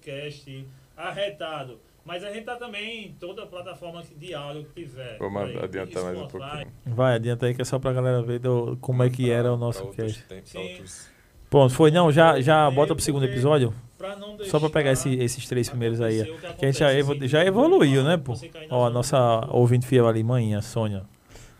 Cast 0.00 0.66
arretado. 0.96 1.78
Mas 2.04 2.24
a 2.24 2.32
gente 2.32 2.44
tá 2.44 2.56
também 2.56 3.06
em 3.06 3.12
toda 3.12 3.46
plataforma 3.46 4.02
de 4.16 4.34
áudio 4.34 4.64
que 4.74 4.82
tiver. 4.82 5.18
Vamos 5.18 5.42
Aí, 5.42 5.58
adiantar 5.62 6.02
mais 6.02 6.18
um 6.18 6.26
pouquinho. 6.26 6.66
Vai, 6.86 7.14
adianta 7.14 7.46
aí 7.46 7.54
que 7.54 7.62
é 7.62 7.64
só 7.64 7.78
pra 7.78 7.92
galera 7.92 8.22
ver 8.22 8.38
do- 8.40 8.76
como 8.80 9.02
é 9.02 9.10
que 9.10 9.30
era 9.30 9.52
o 9.52 9.56
nosso 9.56 9.86
cast. 9.88 10.24
tempos, 10.24 10.54
outros- 10.54 11.10
Pronto, 11.50 11.74
foi 11.74 11.90
não, 11.90 12.10
já, 12.12 12.40
já 12.40 12.70
bota 12.70 12.94
pro 12.94 13.02
segundo 13.04 13.24
episódio? 13.24 13.74
Pra 13.98 14.16
Só 14.44 14.58
pra 14.58 14.70
pegar 14.70 14.92
esse- 14.92 15.14
esses 15.16 15.46
três 15.46 15.68
primeiros 15.68 16.00
aí. 16.00 16.24
que 16.24 16.54
Que 16.54 16.64
a 16.64 16.70
gente 16.70 16.78
já, 16.78 16.92
evo- 16.92 17.26
já 17.26 17.44
evoluiu, 17.44 18.02
né, 18.04 18.16
pô? 18.16 18.34
Ó, 18.70 18.86
a 18.86 18.90
nossa 18.90 19.46
ouvinte 19.50 19.86
fiel 19.86 20.06
ali, 20.08 20.22
manhã, 20.22 20.62
Sônia. 20.62 21.02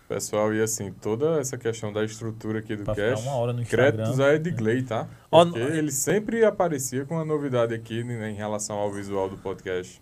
Pessoal, 0.08 0.52
e 0.54 0.60
assim, 0.62 0.92
toda 0.92 1.38
essa 1.40 1.56
questão 1.58 1.92
da 1.92 2.04
estrutura 2.04 2.60
aqui 2.60 2.74
do 2.76 2.84
Pra 2.84 2.94
cast, 2.94 3.24
uma 3.26 3.36
hora 3.36 3.52
no 3.52 3.62
Instagram. 3.62 3.92
créditos 3.92 4.18
a 4.20 4.34
Edgley, 4.34 4.82
tá? 4.82 5.06
Ó, 5.30 5.44
Porque 5.44 5.60
ele 5.60 5.92
sempre 5.92 6.44
aparecia 6.44 7.04
com 7.04 7.14
uma 7.14 7.24
novidade 7.24 7.74
aqui 7.74 8.00
em 8.00 8.34
relação 8.34 8.76
ao 8.78 8.90
visual 8.90 9.28
do 9.28 9.36
podcast. 9.36 10.00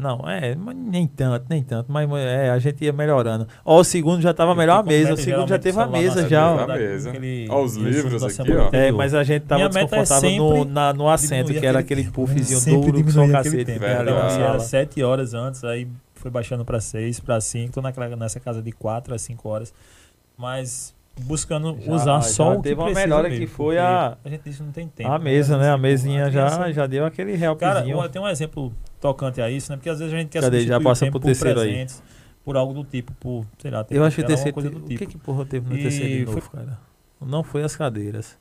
Não, 0.00 0.28
é, 0.28 0.56
nem 0.74 1.06
tanto, 1.06 1.44
nem 1.48 1.62
tanto, 1.62 1.92
mas 1.92 2.10
é, 2.12 2.50
a 2.50 2.58
gente 2.58 2.84
ia 2.84 2.92
melhorando. 2.92 3.46
Ó, 3.64 3.78
o 3.80 3.84
segundo 3.84 4.20
já 4.22 4.32
tava 4.32 4.54
melhor 4.54 4.80
a 4.80 4.82
mesa, 4.82 5.12
o 5.12 5.16
segundo 5.16 5.48
já 5.48 5.58
teve 5.58 5.78
a 5.78 5.86
mesa 5.86 6.28
já. 6.28 6.52
ó. 6.52 6.58
A 6.60 6.66
mesa. 6.66 7.12
Ó, 7.50 7.62
os 7.62 7.76
livros 7.76 8.22
aqui, 8.22 8.52
ó. 8.52 8.70
É, 8.72 8.90
mas 8.90 9.14
a 9.14 9.22
gente 9.22 9.42
tava 9.42 9.62
é 9.64 9.68
desconfortável 9.68 10.30
no, 10.36 10.52
sempre 10.56 10.72
na- 10.72 10.92
no 10.92 11.08
assento, 11.08 11.52
que 11.52 11.66
era 11.66 11.78
aquele 11.80 12.04
né? 12.04 12.10
puffzinho 12.12 12.58
Sempre 12.60 12.92
duro 12.92 13.04
que 13.04 13.12
só 13.12 13.28
cacete. 13.28 13.64
tempo. 13.64 13.84
era 13.84 14.26
assim, 14.26 14.40
era. 14.42 14.58
7 14.60 15.02
horas 15.02 15.34
antes, 15.34 15.62
aí 15.64 15.86
foi 16.14 16.30
baixando 16.30 16.64
pra 16.64 16.80
6, 16.80 17.20
pra 17.20 17.40
5. 17.40 17.72
Tô 17.72 17.80
naquela, 17.82 18.14
nessa 18.16 18.40
casa 18.40 18.62
de 18.62 18.72
4 18.72 19.14
a 19.14 19.18
5 19.18 19.48
horas. 19.48 19.72
Mas 20.36 20.94
buscando 21.22 21.76
Já- 21.80 21.92
usar 21.92 22.04
já 22.16 22.22
só 22.22 22.52
o 22.54 22.56
que 22.56 22.62
teve 22.70 22.80
uma 22.80 22.90
melhora 22.90 23.28
mesmo, 23.28 23.44
que 23.44 23.50
foi 23.52 23.76
a- 23.78 24.16
A 24.24 24.28
gente 24.28 24.42
disse 24.44 24.62
não 24.62 24.72
tem 24.72 24.88
tempo. 24.88 25.10
A 25.10 25.18
mesa, 25.18 25.58
né? 25.58 25.70
A 25.70 25.76
mesinha 25.76 26.26
a 26.26 26.30
já, 26.30 26.70
já 26.72 26.86
deu 26.86 27.04
aquele 27.04 27.36
Cara, 27.36 27.80
helpzinho. 27.80 28.02
eu 28.02 28.08
tenho 28.08 28.24
um 28.24 28.28
exemplo 28.28 28.72
tocante 29.00 29.40
a 29.40 29.50
isso, 29.50 29.70
né? 29.72 29.76
Porque 29.76 29.88
às 29.90 29.98
vezes 29.98 30.12
a 30.14 30.16
gente 30.16 30.28
quer 30.28 30.40
Cadê? 30.42 30.66
Já 30.66 30.78
o 30.78 30.82
passa 30.82 31.04
tempo 31.06 31.18
por 31.18 31.26
terceiro 31.26 31.60
aí. 31.60 31.68
presentes, 31.70 32.02
por 32.44 32.56
algo 32.56 32.72
do 32.74 32.84
tipo, 32.84 33.12
por, 33.14 33.46
sei 33.58 33.70
lá, 33.70 33.84
Eu 33.90 34.04
acho 34.04 34.16
que 34.16 34.22
o 34.22 34.26
terceiro. 34.26 34.52
coisa 34.54 34.70
do 34.70 34.78
O 34.78 34.80
tipo. 34.82 34.98
que 34.98 35.06
que 35.06 35.18
porra 35.18 35.44
teve 35.46 35.68
no 35.68 35.76
E 35.76 35.82
terceiro 35.82 36.08
de 36.08 36.24
novo, 36.26 36.40
foi- 36.40 36.60
cara? 36.60 36.78
Não 37.20 37.42
foi 37.42 37.62
as 37.62 37.76
cadeiras. 37.76 38.38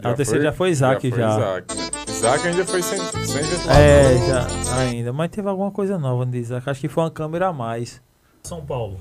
Já 0.00 0.10
Ah, 0.10 0.12
o 0.12 0.14
terceiro 0.14 0.42
já 0.44 0.52
foi 0.52 0.70
Isaac 0.70 1.10
foi 1.10 1.18
já. 1.18 1.28
Isaac? 1.30 1.74
Isaac 2.08 2.46
ainda 2.46 2.64
foi 2.64 2.82
sem, 2.82 2.98
sem. 3.00 3.40
É, 3.70 4.26
já, 4.28 4.76
ainda. 4.78 5.12
Mas 5.12 5.30
teve 5.30 5.48
alguma 5.48 5.70
coisa 5.72 5.98
nova 5.98 6.24
no 6.24 6.36
Isaac. 6.36 6.68
Acho 6.70 6.80
que 6.80 6.88
foi 6.88 7.02
uma 7.04 7.10
câmera 7.10 7.48
a 7.48 7.52
mais. 7.52 8.00
São 8.44 8.64
Paulo. 8.64 8.98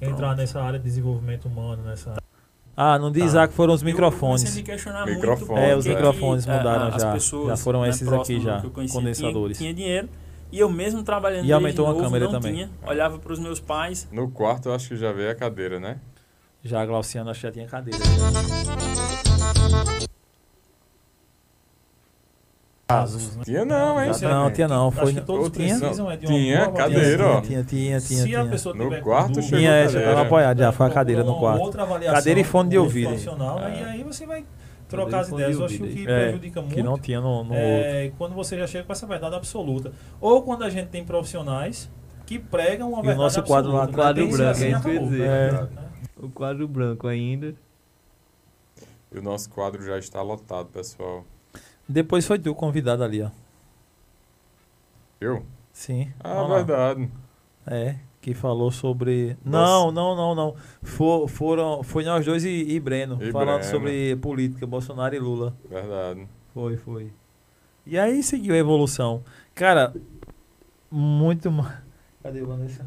Entrar 0.00 0.34
nessa 0.36 0.60
área 0.60 0.78
de 0.80 0.84
desenvolvimento 0.84 1.46
humano, 1.46 1.84
nessa 1.84 2.16
Ah, 2.76 2.98
no 2.98 3.10
de 3.10 3.20
Tá. 3.20 3.26
Isaac 3.26 3.52
foram 3.54 3.74
os 3.74 3.82
Eu 3.82 3.86
microfones. 3.86 4.42
comecei 4.42 4.52
a 4.52 4.56
me 4.56 4.62
questionar 4.62 5.06
muito 5.06 5.16
Microfones, 5.20 5.62
É, 5.64 5.76
os 5.76 5.86
é. 5.86 5.88
microfones 5.90 6.44
que, 6.44 6.50
é, 6.50 6.56
mudaram 6.58 6.86
as 6.88 7.02
já. 7.02 7.12
pessoas, 7.12 7.48
Já 7.48 7.56
foram 7.56 7.82
né, 7.82 7.88
esses 7.90 8.12
aqui 8.12 8.40
já, 8.40 8.60
que 8.60 8.66
eu 8.66 8.70
condensadores. 8.70 9.58
Tinha, 9.58 9.74
tinha 9.74 9.84
dinheiro. 9.86 10.08
E 10.50 10.58
eu 10.58 10.68
mesmo 10.70 11.02
trabalhando 11.02 11.46
E 11.46 11.52
aumentou 11.52 11.86
novo, 11.88 12.00
câmera 12.02 12.26
não 12.26 12.32
também. 12.32 12.54
Tinha, 12.54 12.70
olhava 12.86 13.18
para 13.18 13.32
os 13.32 13.38
meus 13.38 13.58
pais. 13.60 14.06
No 14.12 14.30
quarto 14.30 14.68
eu 14.68 14.74
acho 14.74 14.88
que 14.88 14.96
já 14.96 15.10
veio 15.12 15.30
a 15.30 15.34
cadeira, 15.34 15.80
né? 15.80 15.98
Já 16.62 16.82
a 16.82 16.86
Glauciana 16.86 17.30
acho 17.30 17.40
que 17.40 17.46
já 17.46 17.52
tinha 17.52 17.66
cadeira. 17.66 17.98
Tinha 23.44 23.64
não, 23.64 24.02
hein? 24.02 24.12
Já- 24.14 24.28
não, 24.30 24.50
tinha 24.50 24.68
não. 24.68 24.88
Acho 24.88 24.96
Foi, 25.00 25.14
que 25.14 25.20
todos 25.20 25.50
tinha, 25.50 25.78
precisam 25.78 26.10
é 26.10 26.16
de 26.16 26.26
uma 26.26 26.32
Tinha 26.34 26.64
boa 26.66 26.76
cadeira, 26.76 27.26
ó. 27.26 27.40
Tinha, 27.40 27.64
tinha, 27.64 27.64
tinha. 27.64 28.00
Se 28.00 28.24
tinha. 28.24 28.42
a 28.42 28.46
pessoa 28.46 28.74
No 28.74 28.84
tiver 28.84 29.00
quarto 29.02 29.26
dúvida, 29.28 29.42
chegou 29.42 29.58
Tinha, 29.58 29.70
essa, 29.72 30.00
já 30.00 30.06
tava 30.06 30.22
apoiado 30.22 30.58
já. 30.58 30.72
Foi 30.72 30.86
a 30.86 30.90
cadeira 30.90 31.24
no 31.24 31.38
quarto. 31.38 31.60
outra 31.62 31.82
avaliação 31.82 32.14
Cadeira 32.18 32.40
e 32.40 32.44
fone 32.44 32.68
de 32.70 32.78
ouvido. 32.78 33.08
profissional, 33.08 33.58
E 33.60 33.84
aí 33.84 34.02
você 34.02 34.26
vai 34.26 34.44
trocar 34.88 35.20
as 35.20 35.28
ideias. 35.30 35.56
de 35.56 35.60
Eu 35.60 35.64
acho 35.66 35.78
que 35.78 36.02
É, 36.08 36.22
prejudica 36.24 36.60
muito. 36.60 36.74
que 36.74 36.82
não 36.82 36.98
tinha 36.98 37.20
no, 37.20 37.44
no 37.44 37.54
outro. 37.54 37.54
é, 37.56 38.12
quando 38.18 38.34
você 38.34 38.58
já 38.58 38.66
chega 38.66 38.84
com 38.84 38.92
essa 38.92 39.06
verdade 39.06 39.34
absoluta. 39.34 39.92
Ou 40.20 40.42
quando 40.42 40.64
a 40.64 40.70
gente 40.70 40.88
tem 40.88 41.04
profissionais 41.04 41.90
que 42.26 42.38
pregam 42.38 42.88
uma 42.90 42.98
E 42.98 43.00
o 43.00 43.02
verdade 43.04 43.18
nosso 43.22 43.42
quadro 43.42 43.72
lá 43.72 43.84
absoluta. 43.84 44.02
Quadro 44.02 44.28
branco, 44.28 44.50
assim, 44.50 44.64
é 44.64 44.70
isso 44.70 44.82
que 44.82 44.88
eu 44.88 44.92
ia 44.92 44.98
acabou. 45.00 45.10
dizer. 45.10 45.28
É. 45.28 45.68
O 46.24 46.28
quadro 46.30 46.68
branco 46.68 47.06
ainda. 47.08 47.54
E 49.14 49.18
o 49.18 49.22
nosso 49.22 49.50
quadro 49.50 49.84
já 49.84 49.98
está 49.98 50.22
lotado, 50.22 50.66
pessoal. 50.68 51.24
Depois 51.92 52.26
foi 52.26 52.38
tu 52.38 52.54
convidado 52.54 53.04
ali, 53.04 53.22
ó. 53.22 53.30
Eu? 55.20 55.44
Sim. 55.72 56.10
Ah, 56.20 56.44
verdade. 56.44 57.08
É, 57.66 57.96
que 58.20 58.34
falou 58.34 58.70
sobre. 58.70 59.36
Não, 59.44 59.92
não, 59.92 60.16
não, 60.16 60.34
não. 60.34 60.54
For, 60.82 61.28
foram, 61.28 61.82
foi 61.82 62.04
nós 62.04 62.24
dois 62.24 62.44
e, 62.44 62.48
e 62.68 62.80
Breno, 62.80 63.18
E 63.20 63.30
falando 63.30 63.60
Breno. 63.60 63.70
sobre 63.70 64.16
política, 64.16 64.66
Bolsonaro 64.66 65.14
e 65.14 65.18
Lula. 65.18 65.54
Verdade. 65.68 66.26
Foi, 66.52 66.76
foi. 66.76 67.12
E 67.86 67.98
aí 67.98 68.22
seguiu 68.22 68.54
a 68.54 68.58
evolução. 68.58 69.22
Cara, 69.54 69.94
muito 70.90 71.50
mais. 71.50 71.76
Cadê 72.22 72.42
Vanessa? 72.42 72.86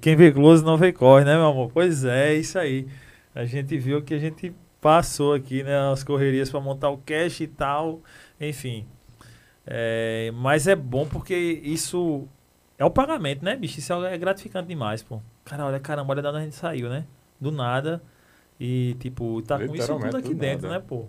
Quem 0.00 0.14
vê 0.16 0.30
close 0.32 0.64
não 0.64 0.76
vê 0.76 0.92
corre, 0.92 1.24
né, 1.24 1.34
meu 1.34 1.46
amor? 1.46 1.70
Pois 1.72 2.04
é, 2.04 2.34
isso 2.34 2.58
aí. 2.58 2.86
A 3.34 3.44
gente 3.44 3.76
viu 3.78 4.02
que 4.02 4.14
a 4.14 4.18
gente 4.18 4.54
passou 4.84 5.32
aqui, 5.32 5.62
né? 5.62 5.90
As 5.90 6.04
correrias 6.04 6.50
para 6.50 6.60
montar 6.60 6.90
o 6.90 6.98
cash 6.98 7.40
e 7.40 7.46
tal. 7.46 8.02
Enfim. 8.38 8.86
É, 9.66 10.30
mas 10.34 10.68
é 10.68 10.76
bom 10.76 11.06
porque 11.06 11.34
isso 11.34 12.28
é 12.76 12.84
o 12.84 12.90
pagamento, 12.90 13.42
né, 13.42 13.56
bicho? 13.56 13.78
Isso 13.78 13.94
é 14.04 14.18
gratificante 14.18 14.68
demais, 14.68 15.02
pô. 15.02 15.22
Cara, 15.42 15.64
olha, 15.64 15.80
caramba, 15.80 16.12
olha 16.12 16.20
de 16.20 16.28
onde 16.28 16.36
a 16.36 16.40
gente 16.42 16.54
saiu, 16.54 16.90
né? 16.90 17.06
Do 17.40 17.50
nada. 17.50 18.02
E, 18.60 18.94
tipo, 19.00 19.40
tá 19.40 19.56
com 19.58 19.74
isso 19.74 19.98
tudo 19.98 20.18
aqui 20.18 20.34
dentro, 20.34 20.68
nada. 20.68 20.80
né, 20.80 20.84
pô? 20.86 21.06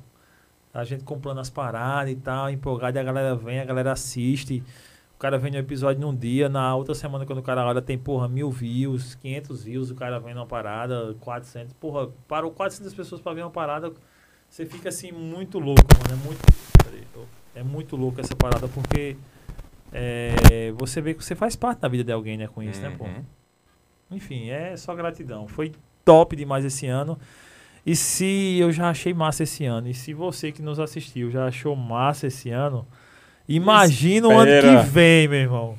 A 0.73 0.85
gente 0.85 1.03
comprando 1.03 1.41
as 1.41 1.49
paradas 1.49 2.13
e 2.13 2.15
tal, 2.15 2.49
empolgado, 2.49 2.97
e 2.97 2.99
a 2.99 3.03
galera 3.03 3.35
vem, 3.35 3.59
a 3.59 3.65
galera 3.65 3.91
assiste. 3.91 4.63
O 5.25 5.27
cara 5.27 5.39
vem 5.39 5.49
no 5.49 5.57
episódio 5.57 5.99
num 5.99 6.15
dia, 6.15 6.47
na 6.47 6.75
outra 6.75 6.93
semana, 6.93 7.25
quando 7.25 7.39
o 7.39 7.41
cara 7.41 7.65
olha, 7.65 7.81
tem, 7.81 7.97
porra, 7.97 8.27
mil 8.27 8.51
views, 8.51 9.15
500 9.15 9.63
views, 9.63 9.89
o 9.89 9.95
cara 9.95 10.19
vem 10.19 10.35
numa 10.35 10.45
parada, 10.45 11.15
400. 11.19 11.73
Porra, 11.73 12.09
parou 12.27 12.51
400 12.51 12.93
pessoas 12.93 13.19
pra 13.19 13.33
ver 13.33 13.41
uma 13.41 13.49
parada, 13.49 13.91
você 14.47 14.67
fica 14.67 14.89
assim, 14.89 15.11
muito 15.11 15.57
louco, 15.57 15.81
mano. 15.97 16.21
É 16.21 16.25
muito. 16.27 17.27
é 17.55 17.63
muito 17.63 17.95
louco 17.95 18.21
essa 18.21 18.35
parada, 18.35 18.67
porque 18.67 19.17
é, 19.91 20.71
você 20.77 21.01
vê 21.01 21.15
que 21.15 21.25
você 21.25 21.33
faz 21.33 21.55
parte 21.55 21.79
da 21.79 21.87
vida 21.87 22.03
de 22.03 22.11
alguém, 22.11 22.37
né, 22.37 22.45
com 22.45 22.61
isso, 22.61 22.79
né, 22.79 22.93
pô? 22.95 23.05
Uhum. 23.05 23.23
Enfim, 24.11 24.49
é 24.49 24.77
só 24.77 24.93
gratidão. 24.93 25.47
Foi 25.47 25.71
top 26.05 26.35
demais 26.35 26.63
esse 26.63 26.85
ano. 26.85 27.17
E 27.83 27.95
se 27.95 28.59
eu 28.59 28.71
já 28.71 28.91
achei 28.91 29.11
massa 29.11 29.41
esse 29.41 29.65
ano, 29.65 29.87
e 29.87 29.93
se 29.95 30.13
você 30.13 30.51
que 30.51 30.61
nos 30.61 30.79
assistiu 30.79 31.31
já 31.31 31.47
achou 31.47 31.75
massa 31.75 32.27
esse 32.27 32.51
ano, 32.51 32.85
imagina 33.47 34.27
o 34.27 34.31
ano 34.31 34.49
Espera. 34.51 34.83
que 34.83 34.89
vem, 34.89 35.27
meu 35.27 35.39
irmão. 35.39 35.75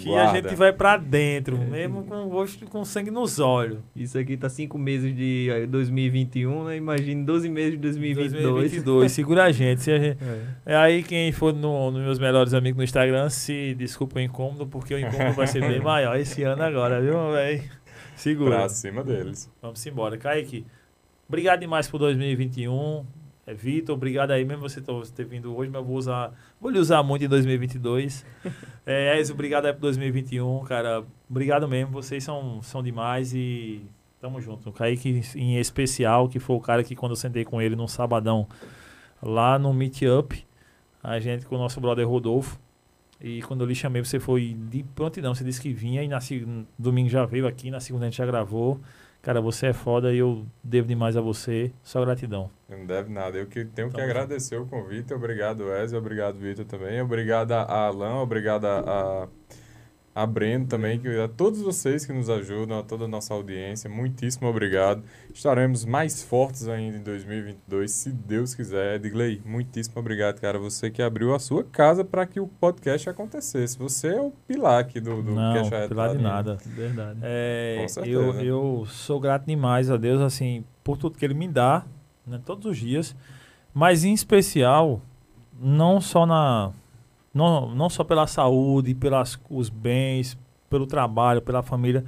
Que 0.00 0.08
a 0.08 0.22
Aguarda. 0.22 0.48
gente 0.48 0.54
vai 0.56 0.72
pra 0.72 0.96
dentro, 0.96 1.58
mesmo 1.58 2.04
com 2.04 2.14
o 2.14 2.28
rosto 2.28 2.64
com 2.66 2.84
sangue 2.86 3.10
nos 3.10 3.38
olhos. 3.38 3.78
Isso 3.94 4.16
aqui 4.18 4.34
tá 4.36 4.48
cinco 4.48 4.78
meses 4.78 5.14
de 5.14 5.50
eh, 5.50 5.66
2021, 5.66 6.64
né? 6.64 6.76
Imagine 6.78 7.22
12 7.24 7.48
meses 7.50 7.72
de 7.72 7.76
2022. 7.78 8.42
2022, 8.54 9.12
segura 9.12 9.44
a 9.44 9.52
gente. 9.52 9.82
Se 9.82 9.90
a 9.92 9.98
gente- 9.98 10.18
É. 10.66 10.72
É 10.72 10.76
aí 10.76 11.02
quem 11.02 11.30
for 11.32 11.52
no- 11.52 11.90
nos 11.90 12.00
meus 12.02 12.18
melhores 12.18 12.54
amigos 12.54 12.78
no 12.78 12.84
Instagram, 12.84 13.28
se 13.28 13.74
desculpa 13.74 14.18
o 14.18 14.22
incômodo, 14.22 14.66
porque 14.66 14.94
o 14.94 14.98
incômodo 14.98 15.32
vai 15.34 15.46
ser 15.46 15.60
bem 15.60 15.80
maior 15.82 16.16
esse 16.18 16.42
ano 16.44 16.62
agora, 16.62 17.00
viu, 17.02 17.32
velho? 17.32 17.62
Segura. 18.16 18.56
Pra 18.56 18.68
cima 18.70 19.02
deles. 19.04 19.50
Vamos 19.60 19.84
embora. 19.84 20.16
Kaique, 20.16 20.64
obrigado 21.28 21.60
demais 21.60 21.88
por 21.88 21.98
2021. 21.98 23.04
É, 23.46 23.52
Vitor, 23.52 23.94
obrigado 23.94 24.30
aí, 24.30 24.44
mesmo 24.44 24.62
você 24.62 24.80
ter, 24.80 25.24
vindo 25.26 25.54
hoje, 25.54 25.70
mas 25.70 25.80
eu 25.80 25.86
vou 25.86 25.96
usar, 25.96 26.32
vou 26.60 26.70
lhe 26.70 26.78
usar 26.78 27.02
muito 27.02 27.24
em 27.24 27.28
2022. 27.28 28.24
é, 28.86 29.18
Ezio, 29.18 29.34
obrigado 29.34 29.66
aí 29.66 29.72
por 29.72 29.80
2021, 29.80 30.60
cara. 30.64 31.04
Obrigado 31.28 31.68
mesmo, 31.68 31.92
vocês 31.92 32.24
são, 32.24 32.62
são 32.62 32.82
demais 32.82 33.34
e 33.34 33.82
tamo 34.20 34.40
junto. 34.40 34.70
O 34.70 34.72
Kaique 34.72 35.22
em 35.36 35.58
especial, 35.58 36.28
que 36.28 36.38
foi 36.38 36.56
o 36.56 36.60
cara 36.60 36.82
que 36.82 36.96
quando 36.96 37.12
eu 37.12 37.16
sentei 37.16 37.44
com 37.44 37.60
ele 37.60 37.76
num 37.76 37.86
sabadão 37.86 38.48
lá 39.22 39.58
no 39.58 39.74
Meet 39.74 40.02
Up, 40.02 40.46
a 41.02 41.20
gente 41.20 41.44
com 41.44 41.56
o 41.56 41.58
nosso 41.58 41.78
brother 41.80 42.08
Rodolfo. 42.08 42.58
E 43.20 43.42
quando 43.42 43.60
eu 43.60 43.66
lhe 43.66 43.74
chamei, 43.74 44.02
você 44.02 44.18
foi 44.18 44.56
de 44.70 44.82
prontidão. 44.82 45.34
Você 45.34 45.44
disse 45.44 45.60
que 45.60 45.72
vinha 45.72 46.02
e 46.02 46.08
na 46.08 46.18
domingo 46.78 47.08
já 47.08 47.24
veio 47.24 47.46
aqui, 47.46 47.70
na 47.70 47.80
segunda 47.80 48.06
a 48.06 48.08
gente 48.08 48.16
já 48.16 48.26
gravou. 48.26 48.80
Cara, 49.24 49.40
você 49.40 49.68
é 49.68 49.72
foda 49.72 50.12
e 50.12 50.18
eu 50.18 50.44
devo 50.62 50.86
demais 50.86 51.16
a 51.16 51.20
você. 51.22 51.72
Só 51.82 52.04
gratidão. 52.04 52.50
Não 52.68 52.84
deve 52.84 53.10
nada. 53.10 53.38
Eu 53.38 53.46
que 53.46 53.64
tenho 53.64 53.88
que 53.88 53.96
Tamo 53.96 54.04
agradecer 54.04 54.56
o 54.56 54.66
convite. 54.66 55.14
Obrigado, 55.14 55.64
Wesley. 55.64 55.98
Obrigado, 55.98 56.38
Vitor, 56.38 56.66
também. 56.66 57.00
Obrigado 57.00 57.52
a 57.52 57.62
a 57.62 57.86
Alan. 57.86 58.20
Obrigado 58.20 58.66
a, 58.66 59.28
a, 60.14 60.26
Breno 60.26 60.66
também. 60.66 60.98
Que, 60.98 61.08
a 61.20 61.28
todos 61.28 61.60
vocês 61.60 62.06
que 62.06 62.12
nos 62.12 62.30
ajudam, 62.30 62.78
a 62.78 62.82
toda 62.82 63.04
a 63.04 63.08
nossa 63.08 63.34
audiência. 63.34 63.88
Muitíssimo 63.90 64.48
obrigado. 64.48 65.02
Estaremos 65.32 65.84
mais 65.84 66.22
fortes 66.22 66.68
ainda 66.68 66.98
em 66.98 67.02
2022, 67.02 67.90
se 67.90 68.10
Deus 68.10 68.54
quiser. 68.54 68.96
Edgley, 68.96 69.42
muitíssimo 69.44 69.98
obrigado, 69.98 70.40
cara. 70.40 70.58
Você 70.58 70.90
que 70.90 71.02
abriu 71.02 71.34
a 71.34 71.38
sua 71.38 71.64
casa 71.64 72.04
para 72.04 72.26
que 72.26 72.38
o 72.38 72.46
podcast 72.46 73.08
acontecesse. 73.08 73.78
Você 73.78 74.08
é 74.08 74.20
o 74.20 74.32
pilar 74.46 74.80
aqui 74.80 75.00
do, 75.00 75.22
do 75.22 75.34
Não, 75.34 75.68
Cash 75.68 75.88
pilar 75.88 76.16
de 76.16 76.22
nada. 76.22 76.58
Verdade. 76.64 77.18
É, 77.22 77.78
Com 77.80 77.88
certeza. 77.88 78.16
eu, 78.16 78.40
eu 78.40 78.86
sou 78.86 79.18
grato 79.18 79.46
demais 79.46 79.90
a 79.90 79.96
Deus, 79.96 80.20
assim, 80.20 80.64
por 80.82 80.96
tudo 80.96 81.18
que 81.18 81.24
Ele 81.24 81.34
me 81.34 81.48
dá, 81.48 81.84
né, 82.26 82.40
todos 82.44 82.66
os 82.66 82.78
dias. 82.78 83.16
Mas 83.72 84.04
em 84.04 84.12
especial, 84.12 85.02
não 85.60 86.00
só 86.00 86.24
na... 86.24 86.72
Não, 87.34 87.74
não 87.74 87.90
só 87.90 88.04
pela 88.04 88.26
saúde, 88.26 88.94
pelos 88.94 89.38
os 89.50 89.68
bens, 89.68 90.38
pelo 90.70 90.86
trabalho, 90.86 91.42
pela 91.42 91.62
família, 91.62 92.04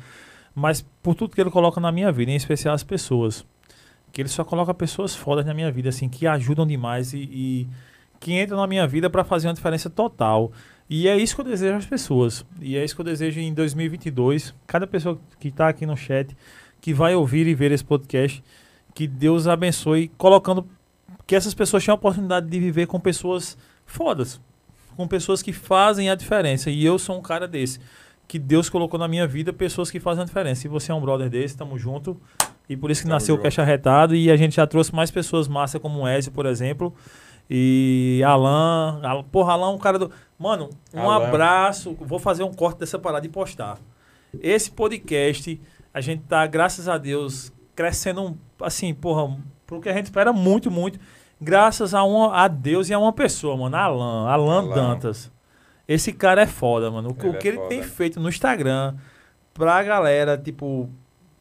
mas 0.55 0.87
por 1.03 1.15
tudo 1.15 1.35
que 1.35 1.41
Ele 1.41 1.51
coloca 1.51 1.81
na 1.81 1.93
minha 1.93 2.11
vida, 2.13 2.31
em 2.31 2.37
especial 2.37 2.75
as 2.75 2.85
pessoas. 2.85 3.45
Que 4.13 4.23
Ele 4.23 4.29
só 4.29 4.45
coloca 4.45 4.73
pessoas 4.73 5.15
fodas 5.15 5.45
na 5.45 5.53
minha 5.53 5.71
vida, 5.71 5.89
assim, 5.89 6.09
que 6.09 6.27
ajudam 6.27 6.67
demais 6.67 7.13
e, 7.13 7.19
e 7.19 7.69
que 8.19 8.41
entram 8.41 8.57
na 8.59 8.67
minha 8.67 8.87
vida 8.87 9.11
para 9.11 9.25
fazer 9.25 9.49
uma 9.49 9.55
diferença 9.55 9.91
total. 9.91 10.53
E 10.89 11.09
é 11.09 11.17
isso 11.17 11.35
que 11.35 11.41
eu 11.41 11.45
desejo 11.45 11.77
às 11.77 11.87
pessoas. 11.87 12.47
E 12.61 12.77
é 12.77 12.85
isso 12.85 12.95
que 12.95 13.01
eu 13.01 13.05
desejo 13.05 13.41
em 13.41 13.53
2022. 13.53 14.55
Cada 14.67 14.87
pessoa 14.87 15.19
que 15.39 15.49
está 15.49 15.69
aqui 15.69 15.85
no 15.85 15.97
chat, 15.97 16.37
que 16.81 16.95
vai 16.95 17.15
ouvir 17.15 17.47
e 17.47 17.55
ver 17.55 17.73
esse 17.73 17.85
podcast, 17.85 18.43
que 18.95 19.07
Deus 19.07 19.47
abençoe, 19.47 20.09
colocando 20.17 20.67
que 21.27 21.35
essas 21.35 21.53
pessoas 21.53 21.85
tenham 21.85 21.95
a 21.95 21.99
oportunidade 21.99 22.49
de 22.49 22.59
viver 22.59 22.87
com 22.87 23.01
pessoas 23.01 23.59
fodas, 23.85 24.41
com 24.97 25.07
pessoas 25.07 25.43
que 25.43 25.53
fazem 25.53 26.11
a 26.11 26.15
diferença. 26.15 26.71
E 26.71 26.85
eu 26.85 26.99
sou 26.99 27.17
um 27.19 27.23
cara 27.23 27.47
desse, 27.47 27.79
que 28.27 28.39
Deus 28.39 28.69
colocou 28.69 28.99
na 28.99 29.07
minha 29.07 29.27
vida 29.27 29.53
pessoas 29.53 29.91
que 29.91 30.01
fazem 30.01 30.23
a 30.23 30.27
diferença. 30.27 30.67
E 30.67 30.71
você 30.71 30.91
é 30.91 30.95
um 30.95 31.01
brother 31.01 31.29
desse, 31.31 31.57
tamo 31.57 31.79
junto. 31.79 32.21
E 32.69 32.77
por 32.77 32.91
isso 32.91 33.03
que 33.03 33.07
Tamo 33.07 33.15
nasceu 33.15 33.35
o 33.35 33.39
junto. 33.39 33.45
Cash 33.45 33.59
Arretado. 33.61 34.15
E 34.17 34.31
a 34.31 34.37
gente 34.37 34.57
já 34.57 34.67
trouxe 34.67 34.95
mais 34.95 35.11
pessoas 35.11 35.47
massa 35.47 35.79
como 35.79 36.01
o 36.01 36.09
Ezio, 36.09 36.33
por 36.33 36.47
exemplo. 36.47 36.93
E 37.49 38.21
Alan, 38.27 39.01
Alan 39.05 39.23
porra, 39.25 39.53
Alan 39.53 39.69
é 39.69 39.75
um 39.75 39.79
cara 39.79 39.99
do. 39.99 40.11
Mano, 40.39 40.71
um 40.93 41.09
Alan. 41.09 41.27
abraço. 41.29 41.97
Vou 42.01 42.19
fazer 42.19 42.43
um 42.43 42.53
corte 42.53 42.81
dessa 42.81 42.99
parada 42.99 43.25
e 43.25 43.29
postar. 43.29 43.79
Esse 44.43 44.71
podcast, 44.71 45.61
a 45.95 46.01
gente 46.01 46.25
tá, 46.25 46.45
graças 46.47 46.89
a 46.89 46.99
Deus, 46.99 47.53
crescendo, 47.75 48.23
um- 48.23 48.37
assim, 48.61 48.93
porra, 48.93 49.37
pro 49.65 49.81
que 49.81 49.89
a 49.89 49.93
gente 49.93 50.07
espera 50.07 50.33
muito, 50.33 50.71
muito. 50.71 50.99
Graças 51.41 51.93
a, 51.95 52.03
uma, 52.03 52.35
a 52.35 52.49
Deus 52.49 52.89
e 52.89 52.95
a 52.95 52.99
uma 52.99 53.13
pessoa, 53.13 53.57
mano. 53.57 53.77
Alan, 53.77 54.27
Alan, 54.29 54.59
Alan. 54.63 54.75
Dantas. 54.75 55.31
Esse 55.87 56.13
cara 56.13 56.43
é 56.43 56.47
foda, 56.47 56.91
mano. 56.91 57.11
O, 57.11 57.15
que- 57.15 57.27
o 57.27 57.29
Ele 57.31 57.37
é 57.37 57.41
que 57.41 57.49
ele 57.49 57.57
foda. 57.59 57.69
tem 57.69 57.83
feito 57.83 58.19
no 58.21 58.29
Instagram 58.29 58.95
pra 59.55 59.83
galera, 59.83 60.37
tipo. 60.39 60.89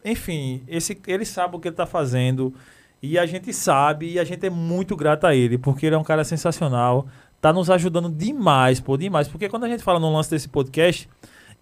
Enfim, 0.03 0.63
esse, 0.67 0.99
ele 1.07 1.25
sabe 1.25 1.55
o 1.55 1.59
que 1.59 1.67
ele 1.69 1.75
tá 1.75 1.85
fazendo. 1.85 2.53
E 3.01 3.17
a 3.19 3.25
gente 3.25 3.51
sabe, 3.53 4.11
e 4.13 4.19
a 4.19 4.23
gente 4.23 4.45
é 4.45 4.49
muito 4.49 4.95
grato 4.95 5.25
a 5.27 5.35
ele, 5.35 5.57
porque 5.57 5.85
ele 5.85 5.95
é 5.95 5.97
um 5.97 6.03
cara 6.03 6.23
sensacional. 6.23 7.05
Tá 7.41 7.51
nos 7.53 7.69
ajudando 7.69 8.09
demais, 8.09 8.79
pô, 8.79 8.97
demais. 8.97 9.27
Porque 9.27 9.47
quando 9.49 9.63
a 9.65 9.67
gente 9.69 9.83
fala 9.83 9.99
no 9.99 10.11
lance 10.11 10.29
desse 10.29 10.49
podcast, 10.49 11.07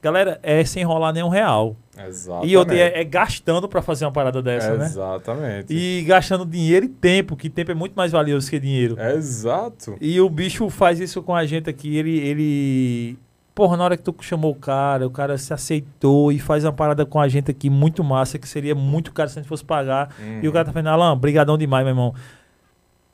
galera, 0.03 0.37
é 0.43 0.65
sem 0.65 0.83
enrolar 0.83 1.13
nenhum 1.13 1.29
real. 1.29 1.77
Exatamente. 1.97 2.51
E 2.51 2.57
outra, 2.57 2.75
é, 2.75 2.99
é 2.99 3.03
gastando 3.05 3.69
pra 3.69 3.81
fazer 3.81 4.03
uma 4.03 4.11
parada 4.11 4.41
dessa, 4.41 4.75
né? 4.75 4.85
Exatamente. 4.85 5.73
E 5.73 6.03
gastando 6.03 6.45
dinheiro 6.45 6.85
e 6.85 6.89
tempo, 6.89 7.37
que 7.37 7.49
tempo 7.49 7.71
é 7.71 7.73
muito 7.73 7.93
mais 7.93 8.11
valioso 8.11 8.49
que 8.49 8.59
dinheiro. 8.59 8.99
Exato. 8.99 9.95
E 10.01 10.19
o 10.19 10.29
bicho 10.29 10.69
faz 10.69 10.99
isso 10.99 11.23
com 11.23 11.33
a 11.33 11.45
gente 11.45 11.69
aqui. 11.69 11.95
Ele, 11.95 12.19
ele. 12.19 13.17
Porra, 13.55 13.77
na 13.77 13.85
hora 13.85 13.95
que 13.95 14.03
tu 14.03 14.13
chamou 14.19 14.51
o 14.51 14.55
cara, 14.55 15.07
o 15.07 15.11
cara 15.11 15.37
se 15.37 15.53
aceitou 15.53 16.31
e 16.31 16.39
faz 16.39 16.65
uma 16.65 16.73
parada 16.73 17.05
com 17.05 17.21
a 17.21 17.27
gente 17.29 17.49
aqui 17.49 17.69
muito 17.69 18.03
massa, 18.03 18.37
que 18.37 18.47
seria 18.47 18.75
muito 18.75 19.13
caro 19.13 19.29
se 19.29 19.39
a 19.39 19.41
gente 19.41 19.49
fosse 19.49 19.63
pagar. 19.63 20.13
E 20.41 20.47
o 20.47 20.51
cara 20.51 20.65
tá 20.65 20.73
falando, 20.73 20.87
Alan, 20.87 21.17
brigadão 21.17 21.57
demais, 21.57 21.85
meu 21.85 21.91
irmão. 21.91 22.13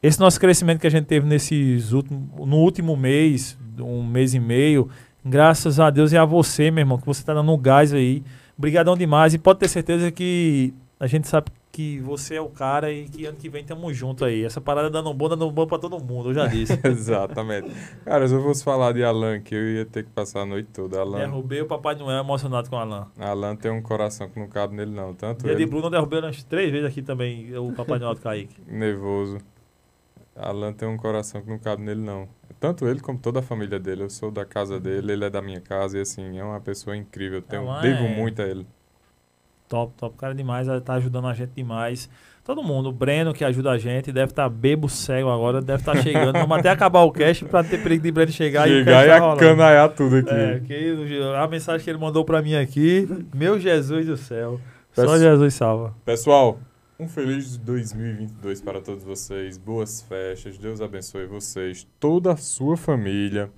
Esse 0.01 0.19
nosso 0.19 0.39
crescimento 0.39 0.79
que 0.79 0.87
a 0.87 0.89
gente 0.89 1.05
teve 1.05 1.27
nesses 1.27 1.91
últimos, 1.91 2.47
no 2.47 2.55
último 2.55 2.95
mês, 2.95 3.57
um 3.77 4.01
mês 4.01 4.33
e 4.33 4.39
meio, 4.39 4.89
graças 5.30 5.80
a 5.80 5.90
Deus 5.90 6.11
e 6.11 6.17
a 6.17 6.25
você, 6.25 6.72
meu 6.72 6.82
irmão, 6.82 6.98
que 6.98 7.06
você 7.06 7.24
tá 7.24 7.33
dando 7.33 7.51
um 7.51 7.58
gás 7.58 7.93
aí. 7.93 8.24
Brigadão 8.58 8.98
demais 8.98 9.33
e 9.33 9.38
pode 9.38 9.59
ter 9.59 9.69
certeza 9.69 10.11
que 10.11 10.74
a 10.99 11.08
gente 11.08 11.27
sabe 11.27 11.49
que 11.72 11.99
você 11.99 12.35
é 12.35 12.41
o 12.41 12.49
cara 12.49 12.91
e 12.91 13.08
que 13.08 13.25
ano 13.25 13.38
que 13.38 13.48
vem 13.48 13.64
tamo 13.64 13.93
junto 13.93 14.25
aí. 14.25 14.43
Essa 14.43 14.59
parada 14.59 14.90
dando 14.90 15.14
bom, 15.14 15.30
dando 15.30 15.49
bom 15.49 15.66
pra 15.66 15.77
todo 15.77 16.03
mundo, 16.03 16.32
eu 16.32 16.33
já 16.33 16.48
disse. 16.48 16.77
Exatamente. 16.83 17.69
Cara, 18.03 18.27
se 18.27 18.33
eu 18.33 18.41
fosse 18.43 18.64
falar 18.64 18.91
de 18.91 19.03
Alan, 19.03 19.40
que 19.40 19.56
eu 19.56 19.64
ia 19.75 19.85
ter 19.85 20.03
que 20.03 20.09
passar 20.09 20.41
a 20.41 20.45
noite 20.45 20.67
toda. 20.74 20.99
Alan, 20.99 21.19
Derrubei 21.19 21.61
o 21.61 21.67
Papai 21.67 21.95
Noel 21.95 22.19
emocionado 22.19 22.69
com 22.69 22.75
o 22.75 22.80
Alan. 22.80 23.08
Alan 23.17 23.56
tem 23.56 23.72
um 23.72 23.82
coração 23.82 24.27
que 24.27 24.38
não 24.38 24.48
cabe 24.48 24.75
nele, 24.75 24.91
não. 24.91 25.14
Tanto 25.14 25.45
Dia 25.45 25.56
de 25.56 25.61
ele, 25.61 25.69
Bruno 25.69 25.85
eu 25.85 25.91
derrubei 25.91 26.19
umas 26.19 26.43
três 26.43 26.69
vezes 26.72 26.88
aqui 26.88 27.01
também, 27.01 27.56
o 27.58 27.72
Papai 27.72 27.98
Noel 27.99 28.16
do 28.16 28.19
Kaique. 28.19 28.56
nervoso. 28.67 29.38
Alan 30.41 30.73
tem 30.73 30.87
um 30.87 30.97
coração 30.97 31.41
que 31.41 31.49
não 31.49 31.59
cabe 31.59 31.83
nele, 31.83 32.01
não. 32.01 32.27
Tanto 32.59 32.87
ele 32.87 32.99
como 32.99 33.17
toda 33.17 33.39
a 33.39 33.41
família 33.41 33.79
dele. 33.79 34.03
Eu 34.03 34.09
sou 34.09 34.31
da 34.31 34.45
casa 34.45 34.79
dele, 34.79 35.13
ele 35.13 35.25
é 35.25 35.29
da 35.29 35.41
minha 35.41 35.61
casa 35.61 35.97
e 35.97 36.01
assim, 36.01 36.37
é 36.37 36.43
uma 36.43 36.59
pessoa 36.59 36.95
incrível. 36.95 37.41
Tenho, 37.41 37.69
Alan 37.69 37.81
devo 37.81 38.05
é- 38.05 38.15
muito 38.15 38.41
a 38.41 38.45
ele. 38.45 38.65
Top, 39.67 39.93
top, 39.95 40.17
cara 40.17 40.33
demais, 40.33 40.67
tá 40.83 40.93
ajudando 40.95 41.27
a 41.27 41.33
gente 41.33 41.51
demais. 41.55 42.09
Todo 42.43 42.63
mundo, 42.63 42.89
o 42.89 42.91
Breno 42.91 43.31
que 43.31 43.45
ajuda 43.45 43.69
a 43.69 43.77
gente, 43.77 44.11
deve 44.11 44.31
estar 44.31 44.49
bebo 44.49 44.89
cego 44.89 45.29
agora, 45.29 45.61
deve 45.61 45.81
estar 45.81 45.95
chegando. 46.01 46.33
Vamos 46.33 46.57
até 46.57 46.69
acabar 46.71 47.01
o 47.03 47.11
cast 47.11 47.45
pra 47.45 47.63
ter 47.63 47.77
perigo 47.83 48.01
de 48.01 48.11
Breno 48.11 48.31
chegar, 48.31 48.67
e 48.67 48.79
Chegar 48.79 49.05
cast 49.05 49.05
e 49.05 49.19
tá 49.19 49.33
acanaiar 49.33 49.89
tudo 49.89 50.15
aqui. 50.15 50.33
É, 50.33 50.59
que 50.65 50.95
a 51.37 51.47
mensagem 51.47 51.83
que 51.83 51.89
ele 51.91 51.99
mandou 51.99 52.25
pra 52.25 52.41
mim 52.41 52.55
aqui, 52.55 53.07
meu 53.31 53.59
Jesus 53.59 54.07
do 54.07 54.17
céu. 54.17 54.59
Só 54.93 55.17
Jesus 55.19 55.53
salva. 55.53 55.93
Pessoal, 56.03 56.57
um 56.99 57.07
feliz 57.07 57.55
2022 57.57 58.61
para 58.61 58.81
todos 58.81 59.03
vocês. 59.03 59.57
Boas 59.57 60.01
festas. 60.01 60.57
Deus 60.57 60.81
abençoe 60.81 61.25
vocês, 61.25 61.87
toda 61.99 62.33
a 62.33 62.37
sua 62.37 62.75
família. 62.75 63.49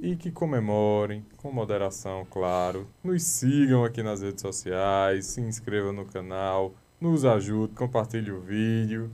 E 0.00 0.16
que 0.16 0.30
comemorem, 0.30 1.24
com 1.36 1.52
moderação, 1.52 2.26
claro. 2.30 2.86
Nos 3.02 3.22
sigam 3.24 3.84
aqui 3.84 4.02
nas 4.02 4.22
redes 4.22 4.40
sociais, 4.40 5.26
se 5.26 5.40
inscrevam 5.40 5.92
no 5.92 6.04
canal, 6.04 6.72
nos 7.00 7.24
ajude, 7.24 7.74
compartilhe 7.74 8.30
o 8.30 8.40
vídeo. 8.40 9.10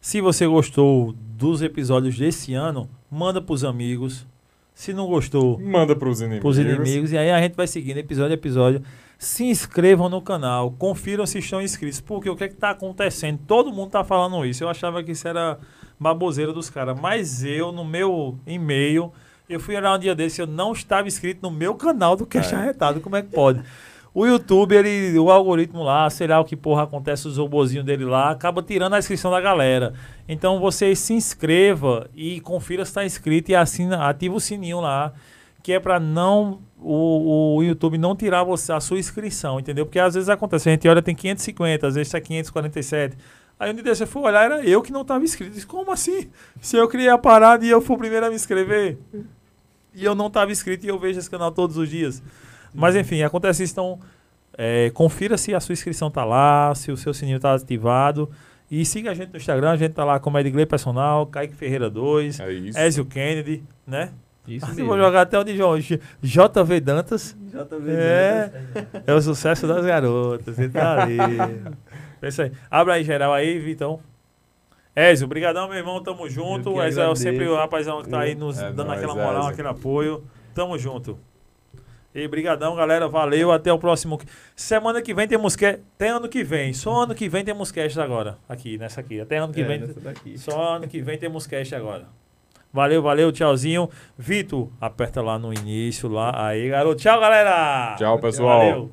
Se 0.00 0.20
você 0.20 0.46
gostou 0.46 1.12
dos 1.12 1.62
episódios 1.62 2.18
desse 2.18 2.54
ano, 2.54 2.88
manda 3.10 3.40
pros 3.40 3.64
amigos. 3.64 4.26
Se 4.74 4.92
não 4.92 5.06
gostou, 5.06 5.58
Manda 5.58 5.94
pros 5.94 6.20
inimigos. 6.20 6.40
pros 6.42 6.58
inimigos. 6.58 7.12
E 7.12 7.18
aí 7.18 7.30
a 7.30 7.40
gente 7.40 7.54
vai 7.54 7.66
seguindo 7.66 7.98
episódio 7.98 8.30
a 8.32 8.34
episódio. 8.34 8.82
Se 9.20 9.44
inscrevam 9.44 10.08
no 10.08 10.22
canal, 10.22 10.70
confiram 10.70 11.26
se 11.26 11.40
estão 11.40 11.60
inscritos. 11.60 12.00
Porque 12.00 12.30
o 12.30 12.34
que 12.34 12.44
é 12.44 12.48
que 12.48 12.54
tá 12.54 12.70
acontecendo? 12.70 13.38
Todo 13.46 13.70
mundo 13.70 13.90
tá 13.90 14.02
falando 14.02 14.46
isso. 14.46 14.64
Eu 14.64 14.68
achava 14.70 15.04
que 15.04 15.12
isso 15.12 15.28
era 15.28 15.58
baboseira 15.98 16.54
dos 16.54 16.70
caras. 16.70 16.98
Mas 16.98 17.44
eu, 17.44 17.70
no 17.70 17.84
meu 17.84 18.38
e-mail, 18.46 19.12
eu 19.46 19.60
fui 19.60 19.76
olhar 19.76 19.94
um 19.94 19.98
dia 19.98 20.14
desse, 20.14 20.40
eu 20.40 20.46
não 20.46 20.72
estava 20.72 21.06
inscrito 21.06 21.40
no 21.42 21.50
meu 21.50 21.74
canal 21.74 22.16
do 22.16 22.24
Cash 22.24 22.54
É. 22.54 22.56
Arretado. 22.56 22.98
Como 23.02 23.14
é 23.14 23.20
que 23.20 23.28
pode? 23.28 23.62
O 24.14 24.24
YouTube, 24.24 24.74
ele, 24.74 25.18
o 25.18 25.30
algoritmo 25.30 25.82
lá, 25.82 26.08
sei 26.08 26.26
lá 26.26 26.40
o 26.40 26.44
que 26.46 26.56
porra 26.56 26.84
acontece, 26.84 27.28
os 27.28 27.36
robozinhos 27.36 27.84
dele 27.84 28.06
lá, 28.06 28.30
acaba 28.30 28.62
tirando 28.62 28.94
a 28.94 28.98
inscrição 28.98 29.30
da 29.30 29.40
galera. 29.40 29.92
Então 30.26 30.58
você 30.58 30.96
se 30.96 31.12
inscreva 31.12 32.08
e 32.16 32.40
confira 32.40 32.86
se 32.86 32.90
está 32.90 33.04
inscrito 33.04 33.50
e 33.50 33.54
assina, 33.54 34.08
ativa 34.08 34.34
o 34.34 34.40
sininho 34.40 34.80
lá, 34.80 35.12
que 35.62 35.72
é 35.72 35.80
para 35.80 36.00
não 36.00 36.60
o, 36.78 37.56
o 37.56 37.62
YouTube 37.62 37.98
não 37.98 38.16
tirar 38.16 38.42
você 38.42 38.72
a 38.72 38.80
sua 38.80 38.98
inscrição, 38.98 39.60
entendeu? 39.60 39.84
Porque 39.84 39.98
às 39.98 40.14
vezes 40.14 40.28
acontece, 40.28 40.68
a 40.68 40.72
gente 40.72 40.88
olha 40.88 41.02
tem 41.02 41.14
550, 41.14 41.86
às 41.86 41.94
vezes 41.94 42.10
tá 42.10 42.20
547. 42.20 43.16
Aí 43.58 43.70
um 43.70 43.74
dia 43.74 43.92
eu 43.92 44.06
fui 44.06 44.22
olhar, 44.22 44.44
era 44.44 44.64
eu 44.64 44.80
que 44.80 44.90
não 44.90 45.02
estava 45.02 45.22
inscrito. 45.22 45.52
Disse, 45.52 45.66
Como 45.66 45.92
assim? 45.92 46.30
Se 46.60 46.76
eu 46.76 46.88
criei 46.88 47.10
a 47.10 47.18
parada 47.18 47.64
e 47.64 47.68
eu 47.68 47.80
fui 47.82 47.94
o 47.96 47.98
primeiro 47.98 48.24
a 48.24 48.30
me 48.30 48.34
inscrever? 48.36 48.98
E 49.94 50.04
eu 50.04 50.14
não 50.14 50.28
estava 50.28 50.50
inscrito 50.50 50.86
e 50.86 50.88
eu 50.88 50.98
vejo 50.98 51.18
esse 51.18 51.28
canal 51.28 51.52
todos 51.52 51.76
os 51.76 51.88
dias. 51.88 52.22
Mas 52.72 52.96
enfim, 52.96 53.22
acontece 53.22 53.62
isso, 53.62 53.72
então 53.74 53.98
é, 54.56 54.90
confira 54.90 55.36
se 55.36 55.54
a 55.54 55.60
sua 55.60 55.74
inscrição 55.74 56.10
tá 56.10 56.24
lá, 56.24 56.74
se 56.74 56.90
o 56.90 56.96
seu 56.96 57.12
sininho 57.12 57.38
tá 57.38 57.52
ativado. 57.54 58.30
E 58.70 58.84
siga 58.84 59.10
a 59.10 59.14
gente 59.14 59.30
no 59.30 59.36
Instagram, 59.36 59.70
a 59.72 59.76
gente 59.76 59.92
tá 59.92 60.04
lá 60.04 60.20
como 60.20 60.38
Edgley 60.38 60.64
Personal, 60.64 61.26
Kaique 61.26 61.54
Ferreira 61.54 61.90
2, 61.90 62.38
É. 62.76 62.86
Ezio 62.86 63.04
Kennedy, 63.04 63.64
né? 63.86 64.12
Isso 64.48 64.66
mesmo. 64.68 64.86
Vou 64.86 64.96
jogar 64.98 65.22
até 65.22 65.38
onde 65.38 65.56
João. 65.56 65.78
JV 65.78 66.80
Dantas. 66.80 67.36
JV 67.48 67.90
É, 67.92 68.48
Dantas. 68.74 69.02
é 69.06 69.14
o 69.14 69.20
sucesso 69.22 69.66
das 69.66 69.84
garotas. 69.84 70.58
Ele 70.58 70.68
tá 70.70 71.02
ali. 71.02 71.16
É 72.22 72.28
isso 72.28 72.42
aí. 72.42 72.52
Abra 72.70 72.94
aí 72.94 73.02
geral 73.04 73.32
aí, 73.32 73.58
Vitão. 73.58 73.98
Ezio, 74.94 75.26
brigadão, 75.26 75.66
meu 75.68 75.78
irmão. 75.78 76.02
Tamo 76.02 76.28
junto. 76.28 76.70
Eu 76.76 76.82
Ezio 76.84 77.02
é 77.02 77.14
sempre 77.16 77.48
o 77.48 77.56
rapazão 77.56 78.02
que 78.02 78.10
tá 78.10 78.20
aí 78.20 78.34
nos 78.34 78.58
É 78.58 78.70
dando 78.70 78.88
nóis, 78.88 78.98
aquela 78.98 79.14
moral, 79.14 79.38
Ezio. 79.40 79.52
aquele 79.52 79.68
apoio. 79.68 80.22
Tamo 80.54 80.78
junto. 80.78 81.18
E 82.14 82.28
brigadão, 82.28 82.74
galera. 82.76 83.08
Valeu. 83.08 83.50
Até 83.52 83.72
o 83.72 83.78
próximo. 83.78 84.20
Semana 84.54 85.00
que 85.00 85.14
vem 85.14 85.26
temos 85.26 85.56
que 85.56 85.64
Até 85.64 86.08
ano 86.10 86.28
que 86.28 86.44
vem. 86.44 86.74
Só 86.74 87.04
ano 87.04 87.14
que 87.14 87.26
vem 87.26 87.42
temos 87.42 87.72
cast 87.72 87.98
agora. 87.98 88.36
Aqui, 88.46 88.76
nessa 88.76 89.00
aqui. 89.00 89.18
Até 89.18 89.38
ano 89.38 89.52
que 89.54 89.62
É, 89.62 89.64
vem. 89.64 90.36
Só 90.36 90.74
ano 90.76 90.88
que 90.88 91.00
vem 91.00 91.16
temos 91.16 91.46
cast 91.46 91.74
agora. 91.74 92.06
Valeu, 92.72 93.02
valeu. 93.02 93.32
Tchauzinho. 93.32 93.88
Vitor, 94.16 94.68
aperta 94.80 95.20
lá 95.20 95.38
no 95.38 95.52
início. 95.52 96.08
lá. 96.08 96.46
Aí, 96.48 96.68
garoto. 96.68 97.00
Tchau, 97.00 97.20
galera. 97.20 97.96
Tchau, 97.98 98.18
pessoal. 98.18 98.58
Valeu. 98.58 98.90